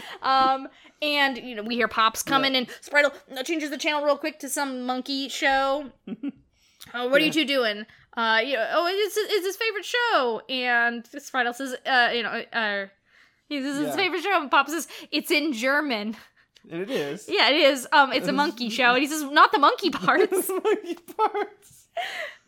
um, 0.22 0.68
and 1.00 1.38
you 1.38 1.54
know 1.54 1.62
we 1.62 1.74
hear 1.74 1.88
Pops 1.88 2.22
coming, 2.22 2.54
and 2.54 2.68
Spritle 2.80 3.12
uh, 3.36 3.42
changes 3.42 3.70
the 3.70 3.78
channel 3.78 4.04
real 4.04 4.16
quick 4.16 4.38
to 4.40 4.48
some 4.48 4.84
monkey 4.84 5.28
show. 5.28 5.90
uh, 6.08 6.14
what 7.08 7.20
are 7.20 7.24
you 7.24 7.32
two 7.32 7.44
doing? 7.44 7.86
Uh, 8.16 8.40
you 8.44 8.54
know, 8.54 8.68
oh, 8.72 8.86
it's 8.88 9.16
it's 9.16 9.46
his 9.46 9.56
favorite 9.56 9.84
show, 9.84 10.42
and 10.48 11.04
Spritle 11.04 11.54
says, 11.54 11.74
uh, 11.86 12.10
you 12.12 12.22
know, 12.22 12.42
uh, 12.52 12.86
this 13.48 13.64
is 13.64 13.86
his 13.86 13.96
favorite 13.96 14.22
show, 14.22 14.40
and 14.40 14.50
Pop 14.50 14.68
says 14.68 14.88
it's 15.10 15.30
in 15.30 15.52
German. 15.52 16.16
And 16.70 16.82
it 16.82 16.90
is. 16.90 17.26
Yeah, 17.28 17.48
it 17.50 17.56
is. 17.56 17.88
Um, 17.92 18.12
it's 18.12 18.28
a 18.28 18.32
monkey 18.32 18.70
show, 18.70 18.92
and 18.92 19.02
he 19.02 19.08
says 19.08 19.24
not 19.24 19.50
the 19.50 19.58
monkey 19.58 19.90
parts. 19.90 20.48
Monkey 20.48 20.94
parts. 21.16 21.81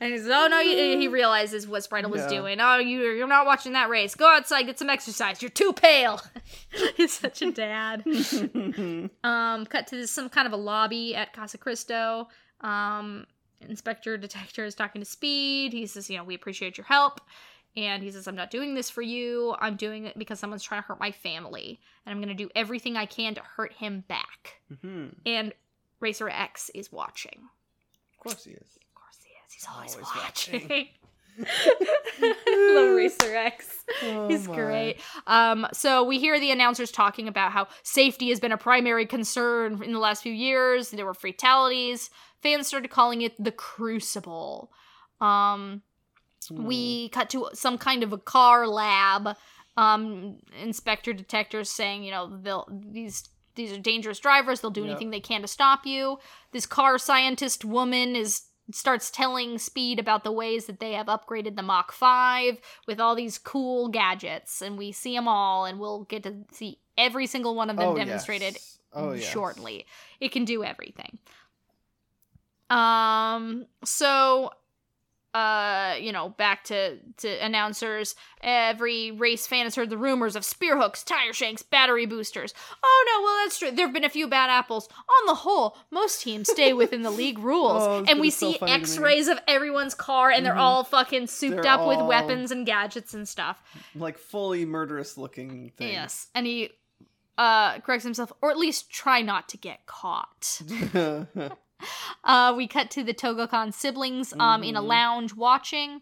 And 0.01 0.13
he 0.13 0.19
says, 0.19 0.29
"Oh 0.33 0.49
no!" 0.49 0.61
He 0.63 1.07
realizes 1.09 1.67
what 1.69 1.83
Spritle 1.83 2.11
was 2.11 2.23
Yeah. 2.23 2.29
doing. 2.29 2.59
Oh, 2.61 2.79
you 2.79 3.03
you're 3.03 3.29
not 3.29 3.47
watching 3.47 3.73
that 3.73 3.89
race. 3.89 4.15
Go 4.15 4.27
outside, 4.29 4.65
get 4.65 4.79
some 4.79 4.91
exercise. 4.91 5.41
You're 5.43 5.51
too 5.51 5.73
pale. 5.73 6.21
He's 6.97 7.13
such 7.13 7.43
a 7.43 7.53
dad. 7.53 8.05
um, 9.25 9.67
cut 9.67 9.87
to 9.89 9.97
this, 9.97 10.11
some 10.11 10.29
kind 10.29 10.47
of 10.47 10.53
a 10.53 10.57
lobby 10.57 11.15
at 11.15 11.33
Casa 11.33 11.59
Cristo. 11.59 12.29
Um, 12.61 13.27
Inspector 13.61 14.17
Detector 14.19 14.65
is 14.65 14.75
talking 14.75 15.01
to 15.01 15.07
Speed. 15.07 15.73
He 15.73 15.87
says, 15.87 16.11
"You 16.11 16.19
know, 16.19 16.25
we 16.25 16.35
appreciate 16.35 16.77
your 16.77 16.87
help." 16.87 17.21
And 17.77 18.05
he 18.05 18.13
says, 18.13 18.29
I'm 18.29 18.37
not 18.37 18.53
doing 18.53 18.75
this 18.77 18.89
for 18.89 19.03
you. 19.03 19.57
I'm 19.59 19.75
doing 19.75 20.05
it 20.07 20.17
because 20.17 20.39
someone's 20.39 20.63
trying 20.63 20.81
to 20.83 20.87
hurt 20.87 21.01
my 21.01 21.11
family. 21.11 21.81
And 22.07 22.13
I'm 22.13 22.19
going 22.23 22.29
to 22.29 22.41
do 22.41 22.49
everything 22.55 22.97
I 22.97 23.05
can 23.05 23.35
to 23.35 23.41
hurt 23.41 23.73
him 23.73 24.05
back. 24.07 24.61
hmm 24.81 25.07
And 25.27 25.53
Racer 25.99 26.29
X 26.29 26.71
is 26.73 26.93
watching. 26.93 27.41
Of 28.13 28.19
course 28.21 28.45
he 28.45 28.53
is. 28.53 28.61
Of 28.61 28.95
course 28.95 29.19
he 29.25 29.31
is. 29.44 29.44
He's 29.55 29.67
always, 29.73 29.93
Always 29.95 30.09
watching. 30.17 30.63
watching. 30.63 30.89
I 32.17 32.73
love 32.77 32.95
Racer 32.97 33.35
X. 33.35 33.85
Oh 34.05 34.29
He's 34.29 34.47
my. 34.47 34.55
great. 34.55 35.01
Um, 35.27 35.67
so 35.73 36.05
we 36.05 36.19
hear 36.21 36.39
the 36.39 36.51
announcers 36.53 36.91
talking 36.93 37.27
about 37.29 37.51
how 37.53 37.67
safety 37.83 38.29
has 38.29 38.39
been 38.41 38.53
a 38.53 38.57
primary 38.57 39.05
concern 39.07 39.83
in 39.83 39.93
the 39.93 39.99
last 39.99 40.23
few 40.23 40.33
years. 40.33 40.91
There 40.91 41.05
were 41.07 41.15
fatalities. 41.15 42.11
Fans 42.41 42.67
started 42.69 42.91
calling 42.91 43.23
it 43.23 43.33
the 43.43 43.53
Crucible. 43.53 44.71
Um, 45.21 45.83
Hmm. 46.49 46.65
we 46.67 47.09
cut 47.09 47.31
to 47.31 47.49
some 47.55 47.79
kind 47.79 48.03
of 48.03 48.13
a 48.13 48.19
car 48.19 48.69
lab. 48.69 49.35
Um, 49.79 50.37
inspector 50.63 51.15
detectors 51.15 51.71
saying, 51.71 52.05
you 52.05 52.11
know, 52.11 52.39
they'll 52.43 52.69
these 52.71 53.29
these 53.55 53.73
are 53.73 53.79
dangerous 53.81 54.19
drivers. 54.21 54.61
They'll 54.61 54.71
do 54.71 54.83
Yep. 54.83 54.91
anything 54.91 55.11
they 55.11 55.21
can 55.21 55.41
to 55.41 55.49
stop 55.49 55.87
you. 55.87 56.19
This 56.53 56.67
car 56.67 56.99
scientist 56.99 57.65
woman 57.65 58.15
is 58.15 58.43
starts 58.73 59.11
telling 59.11 59.59
Speed 59.59 59.99
about 59.99 60.25
the 60.25 60.33
ways 60.33 60.67
that 60.67 60.81
they 60.81 60.93
have 60.93 61.07
upgraded 61.07 61.57
the 61.57 61.63
Mach 61.63 61.93
5 61.93 62.59
with 62.87 62.99
all 63.01 63.15
these 63.15 63.37
cool 63.39 63.89
gadgets 63.89 64.63
and 64.63 64.79
we 64.79 64.91
see 64.93 65.15
them 65.15 65.29
all 65.29 65.65
and 65.67 65.79
we'll 65.79 66.05
get 66.05 66.23
to 66.23 66.35
see 66.53 66.79
every 66.97 67.27
single 67.27 67.55
one 67.55 67.69
of 67.71 67.77
them 67.77 67.89
Oh, 67.89 67.97
demonstrated 67.97 68.55
yes. 68.55 68.79
Oh, 68.93 69.13
yes. 69.13 69.25
shortly. 69.25 69.87
It 70.21 70.31
can 70.33 70.45
do 70.45 70.65
everything. 70.65 71.19
Um 72.71 73.67
so 73.85 74.51
uh 75.35 75.95
you 76.01 76.13
know 76.13 76.29
back 76.29 76.63
to 76.65 76.97
to 77.17 77.29
announcers 77.45 78.15
every 78.41 79.11
race 79.11 79.47
fan 79.47 79.65
has 79.65 79.75
heard 79.75 79.91
the 79.91 79.99
rumors 79.99 80.37
of 80.37 80.45
spear 80.45 80.77
hooks 80.79 81.03
tire 81.03 81.33
shanks 81.33 81.61
battery 81.63 82.07
boosters 82.07 82.55
oh 82.85 83.05
no 83.09 83.25
well 83.25 83.45
that's 83.45 83.59
true 83.59 83.71
there 83.73 83.87
have 83.87 83.93
been 83.93 84.05
a 84.05 84.09
few 84.09 84.29
bad 84.29 84.49
apples 84.49 84.89
on 85.09 85.27
the 85.27 85.35
whole 85.35 85.77
most 85.91 86.23
teams 86.23 86.49
stay 86.49 86.73
within 86.73 87.03
the 87.03 87.11
league 87.11 87.39
rules 87.51 87.83
Oh, 87.83 88.05
and 88.09 88.21
we 88.21 88.31
so 88.31 88.53
see 88.53 88.59
me. 88.65 88.71
x-rays 88.73 89.27
of 89.29 89.39
everyone's 89.49 89.95
car 89.95 90.31
and 90.31 90.47
they're 90.47 90.55
Mhm. 90.55 90.59
all 90.61 90.85
fucking 90.85 91.27
souped 91.27 91.63
They're 91.63 91.67
up 91.73 91.87
with 91.89 92.01
weapons 92.07 92.53
and 92.53 92.65
gadgets 92.65 93.13
and 93.13 93.29
stuff 93.29 93.61
Like 93.97 94.19
fully 94.19 94.65
murderous 94.65 95.19
looking 95.19 95.73
things. 95.77 95.91
yes 95.93 96.29
and 96.35 96.47
he 96.47 96.71
uh 97.37 97.81
corrects 97.81 98.05
himself 98.05 98.33
or 98.41 98.53
at 98.53 98.57
least 98.59 98.89
try 98.91 99.21
not 99.21 99.49
to 99.49 99.57
get 99.57 99.85
caught 99.87 100.61
Uh, 102.25 102.55
we 102.57 102.67
cut 102.67 102.91
to 102.91 103.05
the 103.05 103.13
Togokahn 103.15 103.73
siblings 103.75 104.33
um 104.41 104.63
in 104.65 104.77
a 104.77 104.81
Mhm. 104.83 104.87
lounge 104.87 105.35
watching. 105.35 106.01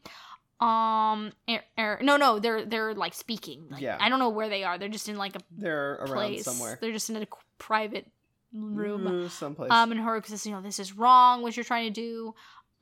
Um, 0.61 1.33
er, 1.51 1.63
er- 1.79 1.99
no, 2.03 2.17
no, 2.17 2.39
they're 2.39 2.65
they're 2.65 2.95
like 2.95 3.15
speaking. 3.15 3.67
Like, 3.71 3.81
Yeah. 3.83 3.97
I 4.01 4.09
don't 4.09 4.21
know 4.21 4.29
where 4.29 4.49
they 4.49 4.63
are. 4.63 4.79
They're 4.79 4.89
just 4.89 5.09
in 5.09 5.17
like 5.17 5.35
a 5.35 5.41
They're 5.51 5.95
around 5.95 6.13
place 6.13 6.45
somewhere. 6.45 6.79
They're 6.81 6.93
just 6.93 7.11
in 7.11 7.17
a 7.17 7.27
private 7.59 8.07
room. 8.53 9.07
Ooh, 9.09 9.29
someplace. 9.29 9.73
Um, 9.73 9.91
and 9.91 10.01
Horuko 10.01 10.27
says, 10.27 10.47
you 10.47 10.53
know, 10.53 10.61
this 10.63 10.79
is 10.79 10.93
wrong. 10.97 11.43
What 11.43 11.57
you're 11.57 11.65
trying 11.65 11.93
to 11.93 12.01
do. 12.01 12.35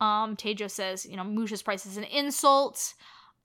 Um, 0.05 0.36
Taejo 0.36 0.70
says, 0.70 1.06
you 1.06 1.16
know, 1.16 1.24
Musha's 1.24 1.62
price 1.62 1.86
is 1.86 1.97
an 1.97 2.05
insult. 2.05 2.94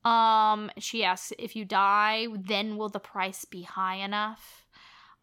Um, 0.03 0.69
she 0.79 1.03
asks 1.03 1.31
if 1.39 1.55
you 1.55 1.63
die, 1.65 2.27
then 2.37 2.77
will 2.77 2.89
the 2.89 2.99
price 2.99 3.45
be 3.45 3.61
high 3.63 3.95
enough? 3.95 4.64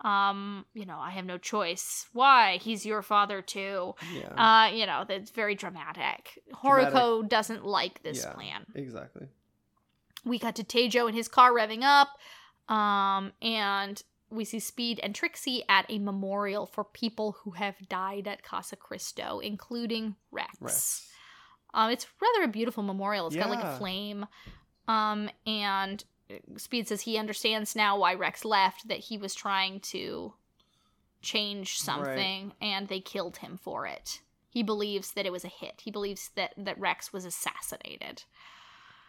Um, 0.02 0.66
you 0.74 0.84
know, 0.84 0.98
I 0.98 1.10
have 1.10 1.24
no 1.24 1.38
choice. 1.38 2.06
Why? 2.12 2.58
He's 2.60 2.84
your 2.84 3.02
father 3.02 3.40
too. 3.40 3.94
yeah. 4.12 4.66
Uh, 4.66 4.72
you 4.74 4.84
know, 4.86 5.04
that's 5.06 5.30
very 5.30 5.54
dramatic. 5.54 6.42
Dramatic. 6.62 7.28
Doesn't 7.28 7.64
like 7.64 8.02
this 8.02 8.24
Yeah. 8.24 8.32
plan. 8.32 8.66
exactly. 8.74 9.28
We 10.24 10.38
cut 10.38 10.56
to 10.56 10.64
Taejo 10.64 11.08
in 11.08 11.14
his 11.14 11.28
car 11.28 11.52
revving 11.52 11.82
up. 11.82 12.08
Um, 12.74 13.32
and 13.42 14.02
we 14.30 14.44
see 14.44 14.60
Speed 14.60 14.98
and 15.02 15.14
Trixie 15.14 15.62
at 15.68 15.84
a 15.88 15.98
memorial 15.98 16.66
for 16.66 16.84
people 16.84 17.36
who 17.42 17.52
have 17.52 17.76
died 17.88 18.26
at 18.26 18.42
Casa 18.42 18.76
Cristo, 18.76 19.40
including 19.40 20.16
Rex. 20.30 20.56
Rex. 20.60 21.08
Um, 21.74 21.90
it's 21.90 22.06
rather 22.20 22.44
a 22.44 22.48
beautiful 22.48 22.82
memorial. 22.82 23.26
It's 23.26 23.36
got 23.36 23.50
like 23.50 23.64
a 23.64 23.76
flame. 23.78 24.26
Um, 24.88 25.28
and 25.46 26.02
Speed 26.56 26.88
says 26.88 27.02
he 27.02 27.18
understands 27.18 27.76
now 27.76 27.98
why 27.98 28.14
Rex 28.14 28.44
left, 28.44 28.88
that 28.88 28.98
he 28.98 29.18
was 29.18 29.34
trying 29.34 29.80
to 29.80 30.34
change 31.20 31.78
something 31.78 32.52
and 32.60 32.88
they 32.88 33.00
killed 33.00 33.38
him 33.38 33.56
for 33.56 33.86
it. 33.86 34.20
He 34.50 34.62
believes 34.62 35.12
that 35.12 35.24
it 35.24 35.32
was 35.32 35.44
a 35.44 35.48
hit. 35.48 35.82
He 35.84 35.90
believes 35.90 36.30
that, 36.36 36.52
that 36.58 36.78
Rex 36.78 37.12
was 37.12 37.24
assassinated. 37.24 38.24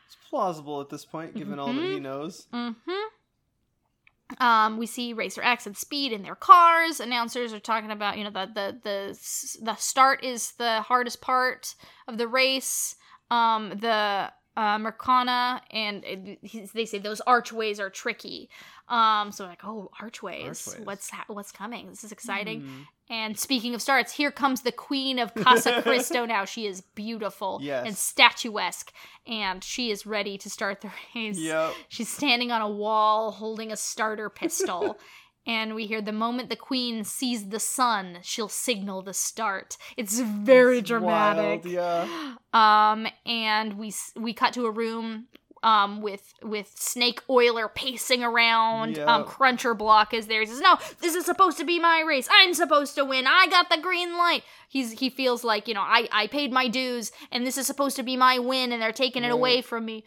It's 0.06 0.18
plausible 0.30 0.80
at 0.80 0.90
this 0.90 1.06
point, 1.06 1.36
given 1.36 1.60
all 1.60 1.74
that 1.74 1.84
he 1.84 2.00
knows. 2.00 2.48
Mm-hmm. 2.54 4.44
Um, 4.44 4.78
we 4.78 4.86
see 4.86 5.14
Racer 5.14 5.42
X 5.44 5.68
and 5.68 5.76
Speed 5.76 6.12
in 6.12 6.24
their 6.24 6.36
cars. 6.36 7.00
Announcers 7.00 7.54
are 7.54 7.60
talking 7.60 7.92
about, 7.92 8.18
you 8.18 8.24
know, 8.24 8.30
the 8.30 8.48
the 8.54 8.80
the 8.84 9.64
the 9.64 9.76
start 9.76 10.24
is 10.24 10.54
the 10.54 10.82
hardest 10.82 11.22
part 11.22 11.76
of 12.08 12.18
the 12.18 12.28
race. 12.28 12.96
Um, 13.30 13.70
the 13.70 14.32
uh, 14.56 14.78
Mercana, 14.78 15.62
and 15.72 16.04
he's- 16.42 16.72
they 16.72 16.86
say 16.86 17.00
those 17.00 17.22
archways 17.22 17.80
are 17.80 17.90
tricky. 17.90 18.50
Um, 18.88 19.32
so 19.32 19.46
like, 19.46 19.64
oh, 19.64 19.90
archways, 20.02 20.68
Archways. 20.68 20.86
what's 20.86 21.10
ha- 21.10 21.26
what's 21.28 21.52
coming? 21.52 21.90
This 21.90 22.04
is 22.04 22.12
exciting. 22.12 22.62
Hmm. 22.62 22.82
And 23.10 23.40
speaking 23.40 23.74
of 23.76 23.82
starts, 23.82 24.12
here 24.14 24.32
comes 24.32 24.62
the 24.62 24.72
queen 24.72 25.20
of 25.20 25.34
Casa 25.34 25.82
Cristo. 25.84 26.26
now 26.26 26.46
she 26.46 26.66
is 26.68 26.82
beautiful 26.82 27.60
Yes. 27.62 27.86
and 27.88 27.96
statuesque, 27.98 28.92
and 29.26 29.64
she 29.64 29.90
is 29.92 30.06
ready 30.06 30.38
to 30.38 30.50
start 30.50 30.82
the 30.82 30.92
race. 31.16 31.38
Yep. 31.40 31.74
She's 31.90 32.10
standing 32.10 32.52
on 32.52 32.62
a 32.62 32.70
wall 32.70 33.32
holding 33.32 33.72
a 33.72 33.76
starter 33.78 34.30
pistol. 34.30 34.98
And 35.46 35.76
we 35.76 35.88
hear 35.88 36.02
the 36.02 36.14
moment 36.14 36.50
the 36.50 36.56
queen 36.56 37.04
sees 37.04 37.50
the 37.50 37.60
sun, 37.60 38.20
she'll 38.22 38.48
signal 38.48 39.02
the 39.02 39.14
start. 39.14 39.76
It's 39.98 40.18
very 40.22 40.78
It's 40.80 40.88
dramatic. 40.88 41.66
wild, 41.66 41.66
yeah. 41.66 42.36
Um, 42.54 43.08
and 43.26 43.78
we 43.80 43.94
we 44.16 44.34
cut 44.34 44.54
to 44.54 44.66
a 44.66 44.72
room 44.72 45.28
um 45.64 46.02
with 46.02 46.34
with 46.44 46.72
Snake 46.76 47.22
Oiler 47.30 47.68
pacing 47.70 48.24
around. 48.24 48.98
Um, 49.00 49.24
Cruncher 49.26 49.74
Block 49.74 50.14
is 50.14 50.28
there. 50.28 50.42
He 50.42 50.46
says, 50.46 50.60
"No, 50.60 50.78
this 51.02 51.16
is 51.16 51.26
supposed 51.26 51.58
to 51.58 51.66
be 51.66 51.80
my 51.80 52.02
race. 52.02 52.28
I'm 52.32 52.54
supposed 52.54 52.96
to 52.96 53.06
win. 53.06 53.26
I 53.28 53.48
got 53.48 53.70
the 53.70 53.78
green 53.82 54.18
light." 54.18 54.44
He's 54.68 54.92
he 55.00 55.10
feels 55.10 55.44
like 55.44 55.68
you 55.68 55.74
know 55.74 55.82
I 55.82 56.08
I 56.12 56.28
paid 56.28 56.52
my 56.52 56.68
dues, 56.68 57.12
and 57.32 57.48
this 57.48 57.58
is 57.58 57.66
supposed 57.66 57.96
to 57.96 58.04
be 58.04 58.18
my 58.18 58.40
win, 58.40 58.72
and 58.72 58.82
they're 58.82 58.92
taking 58.92 59.24
it 59.24 59.32
away 59.32 59.62
from 59.62 59.86
me. 59.86 60.04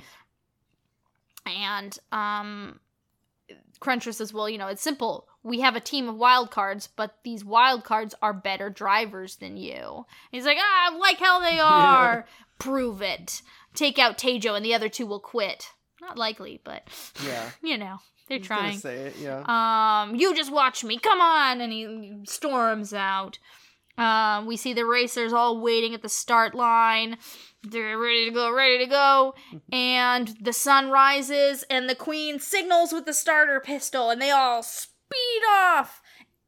And 1.46 1.98
um, 2.12 2.80
Cruncher 3.80 4.12
says, 4.12 4.32
"Well, 4.32 4.48
you 4.48 4.58
know, 4.58 4.68
it's 4.68 4.82
simple. 4.82 5.26
We 5.46 5.60
have 5.60 5.76
a 5.76 5.80
team 5.80 6.08
of 6.08 6.16
wild 6.16 6.50
cards, 6.50 6.88
but 6.94 7.14
these 7.22 7.44
wild 7.44 7.84
cards 7.84 8.14
are 8.20 8.32
better 8.34 8.68
drivers 8.68 9.36
than 9.36 9.56
you." 9.56 10.06
He's 10.32 10.44
like, 10.44 10.58
"Ah, 10.60 10.96
like 10.98 11.18
hell 11.18 11.40
they 11.40 11.58
are. 11.62 12.26
Prove 12.58 13.00
it. 13.00 13.42
Take 13.74 13.98
out 13.98 14.18
Taejo, 14.18 14.56
and 14.56 14.64
the 14.64 14.74
other 14.74 14.88
two 14.88 15.06
will 15.06 15.20
quit. 15.20 15.68
Not 16.00 16.18
likely, 16.18 16.60
but 16.64 16.88
Yeah. 17.26 17.50
you 17.62 17.78
know, 17.78 17.98
they're 18.28 18.36
I 18.36 18.38
gonna 18.40 18.46
trying. 18.60 18.78
say 18.78 18.96
it, 18.96 19.16
yeah. 19.20 19.42
Um, 19.46 20.16
you 20.16 20.34
just 20.34 20.52
watch 20.52 20.82
me. 20.84 20.98
Come 20.98 21.20
on!" 21.20 21.60
And 21.60 21.72
he 21.72 22.18
storms 22.26 22.92
out. 22.92 23.38
Um, 23.98 24.44
we 24.46 24.56
see 24.58 24.74
the 24.74 24.84
racers 24.84 25.32
all 25.32 25.58
waiting 25.60 25.94
at 25.94 26.02
the 26.02 26.08
start 26.10 26.54
line. 26.54 27.16
They're 27.62 27.96
ready 27.98 28.26
to 28.26 28.30
go, 28.30 28.52
ready 28.52 28.78
to 28.78 28.86
go. 28.86 29.34
And 29.72 30.36
the 30.40 30.52
sun 30.52 30.90
rises, 30.90 31.62
and 31.70 31.88
the 31.88 31.94
queen 31.94 32.38
signals 32.38 32.92
with 32.92 33.06
the 33.06 33.14
starter 33.14 33.58
pistol, 33.60 34.10
and 34.10 34.20
they 34.20 34.30
all 34.30 34.62
speed 35.06 35.42
off 35.50 36.02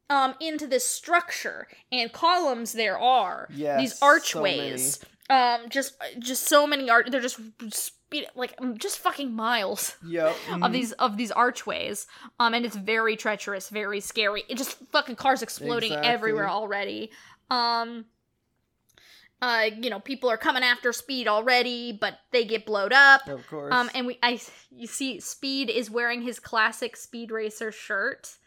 um, 0.09 0.35
into 0.39 0.67
this 0.67 0.85
structure. 0.87 1.67
And 1.91 2.11
columns 2.11 2.73
there 2.73 2.97
are. 2.99 3.47
Yes, 3.53 3.79
These 3.79 3.95
so 3.99 4.05
archways. 4.05 4.99
um, 5.29 5.69
just, 5.69 5.93
just 6.19 6.47
so 6.47 6.65
many 6.67 6.89
art. 6.89 7.09
They're 7.11 7.21
just 7.21 7.39
speed, 7.73 8.27
like 8.35 8.55
just 8.77 8.97
fucking 8.99 9.31
miles 9.33 9.95
Yep. 10.05 10.35
of 10.51 10.59
mhm. 10.61 10.71
these 10.71 10.91
of 10.93 11.15
these 11.15 11.29
archways 11.31 12.07
um 12.39 12.55
and 12.55 12.65
it's 12.65 12.75
very 12.75 13.15
treacherous 13.15 13.69
very 13.69 13.99
scary 13.99 14.43
it 14.49 14.57
just 14.57 14.77
fucking 14.91 15.15
cars 15.15 15.43
exploding 15.43 15.91
Exactly. 15.91 16.11
everywhere 16.11 16.49
already 16.49 17.11
um 17.51 18.05
uh 19.43 19.65
you 19.79 19.91
know 19.91 19.99
people 19.99 20.27
are 20.27 20.37
coming 20.37 20.63
after 20.63 20.91
speed 20.91 21.27
already 21.27 21.91
but 21.91 22.15
they 22.31 22.45
get 22.45 22.65
blowed 22.65 22.93
up 22.93 23.27
Of 23.27 23.45
course. 23.47 23.71
um 23.71 23.91
and 23.93 24.07
we 24.07 24.17
i 24.23 24.39
you 24.71 24.87
see 24.87 25.19
speed 25.19 25.69
is 25.69 25.91
wearing 25.91 26.23
his 26.23 26.39
classic 26.39 26.95
speed 26.97 27.29
racer 27.29 27.71
shirt 27.71 28.37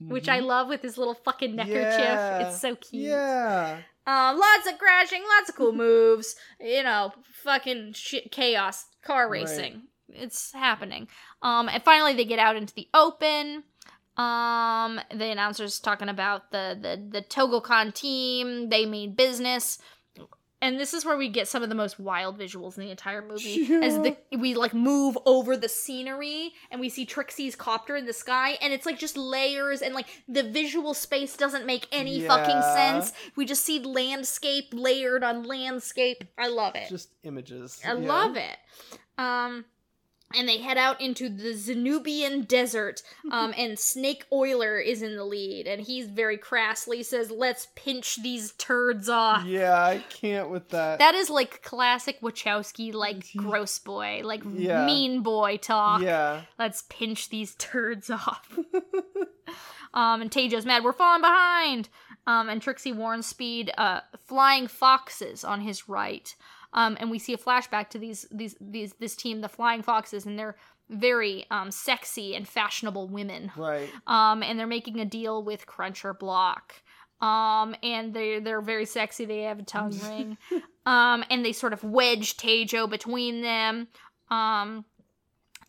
which 0.00 0.28
i 0.28 0.40
Mhm. 0.40 0.46
love 0.46 0.68
with 0.68 0.82
his 0.82 0.96
little 0.98 1.14
fucking 1.14 1.54
neckerchief 1.56 1.98
Yeah. 1.98 2.48
it's 2.48 2.60
so 2.60 2.74
cute 2.76 3.04
Yeah. 3.04 3.82
um, 4.06 4.38
lots 4.38 4.66
of 4.68 4.78
crashing, 4.78 5.22
lots 5.22 5.48
of 5.50 5.56
cool 5.56 5.72
moves. 5.86 6.34
You 6.58 6.82
know, 6.82 7.12
fucking 7.44 7.92
shit, 7.92 8.32
chaos, 8.32 8.86
car 9.02 9.28
Right. 9.28 9.42
racing. 9.42 9.82
It's 10.08 10.52
happening. 10.52 11.06
Um, 11.42 11.68
and 11.68 11.82
finally 11.84 12.14
they 12.14 12.24
get 12.24 12.38
out 12.40 12.56
into 12.56 12.74
the 12.74 12.88
open. 12.94 13.62
Um, 14.16 15.00
the 15.14 15.26
announcer's 15.30 15.78
talking 15.78 16.08
about 16.08 16.50
the 16.50 16.76
the 16.80 17.20
the 17.20 17.22
Togokahn 17.22 17.94
team. 17.94 18.68
They 18.68 18.84
mean 18.86 19.14
business. 19.14 19.78
And 20.62 20.78
this 20.78 20.92
is 20.92 21.06
where 21.06 21.16
we 21.16 21.28
get 21.28 21.48
some 21.48 21.62
of 21.62 21.70
the 21.70 21.74
most 21.74 21.98
wild 21.98 22.38
visuals 22.38 22.76
in 22.76 22.84
the 22.84 22.90
entire 22.90 23.22
movie. 23.22 23.62
As 23.82 23.96
the 23.98 24.16
we 24.36 24.54
like 24.54 24.74
move 24.74 25.16
over 25.24 25.56
the 25.56 25.68
scenery 25.68 26.52
and 26.70 26.80
we 26.80 26.90
see 26.90 27.06
Trixie's 27.06 27.56
copter 27.56 27.96
in 27.96 28.04
the 28.04 28.12
sky, 28.12 28.58
and 28.60 28.72
it's 28.72 28.84
like 28.84 28.98
just 28.98 29.16
layers 29.16 29.80
and 29.80 29.94
like 29.94 30.06
the 30.28 30.42
visual 30.42 30.92
space 30.92 31.36
doesn't 31.36 31.64
make 31.64 31.86
any 31.92 32.20
fucking 32.20 32.60
sense. 32.74 33.12
We 33.36 33.46
just 33.46 33.64
see 33.64 33.80
landscape 33.80 34.68
layered 34.72 35.24
on 35.24 35.44
landscape. 35.44 36.24
I 36.36 36.48
love 36.48 36.74
it. 36.74 36.88
Just 36.90 37.10
images. 37.22 37.80
I 37.84 37.92
love 37.92 38.36
it. 38.36 38.56
Um, 39.16 39.64
and 40.36 40.48
they 40.48 40.58
head 40.58 40.78
out 40.78 41.00
into 41.00 41.28
the 41.28 41.50
Zenubian 41.54 42.46
desert. 42.46 43.02
Um, 43.32 43.52
and 43.56 43.78
Snake 43.78 44.24
Oiler 44.32 44.78
is 44.78 45.02
in 45.02 45.16
the 45.16 45.24
lead, 45.24 45.66
and 45.66 45.82
he's 45.82 46.06
very 46.06 46.38
crassly 46.38 47.02
says, 47.04 47.30
"Let's 47.30 47.68
pinch 47.74 48.22
these 48.22 48.52
turds 48.52 49.08
off." 49.08 49.44
Yeah, 49.44 49.74
I 49.82 49.98
can't 50.08 50.50
with 50.50 50.68
that. 50.70 50.98
That 50.98 51.14
is 51.14 51.30
like 51.30 51.62
classic 51.62 52.20
Wachowski, 52.20 52.92
like 52.94 53.24
gross 53.36 53.78
boy, 53.78 54.20
like 54.24 54.42
Yeah. 54.54 54.86
mean 54.86 55.22
boy 55.22 55.56
talk. 55.56 56.02
yeah. 56.02 56.42
Let's 56.58 56.84
pinch 56.88 57.28
these 57.28 57.54
turds 57.56 58.10
off. 58.10 58.58
um, 59.94 60.22
and 60.22 60.30
Taejo's 60.30 60.66
mad. 60.66 60.84
We're 60.84 60.92
falling 60.92 61.22
behind. 61.22 61.88
Um, 62.26 62.48
and 62.48 62.60
Trixie 62.62 62.92
warns 62.92 63.26
Speed, 63.26 63.72
uh, 63.76 64.00
flying 64.26 64.68
foxes 64.68 65.42
on 65.42 65.62
his 65.62 65.88
right. 65.88 66.34
Um, 66.72 66.96
and 67.00 67.10
we 67.10 67.18
see 67.18 67.32
a 67.32 67.38
flashback 67.38 67.90
to 67.90 67.98
these 67.98 68.26
these 68.30 68.56
these 68.60 68.94
this 69.00 69.16
team, 69.16 69.40
the 69.40 69.48
Flying 69.48 69.82
Foxes, 69.82 70.26
and 70.26 70.38
they're 70.38 70.56
very 70.88 71.46
um 71.50 71.70
sexy 71.70 72.34
and 72.34 72.46
fashionable 72.48 73.08
women. 73.08 73.52
Right. 73.56 73.88
Um, 74.06 74.42
and 74.42 74.58
they're 74.58 74.66
making 74.66 75.00
a 75.00 75.04
deal 75.04 75.42
with 75.42 75.66
Cruncher 75.66 76.14
Block. 76.14 76.74
Um, 77.20 77.76
and 77.82 78.14
they 78.14 78.40
they're 78.40 78.62
very 78.62 78.86
sexy. 78.86 79.24
They 79.24 79.42
have 79.42 79.58
a 79.58 79.62
tongue 79.62 79.98
ring. 80.08 80.38
Um, 80.86 81.24
and 81.30 81.44
they 81.44 81.52
sort 81.52 81.72
of 81.72 81.84
wedge 81.84 82.36
Taejo 82.36 82.88
between 82.88 83.42
them. 83.42 83.88
Um, 84.30 84.84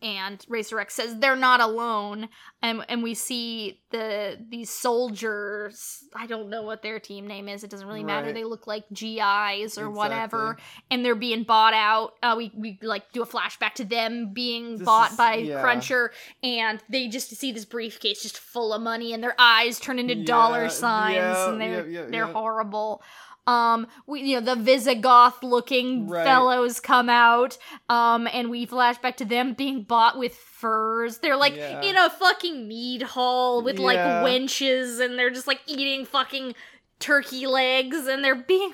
and 0.02 0.44
Racer 0.50 0.80
X 0.80 0.96
says 0.96 1.18
they're 1.18 1.36
not 1.36 1.62
alone. 1.62 2.30
And 2.62 2.84
and 2.90 3.04
we 3.04 3.14
see 3.14 3.80
the 3.92 4.38
these 4.50 4.70
soldiers. 4.70 6.04
I 6.16 6.28
don't 6.28 6.50
know 6.50 6.64
what 6.64 6.82
their 6.82 7.00
team 7.00 7.28
name 7.28 7.48
is. 7.48 7.64
It 7.64 7.70
doesn't 7.70 7.88
really 7.88 8.04
matter. 8.04 8.28
Right. 8.28 8.36
They 8.36 8.44
look 8.44 8.68
like 8.68 8.86
GIs 8.94 9.78
or 9.78 9.90
whatever. 9.90 10.58
And 10.90 11.04
they're 11.04 11.16
being 11.16 11.44
bought 11.44 11.74
out. 11.74 12.14
Uh, 12.22 12.36
we 12.38 12.52
we 12.56 12.80
like 12.82 13.12
do 13.12 13.22
a 13.22 13.28
flashback 13.28 13.74
to 13.76 13.86
them 13.86 14.34
being 14.34 14.78
This 14.78 14.86
bought 14.86 15.12
is- 15.12 15.18
by 15.18 15.36
yeah. 15.36 15.62
Cruncher 15.62 16.12
and 16.44 16.82
they 16.90 17.08
just 17.08 17.30
see 17.36 17.52
this 17.52 17.66
briefcase 17.66 18.22
just 18.22 18.38
full 18.38 18.74
of 18.74 18.82
money 18.82 19.14
and 19.14 19.24
their 19.24 19.36
eyes 19.40 19.80
turn 19.80 20.00
into 20.00 20.24
dollar 20.24 20.70
signs 20.70 21.16
yeah, 21.16 21.50
and 21.50 21.62
they're 21.62 21.88
yeah, 21.88 22.02
yeah, 22.02 22.06
they're 22.10 22.26
yeah. 22.28 22.34
horrible 22.34 23.02
um 23.52 23.88
we 24.08 24.22
you 24.22 24.40
know 24.40 24.56
the 24.56 24.62
visigoth 24.62 25.42
looking 25.44 26.08
Right. 26.08 26.24
fellows 26.24 26.80
come 26.80 27.10
out 27.10 27.58
um 27.90 28.28
and 28.32 28.50
we 28.50 28.66
flash 28.66 28.98
back 29.00 29.18
to 29.18 29.26
them 29.26 29.54
being 29.54 29.84
bought 29.84 30.18
with 30.18 30.36
furs 30.36 31.18
they're 31.20 31.36
like 31.38 31.56
Yeah. 31.56 31.82
in 31.82 31.96
a 31.98 32.10
fucking 32.10 32.68
mead 32.68 33.02
hall 33.02 33.62
with 33.64 33.80
like 33.80 33.98
wenches 33.98 35.00
and 35.04 35.18
they're 35.18 35.30
just 35.30 35.48
like 35.48 35.62
eating 35.68 36.06
fucking 36.06 36.54
turkey 37.00 37.48
legs 37.48 38.08
and 38.08 38.24
they're 38.24 38.36
being 38.36 38.74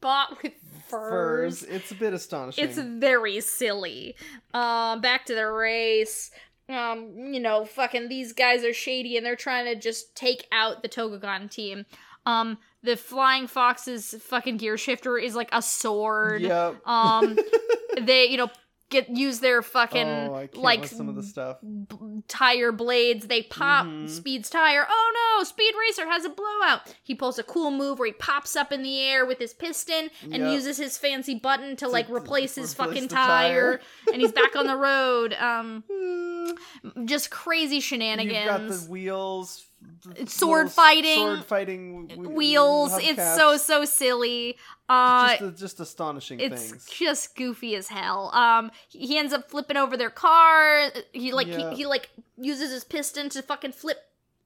bought 0.00 0.42
with 0.42 0.52
Furs. 0.88 1.62
It's 1.64 1.90
a 1.90 1.94
bit 1.94 2.14
astonishing. 2.14 2.64
it's 2.64 2.78
very 2.78 3.40
silly. 3.40 4.16
Um, 4.54 5.02
back 5.02 5.26
to 5.26 5.34
the 5.34 5.46
race. 5.50 6.30
Um, 6.66 7.14
you 7.32 7.40
know, 7.40 7.66
fucking 7.66 8.08
these 8.08 8.32
guys 8.32 8.64
are 8.64 8.72
shady 8.72 9.16
and 9.18 9.24
they're 9.26 9.36
trying 9.36 9.66
to 9.66 9.74
just 9.78 10.14
take 10.16 10.46
out 10.50 10.82
the 10.82 10.88
Togokahn 10.88 11.50
team. 11.50 11.84
Um, 12.24 12.56
the 12.82 12.96
Flying 12.96 13.46
Fox's 13.46 14.14
fucking 14.22 14.56
gear 14.58 14.76
shifter 14.78 15.18
is 15.18 15.34
like 15.34 15.48
a 15.52 15.62
sword. 15.62 16.42
Yep. 16.42 16.86
Um, 16.86 17.38
they, 18.00 18.26
you 18.26 18.36
know, 18.36 18.50
get 18.90 19.10
use 19.10 19.40
their 19.40 19.60
fucking 19.60 20.06
oh, 20.06 20.48
like 20.54 20.86
some 20.86 21.10
of 21.10 21.14
the 21.14 21.22
stuff. 21.22 21.58
b- 21.60 22.22
tire 22.26 22.72
blades. 22.72 23.26
They 23.26 23.42
pop 23.42 23.84
Mhm. 23.84 24.08
Speed's 24.08 24.48
tire. 24.48 24.86
Oh 24.88 25.36
no, 25.38 25.44
Speed 25.44 25.74
Racer 25.78 26.08
has 26.08 26.24
a 26.24 26.30
blowout. 26.30 26.94
He 27.02 27.14
pulls 27.14 27.38
a 27.38 27.42
cool 27.42 27.70
move 27.70 27.98
where 27.98 28.06
he 28.06 28.12
pops 28.14 28.56
up 28.56 28.72
in 28.72 28.82
the 28.82 28.98
air 29.02 29.26
with 29.26 29.38
his 29.38 29.52
piston 29.52 30.08
and 30.22 30.36
Yep. 30.42 30.52
uses 30.52 30.78
his 30.78 30.96
fancy 30.96 31.34
button 31.34 31.76
to 31.76 31.86
like 31.88 32.06
to 32.06 32.14
replace 32.14 32.54
his 32.54 32.72
replace 32.72 32.88
fucking 32.94 33.08
tire. 33.08 33.78
tire. 33.78 33.80
and 34.12 34.22
he's 34.22 34.32
back 34.32 34.56
on 34.56 34.66
the 34.66 34.76
road. 34.76 35.34
Um, 35.34 35.84
just 37.04 37.30
crazy 37.30 37.80
shenanigans. 37.80 38.36
You've 38.38 38.46
got 38.46 38.68
the 38.68 38.90
wheels. 38.90 39.66
Sword 40.26 40.70
fighting, 40.70 41.16
Sword 41.18 41.44
fighting. 41.44 42.06
w- 42.08 42.30
Wheels. 42.30 42.92
It's 43.00 43.36
so 43.36 43.56
so 43.56 43.84
silly. 43.84 44.56
Uh, 44.88 45.36
just, 45.36 45.58
just 45.58 45.80
astonishing 45.80 46.40
it's 46.40 46.70
things. 46.70 46.86
just 46.86 47.36
goofy 47.36 47.74
as 47.76 47.88
hell. 47.88 48.30
Um, 48.34 48.70
he 48.88 49.18
ends 49.18 49.32
up 49.32 49.50
flipping 49.50 49.76
over 49.76 49.96
their 49.96 50.10
car. 50.10 50.90
He 51.12 51.32
like 51.32 51.46
Yeah. 51.46 51.70
he, 51.70 51.76
he 51.76 51.86
like 51.86 52.10
uses 52.36 52.70
his 52.72 52.84
piston 52.84 53.28
to 53.30 53.42
fucking 53.42 53.72
flip 53.72 53.98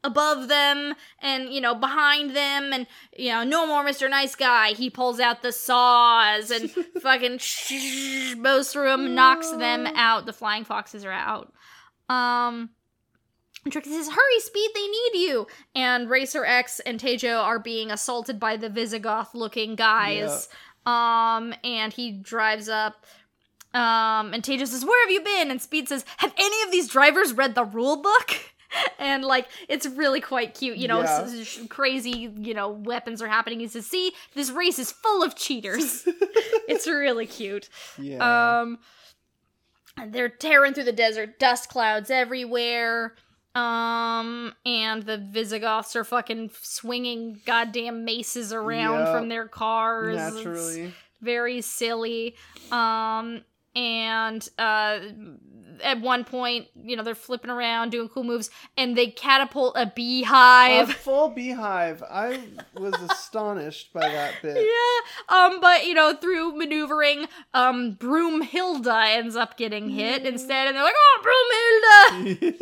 above 0.04 0.48
them 0.48 0.94
and 1.20 1.54
you 1.54 1.60
know 1.60 1.76
behind 1.76 2.34
them 2.34 2.72
and 2.72 2.88
you 3.16 3.30
know 3.30 3.44
no 3.44 3.64
more 3.68 3.84
mr 3.84 4.10
nice 4.10 4.34
guy 4.34 4.70
he 4.72 4.90
pulls 4.90 5.20
out 5.20 5.42
the 5.42 5.52
saws 5.52 6.50
and 6.50 6.68
fucking 7.00 7.38
bows 8.42 8.72
through 8.72 8.88
them 8.88 9.14
knocks 9.14 9.48
them 9.52 9.86
out 9.94 10.26
the 10.26 10.32
flying 10.32 10.64
foxes 10.64 11.04
are 11.04 11.12
out 11.12 11.52
um 12.09 12.70
Trixie 13.70 13.93
says, 13.93 14.09
Hurry, 14.09 14.40
Speed, 14.40 14.70
they 14.74 14.86
need 14.86 15.26
you! 15.26 15.47
And 15.74 16.10
Racer 16.10 16.44
X 16.44 16.80
and 16.80 16.98
Taejo 16.98 17.40
are 17.43 17.59
being 17.59 17.90
assaulted 17.90 18.40
by 18.40 18.56
the 18.56 18.68
Visigoth 18.68 19.34
looking 19.34 19.76
guys. 19.76 20.48
Um, 20.84 21.55
and 21.62 21.93
he 21.93 22.10
drives 22.10 22.68
up. 22.68 23.05
Um, 23.72 24.34
and 24.34 24.43
Taejo 24.43 24.66
says, 24.66 24.84
Where 24.84 25.05
have 25.06 25.10
you 25.12 25.22
been? 25.22 25.51
And 25.51 25.62
Speed 25.62 25.89
says, 25.89 26.05
Have 26.18 26.34
any 26.36 26.62
of 26.64 26.72
these 26.72 26.89
drivers 26.89 27.32
read 27.32 27.55
the 27.55 27.64
rule 27.64 28.02
book? 28.02 28.30
and 28.98 29.22
like 29.22 29.47
it's 29.68 29.84
really 29.84 30.18
quite 30.18 30.55
cute 30.55 30.78
you 30.78 30.89
know 30.89 31.01
Yeah. 31.02 31.20
s- 31.24 31.59
s- 31.59 31.66
crazy 31.68 32.32
you 32.39 32.55
know 32.55 32.70
weapons 32.70 33.20
are 33.20 33.28
happening 33.28 33.60
he 33.60 33.68
says 33.68 33.86
see 33.86 34.12
this 34.34 34.51
race 34.51 34.78
is 34.78 34.90
full 34.90 35.22
of 35.22 35.36
cheaters 35.36 36.05
it's 36.06 36.86
really 36.86 37.26
cute 37.26 37.68
Yeah. 37.98 38.60
um, 38.62 38.78
they're 40.06 40.30
tearing 40.30 40.72
through 40.72 40.84
the 40.84 40.93
desert, 40.93 41.39
dust 41.39 41.68
clouds 41.68 42.10
everywhere. 42.10 43.14
Um, 43.54 44.54
and 44.64 45.02
the 45.02 45.18
Visigoths 45.18 45.94
are 45.96 46.04
fucking 46.04 46.50
swinging 46.62 47.40
goddamn 47.44 48.04
maces 48.04 48.52
around 48.52 49.00
Yep. 49.06 49.14
from 49.14 49.28
their 49.28 49.46
cars. 49.48 50.16
It's 50.18 50.36
Naturally. 50.36 50.94
very 51.20 51.60
silly. 51.60 52.34
Um, 52.70 53.44
and 53.74 54.47
uh, 54.59 54.99
at 55.82 56.01
one 56.01 56.24
point, 56.24 56.69
you 56.74 56.97
know, 56.97 57.03
they're 57.03 57.15
flipping 57.15 57.51
around 57.51 57.90
doing 57.90 58.09
cool 58.09 58.24
moves, 58.24 58.51
and 58.77 58.97
they 58.97 59.09
catapult 59.09 59.74
a 59.77 59.86
beehive. 59.86 60.90
A 60.90 60.93
full 60.93 61.28
beehive. 61.28 62.03
I 62.03 62.40
was 62.74 62.94
astonished 63.11 63.93
by 63.93 64.09
that 64.09 64.35
bit. 64.43 64.57
Yeah, 64.57 65.36
um, 65.36 65.61
but 65.61 65.86
you 65.86 65.94
know, 65.94 66.15
through 66.15 66.57
maneuvering, 66.57 67.27
um, 67.55 67.97
Broomhilda 67.97 69.16
ends 69.16 69.36
up 69.36 69.57
getting 69.57 69.90
hit 69.90 70.27
instead, 70.27 70.69
and 70.69 70.77
they're 70.77 70.85
like, 70.85 70.94
"Oh, 70.97 72.20
Broomhilda!" 72.20 72.53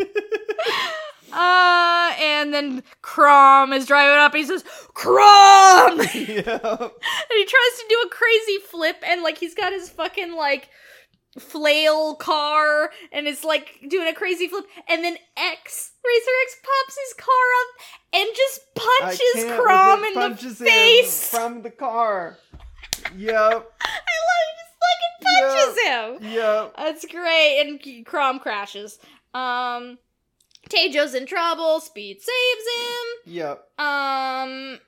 Uh, 1.32 2.12
and 2.20 2.53
then 2.53 2.82
Crom 3.03 3.73
is 3.73 3.87
driving 3.87 4.19
up, 4.19 4.35
and 4.35 4.41
he 4.41 4.47
says, 4.47 4.65
"Crom!" 4.95 5.99
Yep. 5.99 6.09
and 6.16 7.37
he 7.37 7.45
tries 7.45 7.77
to 7.78 7.85
do 7.89 8.03
a 8.05 8.09
crazy 8.11 8.59
flip, 8.69 8.97
and 9.07 9.23
like 9.23 9.39
he's 9.39 9.55
got 9.55 9.73
his 9.73 9.89
fucking 9.91 10.35
like 10.35 10.70
flail 11.39 12.15
car, 12.16 12.90
and 13.12 13.27
it's 13.27 13.44
like 13.44 13.85
doing 13.89 14.09
a 14.09 14.15
crazy 14.15 14.48
flip, 14.48 14.65
and 14.89 15.05
then 15.05 15.16
X 15.36 15.93
Racer 16.05 16.31
X 16.43 16.57
pops 16.62 16.98
his 17.05 17.15
car 17.15 17.35
up 17.61 17.69
and 18.15 18.28
just 18.36 18.61
punches 18.74 19.61
Crom 19.61 20.05
in 20.05 20.15
the 20.15 20.20
punches 20.20 20.59
face. 20.59 21.31
from 21.31 21.62
the 21.62 21.70
car. 21.70 22.39
Yep. 23.16 23.35
I 23.36 23.51
love 23.52 24.44
it. 24.47 24.57
Just 24.61 24.74
fucking 24.81 26.19
punches 26.19 26.24
him. 26.27 26.32
Yep. 26.32 26.74
That's 26.77 27.05
great. 27.07 27.61
And 27.61 28.07
Crom 28.07 28.39
crashes. 28.40 28.98
Um, 29.35 29.98
Taejo's 30.70 31.14
in 31.14 31.26
trouble. 31.26 31.80
Speed 31.80 32.20
saves 32.20 32.66
him. 32.78 33.34
Yep. 33.34 33.68
Um, 33.78 34.78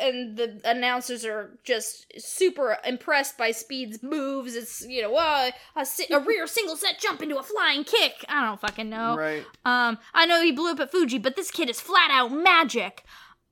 and 0.00 0.36
the 0.36 0.60
announcers 0.64 1.24
are 1.24 1.58
just 1.64 2.12
super 2.20 2.78
impressed 2.84 3.36
by 3.38 3.50
Speed's 3.50 4.02
moves. 4.02 4.54
It's 4.54 4.86
you 4.86 5.02
know, 5.02 5.16
uh, 5.16 5.50
a, 5.76 5.86
si- 5.86 6.12
a 6.12 6.20
rear 6.20 6.46
single 6.46 6.76
set 6.76 6.98
jump 7.00 7.22
into 7.22 7.38
a 7.38 7.42
flying 7.42 7.84
kick. 7.84 8.24
I 8.28 8.44
don't 8.46 8.60
fucking 8.60 8.88
know. 8.90 9.16
Right. 9.16 9.44
Um, 9.64 9.98
I 10.14 10.26
know 10.26 10.42
he 10.42 10.52
blew 10.52 10.70
up 10.72 10.80
at 10.80 10.90
Fuji, 10.90 11.18
but 11.18 11.36
this 11.36 11.50
kid 11.50 11.68
is 11.70 11.80
flat 11.80 12.10
out 12.10 12.32
magic. 12.32 13.04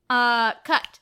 Uh, 0.09 0.53
cut. 0.65 1.01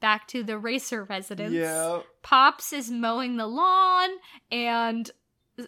Back 0.00 0.28
to 0.28 0.42
the 0.42 0.58
racer 0.58 1.02
residence. 1.04 1.54
Yeah. 1.54 2.00
Pops 2.22 2.74
is 2.74 2.90
mowing 2.90 3.36
the 3.38 3.46
lawn, 3.46 4.10
and 4.52 5.10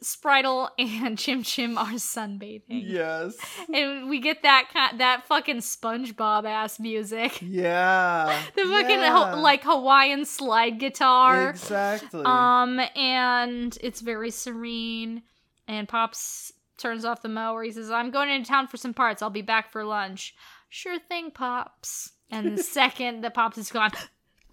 Spritle 0.02 0.68
and 0.78 1.18
Chim 1.18 1.42
Chim 1.42 1.78
are 1.78 1.92
sunbathing. 1.94 2.62
Yes. 2.68 3.36
And 3.72 4.08
we 4.08 4.20
get 4.20 4.42
that 4.42 4.68
ki- 4.72 4.98
that 4.98 5.26
fucking 5.26 5.58
SpongeBob 5.58 6.44
ass 6.44 6.78
music. 6.80 7.38
Yeah. 7.40 8.42
The 8.56 8.62
fucking 8.64 8.90
yeah. 9.00 9.32
ho- 9.34 9.40
like 9.40 9.62
Hawaiian 9.64 10.24
slide 10.24 10.78
guitar. 10.80 11.50
Exactly. 11.50 12.22
Um, 12.24 12.80
and 12.96 13.76
it's 13.80 14.00
very 14.00 14.30
serene. 14.30 15.22
And 15.68 15.88
Pops 15.88 16.52
turns 16.78 17.04
off 17.04 17.22
the 17.22 17.28
mower. 17.28 17.62
He 17.62 17.72
says, 17.72 17.90
"I'm 17.90 18.10
going 18.10 18.28
into 18.30 18.48
town 18.48 18.66
for 18.68 18.76
some 18.76 18.94
parts. 18.94 19.22
I'll 19.22 19.30
be 19.30 19.42
back 19.42 19.70
for 19.70 19.84
lunch." 19.84 20.34
Sure 20.68 20.98
thing, 20.98 21.30
Pops. 21.30 22.12
And 22.30 22.56
the 22.58 22.62
second 22.80 23.22
that 23.22 23.34
Pops 23.34 23.58
is 23.58 23.70
gone, 23.70 23.90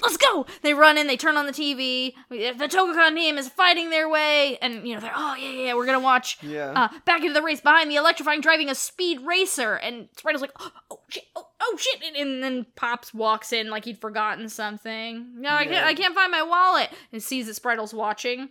let's 0.02 0.18
go! 0.18 0.46
They 0.62 0.74
run 0.74 0.98
in. 0.98 1.08
They 1.08 1.18
turn 1.18 1.38
on 1.38 1.46
the 1.46 1.52
TV. 1.52 2.14
The 2.30 2.68
Togokahn 2.68 3.16
team 3.16 3.38
is 3.38 3.50
fighting 3.50 3.90
their 3.90 4.10
way, 4.10 4.58
and 4.62 4.88
you 4.88 4.96
know 4.96 5.02
they're, 5.02 5.14
oh 5.16 5.36
yeah, 5.36 5.50
yeah, 5.50 5.66
yeah, 5.66 5.74
we're 5.76 5.86
gonna 5.86 6.00
watch. 6.00 6.38
yeah. 6.42 6.72
Uh, 6.76 6.88
back 7.06 7.22
into 7.22 7.34
the 7.34 7.42
race 7.42 7.62
behind 7.62 7.90
the 7.90 7.96
electrifying 7.96 8.42
driving 8.42 8.70
a 8.70 8.76
speed 8.76 9.20
racer 9.22 9.76
and 9.76 10.08
Spritle's 10.18 10.42
like 10.42 10.52
oh, 10.60 10.72
oh 10.92 11.00
shit 11.10 11.24
oh, 11.36 11.48
oh 11.62 11.78
shit 11.78 12.04
and, 12.04 12.16
and 12.16 12.44
then 12.44 12.66
Pops 12.76 13.14
walks 13.14 13.54
in 13.54 13.70
like 13.70 13.86
he'd 13.86 14.00
forgotten 14.00 14.50
something 14.50 15.34
no 15.40 15.50
I 15.50 15.66
can't 15.66 15.86
I 15.86 15.94
can't 15.94 16.16
find 16.16 16.32
my 16.32 16.42
wallet 16.44 16.90
and 17.12 17.22
sees 17.22 17.48
that 17.48 17.62
Spritle's 17.62 17.94
watching 17.94 18.50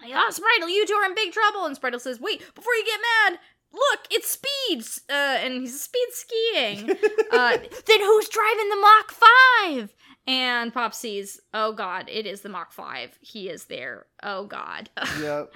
like 0.00 0.12
oh 0.14 0.30
Spritle 0.30 0.68
you 0.68 0.86
two 0.86 0.94
are 0.94 1.04
in 1.06 1.14
big 1.14 1.32
trouble 1.32 1.64
and 1.64 1.78
Spritle 1.78 2.00
says 2.00 2.20
wait 2.20 2.40
before 2.54 2.74
you 2.74 2.84
get 2.84 3.00
mad 3.30 3.38
look 3.72 4.00
it's 4.10 4.28
speeds 4.28 5.00
uh, 5.10 5.12
and 5.12 5.60
he's 5.60 5.80
speed 5.80 6.06
skiing 6.10 6.90
uh, 7.32 7.56
then 7.86 8.00
who's 8.00 8.28
driving 8.28 8.68
the 8.68 8.76
Mach 8.80 9.12
5 9.12 9.94
and 10.26 10.72
Pop 10.72 10.94
sees 10.94 11.40
oh 11.52 11.72
god 11.72 12.08
it 12.08 12.26
is 12.26 12.40
the 12.42 12.48
Mach 12.48 12.72
5 12.72 13.18
he 13.20 13.48
is 13.48 13.64
there 13.66 14.06
oh 14.22 14.44
god 14.44 14.88
yep. 15.20 15.52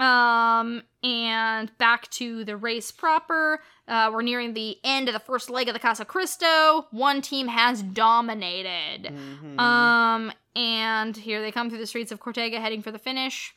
um, 0.00 0.82
and 1.02 1.76
back 1.78 2.08
to 2.10 2.44
the 2.44 2.56
race 2.56 2.90
proper. 2.90 3.60
Uh, 3.88 4.10
we're 4.12 4.22
nearing 4.22 4.54
the 4.54 4.78
end 4.84 5.08
of 5.08 5.14
the 5.14 5.20
first 5.20 5.50
leg 5.50 5.68
of 5.68 5.74
the 5.74 5.80
Casa 5.80 6.04
Cristo. 6.04 6.86
One 6.90 7.20
team 7.22 7.48
has 7.48 7.82
dominated. 7.82 9.12
Mhm. 9.12 9.58
Um, 9.58 10.32
and 10.54 11.16
here 11.16 11.40
they 11.42 11.50
come 11.50 11.68
through 11.68 11.78
the 11.78 11.86
streets 11.86 12.12
of 12.12 12.20
Cortega 12.20 12.60
heading 12.60 12.82
for 12.82 12.92
the 12.92 12.98
finish. 12.98 13.54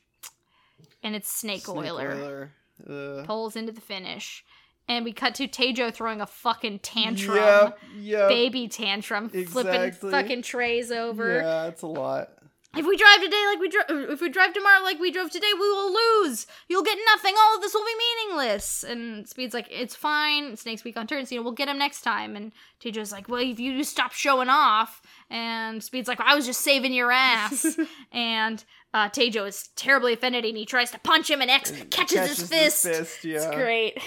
And 1.03 1.15
it's 1.15 1.29
Snake, 1.31 1.65
Snake 1.65 1.77
Oiler. 1.77 2.49
Oiler. 2.87 3.23
Pulls 3.25 3.55
into 3.55 3.71
the 3.71 3.81
finish. 3.81 4.43
And 4.87 5.05
we 5.05 5.13
cut 5.13 5.35
to 5.35 5.47
Taejo 5.47 5.93
throwing 5.93 6.19
a 6.19 6.25
fucking 6.25 6.79
tantrum. 6.79 7.37
Yep. 7.37 7.79
Yep. 7.99 8.29
Baby 8.29 8.67
tantrum, 8.67 9.29
flipping 9.29 9.91
fucking 9.93 10.41
trays 10.41 10.91
over. 10.91 11.37
Yeah, 11.37 11.67
it's 11.67 11.83
a 11.83 11.87
lot. 11.87 12.29
If 12.75 12.87
we 12.87 12.97
drive 12.97 13.21
today 13.21 13.43
like 13.49 13.59
we 13.59 13.69
drove, 13.69 14.09
if 14.09 14.19
we 14.19 14.29
drive 14.29 14.51
tomorrow 14.51 14.81
like 14.81 14.99
we 14.99 15.11
drove 15.11 15.29
today, 15.29 15.51
we 15.53 15.59
will 15.59 15.93
lose. 15.93 16.47
You'll 16.67 16.83
get 16.83 16.97
nothing. 17.05 17.35
All 17.39 17.55
of 17.55 17.61
this 17.61 17.71
will 17.71 17.85
be 17.85 17.93
meaningless. 18.25 18.83
And 18.83 19.29
Speed's 19.29 19.53
like, 19.53 19.67
it's 19.69 19.95
fine. 19.95 20.57
Snake's 20.57 20.83
weak 20.83 20.97
on 20.97 21.05
turns. 21.05 21.31
You 21.31 21.37
know, 21.37 21.43
we'll 21.43 21.51
get 21.51 21.67
him 21.67 21.77
next 21.77 22.01
time. 22.01 22.35
And 22.35 22.51
Taejo's 22.83 23.11
like, 23.11 23.29
well, 23.29 23.41
if 23.41 23.59
you 23.59 23.83
stop 23.83 24.11
showing 24.11 24.49
off. 24.49 25.03
And 25.29 25.83
Speed's 25.83 26.07
like, 26.07 26.19
I 26.19 26.33
was 26.33 26.47
just 26.47 26.61
saving 26.61 26.93
your 26.93 27.11
ass. 27.11 27.77
and 28.11 28.63
uh, 28.91 29.09
Taejo 29.09 29.47
is 29.47 29.69
terribly 29.75 30.13
offended, 30.13 30.43
and 30.43 30.57
he 30.57 30.65
tries 30.65 30.91
to 30.91 30.99
punch 30.99 31.29
him, 31.29 31.41
and 31.41 31.49
X 31.49 31.71
catches, 31.89 32.37
his 32.37 32.49
fist. 32.49 32.83
fist, 32.83 33.25
yeah. 33.25 33.37
It's 33.37 33.55
great. 33.55 33.97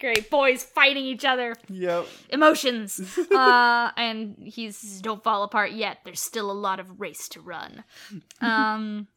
Great. 0.00 0.30
Boys 0.30 0.62
fighting 0.62 1.04
each 1.04 1.24
other 1.24 1.56
Yep. 1.68 2.06
emotions. 2.30 3.00
uh, 3.32 3.90
and 3.96 4.36
he's 4.40 5.00
don't 5.00 5.22
fall 5.24 5.42
apart 5.42 5.72
yet. 5.72 5.98
There's 6.04 6.20
still 6.20 6.50
a 6.50 6.52
lot 6.52 6.78
of 6.78 7.00
race 7.00 7.28
to 7.30 7.40
run. 7.40 7.82
Um, 8.40 9.08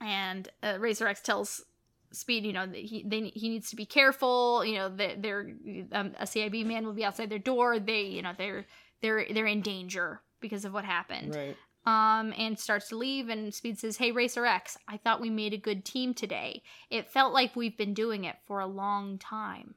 and 0.00 0.48
uh, 0.62 0.76
Racer 0.78 1.06
X 1.08 1.20
tells 1.20 1.64
Speed, 2.12 2.44
you 2.44 2.52
know, 2.52 2.64
that 2.66 2.76
he 2.76 3.02
they, 3.04 3.22
he 3.34 3.48
needs 3.48 3.70
to 3.70 3.76
be 3.76 3.86
careful. 3.86 4.64
You 4.64 4.78
know, 4.78 4.88
that 4.96 5.20
they're 5.20 5.50
um, 5.90 6.12
a 6.20 6.24
CIB 6.26 6.64
man 6.64 6.86
will 6.86 6.92
be 6.92 7.04
outside 7.04 7.28
their 7.28 7.40
door. 7.40 7.80
They, 7.80 8.02
you 8.02 8.22
know, 8.22 8.32
they're 8.38 8.66
they're 9.02 9.26
they're 9.32 9.46
in 9.46 9.62
danger 9.62 10.20
because 10.40 10.64
of 10.64 10.72
what 10.72 10.84
happened. 10.84 11.34
Right. 11.34 11.56
Um, 11.86 12.32
and 12.38 12.58
starts 12.58 12.88
to 12.90 12.96
leave, 12.96 13.28
and 13.28 13.52
Speed 13.52 13.78
says, 13.80 13.96
"Hey, 13.96 14.12
Racer 14.12 14.46
X, 14.46 14.78
I 14.88 14.96
thought 14.96 15.20
we 15.20 15.28
made 15.28 15.52
a 15.52 15.58
good 15.58 15.84
team 15.84 16.14
today. 16.14 16.62
It 16.88 17.10
felt 17.10 17.34
like 17.34 17.56
we've 17.56 17.76
been 17.76 17.94
doing 17.94 18.24
it 18.24 18.36
for 18.46 18.60
a 18.60 18.66
long 18.66 19.18
time." 19.18 19.74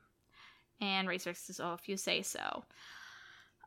And 0.82 1.08
Racer 1.08 1.32
X 1.32 1.42
says, 1.42 1.60
"Oh, 1.60 1.74
if 1.74 1.88
you 1.90 1.98
say 1.98 2.22
so." 2.22 2.64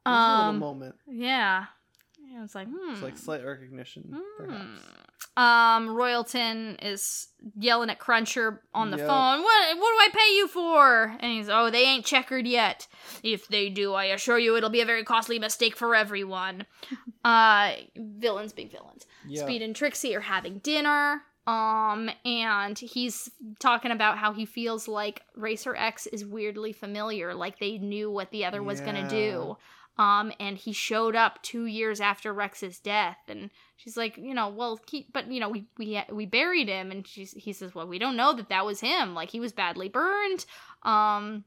There's 0.07 0.17
a 0.17 0.31
little 0.31 0.45
Um, 0.47 0.59
moment. 0.59 0.95
yeah, 1.07 1.67
yeah. 2.19 2.45
It's 2.45 2.55
like, 2.55 2.69
hmm. 2.69 2.93
It's 2.93 3.03
like 3.03 3.19
slight 3.19 3.45
recognition, 3.45 4.19
perhaps. 4.39 4.81
Hmm. 5.37 5.41
Um, 5.43 5.89
Royalton 5.89 6.77
is 6.83 7.29
yelling 7.59 7.91
at 7.91 7.99
Cruncher 7.99 8.63
on 8.75 8.91
the 8.91 8.97
Yep. 8.99 9.07
phone. 9.07 9.43
What? 9.43 9.79
What 9.79 9.91
do 9.91 9.99
I 10.01 10.09
pay 10.13 10.37
you 10.37 10.49
for? 10.49 11.17
And 11.21 11.33
he's, 11.33 11.49
oh, 11.49 11.71
they 11.71 11.83
ain't 11.85 12.05
checkered 12.07 12.47
yet. 12.47 12.89
If 13.23 13.47
they 13.49 13.69
do, 13.69 13.93
I 13.95 14.07
assure 14.07 14.39
you, 14.39 14.57
it'll 14.57 14.71
be 14.71 14.81
a 14.81 14.87
very 14.87 15.05
costly 15.05 15.39
mistake 15.39 15.77
for 15.77 15.95
everyone. 15.95 16.67
uh, 17.25 17.73
villains, 17.97 18.53
big 18.53 18.71
villains. 18.73 19.07
Yeah. 19.27 19.43
Speed 19.43 19.63
and 19.63 19.77
Trixie 19.77 20.15
are 20.17 20.21
having 20.21 20.59
dinner. 20.59 21.23
Um, 21.47 22.11
and 22.25 22.79
he's 22.79 23.31
talking 23.59 23.91
about 23.91 24.19
how 24.19 24.33
he 24.33 24.45
feels 24.45 24.87
like 24.87 25.23
Racer 25.35 25.75
X 25.75 26.07
is 26.07 26.25
weirdly 26.25 26.73
familiar, 26.73 27.35
like 27.35 27.59
they 27.59 27.79
knew 27.79 28.11
what 28.11 28.31
the 28.31 28.45
other 28.45 28.63
was 28.63 28.81
gonna 28.81 29.09
do. 29.09 29.57
Um, 29.99 30.33
and 30.41 30.57
he 30.57 30.73
showed 30.73 31.15
up 31.15 31.43
two 31.43 31.67
years 31.67 32.01
after 32.01 32.33
Rex's 32.33 32.79
death, 32.81 33.19
and 33.29 33.51
she's 33.77 33.99
like, 33.99 34.17
you 34.17 34.33
know, 34.33 34.49
well, 34.49 34.81
he, 34.89 35.07
but 35.13 35.31
you 35.31 35.41
know, 35.41 35.51
we 35.51 35.67
we 35.77 36.03
we 36.11 36.25
buried 36.25 36.69
him, 36.69 36.91
and 36.91 37.07
she's 37.07 37.33
he 37.33 37.53
says, 37.53 37.75
well, 37.75 37.87
we 37.87 37.99
don't 37.99 38.17
know 38.17 38.33
that 38.33 38.49
that 38.49 38.65
was 38.65 38.81
him. 38.81 39.15
Like 39.15 39.31
he 39.31 39.41
was 39.41 39.53
badly 39.53 39.89
burned. 39.89 40.47
Um, 40.85 41.45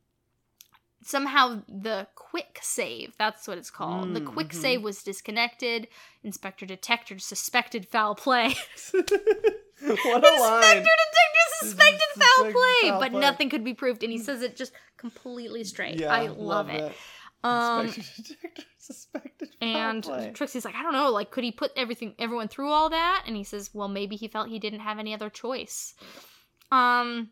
somehow 1.05 1.61
the 1.67 2.07
quick 2.15 2.59
save 2.61 3.13
that's 3.17 3.47
what 3.47 3.57
it's 3.57 3.69
called 3.69 4.13
the 4.13 4.21
Mm, 4.21 4.33
quick 4.33 4.49
mhm. 4.49 4.53
save 4.61 4.81
was 4.83 5.03
disconnected 5.03 5.87
inspector 6.23 6.65
detector 6.65 7.19
suspected 7.19 7.87
foul 7.87 8.15
play 8.15 8.47
what 8.93 9.03
a 9.03 10.27
inspector 10.27 10.41
line! 10.41 10.77
detector 10.77 11.47
suspected 11.59 12.01
foul 12.15 12.51
play 12.51 12.89
foul 12.89 12.99
but 12.99 13.11
play. 13.11 13.19
nothing 13.21 13.49
could 13.49 13.63
be 13.63 13.73
proved 13.73 14.03
and 14.03 14.11
he 14.11 14.17
says 14.17 14.41
it 14.41 14.55
just 14.55 14.73
completely 14.97 15.63
straight 15.63 15.99
Yeah, 15.99 16.13
i 16.13 16.27
love, 16.27 16.69
it 16.69 16.93
that. 17.43 17.47
um 17.49 17.85
Inspector 17.87 18.11
detector 18.23 18.63
suspected 18.77 19.49
foul 19.59 19.67
and 19.69 20.03
play. 20.03 20.31
trixie's 20.33 20.65
like 20.65 20.75
i 20.75 20.83
don't 20.83 20.93
know 20.93 21.09
like 21.11 21.31
could 21.31 21.43
he 21.43 21.51
put 21.51 21.71
everything 21.75 22.15
everyone 22.19 22.47
through 22.47 22.69
all 22.69 22.89
that 22.89 23.23
and 23.27 23.35
he 23.35 23.43
says 23.43 23.69
well 23.73 23.87
maybe 23.87 24.15
he 24.15 24.27
felt 24.27 24.49
he 24.49 24.59
didn't 24.59 24.81
have 24.81 24.99
any 24.99 25.13
other 25.13 25.29
choice 25.29 25.93
um 26.71 27.29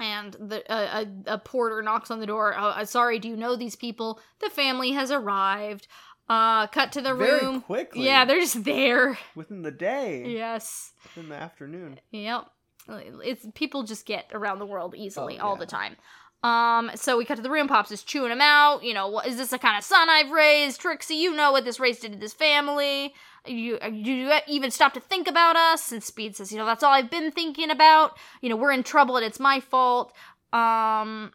and 0.00 0.34
the 0.34 0.62
uh, 0.72 1.04
a, 1.26 1.34
a 1.34 1.38
porter 1.38 1.80
knocks 1.82 2.10
on 2.10 2.20
the 2.20 2.26
door 2.26 2.56
uh, 2.56 2.62
uh, 2.70 2.84
sorry 2.84 3.18
do 3.18 3.28
you 3.28 3.36
know 3.36 3.54
these 3.56 3.76
people 3.76 4.20
the 4.40 4.50
family 4.50 4.92
has 4.92 5.10
arrived 5.10 5.86
uh 6.28 6.66
cut 6.68 6.90
to 6.92 7.00
the 7.00 7.14
Very 7.14 7.40
room 7.40 7.60
quickly. 7.60 8.04
yeah 8.04 8.24
they're 8.24 8.40
just 8.40 8.64
there 8.64 9.18
within 9.34 9.62
the 9.62 9.70
day. 9.70 10.24
yes 10.26 10.92
Within 11.14 11.28
the 11.28 11.36
afternoon. 11.36 12.00
Yep. 12.12 12.46
It's 12.88 13.46
people 13.54 13.82
just 13.84 14.04
get 14.06 14.30
around 14.32 14.58
the 14.58 14.66
world 14.66 14.94
easily 14.96 15.38
Oh, 15.38 15.48
all 15.48 15.56
the 15.56 15.66
time. 15.66 15.96
Um, 16.42 16.90
so 16.96 17.16
we 17.16 17.24
cut 17.24 17.36
to 17.36 17.42
the 17.42 17.50
room. 17.50 17.68
Pops 17.68 17.90
is 17.90 18.02
chewing 18.02 18.30
him 18.32 18.40
out. 18.42 18.84
You 18.84 18.92
know, 18.92 19.08
what 19.08 19.26
is 19.26 19.36
this 19.38 19.48
the 19.50 19.58
kind 19.58 19.78
of 19.78 19.84
son 19.84 20.10
I've 20.10 20.30
raised? 20.30 20.80
Trixie, 20.80 21.14
you 21.14 21.34
know 21.34 21.52
what 21.52 21.64
this 21.64 21.80
race 21.80 22.00
did 22.00 22.12
to 22.12 22.18
this 22.18 22.34
family. 22.34 23.14
You, 23.46 23.78
uh, 23.82 23.88
you 23.88 24.32
even 24.46 24.70
stop 24.70 24.94
to 24.94 25.00
think 25.00 25.28
about 25.28 25.56
us? 25.56 25.92
And 25.92 26.02
Speed 26.02 26.36
says, 26.36 26.50
you 26.50 26.58
know, 26.58 26.66
that's 26.66 26.82
all 26.82 26.92
I've 26.92 27.10
been 27.10 27.30
thinking 27.30 27.70
about. 27.70 28.16
You 28.40 28.48
know, 28.48 28.56
we're 28.56 28.72
in 28.72 28.82
trouble 28.82 29.16
and 29.16 29.24
it's 29.24 29.40
my 29.40 29.60
fault. 29.60 30.12
Um, 30.52 31.32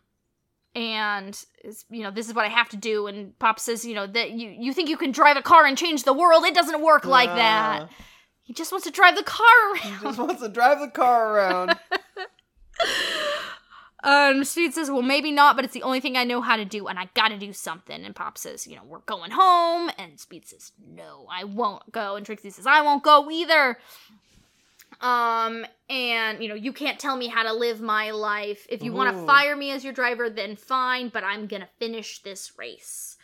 and 0.75 1.43
you 1.89 2.03
know, 2.03 2.11
this 2.11 2.27
is 2.27 2.33
what 2.33 2.45
I 2.45 2.49
have 2.49 2.69
to 2.69 2.77
do. 2.77 3.07
And 3.07 3.37
Pop 3.39 3.59
says, 3.59 3.85
you 3.85 3.95
know, 3.95 4.07
that 4.07 4.31
you 4.31 4.49
you 4.49 4.73
think 4.73 4.89
you 4.89 4.97
can 4.97 5.11
drive 5.11 5.37
a 5.37 5.41
car 5.41 5.65
and 5.65 5.77
change 5.77 6.03
the 6.03 6.13
world? 6.13 6.45
It 6.45 6.53
doesn't 6.53 6.81
work 6.81 7.05
like 7.05 7.29
that. 7.29 7.89
He 8.43 8.53
just 8.53 8.71
wants 8.71 8.85
to 8.85 8.91
drive 8.91 9.15
the 9.15 9.23
car 9.23 9.45
around. 9.73 9.99
he 9.99 10.07
just 10.07 10.17
wants 10.17 10.41
to 10.41 10.49
drive 10.49 10.79
the 10.79 10.87
car 10.87 11.35
around. 11.35 11.77
Um, 14.03 14.43
Speed 14.45 14.73
says, 14.73 14.89
"Well, 14.89 15.01
maybe 15.01 15.31
not, 15.31 15.55
but 15.55 15.65
it's 15.65 15.73
the 15.73 15.83
only 15.83 15.99
thing 15.99 16.15
I 16.15 16.23
know 16.23 16.41
how 16.41 16.55
to 16.55 16.65
do, 16.65 16.87
and 16.87 16.97
I 16.97 17.09
got 17.15 17.29
to 17.29 17.37
do 17.37 17.51
something." 17.51 18.05
And 18.05 18.15
Pop 18.15 18.37
says, 18.37 18.65
"You 18.65 18.77
know, 18.77 18.83
we're 18.85 18.99
going 18.99 19.31
home." 19.31 19.91
And 19.97 20.19
Speed 20.19 20.47
says, 20.47 20.71
"No, 20.85 21.27
I 21.29 21.43
won't 21.43 21.91
go." 21.91 22.15
And 22.15 22.25
Trixie 22.25 22.49
says, 22.49 22.65
"I 22.65 22.81
won't 22.81 23.03
go 23.03 23.29
either." 23.29 23.77
Um, 25.01 25.65
and 25.89 26.41
you 26.41 26.49
know, 26.49 26.55
you 26.55 26.73
can't 26.73 26.99
tell 26.99 27.15
me 27.15 27.27
how 27.27 27.43
to 27.43 27.53
live 27.53 27.81
my 27.81 28.11
life. 28.11 28.65
If 28.69 28.83
you 28.83 28.93
want 28.93 29.15
to 29.15 29.25
fire 29.25 29.55
me 29.55 29.71
as 29.71 29.83
your 29.83 29.93
driver, 29.93 30.29
then 30.29 30.55
fine, 30.55 31.09
but 31.09 31.23
I'm 31.23 31.47
gonna 31.47 31.69
finish 31.77 32.21
this 32.21 32.57
race. 32.57 33.17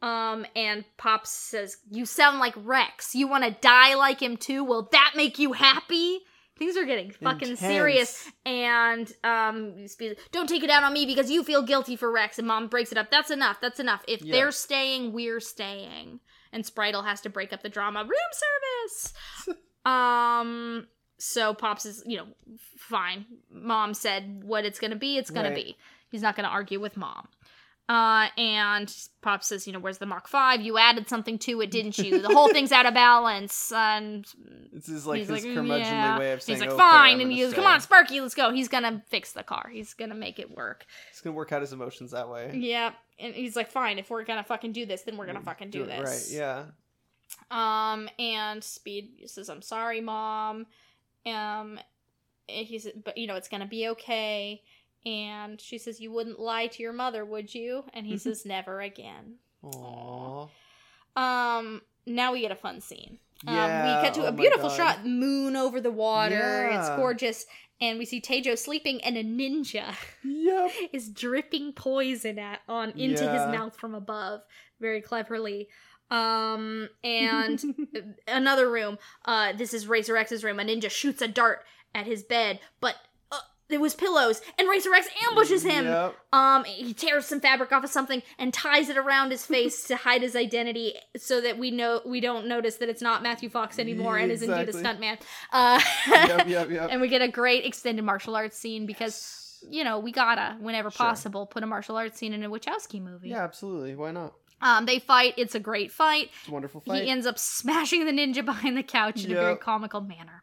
Um, 0.00 0.46
and 0.56 0.84
Pop 0.96 1.26
says, 1.26 1.78
"You 1.90 2.06
sound 2.06 2.38
like 2.38 2.54
Rex. 2.56 3.14
You 3.14 3.28
want 3.28 3.44
to 3.44 3.50
die 3.50 3.94
like 3.94 4.20
him 4.20 4.36
too? 4.36 4.64
Will 4.64 4.88
that 4.92 5.12
make 5.16 5.38
you 5.38 5.52
happy?" 5.52 6.20
Things 6.62 6.76
are 6.76 6.84
getting 6.84 7.10
fucking 7.10 7.48
Intense. 7.50 7.58
serious 7.58 8.30
and 8.46 9.12
um 9.24 9.84
don't 10.30 10.48
take 10.48 10.62
it 10.62 10.70
out 10.70 10.84
on 10.84 10.92
me 10.92 11.06
because 11.06 11.28
you 11.28 11.42
feel 11.42 11.62
guilty 11.62 11.96
for 11.96 12.08
Rex 12.12 12.38
and 12.38 12.46
mom 12.46 12.68
breaks 12.68 12.92
it 12.92 12.98
up. 12.98 13.10
That's 13.10 13.32
enough. 13.32 13.60
That's 13.60 13.80
enough. 13.80 14.04
If 14.06 14.22
Yeah. 14.22 14.30
they're 14.32 14.52
staying, 14.52 15.12
we're 15.12 15.40
staying. 15.40 16.20
And 16.52 16.64
Spritle 16.64 17.04
has 17.04 17.20
to 17.22 17.30
break 17.30 17.52
up 17.52 17.62
the 17.64 17.68
drama. 17.68 18.02
Room 18.04 18.32
service. 18.86 19.12
um 19.84 20.86
so 21.18 21.52
Pops 21.52 21.84
is, 21.84 22.04
you 22.06 22.16
know, 22.18 22.26
fine. 22.78 23.26
Mom 23.50 23.92
said 23.94 24.42
what 24.44 24.64
it's 24.64 24.78
going 24.78 24.90
to 24.92 24.96
be, 24.96 25.18
it's 25.18 25.30
going 25.30 25.46
Right. 25.46 25.56
to 25.56 25.62
be. 25.64 25.76
He's 26.10 26.22
not 26.22 26.36
going 26.36 26.44
to 26.44 26.50
argue 26.50 26.78
with 26.80 26.96
mom. 26.96 27.26
Uh, 27.88 28.28
and 28.38 28.94
Pop 29.20 29.42
says, 29.42 29.66
you 29.66 29.72
know, 29.72 29.78
where's 29.78 29.98
the 29.98 30.06
Mach 30.06 30.28
Five? 30.28 30.62
You 30.62 30.78
added 30.78 31.08
something 31.08 31.38
to 31.40 31.60
it, 31.60 31.70
didn't 31.70 31.98
you? 31.98 32.22
The 32.22 32.28
whole 32.28 32.48
thing's 32.48 32.72
out 32.72 32.86
of 32.86 32.94
balance. 32.94 33.72
And 33.82 34.24
This 34.72 34.88
is 34.88 35.06
like 35.06 35.18
he's 35.18 35.28
his 35.28 35.44
like, 35.44 35.52
curmudgeonly 35.52 35.80
yeah. 35.80 36.18
way 36.18 36.32
of 36.32 36.40
saying, 36.42 36.56
he's 36.56 36.60
like, 36.60 36.70
"Okay, 36.70 36.78
fine. 36.78 37.20
And 37.20 37.30
he 37.30 37.40
goes, 37.40 37.52
come 37.52 37.66
on, 37.66 37.80
Sparky, 37.80 38.20
let's 38.20 38.34
go. 38.34 38.52
He's 38.52 38.68
gonna 38.68 39.02
fix 39.08 39.32
the 39.32 39.42
car. 39.42 39.68
He's 39.70 39.94
gonna 39.94 40.14
make 40.14 40.38
it 40.38 40.56
work. 40.56 40.86
He's 41.10 41.20
gonna 41.20 41.34
work 41.36 41.52
out 41.52 41.60
his 41.60 41.72
emotions 41.72 42.12
that 42.12 42.28
way. 42.28 42.52
Yeah. 42.54 42.92
And 43.18 43.34
he's 43.34 43.56
like, 43.56 43.70
fine. 43.70 43.98
If 43.98 44.08
we're 44.10 44.24
gonna 44.24 44.44
fucking 44.44 44.72
do 44.72 44.86
this, 44.86 45.02
then 45.02 45.16
we're 45.16 45.26
gonna 45.26 45.42
fucking 45.42 45.70
do, 45.70 45.82
it 45.82 45.86
this. 45.86 46.30
Right, 46.30 46.38
yeah. 46.38 46.64
Um, 47.50 48.08
and 48.18 48.62
Speed 48.62 49.22
says, 49.26 49.48
"I'm 49.48 49.62
sorry, 49.62 50.00
mom." 50.00 50.66
Um, 51.26 51.78
and 52.48 52.66
he 52.66 52.78
said, 52.78 53.02
"But 53.04 53.16
you 53.18 53.26
know, 53.26 53.36
it's 53.36 53.48
gonna 53.48 53.66
be 53.66 53.88
okay." 53.88 54.62
And 55.04 55.60
she 55.60 55.78
says, 55.78 56.00
"You 56.00 56.12
wouldn't 56.12 56.38
lie 56.38 56.68
to 56.68 56.82
your 56.82 56.92
mother, 56.92 57.24
would 57.24 57.54
you?" 57.54 57.84
And 57.92 58.06
he 58.06 58.18
says, 58.18 58.44
"Never 58.46 58.80
again." 58.80 59.36
Aww. 59.64 60.48
Um, 61.16 61.82
now 62.06 62.32
we 62.32 62.40
get 62.40 62.52
a 62.52 62.56
fun 62.56 62.80
scene. 62.80 63.18
Um, 63.46 63.54
Yeah, 63.54 64.00
we 64.00 64.06
cut 64.06 64.14
to 64.14 64.22
oh 64.24 64.26
a 64.28 64.32
beautiful 64.32 64.70
shot, 64.70 65.04
moon 65.04 65.56
over 65.56 65.80
the 65.80 65.90
water. 65.90 66.68
It's 66.72 66.88
gorgeous. 66.90 67.46
And 67.80 67.98
we 67.98 68.04
see 68.04 68.20
Tejo 68.20 68.56
sleeping, 68.56 69.02
and 69.02 69.16
a 69.16 69.24
ninja 69.24 69.94
Yep. 70.22 70.70
is 70.92 71.08
dripping 71.10 71.72
poison 71.72 72.38
at 72.38 72.60
on 72.68 72.90
into 72.90 73.24
Yeah. 73.24 73.32
his 73.32 73.58
mouth 73.58 73.74
from 73.76 73.94
above, 73.94 74.42
very 74.80 75.00
cleverly. 75.00 75.68
Um, 76.10 76.88
and 77.02 77.60
another 78.28 78.70
room. 78.70 78.98
Uh, 79.24 79.52
this 79.54 79.74
is 79.74 79.88
Racer 79.88 80.16
X's 80.16 80.44
room. 80.44 80.60
A 80.60 80.64
ninja 80.64 80.90
shoots 80.90 81.22
a 81.22 81.28
dart 81.28 81.64
at 81.94 82.06
his 82.06 82.22
bed, 82.22 82.60
but 82.80 82.94
it 83.72 83.80
was 83.80 83.94
pillows, 83.94 84.40
and 84.58 84.68
Racer 84.68 84.92
X 84.94 85.08
ambushes 85.28 85.62
him. 85.62 85.84
Yep. 85.84 86.14
Um, 86.32 86.64
he 86.64 86.94
tears 86.94 87.26
some 87.26 87.40
fabric 87.40 87.72
off 87.72 87.84
of 87.84 87.90
something 87.90 88.22
and 88.38 88.52
ties 88.54 88.88
it 88.88 88.96
around 88.96 89.30
his 89.30 89.44
face 89.46 89.84
to 89.88 89.96
hide 89.96 90.22
his 90.22 90.34
identity, 90.36 90.94
so 91.16 91.40
that 91.40 91.58
we 91.58 91.70
know 91.70 92.00
we 92.06 92.20
don't 92.20 92.46
notice 92.46 92.76
that 92.76 92.88
it's 92.88 93.02
not 93.02 93.22
Matthew 93.22 93.48
Fox 93.48 93.78
anymore 93.78 94.16
and 94.18 94.30
is 94.32 94.42
indeed 94.42 94.68
a 94.68 94.72
stuntman. 94.72 95.18
Uh, 95.52 95.80
Yep, 96.06 96.48
yep, 96.48 96.70
yep. 96.70 96.88
and 96.92 97.00
we 97.00 97.08
get 97.08 97.22
a 97.22 97.28
great 97.28 97.64
extended 97.64 98.02
martial 98.04 98.34
arts 98.36 98.56
scene 98.58 98.86
because 98.86 99.64
you 99.68 99.84
know 99.84 99.98
we 99.98 100.10
gotta, 100.12 100.56
whenever 100.60 100.90
Sure. 100.90 101.06
possible, 101.06 101.46
put 101.46 101.62
a 101.62 101.66
martial 101.66 101.96
arts 101.96 102.18
scene 102.18 102.32
in 102.32 102.42
a 102.42 102.50
Wachowski 102.50 103.00
movie. 103.02 103.28
Yeah, 103.30 103.42
absolutely. 103.44 103.94
Why 103.94 104.10
not? 104.10 104.34
Um, 104.60 104.86
they 104.86 105.00
fight. 105.00 105.34
It's 105.36 105.54
a 105.56 105.60
great 105.60 105.90
fight. 105.90 106.30
It's 106.40 106.48
a 106.48 106.52
wonderful 106.52 106.80
fight. 106.80 107.02
He 107.02 107.10
ends 107.10 107.26
up 107.26 107.36
smashing 107.38 108.04
the 108.04 108.12
ninja 108.12 108.44
behind 108.44 108.76
the 108.76 108.82
couch 108.84 109.24
in 109.24 109.32
a 109.32 109.34
very 109.34 109.56
comical 109.56 110.00
manner. 110.00 110.42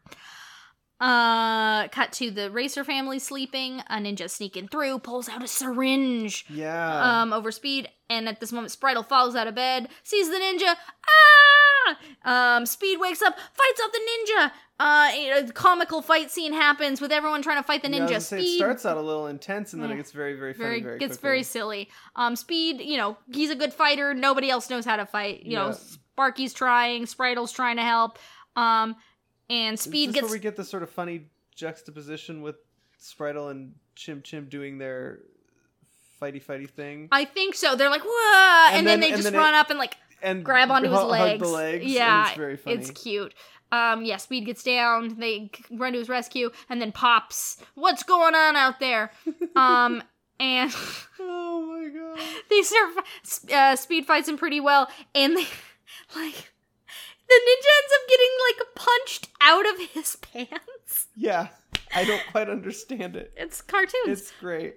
Uh, 1.00 1.88
cut 1.88 2.12
to 2.12 2.30
the 2.30 2.50
racer 2.50 2.84
family 2.84 3.18
sleeping. 3.18 3.80
A 3.88 3.96
ninja 3.96 4.28
sneaking 4.28 4.68
through, 4.68 4.98
pulls 4.98 5.28
out 5.28 5.42
a 5.42 5.48
syringe. 5.48 6.44
yeah. 6.50 7.22
Um, 7.22 7.32
over 7.32 7.50
speed, 7.50 7.88
and 8.10 8.28
at 8.28 8.38
this 8.40 8.52
moment, 8.52 8.72
Spritle 8.78 9.06
falls 9.08 9.34
out 9.34 9.46
of 9.46 9.54
bed, 9.54 9.88
sees 10.02 10.28
the 10.28 10.36
ninja. 10.36 10.74
Ah! 12.24 12.56
Um, 12.58 12.66
Speed 12.66 12.98
wakes 13.00 13.22
up, 13.22 13.34
fights 13.38 13.80
off 13.82 13.92
the 13.92 14.00
ninja. 14.00 14.50
Uh, 14.78 15.10
a 15.48 15.52
comical 15.52 16.02
fight 16.02 16.30
scene 16.30 16.52
happens 16.52 17.00
with 17.00 17.12
everyone 17.12 17.42
trying 17.42 17.56
to 17.58 17.62
fight 17.62 17.82
the 17.82 17.90
Yeah, 17.90 18.00
ninja. 18.00 18.08
gonna 18.08 18.20
say, 18.20 18.42
it 18.42 18.56
starts 18.58 18.84
out 18.86 18.96
a 18.96 19.00
little 19.00 19.26
intense 19.26 19.72
and 19.72 19.82
then 19.82 19.88
Yeah. 19.90 19.94
it 19.94 19.98
gets 19.98 20.12
very, 20.12 20.34
very 20.34 20.52
funny 20.54 20.64
very 20.68 20.80
very, 20.82 20.98
gets 20.98 21.16
quickly. 21.16 21.28
very 21.28 21.42
silly. 21.42 21.88
Um, 22.16 22.36
Speed, 22.36 22.80
you 22.80 22.96
know, 22.96 23.16
he's 23.32 23.50
a 23.50 23.54
good 23.56 23.72
fighter. 23.74 24.14
Nobody 24.14 24.50
else 24.50 24.68
knows 24.70 24.84
how 24.84 24.96
to 24.96 25.06
fight. 25.06 25.42
You 25.44 25.56
know, 25.56 25.72
Sparky's 25.72 26.52
trying, 26.54 27.04
Spritle's 27.04 27.52
trying 27.52 27.76
to 27.76 27.82
help. 27.82 28.18
Um, 28.56 28.96
and 29.50 29.78
Speed 29.78 30.08
this 30.10 30.14
gets 30.14 30.22
where 30.24 30.32
we 30.32 30.38
get 30.38 30.56
the 30.56 30.64
sort 30.64 30.82
of 30.82 30.90
funny 30.90 31.26
juxtaposition 31.54 32.40
with 32.42 32.56
Spritle 33.00 33.50
and 33.50 33.74
Chim 33.96 34.22
Chim 34.22 34.46
doing 34.48 34.78
their 34.78 35.20
fighty 36.20 36.42
fighty 36.42 36.68
thing. 36.68 37.08
I 37.12 37.24
think 37.24 37.54
so. 37.54 37.76
They're 37.76 37.90
like, 37.90 38.02
whoa, 38.04 38.68
and, 38.68 38.78
And 38.78 38.86
then, 38.86 39.00
then- 39.00 39.00
they 39.00 39.14
and 39.14 39.22
just 39.22 39.32
then 39.32 39.40
run 39.40 39.54
it- 39.54 39.58
up 39.58 39.70
and 39.70 39.78
like 39.78 39.96
and 40.22 40.44
grab 40.44 40.70
onto 40.70 40.90
his 40.90 41.00
legs. 41.00 41.40
the 41.42 41.48
legs. 41.48 41.84
Yeah, 41.86 42.28
it's 42.28 42.36
very 42.36 42.56
funny. 42.56 42.76
It's 42.76 42.90
cute. 42.90 43.34
Um, 43.72 44.04
yeah, 44.04 44.16
Speed 44.18 44.46
gets 44.46 44.62
down. 44.62 45.16
They 45.18 45.50
run 45.70 45.92
to 45.92 45.98
his 46.00 46.08
rescue, 46.08 46.50
and 46.68 46.82
then 46.82 46.90
pops. 46.92 47.56
What's 47.74 48.02
going 48.02 48.34
on 48.34 48.56
out 48.56 48.80
there? 48.80 49.12
Um, 49.56 50.02
and 50.38 50.72
oh 51.20 51.62
my 51.66 51.88
god. 51.88 52.18
they 52.50 52.62
start. 52.62 52.92
Uh, 53.52 53.76
Speed 53.76 54.06
fights 54.06 54.28
him 54.28 54.36
pretty 54.38 54.60
well, 54.60 54.88
and 55.14 55.36
they 55.36 55.46
like 56.16 56.50
the 57.30 57.40
ninja 57.46 57.70
ends 57.80 57.94
up 57.94 58.08
getting 58.08 58.30
like 58.48 58.74
punched 58.74 59.28
out 59.40 59.68
of 59.68 59.78
his 59.94 60.16
pants. 60.60 61.06
Yeah, 61.16 61.48
I 61.94 62.04
don't 62.04 62.22
quite 62.30 62.48
understand 62.50 63.16
it. 63.16 63.32
It's 63.36 63.62
cartoons. 63.62 64.06
It's 64.06 64.32
great. 64.40 64.76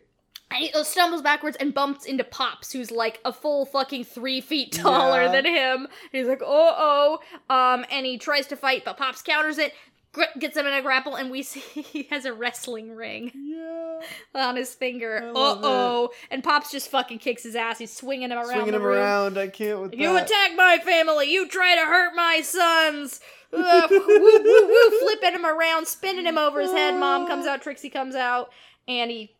And 0.51 0.63
he 0.63 0.83
stumbles 0.83 1.23
backwards 1.23 1.57
and 1.59 1.73
bumps 1.73 2.05
into 2.05 2.23
Pops, 2.23 2.71
who's 2.71 2.91
like 2.91 3.19
a 3.25 3.33
full 3.33 3.65
fucking 3.65 4.03
three 4.03 4.39
feet 4.39 4.71
taller 4.71 5.23
Yeah. 5.23 5.31
than 5.31 5.45
him. 5.45 5.87
He's 6.11 6.27
like, 6.27 6.41
oh 6.45 7.19
oh. 7.49 7.53
Um, 7.55 7.85
and 7.91 8.05
he 8.05 8.17
tries 8.19 8.45
to 8.47 8.55
fight, 8.55 8.83
but 8.85 8.97
Pops 8.97 9.23
counters 9.23 9.57
it. 9.57 9.73
Gets 10.39 10.55
him 10.57 10.65
in 10.67 10.73
a 10.73 10.81
grapple, 10.81 11.15
and 11.15 11.29
we 11.31 11.43
see 11.43 11.59
he 11.59 12.03
has 12.11 12.25
a 12.25 12.33
wrestling 12.33 12.95
ring 12.95 13.31
Yeah. 13.35 13.99
on 14.35 14.55
his 14.55 14.73
finger. 14.73 15.31
Uh 15.35 15.57
oh! 15.63 16.09
And 16.31 16.43
Pops 16.43 16.71
just 16.71 16.89
fucking 16.89 17.19
kicks 17.19 17.43
his 17.43 17.55
ass. 17.55 17.79
He's 17.79 17.95
swinging 17.95 18.31
him 18.31 18.37
around. 18.37 18.47
Swinging 18.47 18.73
him 18.75 18.83
room. 18.83 18.97
around. 18.97 19.37
I 19.37 19.47
can't 19.47 19.81
with 19.81 19.93
You 19.95 20.13
that. 20.13 20.25
attack 20.29 20.51
my 20.55 20.77
family. 20.83 21.31
You 21.31 21.47
try 21.47 21.75
to 21.75 21.81
hurt 21.85 22.13
my 22.15 22.41
sons. 22.43 23.19
Uh, 23.55 23.87
woo, 23.87 23.99
woo, 24.07 24.67
woo, 24.67 24.99
flipping 25.01 25.33
him 25.33 25.45
around, 25.45 25.85
spinning 25.87 26.25
him 26.25 26.39
over 26.39 26.59
his 26.59 26.71
head. 26.71 26.95
Mom 26.95 27.27
comes 27.27 27.45
out, 27.45 27.61
Trixie 27.61 27.87
comes 27.91 28.15
out, 28.15 28.49
and 28.87 29.11
he 29.11 29.35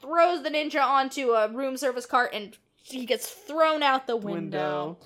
throws 0.00 0.42
the 0.42 0.48
ninja 0.48 0.82
onto 0.82 1.32
a 1.32 1.48
room 1.48 1.76
service 1.76 2.06
cart, 2.06 2.30
and 2.32 2.56
he 2.82 3.04
gets 3.04 3.28
thrown 3.28 3.82
out 3.82 4.06
the 4.06 4.16
window. 4.16 4.96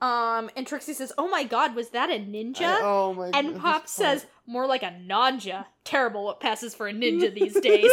Um, 0.00 0.48
and 0.56 0.66
Trixie 0.66 0.94
says, 0.94 1.12
"Oh 1.18 1.28
my 1.28 1.44
God, 1.44 1.74
was 1.74 1.90
that 1.90 2.08
a 2.08 2.14
ninja?" 2.14 2.62
I- 2.62 2.80
oh 2.82 3.12
my 3.12 3.30
and 3.34 3.60
Pop 3.60 3.86
says. 3.86 4.24
"More 4.46 4.66
like 4.66 4.82
a 4.82 4.90
ninja. 5.06 5.66
Terrible. 5.84 6.24
What 6.24 6.40
passes 6.40 6.74
for 6.74 6.88
a 6.88 6.92
ninja 6.92 7.32
these 7.34 7.54
days?" 7.60 7.90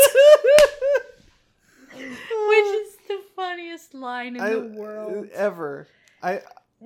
Which 1.96 2.02
is 2.02 2.96
the 3.08 3.20
funniest 3.36 3.94
line 3.94 4.36
in 4.36 4.42
I- 4.42 4.50
the 4.52 4.60
world. 4.62 5.28
ever. 5.34 5.88
I. 6.22 6.42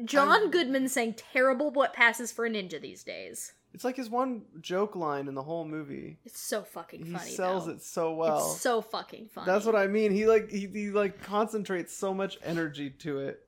John 0.05 0.29
I'm- 0.29 0.51
Goodman 0.51 0.87
saying 0.89 1.15
terrible 1.33 1.71
what 1.71 1.93
passes 1.93 2.31
for 2.31 2.45
a 2.45 2.49
ninja 2.49 2.79
these 2.79 3.03
days. 3.03 3.53
It's 3.73 3.83
like 3.83 3.95
his 3.95 4.09
one 4.09 4.43
joke 4.61 4.95
line 4.95 5.27
in 5.27 5.33
the 5.35 5.43
whole 5.43 5.65
movie. 5.65 6.17
It's 6.25 6.39
so 6.39 6.63
fucking 6.63 7.05
He 7.05 7.11
funny. 7.13 7.29
He 7.29 7.35
sells 7.35 7.65
though. 7.65 7.73
it 7.73 7.81
so 7.83 8.13
well. 8.13 8.51
It's 8.51 8.61
so 8.61 8.81
fucking 8.81 9.27
funny. 9.33 9.45
That's 9.45 9.65
what 9.65 9.75
I 9.75 9.87
mean. 9.87 10.11
He 10.11 10.25
like 10.27 10.49
he, 10.49 10.67
he 10.67 10.89
like 10.89 11.21
concentrates 11.21 11.95
so 11.95 12.13
much 12.13 12.37
energy 12.43 12.89
to 12.91 13.19
it. 13.19 13.41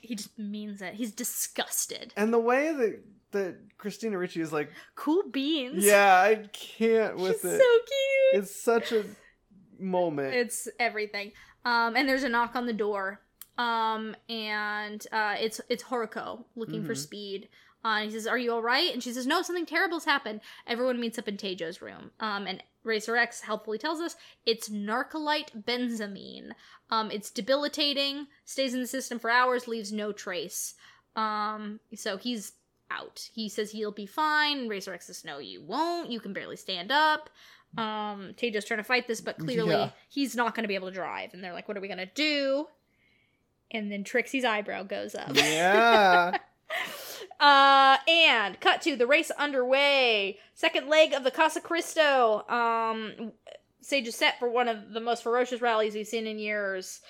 He 0.00 0.14
just 0.14 0.38
means 0.38 0.82
it. 0.82 0.94
He's 0.94 1.12
disgusted. 1.12 2.12
And 2.16 2.32
the 2.32 2.38
way 2.38 2.72
that 2.72 3.00
that 3.32 3.56
Christina 3.78 4.18
Ricci 4.18 4.40
is 4.40 4.52
like, 4.52 4.70
Cool 4.94 5.24
beans. 5.30 5.84
yeah, 5.84 6.14
I 6.20 6.46
can't 6.52 7.16
with 7.16 7.40
She's 7.42 7.52
it. 7.52 7.58
so 7.60 7.64
cute. 7.78 8.42
It's 8.42 8.54
such 8.54 8.92
a 8.92 9.04
moment. 9.78 10.34
It's 10.34 10.68
everything. 10.78 11.32
Um, 11.64 11.96
and 11.96 12.08
there's 12.08 12.22
a 12.24 12.28
knock 12.28 12.54
on 12.56 12.66
the 12.66 12.72
door. 12.72 13.20
Um, 13.58 14.16
and 14.28 15.04
uh, 15.12 15.36
it's 15.38 15.60
it's 15.68 15.84
Horuko 15.84 16.44
looking 16.56 16.84
for 16.84 16.94
Mhm. 16.94 16.98
Speed. 16.98 17.48
Uh, 17.84 17.88
and 18.00 18.04
he 18.06 18.10
says, 18.10 18.26
"Are 18.26 18.38
you 18.38 18.52
all 18.52 18.62
right?" 18.62 18.92
And 18.92 19.02
she 19.02 19.12
says, 19.12 19.26
"No, 19.26 19.42
something 19.42 19.66
terrible's 19.66 20.04
happened." 20.04 20.40
Everyone 20.66 21.00
meets 21.00 21.18
up 21.18 21.28
in 21.28 21.36
Taejo's 21.36 21.80
room. 21.82 22.10
Um, 22.20 22.46
and 22.46 22.62
Racer 22.84 23.16
X 23.16 23.40
helpfully 23.42 23.76
tells 23.78 24.00
us 24.00 24.16
it's 24.46 24.68
narcolite 24.70 25.64
benzamine. 25.64 26.50
Um, 26.90 27.10
it's 27.10 27.30
debilitating, 27.30 28.26
stays 28.44 28.72
in 28.74 28.80
the 28.80 28.86
system 28.86 29.18
for 29.18 29.30
hours, 29.30 29.68
leaves 29.68 29.92
no 29.92 30.12
trace. 30.12 30.74
Um, 31.16 31.80
so 31.94 32.16
he's 32.16 32.52
out. 32.90 33.28
He 33.32 33.48
says 33.48 33.70
he'll 33.70 33.92
be 33.92 34.06
fine. 34.06 34.68
Racer 34.68 34.92
X 34.94 35.06
says, 35.06 35.24
"No, 35.24 35.38
you 35.38 35.62
won't. 35.62 36.10
You 36.10 36.20
can 36.20 36.32
barely 36.32 36.56
stand 36.56 36.90
up." 36.90 37.30
Um, 37.78 38.34
Taejo's 38.36 38.64
trying 38.64 38.78
to 38.80 38.84
fight 38.84 39.06
this, 39.06 39.20
but 39.20 39.38
clearly 39.38 39.70
Yeah. 39.70 39.90
he's 40.08 40.34
not 40.34 40.54
going 40.54 40.64
to 40.64 40.68
be 40.68 40.74
able 40.74 40.88
to 40.88 40.94
drive. 40.94 41.32
And 41.34 41.42
they're 41.44 41.52
like, 41.52 41.68
"What 41.68 41.76
are 41.76 41.80
we 41.80 41.88
going 41.88 41.98
to 41.98 42.06
do?" 42.06 42.66
And 43.70 43.90
then 43.92 44.02
Trixie's 44.02 44.44
eyebrow 44.44 44.82
goes 44.82 45.14
up. 45.14 45.30
yeah. 45.36 46.36
uh, 47.40 47.96
and 48.08 48.58
cut 48.60 48.82
to 48.82 48.96
the 48.96 49.06
race 49.06 49.30
underway. 49.32 50.38
Second 50.54 50.88
leg 50.88 51.12
of 51.12 51.22
the 51.24 51.30
Casa 51.30 51.60
Cristo. 51.60 52.44
Um, 52.48 53.32
stage 53.80 54.08
is 54.08 54.16
set 54.16 54.38
for 54.38 54.48
one 54.50 54.68
of 54.68 54.92
the 54.92 55.00
most 55.00 55.22
ferocious 55.22 55.60
rallies 55.60 55.94
we've 55.94 56.06
seen 56.06 56.26
in 56.26 56.38
years. 56.38 57.00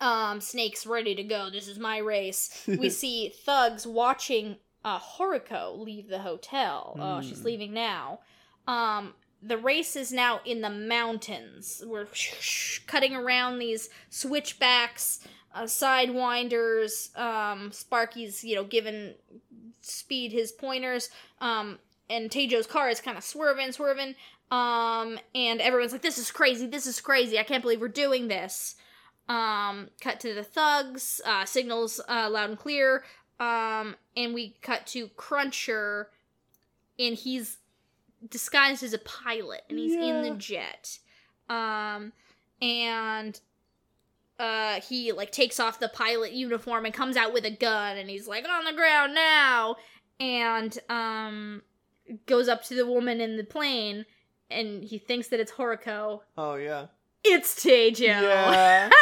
Um, 0.00 0.40
Snake's 0.40 0.86
ready 0.86 1.14
to 1.14 1.22
go. 1.22 1.50
This 1.50 1.68
is 1.68 1.78
my 1.78 1.98
race. 1.98 2.62
we 2.66 2.90
see 3.02 3.30
thugs 3.30 3.86
watching 3.86 4.56
uh, 4.84 4.98
Horuko 4.98 5.78
leave 5.78 6.08
the 6.08 6.20
hotel. 6.20 6.96
Oh, 7.00 7.20
she's 7.20 7.40
Hmm. 7.40 7.46
leaving 7.46 7.72
now. 7.72 8.20
Um, 8.66 9.14
the 9.42 9.56
race 9.58 9.96
is 9.96 10.12
now 10.12 10.40
in 10.44 10.60
the 10.60 10.70
mountains. 10.70 11.82
We're 11.86 12.06
cutting 12.86 13.14
around 13.14 13.58
these 13.58 13.88
switchbacks, 14.10 15.20
uh, 15.54 15.62
sidewinders. 15.62 17.16
Um, 17.18 17.72
Sparky's, 17.72 18.42
you 18.44 18.54
know, 18.56 18.64
giving 18.64 19.14
Speed 19.80 20.32
his 20.32 20.52
pointers. 20.52 21.10
Um, 21.40 21.78
and 22.10 22.30
Taejo's 22.30 22.66
car 22.66 22.88
is 22.90 23.00
kind 23.00 23.16
of 23.16 23.24
swerving, 23.24 23.72
swerving. 23.72 24.14
Um, 24.50 25.18
and 25.34 25.60
everyone's 25.60 25.92
like, 25.92 26.02
"This 26.02 26.18
is 26.18 26.30
crazy! 26.30 26.66
This 26.66 26.86
is 26.86 27.00
crazy! 27.00 27.38
I 27.38 27.42
can't 27.42 27.62
believe 27.62 27.80
we're 27.80 27.88
doing 27.88 28.28
this." 28.28 28.76
Um, 29.28 29.90
cut 30.00 30.20
to 30.20 30.34
the 30.34 30.42
thugs. 30.42 31.20
Uh, 31.24 31.44
signals 31.44 32.00
uh, 32.08 32.28
loud 32.30 32.50
and 32.50 32.58
clear. 32.58 33.04
Um, 33.40 33.96
and 34.16 34.34
we 34.34 34.56
cut 34.62 34.86
to 34.88 35.08
Cruncher, 35.08 36.08
and 36.98 37.14
he's 37.14 37.58
disguised 38.28 38.82
as 38.82 38.92
a 38.92 38.98
pilot, 38.98 39.62
and 39.68 39.78
he's 39.78 39.94
in 39.94 40.22
the 40.22 40.30
jet. 40.30 40.98
Um, 41.48 42.12
and 42.60 43.38
uh, 44.38 44.80
he 44.80 45.12
like 45.12 45.30
takes 45.32 45.60
off 45.60 45.78
the 45.78 45.88
pilot 45.88 46.32
uniform 46.32 46.84
and 46.84 46.94
comes 46.94 47.16
out 47.16 47.32
with 47.32 47.44
a 47.44 47.50
gun, 47.50 47.96
and 47.96 48.10
he's 48.10 48.26
like 48.26 48.46
on 48.48 48.64
the 48.64 48.72
ground 48.72 49.14
now, 49.14 49.76
and 50.18 50.76
um, 50.88 51.62
goes 52.26 52.48
up 52.48 52.64
to 52.64 52.74
the 52.74 52.86
woman 52.86 53.20
in 53.20 53.36
the 53.36 53.44
plane, 53.44 54.04
and 54.50 54.82
he 54.82 54.98
thinks 54.98 55.28
that 55.28 55.40
it's 55.40 55.52
Horuko. 55.52 56.20
Oh 56.36 56.54
yeah. 56.56 56.86
It's 57.30 57.54
Taejo. 57.54 58.00
Yeah. 58.00 58.90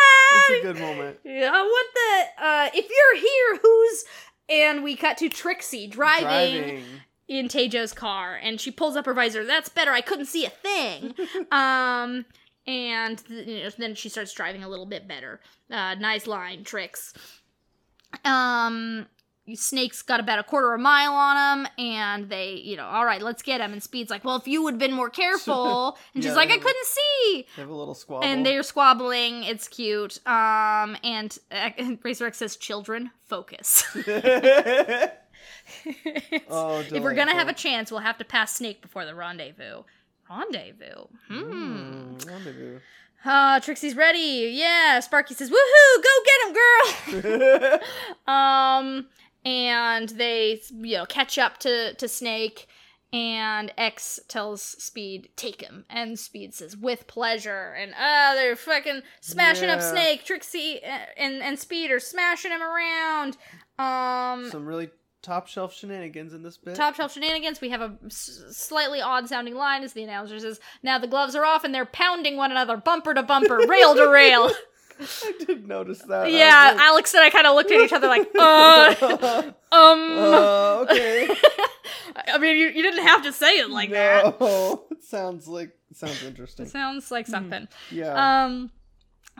It's 0.48 0.60
a 0.60 0.62
good 0.72 0.78
moment. 0.80 1.18
Yeah, 1.24 1.50
what 1.62 1.86
the? 1.94 2.44
Uh, 2.44 2.68
if 2.74 2.86
you're 2.90 3.20
here, 3.20 3.60
who's? 3.62 4.04
And 4.48 4.84
we 4.84 4.94
cut 4.96 5.16
to 5.18 5.28
Trixie 5.28 5.86
driving, 5.88 6.24
Driving. 6.62 6.84
in 7.26 7.48
Taejo's 7.48 7.92
car, 7.92 8.38
and 8.40 8.60
she 8.60 8.70
pulls 8.70 8.96
up 8.96 9.06
her 9.06 9.14
visor. 9.14 9.44
That's 9.44 9.68
better. 9.70 9.92
I 9.92 10.02
couldn't 10.02 10.26
see 10.26 10.44
a 10.44 10.50
thing. 10.50 11.14
um, 11.50 12.26
and 12.66 13.18
th- 13.26 13.46
you 13.48 13.62
know, 13.64 13.70
then 13.78 13.94
she 13.94 14.08
starts 14.08 14.32
driving 14.34 14.62
a 14.62 14.68
little 14.68 14.86
bit 14.86 15.08
better. 15.08 15.40
Uh, 15.70 15.94
nice 15.94 16.26
line, 16.26 16.64
Trix. 16.64 17.14
Um, 18.24 19.06
Snake's 19.54 20.02
got 20.02 20.18
about 20.18 20.38
a 20.38 20.42
quarter 20.42 20.72
of 20.74 20.80
a 20.80 20.82
mile 20.82 21.12
on 21.12 21.58
him, 21.60 21.68
and 21.78 22.28
they, 22.28 22.54
you 22.54 22.76
know, 22.76 22.86
all 22.86 23.04
right, 23.06 23.22
let's 23.22 23.42
get 23.42 23.60
him. 23.60 23.72
And 23.72 23.82
Speed's 23.82 24.10
like, 24.10 24.24
well, 24.24 24.36
if 24.36 24.48
you 24.48 24.62
would 24.62 24.74
have 24.74 24.78
been 24.80 24.92
more 24.92 25.10
careful. 25.10 25.96
And 26.14 26.24
she's 26.24 26.34
like, 26.34 26.50
I 26.50 26.56
couldn't 26.58 26.86
see 26.86 27.46
They 27.56 27.62
have 27.62 27.70
a 27.70 27.74
little 27.74 27.94
squabble. 27.94 28.24
and 28.26 28.44
they're 28.44 28.62
squabbling. 28.62 29.44
It's 29.44 29.68
cute. 29.68 30.18
Um, 30.26 30.96
and 31.04 31.36
uh, 31.52 31.70
Racer 32.02 32.26
X 32.26 32.38
says, 32.38 32.56
"Children, 32.56 33.10
focus." 33.26 33.84
Oh, 36.48 36.78
if 36.80 37.02
we're 37.02 37.14
gonna 37.14 37.34
have 37.34 37.48
a 37.48 37.52
chance, 37.52 37.90
we'll 37.90 38.00
have 38.00 38.18
to 38.18 38.24
pass 38.24 38.54
Snake 38.54 38.80
before 38.82 39.04
the 39.04 39.14
rendezvous. 39.14 39.82
Rendezvous. 40.30 41.06
Hmm. 41.28 41.34
Mm, 41.34 42.26
rendezvous. 42.26 42.78
Uh, 43.24 43.58
Trixie's 43.60 43.96
ready. 43.96 44.52
Yeah. 44.54 45.00
Sparky 45.00 45.34
says, 45.34 45.50
"Woohoo! 45.50 46.02
Go 46.02 46.10
get 46.24 47.24
him, 47.24 47.40
girl." 47.68 48.34
um, 48.34 49.06
and 49.46 50.08
they, 50.10 50.60
you 50.70 50.98
know, 50.98 51.06
catch 51.06 51.38
up 51.38 51.58
to 51.58 51.94
to 51.94 52.08
Snake. 52.08 52.66
And 53.12 53.72
X 53.78 54.18
tells 54.26 54.60
Speed, 54.62 55.30
take 55.36 55.62
him. 55.62 55.84
And 55.88 56.18
Speed 56.18 56.52
says, 56.54 56.76
with 56.76 57.06
pleasure. 57.06 57.72
And, 57.78 57.94
uh, 57.94 58.34
they're 58.34 58.56
fucking 58.56 59.02
smashing 59.20 59.70
up 59.70 59.80
Snake. 59.80 60.24
Trixie 60.24 60.80
uh, 60.84 60.98
and, 61.16 61.40
and 61.40 61.56
Speed 61.58 61.92
are 61.92 62.00
smashing 62.00 62.50
him 62.50 62.60
around. 62.60 63.36
Um, 63.78 64.50
Some 64.50 64.66
really 64.66 64.90
top 65.22 65.46
shelf 65.46 65.72
shenanigans 65.72 66.34
in 66.34 66.42
this 66.42 66.56
bit. 66.58 66.74
top 66.74 66.96
shelf 66.96 67.12
shenanigans. 67.12 67.60
We 67.60 67.70
have 67.70 67.80
a 67.80 67.96
s- 68.06 68.42
slightly 68.50 69.00
odd 69.00 69.28
sounding 69.28 69.54
line 69.54 69.84
as 69.84 69.92
the 69.92 70.02
announcer 70.02 70.38
says, 70.40 70.58
now 70.82 70.98
the 70.98 71.06
gloves 71.06 71.36
are 71.36 71.44
off 71.44 71.62
and 71.62 71.72
they're 71.72 71.86
pounding 71.86 72.36
one 72.36 72.50
another 72.50 72.76
bumper 72.76 73.14
to 73.14 73.22
bumper, 73.22 73.58
rail 73.68 73.94
to 73.94 74.08
rail. 74.08 74.50
I 75.00 75.32
did 75.46 75.66
notice 75.66 76.00
that. 76.02 76.30
Yeah, 76.30 76.72
like, 76.74 76.80
Alex 76.82 77.14
and 77.14 77.22
I 77.24 77.30
kind 77.30 77.46
of 77.46 77.54
looked 77.54 77.70
at 77.70 77.80
each 77.80 77.92
other 77.92 78.06
like, 78.08 78.28
uh, 78.38 79.42
um. 79.72 80.18
uh, 80.18 80.84
okay. 80.88 81.28
I 82.28 82.38
mean, 82.38 82.56
you, 82.56 82.68
you 82.68 82.82
didn't 82.82 83.06
have 83.06 83.22
to 83.24 83.32
say 83.32 83.58
it 83.58 83.70
like 83.70 83.90
that. 83.90 84.40
no. 84.40 84.84
It 84.90 85.04
sounds 85.04 85.46
like 85.46 85.70
it 85.90 85.96
sounds 85.96 86.22
It 86.22 86.26
interesting. 86.28 86.66
sounds 86.66 87.10
like 87.10 87.26
something. 87.26 87.68
Yeah. 87.90 88.44
Um, 88.44 88.70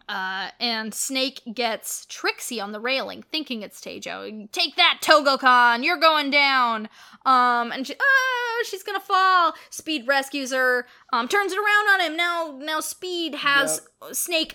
uh, 0.08 0.50
and 0.60 0.94
Snake 0.94 1.40
gets 1.52 2.06
Trixie 2.06 2.60
on 2.60 2.70
the 2.70 2.78
railing, 2.78 3.24
thinking 3.32 3.62
it's 3.62 3.80
Taejo. 3.80 4.50
Take 4.52 4.76
that, 4.76 4.98
Togokahn! 5.02 5.82
You're 5.84 5.96
going 5.98 6.30
down. 6.30 6.88
Um, 7.24 7.72
and 7.72 7.84
she, 7.86 7.94
ah, 8.00 8.62
she's 8.64 8.84
gonna 8.84 9.00
fall. 9.00 9.54
Speed 9.70 10.06
rescues 10.06 10.52
her. 10.52 10.86
Um, 11.12 11.26
turns 11.26 11.52
it 11.52 11.58
around 11.58 11.88
on 11.94 12.06
him. 12.06 12.16
Now, 12.16 12.56
now 12.62 12.78
Speed 12.80 13.36
has 13.36 13.80
Snake 14.12 14.54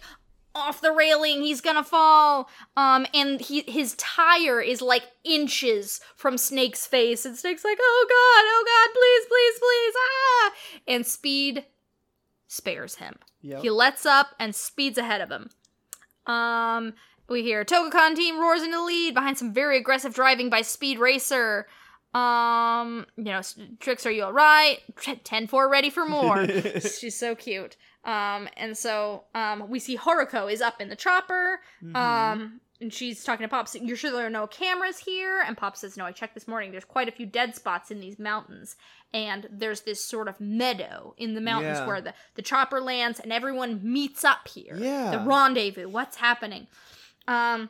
off 0.54 0.82
the 0.82 0.92
railing. 0.92 1.42
He's 1.42 1.62
gonna 1.62 1.84
fall. 1.84 2.50
Um, 2.76 3.06
and 3.14 3.40
he 3.40 3.62
his 3.62 3.96
tire 3.96 4.62
is 4.62 4.82
like 4.82 5.04
inches 5.24 6.02
from 6.16 6.38
Snake's 6.38 6.86
face, 6.86 7.26
and 7.26 7.38
Snake's 7.38 7.64
like, 7.64 7.78
"Oh 7.82 8.06
God, 8.08 8.44
oh 8.48 8.64
God, 8.66 8.94
please, 8.94 9.26
please, 9.28 9.60
please!" 9.60 9.94
Ah! 9.98 10.52
And 10.94 11.06
Speed 11.06 11.66
spares 12.48 12.96
him. 12.96 13.16
yep. 13.42 13.62
He 13.62 13.70
lets 13.70 14.06
up 14.06 14.36
and 14.38 14.54
speeds 14.54 14.98
ahead 14.98 15.22
of 15.22 15.32
him. 15.32 15.50
Um, 16.26 16.94
we 17.30 17.44
hear 17.44 17.64
Togokahn 17.64 18.16
team 18.16 18.40
roars 18.40 18.62
into 18.62 18.76
the 18.78 18.84
lead 18.84 19.14
behind 19.14 19.38
some 19.38 19.54
very 19.54 19.78
aggressive 19.78 20.14
driving 20.14 20.50
by 20.50 20.62
Speed 20.62 21.00
Racer. 21.00 21.68
Um, 22.14 23.06
you 23.16 23.24
know, 23.24 23.42
tricks 23.80 24.06
are 24.06 24.12
you 24.12 24.26
all 24.26 24.34
right? 24.34 24.80
10-4 24.98 25.70
ready 25.72 25.90
for 25.90 26.06
more. 26.06 26.46
She's 26.82 27.18
so 27.18 27.36
cute. 27.36 27.78
Um, 28.04 28.48
and 28.58 28.78
so 28.78 29.24
um, 29.36 29.70
we 29.70 29.80
see 29.80 29.98
Horuko 29.98 30.52
is 30.52 30.62
up 30.62 30.82
in 30.82 30.90
the 30.90 30.96
chopper. 30.96 31.60
Mhm. 31.84 31.96
Um, 31.96 32.62
and 32.80 32.92
she's 32.92 33.24
talking 33.24 33.44
to 33.44 33.48
Pops. 33.48 33.76
You're 33.76 33.96
sure 33.96 34.10
there 34.12 34.26
are 34.26 34.30
no 34.32 34.48
cameras 34.48 34.98
here? 34.98 35.44
And 35.46 35.56
Pop 35.56 35.78
says, 35.78 35.98
No, 35.98 36.06
I 36.06 36.12
checked 36.12 36.34
this 36.34 36.48
morning. 36.48 36.72
There's 36.72 36.84
quite 36.84 37.08
a 37.08 37.12
few 37.12 37.28
dead 37.28 37.56
spots 37.56 37.92
in 37.92 38.00
these 38.00 38.18
mountains. 38.18 38.76
And 39.14 39.48
there's 39.52 39.82
this 39.82 40.04
sort 40.04 40.28
of 40.28 40.42
meadow 40.42 41.14
in 41.18 41.36
the 41.36 41.42
mountains 41.42 41.78
Yeah. 41.78 41.86
where 41.86 42.02
the, 42.02 42.16
the 42.34 42.42
chopper 42.42 42.82
lands 42.82 43.20
and 43.20 43.32
everyone 43.32 43.82
meets 43.84 44.24
up 44.24 44.48
here. 44.48 44.76
Yeah. 44.80 45.12
The 45.12 45.20
rendezvous. 45.20 45.90
What's 45.90 46.18
happening? 46.18 46.66
Um, 47.28 47.70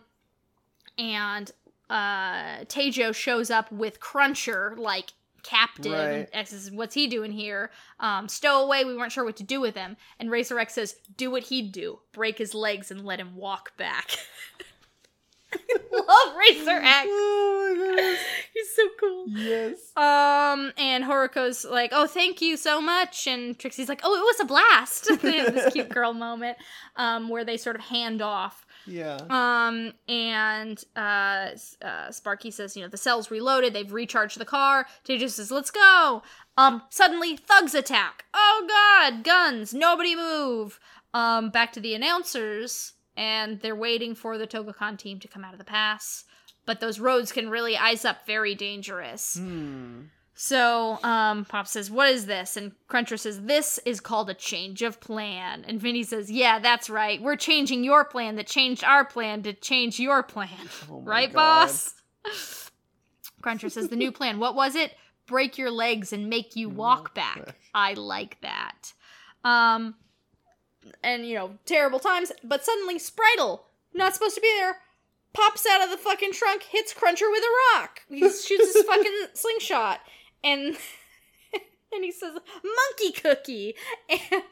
and 0.97 1.51
uh, 1.89 2.63
Taejo 2.65 3.13
shows 3.13 3.49
up 3.51 3.69
with 3.69 3.99
Cruncher, 3.99 4.75
like 4.77 5.11
captain. 5.43 5.91
Right. 5.91 6.01
And 6.01 6.27
X 6.33 6.51
says, 6.51 6.71
What's 6.71 6.93
he 6.95 7.07
doing 7.07 7.31
here? 7.31 7.71
Um, 7.99 8.27
stow 8.27 8.63
away. 8.63 8.85
We 8.85 8.95
weren't 8.95 9.11
sure 9.11 9.25
what 9.25 9.37
to 9.37 9.43
do 9.43 9.61
with 9.61 9.75
him. 9.75 9.97
And 10.19 10.31
Racer 10.31 10.59
X 10.59 10.73
says, 10.73 10.95
Do 11.17 11.31
what 11.31 11.43
he'd 11.43 11.71
do 11.71 11.99
break 12.11 12.37
his 12.37 12.53
legs 12.53 12.91
and 12.91 13.05
let 13.05 13.19
him 13.19 13.35
walk 13.35 13.75
back. 13.77 14.17
Love 15.91 16.35
Racer 16.37 16.69
X. 16.83 17.07
oh 17.09 17.75
my. 17.77 18.17
He's 18.53 18.75
so 18.75 18.83
cool. 18.99 19.25
Yes. 19.27 19.95
Um, 19.97 20.71
and 20.77 21.03
Horuko's 21.03 21.65
like, 21.65 21.91
"Oh, 21.93 22.07
thank 22.07 22.41
you 22.41 22.57
so 22.57 22.81
much," 22.81 23.27
and 23.27 23.57
Trixie's 23.57 23.89
like, 23.89 24.01
"Oh, 24.03 24.15
it 24.15 24.21
was 24.21 24.39
a 24.39 24.45
blast." 24.45 25.09
This 25.21 25.73
cute 25.73 25.89
girl 25.89 26.13
moment, 26.13 26.57
um, 26.95 27.29
where 27.29 27.43
they 27.43 27.57
sort 27.57 27.75
of 27.75 27.81
hand 27.83 28.21
off. 28.21 28.65
Yeah. 28.85 29.19
Um, 29.29 29.93
and 30.07 30.83
uh, 30.95 31.49
uh, 31.81 32.11
Sparky 32.11 32.51
says, 32.51 32.75
"You 32.75 32.83
know, 32.83 32.89
the 32.89 32.97
cell's 32.97 33.31
reloaded. 33.31 33.73
They've 33.73 33.91
recharged 33.91 34.39
the 34.39 34.45
car." 34.45 34.87
Taejo 35.05 35.29
says, 35.29 35.51
"Let's 35.51 35.71
go." 35.71 36.23
Um, 36.57 36.83
suddenly 36.89 37.37
thugs 37.37 37.73
attack. 37.73 38.25
Oh 38.33 38.65
God, 38.67 39.23
guns! 39.23 39.73
Nobody 39.73 40.15
move. 40.15 40.79
Um, 41.13 41.49
back 41.49 41.73
to 41.73 41.79
the 41.79 41.93
announcers, 41.93 42.93
and 43.17 43.59
they're 43.61 43.75
waiting 43.75 44.15
for 44.15 44.37
the 44.37 44.47
Togokahn 44.47 44.97
team 44.97 45.19
to 45.19 45.27
come 45.27 45.43
out 45.43 45.53
of 45.53 45.59
the 45.59 45.65
pass. 45.65 46.23
But 46.65 46.79
those 46.79 46.99
roads 46.99 47.31
can 47.31 47.49
really 47.49 47.75
ice 47.75 48.05
up 48.05 48.25
very 48.25 48.55
dangerous. 48.55 49.37
Hmm. 49.37 50.03
So, 50.43 50.97
um, 51.03 51.45
Pop 51.45 51.67
says, 51.67 51.91
What 51.91 52.09
is 52.09 52.25
this? 52.25 52.57
And 52.57 52.71
Cruncher 52.87 53.15
says, 53.15 53.43
This 53.43 53.79
is 53.85 53.99
called 53.99 54.27
a 54.27 54.33
change 54.33 54.81
of 54.81 54.99
plan. 54.99 55.63
And 55.67 55.79
Vinny 55.79 56.01
says, 56.01 56.31
Yeah, 56.31 56.57
that's 56.57 56.89
right. 56.89 57.21
We're 57.21 57.35
changing 57.35 57.83
your 57.83 58.03
plan 58.05 58.37
that 58.37 58.47
changed 58.47 58.83
our 58.83 59.05
plan 59.05 59.43
to 59.43 59.53
change 59.53 59.99
your 59.99 60.23
plan. 60.23 60.49
Oh 60.89 61.03
right, 61.03 61.31
God. 61.31 61.67
boss? 61.67 61.93
Cruncher 63.43 63.69
says, 63.69 63.89
The 63.89 63.95
new 63.95 64.11
plan. 64.11 64.39
What 64.39 64.55
was 64.55 64.73
it? 64.73 64.93
Break 65.27 65.59
your 65.59 65.69
legs 65.69 66.11
and 66.11 66.27
make 66.27 66.55
you 66.55 66.69
walk 66.69 67.13
back. 67.13 67.55
I 67.75 67.93
like 67.93 68.41
that. 68.41 68.93
Um, 69.43 69.93
and, 71.03 71.23
you 71.23 71.35
know, 71.35 71.59
terrible 71.67 71.99
times. 71.99 72.31
But 72.43 72.65
suddenly, 72.65 72.97
Spritle, 72.97 73.59
not 73.93 74.15
supposed 74.15 74.33
to 74.35 74.41
be 74.41 74.51
there, 74.57 74.77
pops 75.33 75.67
out 75.67 75.83
of 75.83 75.91
the 75.91 75.97
fucking 75.97 76.33
trunk, 76.33 76.63
hits 76.63 76.93
Cruncher 76.93 77.29
with 77.29 77.43
a 77.43 77.77
rock. 77.79 78.01
He 78.09 78.21
shoots 78.21 78.73
his 78.73 78.83
fucking 78.87 79.27
slingshot, 79.35 79.99
and 80.43 80.75
and 81.93 82.03
he 82.03 82.11
says 82.11 82.33
"monkey 82.63 83.11
cookie," 83.21 83.75
and 84.09 84.43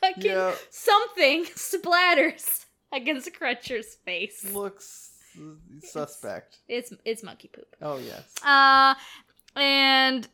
fucking 0.00 0.22
Yeah. 0.24 0.54
something 0.70 1.44
splatters 1.54 2.66
against 2.92 3.32
Cruncher's 3.32 3.94
face. 4.04 4.44
Looks 4.52 5.10
suspect. 5.82 6.58
It's 6.68 6.92
it's 7.04 7.22
monkey 7.22 7.48
poop. 7.48 7.76
Oh 7.82 7.98
yes. 7.98 8.34
Uh, 8.44 8.94
and 9.56 10.28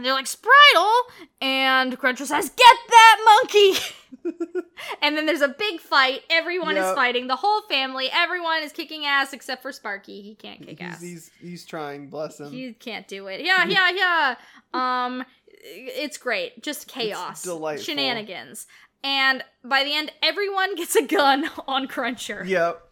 they're 0.00 0.14
like 0.14 0.26
Spritle, 0.26 0.92
and 1.40 1.98
Cruncher 1.98 2.24
says, 2.26 2.48
"Get 2.50 2.76
that 2.88 3.38
monkey!" 3.42 3.78
and 5.02 5.16
then 5.16 5.26
there's 5.26 5.42
a 5.42 5.48
big 5.48 5.80
fight. 5.80 6.22
Everyone 6.30 6.76
is 6.76 6.94
fighting. 6.94 7.26
The 7.26 7.36
whole 7.36 7.62
family. 7.62 8.08
Everyone 8.12 8.62
is 8.62 8.72
kicking 8.72 9.04
ass 9.04 9.32
except 9.32 9.62
for 9.62 9.72
Sparky. 9.72 10.22
He 10.22 10.34
can't 10.34 10.60
kick 10.60 10.78
He's, 10.80 10.88
ass. 10.88 11.00
he's 11.02 11.30
he's 11.40 11.66
trying. 11.66 12.08
Bless 12.08 12.40
him. 12.40 12.50
He 12.50 12.72
can't 12.72 13.06
do 13.06 13.26
it. 13.26 13.42
Yeah, 13.42 13.66
yeah, 13.66 13.90
yeah. 13.94 14.34
Um, 14.72 15.24
it's 15.64 16.16
great. 16.16 16.62
Just 16.62 16.88
chaos, 16.88 17.46
shenanigans, 17.82 18.66
and 19.04 19.44
by 19.62 19.84
the 19.84 19.94
end, 19.94 20.10
everyone 20.22 20.74
gets 20.74 20.96
a 20.96 21.06
gun 21.06 21.50
on 21.68 21.86
Cruncher. 21.86 22.44
Yep. 22.46 22.82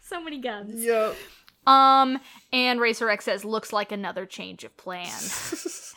So 0.00 0.22
many 0.22 0.40
guns. 0.40 0.82
Yep. 0.82 1.16
Um, 1.66 2.18
and 2.52 2.80
Racer 2.80 3.08
X 3.10 3.24
says, 3.24 3.44
"Looks 3.44 3.72
like 3.72 3.92
another 3.92 4.26
change 4.26 4.64
of 4.64 4.76
plan." 4.76 5.10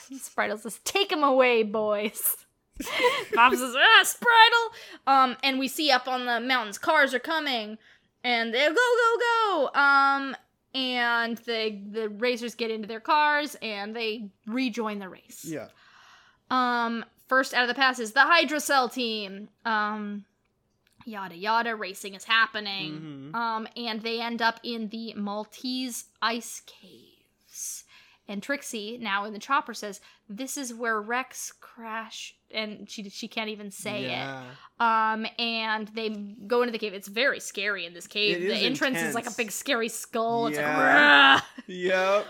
Spritle 0.13 0.59
says, 0.59 0.79
"Take 0.83 1.11
him 1.11 1.23
away, 1.23 1.63
boys." 1.63 2.37
Bob 3.33 3.53
says, 3.55 3.73
"Ah, 3.75 4.03
Spritle." 4.03 5.11
Um, 5.11 5.37
and 5.43 5.59
we 5.59 5.67
see 5.67 5.89
up 5.91 6.07
on 6.07 6.25
the 6.25 6.39
mountains, 6.39 6.77
cars 6.77 7.13
are 7.13 7.19
coming, 7.19 7.77
and 8.23 8.53
they 8.53 8.67
go, 8.67 8.73
go, 8.73 9.69
go. 9.73 9.79
Um, 9.79 10.35
and 10.75 11.37
the 11.39 11.79
the 11.91 12.09
racers 12.09 12.53
get 12.55 12.69
into 12.71 12.87
their 12.87 12.99
cars 12.99 13.55
and 13.61 13.95
they 13.95 14.29
rejoin 14.45 14.99
the 14.99 15.09
race. 15.09 15.43
yeah. 15.45 15.67
Um, 16.51 17.03
first 17.27 17.53
out 17.53 17.63
of 17.63 17.67
the 17.67 17.73
pass 17.73 17.99
is 17.99 18.11
the 18.13 18.19
Hydrocell 18.21 18.93
team. 18.93 19.49
Um, 19.65 20.25
yada 21.05 21.35
yada, 21.35 21.75
racing 21.75 22.13
is 22.13 22.25
happening. 22.25 23.31
Mhm. 23.33 23.35
Um, 23.35 23.67
and 23.75 24.01
they 24.01 24.21
end 24.21 24.41
up 24.41 24.59
in 24.63 24.89
the 24.89 25.13
Maltese 25.15 26.05
ice 26.21 26.61
caves. 26.65 27.06
And 28.29 28.43
Trixie, 28.43 28.97
now 28.97 29.23
in 29.23 29.31
the 29.31 29.39
chopper, 29.39 29.73
says, 29.73 30.01
"This 30.27 30.57
is 30.57 30.73
where 30.73 31.01
Rex 31.01 31.53
crashed," 31.61 32.35
and 32.51 32.89
she 32.89 33.09
she 33.09 33.27
can't 33.29 33.49
even 33.49 33.71
say 33.71 34.03
yeah. 34.03 34.43
it. 34.43 34.81
Um, 34.81 35.25
and 35.39 35.87
they 35.89 36.09
go 36.09 36.61
into 36.61 36.73
the 36.73 36.77
cave. 36.77 36.93
It's 36.93 37.07
very 37.07 37.39
scary 37.39 37.85
in 37.85 37.93
this 37.93 38.05
cave. 38.05 38.41
The 38.41 38.53
is 38.57 38.63
entrance 38.63 38.99
is 38.99 39.15
like 39.15 39.27
a 39.27 39.31
big 39.31 39.51
scary 39.51 39.87
skull. 39.87 40.47
It's 40.47 40.57
Yeah. 40.57 41.35
like, 41.35 41.63
Yep. 41.67 42.27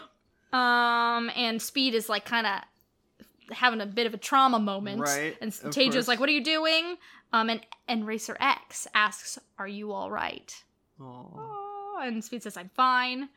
Um, 0.53 1.32
and 1.35 1.61
Speed 1.61 1.95
is 1.95 2.09
like 2.09 2.26
kind 2.26 2.45
of 2.45 2.61
having 3.56 3.82
a 3.82 3.85
bit 3.85 4.06
of 4.06 4.14
a 4.14 4.17
trauma 4.17 4.59
moment. 4.59 5.01
Right, 5.01 5.35
And 5.42 5.51
course. 5.59 6.08
like, 6.08 6.19
"What 6.19 6.30
are 6.30 6.34
you 6.34 6.43
doing?" 6.43 6.98
Um, 7.34 7.50
and 7.50 7.61
and 7.88 8.06
Racer 8.06 8.38
X 8.40 8.88
asks, 8.93 9.40
"Are 9.58 9.67
you 9.67 9.92
all 9.93 10.11
right?" 10.11 10.64
Aw. 11.01 11.03
Oh, 11.03 12.00
and 12.03 12.24
Speed 12.24 12.43
says, 12.43 12.56
"I'm 12.56 12.69
fine." 12.76 13.30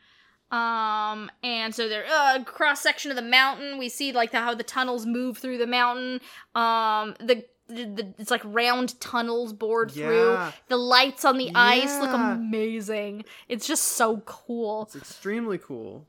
Um, 0.51 1.31
and 1.45 1.75
so 1.75 1.89
they're 1.89 2.07
uh, 2.11 2.43
cross 2.45 2.81
section 2.81 3.11
of 3.11 3.17
the 3.17 3.23
mountain. 3.23 3.79
We 3.79 3.89
see 3.89 4.13
like 4.13 4.33
the, 4.33 4.41
how 4.41 4.55
the 4.55 4.65
tunnels 4.65 5.07
move 5.07 5.39
through 5.39 5.59
the 5.59 5.67
mountain. 5.67 6.21
Um, 6.55 7.15
the, 7.21 7.45
the, 7.69 7.85
the 7.85 8.15
it's 8.19 8.31
like 8.31 8.43
round 8.45 9.01
tunnels 9.01 9.53
bored 9.53 9.93
through. 9.93 10.39
The 10.69 10.77
lights 10.77 11.25
on 11.25 11.39
the 11.39 11.53
ice 11.55 12.01
look 12.01 12.13
amazing. 12.13 13.25
It's 13.49 13.67
just 13.67 13.85
so 13.85 14.19
cool. 14.27 14.83
It's 14.83 14.97
extremely 14.97 15.59
cool. 15.59 16.07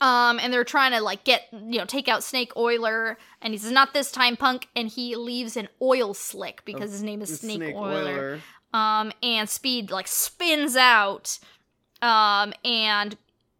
Um, 0.00 0.40
and 0.40 0.52
they're 0.52 0.64
trying 0.64 0.90
to 0.92 1.00
like 1.00 1.24
get 1.24 1.46
you 1.52 1.78
know 1.78 1.84
take 1.84 2.08
out 2.08 2.24
Snake 2.24 2.54
Oiler, 2.56 3.16
and 3.40 3.54
he 3.54 3.58
says 3.58 3.70
not 3.70 3.94
this 3.94 4.10
time, 4.10 4.36
punk. 4.36 4.68
And 4.74 4.88
he 4.88 5.14
leaves 5.16 5.56
an 5.56 5.68
oil 5.80 6.14
slick 6.14 6.62
because 6.64 6.90
his 6.90 7.02
name 7.02 7.22
is 7.22 7.30
It's 7.30 7.40
Snake, 7.40 7.74
Oiler. 7.74 8.40
Um, 8.74 9.12
and 9.22 9.48
Speed 9.48 9.90
like 9.90 10.08
spins 10.08 10.76
out. 10.76 11.38
Um, 12.02 12.52
and 12.64 13.16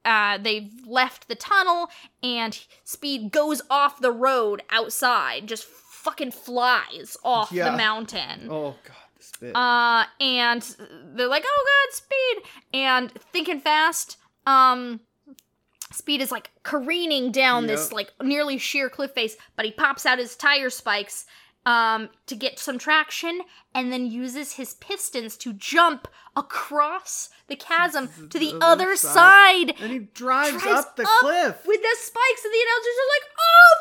uh, 0.08 0.38
they've 0.38 0.70
left 0.86 1.28
the 1.28 1.34
tunnel, 1.34 1.90
and 2.22 2.58
Speed 2.84 3.30
goes 3.32 3.60
off 3.68 4.00
the 4.00 4.12
road 4.12 4.62
outside, 4.70 5.46
just 5.46 5.64
fucking 5.64 6.30
flies 6.30 7.16
off 7.22 7.52
Yeah. 7.52 7.70
the 7.70 7.76
mountain. 7.76 8.48
Oh 8.50 8.74
god, 8.84 8.96
this 9.16 9.32
bit. 9.40 9.54
Uh, 9.54 10.04
and 10.20 10.62
they're 11.14 11.26
like, 11.28 11.44
"Oh 11.46 11.64
God, 11.66 11.94
Speed!" 11.94 12.50
And 12.72 13.12
thinking 13.32 13.60
fast, 13.60 14.16
um, 14.46 15.00
Speed 15.92 16.20
is 16.20 16.30
like 16.30 16.50
careening 16.62 17.32
down 17.32 17.66
this 17.66 17.92
like 17.92 18.12
nearly 18.22 18.58
sheer 18.58 18.88
cliff 18.90 19.12
face, 19.12 19.36
but 19.56 19.64
he 19.64 19.70
pops 19.72 20.04
out 20.06 20.18
his 20.18 20.36
tire 20.36 20.70
spikes, 20.70 21.26
um, 21.68 22.08
to 22.26 22.34
get 22.34 22.58
some 22.58 22.78
traction, 22.78 23.42
and 23.74 23.92
then 23.92 24.06
uses 24.06 24.54
his 24.54 24.74
pistons 24.74 25.36
to 25.36 25.52
jump 25.52 26.08
across 26.34 27.28
the 27.48 27.56
chasm 27.56 28.08
to 28.30 28.38
the 28.38 28.52
The 28.52 28.56
other 28.64 28.84
other 28.88 28.96
side. 28.96 29.68
side. 29.68 29.74
and 29.80 29.92
he 29.92 29.98
drives, 29.98 30.62
drives 30.62 30.86
up 30.86 30.96
the 30.96 31.02
up 31.02 31.08
cliff. 31.20 31.66
With 31.66 31.80
the 31.82 31.96
spikes, 31.98 32.44
and 32.44 32.54
the 32.54 32.64
announcers 32.66 32.96
are 33.02 33.10
like, 33.14 33.26
"Oh 33.48 33.74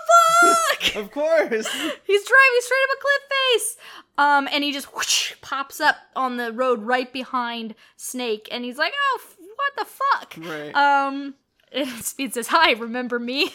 fuck!" 0.69 0.95
of 1.03 1.11
course. 1.11 1.67
He's 2.07 2.25
driving 2.25 2.61
straight 2.61 2.85
up 2.89 2.97
a 2.97 3.01
cliff 3.01 3.23
face. 3.31 3.77
Um, 4.19 4.47
and 4.51 4.63
he 4.63 4.71
just 4.71 4.93
whoosh, 4.95 5.33
pops 5.41 5.79
up 5.79 5.95
on 6.15 6.37
the 6.37 6.51
road 6.51 6.81
right 6.83 7.11
behind 7.13 7.75
Snake, 7.97 8.47
and 8.51 8.63
he's 8.65 8.77
like, 8.79 8.93
"Oh, 8.95 9.19
f- 9.21 9.37
what 9.55 9.75
the 9.77 9.85
fuck?" 9.85 10.35
right. 10.49 10.73
Um, 10.75 11.35
and 11.71 11.87
Speed 12.03 12.33
says, 12.33 12.47
"Hi, 12.47 12.71
remember 12.71 13.19
me?" 13.19 13.53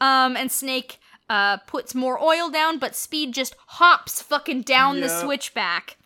um, 0.00 0.36
and 0.36 0.50
Snake 0.50 0.98
uh 1.28 1.58
puts 1.58 1.94
more 1.94 2.22
oil 2.22 2.50
down, 2.50 2.78
but 2.78 2.94
Speed 2.94 3.34
just 3.34 3.54
hops 3.66 4.22
fucking 4.22 4.62
down 4.62 5.00
the 5.00 5.08
switchback. 5.08 5.96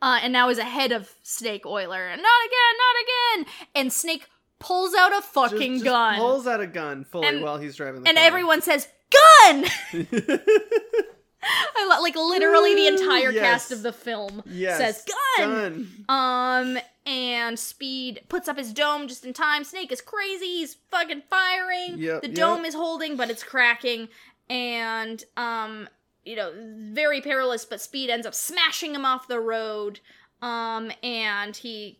Uh, 0.00 0.20
and 0.22 0.32
now 0.32 0.48
is 0.48 0.58
ahead 0.58 0.92
of 0.92 1.12
Snake 1.24 1.66
Oiler. 1.66 2.08
Not 2.08 2.16
again, 2.16 2.74
not 2.78 2.96
again. 3.02 3.54
And 3.74 3.92
Snake 3.92 4.26
pulls 4.60 4.94
out 4.94 5.12
a 5.16 5.20
fucking 5.20 5.74
just 5.74 5.84
gun. 5.84 6.16
Pulls 6.18 6.46
out 6.46 6.60
a 6.60 6.66
gun 6.68 7.04
fully 7.04 7.26
And- 7.26 7.42
while 7.42 7.58
he's 7.58 7.74
driving 7.76 8.02
the 8.04 8.08
and 8.08 8.16
car. 8.16 8.26
everyone 8.26 8.62
says, 8.62 8.86
Gun! 9.10 9.64
I 11.42 11.86
lo- 11.88 12.02
like 12.02 12.16
literally 12.16 12.74
the 12.74 12.86
entire 12.86 13.30
Yes. 13.30 13.42
cast 13.42 13.72
of 13.72 13.82
the 13.82 13.92
film 13.92 14.42
yes. 14.46 14.78
says 14.78 15.04
gun. 15.36 15.48
Gun. 15.48 16.04
Um, 16.08 16.78
and 17.06 17.58
Speed 17.58 18.22
puts 18.28 18.48
up 18.48 18.58
his 18.58 18.72
dome 18.72 19.08
just 19.08 19.24
in 19.24 19.32
time. 19.32 19.64
Snake 19.64 19.92
is 19.92 20.00
crazy. 20.00 20.46
He's 20.46 20.74
fucking 20.90 21.22
firing. 21.30 21.98
Yep, 21.98 22.22
the 22.22 22.28
yep. 22.28 22.36
dome 22.36 22.64
is 22.64 22.74
holding, 22.74 23.16
but 23.16 23.30
it's 23.30 23.42
cracking. 23.42 24.08
And, 24.50 25.22
um, 25.36 25.88
you 26.24 26.36
know, 26.36 26.52
very 26.92 27.20
perilous, 27.20 27.64
but 27.64 27.80
Speed 27.80 28.10
ends 28.10 28.26
up 28.26 28.34
smashing 28.34 28.94
him 28.94 29.04
off 29.04 29.28
the 29.28 29.40
road. 29.40 30.00
Um, 30.42 30.92
and 31.02 31.56
he 31.56 31.98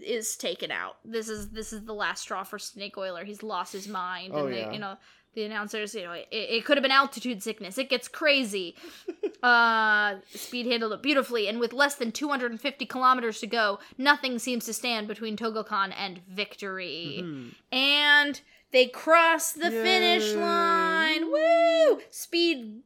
is 0.00 0.36
taken 0.36 0.70
out. 0.70 0.96
This 1.04 1.28
is 1.28 1.50
this 1.50 1.72
is 1.72 1.84
the 1.84 1.94
last 1.94 2.22
straw 2.22 2.42
for 2.42 2.58
Snake 2.58 2.98
Oiler. 2.98 3.24
He's 3.24 3.42
lost 3.42 3.72
his 3.72 3.86
mind. 3.86 4.32
Oh, 4.34 4.46
and 4.46 4.54
they, 4.54 4.60
yeah. 4.60 4.72
you 4.72 4.78
know, 4.78 4.96
the 5.34 5.44
announcers, 5.44 5.94
you 5.94 6.02
know, 6.02 6.12
it, 6.12 6.26
it 6.30 6.64
could 6.64 6.76
have 6.76 6.82
been 6.82 6.90
altitude 6.92 7.42
sickness. 7.42 7.78
It 7.78 7.88
gets 7.90 8.08
crazy. 8.08 8.74
uh, 9.42 10.16
Speed 10.34 10.66
handled 10.66 10.92
it 10.92 11.02
beautifully, 11.02 11.48
and 11.48 11.60
with 11.60 11.72
less 11.72 11.94
than 11.96 12.12
250 12.12 12.86
kilometers 12.86 13.40
to 13.40 13.46
go, 13.46 13.78
nothing 13.98 14.38
seems 14.38 14.64
to 14.66 14.72
stand 14.72 15.08
between 15.08 15.36
Togokahn 15.36 15.92
and 15.96 16.20
victory. 16.28 17.20
Mhm. 17.22 17.54
And 17.72 18.40
they 18.72 18.86
cross 18.86 19.52
the 19.52 19.70
finish 19.70 20.32
line. 20.34 21.30
Woo! 21.30 22.00
Speed 22.10 22.82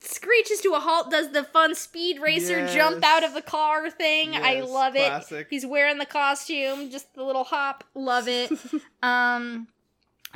screeches 0.00 0.60
to 0.60 0.72
a 0.74 0.78
halt, 0.80 1.10
does 1.10 1.32
the 1.32 1.42
fun 1.42 1.74
speed 1.74 2.20
racer 2.20 2.66
jump 2.68 3.04
out 3.04 3.24
of 3.24 3.34
the 3.34 3.42
car 3.42 3.90
thing. 3.90 4.34
I 4.36 4.56
Yes, 4.56 4.68
love 4.70 4.94
it. 4.96 5.46
He's 5.50 5.66
wearing 5.66 5.98
the 5.98 6.06
costume, 6.06 6.90
just 6.90 7.12
the 7.14 7.24
little 7.24 7.44
hop. 7.44 7.82
Love 7.94 8.28
it. 8.28 8.52
um 9.02 9.68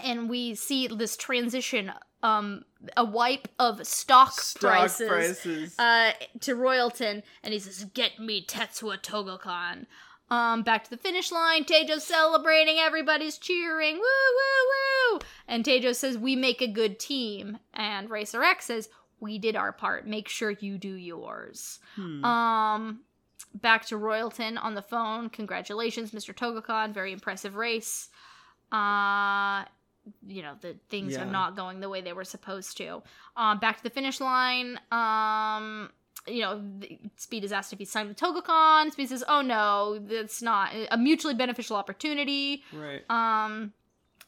and 0.04 0.28
we 0.28 0.54
see 0.54 0.86
this 0.88 1.16
transition 1.16 1.92
um 2.22 2.64
a 2.96 3.04
wipe 3.04 3.48
of 3.58 3.86
stock, 3.86 4.32
Stock 4.40 4.60
prices, 4.72 5.08
prices. 5.08 5.78
uh 5.78 6.12
to 6.40 6.54
Royalton 6.54 7.22
and 7.42 7.52
he 7.54 7.58
says 7.60 7.84
get 7.94 8.18
me 8.18 8.44
Tetsuo 8.44 9.00
Togokahn. 9.00 9.86
Um, 10.32 10.62
back 10.62 10.84
to 10.84 10.90
the 10.90 10.96
finish 10.96 11.32
line. 11.32 11.64
Taejo's 11.64 12.04
celebrating. 12.04 12.76
Everybody's 12.78 13.36
cheering. 13.36 13.96
Woo, 13.96 14.00
woo, 14.02 15.14
woo. 15.14 15.20
And 15.48 15.64
Taejo 15.64 15.92
says, 15.92 16.16
We 16.16 16.36
make 16.36 16.62
a 16.62 16.68
good 16.68 17.00
team. 17.00 17.58
And 17.74 18.08
Racer 18.08 18.40
X 18.44 18.66
says, 18.66 18.88
We 19.18 19.40
did 19.40 19.56
our 19.56 19.72
part. 19.72 20.06
Make 20.06 20.28
sure 20.28 20.52
you 20.52 20.78
do 20.78 20.92
yours. 20.94 21.80
Hmm. 21.96 22.24
Um, 22.24 23.00
back 23.56 23.86
to 23.86 23.96
Royalton 23.98 24.56
on 24.56 24.76
the 24.76 24.82
phone. 24.82 25.30
Congratulations, 25.30 26.12
Mr. 26.12 26.32
Togokahn. 26.32 26.94
Very 26.94 27.12
impressive 27.12 27.56
race. 27.56 28.08
Uh, 28.70 29.64
you 30.26 30.42
know 30.42 30.54
the 30.60 30.76
things 30.88 31.14
Yeah. 31.14 31.22
are 31.22 31.30
not 31.30 31.56
going 31.56 31.80
the 31.80 31.88
way 31.88 32.00
they 32.00 32.12
were 32.12 32.24
supposed 32.24 32.76
to. 32.78 33.02
Um, 33.36 33.58
back 33.58 33.78
to 33.78 33.82
the 33.82 33.90
finish 33.90 34.20
line. 34.20 34.78
Um, 34.90 35.90
you 36.26 36.42
know, 36.42 36.62
Speed 37.16 37.44
is 37.44 37.52
asked 37.52 37.72
if 37.72 37.78
he's 37.78 37.90
signed 37.90 38.08
with 38.08 38.18
Togokahn. 38.18 38.92
Speed 38.92 39.08
says, 39.08 39.24
"Oh 39.28 39.40
no, 39.42 39.98
that's 39.98 40.42
not 40.42 40.70
a 40.90 40.96
mutually 40.96 41.34
beneficial 41.34 41.76
opportunity." 41.76 42.62
right. 42.72 43.02
Um, 43.10 43.72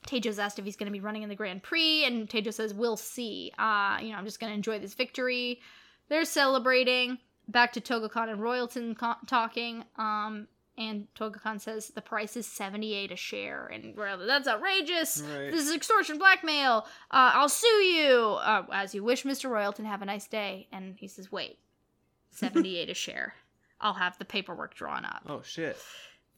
Taejo's 0.07 0.39
asked 0.39 0.59
if 0.59 0.65
he's 0.65 0.75
going 0.77 0.87
to 0.87 0.93
be 0.93 1.01
running 1.01 1.23
in 1.23 1.29
the 1.29 1.35
Grand 1.37 1.63
Prix, 1.63 2.05
and 2.05 2.29
Taejo 2.29 2.53
says, 2.53 2.75
"We'll 2.75 2.97
see. 2.97 3.53
Uh, 3.59 3.99
you 4.03 4.11
know, 4.11 4.17
I'm 4.17 4.25
just 4.25 4.41
going 4.41 4.51
to 4.51 4.55
enjoy 4.55 4.79
this 4.79 4.95
victory." 4.95 5.61
They're 6.09 6.25
celebrating. 6.25 7.19
Back 7.49 7.73
to 7.75 7.81
Togokahn 7.81 8.29
and 8.31 8.41
Royalton 8.41 8.97
co- 8.97 9.15
talking. 9.27 9.85
Um, 9.97 10.49
and 10.79 11.07
Togokahn 11.15 11.61
says 11.61 11.89
the 11.89 12.01
price 12.01 12.37
is 12.37 12.47
78 12.47 13.13
a 13.13 13.17
share, 13.17 13.67
and 13.67 13.95
we're 13.97 14.17
that's 14.27 14.49
outrageous. 14.49 15.21
Right. 15.21 15.51
This 15.51 15.67
is 15.69 15.75
extortion, 15.75 16.19
blackmail. 16.19 16.87
Uh, 17.11 17.33
I'll 17.35 17.49
sue 17.49 17.67
you. 17.67 18.15
Uh, 18.41 18.65
as 18.73 18.95
you 18.95 19.03
wish, 19.05 19.25
Mr. 19.25 19.51
Royalton. 19.51 19.85
Have 19.85 20.03
a 20.03 20.07
nice 20.07 20.27
day. 20.27 20.69
And 20.73 20.97
he 20.99 21.09
says, 21.09 21.31
"Wait, 21.31 21.59
78 22.31 22.91
a 22.91 22.95
share. 22.95 23.35
I'll 23.81 23.95
have 23.95 24.17
the 24.19 24.25
paperwork 24.25 24.75
drawn 24.75 25.05
up." 25.05 25.23
Oh 25.29 25.43
shit. 25.43 25.77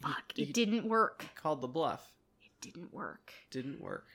Fuck, 0.00 0.32
he- 0.34 0.42
it 0.42 0.52
didn't 0.52 0.88
work. 0.88 1.24
Called 1.36 1.60
the 1.60 1.68
bluff. 1.68 2.12
It 2.42 2.50
didn't 2.60 2.92
work. 2.92 3.32
Didn't 3.50 3.80
work. 3.80 4.06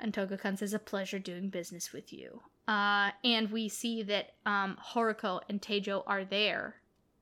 And 0.00 0.12
Togokahn 0.12 0.58
says, 0.58 0.74
a 0.74 0.80
pleasure 0.80 1.20
doing 1.20 1.48
business 1.48 1.92
with 1.92 2.12
you. 2.12 2.40
Uh, 2.66 3.10
and 3.22 3.52
we 3.52 3.68
see 3.68 4.02
that 4.02 4.32
um, 4.44 4.76
Horuko 4.94 5.40
and 5.48 5.62
Taejo 5.62 6.02
are 6.08 6.24
there. 6.24 6.74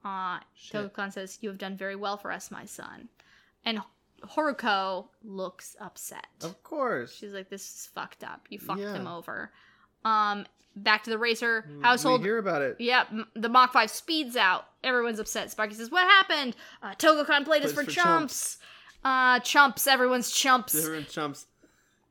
Uh, 0.05 0.39
Shit. 0.55 0.91
Says, 1.13 1.39
You 1.41 1.49
have 1.51 1.59
done 1.59 1.77
very 1.77 1.97
well 1.97 2.17
for 2.17 2.33
us, 2.33 2.51
my 2.51 2.65
son. 2.65 3.09
And 3.65 3.81
Horuko 4.25 5.07
looks 5.25 5.77
upset. 5.81 6.27
Of 6.43 6.63
course. 6.63 7.15
She's 7.15 7.33
like, 7.33 7.49
This 7.51 7.63
is 7.63 7.89
fucked 7.95 8.25
up. 8.25 8.47
You 8.49 8.59
fucked 8.59 8.81
Yeah. 8.81 8.95
him 8.95 9.07
over. 9.07 9.51
Um, 10.05 10.47
back 10.77 11.05
to 11.05 11.11
the 11.11 11.19
racer 11.19 11.69
household. 11.83 12.21
We 12.23 12.29
hear 12.29 12.39
about 12.39 12.63
it. 12.63 12.77
Yep, 12.79 13.07
m- 13.11 13.29
the 13.35 13.49
Mach 13.49 13.73
5 13.73 13.91
speeds 13.91 14.37
out. 14.37 14.67
Everyone's 14.83 15.19
upset. 15.19 15.51
Sparky 15.51 15.75
says, 15.75 15.91
What 15.91 16.05
happened? 16.07 16.57
Uh, 16.83 16.95
Togokahn 16.95 17.45
played 17.45 17.63
us 17.65 17.73
Plays 17.73 17.87
for, 17.87 17.91
for 17.91 17.91
chumps. 17.91 18.59
Uh, 19.05 19.41
chumps. 19.41 19.87
Everyone's 19.87 20.31
chumps. 20.31 20.75
Everyone 20.75 21.07
chumps. 21.07 21.47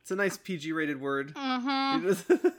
It's 0.02 0.12
a 0.12 0.16
nice 0.16 0.38
PG 0.38 0.72
rated 0.74 1.00
word. 1.02 1.34
Mm-hmm. 1.34 2.06
It 2.08 2.10
is- 2.12 2.26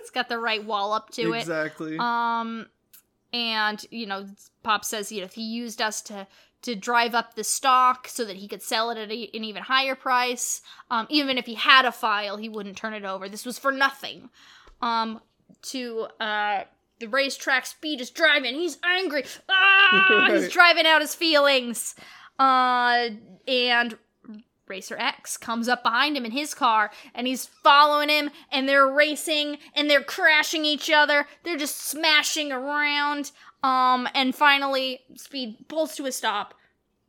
It's 0.00 0.10
got 0.10 0.28
the 0.28 0.38
right 0.38 0.64
wall 0.64 0.92
up 0.92 1.10
to 1.10 1.34
it. 1.34 1.40
exactly. 1.40 1.96
Um, 2.00 2.66
and 3.32 3.84
you 3.90 4.06
know, 4.06 4.26
Pop 4.62 4.84
says, 4.84 5.10
you 5.12 5.20
know, 5.20 5.26
if 5.26 5.34
he 5.34 5.42
used 5.42 5.80
us 5.80 6.00
to 6.02 6.26
to 6.62 6.74
drive 6.74 7.14
up 7.14 7.34
the 7.34 7.44
stock 7.44 8.06
so 8.06 8.24
that 8.24 8.36
he 8.36 8.46
could 8.46 8.62
sell 8.62 8.90
it 8.90 8.98
at 8.98 9.10
a, 9.10 9.30
an 9.34 9.44
even 9.44 9.62
higher 9.62 9.94
price, 9.94 10.60
um, 10.90 11.06
even 11.08 11.38
if 11.38 11.46
he 11.46 11.54
had 11.54 11.86
a 11.86 11.92
file, 11.92 12.36
he 12.36 12.50
wouldn't 12.50 12.76
turn 12.76 12.92
it 12.92 13.04
over. 13.04 13.28
This 13.28 13.46
was 13.46 13.58
for 13.58 13.72
nothing. 13.72 14.30
Um, 14.82 15.20
to 15.62 16.08
uh. 16.20 16.64
The 16.98 17.08
racetrack 17.08 17.64
speed 17.64 18.02
is 18.02 18.10
driving. 18.10 18.56
He's 18.56 18.76
angry. 18.84 19.24
Ah! 19.48 20.28
He's 20.28 20.48
driving 20.52 20.84
out 20.84 21.00
his 21.00 21.14
feelings. 21.14 21.94
Uh, 22.38 23.08
and 23.48 23.96
Racer 24.70 24.96
X 24.98 25.36
comes 25.36 25.68
up 25.68 25.82
behind 25.82 26.16
him 26.16 26.24
in 26.24 26.30
his 26.30 26.54
car 26.54 26.90
and 27.14 27.26
he's 27.26 27.44
following 27.44 28.08
him 28.08 28.30
and 28.50 28.68
they're 28.68 28.88
racing 28.88 29.58
and 29.74 29.90
they're 29.90 30.02
crashing 30.02 30.64
each 30.64 30.90
other. 30.90 31.26
They're 31.42 31.58
just 31.58 31.76
smashing 31.76 32.52
around. 32.52 33.32
Um 33.62 34.08
and 34.14 34.34
finally 34.34 35.00
Speed 35.16 35.68
pulls 35.68 35.94
to 35.96 36.06
a 36.06 36.12
stop 36.12 36.54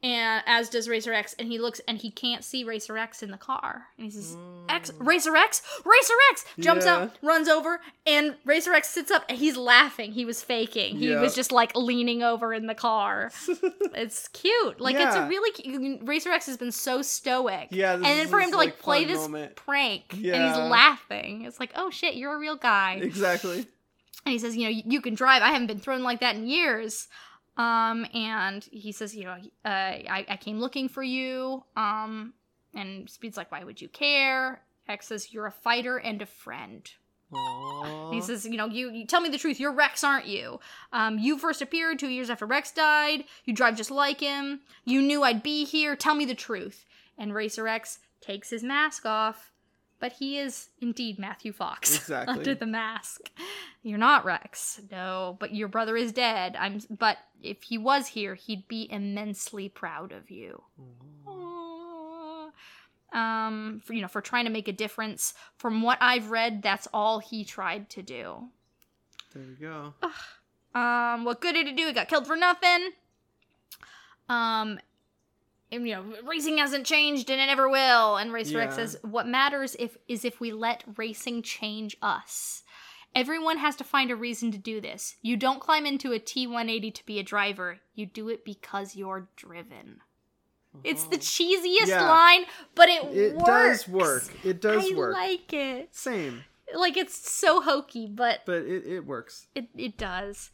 and 0.03 0.43
as 0.47 0.69
does 0.69 0.89
Racer 0.89 1.13
X 1.13 1.35
and 1.37 1.47
he 1.47 1.59
looks 1.59 1.79
and 1.87 1.97
he 1.97 2.09
can't 2.09 2.43
see 2.43 2.63
Racer 2.63 2.97
X 2.97 3.21
in 3.21 3.29
the 3.31 3.37
car. 3.37 3.87
And 3.97 4.05
he 4.05 4.11
says, 4.11 4.33
hmm. 4.35 4.65
X 4.69 4.91
Racer 4.99 5.35
X, 5.35 5.61
Racer 5.85 6.13
X 6.31 6.45
jumps 6.59 6.85
Yeah. 6.85 6.95
out, 6.95 7.15
runs 7.21 7.47
over, 7.47 7.79
and 8.07 8.35
Racer 8.45 8.73
X 8.73 8.89
sits 8.89 9.11
up 9.11 9.23
and 9.29 9.37
he's 9.37 9.57
laughing. 9.57 10.11
He 10.13 10.25
was 10.25 10.41
faking. 10.41 10.97
He 10.97 11.09
Yeah. 11.09 11.21
was 11.21 11.35
just 11.35 11.51
like 11.51 11.75
leaning 11.75 12.23
over 12.23 12.53
in 12.53 12.67
the 12.67 12.75
car. 12.75 13.31
it's 13.93 14.27
cute. 14.29 14.81
Like 14.81 14.95
it's 14.95 15.15
a 15.15 15.27
really 15.27 15.51
cute. 15.51 15.99
Racer 16.03 16.31
X 16.31 16.47
has 16.47 16.57
been 16.57 16.71
so 16.71 17.01
stoic. 17.01 17.67
Yeah, 17.71 17.97
this 17.97 18.07
and 18.07 18.19
then 18.19 18.27
for 18.27 18.39
him 18.39 18.51
to 18.51 18.57
like, 18.57 18.69
like, 18.69 18.79
play 18.79 19.05
this 19.05 19.19
moment. 19.19 19.55
prank 19.55 20.05
and 20.13 20.21
he's 20.23 20.33
laughing. 20.57 21.45
It's 21.45 21.59
like, 21.59 21.71
oh 21.75 21.89
shit, 21.89 22.15
you're 22.15 22.33
a 22.35 22.39
real 22.39 22.55
guy. 22.55 22.99
exactly. 23.01 23.65
And 24.25 24.33
he 24.33 24.39
says, 24.39 24.55
you 24.55 24.63
know, 24.65 24.69
you, 24.69 24.83
you 24.85 25.01
can 25.01 25.15
drive. 25.15 25.41
I 25.41 25.49
haven't 25.49 25.67
been 25.67 25.79
thrown 25.79 26.03
like 26.03 26.19
that 26.19 26.35
in 26.35 26.47
years. 26.47 27.07
Um, 27.57 28.05
and 28.13 28.63
he 28.71 28.91
says, 28.91 29.15
you 29.15 29.25
know, 29.25 29.37
uh, 29.65 29.67
I, 29.67 30.25
I 30.27 30.37
came 30.37 30.59
looking 30.59 30.87
for 30.89 31.03
you. 31.03 31.63
Um, 31.75 32.33
and 32.73 33.09
Speed's 33.09 33.37
like, 33.37 33.51
why 33.51 33.63
would 33.63 33.81
you 33.81 33.89
care? 33.89 34.61
X 34.87 35.07
says, 35.07 35.33
you're 35.33 35.45
a 35.45 35.51
fighter 35.51 35.97
and 35.97 36.21
a 36.21 36.25
friend. 36.25 36.89
Aww. 37.33 38.13
He 38.13 38.21
says, 38.21 38.45
you 38.45 38.57
know, 38.57 38.67
you, 38.67 38.91
you 38.91 39.05
tell 39.05 39.21
me 39.21 39.29
the 39.29 39.37
truth. 39.37 39.59
You're 39.59 39.71
Rex, 39.73 40.03
aren't 40.03 40.27
you? 40.27 40.59
Um, 40.91 41.17
you 41.17 41.37
first 41.37 41.61
appeared 41.61 41.99
two 41.99 42.09
years 42.09 42.29
after 42.29 42.45
Rex 42.45 42.71
died. 42.71 43.23
You 43.45 43.53
drive 43.53 43.77
just 43.77 43.91
like 43.91 44.19
him. 44.19 44.61
You 44.83 45.01
knew 45.01 45.23
I'd 45.23 45.43
be 45.43 45.63
here. 45.63 45.95
Tell 45.95 46.15
me 46.15 46.25
the 46.25 46.35
truth. 46.35 46.85
And 47.17 47.33
Racer 47.33 47.67
X 47.67 47.99
takes 48.19 48.49
his 48.49 48.63
mask 48.63 49.05
off, 49.05 49.50
but 50.01 50.13
he 50.13 50.37
is 50.37 50.67
indeed 50.81 51.17
Matthew 51.17 51.53
Fox 51.53 51.95
Exactly. 51.95 52.33
under 52.37 52.55
the 52.55 52.65
mask. 52.65 53.31
You're 53.83 53.97
not 53.97 54.25
Rex, 54.25 54.81
no, 54.91 55.37
but 55.39 55.55
your 55.55 55.69
brother 55.69 55.95
is 55.95 56.11
dead. 56.11 56.57
I'm, 56.59 56.81
but 56.89 57.17
if 57.41 57.63
he 57.63 57.77
was 57.77 58.07
here, 58.07 58.35
he'd 58.35 58.67
be 58.67 58.89
immensely 58.91 59.69
proud 59.69 60.11
of 60.11 60.29
you. 60.29 60.63
Um, 63.13 63.81
for, 63.83 63.93
you 63.93 64.01
know, 64.01 64.07
for 64.07 64.21
trying 64.21 64.45
to 64.45 64.51
make 64.51 64.67
a 64.67 64.73
difference. 64.73 65.33
From 65.57 65.81
what 65.81 65.97
I've 66.01 66.31
read, 66.31 66.61
that's 66.63 66.87
all 66.93 67.19
he 67.19 67.43
tried 67.43 67.89
to 67.91 68.01
do. 68.01 68.43
There 69.33 69.43
we 69.47 69.53
go. 69.55 69.93
Um, 70.73 71.25
what 71.25 71.41
good 71.41 71.53
did 71.53 71.67
it 71.67 71.75
do? 71.75 71.87
He 71.87 71.93
got 71.93 72.07
killed 72.07 72.25
for 72.25 72.37
nothing. 72.37 72.91
Um, 74.29 74.79
and, 75.71 75.87
you 75.87 75.95
know, 75.95 76.03
racing 76.25 76.57
hasn't 76.57 76.85
changed 76.85 77.29
and 77.29 77.39
it 77.41 77.45
never 77.47 77.69
will. 77.69 78.17
And 78.17 78.31
Racer 78.33 78.59
X 78.59 78.75
says, 78.75 78.97
"What 79.03 79.27
matters 79.27 79.75
if 79.79 79.97
is 80.07 80.25
if 80.25 80.39
we 80.39 80.51
let 80.51 80.83
racing 80.97 81.43
change 81.43 81.95
us." 82.01 82.63
Everyone 83.13 83.57
has 83.57 83.75
to 83.75 83.83
find 83.83 84.09
a 84.09 84.15
reason 84.15 84.51
to 84.53 84.57
do 84.57 84.79
this. 84.79 85.17
You 85.21 85.35
don't 85.35 85.59
climb 85.59 85.85
into 85.85 86.13
a 86.13 86.19
T180 86.19 86.93
to 86.93 87.05
be 87.05 87.19
a 87.19 87.23
driver. 87.23 87.79
You 87.93 88.05
do 88.05 88.29
it 88.29 88.45
because 88.45 88.95
you're 88.95 89.27
driven. 89.35 89.99
It's 90.85 91.03
the 91.03 91.17
Oh. 91.17 91.19
cheesiest 91.19 91.87
Yeah. 91.87 92.09
line, 92.09 92.45
but 92.75 92.87
it, 92.87 93.03
It 93.03 93.33
works. 93.35 93.45
does 93.45 93.87
work. 93.89 94.23
It 94.45 94.61
does 94.61 94.89
I 94.89 94.95
work. 94.95 95.13
I 95.17 95.19
like 95.27 95.51
it. 95.51 95.93
Same, 95.93 96.45
Like 96.73 96.95
it's 96.95 97.29
so 97.29 97.59
hokey, 97.59 98.07
but 98.07 98.43
but 98.45 98.61
it, 98.63 98.87
it 98.87 99.05
works. 99.05 99.47
it, 99.55 99.67
it 99.75 99.97
does. 99.97 100.49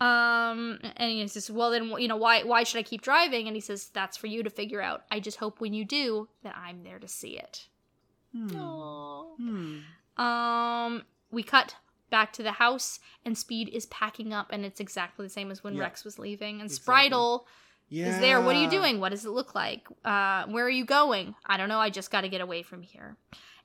Um, 0.00 0.78
and 0.96 1.10
he 1.10 1.26
says, 1.28 1.50
"Well, 1.50 1.70
then, 1.70 1.90
you 1.98 2.06
know, 2.08 2.16
why 2.16 2.42
why 2.42 2.64
should 2.64 2.78
I 2.78 2.82
keep 2.82 3.00
driving?" 3.02 3.46
And 3.46 3.56
he 3.56 3.60
says, 3.60 3.88
"That's 3.88 4.16
for 4.16 4.26
you 4.26 4.42
to 4.42 4.50
figure 4.50 4.82
out. 4.82 5.04
I 5.10 5.20
just 5.20 5.38
hope 5.38 5.60
when 5.60 5.72
you 5.72 5.84
do 5.84 6.28
that 6.42 6.54
I'm 6.56 6.82
there 6.84 6.98
to 6.98 7.08
see 7.08 7.38
it." 7.38 7.68
Hmm. 8.32 8.48
Hmm. 9.38 10.22
Um, 10.22 11.02
we 11.30 11.42
cut 11.42 11.76
back 12.10 12.32
to 12.34 12.42
the 12.42 12.52
house, 12.52 13.00
and 13.24 13.36
Speed 13.36 13.68
is 13.70 13.86
packing 13.86 14.32
up, 14.32 14.48
and 14.50 14.64
it's 14.64 14.80
exactly 14.80 15.24
the 15.26 15.30
same 15.30 15.50
as 15.50 15.64
when 15.64 15.74
Yeah. 15.74 15.82
Rex 15.82 16.04
was 16.04 16.18
leaving. 16.18 16.60
And 16.60 16.70
Exactly. 16.70 16.94
Spritle 17.10 17.44
Yeah. 17.88 18.06
is 18.08 18.18
there. 18.20 18.40
What 18.40 18.54
are 18.56 18.62
you 18.62 18.70
doing? 18.70 19.00
What 19.00 19.10
does 19.10 19.24
it 19.24 19.30
look 19.30 19.54
like? 19.54 19.86
Uh, 20.04 20.44
where 20.46 20.64
are 20.66 20.70
you 20.70 20.84
going? 20.84 21.34
I 21.46 21.56
don't 21.56 21.68
know. 21.68 21.80
I 21.80 21.90
just 21.90 22.10
got 22.10 22.20
to 22.20 22.28
get 22.28 22.40
away 22.40 22.62
from 22.62 22.82
here. 22.82 23.16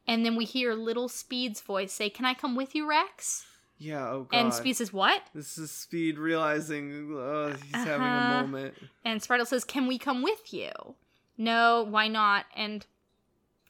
And 0.07 0.25
then 0.25 0.35
we 0.35 0.45
hear 0.45 0.73
little 0.73 1.07
Speed's 1.09 1.61
voice 1.61 1.93
say, 1.93 2.09
"Can 2.09 2.25
I 2.25 2.33
come 2.33 2.55
with 2.55 2.73
you, 2.73 2.87
Rex?" 2.87 3.45
Yeah. 3.83 4.07
Oh 4.09 4.23
god. 4.29 4.37
And 4.37 4.53
Speed 4.53 4.75
says, 4.77 4.93
"What?" 4.93 5.23
This 5.33 5.57
is 5.57 5.71
Speed 5.71 6.19
realizing 6.19 7.17
uh, 7.17 7.57
he's 7.57 7.73
having 7.83 8.07
Uh-huh. 8.07 8.17
a 8.17 8.41
moment. 8.43 8.75
And 9.03 9.19
Spritle 9.21 9.47
says, 9.47 9.63
"Can 9.63 9.87
we 9.87 9.97
come 9.97 10.21
with 10.21 10.53
you?" 10.53 10.71
No, 11.37 11.83
why 11.89 12.07
not? 12.07 12.45
And 12.55 12.85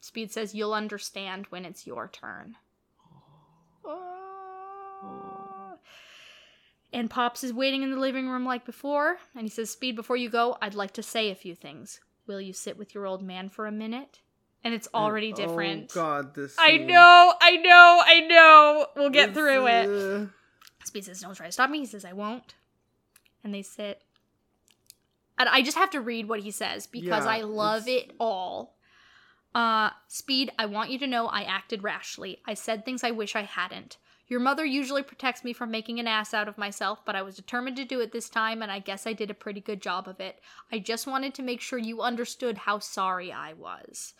Speed 0.00 0.30
says, 0.30 0.54
"You'll 0.54 0.74
understand 0.74 1.46
when 1.48 1.64
it's 1.64 1.86
your 1.86 2.08
turn." 2.08 2.56
And 6.92 7.08
Pops 7.08 7.42
is 7.42 7.54
waiting 7.54 7.82
in 7.82 7.90
the 7.90 7.96
living 7.98 8.28
room 8.28 8.44
like 8.44 8.66
before, 8.66 9.16
and 9.34 9.44
he 9.44 9.48
says, 9.48 9.70
Speed, 9.70 9.96
before 9.96 10.16
you 10.18 10.28
go, 10.28 10.58
I'd 10.60 10.74
like 10.74 10.92
to 10.92 11.02
say 11.02 11.30
a 11.30 11.34
few 11.34 11.54
things. 11.54 12.00
Will 12.26 12.40
you 12.40 12.52
sit 12.52 12.76
with 12.76 12.94
your 12.94 13.06
old 13.06 13.22
man 13.22 13.48
for 13.48 13.66
a 13.66 13.72
minute? 13.72 14.20
And 14.64 14.72
it's 14.74 14.88
already 14.94 15.28
And- 15.28 15.36
different. 15.36 15.90
Oh 15.92 15.94
god, 15.94 16.34
this. 16.34 16.56
I 16.58 16.76
scene. 16.78 16.86
know, 16.86 17.34
I 17.40 17.56
know, 17.56 18.02
I 18.06 18.20
know. 18.20 18.86
We'll 18.96 19.10
get 19.10 19.30
It's, 19.30 19.38
through 19.38 19.66
it. 19.66 19.88
uh, 19.88 20.26
Speed 20.84 21.04
says, 21.04 21.20
Don't 21.20 21.34
try 21.34 21.46
to 21.46 21.52
stop 21.52 21.68
me. 21.70 21.78
He 21.80 21.86
says, 21.86 22.04
I 22.04 22.12
won't. 22.12 22.54
And 23.42 23.52
they 23.52 23.62
sit. 23.62 24.02
And 25.38 25.48
I 25.48 25.62
just 25.62 25.76
have 25.76 25.90
to 25.90 26.00
read 26.00 26.28
what 26.28 26.40
he 26.40 26.50
says 26.50 26.86
because 26.86 27.24
Yeah, 27.24 27.30
I 27.32 27.40
love 27.40 27.88
it's- 27.88 28.10
it 28.10 28.14
all. 28.20 28.76
Uh, 29.54 29.90
Speed, 30.08 30.50
I 30.58 30.66
want 30.66 30.90
you 30.90 30.98
to 31.00 31.06
know 31.06 31.26
I 31.26 31.42
acted 31.42 31.82
rashly. 31.82 32.38
I 32.46 32.54
said 32.54 32.84
things 32.84 33.02
I 33.04 33.10
wish 33.10 33.34
I 33.36 33.42
hadn't. 33.42 33.96
Your 34.28 34.40
mother 34.40 34.64
usually 34.64 35.02
protects 35.02 35.44
me 35.44 35.52
from 35.52 35.70
making 35.70 35.98
an 35.98 36.06
ass 36.06 36.32
out 36.32 36.48
of 36.48 36.56
myself, 36.56 37.04
but 37.04 37.14
I 37.14 37.20
was 37.20 37.34
determined 37.36 37.76
to 37.76 37.84
do 37.84 38.00
it 38.00 38.12
this 38.12 38.30
time, 38.30 38.62
and 38.62 38.72
I 38.72 38.78
guess 38.78 39.06
I 39.06 39.12
did 39.12 39.30
a 39.30 39.34
pretty 39.34 39.60
good 39.60 39.82
job 39.82 40.08
of 40.08 40.20
it. 40.20 40.40
I 40.70 40.78
just 40.78 41.06
wanted 41.06 41.34
to 41.34 41.42
make 41.42 41.60
sure 41.60 41.78
you 41.78 42.00
understood 42.00 42.58
how 42.58 42.78
sorry 42.78 43.30
I 43.30 43.52
was. 43.52 44.14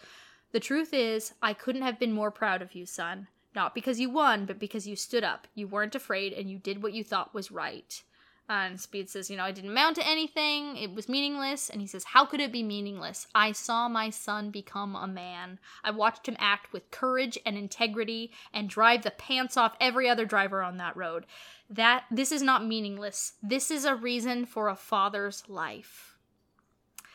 The 0.53 0.61
truth 0.61 0.93
is, 0.93 1.33
I 1.43 1.55
couldn't 1.55 1.83
have 1.83 1.99
been 1.99 2.13
more 2.13 2.31
proud 2.31 2.63
of 2.63 2.75
you, 2.75 2.87
son. 2.87 3.29
Not 3.55 3.75
because 3.75 4.01
you 4.01 4.11
won, 4.11 4.47
but 4.47 4.59
because 4.59 4.87
you 4.87 4.97
stood 4.97 5.25
up. 5.25 5.47
You 5.55 5.67
weren't 5.67 5.95
afraid, 5.95 6.33
and 6.33 6.51
you 6.51 6.59
did 6.59 6.83
what 6.83 6.93
you 6.93 7.03
thought 7.05 7.35
was 7.35 7.51
right. 7.51 8.03
And 8.49 8.79
Speed 8.79 9.09
says, 9.09 9.31
You 9.31 9.37
know, 9.37 9.45
I 9.45 9.53
didn't 9.53 9.71
amount 9.71 9.97
to 9.97 10.07
anything. 10.07 10.77
It 10.77 10.95
was 10.95 11.09
meaningless. 11.09 11.71
And 11.71 11.81
he 11.81 11.87
says, 11.87 12.05
How 12.05 12.27
could 12.27 12.41
it 12.41 12.53
be 12.53 12.63
meaningless? 12.63 13.27
I 13.35 13.53
saw 13.53 13.89
my 13.89 14.11
son 14.11 14.51
become 14.51 14.95
a 14.95 15.07
man. 15.07 15.59
I 15.83 15.91
watched 15.91 16.29
him 16.29 16.37
act 16.39 16.73
with 16.73 16.91
courage 16.91 17.39
and 17.47 17.57
integrity 17.57 18.31
and 18.53 18.69
drive 18.69 19.03
the 19.03 19.11
pants 19.11 19.57
off 19.57 19.77
every 19.81 20.09
other 20.09 20.27
driver 20.27 20.63
on 20.63 20.77
that 20.79 20.97
road. 20.97 21.25
That 21.71 22.05
this 22.11 22.31
is 22.31 22.43
not 22.43 22.67
meaningless. 22.67 23.35
This 23.43 23.71
is 23.71 23.85
a 23.87 23.95
reason 23.95 24.45
for 24.45 24.69
a 24.69 24.77
father's 24.77 25.45
life. 25.49 26.12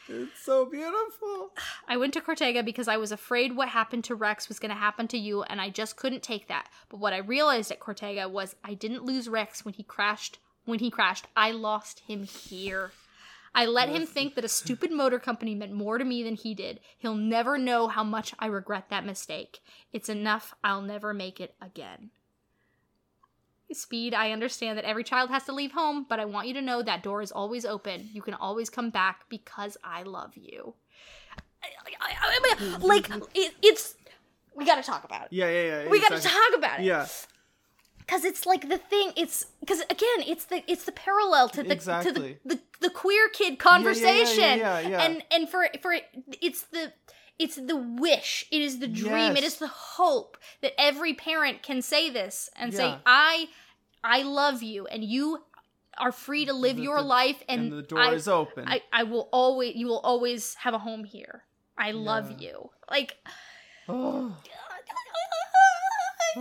It's 0.10 0.40
so 0.42 0.66
beautiful. 0.66 1.52
I 1.88 1.98
went 1.98 2.14
to 2.14 2.22
Cortega 2.22 2.64
because 2.64 2.88
I 2.88 2.98
was 2.98 3.12
afraid 3.12 3.56
what 3.56 3.70
happened 3.70 4.04
to 4.06 4.16
Rex 4.16 4.48
was 4.48 4.60
going 4.60 4.70
to 4.70 4.76
happen 4.76 5.08
to 5.10 5.18
you, 5.18 5.44
and 5.44 5.60
I 5.60 5.70
just 5.70 5.98
couldn't 5.98 6.24
take 6.24 6.48
that. 6.48 6.70
But 6.90 7.00
what 7.00 7.14
I 7.14 7.18
realized 7.18 7.72
at 7.72 7.80
Cortega 7.80 8.30
was 8.30 8.56
I 8.64 8.74
didn't 8.74 9.04
lose 9.04 9.28
Rex 9.28 9.66
when 9.66 9.74
he 9.74 9.84
crashed. 9.84 10.40
When 10.66 10.80
he 10.80 10.90
crashed, 10.90 11.28
I 11.36 11.52
lost 11.52 12.02
him 12.02 12.24
here. 12.24 12.92
I 13.56 13.66
let 13.66 13.90
him 13.90 14.06
think 14.06 14.36
that 14.36 14.46
a 14.46 14.50
stupid 14.50 14.92
motor 14.92 15.18
company 15.18 15.56
meant 15.56 15.72
more 15.72 15.98
to 15.98 16.06
me 16.06 16.22
than 16.22 16.36
he 16.36 16.54
did. 16.54 16.80
He'll 16.98 17.16
never 17.16 17.58
know 17.58 17.88
how 17.88 18.04
much 18.04 18.36
I 18.38 18.46
regret 18.46 18.90
that 18.90 19.06
mistake. 19.06 19.62
It's 19.92 20.10
enough. 20.10 20.54
I'll 20.64 20.82
never 20.82 21.14
make 21.14 21.40
it 21.40 21.56
again. 21.60 22.12
Speed, 23.74 24.14
I 24.14 24.32
understand 24.32 24.78
that 24.78 24.86
every 24.86 25.04
child 25.04 25.30
has 25.30 25.44
to 25.44 25.52
leave 25.52 25.74
home, 25.74 26.06
but 26.08 26.20
I 26.20 26.26
want 26.26 26.48
you 26.48 26.54
to 26.54 26.62
know 26.62 26.82
that 26.82 27.04
door 27.04 27.22
is 27.22 27.32
always 27.34 27.66
open. 27.66 28.10
You 28.14 28.22
can 28.22 28.34
always 28.34 28.70
come 28.70 28.90
back 28.90 29.26
because 29.30 29.76
I 29.84 30.04
love 30.04 30.32
you. 30.36 30.74
I- 31.64 31.68
I- 32.02 32.16
I- 32.22 32.56
I- 32.74 32.78
like 32.78 33.10
it, 33.34 33.54
it's 33.62 33.96
we 34.56 34.66
got 34.66 34.76
to 34.76 34.84
talk 34.84 35.04
about 35.04 35.24
it. 35.26 35.28
Yeah, 35.34 35.50
yeah, 35.50 35.84
yeah. 35.84 35.90
We 35.90 36.00
got 36.00 36.10
to 36.10 36.16
exactly. 36.16 36.40
talk 36.40 36.58
about 36.58 36.80
it. 36.80 36.86
Yeah, 36.86 37.08
Cuz 38.08 38.24
it's 38.24 38.46
like 38.46 38.70
the 38.70 38.78
thing 38.78 39.12
it's 39.18 39.48
cuz 39.68 39.82
again, 39.82 40.20
it's 40.26 40.46
the 40.46 40.64
it's 40.72 40.86
the 40.86 40.94
parallel 40.94 41.50
to 41.50 41.62
the 41.64 41.76
to 41.76 42.12
the, 42.14 42.38
the 42.46 42.60
the 42.80 42.90
queer 42.90 43.28
kid 43.30 43.60
conversation. 43.60 44.60
yeah, 44.60 44.80
yeah. 44.80 45.02
And 45.02 45.24
and 45.30 45.50
for 45.50 45.68
for 45.82 45.92
it, 45.92 46.06
it's 46.42 46.62
the 46.64 46.94
it's 47.40 47.56
the 47.56 47.76
wish. 47.78 48.46
It 48.52 48.62
is 48.62 48.80
the 48.80 48.88
dream. 48.88 49.36
It 49.36 49.44
Yes. 49.44 49.54
is 49.54 49.60
the 49.60 49.68
hope 49.68 50.38
that 50.62 50.74
every 50.80 51.14
parent 51.14 51.62
can 51.64 51.82
say 51.82 52.10
this 52.10 52.50
and 52.56 52.74
say, 52.74 52.96
"I, 53.06 53.50
I 54.04 54.22
love 54.24 54.64
you, 54.64 54.88
and 54.88 55.04
you 55.04 55.44
are 55.98 56.12
free 56.12 56.46
to 56.46 56.54
live 56.54 56.78
The- 56.78 56.84
your 56.84 56.98
the- 57.02 57.08
life, 57.08 57.44
and, 57.50 57.62
and, 57.62 57.72
the 57.80 57.82
door 57.82 58.00
I, 58.00 58.14
is 58.14 58.28
open. 58.28 58.68
I, 58.68 58.82
I 58.94 59.04
will 59.04 59.30
always, 59.32 59.76
you 59.76 59.88
will 59.88 60.00
always 60.00 60.54
have 60.56 60.74
a 60.74 60.80
home 60.80 61.04
here. 61.06 61.44
I 61.78 61.92
love 61.92 62.40
you. 62.42 62.70
Like, 62.90 63.18
Oh, 63.90 64.36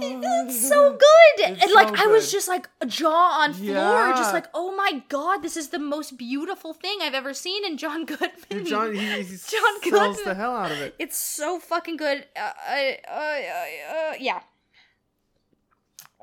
it's 0.03 0.69
so 0.69 0.93
good. 0.93 1.51
It's 1.51 1.63
and 1.63 1.73
like, 1.73 1.89
so 1.89 1.95
I 1.99 2.07
was 2.07 2.31
just 2.33 2.49
like 2.49 2.69
jaw 2.87 3.41
on 3.43 3.53
floor, 3.53 4.11
just 4.11 4.33
like, 4.33 4.47
oh 4.55 4.75
my 4.77 5.03
god, 5.09 5.43
this 5.43 5.57
is 5.57 5.69
the 5.69 5.79
most 5.79 6.17
beautiful 6.17 6.73
thing 6.73 6.99
I've 7.03 7.15
ever 7.15 7.33
seen 7.35 7.65
in 7.65 7.77
John 7.77 8.05
Goodman. 8.07 8.65
John, 8.65 8.95
he, 8.95 9.01
he 9.01 9.07
John 9.37 9.81
sells 9.83 9.83
the 9.83 9.91
Goodman. 9.91 10.37
hell 10.37 10.57
out 10.57 10.71
of 10.73 10.81
it. 10.81 10.95
It's 10.99 11.17
so 11.17 11.59
fucking 11.59 11.97
good. 11.97 12.27
Uh, 12.37 12.51
uh, 12.69 12.93
uh, 13.11 13.15
uh, 13.15 14.13
yeah. 14.19 14.41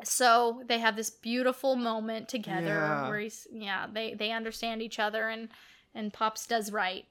So 0.03 0.61
they 0.67 0.79
have 0.79 0.95
this 0.95 1.09
beautiful 1.09 1.75
moment 1.75 2.27
together 2.27 2.67
Yeah. 2.67 3.07
where 3.07 3.19
he's 3.19 3.47
yeah 3.51 3.87
they 3.91 4.13
they 4.15 4.31
understand 4.31 4.81
each 4.81 4.99
other 4.99 5.29
and 5.29 5.49
and 5.95 6.11
Pops 6.11 6.45
does 6.47 6.71
right. 6.71 7.05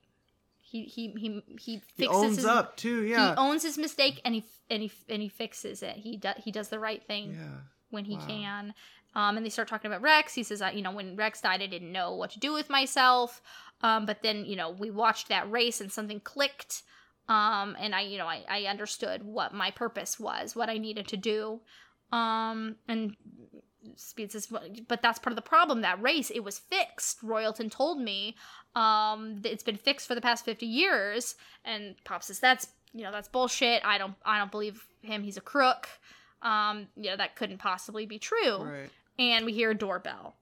He 0.73 0.84
he 0.84 1.09
he 1.18 1.42
he 1.60 1.78
fixes 1.81 1.97
He 1.97 2.07
owns 2.09 2.36
his, 2.36 2.47
up 2.47 2.78
too. 2.78 3.02
Yeah, 3.02 3.34
He 3.34 3.36
owns 3.36 3.62
his 3.62 3.76
mistake 3.76 4.23
and 4.25 4.34
he 4.34 4.44
and 4.70 4.83
he 4.83 4.91
and 5.07 5.20
he 5.20 5.28
fixes 5.28 5.83
it. 5.83 5.97
He 5.97 6.17
does 6.17 6.36
he 6.42 6.51
does 6.51 6.70
the 6.70 6.78
right 6.78 7.05
thing 7.07 7.34
yeah. 7.34 7.59
when 7.91 8.07
he 8.07 8.17
Wow. 8.17 8.26
can. 8.26 8.75
Um, 9.15 9.36
and 9.36 9.44
they 9.44 9.51
start 9.51 9.68
talking 9.68 9.91
about 9.91 10.01
Rex. 10.01 10.33
He 10.33 10.42
says, 10.42 10.62
I, 10.62 10.70
you 10.70 10.81
know, 10.81 10.91
when 10.91 11.17
Rex 11.17 11.42
died, 11.42 11.60
I 11.60 11.67
didn't 11.67 11.92
know 11.92 12.15
what 12.15 12.31
to 12.31 12.39
do 12.39 12.55
with 12.55 12.70
myself. 12.70 13.42
Um, 13.83 14.07
but 14.07 14.23
then, 14.23 14.47
you 14.47 14.57
know, 14.57 14.70
we 14.70 14.91
watched 14.91 15.28
that 15.28 15.51
race 15.51 15.83
and 15.83 15.92
something 15.92 16.18
clicked. 16.20 16.83
Um, 17.28 17.76
and 17.78 17.94
I, 17.94 18.01
you 18.01 18.17
know, 18.17 18.26
I, 18.26 18.42
I 18.49 18.62
understood 18.62 19.23
what 19.23 19.52
my 19.52 19.70
purpose 19.70 20.18
was, 20.18 20.57
what 20.57 20.70
I 20.70 20.78
needed 20.78 21.07
to 21.09 21.18
do. 21.18 21.60
Um, 22.10 22.76
and 22.89 23.15
Speed 23.97 24.33
says, 24.33 24.47
but 24.89 25.02
that's 25.02 25.19
part 25.19 25.33
of 25.33 25.36
the 25.36 25.43
problem. 25.43 25.81
That 25.81 26.01
race, 26.01 26.31
it 26.31 26.41
was 26.44 26.59
fixed. 26.59 27.20
Royalton 27.23 27.70
told 27.70 28.01
me, 28.01 28.36
um, 28.77 29.41
it's 29.44 29.62
been 29.62 29.77
fixed 29.77 30.07
for 30.07 30.15
the 30.15 30.20
past 30.20 30.44
50 30.44 30.67
years. 30.67 31.35
And 31.65 31.94
Pop 32.05 32.23
says, 32.23 32.39
that's, 32.41 32.69
you 32.94 33.02
know, 33.02 33.11
that's 33.12 33.28
bullshit. 33.28 33.85
I 33.85 33.99
don't, 33.99 34.15
I 34.25 34.39
don't 34.39 34.51
believe 34.51 34.86
him. 35.02 35.23
He's 35.23 35.36
a 35.36 35.41
crook. 35.43 35.89
Um, 36.43 36.89
you 36.97 37.11
know, 37.11 37.17
that 37.17 37.36
couldn't 37.36 37.59
possibly 37.59 38.05
be 38.07 38.19
true 38.19 38.59
Right. 38.65 38.91
and 39.19 39.44
we 39.47 39.52
hear 39.52 39.70
a 39.70 39.75
doorbell. 39.77 40.35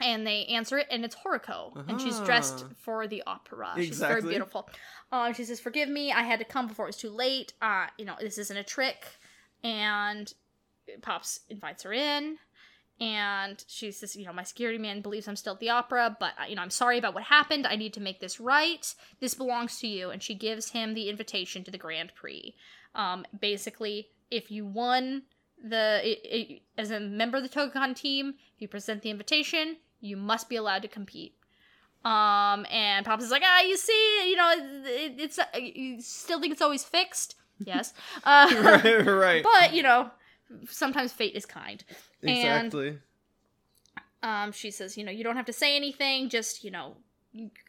And 0.00 0.26
they 0.26 0.46
answer 0.46 0.78
it, 0.78 0.86
and 0.90 1.04
it's 1.04 1.14
Horuko, 1.14 1.86
and 1.88 2.00
she's 2.00 2.18
dressed 2.20 2.64
Uh-huh. 2.64 2.74
for 2.78 3.06
the 3.06 3.22
opera. 3.26 3.74
She's 3.76 3.98
very 3.98 4.22
beautiful. 4.22 4.68
Uh, 5.12 5.32
she 5.34 5.44
says, 5.44 5.60
"Forgive 5.60 5.88
me, 5.88 6.10
I 6.10 6.22
had 6.22 6.38
to 6.38 6.46
come 6.46 6.66
before 6.66 6.86
it 6.86 6.88
was 6.88 6.96
too 6.96 7.10
late. 7.10 7.52
Uh, 7.60 7.86
you 7.98 8.06
know, 8.06 8.16
this 8.18 8.38
isn't 8.38 8.56
a 8.56 8.64
trick." 8.64 9.04
And 9.62 10.32
Pops 11.00 11.40
invites 11.48 11.82
her 11.82 11.92
in, 11.92 12.38
and 13.00 13.62
she 13.66 13.90
says, 13.90 14.16
"You 14.16 14.26
know, 14.26 14.32
my 14.32 14.42
security 14.42 14.78
man 14.78 15.00
believes 15.00 15.28
I'm 15.28 15.36
still 15.36 15.54
at 15.54 15.60
the 15.60 15.70
opera, 15.70 16.16
but 16.18 16.32
uh, 16.40 16.46
you 16.46 16.56
know, 16.56 16.62
I'm 16.62 16.70
sorry 16.70 16.98
about 16.98 17.14
what 17.14 17.24
happened. 17.24 17.66
I 17.66 17.76
need 17.76 17.94
to 17.94 18.00
make 18.00 18.20
this 18.20 18.40
right. 18.40 18.94
This 19.20 19.34
belongs 19.34 19.78
to 19.80 19.86
you." 19.86 20.10
And 20.10 20.22
she 20.22 20.34
gives 20.34 20.70
him 20.70 20.94
the 20.94 21.08
invitation 21.08 21.64
to 21.64 21.70
the 21.70 21.78
Grand 21.78 22.14
Prix. 22.14 22.54
Um, 22.94 23.24
basically, 23.40 24.08
if 24.30 24.50
you 24.50 24.66
won 24.66 25.22
the 25.62 26.00
it, 26.02 26.20
it, 26.24 26.62
as 26.76 26.90
a 26.90 27.00
member 27.00 27.38
of 27.38 27.42
the 27.42 27.48
Togokahn 27.48 27.94
team, 27.94 28.34
if 28.54 28.60
you 28.60 28.68
present 28.68 29.02
the 29.02 29.10
invitation, 29.10 29.76
you 30.00 30.16
must 30.16 30.48
be 30.48 30.56
allowed 30.56 30.82
to 30.82 30.88
compete. 30.88 31.34
Um, 32.04 32.66
and 32.70 33.06
Pops 33.06 33.22
is 33.22 33.30
like, 33.30 33.42
ah, 33.44 33.62
you 33.62 33.76
see, 33.76 34.30
you 34.30 34.36
know, 34.36 34.52
it, 34.58 35.14
it's 35.18 35.38
uh, 35.38 35.44
you 35.56 36.00
still 36.00 36.40
think 36.40 36.52
it's 36.52 36.62
always 36.62 36.82
fixed. 36.82 37.36
Yes, 37.64 37.94
uh, 38.24 38.52
right. 38.60 39.06
Right. 39.06 39.42
but 39.60 39.72
you 39.72 39.82
know, 39.82 40.10
sometimes 40.68 41.12
fate 41.12 41.34
is 41.34 41.46
kind. 41.46 41.82
and- 42.46 42.70
Um, 44.22 44.52
she 44.52 44.70
says, 44.70 44.96
you 44.96 45.04
know, 45.04 45.10
you 45.10 45.24
don't 45.24 45.36
have 45.36 45.46
to 45.46 45.52
say 45.52 45.74
anything, 45.76 46.28
just 46.28 46.62
you 46.62 46.70
know, 46.70 46.96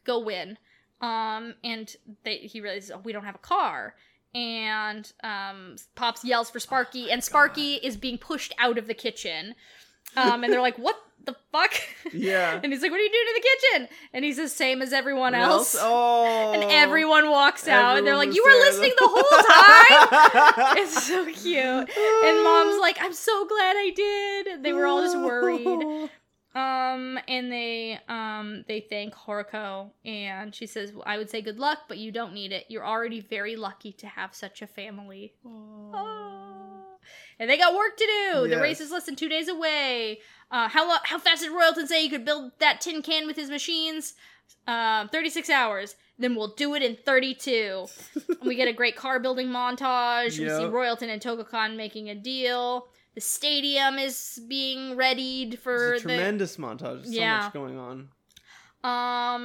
go 0.03 0.19
win. 0.19 0.57
Um, 1.01 1.55
and 1.63 1.93
they 2.23 2.37
he 2.37 2.61
realizes 2.61 2.91
oh, 2.91 2.99
we 2.99 3.11
don't 3.11 3.25
have 3.25 3.35
a 3.35 3.39
car. 3.39 3.95
And 4.35 5.11
um, 5.23 5.75
Pops 5.95 6.23
yells 6.23 6.49
for 6.49 6.59
Sparky, 6.59 7.11
and 7.11 7.23
Sparky 7.23 7.75
is 7.75 7.97
being 7.97 8.17
pushed 8.17 8.53
out 8.57 8.77
of 8.77 8.87
the 8.87 8.93
kitchen. 8.95 9.53
Um, 10.15 10.43
and 10.43 10.51
they're 10.51 10.61
like, 10.61 10.77
"What 10.77 10.95
the 11.25 11.35
fuck?" 11.51 11.73
Yeah. 12.11 12.59
and 12.63 12.71
he's 12.71 12.81
like, 12.81 12.91
"What 12.91 12.99
are 12.99 13.03
you 13.03 13.11
doing 13.11 13.27
in 13.27 13.33
the 13.33 13.41
kitchen?" 13.41 13.97
And 14.13 14.25
he's 14.25 14.37
the 14.37 14.49
same 14.49 14.81
as 14.81 14.93
everyone 14.93 15.33
What 15.33 15.41
else. 15.41 15.75
Oh. 15.79 16.53
And 16.53 16.63
everyone 16.71 17.29
walks 17.29 17.67
out, 17.67 17.97
and 17.97 18.05
they're 18.05 18.17
like, 18.17 18.33
"You 18.33 18.43
were 18.43 18.51
listening 18.51 18.93
the 18.97 19.07
whole 19.07 19.23
time." 19.23 20.77
it's 20.77 21.07
so 21.07 21.25
cute. 21.25 21.57
And 21.65 22.43
mom's 22.43 22.79
like, 22.79 22.97
"I'm 23.01 23.13
so 23.13 23.45
glad 23.47 23.75
I 23.77 23.91
did." 23.95 24.47
And 24.47 24.65
they 24.65 24.73
were 24.73 24.85
all 24.85 25.01
just 25.01 25.17
worried. 25.17 26.09
Um, 26.55 27.19
and 27.27 27.51
they 27.51 27.99
um 28.07 28.63
they 28.67 28.79
thank 28.81 29.15
Horuko, 29.15 29.89
and 30.05 30.53
she 30.53 30.67
says, 30.67 30.93
"I 31.03 31.17
would 31.17 31.29
say 31.31 31.41
good 31.41 31.57
luck, 31.57 31.85
but 31.87 31.97
you 31.97 32.11
don't 32.11 32.31
need 32.33 32.51
it. 32.51 32.65
You're 32.69 32.85
already 32.85 33.21
very 33.21 33.55
lucky 33.55 33.91
to 33.93 34.07
have 34.07 34.35
such 34.35 34.61
a 34.61 34.67
family." 34.67 35.33
Oh. 35.43 36.62
And 37.43 37.49
they 37.49 37.57
got 37.57 37.73
work 37.75 37.97
to 37.97 38.05
do. 38.05 38.47
The 38.47 38.57
race 38.61 38.79
is 38.79 38.89
less 38.89 39.05
than 39.05 39.15
two 39.17 39.27
days 39.27 39.49
away. 39.49 40.19
Uh, 40.49 40.69
how 40.69 40.87
lo- 40.87 41.03
how 41.03 41.19
fast 41.19 41.41
did 41.43 41.51
Royalton 41.51 41.87
say 41.87 42.01
he 42.01 42.09
could 42.09 42.23
build 42.23 42.51
that 42.59 42.79
tin 42.79 43.01
can 43.01 43.27
with 43.27 43.35
his 43.35 43.49
machines? 43.49 44.13
Um, 44.65 45.09
36 45.09 45.49
hours. 45.49 45.95
Then 46.17 46.35
we'll 46.35 46.53
do 46.55 46.73
it 46.75 46.81
in 46.83 46.95
32. 46.95 47.85
And 48.15 48.37
we 48.47 48.55
get 48.55 48.67
a 48.69 48.73
great 48.73 48.95
car 48.95 49.19
building 49.19 49.47
montage. 49.47 50.25
We 50.39 50.47
see 50.47 50.61
Yep. 50.61 50.71
Royalton 50.71 51.09
and 51.09 51.21
Togokahn 51.21 51.75
making 51.75 52.09
a 52.09 52.15
deal. 52.15 52.87
The 53.15 53.21
stadium 53.21 53.99
is 53.99 54.39
being 54.47 54.95
readied 54.95 55.59
for 55.59 55.93
It's 55.95 56.03
a 56.05 56.07
the 56.07 56.13
tremendous 56.15 56.57
montage. 56.57 57.03
There's 57.03 57.13
Yeah. 57.13 57.39
So 57.41 57.45
much 57.45 57.53
going 57.73 57.77
on. 57.77 58.09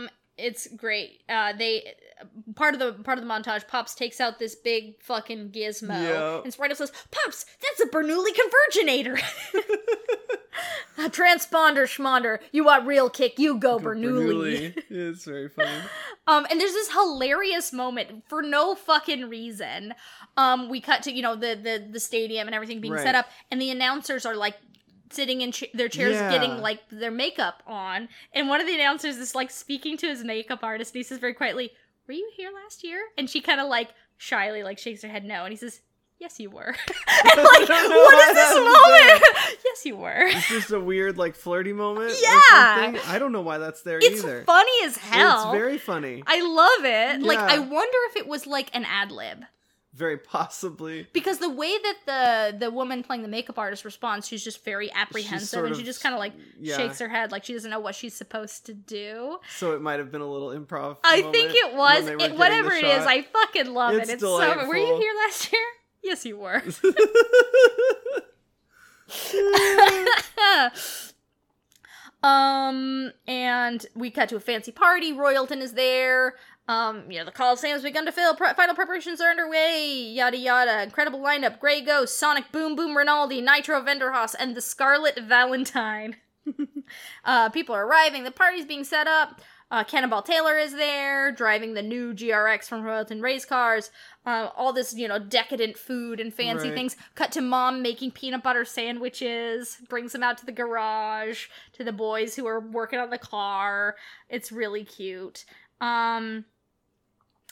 um, 0.00 0.10
it's 0.36 0.68
great. 0.68 1.22
Uh, 1.28 1.52
they 1.54 1.94
part 2.55 2.74
of 2.74 2.80
the 2.80 2.92
part 3.05 3.18
of 3.18 3.24
the 3.24 3.30
montage. 3.30 3.66
Pops 3.68 3.94
takes 3.94 4.20
out 4.20 4.38
this 4.38 4.55
big 4.55 5.00
fucking 5.02 5.50
gizmo, 5.50 5.88
Yeah. 5.90 6.40
and 6.44 6.52
Spritle 6.52 6.76
says, 6.76 6.92
"Pops, 7.10 7.44
that's 7.62 7.80
a 7.80 7.86
Bernoulli 7.86 8.30
converginator." 8.34 9.18
a 10.98 11.08
transponder 11.08 11.84
schmonder. 11.84 12.38
You 12.52 12.64
want 12.64 12.86
real 12.86 13.08
kick? 13.08 13.38
You 13.38 13.58
go 13.58 13.78
Bernoulli. 13.78 14.74
Bernoulli. 14.74 14.82
it's 14.90 15.24
very 15.24 15.48
funny. 15.48 15.70
Um, 16.26 16.47
and 16.50 16.60
there's 16.60 16.72
this 16.72 16.92
hilarious 16.92 17.72
moment 17.72 18.24
for 18.28 18.42
no 18.42 18.74
fucking 18.74 19.28
reason. 19.28 19.94
Um, 20.36 20.68
we 20.68 20.80
cut 20.80 21.02
to 21.05 21.12
you 21.12 21.22
know 21.22 21.34
the 21.36 21.55
the 21.62 21.86
the 21.90 22.00
stadium 22.00 22.48
and 22.48 22.55
everything 22.55 22.80
being 22.80 22.94
Right. 22.94 23.02
set 23.02 23.14
up, 23.14 23.26
and 23.50 23.60
the 23.60 23.70
announcers 23.70 24.26
are 24.26 24.34
like 24.36 24.56
sitting 25.10 25.40
in 25.40 25.52
ch- 25.52 25.64
their 25.72 25.88
chairs 25.88 26.14
Yeah. 26.16 26.30
getting 26.30 26.58
like 26.58 26.80
their 26.90 27.10
makeup 27.10 27.62
on, 27.66 28.08
and 28.34 28.48
one 28.48 28.60
of 28.60 28.66
the 28.66 28.74
announcers 28.74 29.16
is 29.16 29.34
like 29.34 29.50
speaking 29.50 29.97
to 29.98 30.06
his 30.08 30.22
makeup 30.24 30.60
artist, 30.62 30.94
and 30.94 30.98
he 30.98 31.02
says 31.02 31.18
very 31.18 31.32
quietly, 31.34 31.72
"Were 32.08 32.14
you 32.14 32.30
here 32.34 32.50
last 32.50 32.82
year?" 32.82 33.00
And 33.16 33.30
she 33.30 33.40
kind 33.40 33.60
of 33.60 33.68
like 33.68 33.90
shyly 34.16 34.62
like 34.62 34.78
shakes 34.78 35.02
her 35.02 35.08
head 35.08 35.24
no, 35.24 35.44
and 35.44 35.52
he 35.52 35.56
says. 35.56 35.80
Yes, 36.20 36.40
you 36.40 36.50
were. 36.50 36.66
and 36.66 36.74
like, 37.36 37.68
what 37.68 38.28
is 38.28 38.34
this 38.34 38.54
moment? 38.56 39.22
yes, 39.64 39.86
you 39.86 39.96
were. 39.96 40.26
It's 40.26 40.48
just 40.48 40.72
a 40.72 40.80
weird, 40.80 41.16
like, 41.16 41.36
flirty 41.36 41.72
moment. 41.72 42.12
Yeah. 42.20 42.86
something. 42.86 43.00
I 43.06 43.20
don't 43.20 43.30
know 43.30 43.40
why 43.40 43.58
that's 43.58 43.82
there 43.82 43.98
It's 43.98 44.24
either. 44.24 44.38
It's 44.38 44.46
funny 44.46 44.84
as 44.84 44.96
hell. 44.96 45.52
It's 45.52 45.56
very 45.56 45.78
funny. 45.78 46.24
I 46.26 46.40
love 46.40 46.84
it. 46.84 47.22
Like, 47.22 47.38
I 47.38 47.60
wonder 47.60 47.98
if 48.10 48.16
it 48.16 48.26
was 48.26 48.48
like 48.48 48.68
an 48.74 48.84
ad 48.84 49.12
lib. 49.12 49.44
Very 49.98 50.16
possibly. 50.16 51.08
because 51.12 51.38
the 51.38 51.50
way 51.50 51.76
that 51.76 51.96
the 52.06 52.58
the 52.58 52.70
woman 52.70 53.02
playing 53.02 53.22
the 53.22 53.28
makeup 53.28 53.58
artist 53.58 53.84
responds 53.84 54.28
she's 54.28 54.44
just 54.44 54.64
very 54.64 54.92
apprehensive 54.92 55.64
and 55.64 55.74
she 55.74 55.82
just 55.82 56.00
kind 56.00 56.14
of 56.14 56.20
like 56.20 56.34
yeah. 56.60 56.76
shakes 56.76 57.00
her 57.00 57.08
head 57.08 57.32
like 57.32 57.44
she 57.44 57.52
doesn't 57.52 57.70
know 57.70 57.80
what 57.80 57.96
she's 57.96 58.14
supposed 58.14 58.64
to 58.66 58.74
do. 58.74 59.38
So 59.56 59.72
it 59.72 59.82
might 59.82 59.98
have 59.98 60.12
been 60.12 60.20
a 60.20 60.30
little 60.30 60.50
improv. 60.50 60.98
i 61.02 61.22
think 61.22 61.52
it 61.52 61.74
was. 61.74 62.06
it, 62.06 62.36
whatever 62.36 62.70
it 62.70 62.84
is 62.84 63.04
i 63.04 63.22
fucking 63.22 63.74
love 63.74 63.94
It's 63.94 64.08
it. 64.08 64.12
It's 64.14 64.22
so 64.22 64.68
were 64.68 64.76
you 64.76 64.98
here 64.98 65.12
last 65.26 65.52
year? 65.52 65.62
Yes 66.04 66.24
you 66.24 66.38
were. 66.38 66.62
Um 72.22 73.12
and 73.28 73.86
we 73.94 74.10
cut 74.10 74.28
to 74.30 74.36
a 74.36 74.40
fancy 74.40 74.72
party. 74.72 75.12
Royalton 75.12 75.60
is 75.60 75.74
there 75.74 76.34
um 76.68 77.10
you 77.10 77.18
know 77.18 77.24
the 77.24 77.32
coliseum's 77.32 77.82
begun 77.82 78.05
to 78.06 78.12
fill 78.12 78.34
Pre- 78.36 78.52
final 78.55 78.74
preparations 78.74 79.20
are 79.20 79.30
underway 79.30 79.90
yada 79.90 80.36
yada 80.36 80.82
incredible 80.82 81.18
lineup 81.18 81.58
gray 81.58 81.80
ghost 81.80 82.18
sonic 82.18 82.52
boom 82.52 82.76
boom 82.76 82.97
rinaldi 82.97 83.40
nitro 83.40 83.80
venderhaus 83.82 84.34
and 84.38 84.55
the 84.55 84.60
scarlet 84.60 85.18
valentine 85.18 86.16
uh 87.24 87.48
people 87.50 87.74
are 87.74 87.86
arriving 87.86 88.22
the 88.24 88.30
party's 88.30 88.64
being 88.66 88.84
set 88.84 89.06
up 89.08 89.40
uh, 89.70 89.84
Cannonball 89.84 90.22
Taylor 90.22 90.56
is 90.56 90.72
there, 90.72 91.30
driving 91.30 91.74
the 91.74 91.82
new 91.82 92.14
GRX 92.14 92.64
from 92.64 92.84
Royalton 92.84 93.20
race 93.20 93.44
cars. 93.44 93.90
Uh, 94.24 94.48
all 94.56 94.72
this, 94.72 94.94
you 94.94 95.06
know, 95.06 95.18
decadent 95.18 95.76
food 95.76 96.20
and 96.20 96.32
fancy 96.32 96.68
Right. 96.68 96.74
things. 96.74 96.97
Cut 97.14 97.32
to 97.32 97.42
mom 97.42 97.82
making 97.82 98.12
peanut 98.12 98.42
butter 98.42 98.64
sandwiches, 98.64 99.76
brings 99.90 100.12
them 100.12 100.22
out 100.22 100.38
to 100.38 100.47
the 100.47 100.52
garage 100.52 101.48
to 101.74 101.84
the 101.84 101.92
boys 101.92 102.34
who 102.34 102.47
are 102.47 102.60
working 102.60 102.98
on 102.98 103.10
the 103.10 103.18
car. 103.18 103.97
It's 104.30 104.50
really 104.50 104.84
cute. 104.84 105.44
Um, 105.82 106.47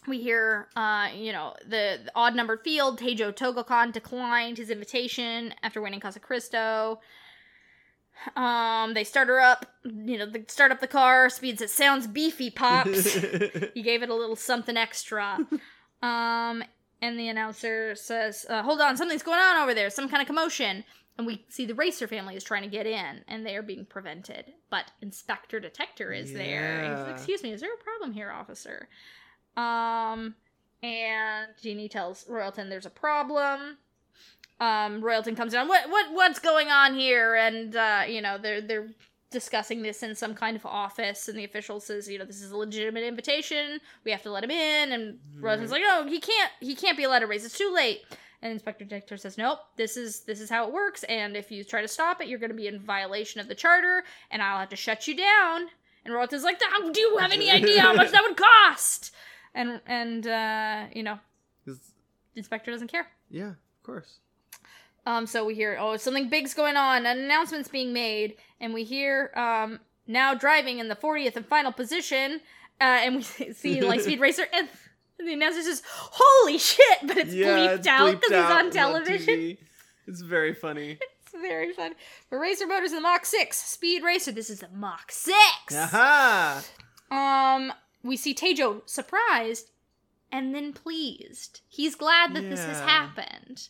we 0.06 0.20
hear, 0.20 0.68
uh, 0.76 1.08
you 1.14 1.32
know, 1.32 1.54
the, 1.62 2.00
the 2.04 2.12
odd 2.14 2.34
numbered 2.34 2.62
field. 2.62 3.00
Taejo 3.00 3.34
Togokahn 3.34 3.92
declined 3.92 4.58
his 4.58 4.70
invitation 4.70 5.54
after 5.62 5.80
winning 5.80 6.00
Casa 6.00 6.20
Cristo. 6.20 7.00
Um, 8.34 8.94
they 8.94 9.04
start 9.04 9.28
her 9.28 9.40
up. 9.40 9.66
You 9.84 10.18
know, 10.18 10.26
they 10.26 10.44
start 10.48 10.72
up 10.72 10.80
the 10.80 10.86
car. 10.86 11.28
speeds 11.28 11.58
says, 11.58 11.72
"Sounds 11.72 12.06
beefy, 12.06 12.50
pops." 12.50 13.14
you 13.74 13.82
gave 13.82 14.02
it 14.02 14.08
a 14.08 14.14
little 14.14 14.36
something 14.36 14.76
extra. 14.76 15.38
um, 16.02 16.64
and 17.02 17.18
the 17.18 17.28
announcer 17.28 17.94
says, 17.94 18.46
uh, 18.48 18.62
"Hold 18.62 18.80
on, 18.80 18.96
something's 18.96 19.22
going 19.22 19.38
on 19.38 19.62
over 19.62 19.74
there. 19.74 19.90
Some 19.90 20.08
kind 20.08 20.22
of 20.22 20.26
commotion." 20.26 20.84
And 21.18 21.26
we 21.26 21.46
see 21.48 21.64
the 21.64 21.74
racer 21.74 22.06
family 22.06 22.36
is 22.36 22.44
trying 22.44 22.62
to 22.62 22.68
get 22.68 22.86
in, 22.86 23.22
and 23.26 23.46
they 23.46 23.56
are 23.56 23.62
being 23.62 23.86
prevented. 23.86 24.52
But 24.70 24.90
Inspector 25.00 25.58
Detector 25.58 26.12
is 26.12 26.32
there. 26.32 26.82
And 26.82 26.94
he's 26.94 27.06
like, 27.06 27.16
Excuse 27.16 27.42
me, 27.42 27.52
is 27.52 27.62
there 27.62 27.72
a 27.72 27.82
problem 27.82 28.12
here, 28.12 28.30
officer? 28.30 28.88
Um, 29.56 30.34
and 30.82 31.48
Jeannie 31.60 31.88
tells 31.88 32.24
Royalton 32.24 32.68
there's 32.68 32.86
a 32.86 32.90
problem. 32.90 33.78
Um, 34.60 35.02
Royalton 35.02 35.36
comes 35.36 35.52
down. 35.52 35.68
What 35.68 35.90
what 35.90 36.12
what's 36.12 36.38
going 36.38 36.68
on 36.68 36.94
here? 36.94 37.34
And 37.34 37.74
uh, 37.76 38.04
you 38.08 38.20
know 38.20 38.38
they're 38.38 38.60
they're 38.60 38.88
discussing 39.30 39.82
this 39.82 40.02
in 40.02 40.14
some 40.14 40.34
kind 40.34 40.56
of 40.56 40.64
office, 40.64 41.28
and 41.28 41.36
the 41.38 41.44
official 41.44 41.80
says, 41.80 42.08
you 42.08 42.18
know, 42.18 42.24
this 42.24 42.40
is 42.40 42.52
a 42.52 42.56
legitimate 42.56 43.04
invitation. 43.04 43.80
We 44.04 44.10
have 44.12 44.22
to 44.22 44.30
let 44.30 44.44
him 44.44 44.50
in. 44.50 44.92
And 44.92 45.18
Royalton's 45.40 45.72
like, 45.72 45.82
no, 45.82 46.06
he 46.06 46.20
can't. 46.20 46.52
He 46.60 46.74
can't 46.74 46.96
be 46.96 47.04
allowed 47.04 47.18
to 47.20 47.26
raise. 47.26 47.44
It's 47.44 47.58
too 47.58 47.72
late. 47.74 48.02
And 48.42 48.52
Inspector 48.52 48.84
Detector 48.84 49.16
says, 49.16 49.36
nope. 49.36 49.58
This 49.76 49.96
is 49.96 50.20
this 50.20 50.40
is 50.40 50.48
how 50.48 50.66
it 50.66 50.72
works. 50.72 51.02
And 51.04 51.36
if 51.36 51.50
you 51.50 51.64
try 51.64 51.82
to 51.82 51.88
stop 51.88 52.20
it, 52.20 52.28
you're 52.28 52.38
going 52.38 52.50
to 52.50 52.56
be 52.56 52.66
in 52.68 52.78
violation 52.78 53.40
of 53.40 53.48
the 53.48 53.54
charter, 53.54 54.04
and 54.30 54.42
I'll 54.42 54.60
have 54.60 54.68
to 54.70 54.76
shut 54.76 55.08
you 55.08 55.16
down. 55.16 55.66
And 56.04 56.14
Royalton's 56.14 56.44
like, 56.44 56.60
"How- 56.62 56.90
do 56.90 57.00
you 57.00 57.16
have 57.18 57.32
any 57.32 57.50
idea 57.50 57.80
how 57.82 57.92
much 57.92 58.12
that 58.12 58.22
would 58.22 58.36
cost? 58.36 59.12
And 59.56 59.80
and 59.86 60.26
uh, 60.26 60.84
you 60.94 61.02
know, 61.02 61.18
Inspector 62.36 62.70
doesn't 62.70 62.88
care. 62.88 63.06
yeah, 63.30 63.48
of 63.48 63.82
course. 63.82 64.18
Um, 65.06 65.26
so 65.26 65.44
we 65.44 65.54
hear, 65.54 65.78
oh, 65.80 65.96
something 65.96 66.28
big's 66.28 66.52
going 66.52 66.76
on. 66.76 67.06
An 67.06 67.18
announcement's 67.18 67.68
being 67.68 67.92
made, 67.92 68.36
and 68.60 68.74
we 68.74 68.82
hear, 68.84 69.30
um, 69.36 69.78
now 70.08 70.34
driving 70.34 70.80
in 70.80 70.88
the 70.88 70.96
40th 70.96 71.36
and 71.36 71.46
final 71.46 71.70
position, 71.72 72.40
uh, 72.80 72.84
and 72.84 73.16
we 73.16 73.22
see 73.54 73.80
like 73.80 74.00
Speed 74.00 74.20
Racer, 74.20 74.46
and 74.52 74.68
the 75.18 75.32
announcer 75.32 75.62
says, 75.62 75.82
"Holy 75.88 76.58
shit!" 76.58 76.98
But 77.04 77.16
it's 77.16 77.32
yeah, 77.32 77.56
bleeped 77.56 77.78
it's 77.78 77.86
out 77.86 78.10
because 78.20 78.30
he's 78.30 78.50
on 78.64 78.70
television. 78.70 79.56
It's 80.06 80.20
very 80.20 80.54
funny. 80.54 80.98
It's 81.28 81.42
very 81.42 81.72
fun. 81.72 81.94
For 82.28 82.38
Racer 82.38 82.68
Motors 82.68 82.90
in 82.90 82.96
the 82.96 83.02
Mach 83.02 83.26
Six, 83.26 83.58
Speed 83.58 84.04
Racer. 84.04 84.30
This 84.30 84.48
is 84.48 84.60
the 84.60 84.68
Mach 84.72 85.10
Six. 85.10 85.74
Aha! 85.74 86.62
Um, 87.10 87.72
we 88.06 88.16
see 88.16 88.34
Taejo 88.34 88.82
surprised 88.86 89.70
and 90.32 90.54
then 90.54 90.72
pleased. 90.72 91.60
He's 91.68 91.94
glad 91.94 92.34
that 92.34 92.48
this 92.48 92.64
has 92.64 92.80
happened. 92.80 93.68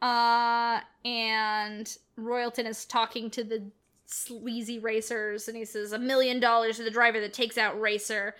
Uh, 0.00 0.80
and 1.04 1.96
Royalton 2.18 2.66
is 2.66 2.84
talking 2.84 3.30
to 3.30 3.44
the 3.44 3.70
sleazy 4.06 4.78
racers, 4.78 5.48
and 5.48 5.56
he 5.56 5.64
says 5.64 5.92
a 5.92 5.98
million 5.98 6.40
dollars 6.40 6.76
to 6.78 6.84
the 6.84 6.90
driver 6.90 7.20
that 7.20 7.32
takes 7.32 7.58
out 7.58 7.80
Racer. 7.80 8.34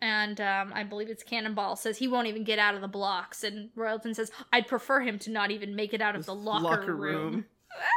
And 0.00 0.40
um, 0.40 0.72
I 0.74 0.82
believe 0.82 1.10
it's 1.10 1.22
Cannonball 1.22 1.76
says 1.76 1.98
he 1.98 2.08
won't 2.08 2.26
even 2.26 2.44
get 2.44 2.58
out 2.58 2.74
of 2.74 2.80
the 2.80 2.88
blocks, 2.88 3.44
and 3.44 3.70
Royalton 3.76 4.14
says 4.14 4.32
I'd 4.52 4.66
prefer 4.66 5.00
him 5.00 5.18
to 5.20 5.30
not 5.30 5.50
even 5.50 5.76
make 5.76 5.94
it 5.94 6.00
out 6.00 6.16
of 6.16 6.26
the 6.26 6.34
locker, 6.34 6.94
room. 6.94 7.44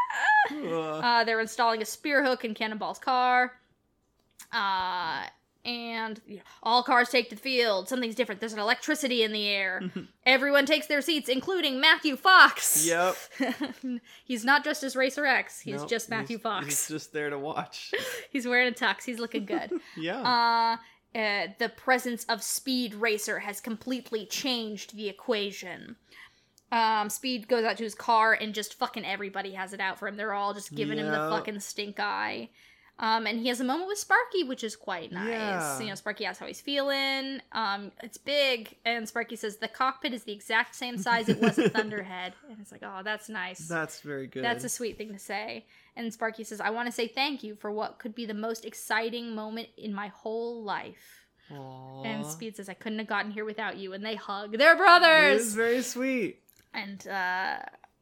Ugh. 0.52 1.02
Uh, 1.04 1.24
they're 1.24 1.40
installing 1.40 1.82
a 1.82 1.86
spear 1.86 2.24
hook 2.24 2.46
in 2.46 2.54
Cannonball's 2.54 3.00
car. 3.00 3.54
Uh, 4.52 5.26
and 5.66 6.22
you 6.28 6.38
know, 6.38 6.42
all 6.64 6.84
cars 6.84 7.10
take 7.10 7.30
to 7.30 7.36
the 7.36 7.42
field. 7.42 7.90
Something's 7.90 8.16
different. 8.16 8.40
There's 8.40 8.54
an 8.54 8.60
electricity 8.60 9.24
in 9.24 9.32
the 9.32 9.48
air. 9.48 9.82
Everyone 10.26 10.66
takes 10.66 10.88
their 10.88 11.02
seats, 11.02 11.28
including 11.28 11.80
Matthew 11.82 12.16
Fox. 12.16 12.86
yep. 12.86 13.16
he's 14.26 14.46
not 14.46 14.64
dressed 14.64 14.84
as 14.84 14.96
Racer 14.96 15.26
X. 15.26 15.60
He's 15.60 15.82
Nope, 15.82 15.90
just 15.90 16.10
Matthew 16.10 16.38
he's- 16.38 16.44
Fox. 16.44 16.66
He's 16.66 16.88
just 16.88 17.14
there 17.14 17.30
to 17.30 17.40
watch. 17.40 17.92
He's 18.32 18.46
wearing 18.48 18.68
a 18.68 18.76
tux. 18.76 19.04
He's 19.04 19.20
looking 19.20 19.46
good. 19.46 19.72
yeah. 19.98 20.78
uh, 21.14 21.18
uh, 21.18 21.48
the 21.60 21.70
presence 21.70 22.26
of 22.26 22.44
Speed 22.44 22.94
Racer 22.94 23.40
has 23.40 23.62
completely 23.62 24.26
changed 24.26 24.96
the 24.96 25.08
equation. 25.08 25.96
Um, 26.72 27.10
Speed 27.10 27.48
goes 27.48 27.64
out 27.64 27.78
to 27.78 27.84
his 27.84 27.96
car 27.96 28.34
and 28.34 28.54
just 28.54 28.74
fucking 28.78 29.06
everybody 29.06 29.54
has 29.54 29.72
it 29.72 29.80
out 29.80 29.98
for 29.98 30.08
him. 30.10 30.18
They're 30.18 30.34
all 30.34 30.54
just 30.54 30.74
giving 30.76 30.98
him 30.98 31.06
the 31.08 31.30
fucking 31.32 31.60
stink 31.62 32.00
eye. 32.00 32.50
Um, 32.98 33.28
and 33.28 33.38
he 33.40 33.50
has 33.50 33.60
a 33.60 33.64
moment 33.66 33.90
with 33.90 33.98
Sparky, 33.98 34.46
which 34.46 34.64
is 34.64 34.78
quite 34.78 35.12
nice. 35.12 35.28
Yeah. 35.28 35.80
You 35.80 35.88
know, 35.88 35.96
Sparky 35.96 36.26
asks 36.26 36.40
how 36.40 36.46
he's 36.48 36.62
feeling. 36.62 37.42
Um, 37.52 37.92
it's 38.02 38.18
big, 38.18 38.78
and 38.86 39.06
Sparky 39.08 39.36
says 39.36 39.58
the 39.58 39.68
cockpit 39.68 40.14
is 40.14 40.24
the 40.24 40.32
exact 40.32 40.76
same 40.76 40.98
size 40.98 41.28
it 41.28 41.42
was 41.42 41.60
at 41.60 41.74
Thunderhead. 41.76 42.34
And 42.50 42.58
it's 42.62 42.72
like, 42.72 42.84
oh, 42.84 43.02
that's 43.04 43.28
nice. 43.28 43.68
That's 43.68 44.00
very 44.00 44.28
good. 44.28 44.46
That's 44.46 44.64
a 44.64 44.70
sweet 44.70 44.98
thing 44.98 45.12
to 45.12 45.20
say. 45.20 45.66
And 45.98 46.14
Sparky 46.14 46.46
says, 46.46 46.62
I 46.62 46.70
want 46.70 46.88
to 46.88 46.92
say 46.94 47.08
thank 47.10 47.44
you 47.44 47.56
for 47.56 47.70
what 47.70 48.00
could 48.00 48.16
be 48.16 48.26
the 48.26 48.34
most 48.34 48.64
exciting 48.64 49.36
moment 49.36 49.68
in 49.78 49.94
my 49.94 50.08
whole 50.08 50.64
life. 50.64 51.26
Aww. 51.52 52.06
And 52.06 52.26
Speed 52.26 52.56
says, 52.56 52.70
I 52.70 52.74
couldn't 52.76 53.00
have 53.00 53.08
gotten 53.08 53.32
here 53.32 53.46
without 53.46 53.78
you. 53.78 53.92
And 53.94 54.06
they 54.06 54.16
hug. 54.16 54.58
They're 54.58 54.74
It 54.74 54.78
brothers. 54.78 55.42
is 55.42 55.54
very 55.56 55.82
sweet. 55.82 56.40
And 56.74 57.06
uh, 57.08 57.58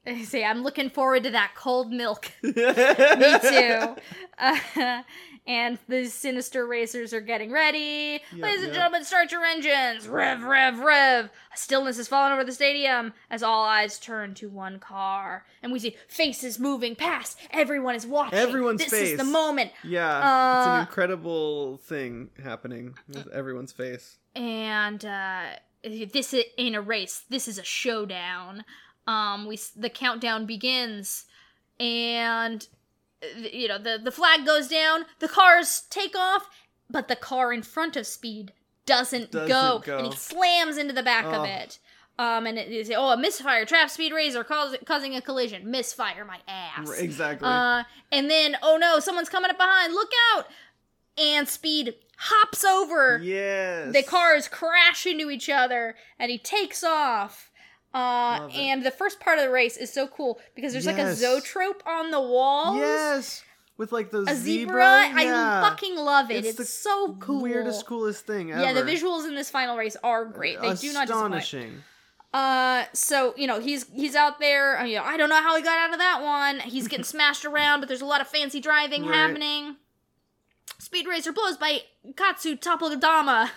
they 0.05 0.23
say, 0.23 0.43
I'm 0.43 0.63
looking 0.63 0.89
forward 0.89 1.23
to 1.23 1.29
that 1.31 1.51
cold 1.55 1.91
milk. 1.91 2.31
Me 2.43 2.51
too. 2.53 3.95
Uh, 4.37 5.01
and 5.45 5.77
the 5.87 6.05
sinister 6.05 6.65
racers 6.65 7.13
are 7.13 7.21
getting 7.21 7.51
ready. 7.51 8.21
Yep, 8.33 8.41
Ladies 8.41 8.57
and 8.63 8.67
yep. 8.67 8.75
gentlemen, 8.75 9.03
start 9.05 9.31
your 9.31 9.43
engines. 9.43 10.07
Rev, 10.07 10.43
rev, 10.43 10.79
rev. 10.79 11.25
A 11.53 11.57
stillness 11.57 11.97
has 11.97 12.07
fallen 12.07 12.31
over 12.31 12.43
the 12.43 12.51
stadium 12.51 13.13
as 13.29 13.43
all 13.43 13.63
eyes 13.63 13.99
turn 13.99 14.33
to 14.35 14.49
one 14.49 14.79
car. 14.79 15.45
And 15.61 15.71
we 15.71 15.79
see 15.79 15.95
faces 16.07 16.59
moving 16.59 16.95
past. 16.95 17.37
Everyone 17.51 17.95
is 17.95 18.05
watching. 18.07 18.39
Everyone's 18.39 18.83
this 18.83 18.93
is 18.93 19.17
the 19.17 19.23
moment. 19.23 19.71
Yeah, 19.83 20.17
it's 20.59 20.67
Uh, 20.67 20.71
an 20.75 20.79
incredible 20.81 21.77
thing 21.77 22.29
happening 22.43 22.95
with 23.07 23.27
everyone's 23.29 23.71
face. 23.73 24.17
and 24.35 25.03
uh, 25.05 25.43
this 25.83 26.33
i- 26.33 26.45
ain't 26.57 26.75
a 26.75 26.81
race. 26.81 27.23
This 27.29 27.47
is 27.47 27.57
a 27.59 27.63
showdown. 27.63 28.63
Um, 29.07 29.47
we 29.47 29.59
the 29.75 29.89
countdown 29.89 30.45
begins, 30.45 31.25
and 31.79 32.67
you 33.37 33.67
know 33.67 33.77
the 33.77 33.99
the 34.03 34.11
flag 34.11 34.45
goes 34.45 34.67
down. 34.67 35.05
The 35.19 35.27
cars 35.27 35.83
take 35.89 36.15
off, 36.17 36.49
but 36.89 37.07
the 37.07 37.15
car 37.15 37.51
in 37.53 37.61
front 37.63 37.95
of 37.97 38.05
Speed 38.07 38.53
doesn't, 38.85 39.31
Doesn't 39.31 39.47
go, 39.47 39.81
go. 39.83 39.97
and 39.97 40.07
he 40.07 40.13
slams 40.13 40.77
into 40.77 40.93
the 40.93 41.03
back 41.03 41.25
of 41.25 41.33
Oh. 41.33 41.43
it. 41.43 41.79
Um, 42.19 42.45
and 42.45 42.59
it 42.59 42.67
is 42.71 42.91
oh 42.95 43.09
a 43.09 43.17
misfire, 43.17 43.65
trap 43.65 43.89
Speed 43.89 44.13
Racer 44.13 44.43
cause, 44.43 44.75
causing 44.85 45.15
a 45.15 45.21
collision. 45.21 45.69
Misfire, 45.71 46.23
my 46.25 46.37
ass. 46.47 46.91
Exactly. 46.99 47.47
Uh, 47.47 47.83
and 48.11 48.29
then, 48.29 48.55
oh 48.61 48.77
no, 48.77 48.99
someone's 48.99 49.29
coming 49.29 49.49
up 49.49 49.57
behind. 49.57 49.93
Look 49.93 50.11
out! 50.35 50.45
And 51.17 51.47
Speed 51.47 51.95
hops 52.17 52.63
over. 52.63 53.19
yes. 53.23 53.93
The 53.93 54.03
cars 54.03 54.47
crash 54.47 55.05
into 55.07 55.29
each 55.31 55.49
other, 55.49 55.95
and 56.19 56.29
he 56.29 56.37
takes 56.37 56.83
off. 56.83 57.49
Uh, 57.93 58.47
and 58.53 58.83
the 58.83 58.91
first 58.91 59.19
part 59.19 59.37
of 59.37 59.45
the 59.45 59.51
race 59.51 59.77
is 59.77 59.93
so 59.93 60.07
cool 60.07 60.39
because 60.55 60.73
there's 60.73 60.87
like 60.87 60.95
a 60.97 61.01
Yes. 61.09 61.17
zoetrope 61.19 61.83
on 61.85 62.09
the 62.11 62.19
walls. 62.21 62.77
Yes. 62.77 63.43
With 63.77 63.91
like 63.91 64.11
the 64.11 64.21
A 64.21 64.35
zebra. 64.35 64.35
zebra. 65.07 65.23
Yeah. 65.23 65.61
I 65.63 65.69
fucking 65.69 65.95
love 65.95 66.31
it. 66.31 66.45
It's, 66.45 66.57
the 66.57 66.65
so 66.65 67.15
cool. 67.19 67.41
Weirdest, 67.41 67.85
coolest 67.85 68.25
thing 68.25 68.51
ever. 68.51 68.61
Yeah, 68.61 68.73
the 68.73 68.81
visuals 68.83 69.27
in 69.27 69.35
this 69.35 69.49
final 69.49 69.77
race 69.77 69.95
are 70.03 70.25
great. 70.25 70.59
They 70.61 70.73
do 70.75 70.93
not 70.93 71.07
disappoint. 71.07 71.35
Astonishing. 71.35 71.83
Uh, 72.33 72.85
so 72.93 73.33
you 73.37 73.45
know 73.45 73.59
he's 73.59 73.85
he's 73.89 74.15
out 74.15 74.39
there. 74.39 74.83
You 74.85 74.97
know, 74.97 75.03
I 75.03 75.17
don't 75.17 75.29
know 75.29 75.41
how 75.41 75.55
he 75.55 75.61
got 75.61 75.77
out 75.77 75.93
of 75.93 75.99
that 75.99 76.21
one. 76.23 76.59
He's 76.61 76.87
getting 76.87 77.03
smashed 77.15 77.45
around, 77.45 77.79
but 77.79 77.87
there's 77.89 78.01
a 78.01 78.05
lot 78.07 78.21
of 78.21 78.27
fancy 78.27 78.59
driving 78.59 79.03
Right. 79.05 79.13
happening. 79.15 79.75
Speed 80.79 81.07
Racer 81.07 81.31
blows 81.31 81.57
by 81.57 81.81
Katsu 82.17 82.55
Topogadama. 82.57 83.49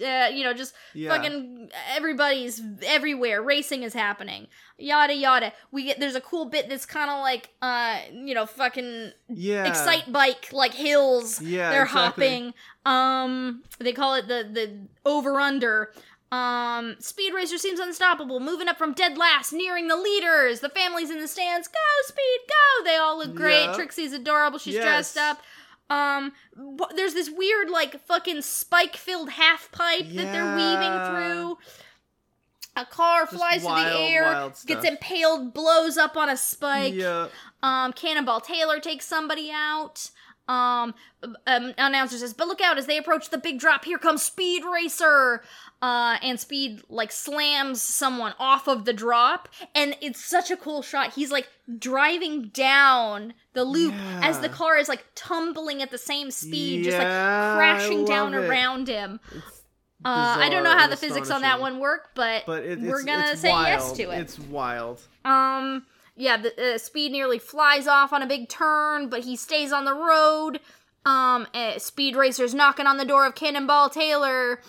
Uh, 0.00 0.28
you 0.32 0.42
know, 0.42 0.54
just 0.54 0.74
Yeah. 0.94 1.14
fucking 1.14 1.70
everybody's 1.94 2.60
everywhere. 2.84 3.42
Racing 3.42 3.82
is 3.82 3.92
happening. 3.92 4.48
Yada 4.78 5.14
yada. 5.14 5.52
We 5.70 5.84
get 5.84 6.00
there's 6.00 6.14
a 6.14 6.20
cool 6.20 6.46
bit 6.46 6.68
that's 6.68 6.86
kind 6.86 7.10
of 7.10 7.20
like 7.20 7.50
uh, 7.60 7.98
you 8.12 8.34
know, 8.34 8.46
fucking 8.46 9.12
Yeah. 9.28 9.64
excite 9.66 10.10
bike 10.10 10.48
like 10.52 10.72
hills. 10.74 11.40
Yeah, 11.42 11.70
they're 11.70 11.82
exactly. 11.82 12.24
hopping. 12.50 12.54
Um, 12.86 13.62
they 13.78 13.92
call 13.92 14.14
it 14.14 14.28
the 14.28 14.48
the 14.50 14.78
over 15.04 15.38
under. 15.40 15.92
Um, 16.32 16.96
Speed 16.98 17.34
Racer 17.34 17.58
seems 17.58 17.78
unstoppable, 17.78 18.40
moving 18.40 18.66
up 18.66 18.78
from 18.78 18.94
dead 18.94 19.18
last, 19.18 19.52
nearing 19.52 19.88
the 19.88 19.96
leaders. 19.96 20.60
The 20.60 20.70
family's 20.70 21.10
in 21.10 21.20
the 21.20 21.28
stands, 21.28 21.68
go 21.68 21.74
Speed, 22.06 22.40
go! 22.48 22.84
They 22.84 22.96
all 22.96 23.18
look 23.18 23.34
great. 23.34 23.64
Yeah. 23.66 23.74
Trixie's 23.74 24.14
adorable. 24.14 24.58
She's 24.58 24.74
Yes. 24.76 24.84
dressed 24.84 25.18
up. 25.18 25.42
Um, 25.92 26.32
there's 26.96 27.12
this 27.12 27.28
weird 27.30 27.68
like 27.68 28.00
fucking 28.06 28.40
spike-filled 28.40 29.30
half 29.30 29.70
pipe 29.72 30.06
that 30.14 30.32
they're 30.32 30.56
weaving 30.56 31.04
through. 31.06 31.58
A 32.74 32.86
car 32.86 33.24
Just 33.24 33.34
flies 33.34 33.62
through 33.62 33.74
the 33.74 33.98
air, 33.98 34.50
gets 34.66 34.86
impaled, 34.86 35.52
blows 35.52 35.98
up 35.98 36.16
on 36.16 36.30
a 36.30 36.36
spike. 36.38 36.94
Yeah. 36.94 37.28
Um, 37.62 37.92
Cannonball 37.92 38.40
Taylor 38.40 38.80
takes 38.80 39.04
somebody 39.06 39.50
out. 39.52 40.10
Um, 40.48 40.94
um, 41.46 41.74
announcer 41.76 42.16
says, 42.16 42.32
"But 42.32 42.48
look 42.48 42.62
out! 42.62 42.78
As 42.78 42.86
they 42.86 42.96
approach 42.96 43.28
the 43.28 43.36
big 43.36 43.58
drop, 43.60 43.84
here 43.84 43.98
comes 43.98 44.22
Speed 44.22 44.64
Racer." 44.64 45.42
Uh, 45.82 46.16
and 46.22 46.38
Speed 46.38 46.80
like 46.88 47.10
slams 47.10 47.82
someone 47.82 48.34
off 48.38 48.68
of 48.68 48.84
the 48.84 48.92
drop, 48.92 49.48
and 49.74 49.96
it's 50.00 50.24
such 50.24 50.48
a 50.52 50.56
cool 50.56 50.80
shot. 50.80 51.12
He's 51.14 51.32
like 51.32 51.48
driving 51.78 52.50
down 52.54 53.34
the 53.52 53.64
loop 53.64 53.92
as 54.22 54.38
the 54.38 54.48
car 54.48 54.78
is 54.78 54.88
like 54.88 55.04
tumbling 55.16 55.82
at 55.82 55.90
the 55.90 55.98
same 55.98 56.30
speed, 56.30 56.84
just 56.84 56.96
like 56.98 57.06
crashing 57.08 58.04
down 58.04 58.32
it. 58.32 58.44
around 58.48 58.86
him. 58.86 59.18
Uh, 60.04 60.36
I 60.38 60.48
don't 60.48 60.64
know 60.64 60.76
how 60.76 60.86
the 60.86 60.96
physics 60.96 61.30
on 61.30 61.42
that 61.42 61.60
one 61.60 61.78
work, 61.80 62.10
but, 62.14 62.44
But 62.46 62.64
it, 62.64 62.80
we're 62.80 63.04
gonna 63.04 63.36
say 63.36 63.50
wild. 63.50 63.66
yes 63.66 63.92
to 63.92 64.10
it. 64.10 64.20
It's 64.20 64.38
wild. 64.38 65.00
Um, 65.24 65.84
yeah, 66.16 66.36
the 66.36 66.74
uh, 66.74 66.78
speed 66.78 67.10
nearly 67.12 67.38
flies 67.40 67.86
off 67.88 68.12
on 68.12 68.22
a 68.22 68.26
big 68.26 68.48
turn, 68.48 69.08
but 69.08 69.20
he 69.24 69.34
stays 69.36 69.72
on 69.72 69.84
the 69.84 69.94
road. 69.94 70.60
Um, 71.04 71.48
uh, 71.54 71.78
Speed 71.78 72.14
Racer's 72.14 72.54
knocking 72.54 72.86
on 72.86 72.96
the 72.96 73.04
door 73.04 73.26
of 73.26 73.34
Cannonball 73.34 73.90
Taylor. 73.90 74.60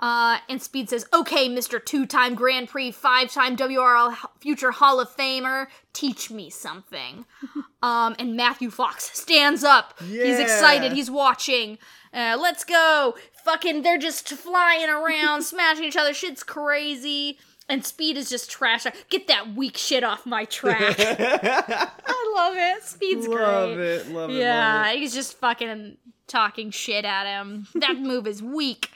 Uh, 0.00 0.38
and 0.48 0.60
Speed 0.62 0.88
says, 0.88 1.06
"Okay, 1.12 1.48
Mister 1.48 1.78
Two-Time 1.78 2.34
Grand 2.34 2.68
Prix, 2.68 2.90
Five-Time 2.90 3.54
WRL 3.56 4.16
Future 4.40 4.70
Hall 4.70 4.98
of 4.98 5.14
Famer, 5.14 5.66
teach 5.92 6.30
me 6.30 6.48
something." 6.48 7.26
um, 7.82 8.16
and 8.18 8.34
Matthew 8.34 8.70
Fox 8.70 9.10
stands 9.18 9.62
up. 9.62 9.94
Yeah. 10.04 10.24
He's 10.24 10.38
excited. 10.38 10.92
He's 10.92 11.10
watching. 11.10 11.76
Uh, 12.12 12.36
let's 12.40 12.64
go! 12.64 13.14
Fucking, 13.44 13.82
they're 13.82 13.98
just 13.98 14.28
flying 14.28 14.88
around, 14.88 15.42
smashing 15.44 15.84
each 15.84 15.96
other. 15.96 16.12
Shit's 16.14 16.42
crazy. 16.42 17.38
And 17.68 17.84
Speed 17.84 18.16
is 18.16 18.28
just 18.28 18.50
trash. 18.50 18.84
Get 19.10 19.28
that 19.28 19.54
weak 19.54 19.76
shit 19.76 20.02
off 20.02 20.26
my 20.26 20.44
track. 20.44 20.96
I 20.98 22.32
love 22.36 22.54
it. 22.56 22.82
Speed's 22.82 23.28
love 23.28 23.76
great. 23.76 23.86
it. 23.86 24.08
Love 24.08 24.30
it. 24.30 24.38
Yeah, 24.40 24.82
Love 24.82 24.86
it. 24.94 24.98
he's 24.98 25.14
just 25.14 25.36
fucking 25.38 25.96
talking 26.26 26.72
shit 26.72 27.04
at 27.04 27.26
him. 27.26 27.68
That 27.76 27.96
move 27.96 28.26
is 28.26 28.42
weak. 28.42 28.90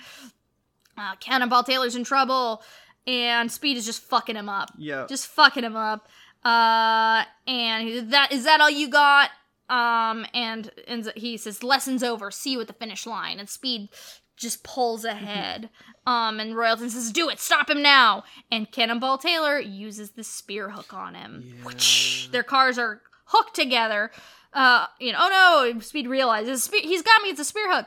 Uh, 0.97 1.17
Cannonball 1.17 1.65
Taylor's 1.65 1.97
in 1.97 2.05
trouble, 2.05 2.63
and 3.07 3.51
Speed 3.51 3.77
is 3.77 3.85
just 3.87 4.03
fucking 4.03 4.37
him 4.37 4.49
up. 4.49 4.71
Yeah. 4.79 5.07
Just 5.09 5.27
fucking 5.29 5.65
him 5.65 5.77
up. 5.77 6.09
Uh, 6.45 7.25
and 7.47 7.89
he, 7.89 8.01
that 8.01 8.33
is 8.33 8.45
that 8.45 8.61
all 8.61 8.71
you 8.71 8.89
got? 8.89 9.31
Um, 9.69 10.27
and 10.35 10.71
and 10.87 11.11
he 11.17 11.37
says, 11.37 11.63
"Lesson's 11.63 12.03
over. 12.03 12.31
See 12.31 12.53
you 12.53 12.61
at 12.61 12.67
the 12.67 12.75
finish 12.75 13.07
line." 13.07 13.39
And 13.39 13.49
Speed 13.49 13.89
just 14.37 14.63
pulls 14.63 15.05
ahead. 15.05 15.71
um, 16.07 16.39
and 16.39 16.55
Royalton 16.55 16.91
says, 16.91 17.11
"Do 17.13 17.31
it. 17.31 17.41
Stop 17.41 17.71
him 17.71 17.83
now." 17.83 18.25
And 18.53 18.71
Cannonball 18.71 19.19
Taylor 19.19 19.59
uses 19.59 20.11
the 20.11 20.25
spear 20.25 20.71
hook 20.71 20.93
on 20.93 21.15
him. 21.15 21.55
Whoosh. 21.65 22.29
Their 22.29 22.43
cars 22.43 22.79
are 22.79 23.01
hooked 23.27 23.55
together. 23.55 24.11
Uh, 24.53 24.87
you 25.01 25.13
know, 25.13 25.19
oh 25.21 25.73
no! 25.73 25.81
Speed 25.81 26.07
realizes 26.09 26.63
spe- 26.65 26.85
he's 26.85 27.03
got 27.03 27.23
me. 27.23 27.31
It's 27.31 27.41
a 27.41 27.45
spear 27.45 27.73
hook. 27.73 27.87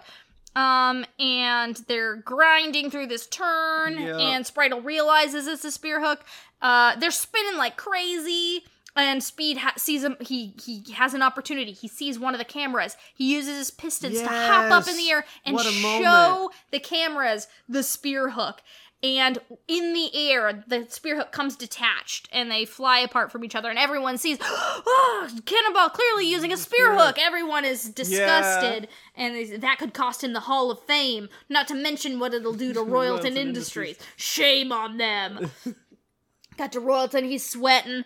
Um, 0.56 1.06
and 1.20 1.76
they're 1.88 2.16
grinding 2.16 2.90
through 2.90 3.08
this 3.08 3.28
turn, 3.28 3.94
Yeah. 3.98 4.18
and 4.18 4.44
Spritle 4.46 4.84
realizes 4.84 5.46
it's 5.46 5.64
a 5.64 5.72
spear 5.72 6.02
hook. 6.04 6.24
Uh, 6.62 6.96
they're 6.96 7.12
spinning 7.12 7.58
like 7.58 7.78
crazy, 7.78 8.64
and 8.96 9.24
Speed 9.24 9.58
ha- 9.60 9.74
sees 9.78 10.04
him. 10.04 10.18
He 10.20 10.56
he 10.64 10.84
has 10.94 11.14
an 11.14 11.22
opportunity. 11.22 11.74
He 11.74 11.88
sees 11.88 12.18
one 12.18 12.34
of 12.34 12.40
the 12.40 12.46
cameras. 12.46 12.98
He 13.14 13.32
uses 13.36 13.56
his 13.58 13.70
pistons 13.72 14.20
to 14.20 14.28
hop 14.28 14.72
up 14.72 14.88
in 14.88 14.98
the 14.98 15.12
air 15.12 15.26
and 15.46 15.60
show 15.60 15.70
moment. 15.84 16.54
the 16.72 16.80
cameras 16.80 17.48
the 17.70 17.84
spear 17.84 18.32
hook. 18.32 18.62
And 19.04 19.38
in 19.68 19.94
the 19.94 20.10
air, 20.32 20.64
the 20.68 20.88
spear 20.90 21.18
hook 21.18 21.32
comes 21.32 21.56
detached, 21.56 22.28
and 22.32 22.50
they 22.50 22.66
fly 22.66 22.98
apart 23.00 23.32
from 23.32 23.44
each 23.44 23.54
other. 23.54 23.70
And 23.70 23.78
everyone 23.78 24.18
sees, 24.18 24.40
oh, 24.42 25.30
Cannonball 25.46 25.90
clearly 25.90 26.28
using 26.28 26.52
a 26.52 26.58
spear 26.58 26.96
hook. 26.98 27.18
Everyone 27.20 27.64
is 27.64 27.90
disgusted, 27.90 28.88
and 29.16 29.36
they- 29.36 29.58
that 29.58 29.78
could 29.78 29.94
cost 29.94 30.24
him 30.24 30.34
the 30.34 30.40
Hall 30.40 30.72
of 30.72 30.82
Fame. 30.82 31.30
Not 31.48 31.68
to 31.68 31.76
mention 31.76 32.20
what 32.20 32.34
it'll 32.34 32.54
do 32.54 32.74
to 32.74 32.80
Royalton 32.84 33.22
Royalton 33.34 33.38
Industries. 33.38 34.00
Shame 34.16 34.72
on 34.72 34.98
them. 34.98 35.52
Got 36.58 36.72
to 36.72 36.80
Royalton, 36.82 37.24
he's 37.26 37.48
sweating. 37.48 38.04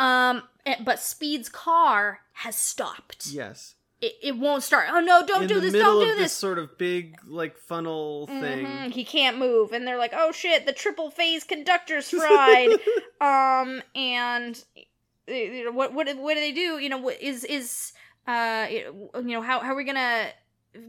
Um, 0.00 0.42
eh, 0.66 0.74
but 0.84 0.98
Speed's 0.98 1.48
car 1.48 2.18
has 2.32 2.56
stopped. 2.56 3.28
Yes. 3.28 3.76
It, 4.02 4.14
it 4.22 4.36
won't 4.36 4.62
start. 4.62 4.88
Oh 4.90 5.00
no, 5.00 5.24
don't 5.24 5.42
in 5.42 5.48
do 5.48 5.60
this, 5.60 5.72
don't 5.72 6.04
do 6.04 6.10
of 6.12 6.18
this. 6.18 6.32
sort 6.32 6.58
of 6.58 6.76
big 6.76 7.16
like 7.26 7.56
funnel 7.56 8.26
thing. 8.26 8.66
Mhm, 8.66 8.90
He 8.92 9.04
can't 9.04 9.38
move, 9.38 9.72
and 9.72 9.86
they're 9.86 9.96
like, 9.98 10.12
"Oh 10.14 10.32
shit, 10.32 10.66
the 10.66 10.72
triple 10.72 11.10
phase 11.10 11.44
conductor's 11.44 12.08
fried." 12.10 12.70
um, 13.20 13.82
and 13.94 14.62
you 15.28 15.64
know, 15.64 15.72
what 15.72 15.94
what 15.94 16.14
what 16.18 16.34
do 16.34 16.40
they 16.40 16.52
do? 16.52 16.78
You 16.78 16.88
know, 16.88 16.98
what 16.98 17.20
is 17.22 17.44
is 17.44 17.92
uh 18.26 18.66
you 18.70 19.10
know 19.22 19.40
how 19.42 19.60
how 19.60 19.72
are 19.72 19.76
we 19.76 19.84
gonna 19.84 20.28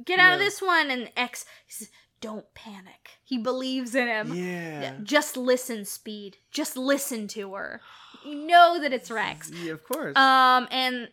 get 0.05 0.19
out 0.19 0.33
of 0.33 0.39
this 0.39 0.61
one? 0.61 0.89
And 0.91 1.11
X 1.15 1.45
says, 1.67 1.89
"Don't 2.19 2.51
panic." 2.55 3.11
He 3.23 3.37
believes 3.37 3.95
in 3.95 4.07
him. 4.07 4.33
yeah. 4.33 4.95
Just 5.03 5.37
listen, 5.37 5.85
Speed. 5.85 6.37
Just 6.51 6.75
listen 6.75 7.27
to 7.29 7.53
her. 7.53 7.79
You 8.25 8.35
know 8.47 8.79
that 8.81 8.93
it's 8.93 9.09
Rex. 9.11 9.49
Yeah, 9.51 9.73
of 9.73 9.83
course. 9.83 10.15
Um, 10.17 10.67
and 10.71 11.09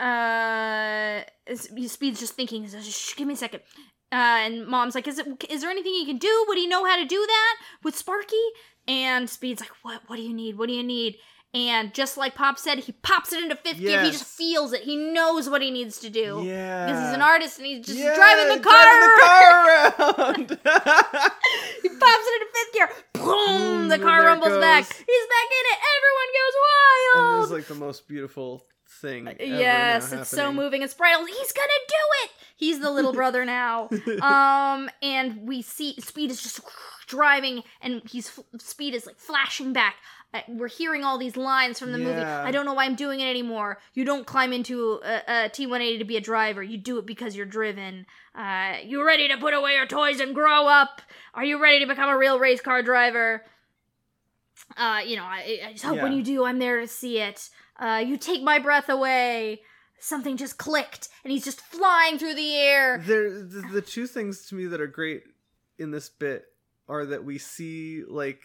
uh, 0.00 1.22
Speed's 1.54 2.20
just 2.20 2.34
thinking, 2.34 2.66
"Shh, 2.68 3.14
give 3.16 3.26
me 3.28 3.34
a 3.34 3.36
second. 3.36 3.60
Uh, 4.12 4.16
and 4.44 4.66
Mom's 4.66 4.94
like, 4.94 5.06
"Is 5.08 5.18
it? 5.18 5.26
Is 5.48 5.60
there 5.62 5.70
anything 5.70 5.94
you 5.94 6.06
can 6.06 6.18
do? 6.18 6.44
Would 6.48 6.58
he 6.58 6.66
know 6.66 6.84
how 6.84 6.96
to 6.96 7.04
do 7.04 7.24
that 7.26 7.56
with 7.84 7.96
Sparky?" 7.96 8.36
And 8.88 9.28
Speed's 9.30 9.60
like, 9.60 9.70
"What? 9.82 10.02
What 10.06 10.16
do 10.16 10.22
you 10.22 10.34
need? 10.34 10.58
What 10.58 10.68
do 10.68 10.74
you 10.74 10.82
need?" 10.82 11.16
And 11.52 11.92
just 11.92 12.16
like 12.16 12.36
Pop 12.36 12.60
said, 12.60 12.78
he 12.78 12.92
pops 12.92 13.32
it 13.32 13.42
into 13.42 13.56
fifth 13.56 13.78
gear. 13.80 14.04
He 14.04 14.12
just 14.12 14.22
feels 14.24 14.72
it. 14.72 14.82
He 14.82 14.96
knows 14.96 15.50
what 15.50 15.60
he 15.62 15.72
needs 15.72 15.98
to 15.98 16.08
do. 16.08 16.42
yeah. 16.44 16.86
Because 16.86 17.04
he's 17.06 17.14
an 17.14 17.22
artist 17.22 17.58
and 17.58 17.66
he's 17.66 17.84
just 17.84 17.98
Yeah, 17.98 18.14
driving 18.14 18.56
the 18.56 18.62
car. 18.62 18.82
driving 18.82 19.00
the 19.02 19.16
car 19.26 19.50
around. 19.66 20.50
he 21.82 21.88
pops 21.88 22.26
it 22.28 22.34
into 22.40 22.52
fifth 22.54 22.72
gear. 22.72 22.88
Boom! 23.14 23.88
The 23.88 23.98
car 23.98 24.22
it 24.22 24.26
rumbles 24.26 24.58
back. 24.60 24.84
He's 24.84 25.26
back 25.34 25.48
in 25.58 25.64
it. 25.72 25.78
Everyone 25.96 26.30
goes 26.38 26.54
wild. 26.62 27.14
and 27.16 27.24
wild. 27.32 27.42
it's 27.42 27.52
like 27.52 27.66
the 27.66 27.84
most 27.84 28.06
beautiful 28.06 28.64
thing. 29.00 29.26
ever 29.28 29.36
yes, 29.44 30.12
it's 30.12 30.28
so 30.28 30.52
moving. 30.52 30.82
And 30.82 30.90
Spritle, 30.90 31.26
he's 31.26 31.52
gonna 31.52 31.68
do 31.88 31.94
it. 32.24 32.30
He's 32.56 32.80
the 32.80 32.90
little 32.90 33.12
brother 33.12 33.44
now. 33.44 33.88
Um, 34.20 34.90
and 35.02 35.46
we 35.46 35.62
see 35.62 35.94
Speed 36.00 36.30
is 36.30 36.42
just 36.42 36.60
driving, 37.06 37.62
and 37.80 38.02
he's 38.08 38.38
Speed 38.58 38.94
is 38.94 39.06
like 39.06 39.18
flashing 39.18 39.72
back. 39.72 39.96
Uh, 40.32 40.40
we're 40.48 40.68
hearing 40.68 41.02
all 41.04 41.18
these 41.18 41.36
lines 41.36 41.78
from 41.78 41.92
the 41.92 41.98
movie. 41.98 42.20
I 42.20 42.50
don't 42.50 42.64
know 42.64 42.74
why 42.74 42.84
I'm 42.84 42.94
doing 42.94 43.20
it 43.20 43.28
anymore. 43.28 43.78
You 43.94 44.04
don't 44.04 44.26
climb 44.26 44.52
into 44.52 45.00
a, 45.04 45.22
a 45.26 45.50
T180 45.50 45.98
to 45.98 46.04
be 46.04 46.16
a 46.16 46.20
driver. 46.20 46.62
You 46.62 46.78
do 46.78 46.98
it 46.98 47.06
because 47.06 47.34
you're 47.34 47.46
driven. 47.46 48.06
Uh, 48.34 48.76
you 48.84 49.04
ready 49.04 49.26
to 49.28 49.36
put 49.38 49.54
away 49.54 49.74
your 49.74 49.86
toys 49.86 50.20
and 50.20 50.34
grow 50.34 50.68
up? 50.68 51.02
Are 51.34 51.44
you 51.44 51.60
ready 51.60 51.80
to 51.80 51.86
become 51.86 52.08
a 52.08 52.16
real 52.16 52.38
race 52.38 52.60
car 52.60 52.82
driver? 52.82 53.42
Uh, 54.76 55.00
you 55.04 55.16
know, 55.16 55.24
I, 55.24 55.60
I 55.66 55.72
just 55.72 55.84
hope 55.84 56.00
when 56.00 56.12
you 56.12 56.22
do, 56.22 56.44
I'm 56.44 56.58
there 56.58 56.80
to 56.80 56.86
see 56.86 57.18
it. 57.18 57.50
Uh, 57.80 58.02
you 58.06 58.16
take 58.16 58.42
my 58.42 58.58
breath 58.58 58.88
away. 58.88 59.62
Something 60.02 60.36
just 60.38 60.56
clicked, 60.56 61.08
and 61.24 61.30
he's 61.32 61.44
just 61.44 61.60
flying 61.60 62.18
through 62.18 62.34
the 62.34 62.54
air. 62.56 63.02
There, 63.06 63.30
the, 63.42 63.68
the 63.72 63.82
two 63.82 64.06
things 64.06 64.46
to 64.46 64.54
me 64.54 64.64
that 64.66 64.80
are 64.80 64.86
great 64.86 65.24
in 65.78 65.90
this 65.90 66.08
bit 66.08 66.46
are 66.88 67.04
that 67.06 67.22
we 67.24 67.36
see 67.38 68.02
like 68.08 68.40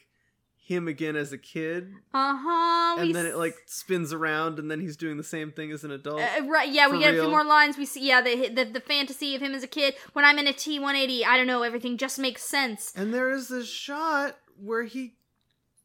him 0.57 0.87
again 0.89 1.15
as 1.15 1.31
a 1.31 1.37
kid, 1.37 1.93
Uh 2.13 2.35
huh. 2.37 2.95
and 2.99 3.15
then 3.15 3.25
it 3.25 3.37
like 3.37 3.55
spins 3.67 4.11
around, 4.11 4.59
and 4.59 4.69
then 4.69 4.81
he's 4.81 4.97
doing 4.97 5.15
the 5.15 5.23
same 5.23 5.51
thing 5.51 5.71
as 5.71 5.83
an 5.85 5.91
adult. 5.91 6.19
Uh, 6.21 6.43
right, 6.45 6.69
yeah, 6.69 6.89
we 6.89 6.99
get 6.99 7.13
a 7.13 7.21
few 7.21 7.29
more 7.29 7.45
lines. 7.45 7.77
We 7.77 7.85
see, 7.85 8.05
yeah, 8.05 8.19
the, 8.21 8.49
the 8.49 8.65
the 8.65 8.79
fantasy 8.81 9.33
of 9.35 9.41
him 9.41 9.53
as 9.53 9.63
a 9.63 9.67
kid. 9.67 9.93
When 10.13 10.25
I'm 10.25 10.37
in 10.39 10.47
a 10.47 10.53
T180, 10.53 11.23
I 11.23 11.37
don't 11.37 11.47
know, 11.47 11.61
everything 11.63 11.97
just 11.97 12.19
makes 12.19 12.43
sense. 12.43 12.91
and 12.97 13.13
there 13.13 13.31
is 13.31 13.47
this 13.47 13.67
shot 13.69 14.37
where 14.61 14.83
he, 14.83 15.13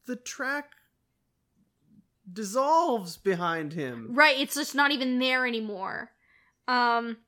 the 0.06 0.16
track 0.16 0.70
dissolves 2.32 3.16
behind 3.16 3.72
him. 3.72 4.08
Right, 4.10 4.38
it's 4.38 4.54
just 4.54 4.74
not 4.74 4.90
even 4.92 5.18
there 5.18 5.46
anymore. 5.46 6.10
Um, 6.68 7.18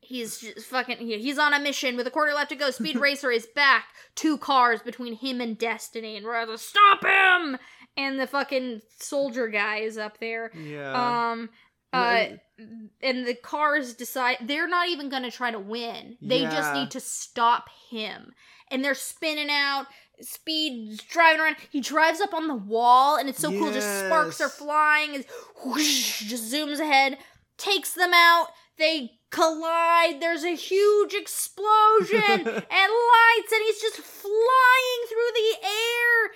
he's 0.00 0.38
just 0.38 0.66
fucking. 0.66 0.98
He's 0.98 1.38
on 1.38 1.52
a 1.54 1.60
mission 1.60 1.96
with 1.96 2.06
a 2.06 2.10
quarter 2.10 2.32
left 2.34 2.50
to 2.50 2.56
go. 2.56 2.70
Speed 2.70 2.96
Racer 3.00 3.30
is 3.30 3.46
back. 3.54 3.86
Two 4.14 4.38
cars 4.38 4.82
between 4.82 5.14
him 5.14 5.40
and 5.40 5.56
Destiny, 5.58 6.16
and 6.16 6.26
like, 6.26 6.58
stop 6.58 7.04
him! 7.04 7.58
And 7.96 8.20
the 8.20 8.26
fucking 8.26 8.82
soldier 8.98 9.48
guy 9.48 9.78
is 9.78 9.96
up 9.98 10.18
there. 10.18 10.50
Yeah. 10.54 11.30
Um, 11.32 11.50
uh, 11.92 11.96
And- 11.96 12.40
and 13.02 13.26
the 13.26 13.34
cars 13.34 13.92
decide 13.92 14.38
they're 14.40 14.66
not 14.66 14.88
even 14.88 15.10
gonna 15.10 15.30
try 15.30 15.50
to 15.50 15.58
win. 15.58 16.16
They 16.22 16.40
just 16.40 16.72
need 16.72 16.90
to 16.92 17.00
stop 17.00 17.68
him. 17.90 18.32
And 18.70 18.82
they're 18.82 18.94
spinning 18.94 19.50
out. 19.50 19.86
Speed 20.20 21.02
driving 21.10 21.40
around. 21.40 21.56
He 21.70 21.80
drives 21.80 22.20
up 22.20 22.32
on 22.34 22.48
the 22.48 22.54
wall, 22.54 23.16
and 23.16 23.28
it's 23.28 23.40
so 23.40 23.50
cool. 23.50 23.72
Just 23.72 24.06
sparks 24.06 24.40
are 24.40 24.48
flying. 24.48 25.14
And 25.14 25.24
whoosh, 25.64 26.20
just 26.24 26.52
zooms 26.52 26.80
ahead, 26.80 27.18
takes 27.58 27.92
them 27.94 28.12
out. 28.14 28.46
They 28.78 29.12
collide. 29.30 30.20
There's 30.20 30.44
a 30.44 30.54
huge 30.54 31.12
explosion 31.14 32.20
and 32.46 32.46
lights, 32.46 33.52
and 33.52 33.62
he's 33.66 33.80
just 33.80 33.96
flying 33.98 35.02
through 35.08 35.32
the 35.34 35.56
air. 35.66 36.30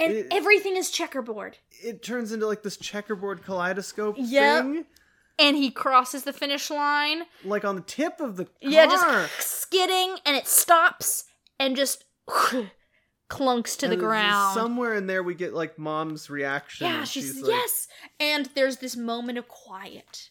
And 0.00 0.12
It- 0.14 0.26
everything 0.32 0.76
is 0.76 0.90
checkerboard. 0.90 1.58
it 1.82 2.02
turns 2.02 2.32
into 2.32 2.46
like 2.46 2.62
this 2.62 2.76
checkerboard 2.76 3.44
kaleidoscope 3.44 4.16
Yep. 4.18 4.62
thing, 4.64 4.86
And 5.38 5.56
he 5.56 5.70
crosses 5.70 6.24
the 6.24 6.32
finish 6.32 6.70
line. 6.70 7.24
like 7.44 7.64
on 7.64 7.74
the 7.76 7.82
tip 7.82 8.20
of 8.20 8.36
the 8.36 8.44
car. 8.46 8.52
Yeah, 8.62 8.86
just 8.86 9.40
skidding, 9.40 10.16
and 10.26 10.36
it 10.36 10.46
stops 10.46 11.24
and 11.58 11.76
just 11.76 12.04
clunks 13.30 13.78
to 13.78 13.86
And 13.86 13.92
the 13.92 13.96
ground. 13.96 14.54
Somewhere 14.54 14.94
in 14.94 15.06
there, 15.06 15.22
we 15.22 15.34
get 15.34 15.54
like 15.54 15.78
mom's 15.78 16.28
reaction. 16.28 16.86
yeah, 16.86 16.98
and 16.98 17.08
she's, 17.08 17.40
like, 17.40 17.50
yes, 17.50 17.88
and 18.18 18.50
there's 18.54 18.78
this 18.78 18.96
moment 18.96 19.38
of 19.38 19.48
quiet, 19.48 20.28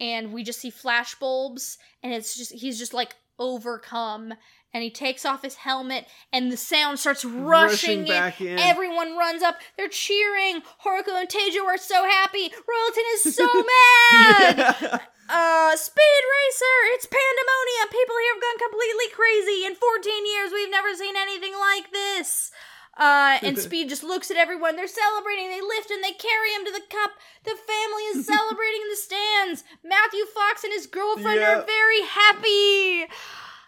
and 0.00 0.32
we 0.32 0.44
just 0.44 0.60
see 0.60 0.70
flash 0.70 1.14
bulbs, 1.16 1.78
and 2.02 2.12
it's 2.12 2.36
just 2.36 2.52
he's 2.52 2.78
just 2.78 2.94
like 2.94 3.16
overcome, 3.38 4.34
and 4.72 4.82
he 4.82 4.90
takes 4.90 5.24
off 5.24 5.42
his 5.42 5.56
helmet, 5.56 6.06
and 6.32 6.52
the 6.52 6.56
sound 6.56 6.98
starts 6.98 7.24
rushing, 7.24 8.00
rushing 8.00 8.04
back 8.06 8.40
in. 8.40 8.58
Everyone 8.58 9.16
runs 9.16 9.42
up. 9.42 9.56
They're 9.76 9.88
cheering. 9.88 10.62
Horuko 10.84 11.18
and 11.18 11.28
Taejo 11.28 11.64
are 11.66 11.78
so 11.78 12.04
happy. 12.08 12.50
Royalton 12.50 13.04
is 13.14 13.34
so 13.34 13.46
mad. 13.54 14.56
Yeah. 14.58 14.98
Uh, 15.30 15.76
Speed 15.76 16.22
Racer, 16.26 16.76
it's 16.98 17.06
pandemonium. 17.06 17.86
People 17.94 18.16
here 18.18 18.34
have 18.34 18.42
gone 18.42 18.58
completely 18.66 19.08
crazy. 19.14 19.64
In 19.64 19.74
14 19.78 20.26
years, 20.26 20.50
we've 20.52 20.70
never 20.70 20.94
seen 20.94 21.14
anything 21.16 21.54
like 21.54 21.92
this. 21.92 22.50
Uh, 22.98 23.38
and 23.42 23.56
Speed 23.66 23.88
just 23.88 24.02
looks 24.02 24.30
at 24.30 24.36
everyone. 24.36 24.74
They're 24.74 24.88
celebrating. 24.90 25.48
They 25.48 25.60
lift 25.60 25.90
and 25.90 26.02
they 26.02 26.12
carry 26.18 26.50
him 26.50 26.64
to 26.66 26.72
the 26.72 26.82
cup. 26.90 27.12
The 27.44 27.54
family 27.54 28.02
is 28.10 28.26
celebrating 28.34 28.82
in 28.82 28.90
the 28.90 28.96
stands. 28.96 29.64
Matthew 29.84 30.24
Fox 30.26 30.64
and 30.64 30.72
his 30.72 30.86
girlfriend 30.88 31.38
Yeah. 31.40 31.60
are 31.60 31.64
very 31.64 32.02
happy. 32.02 33.06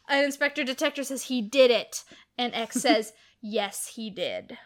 An 0.09 0.25
inspector 0.25 0.65
detector 0.65 1.05
says 1.05 1.25
he 1.25 1.41
did 1.43 1.71
it. 1.71 2.03
And 2.37 2.53
X 2.55 2.75
says, 2.83 3.13
yes, 3.41 3.93
he 3.95 4.11
did. 4.11 4.59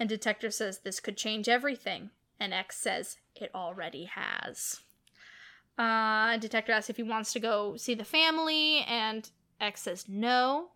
And 0.00 0.08
detector 0.08 0.50
says 0.50 0.80
this 0.80 0.98
could 0.98 1.16
change 1.16 1.48
everything. 1.48 2.10
And 2.40 2.52
X 2.52 2.78
says 2.78 3.18
it 3.36 3.52
already 3.54 4.10
has. 4.12 4.80
Uh, 5.78 6.36
detector 6.36 6.72
asks 6.72 6.90
if 6.90 6.96
he 6.96 7.02
wants 7.02 7.32
to 7.32 7.40
go 7.40 7.76
see 7.76 7.94
the 7.94 8.04
family, 8.04 8.84
and 8.88 9.30
X 9.60 9.82
says 9.82 10.04
no. 10.08 10.68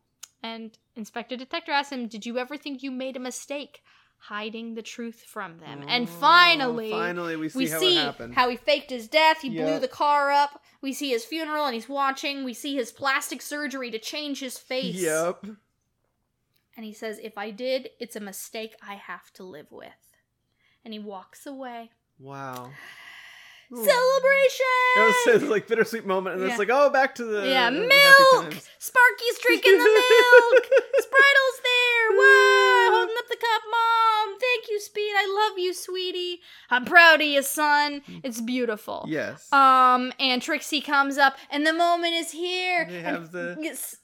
And 0.42 0.76
Inspector 0.94 1.36
Detector 1.36 1.73
asks 1.73 1.92
him, 1.92 2.07
Did 2.08 2.25
you 2.26 2.39
ever 2.39 2.57
think 2.57 2.83
you 2.83 2.91
made 2.91 3.16
a 3.16 3.20
mistake 3.20 3.83
hiding 4.18 4.75
the 4.75 4.83
truth 4.83 5.23
from 5.26 5.58
them? 5.58 5.84
and 5.89 6.05
Oh, 6.05 6.10
finally, 6.10 6.91
finally, 6.91 7.36
we 7.36 7.49
see 7.49 7.58
we 7.58 7.68
how 7.68 7.78
see 7.81 7.99
it 7.99 8.02
happened. 8.05 8.34
how 8.34 8.49
he 8.49 8.57
faked 8.57 8.91
his 8.91 9.08
death. 9.08 9.41
He 9.42 9.50
blew 9.50 9.78
the 9.78 9.89
car 9.89 10.31
up. 10.31 10.62
We 10.81 10.92
see 10.92 11.10
his 11.10 11.25
funeral 11.25 11.65
and 11.66 11.75
he's 11.75 11.89
watching. 11.89 12.44
We 12.44 12.55
see 12.55 12.75
his 12.76 12.92
plastic 12.92 13.42
surgery 13.42 13.91
to 13.91 13.99
change 13.99 14.41
his 14.41 14.57
face. 14.58 14.97
Yep. 14.97 15.44
And 16.76 16.84
he 16.84 16.92
says, 16.92 17.18
If 17.23 17.36
I 17.39 17.50
did, 17.50 17.91
it's 17.99 18.16
a 18.16 18.20
mistake 18.20 18.76
I 18.86 18.94
have 18.94 19.33
to 19.34 19.42
live 19.42 19.73
with. 19.73 19.92
And 20.84 20.92
he 20.92 21.00
walks 21.00 21.47
away. 21.47 21.91
Wow. 22.18 22.70
Celebration! 23.69 24.67
That 24.97 25.25
was 25.27 25.43
like 25.45 25.67
bittersweet 25.67 26.07
moment, 26.07 26.36
and 26.36 26.45
Yeah. 26.45 26.51
it's 26.51 26.59
like, 26.59 26.69
oh, 26.70 26.89
back 26.91 27.15
to 27.17 27.25
the 27.25 27.49
Yeah, 27.49 27.69
milk! 27.70 27.91
times. 28.53 28.69
Sparky's 28.78 29.39
drinking 29.43 29.73
the 29.78 29.85
milk! 29.85 30.67
Spritle's 31.01 31.61
there! 31.62 32.07
Wow! 32.17 32.86
Up 33.27 33.31
the 33.31 33.37
cup. 33.37 33.63
Mom! 33.71 34.39
Thank 34.39 34.69
you, 34.71 34.79
Speed. 34.81 35.13
I 35.17 35.49
love 35.49 35.59
you, 35.59 35.75
sweetie. 35.75 36.41
I'm 36.71 36.85
proud 36.85 37.21
of 37.21 37.27
you, 37.27 37.43
son. 37.43 38.03
It's 38.23 38.41
beautiful. 38.41 39.05
Yes. 39.09 39.53
Um, 39.53 40.13
and 40.21 40.41
Trixie 40.41 40.81
comes 40.81 41.19
up, 41.19 41.37
and 41.51 41.67
the 41.67 41.73
moment 41.73 42.15
is 42.15 42.31
here. 42.31 42.85
They 42.89 43.01
have 43.01 43.33
the- 43.33 43.57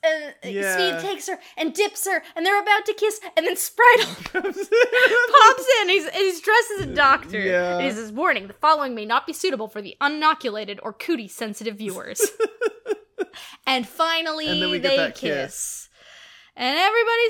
uh, 0.05 0.49
Yeah. 0.49 0.73
Speed 0.99 1.09
takes 1.09 1.29
her 1.29 1.39
and 1.57 1.73
dips 1.73 2.05
her, 2.09 2.23
and 2.35 2.45
they're 2.45 2.61
about 2.61 2.85
to 2.87 2.95
kiss, 2.95 3.21
and 3.37 3.47
then 3.47 3.55
Spritle 3.55 4.33
Pops 4.33 5.67
in. 5.83 5.89
He's 5.89 6.09
he's 6.11 6.41
dressed 6.41 6.71
as 6.79 6.87
a 6.87 6.95
doctor. 6.95 7.39
Yeah. 7.39 7.77
And 7.77 7.85
he 7.87 7.91
says, 7.93 8.11
"Warning: 8.11 8.49
the 8.49 8.55
following 8.55 8.95
may 8.95 9.05
not 9.05 9.27
be 9.27 9.33
suitable 9.33 9.69
for 9.69 9.81
the 9.83 9.97
uninoculated 10.01 10.79
or 10.83 10.93
cootie 10.93 11.29
sensitive 11.29 11.77
viewers." 11.77 12.21
and 13.67 13.87
finally, 13.87 14.49
And 14.49 14.61
then 14.63 14.71
we 14.71 14.79
get 14.81 14.97
they 14.97 15.07
kiss. 15.13 15.21
kiss. 15.21 15.89
And 16.55 16.79
everybody 16.79 17.29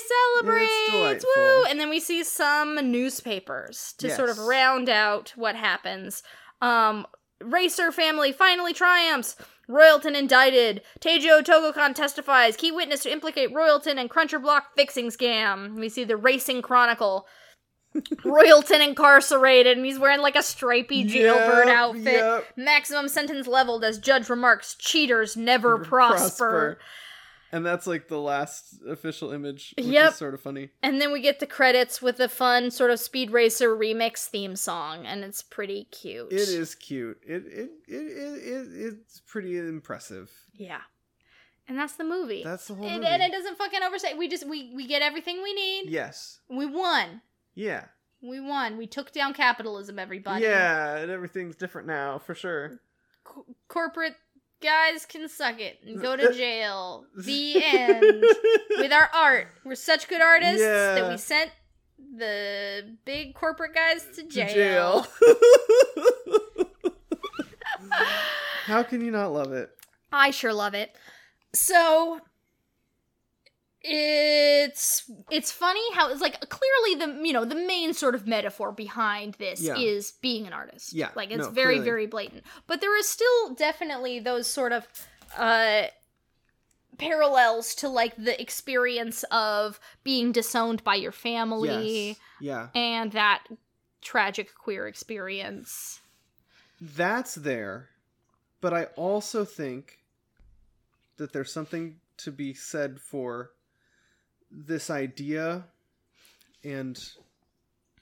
celebrates. 0.64 1.24
Woo! 1.36 1.64
And 1.64 1.78
then 1.78 1.88
we 1.90 2.00
see 2.00 2.24
some 2.24 2.90
newspapers 2.90 3.94
to 3.98 4.10
sort 4.10 4.30
of 4.30 4.38
round 4.38 4.88
out 4.88 5.32
what 5.36 5.54
happens. 5.54 6.22
Um, 6.60 7.06
Racer 7.40 7.92
family 7.92 8.32
finally 8.32 8.72
triumphs. 8.72 9.36
Royalton 9.68 10.16
indicted. 10.16 10.82
Taejo 11.00 11.40
Togokahn 11.42 11.94
testifies. 11.94 12.56
Key 12.56 12.72
witness 12.72 13.04
to 13.04 13.12
implicate 13.12 13.54
Royalton 13.54 13.96
and 13.96 14.10
Cruncher 14.10 14.38
Block 14.40 14.74
fixing 14.76 15.08
scam. 15.08 15.76
We 15.78 15.88
see 15.88 16.04
the 16.04 16.16
Racing 16.16 16.62
Chronicle. 16.62 17.26
Royalton 17.94 18.84
incarcerated, 18.86 19.76
and 19.76 19.84
he's 19.86 19.98
wearing 19.98 20.20
like 20.20 20.34
a 20.36 20.42
stripy 20.42 21.04
jailbird 21.04 21.66
Yep, 21.68 21.76
outfit. 21.76 22.04
yep. 22.04 22.46
Maximum 22.56 23.06
sentence 23.08 23.46
leveled 23.46 23.84
as 23.84 23.98
judge 23.98 24.28
remarks: 24.30 24.74
cheaters 24.74 25.36
never 25.36 25.78
prosper. 25.78 26.78
And 27.52 27.66
that's 27.66 27.86
like 27.86 28.08
the 28.08 28.18
last 28.18 28.80
official 28.88 29.30
image, 29.30 29.74
which 29.76 29.86
Yep. 29.86 30.10
is 30.12 30.16
sort 30.16 30.32
of 30.32 30.40
funny. 30.40 30.70
And 30.82 31.00
then 31.02 31.12
we 31.12 31.20
get 31.20 31.38
the 31.38 31.46
credits 31.46 32.00
with 32.00 32.18
a 32.18 32.28
fun 32.28 32.70
sort 32.70 32.90
of 32.90 32.98
Speed 32.98 33.30
Racer 33.30 33.76
remix 33.76 34.26
theme 34.26 34.56
song, 34.56 35.04
and 35.04 35.22
it's 35.22 35.42
pretty 35.42 35.84
cute. 35.90 36.32
It 36.32 36.48
is 36.48 36.74
cute. 36.74 37.20
It 37.26 37.44
it, 37.46 37.70
it, 37.86 37.94
it, 37.94 38.42
it 38.42 38.94
it's 38.94 39.20
pretty 39.20 39.58
impressive. 39.58 40.30
Yeah. 40.54 40.80
And 41.68 41.78
that's 41.78 41.94
the 41.94 42.04
movie. 42.04 42.42
That's 42.42 42.66
the 42.68 42.74
whole 42.74 42.86
and, 42.86 42.96
movie. 43.02 43.06
and 43.06 43.22
it 43.22 43.30
doesn't 43.32 43.56
fucking 43.58 43.82
oversight. 43.82 44.16
We 44.18 44.28
just 44.28 44.46
we 44.48 44.72
we 44.74 44.86
get 44.86 45.02
everything 45.02 45.42
we 45.42 45.52
need. 45.52 45.90
yes. 45.90 46.40
We 46.48 46.64
won. 46.66 47.20
Yeah. 47.54 47.84
We 48.22 48.40
won. 48.40 48.78
We 48.78 48.86
took 48.86 49.12
down 49.12 49.34
capitalism, 49.34 49.98
everybody. 49.98 50.44
Yeah, 50.44 50.96
and 50.96 51.10
everything's 51.10 51.56
different 51.56 51.86
now 51.86 52.18
for 52.18 52.34
sure. 52.34 52.80
Co- 53.24 53.44
corporate 53.68 54.14
guys 54.62 55.04
can 55.06 55.28
suck 55.28 55.60
it 55.60 55.80
and 55.84 56.00
go 56.00 56.16
to 56.16 56.26
uh, 56.26 56.30
uh, 56.30 56.32
jail. 56.32 57.04
the 57.16 57.62
end. 57.62 58.24
With 58.78 58.92
our 58.92 59.10
art, 59.14 59.48
we're 59.64 59.74
such 59.74 60.08
good 60.08 60.20
artists 60.22 60.60
that 60.60 61.10
we 61.10 61.18
sent 61.18 61.50
the 62.16 62.96
big 63.04 63.34
corporate 63.34 63.74
guys 63.74 64.06
to 64.16 64.22
To 64.22 64.28
jail. 64.28 65.06
How 68.64 68.82
can 68.82 69.04
you 69.04 69.10
not 69.10 69.32
love 69.32 69.52
it? 69.52 69.70
I 70.12 70.30
sure 70.30 70.52
love 70.52 70.74
it. 70.74 70.96
So 71.54 72.20
it's 73.84 75.10
it's 75.30 75.50
funny 75.50 75.80
how 75.94 76.10
it's 76.10 76.20
like 76.20 76.38
clearly 76.48 76.94
the 77.04 77.26
you 77.26 77.32
know 77.32 77.44
the 77.44 77.54
main 77.54 77.92
sort 77.92 78.14
of 78.14 78.26
metaphor 78.26 78.70
behind 78.72 79.34
this 79.34 79.60
Yeah. 79.60 79.76
is 79.76 80.12
being 80.22 80.46
an 80.46 80.52
artist. 80.52 80.92
Yeah, 80.92 81.10
like 81.16 81.30
it's 81.30 81.46
no, 81.46 81.50
very 81.50 81.74
clearly. 81.74 81.84
very 81.84 82.06
blatant. 82.06 82.44
But 82.66 82.80
there 82.80 82.96
is 82.98 83.08
still 83.08 83.54
definitely 83.54 84.20
those 84.20 84.46
sort 84.46 84.72
of 84.72 84.86
uh 85.36 85.84
parallels 86.98 87.74
to 87.76 87.88
like 87.88 88.14
the 88.16 88.40
experience 88.40 89.24
of 89.30 89.80
being 90.04 90.30
disowned 90.30 90.84
by 90.84 90.94
your 90.94 91.12
family 91.12 92.08
Yes. 92.08 92.16
Yeah. 92.40 92.68
and 92.74 93.10
that 93.12 93.44
tragic 94.02 94.54
queer 94.54 94.86
experience. 94.86 96.00
That's 96.80 97.34
there. 97.34 97.88
But 98.60 98.74
I 98.74 98.84
also 98.96 99.44
think 99.44 99.98
that 101.16 101.32
there's 101.32 101.52
something 101.52 101.96
to 102.18 102.30
be 102.30 102.54
said 102.54 103.00
for 103.00 103.50
this 104.54 104.90
idea 104.90 105.64
and 106.64 106.98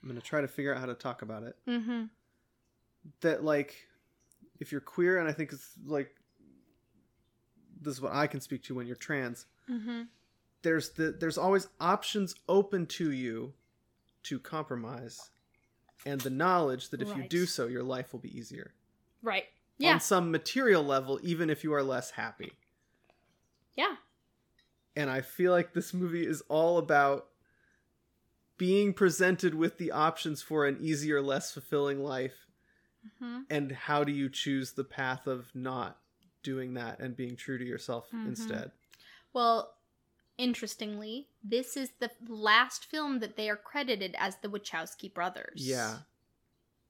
I'm 0.03 0.09
going 0.09 0.20
to 0.20 0.27
try 0.27 0.41
to 0.41 0.49
figure 0.49 0.75
out 0.75 0.81
how 0.81 0.87
to 0.87 0.95
talk 0.95 1.23
about 1.23 1.43
it. 1.45 1.57
Mm-hmm. 1.69 2.05
that 3.23 3.45
like 3.45 3.77
if 4.59 4.73
you're 4.73 4.81
queer 4.83 5.19
and 5.19 5.27
i 5.29 5.33
think 5.33 5.53
it's 5.53 5.70
like 5.87 6.15
this 7.81 7.95
is 7.95 8.01
what 8.03 8.12
i 8.12 8.27
can 8.27 8.41
speak 8.41 8.62
to 8.65 8.75
when 8.75 8.87
you're 8.87 8.97
trans 8.97 9.47
Mm-hmm. 9.70 10.03
there's 10.62 10.91
the 10.91 11.12
there's 11.19 11.39
always 11.39 11.69
options 11.81 12.35
open 12.49 12.87
to 12.87 13.12
you 13.12 13.53
to 14.25 14.39
compromise 14.41 15.31
and 16.05 16.20
the 16.23 16.29
knowledge 16.31 16.89
that 16.91 17.01
if 17.01 17.09
you 17.17 17.23
do 17.29 17.47
so 17.47 17.67
your 17.69 17.83
life 17.85 18.12
will 18.12 18.20
be 18.20 18.37
easier 18.37 18.73
Right. 19.23 19.45
Yeah. 19.79 19.95
on 19.95 20.01
some 20.01 20.31
material 20.31 20.83
level 20.83 21.20
even 21.23 21.49
if 21.51 21.62
you 21.65 21.73
are 21.73 21.83
less 21.83 22.11
happy 22.11 22.53
yeah. 23.77 23.95
And 24.97 25.09
i 25.10 25.20
feel 25.20 25.52
like 25.52 25.73
this 25.73 25.93
movie 25.94 26.27
is 26.27 26.43
all 26.49 26.78
about 26.78 27.27
being 28.59 28.93
presented 28.93 29.55
with 29.55 29.78
the 29.78 29.91
options 29.91 30.43
for 30.43 30.67
an 30.67 30.77
easier 30.81 31.20
less 31.23 31.52
fulfilling 31.52 32.02
life 32.02 32.47
Mm-hmm. 33.23 33.41
and 33.49 33.73
how 33.73 34.05
do 34.05 34.12
you 34.12 34.28
choose 34.28 34.73
the 34.73 34.85
path 34.85 35.27
of 35.27 35.51
not 35.55 35.99
doing 36.43 36.75
that 36.75 37.01
and 37.01 37.17
being 37.17 37.35
true 37.35 37.57
to 37.57 37.65
yourself 37.65 38.10
Mhm. 38.12 38.27
instead 38.28 38.73
Well, 39.33 39.75
interestingly, 40.36 41.28
this 41.43 41.77
is 41.77 41.93
the 41.99 42.10
last 42.28 42.85
film 42.85 43.20
that 43.20 43.36
they 43.36 43.49
are 43.49 43.57
credited 43.57 44.15
as 44.19 44.36
the 44.36 44.49
Wachowski 44.49 45.12
brothers. 45.12 45.55
yeah 45.67 46.01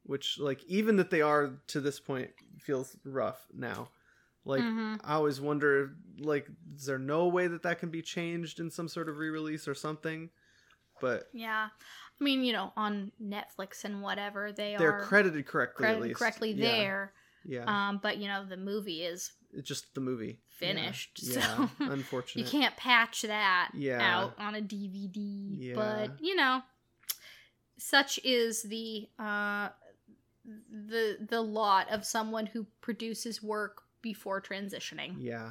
which 0.02 0.38
like 0.40 0.64
even 0.64 0.96
that 0.96 1.10
they 1.10 1.20
are 1.22 1.60
to 1.68 1.80
this 1.80 2.00
point 2.00 2.30
feels 2.58 2.96
rough 3.04 3.46
now 3.52 3.90
like 4.44 4.62
Mhm. 4.62 4.98
i 5.04 5.14
always 5.14 5.40
wonder 5.40 5.94
like 6.18 6.48
is 6.74 6.86
there 6.86 6.98
no 6.98 7.28
way 7.28 7.46
that 7.46 7.62
that 7.62 7.78
can 7.78 7.90
be 7.90 8.02
changed 8.02 8.58
in 8.60 8.70
some 8.70 8.88
sort 8.88 9.08
of 9.08 9.18
re-release 9.18 9.66
or 9.68 9.74
something 9.74 10.30
but 11.00 11.28
Yeah. 11.32 11.68
I 12.20 12.24
mean, 12.24 12.44
you 12.44 12.52
know, 12.52 12.74
on 12.76 13.10
Netflix 13.22 13.84
and 13.84 14.02
whatever, 14.02 14.52
they 14.52 14.76
they're 14.76 14.92
are 14.98 15.00
credited 15.00 15.46
correctly 15.46 15.86
at 15.86 15.92
credited 15.92 16.02
least 16.08 16.18
correctly 16.18 16.52
Yeah, 16.52 16.68
there. 16.70 17.12
yeah 17.46 17.64
Um, 17.88 18.00
but 18.02 18.18
you 18.18 18.28
know, 18.28 18.44
the 18.44 18.58
movie 18.58 19.02
is 19.02 19.32
it's 19.54 19.66
just 19.66 19.94
the 19.94 20.02
movie 20.02 20.40
finished, 20.48 21.20
yeah, 21.22 21.40
so 21.40 21.70
unfortunate 21.80 22.44
you 22.44 22.50
can't 22.50 22.76
patch 22.76 23.22
that 23.22 23.70
Yeah. 23.74 23.98
out 24.18 24.34
on 24.38 24.54
a 24.56 24.60
DVD. 24.60 25.56
Yeah. 25.58 25.74
But 25.74 26.20
you 26.20 26.36
know, 26.36 26.62
such 27.78 28.20
is 28.22 28.62
the 28.64 29.08
uh 29.18 29.70
the 30.44 31.16
the 31.30 31.40
lot 31.40 31.88
of 31.90 32.04
someone 32.04 32.44
who 32.46 32.66
produces 32.82 33.42
work 33.42 33.84
before 34.02 34.40
transitioning. 34.40 35.14
yeah 35.18 35.50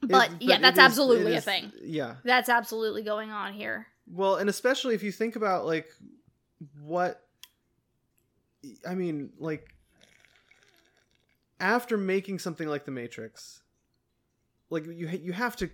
But 0.00 0.30
It- 0.34 0.42
yeah, 0.42 0.58
that's 0.60 0.78
is- 0.78 0.84
absolutely 0.84 1.34
it 1.34 1.38
a 1.38 1.40
thing. 1.40 1.72
yeah 1.82 2.16
That's 2.24 2.48
absolutely 2.48 3.02
going 3.02 3.30
on 3.30 3.52
here. 3.54 3.86
Well, 4.08 4.36
and 4.36 4.48
especially 4.48 4.94
if 4.94 5.02
you 5.02 5.10
think 5.12 5.36
about 5.36 5.66
like 5.66 5.88
what 6.80 7.22
I 8.86 8.94
mean, 8.94 9.32
like 9.38 9.74
after 11.60 11.96
making 11.96 12.38
something 12.38 12.68
like 12.68 12.84
The 12.84 12.90
Matrix, 12.90 13.62
like 14.70 14.86
you 14.86 15.08
you 15.08 15.32
have 15.32 15.56
to 15.56 15.70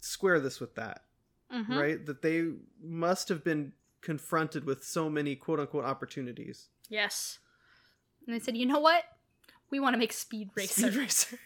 square 0.00 0.40
this 0.40 0.60
with 0.60 0.74
that, 0.76 1.04
Mhm. 1.52 1.68
right? 1.78 2.06
That 2.06 2.22
they 2.22 2.52
must 2.80 3.28
have 3.28 3.42
been 3.44 3.72
confronted 4.00 4.64
with 4.64 4.84
so 4.84 5.10
many 5.10 5.34
quote 5.36 5.60
unquote 5.60 5.84
opportunities. 5.84 6.68
Yes. 6.88 7.38
And 8.26 8.34
they 8.34 8.38
said, 8.40 8.56
you 8.56 8.66
know 8.66 8.78
what? 8.80 9.04
We 9.70 9.80
want 9.80 9.94
to 9.94 9.98
make 9.98 10.12
Speed 10.12 10.50
Racer. 10.54 10.90
Speed 10.92 10.96
Racer. 10.96 11.38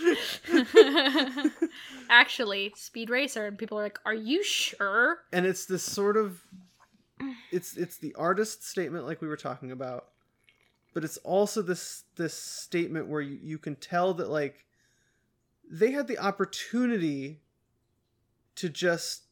Actually, 2.10 2.72
Speed 2.76 3.10
Racer, 3.10 3.46
and 3.46 3.58
people 3.58 3.78
are 3.78 3.82
like, 3.82 3.98
"Are 4.04 4.14
you 4.14 4.42
sure?" 4.42 5.18
and 5.32 5.46
it's 5.46 5.66
this 5.66 5.82
sort 5.82 6.16
of 6.16 6.40
it's 7.50 7.76
it's 7.76 7.98
the 7.98 8.14
artist 8.14 8.64
statement 8.66 9.04
like 9.06 9.20
we 9.20 9.26
were 9.26 9.36
talking 9.36 9.72
about 9.72 10.06
but 10.94 11.02
it's 11.04 11.16
also 11.18 11.62
this 11.62 12.04
this 12.16 12.34
statement 12.34 13.08
where 13.08 13.20
you, 13.20 13.38
you 13.42 13.58
can 13.58 13.74
tell 13.74 14.14
that 14.14 14.30
like 14.30 14.66
they 15.68 15.90
had 15.90 16.06
the 16.06 16.18
opportunity 16.18 17.40
to 18.54 18.68
just 18.68 19.24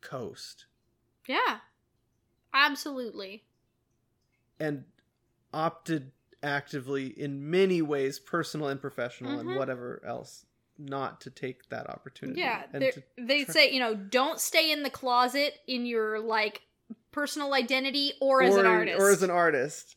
coast 0.00 0.64
Yeah, 1.26 1.58
absolutely. 2.54 3.44
and 4.58 4.84
opted 5.52 6.12
actively 6.42 7.06
in 7.08 7.50
many 7.50 7.80
ways 7.82 8.18
personal 8.18 8.68
and 8.68 8.80
professional 8.80 9.36
Mhm. 9.36 9.40
and 9.40 9.56
whatever 9.56 10.02
else 10.06 10.44
not 10.78 11.20
to 11.20 11.30
take 11.30 11.68
that 11.68 11.88
opportunity 11.88 12.40
Yeah, 12.40 12.62
they 12.72 12.90
try- 13.44 13.52
say, 13.52 13.70
you 13.72 13.78
know, 13.78 13.94
don't 13.94 14.40
stay 14.40 14.72
in 14.72 14.82
the 14.82 14.90
closet 14.90 15.58
in 15.66 15.86
your 15.86 16.18
like 16.18 16.62
personal 17.12 17.54
identity 17.54 18.14
or 18.20 18.42
as 18.42 18.56
an 18.56 18.66
artist. 18.66 18.98
or 19.00 19.10
as 19.10 19.22
an 19.22 19.30
artist 19.30 19.96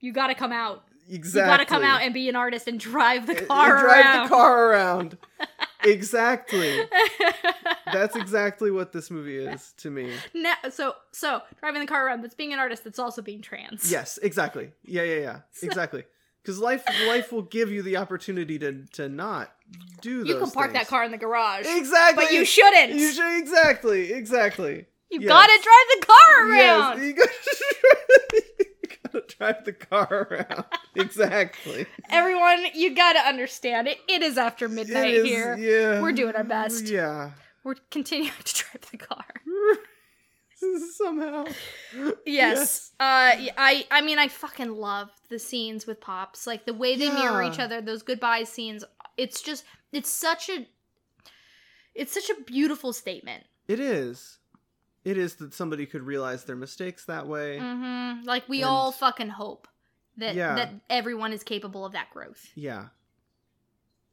you 0.00 0.12
got 0.12 0.26
to 0.28 0.34
come 0.34 0.52
out. 0.52 0.84
exactly 1.08 1.40
You 1.52 1.56
got 1.56 1.56
to 1.58 1.66
come 1.66 1.84
out 1.84 2.02
and 2.02 2.12
be 2.12 2.28
an 2.28 2.36
artist 2.36 2.66
and 2.68 2.78
drive 2.78 3.26
the 3.26 3.34
car 3.36 3.76
and 3.76 3.80
drive 3.84 4.04
around. 4.04 4.22
the 4.24 4.28
car 4.28 4.68
around 4.70 5.18
exactly 5.86 6.80
that's 7.92 8.16
exactly 8.16 8.70
what 8.70 8.92
this 8.92 9.10
movie 9.10 9.38
is 9.38 9.72
to 9.78 9.90
me 9.90 10.12
Now, 10.34 10.54
so 10.70 10.94
so 11.12 11.42
driving 11.60 11.80
the 11.80 11.86
car 11.86 12.06
around. 12.06 12.22
That's 12.22 12.34
being 12.34 12.52
an 12.52 12.58
artist. 12.58 12.84
That's 12.84 12.98
also 12.98 13.22
being 13.22 13.40
trans. 13.42 13.90
yes 13.90 14.18
exactly 14.22 14.72
yeah 14.84 15.02
yeah 15.02 15.18
yeah 15.20 15.38
exactly 15.62 16.04
because 16.42 16.58
life 16.58 16.84
life 17.06 17.32
will 17.32 17.42
give 17.42 17.70
you 17.70 17.82
the 17.82 17.96
opportunity 17.96 18.58
to 18.58 18.84
to 18.92 19.08
not 19.08 19.52
do 20.00 20.22
You 20.26 20.36
can 20.38 20.50
park 20.50 20.72
that 20.74 20.88
car 20.88 21.04
in 21.04 21.10
the 21.10 21.18
garage, 21.18 21.66
exactly 21.66 22.24
but 22.24 22.32
you 22.32 22.44
shouldn't. 22.44 22.92
you 22.92 23.12
should 23.12 23.38
exactly 23.38 24.12
exactly 24.12 24.86
You 25.10 25.20
Yes. 25.20 25.28
gotta 25.28 25.58
drive 25.62 25.88
the 26.00 26.06
car 26.06 26.50
around. 26.50 27.16
yes 27.16 27.62
drive 29.22 29.64
the 29.64 29.72
car 29.72 30.28
around 30.30 30.64
exactly 30.94 31.86
Everyone, 32.10 32.66
you 32.74 32.94
gotta 32.94 33.20
understand 33.20 33.88
it. 33.88 33.98
It 34.08 34.22
is 34.22 34.36
after 34.38 34.68
midnight 34.68 35.14
is- 35.14 35.26
here. 35.26 35.56
yeah 35.56 36.00
We're 36.00 36.12
doing 36.12 36.34
our 36.36 36.44
best. 36.44 36.84
yeah 36.86 37.30
We're 37.64 37.74
continuing 37.90 38.32
to 38.44 38.54
drive 38.64 38.90
the 38.90 38.98
car. 38.98 39.24
Somehow. 40.94 41.44
Yes. 42.24 42.90
Uh 42.98 43.32
y- 43.38 43.50
I 43.58 43.86
I 43.90 44.00
mean 44.00 44.18
I 44.18 44.28
fucking 44.28 44.70
love 44.72 45.10
the 45.28 45.38
scenes 45.38 45.86
with 45.86 46.00
Pops. 46.00 46.46
Like 46.46 46.64
the 46.64 46.72
way 46.74 46.96
they 46.96 47.10
mirror 47.10 47.42
each 47.42 47.58
other, 47.58 47.80
those 47.82 48.02
goodbye 48.02 48.44
scenes. 48.44 48.82
It's 49.18 49.42
just 49.42 49.64
it's 49.92 50.08
such 50.10 50.48
a 50.48 50.66
it's 51.94 52.12
such 52.14 52.30
a 52.30 52.42
beautiful 52.44 52.92
statement. 52.92 53.44
It 53.68 53.80
is. 53.80 54.38
It 55.06 55.16
is 55.18 55.36
that 55.36 55.54
somebody 55.54 55.86
could 55.86 56.02
realize 56.02 56.44
their 56.44 56.56
mistakes 56.56 57.04
that 57.04 57.28
way. 57.28 57.58
Mhm. 57.60 58.24
Like 58.24 58.48
we 58.48 58.62
And- 58.62 58.68
all 58.68 58.90
fucking 58.90 59.28
hope 59.28 59.68
that 60.16 60.34
Yeah. 60.34 60.54
that 60.56 60.74
everyone 60.90 61.32
is 61.32 61.42
capable 61.44 61.84
of 61.86 61.92
that 61.92 62.10
growth. 62.10 62.50
Yeah. 62.56 62.88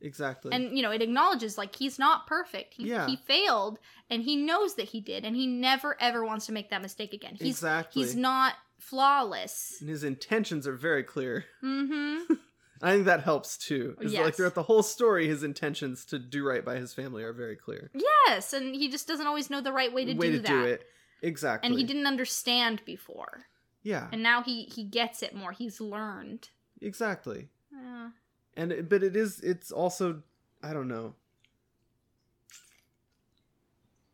Exactly. 0.02 0.52
And 0.52 0.78
you 0.78 0.84
know, 0.84 0.92
it 0.92 1.02
acknowledges 1.02 1.58
like 1.58 1.76
he's 1.76 1.98
not 1.98 2.28
perfect. 2.28 2.74
He 2.76 2.90
Yeah. 2.90 3.08
he 3.08 3.16
failed 3.16 3.80
and 4.10 4.22
he 4.22 4.36
knows 4.36 4.76
that 4.76 4.90
he 4.90 5.00
did 5.02 5.24
and 5.26 5.36
he 5.36 5.48
never 5.48 6.00
ever 6.02 6.24
wants 6.24 6.46
to 6.48 6.52
make 6.52 6.70
that 6.70 6.82
mistake 6.82 7.14
again. 7.14 7.36
He's 7.36 7.56
exactly. 7.56 8.04
he's 8.04 8.16
not 8.16 8.56
flawless. 8.78 9.78
and 9.80 9.90
his 9.90 10.04
intentions 10.04 10.68
are 10.68 10.76
very 10.76 11.04
clear. 11.04 11.46
Mhm. 11.64 12.28
I 12.84 12.92
think 12.92 13.06
that 13.06 13.24
helps 13.24 13.58
too. 13.58 13.96
Is 14.02 14.14
like 14.14 14.36
throughout 14.36 14.56
the 14.56 14.64
whole 14.64 14.84
story, 14.84 15.28
his 15.28 15.42
intentions 15.42 16.04
to 16.06 16.20
do 16.20 16.46
right 16.46 16.64
by 16.66 16.76
his 16.76 16.94
family 16.94 17.24
are 17.24 17.32
very 17.32 17.56
clear. 17.56 17.90
yes, 18.28 18.52
and 18.52 18.76
he 18.76 18.90
just 18.90 19.08
doesn't 19.08 19.26
always 19.26 19.50
know 19.50 19.62
the 19.62 19.72
right 19.72 19.92
way 19.94 20.04
to 20.04 20.14
Way 20.14 20.32
do 20.32 20.38
to 20.38 20.40
that. 20.44 20.48
do 20.50 20.64
it. 20.66 20.84
Exactly. 21.22 21.70
And 21.70 21.80
he 21.80 21.86
didn't 21.86 22.06
understand 22.08 22.82
before. 22.86 23.46
Yeah. 23.84 24.08
And 24.12 24.22
now 24.22 24.44
he 24.44 24.64
he 24.66 24.84
gets 24.84 25.24
it 25.24 25.34
more. 25.34 25.54
He's 25.54 25.80
learned. 25.80 26.50
Exactly. 26.82 27.48
Yeah. 27.72 28.10
And 28.58 28.72
it, 28.74 28.90
but 28.90 29.02
it 29.02 29.16
is 29.16 29.40
it's 29.40 29.72
also 29.72 30.22
I 30.62 30.74
don't 30.74 30.90
know. 30.90 31.16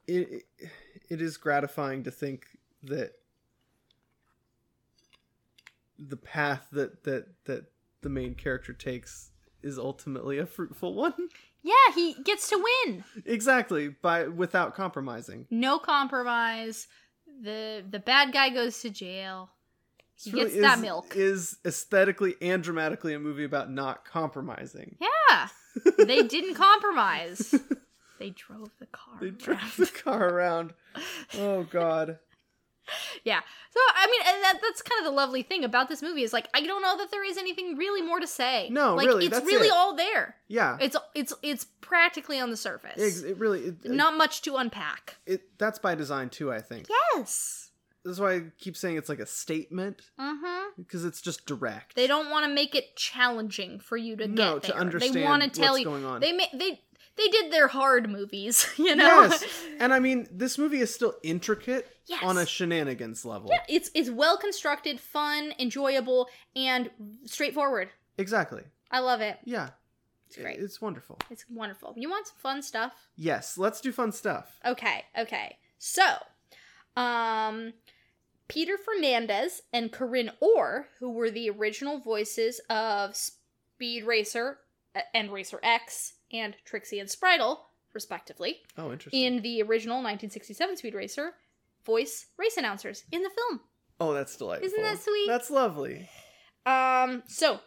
It, 0.07 0.43
it 0.59 0.69
it 1.09 1.21
is 1.21 1.37
gratifying 1.37 2.03
to 2.03 2.11
think 2.11 2.45
that 2.83 3.13
the 5.97 6.17
path 6.17 6.67
that 6.71 7.03
that 7.03 7.27
that 7.45 7.65
the 8.01 8.09
main 8.09 8.35
character 8.35 8.73
takes 8.73 9.31
is 9.61 9.77
ultimately 9.77 10.37
a 10.37 10.45
fruitful 10.45 10.93
one. 10.93 11.13
Yeah, 11.61 11.73
he 11.93 12.13
gets 12.23 12.49
to 12.49 12.63
win. 12.85 13.03
exactly, 13.25 13.89
by 13.89 14.27
without 14.27 14.75
compromising. 14.75 15.45
No 15.51 15.77
compromise. 15.79 16.87
The 17.41 17.83
the 17.89 17.99
bad 17.99 18.31
guy 18.33 18.49
goes 18.49 18.79
to 18.81 18.89
jail. 18.89 19.49
He 20.15 20.31
really 20.31 20.45
gets 20.51 20.61
that 20.61 20.75
is- 20.77 20.81
milk. 20.81 21.13
Is 21.15 21.57
aesthetically 21.65 22.35
and 22.41 22.63
dramatically 22.63 23.13
a 23.13 23.19
movie 23.19 23.43
about 23.45 23.71
not 23.71 24.05
compromising. 24.05 24.97
Yeah. 24.99 25.47
They 25.97 26.23
didn't 26.23 26.55
compromise. 26.55 27.53
They 28.19 28.31
drove 28.31 28.69
the 28.79 28.85
car. 28.87 29.13
They 29.21 29.27
around. 29.27 29.37
drive 29.37 29.77
the 29.77 29.85
car 29.85 30.27
around. 30.27 30.73
Oh 31.37 31.63
god. 31.63 32.19
Yeah. 33.23 33.39
So 33.71 33.79
I 33.95 34.07
mean, 34.07 34.21
and 34.27 34.43
that, 34.43 34.59
that's 34.61 34.81
kind 34.81 34.99
of 34.99 35.05
the 35.05 35.15
lovely 35.15 35.43
thing 35.43 35.63
about 35.63 35.89
this 35.89 36.01
movie 36.01 36.23
is 36.23 36.33
like 36.33 36.47
I 36.53 36.61
don't 36.65 36.81
know 36.81 36.97
that 36.97 37.11
there 37.11 37.23
is 37.23 37.37
anything 37.37 37.75
really 37.77 38.01
more 38.01 38.19
to 38.19 38.27
say. 38.27 38.69
No, 38.71 38.95
like, 38.95 39.07
really, 39.07 39.25
it's 39.27 39.39
really 39.41 39.67
it. 39.67 39.73
all 39.73 39.95
there. 39.95 40.35
Yeah. 40.47 40.77
It's 40.81 40.95
it's 41.13 41.33
it's 41.43 41.65
practically 41.81 42.39
on 42.39 42.49
the 42.49 42.57
surface. 42.57 42.93
Ex- 43.01 43.21
it 43.21 43.37
really 43.37 43.59
it, 43.61 43.75
it- 43.85 43.91
Not 43.91 44.15
much 44.17 44.41
to 44.43 44.55
unpack. 44.55 45.17
it 45.25 45.57
that's 45.57 45.79
by 45.79 45.95
design 45.95 46.29
too, 46.29 46.51
I 46.51 46.61
think. 46.61 46.87
Yes. 47.15 47.71
That's 48.05 48.17
why 48.19 48.35
I 48.35 48.41
keep 48.57 48.77
saying 48.77 48.95
it's 48.95 49.09
like 49.09 49.19
a 49.19 49.25
statement 49.25 50.01
Mm-hmm. 50.19 50.81
because 50.81 51.03
it's 51.05 51.21
just 51.21 51.45
direct. 51.45 51.95
They 51.95 52.07
don't 52.07 52.29
want 52.31 52.45
to 52.45 52.51
make 52.51 52.73
it 52.73 52.95
challenging 52.95 53.79
for 53.79 53.97
you 53.97 54.15
to 54.15 54.27
no 54.27 54.53
get 54.59 54.63
to 54.71 54.77
understand 54.77 55.13
they 55.15 55.23
want 55.23 55.43
to 55.43 55.49
tell 55.49 55.73
what's 55.73 55.79
you. 55.81 55.85
going 55.85 56.05
on. 56.05 56.21
They 56.21 56.31
ma- 56.31 56.45
they 56.53 56.81
they 57.19 57.27
did 57.27 57.51
their 57.51 57.67
hard 57.67 58.09
movies, 58.09 58.67
you 58.77 58.95
know. 58.95 59.23
Yes, 59.23 59.43
and 59.79 59.93
I 59.93 59.99
mean 59.99 60.27
this 60.31 60.57
movie 60.57 60.79
is 60.79 60.93
still 60.93 61.15
intricate 61.23 61.87
Yes. 62.07 62.23
on 62.23 62.39
a 62.39 62.45
shenanigans 62.45 63.23
level. 63.23 63.49
Yeah, 63.51 63.61
it's 63.69 63.91
it's 63.93 64.09
well 64.09 64.37
constructed, 64.37 64.99
fun, 64.99 65.53
enjoyable, 65.59 66.27
and 66.55 66.89
straightforward. 67.25 67.89
Exactly. 68.17 68.63
I 68.89 68.99
love 68.99 69.21
it. 69.21 69.37
Yeah. 69.43 69.69
It's 70.27 70.35
great. 70.37 70.59
It's 70.59 70.79
wonderful. 70.81 71.17
It's 71.31 71.45
wonderful. 71.49 71.93
You 71.97 72.09
want 72.09 72.27
some 72.27 72.37
fun 72.37 72.61
stuff? 72.61 72.93
Yes, 73.15 73.57
let's 73.57 73.81
do 73.81 73.91
fun 73.91 74.11
stuff. 74.11 74.59
Okay, 74.63 75.05
okay. 75.17 75.57
So, 75.79 76.03
um, 76.95 77.73
Peter 78.47 78.77
Fernandez 78.77 79.61
and 79.73 79.91
Corinne 79.91 80.31
Orr, 80.39 80.87
who 80.99 81.11
were 81.11 81.29
the 81.31 81.49
original 81.49 81.99
voices 81.99 82.59
of 82.69 83.15
Speed 83.15 84.03
Racer 84.05 84.59
uh, 84.95 85.01
and 85.13 85.31
Racer 85.31 85.59
X 85.63 86.13
and 86.31 86.55
Trixie 86.65 86.99
and 86.99 87.09
Spritle, 87.09 87.57
respectively, 87.93 88.57
Oh, 88.77 88.91
interesting. 88.91 89.21
in 89.23 89.41
the 89.41 89.61
original 89.61 89.95
1967 89.97 90.77
Speed 90.77 90.93
Racer, 90.95 91.33
voice 91.85 92.27
race 92.37 92.57
announcers 92.57 93.03
in 93.11 93.23
the 93.23 93.29
film. 93.29 93.61
oh, 93.99 94.13
that's 94.13 94.35
delightful. 94.37 94.65
Isn't 94.67 94.81
that 94.83 94.99
sweet? 95.01 95.27
That's 95.27 95.49
lovely. 95.49 96.09
Um, 96.65 97.23
so 97.27 97.59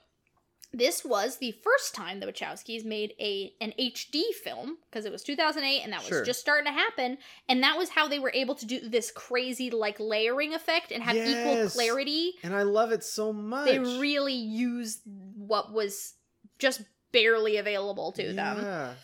this 0.75 1.05
was 1.05 1.37
the 1.39 1.53
first 1.63 1.95
time 1.95 2.21
the 2.21 2.27
Wachowskis 2.27 2.85
made 2.85 3.13
a 3.21 3.53
an 3.61 3.75
HD 3.79 4.23
film 4.43 4.79
because 4.89 5.05
it 5.05 5.13
was 5.13 5.23
2008 5.23 5.83
and 5.83 5.93
that 5.93 6.01
was 6.01 6.09
Sure. 6.09 6.25
just 6.25 6.41
starting 6.41 6.65
to 6.67 6.73
happen, 6.79 7.19
and 7.49 7.63
that 7.63 7.77
was 7.77 7.91
how 7.91 8.09
they 8.09 8.19
were 8.19 8.33
able 8.35 8.55
to 8.55 8.65
do 8.65 8.89
this 8.89 9.11
crazy 9.11 9.69
like 9.71 9.99
layering 10.01 10.55
effect 10.55 10.91
and 10.93 11.03
have 11.03 11.17
equal 11.17 11.69
clarity. 11.69 12.33
And 12.43 12.55
I 12.55 12.63
love 12.63 12.93
it 12.93 13.05
so 13.05 13.33
much. 13.33 13.67
They 13.67 13.79
really 13.79 14.33
used 14.35 15.03
what 15.37 15.73
was 15.73 16.15
just 16.59 16.83
barely 17.13 17.57
available 17.59 18.13
to 18.13 18.33
them, 18.33 18.59
Yeah. 18.63 18.95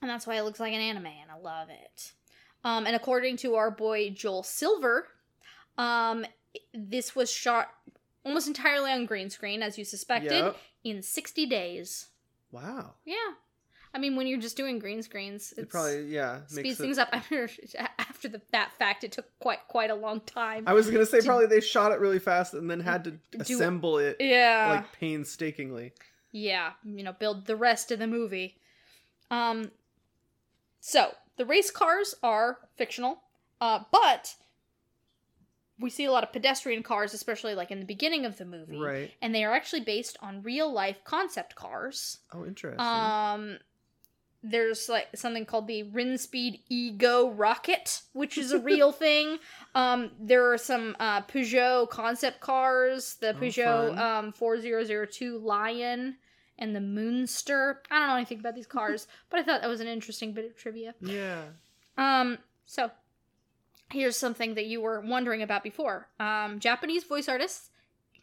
and 0.00 0.10
that's 0.10 0.26
why 0.26 0.36
it 0.36 0.42
looks 0.42 0.60
like 0.60 0.72
an 0.72 0.80
anime, 0.80 1.06
and 1.06 1.30
I 1.30 1.36
love 1.36 1.68
it. 1.70 2.12
Um, 2.64 2.86
and 2.86 2.96
according 2.96 3.36
to 3.38 3.54
our 3.56 3.70
boy 3.70 4.10
Joel 4.10 4.42
Silver, 4.42 5.08
um, 5.76 6.24
this 6.74 7.14
was 7.14 7.30
shot 7.30 7.68
almost 8.24 8.46
entirely 8.48 8.90
on 8.90 9.06
green 9.06 9.30
screen, 9.30 9.62
as 9.62 9.78
you 9.78 9.84
suspected 9.84 10.32
Yep. 10.32 10.56
in 10.84 11.02
60 11.02 11.46
days. 11.46 12.08
Wow. 12.50 12.94
Yeah. 13.04 13.34
I 13.94 13.98
mean, 13.98 14.16
when 14.16 14.26
you're 14.26 14.40
just 14.40 14.56
doing 14.56 14.78
green 14.78 15.02
screens, 15.02 15.52
It 15.56 15.70
probably 15.70 16.04
yeah 16.12 16.40
speeds 16.46 16.78
it- 16.78 16.82
things 16.82 16.98
up. 16.98 17.08
After, 17.12 17.48
after 17.98 18.28
the, 18.28 18.42
that 18.52 18.72
fact, 18.78 19.02
it 19.02 19.12
took 19.12 19.26
quite 19.38 19.60
quite 19.68 19.90
a 19.90 19.94
long 19.94 20.20
time. 20.20 20.64
I 20.66 20.74
was 20.74 20.90
gonna 20.90 21.06
say 21.06 21.20
to- 21.20 21.26
probably 21.26 21.46
they 21.46 21.60
shot 21.60 21.92
it 21.92 21.98
really 22.00 22.18
fast 22.18 22.52
and 22.54 22.70
then 22.70 22.80
had 22.80 23.04
to 23.04 23.10
Do- 23.12 23.20
assemble 23.40 23.98
it 23.98 24.16
yeah. 24.20 24.66
like 24.68 24.92
painstakingly. 24.92 25.92
Yeah. 26.32 26.72
You 26.84 27.02
know, 27.02 27.12
build 27.12 27.46
the 27.46 27.56
rest 27.56 27.90
of 27.90 27.98
the 27.98 28.06
movie. 28.06 28.56
Um. 29.30 29.70
So 30.80 31.14
the 31.36 31.44
race 31.44 31.70
cars 31.70 32.14
are 32.22 32.58
fictional, 32.76 33.20
uh, 33.60 33.80
but 33.90 34.34
we 35.78 35.90
see 35.90 36.04
a 36.04 36.10
lot 36.12 36.24
of 36.24 36.32
pedestrian 36.32 36.82
cars, 36.82 37.14
especially 37.14 37.54
like 37.54 37.70
in 37.70 37.78
the 37.80 37.86
beginning 37.86 38.24
of 38.24 38.36
the 38.38 38.44
movie, 38.44 38.78
Right. 38.78 39.12
and 39.22 39.34
they 39.34 39.44
are 39.44 39.52
actually 39.54 39.80
based 39.82 40.16
on 40.20 40.42
real 40.42 40.72
life 40.72 41.04
concept 41.04 41.54
cars. 41.54 42.18
Oh, 42.32 42.44
interesting. 42.44 42.80
Um, 42.84 43.58
there's 44.42 44.88
like 44.88 45.08
something 45.16 45.44
called 45.44 45.66
the 45.66 45.82
Rinspeed 45.84 46.60
Ego 46.68 47.30
Rocket, 47.30 48.02
which 48.12 48.38
is 48.38 48.52
a 48.52 48.58
real 48.58 48.92
thing. 49.06 49.38
Um, 49.74 50.10
there 50.20 50.52
are 50.52 50.58
some 50.58 50.96
uh, 51.00 51.22
Peugeot 51.22 51.88
concept 51.90 52.40
cars, 52.40 53.16
the 53.20 53.30
Oh, 53.30 53.34
Peugeot 53.34 53.98
um 53.98 54.32
4002 54.32 55.38
Lion 55.38 56.16
and 56.58 56.74
the 56.74 56.80
Moonster. 56.80 57.82
I 57.90 57.98
don't 57.98 58.08
know 58.08 58.14
anything 58.16 58.40
about 58.40 58.54
these 58.54 58.66
cars, 58.66 59.06
but 59.30 59.40
I 59.40 59.42
thought 59.42 59.60
that 59.62 59.68
was 59.68 59.80
an 59.80 59.88
interesting 59.88 60.32
bit 60.32 60.44
of 60.44 60.56
trivia. 60.56 60.94
yeah. 61.00 61.42
Um, 61.96 62.38
so 62.66 62.90
here's 63.90 64.16
something 64.16 64.54
that 64.54 64.66
you 64.66 64.80
were 64.80 65.00
wondering 65.00 65.42
about 65.42 65.64
before. 65.64 66.06
Um, 66.20 66.60
Japanese 66.60 67.02
voice 67.04 67.28
artists 67.28 67.70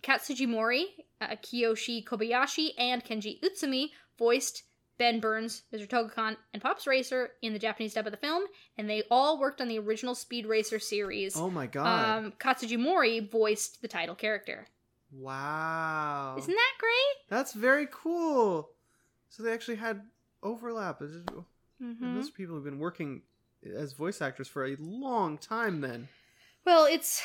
Katsuji 0.02 0.48
Mori, 0.48 0.86
uh, 1.20 1.36
Kiyoshi 1.44 2.06
Kobayashi, 2.06 2.70
and 2.78 3.04
Kenji 3.04 3.40
Utsumi 3.42 3.90
voiced 4.18 4.64
Ben 4.98 5.20
Burns, 5.20 5.64
Mr. 5.74 5.88
Togokahn, 5.88 6.38
and 6.54 6.62
Pops 6.62 6.88
Racer 6.88 7.32
in 7.42 7.52
the 7.54 7.60
Japanese 7.60 7.94
dub 7.94 8.06
of 8.06 8.12
the 8.12 8.18
film, 8.18 8.46
and 8.78 8.90
they 8.90 9.04
all 9.12 9.40
worked 9.40 9.60
on 9.62 9.68
the 9.68 9.78
original 9.80 10.16
Speed 10.16 10.46
Racer 10.46 10.80
series. 10.80 11.36
Oh 11.36 11.50
my 11.50 11.68
god. 11.68 12.18
um, 12.26 12.34
Katsuji 12.40 12.80
Mori 12.80 13.20
voiced 13.20 13.82
the 13.82 13.88
title 13.88 14.16
character. 14.16 14.68
wow. 15.12 16.36
Isn't 16.38 16.54
that 16.54 16.74
great? 16.80 17.30
That's 17.30 17.54
very 17.54 17.88
cool. 17.92 18.70
So 19.30 19.44
they 19.44 19.52
actually 19.54 19.76
had 19.78 20.02
overlap. 20.44 21.02
Mm-hmm. 21.02 22.16
Those 22.16 22.30
people 22.30 22.56
have 22.56 22.64
been 22.64 22.80
working 22.80 23.22
as 23.76 23.94
voice 23.94 24.22
actors 24.22 24.48
for 24.48 24.66
a 24.66 24.76
long 24.80 25.38
time. 25.38 25.82
Then 25.82 26.08
Well, 26.66 26.86
it's 26.86 27.22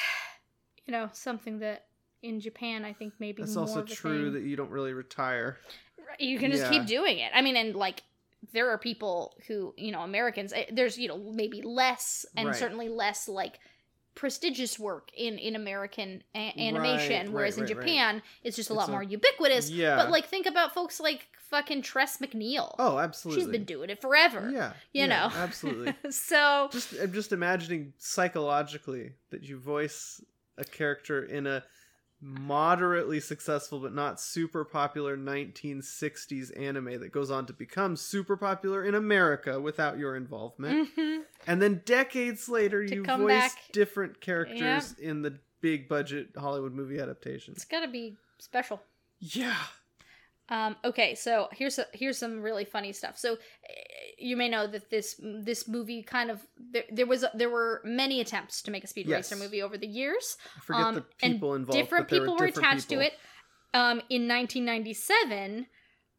you 0.87 0.93
know 0.93 1.09
something 1.13 1.61
that 1.61 1.87
in 2.23 2.41
Japan 2.41 2.85
I 2.85 2.93
think 2.93 3.15
maybe 3.19 3.43
that's 3.43 3.55
more 3.55 3.63
also 3.67 3.83
true 3.83 4.25
thing. 4.25 4.33
that 4.35 4.49
you 4.49 4.57
don't 4.57 4.71
really 4.71 4.93
retire. 4.93 5.59
You 6.19 6.39
can 6.39 6.51
just 6.51 6.65
Yeah. 6.65 6.71
keep 6.71 6.87
doing 6.87 7.19
it. 7.19 7.31
I 7.35 7.43
mean, 7.43 7.57
and 7.57 7.75
like 7.75 8.03
there 8.53 8.71
are 8.71 8.79
people 8.79 9.37
who 9.47 9.75
you 9.77 9.93
know 9.93 10.01
Americans. 10.01 10.53
eh, 10.53 10.67
There's 10.73 10.99
you 10.99 11.09
know 11.09 11.19
maybe 11.19 11.63
less 11.63 12.27
and 12.37 12.49
Right. 12.49 12.57
certainly 12.57 12.89
less 12.89 13.29
like 13.29 13.59
prestigious 14.15 14.79
work 14.79 15.11
in 15.17 15.39
in 15.39 15.55
American 15.57 16.23
a- 16.35 16.53
animation, 16.59 17.27
Right, 17.27 17.33
whereas 17.33 17.59
right, 17.59 17.71
in. 17.71 17.77
Japan 17.77 18.23
it's 18.43 18.57
just 18.57 18.69
a 18.71 18.73
It's 18.73 18.79
lot 18.79 18.89
a- 18.89 18.93
more 18.93 19.03
ubiquitous. 19.03 19.71
Yeah. 19.71 19.97
But 19.97 20.11
like, 20.11 20.27
think 20.27 20.47
about 20.47 20.75
folks 20.75 20.99
like 21.01 21.29
fucking 21.49 21.83
Tress 21.83 22.19
MacNeille. 22.19 22.75
Oh, 22.79 22.99
absolutely. 22.99 23.43
She's 23.43 23.51
been 23.51 23.65
doing 23.65 23.89
it 23.91 24.01
forever. 24.01 24.51
Yeah. 24.53 24.73
you 24.93 25.03
yeah, 25.03 25.07
know. 25.07 25.31
absolutely. 25.35 25.95
so 26.11 26.69
just 26.73 26.93
I'm 27.01 27.13
just 27.13 27.33
imagining 27.33 27.93
psychologically 27.99 29.13
that 29.31 29.43
you 29.45 29.59
voice 29.59 30.21
a 30.59 30.65
character 30.65 31.25
in 31.25 31.47
a 31.47 31.63
moderately 32.21 33.19
successful 33.21 33.81
but 33.81 33.95
not 33.95 34.21
super 34.21 34.65
popular 34.65 35.17
1960s 35.17 36.51
anime 36.59 37.01
that 37.01 37.13
goes 37.13 37.31
on 37.31 37.47
to 37.47 37.53
become 37.53 37.97
super 37.97 38.37
popular 38.37 38.85
in 38.85 38.95
America 38.95 39.61
without 39.61 39.99
your 39.99 40.17
involvement. 40.17 40.89
mhm. 40.97 41.23
And 41.47 41.63
then 41.63 41.83
decades 41.85 42.49
later 42.49 42.87
To 42.87 42.95
you 42.95 43.05
voice 43.05 43.27
back. 43.29 43.59
different 43.73 44.21
characters 44.21 44.93
in 44.99 45.23
the 45.23 45.39
big 45.61 45.89
budget 45.89 46.29
Hollywood 46.37 46.73
movie 46.75 46.99
adaptations. 46.99 47.57
it's 47.57 47.65
gotta 47.65 47.89
be 47.89 48.17
special. 48.39 48.83
Yeah. 49.19 49.57
Um, 50.51 50.75
okay, 50.85 51.15
so 51.15 51.49
here's 51.53 51.79
a, 51.79 51.87
here's 51.93 52.19
some 52.19 52.41
really 52.43 52.65
funny 52.65 52.93
stuff. 52.93 53.17
So 53.17 53.35
eh, 53.35 53.37
you 54.19 54.37
may 54.37 54.49
know 54.49 54.67
that 54.67 54.91
this 54.91 55.15
this 55.23 55.69
movie 55.69 56.03
kind 56.03 56.29
of 56.31 56.45
there, 56.73 56.83
there 56.91 57.07
was 57.07 57.25
there 57.35 57.49
were 57.51 57.81
many 57.85 58.20
attempts 58.20 58.61
to 58.62 58.70
make 58.73 58.83
a 58.83 58.89
Speed 58.89 59.07
Yes. 59.07 59.31
Racer 59.31 59.43
movie 59.43 59.62
over 59.62 59.79
the 59.79 59.87
years. 59.87 60.37
I 60.57 60.61
forget 60.61 60.83
Um, 60.83 60.95
the 60.97 61.05
and 61.23 61.35
people 61.35 61.55
involved. 61.55 61.79
different 61.81 62.09
people 62.09 62.37
were, 62.37 62.47
different 62.47 62.67
attached 62.67 62.89
people. 62.89 63.03
to 63.05 63.07
it. 63.09 63.12
Um, 63.73 64.03
in 64.11 64.27
1997, 64.27 65.67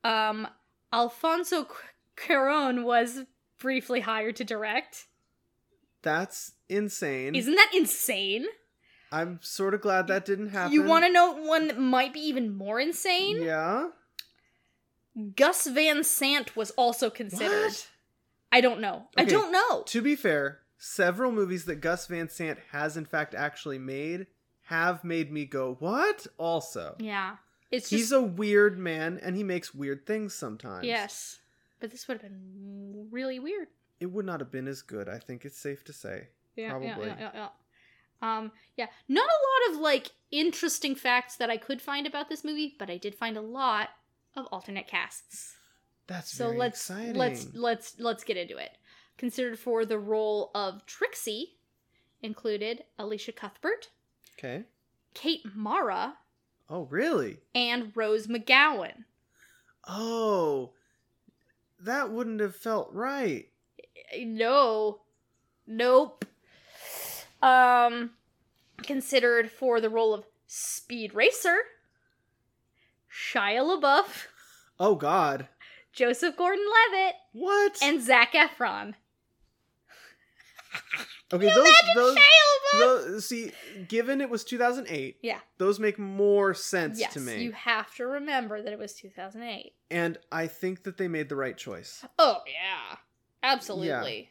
um, 0.05 0.47
Alfonso 0.93 1.65
Cu- 1.65 1.75
Cuarón 2.15 2.83
was 2.83 3.23
briefly 3.59 3.99
hired 3.99 4.37
to 4.37 4.43
direct. 4.45 5.07
That's 6.01 6.53
insane. 6.69 7.35
Isn't 7.35 7.55
that 7.55 7.71
insane? 7.75 8.45
I'm 9.11 9.39
sort 9.41 9.73
of 9.73 9.81
glad 9.81 10.07
that 10.07 10.23
didn't 10.25 10.49
happen. 10.49 10.71
You 10.71 10.83
want 10.83 11.03
to 11.05 11.11
know 11.11 11.33
one 11.33 11.67
that 11.67 11.77
might 11.77 12.13
be 12.13 12.21
even 12.21 12.55
more 12.55 12.79
insane? 12.79 13.41
Yeah. 13.43 13.89
Gus 15.35 15.67
Van 15.67 16.03
Sant 16.03 16.55
was 16.55 16.71
also 16.71 17.09
considered. 17.09 17.65
What? 17.71 17.89
I 18.51 18.61
don't 18.61 18.79
know. 18.81 19.07
I 19.17 19.23
don't 19.25 19.51
know. 19.51 19.83
To 19.87 20.01
be 20.01 20.15
fair, 20.15 20.59
several 20.77 21.31
movies 21.31 21.65
that 21.65 21.77
Gus 21.81 22.07
Van 22.07 22.29
Sant 22.29 22.59
has 22.71 22.97
in 22.97 23.05
fact 23.05 23.33
actually 23.35 23.77
made 23.79 24.27
have 24.63 25.03
made 25.03 25.31
me 25.31 25.45
go, 25.45 25.75
"What?" 25.79 26.27
Also, 26.37 26.95
Yeah. 26.99 27.37
It's 27.71 27.89
just 27.89 27.97
he's 27.99 28.11
a 28.11 28.21
weird 28.21 28.77
man 28.77 29.17
and 29.23 29.35
he 29.35 29.43
makes 29.43 29.73
weird 29.73 30.05
things 30.05 30.33
sometimes. 30.33 30.85
yes. 30.85 31.39
But 31.79 31.89
this 31.91 32.07
would 32.07 32.21
have 32.21 32.21
been 32.21 33.07
really 33.11 33.39
weird. 33.39 33.69
It 34.01 34.07
would 34.11 34.25
not 34.25 34.39
have 34.41 34.51
been 34.51 34.67
as 34.67 34.81
good, 34.81 35.07
I 35.07 35.17
think 35.19 35.45
it's 35.45 35.57
safe 35.57 35.83
to 35.85 35.93
say. 35.93 36.27
Yeah, 36.55 36.71
Probably. 36.71 36.89
yeah, 36.89 37.15
yeah, 37.17 37.31
yeah, 37.33 37.47
yeah. 38.21 38.37
Um, 38.37 38.51
yeah, 38.77 38.87
not 39.07 39.27
a 39.27 39.69
lot 39.71 39.75
of 39.75 39.81
like 39.81 40.11
interesting 40.31 40.95
facts 40.95 41.37
that 41.37 41.49
I 41.49 41.57
could 41.57 41.81
find 41.81 42.05
about 42.05 42.27
this 42.29 42.43
movie, 42.43 42.75
but 42.77 42.89
I 42.89 42.97
did 42.97 43.15
find 43.15 43.37
a 43.37 43.41
lot 43.41 43.89
of 44.35 44.47
alternate 44.51 44.87
casts. 44.87 45.55
That's 46.07 46.31
So 46.31 46.49
let's 46.49 46.79
exciting. 46.89 47.15
let's 47.15 47.47
let's 47.53 47.95
let's 47.99 48.23
get 48.23 48.37
into 48.37 48.57
it. 48.57 48.77
Considered 49.17 49.59
for 49.59 49.85
the 49.85 49.99
role 49.99 50.51
of 50.55 50.85
Trixie 50.85 51.57
included 52.21 52.83
Elisha 52.99 53.31
Cuthbert, 53.31 53.89
Okay. 54.37 54.63
Kate 55.13 55.41
Mara, 55.55 56.17
Oh, 56.69 56.83
really? 56.83 57.39
and 57.53 57.91
Rose 57.95 58.27
McGowan. 58.27 59.03
Oh. 59.87 60.71
That 61.79 62.11
wouldn't 62.11 62.39
have 62.41 62.55
felt 62.55 62.91
right. 62.93 63.49
No. 64.17 65.01
Nope. 65.67 66.25
Um 67.41 68.11
considered 68.83 69.51
for 69.51 69.79
the 69.81 69.89
role 69.89 70.13
of 70.13 70.25
Speed 70.47 71.13
Racer, 71.13 71.57
Shia 73.13 73.61
LaBeouf, 73.61 74.25
Oh 74.79 74.95
god. 74.95 75.47
Joseph 75.93 76.35
Gordon-Levitt, 76.37 77.15
What? 77.33 77.77
and 77.81 78.01
Zac 78.01 78.33
Efron. 78.33 78.93
okay, 81.33 81.45
those 81.47 81.57
imagine 81.67 81.95
those, 81.95 82.15
Shia 82.15 82.21
LaBeouf? 82.21 82.79
those 82.79 83.25
see, 83.27 83.51
given 83.89 84.21
it 84.21 84.29
was 84.29 84.43
2008, 84.45 85.17
Yeah. 85.21 85.39
those 85.57 85.79
make 85.79 85.99
more 85.99 86.53
sense 86.53 86.97
Yes, 86.99 87.13
to 87.13 87.19
me. 87.19 87.43
you 87.43 87.51
have 87.51 87.93
to 87.95 88.05
remember 88.05 88.61
that 88.61 88.71
it 88.71 88.79
was 88.79 88.93
2008. 88.93 89.73
And 89.89 90.17
I 90.31 90.47
think 90.47 90.83
that 90.83 90.97
they 90.97 91.07
made 91.09 91.27
the 91.29 91.35
right 91.35 91.57
choice. 91.57 92.05
Oh 92.17 92.37
yeah, 92.47 92.97
absolutely. 93.43 94.29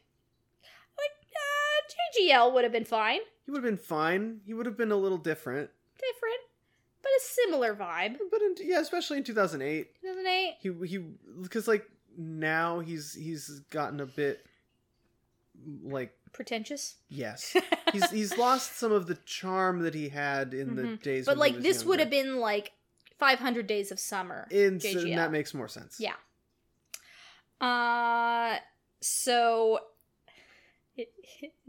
Like 0.99 1.11
uh, 1.37 2.21
JGL 2.23 2.55
would 2.55 2.65
have 2.65 2.73
been 2.73 2.85
fine, 2.87 3.21
He 3.45 3.51
would 3.51 3.63
have 3.63 3.71
been 3.71 3.77
fine. 3.85 4.41
He 4.47 4.55
would 4.55 4.65
have 4.67 4.79
been 4.79 4.93
a 4.93 4.97
little 4.97 5.19
different. 5.19 5.69
different, 5.99 6.40
but 7.03 7.11
a 7.11 7.21
similar 7.23 7.75
vibe. 7.75 8.17
But 8.31 8.43
in, 8.43 8.55
yeah, 8.63 8.81
especially 8.81 9.19
in 9.19 9.25
2008, 9.25 9.89
2008. 10.03 10.57
he 10.61 10.87
he 10.87 10.99
because 11.43 11.67
like 11.69 11.85
now 12.17 12.81
he's 12.81 13.15
he's 13.15 13.61
gotten 13.71 14.01
a 14.01 14.07
bit 14.07 14.45
like 15.83 16.13
Pretentious. 16.33 16.97
yes. 17.09 17.57
He's 17.93 18.09
he's 18.11 18.39
lost 18.39 18.77
some 18.79 18.93
of 18.93 19.07
the 19.09 19.17
charm 19.27 19.81
that 19.81 19.95
he 19.95 20.09
had 20.11 20.55
in 20.55 20.77
the 20.77 20.83
Mhm. 20.83 21.03
days 21.03 21.27
but 21.27 21.37
like 21.39 21.59
this 21.61 21.85
would 21.85 21.99
have 21.99 22.09
been 22.11 22.39
like 22.39 22.71
500 23.19 23.67
Days 23.67 23.91
of 23.91 23.99
Summer. 23.99 24.47
in 24.51 24.79
that 24.79 25.33
makes 25.33 25.53
more 25.53 25.67
sense. 25.69 25.99
Yeah. 26.01 26.15
Uh, 27.61 28.59
so 29.01 29.81
in 30.97 31.07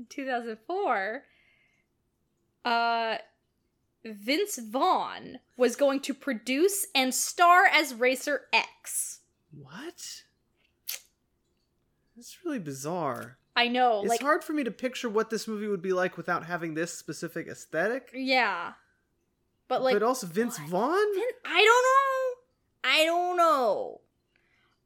2004, 0.10 1.24
uh, 2.66 3.18
Vince 4.04 4.58
Vaughn 4.58 5.40
was 5.58 5.76
going 5.76 6.00
to 6.02 6.14
produce 6.14 6.88
and 6.96 7.14
star 7.14 7.66
as 7.66 7.94
Racer 7.94 8.42
X. 8.52 9.20
What? 9.52 10.24
That's 12.16 12.38
really 12.46 12.60
bizarre. 12.60 13.38
I 13.56 13.68
know, 13.68 14.02
it's 14.02 14.10
like, 14.10 14.22
hard 14.22 14.44
for 14.44 14.54
me 14.54 14.64
to 14.64 14.72
picture 14.72 15.10
what 15.10 15.30
this 15.30 15.48
movie 15.48 15.68
would 15.68 15.82
be 15.82 15.92
like 15.92 16.16
without 16.16 16.46
having 16.46 16.74
this 16.74 16.94
specific 16.94 17.48
aesthetic. 17.48 18.10
yeah, 18.14 18.74
but 19.68 19.82
like, 19.82 19.94
but 19.94 20.04
also 20.04 20.26
Vince 20.26 20.58
what? 20.58 20.70
Vaughn? 20.70 21.14
Vin- 21.14 21.24
I 21.46 21.64
don't 21.64 21.84
know. 21.84 22.40
I 22.84 23.06
don't 23.06 23.38
know. 23.38 24.02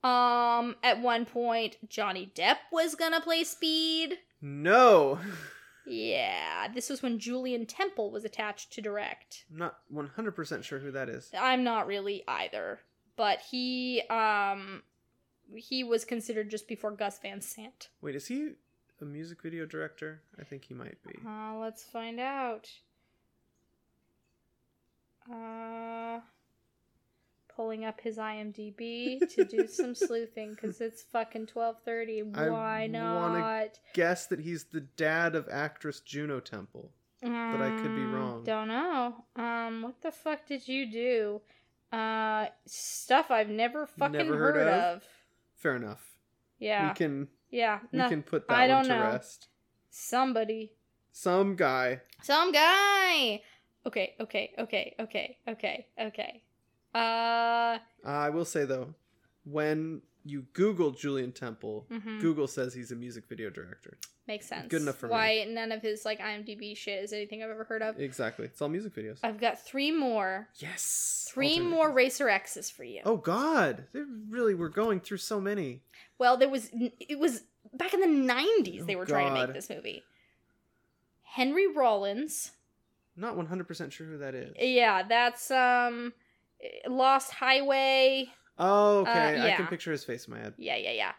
Um, 0.10 0.76
at 0.84 1.02
one 1.02 1.26
point, 1.26 1.78
Johnny 1.90 2.32
Depp 2.36 2.58
was 2.72 2.96
gonna 2.96 3.22
play 3.22 3.44
Speed. 3.44 4.18
No. 4.42 5.20
Yeah, 5.88 6.68
this 6.74 6.90
was 6.90 7.02
when 7.04 7.20
Julien 7.20 7.66
Temple 7.66 8.12
was 8.12 8.26
attached 8.26 8.74
to 8.74 8.82
direct. 8.82 9.46
I'm 9.52 9.58
not 9.60 9.78
100% 9.94 10.64
sure 10.64 10.80
who 10.80 10.92
that 10.92 11.10
is. 11.10 11.30
I'm 11.38 11.64
not 11.64 11.88
really 11.88 12.24
either, 12.28 12.80
but 13.16 13.40
he 13.52 14.02
um 14.10 14.84
he 15.54 15.84
was 15.84 16.06
considered 16.06 16.50
just 16.50 16.68
before 16.68 16.92
Gus 16.92 17.20
Van 17.20 17.40
Sant. 17.40 17.90
Wait, 18.02 18.16
is 18.16 18.28
he 18.28 18.54
a 19.02 19.06
music 19.06 19.44
video 19.44 19.66
director? 19.66 20.22
I 20.40 20.44
think 20.44 20.66
he 20.66 20.74
might 20.74 20.98
be. 21.04 21.14
Uh, 21.28 21.58
let's 21.60 21.84
find 21.84 22.20
out. 22.20 22.70
Uh 25.32 26.20
pulling 27.56 27.86
up 27.86 28.02
his 28.02 28.18
IMDb 28.18 29.20
to 29.36 29.46
do 29.46 29.68
some 29.68 29.96
sleuthing 30.06 30.52
because 30.52 30.82
it's 30.82 31.02
fucking 31.04 31.48
12:30. 31.48 32.36
I 32.38 32.50
Why 32.50 32.88
wanna 32.92 33.40
not? 33.40 33.80
Guess 33.94 34.28
that 34.28 34.40
he's 34.42 34.66
the 34.66 34.82
dad 34.82 35.36
of 35.36 35.48
actress 35.50 36.00
Juno 36.00 36.40
Temple. 36.40 36.92
but 37.22 37.30
I 37.62 37.72
could 37.82 37.96
be 37.96 38.02
Mm, 38.02 38.14
wrong. 38.14 38.44
Don't 38.44 38.68
know. 38.68 39.26
Um, 39.36 39.82
what 39.84 40.02
the 40.02 40.12
fuck 40.12 40.46
did 40.46 40.68
you 40.68 40.92
do? 40.92 41.42
Uh, 41.92 42.48
stuff 42.66 43.32
I've 43.32 43.50
never 43.50 43.86
fucking 43.88 44.12
Never 44.12 44.38
heard, 44.38 44.56
heard 44.56 44.68
of. 44.68 44.96
of? 44.98 45.04
Fair 45.56 45.76
enough. 45.76 46.18
Yeah, 46.60 46.90
We 46.90 46.96
can 46.96 47.28
yeah. 47.50 47.80
we 47.92 48.00
No, 48.00 48.10
can 48.10 48.22
put 48.24 48.48
that 48.48 48.54
I 48.60 48.68
one 48.68 48.84
to 48.86 48.90
know. 48.90 49.02
rest. 49.02 49.48
somebody, 49.90 50.74
Some 51.12 51.56
guy. 51.56 52.02
some 52.22 52.52
guy. 52.52 53.42
Okay, 53.86 54.16
okay, 54.20 54.52
okay, 54.58 54.96
okay, 55.00 55.38
okay, 55.48 55.88
okay. 56.00 56.42
Uh, 56.96 57.80
I 58.06 58.30
will 58.30 58.46
say 58.46 58.66
though, 58.66 58.94
when 59.44 60.02
you 60.24 60.46
Google 60.54 60.92
Julien 60.92 61.32
Temple, 61.32 61.86
mhm, 61.92 62.20
Google 62.22 62.48
says 62.48 62.74
he's 62.74 62.92
a 62.92 62.96
music 62.96 63.26
video 63.28 63.50
director. 63.50 63.98
makes 64.28 64.48
sense. 64.48 64.68
good 64.70 64.82
enough 64.82 64.96
for 64.98 65.06
me. 65.08 65.12
Why 65.12 65.46
none 65.48 65.72
of 65.72 65.82
his 65.84 66.04
like 66.06 66.20
IMDb 66.20 66.76
shit 66.76 67.04
is 67.04 67.14
anything 67.14 67.44
I've 67.44 67.52
ever 67.52 67.64
heard 67.66 67.84
of? 67.84 68.00
Exactly. 68.00 68.46
It's 68.46 68.60
all 68.62 68.70
music 68.70 68.96
videos. 68.96 69.20
I've 69.24 69.40
got 69.40 69.64
three 69.64 69.92
more, 69.92 70.48
yes. 70.56 71.28
three 71.32 71.60
more 71.60 71.92
Racer 71.92 72.28
X's 72.30 72.72
for 72.72 72.84
you. 72.84 73.02
Oh 73.06 73.18
God, 73.18 73.84
they 73.94 74.02
really 74.30 74.56
were 74.56 74.70
going 74.70 75.00
through 75.00 75.18
so 75.18 75.40
many. 75.40 75.82
Well, 76.18 76.38
there 76.38 76.50
was 76.50 76.70
it 76.74 77.20
was 77.20 77.44
back 77.74 77.94
in 77.94 78.00
the 78.00 78.08
'90s 78.34 78.88
they 78.88 78.96
Oh, 78.96 79.00
were 79.00 79.06
trying 79.06 79.34
to 79.36 79.46
make 79.46 79.54
this 79.54 79.70
movie. 79.70 80.04
Henry 81.24 81.68
Rollins, 81.68 82.52
Not 83.18 83.36
100% 83.36 83.92
sure 83.92 84.08
who 84.08 84.18
that 84.20 84.34
is. 84.34 84.54
yeah, 84.58 85.04
that's 85.04 85.52
um, 85.52 86.14
Lost 86.88 87.32
Highway. 87.32 88.30
Oh, 88.58 89.00
okay. 89.00 89.12
I 89.12 89.48
yeah. 89.48 89.56
can 89.58 89.68
picture 89.68 89.92
his 89.92 90.04
face 90.04 90.28
in 90.28 90.34
my 90.34 90.40
head. 90.40 90.54
Yeah, 90.58 90.78
yeah, 90.78 90.92
yeah. 90.92 91.12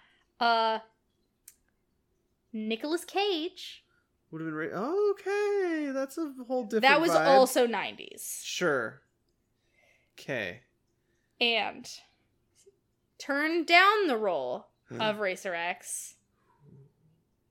Uh, 0.47 0.79
Nicolas 2.53 3.05
Cage, 3.05 3.85
Would 4.31 4.41
have 4.41 4.49
been 4.49 4.55
ra- 4.55 4.69
oh, 4.75 5.15
okay. 5.19 5.91
That's 5.93 6.17
a 6.19 6.33
whole 6.47 6.65
different. 6.65 6.83
that 6.83 7.01
was 7.01 7.11
vibe. 7.11 7.27
also 7.27 7.67
90s. 7.67 8.43
sure. 8.43 9.03
Okay. 10.19 10.61
And 11.41 11.87
turned 13.19 13.67
down 13.67 14.07
the 14.07 14.17
role 14.17 14.69
of 14.99 15.19
Racer 15.19 15.55
X, 15.55 16.15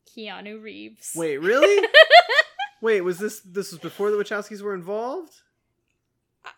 Keanu 0.09 0.61
Reeves. 0.61 1.13
Wait, 1.15 1.37
really? 1.37 1.87
Wait, 2.81 3.01
was 3.01 3.19
this 3.19 3.41
this 3.41 3.71
was 3.71 3.79
before 3.79 4.09
the 4.11 4.17
Wachowskis 4.17 4.61
were 4.61 4.73
involved, 4.73 5.41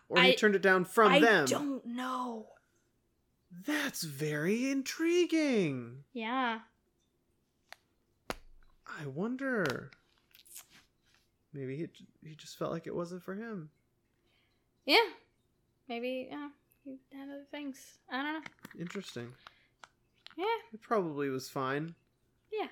or 0.08 0.20
he 0.20 0.30
I- 0.30 0.34
turned 0.34 0.54
it 0.54 0.62
down 0.62 0.84
from 0.84 1.12
I 1.12 1.20
them? 1.20 1.44
I 1.44 1.50
don't 1.50 1.86
know. 1.86 2.46
That's 3.66 4.02
very 4.02 4.70
intriguing. 4.70 6.04
Yeah. 6.12 6.60
I 8.86 9.06
wonder. 9.06 9.90
Maybe 11.52 11.76
he 11.76 11.88
he 12.28 12.34
just 12.34 12.58
felt 12.58 12.72
like 12.72 12.86
it 12.86 12.94
wasn't 12.94 13.22
for 13.22 13.34
him. 13.34 13.70
Yeah. 14.86 15.06
Maybe, 15.88 16.28
yeah. 16.30 16.48
He 16.84 16.98
had 17.12 17.28
other 17.28 17.44
things. 17.50 17.78
I 18.10 18.22
don't 18.22 18.32
know. 18.34 18.40
Interesting. 18.80 19.28
Yeah. 20.36 20.44
It 20.72 20.80
probably 20.82 21.30
was 21.30 21.48
fine. 21.48 21.94
Yeah. 22.52 22.68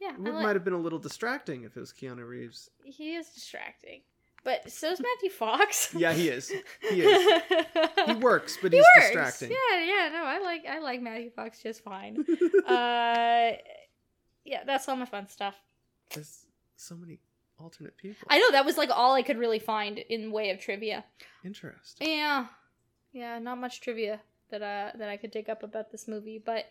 Yeah. 0.00 0.14
It 0.14 0.20
like- 0.20 0.42
might 0.42 0.56
have 0.56 0.64
been 0.64 0.72
a 0.74 0.78
little 0.78 0.98
distracting 0.98 1.64
if 1.64 1.76
it 1.76 1.80
was 1.80 1.92
Keanu 1.92 2.26
Reeves. 2.26 2.70
he 2.84 3.14
is 3.14 3.28
distracting. 3.30 4.00
But 4.44 4.70
so's 4.70 5.00
Matthew 5.00 5.30
Fox. 5.30 5.94
Yeah, 5.98 6.12
he 6.12 6.28
is. 6.28 6.48
He 6.80 7.02
is. 7.02 7.42
He 8.06 8.12
works, 8.20 8.56
but 8.62 8.72
He 8.72 8.78
he's 8.78 8.86
works. 8.96 9.06
distracting. 9.08 9.50
Yeah, 9.50 9.84
yeah, 9.84 10.08
no, 10.12 10.24
I 10.24 10.38
like 10.38 10.64
I 10.66 10.78
like 10.78 11.02
Matthew 11.02 11.30
Fox 11.30 11.62
just 11.62 11.82
fine. 11.82 12.24
uh 12.68 13.52
yeah, 14.44 14.64
that's 14.64 14.88
all 14.88 14.96
my 14.96 15.04
fun 15.06 15.28
stuff. 15.28 15.54
There's 16.14 16.46
so 16.76 16.94
many 16.96 17.18
alternate 17.60 17.96
people. 17.96 18.28
I 18.30 18.38
know 18.38 18.52
that 18.52 18.64
was 18.64 18.78
like 18.78 18.90
all 18.90 19.14
I 19.14 19.22
could 19.22 19.36
really 19.38 19.58
find 19.58 19.98
in 19.98 20.30
way 20.32 20.50
of 20.50 20.60
trivia. 20.60 21.04
Interesting. 21.44 22.08
Yeah. 22.08 22.46
Yeah, 23.12 23.38
not 23.40 23.58
much 23.58 23.80
trivia 23.80 24.20
that 24.50 24.62
uh 24.62 24.92
that 24.98 25.08
I 25.08 25.16
could 25.16 25.30
dig 25.32 25.50
up 25.50 25.62
about 25.62 25.90
this 25.90 26.06
movie, 26.08 26.40
but 26.44 26.66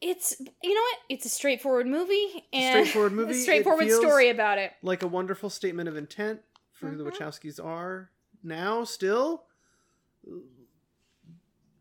it's 0.00 0.40
you 0.62 0.74
know 0.74 0.80
what? 0.80 0.98
It's 1.08 1.24
a 1.24 1.28
straightforward 1.30 1.86
movie 1.86 2.44
and 2.52 2.72
straightforward 2.86 3.12
movie. 3.12 3.32
a 3.32 3.42
straightforward 3.42 3.90
story 3.90 4.30
about 4.30 4.58
it. 4.58 4.72
Like 4.82 5.02
a 5.02 5.08
wonderful 5.08 5.50
statement 5.50 5.88
of 5.88 5.96
intent 5.96 6.40
for 6.80 6.88
who 6.88 6.96
the 6.96 7.04
Mhm. 7.04 7.12
Wachowskis 7.16 7.62
are 7.64 8.10
now, 8.42 8.84
still. 8.84 9.46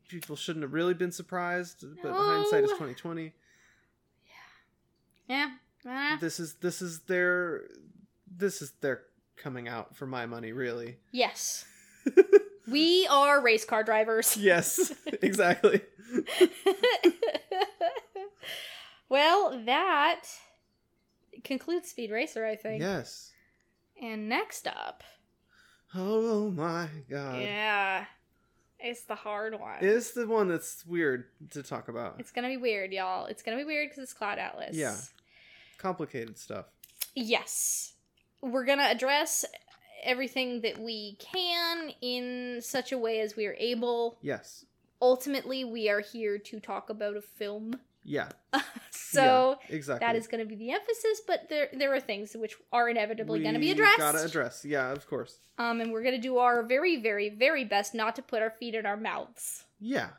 People 0.08 0.36
shouldn't 0.36 0.64
have 0.64 0.74
really 0.74 0.94
been 0.94 1.12
surprised, 1.12 1.84
but 2.02 2.12
hindsight 2.12 2.64
is 2.64 2.72
twenty 2.74 2.94
twenty. 2.96 3.34
Yeah. 5.28 5.52
Uh, 5.86 6.18
This 6.18 6.40
is 6.40 6.56
this 6.56 6.82
is 6.82 7.02
their 7.02 7.68
this 8.28 8.62
is 8.62 8.72
their 8.82 9.06
coming 9.36 9.68
out 9.68 9.96
for 9.96 10.06
my 10.08 10.26
money, 10.26 10.52
really. 10.52 10.98
yes. 11.12 11.66
we 12.68 13.06
are 13.08 13.40
race 13.42 13.64
car 13.66 13.84
drivers. 13.84 14.36
Yes, 14.36 14.92
exactly. 15.22 15.82
well, 19.10 19.62
that 19.66 20.24
concludes 21.44 21.90
Speed 21.90 22.12
Racer, 22.12 22.46
I 22.46 22.56
think. 22.56 22.82
Yes. 22.82 23.32
And 24.02 24.30
next 24.30 24.68
up, 24.68 25.04
Oh 25.96 26.50
my 26.52 26.88
god. 27.10 27.42
yeah, 27.42 28.06
it's 28.80 29.04
the 29.04 29.16
hard 29.16 29.60
one. 29.60 29.78
It's 29.82 30.12
the 30.12 30.28
one 30.28 30.48
that's 30.48 30.86
weird 30.86 31.26
to 31.52 31.64
talk 31.64 31.90
about. 31.90 32.16
It's 32.20 32.32
gonna 32.32 32.48
be 32.48 32.58
weird, 32.58 32.94
y'all. 32.94 33.26
It's 33.26 33.42
gonna 33.44 33.58
be 33.58 33.64
weird 33.66 33.90
because 33.90 34.04
it's 34.04 34.14
Cloud 34.14 34.40
Atlas. 34.40 34.76
Yeah. 34.76 34.96
Complicated 35.78 36.38
stuff. 36.38 36.66
Yes. 37.16 37.94
We're 38.42 38.66
gonna 38.66 38.84
address 38.90 39.44
everything 40.04 40.62
that 40.62 40.78
we 40.80 41.18
can 41.20 41.92
in 42.02 42.62
such 42.62 42.92
a 42.92 42.98
way 42.98 43.20
as 43.20 43.36
we 43.36 43.48
are 43.48 43.56
able. 43.60 44.18
Yes. 44.22 44.66
Ultimately, 45.02 45.64
we 45.66 45.90
are 45.90 46.02
here 46.02 46.38
to 46.38 46.60
talk 46.60 46.90
about 46.90 47.18
a 47.18 47.22
film. 47.22 47.80
Yeah. 48.04 48.30
so 49.12 49.58
yeah, 49.70 49.76
exactly. 49.76 50.06
that 50.06 50.16
is 50.16 50.28
going 50.28 50.40
to 50.44 50.48
be 50.48 50.56
the 50.56 50.72
emphasis, 50.72 51.22
but 51.26 51.48
there 51.50 51.70
there 51.74 51.94
are 51.94 52.00
things 52.00 52.36
which 52.36 52.56
are 52.72 52.90
inevitably 52.90 53.42
going 53.42 53.54
to 53.54 53.60
be 53.60 53.72
addressed. 53.72 53.98
Gotta 53.98 54.24
address. 54.24 54.64
Yeah, 54.66 54.92
of 54.92 55.08
course. 55.08 55.38
Um, 55.58 55.82
and 55.82 55.92
we're 55.92 56.04
going 56.04 56.16
to 56.16 56.22
do 56.22 56.38
our 56.38 56.64
very, 56.64 56.98
very, 57.02 57.30
very 57.30 57.66
best 57.66 57.94
not 57.94 58.16
to 58.18 58.22
put 58.22 58.42
our 58.42 58.52
feet 58.52 58.76
in 58.76 58.86
our 58.86 58.98
mouths. 58.98 59.66
Yeah. 59.80 60.10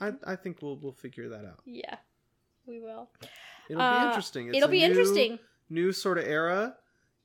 I, 0.00 0.12
I 0.24 0.36
think 0.36 0.62
we'll 0.62 0.76
we'll 0.76 0.92
figure 0.92 1.28
that 1.30 1.44
out. 1.44 1.60
Yeah, 1.64 1.96
we 2.66 2.80
will. 2.80 3.08
It'll 3.68 3.80
Uh, 3.82 4.00
be 4.00 4.06
interesting. 4.08 4.48
It's 4.48 4.56
It'll 4.56 4.68
a 4.68 4.72
be 4.72 4.78
new- 4.80 4.86
interesting. 4.86 5.38
New 5.68 5.92
sort 5.92 6.18
of 6.18 6.24
era 6.24 6.76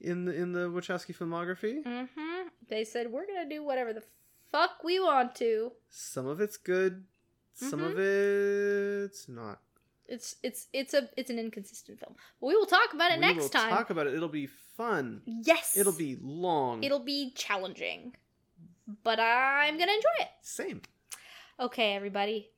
in 0.02 0.26
the 0.26 0.34
in 0.34 0.52
the 0.54 0.70
Wachowski 0.70 1.16
filmography. 1.16 1.84
hmm 1.84 2.48
They 2.70 2.84
said 2.84 3.12
we're 3.12 3.26
going 3.26 3.48
to 3.48 3.56
do 3.56 3.64
whatever 3.64 3.92
the 3.94 4.04
fuck 4.52 4.84
we 4.84 5.00
want 5.00 5.34
to. 5.36 5.72
Some 5.90 6.28
of 6.28 6.40
it's 6.42 6.58
good. 6.58 7.06
Some 7.54 7.80
Mm-hmm. 7.80 7.92
of 7.92 8.00
it's 9.06 9.28
not. 9.30 9.60
It's 10.08 10.36
it's 10.44 10.68
it's 10.74 10.94
a 10.94 11.10
it's 11.18 11.30
an 11.30 11.40
inconsistent 11.40 12.00
film. 12.00 12.16
We 12.42 12.56
will 12.56 12.66
talk 12.68 12.94
about 12.94 13.12
it 13.12 13.16
we 13.16 13.22
next 13.22 13.42
will 13.44 13.50
time. 13.50 13.70
talk 13.72 13.90
about 13.90 14.08
it. 14.08 14.14
It'll 14.14 14.30
be 14.30 14.48
fun. 14.78 15.22
yes, 15.26 15.76
It'll 15.78 15.94
be 15.94 16.18
long. 16.22 16.84
it'll 16.84 17.00
be 17.00 17.32
challenging, 17.36 18.16
but 19.04 19.20
I'm 19.20 19.78
gonna 19.80 19.92
enjoy 19.94 20.18
it. 20.22 20.30
same. 20.42 20.82
Okay, 21.60 21.96
everybody, 21.96 22.50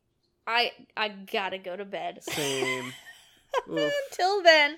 I 0.46 0.72
I 0.98 1.10
gotta 1.10 1.58
go 1.58 1.76
to 1.76 1.86
bed. 1.86 2.24
Same. 2.24 2.92
Until 3.68 4.44
then, 4.44 4.78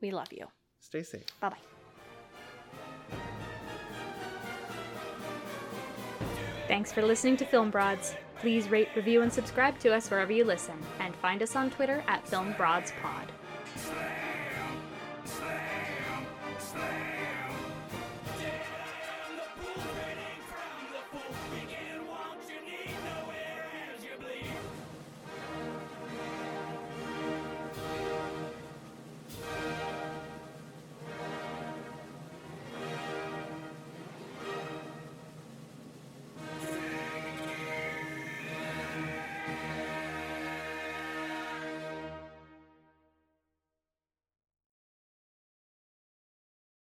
we 0.00 0.10
love 0.10 0.32
you. 0.32 0.46
Stay 0.80 1.02
safe. 1.02 1.26
Bye 1.40 1.50
bye. 1.50 1.56
Thanks 6.68 6.92
for 6.92 7.02
listening 7.02 7.36
to 7.38 7.44
Film 7.44 7.70
Broads. 7.70 8.14
Please 8.42 8.68
rate, 8.68 8.88
review, 8.96 9.22
and 9.22 9.32
subscribe 9.32 9.78
to 9.78 9.94
us 9.94 10.10
wherever 10.10 10.32
you 10.32 10.42
listen, 10.44 10.74
and 10.98 11.14
find 11.14 11.44
us 11.44 11.54
on 11.54 11.70
Twitter 11.70 12.02
at 12.08 12.26
Film 12.26 12.54
Broads 12.58 12.92
Pod. 13.00 13.30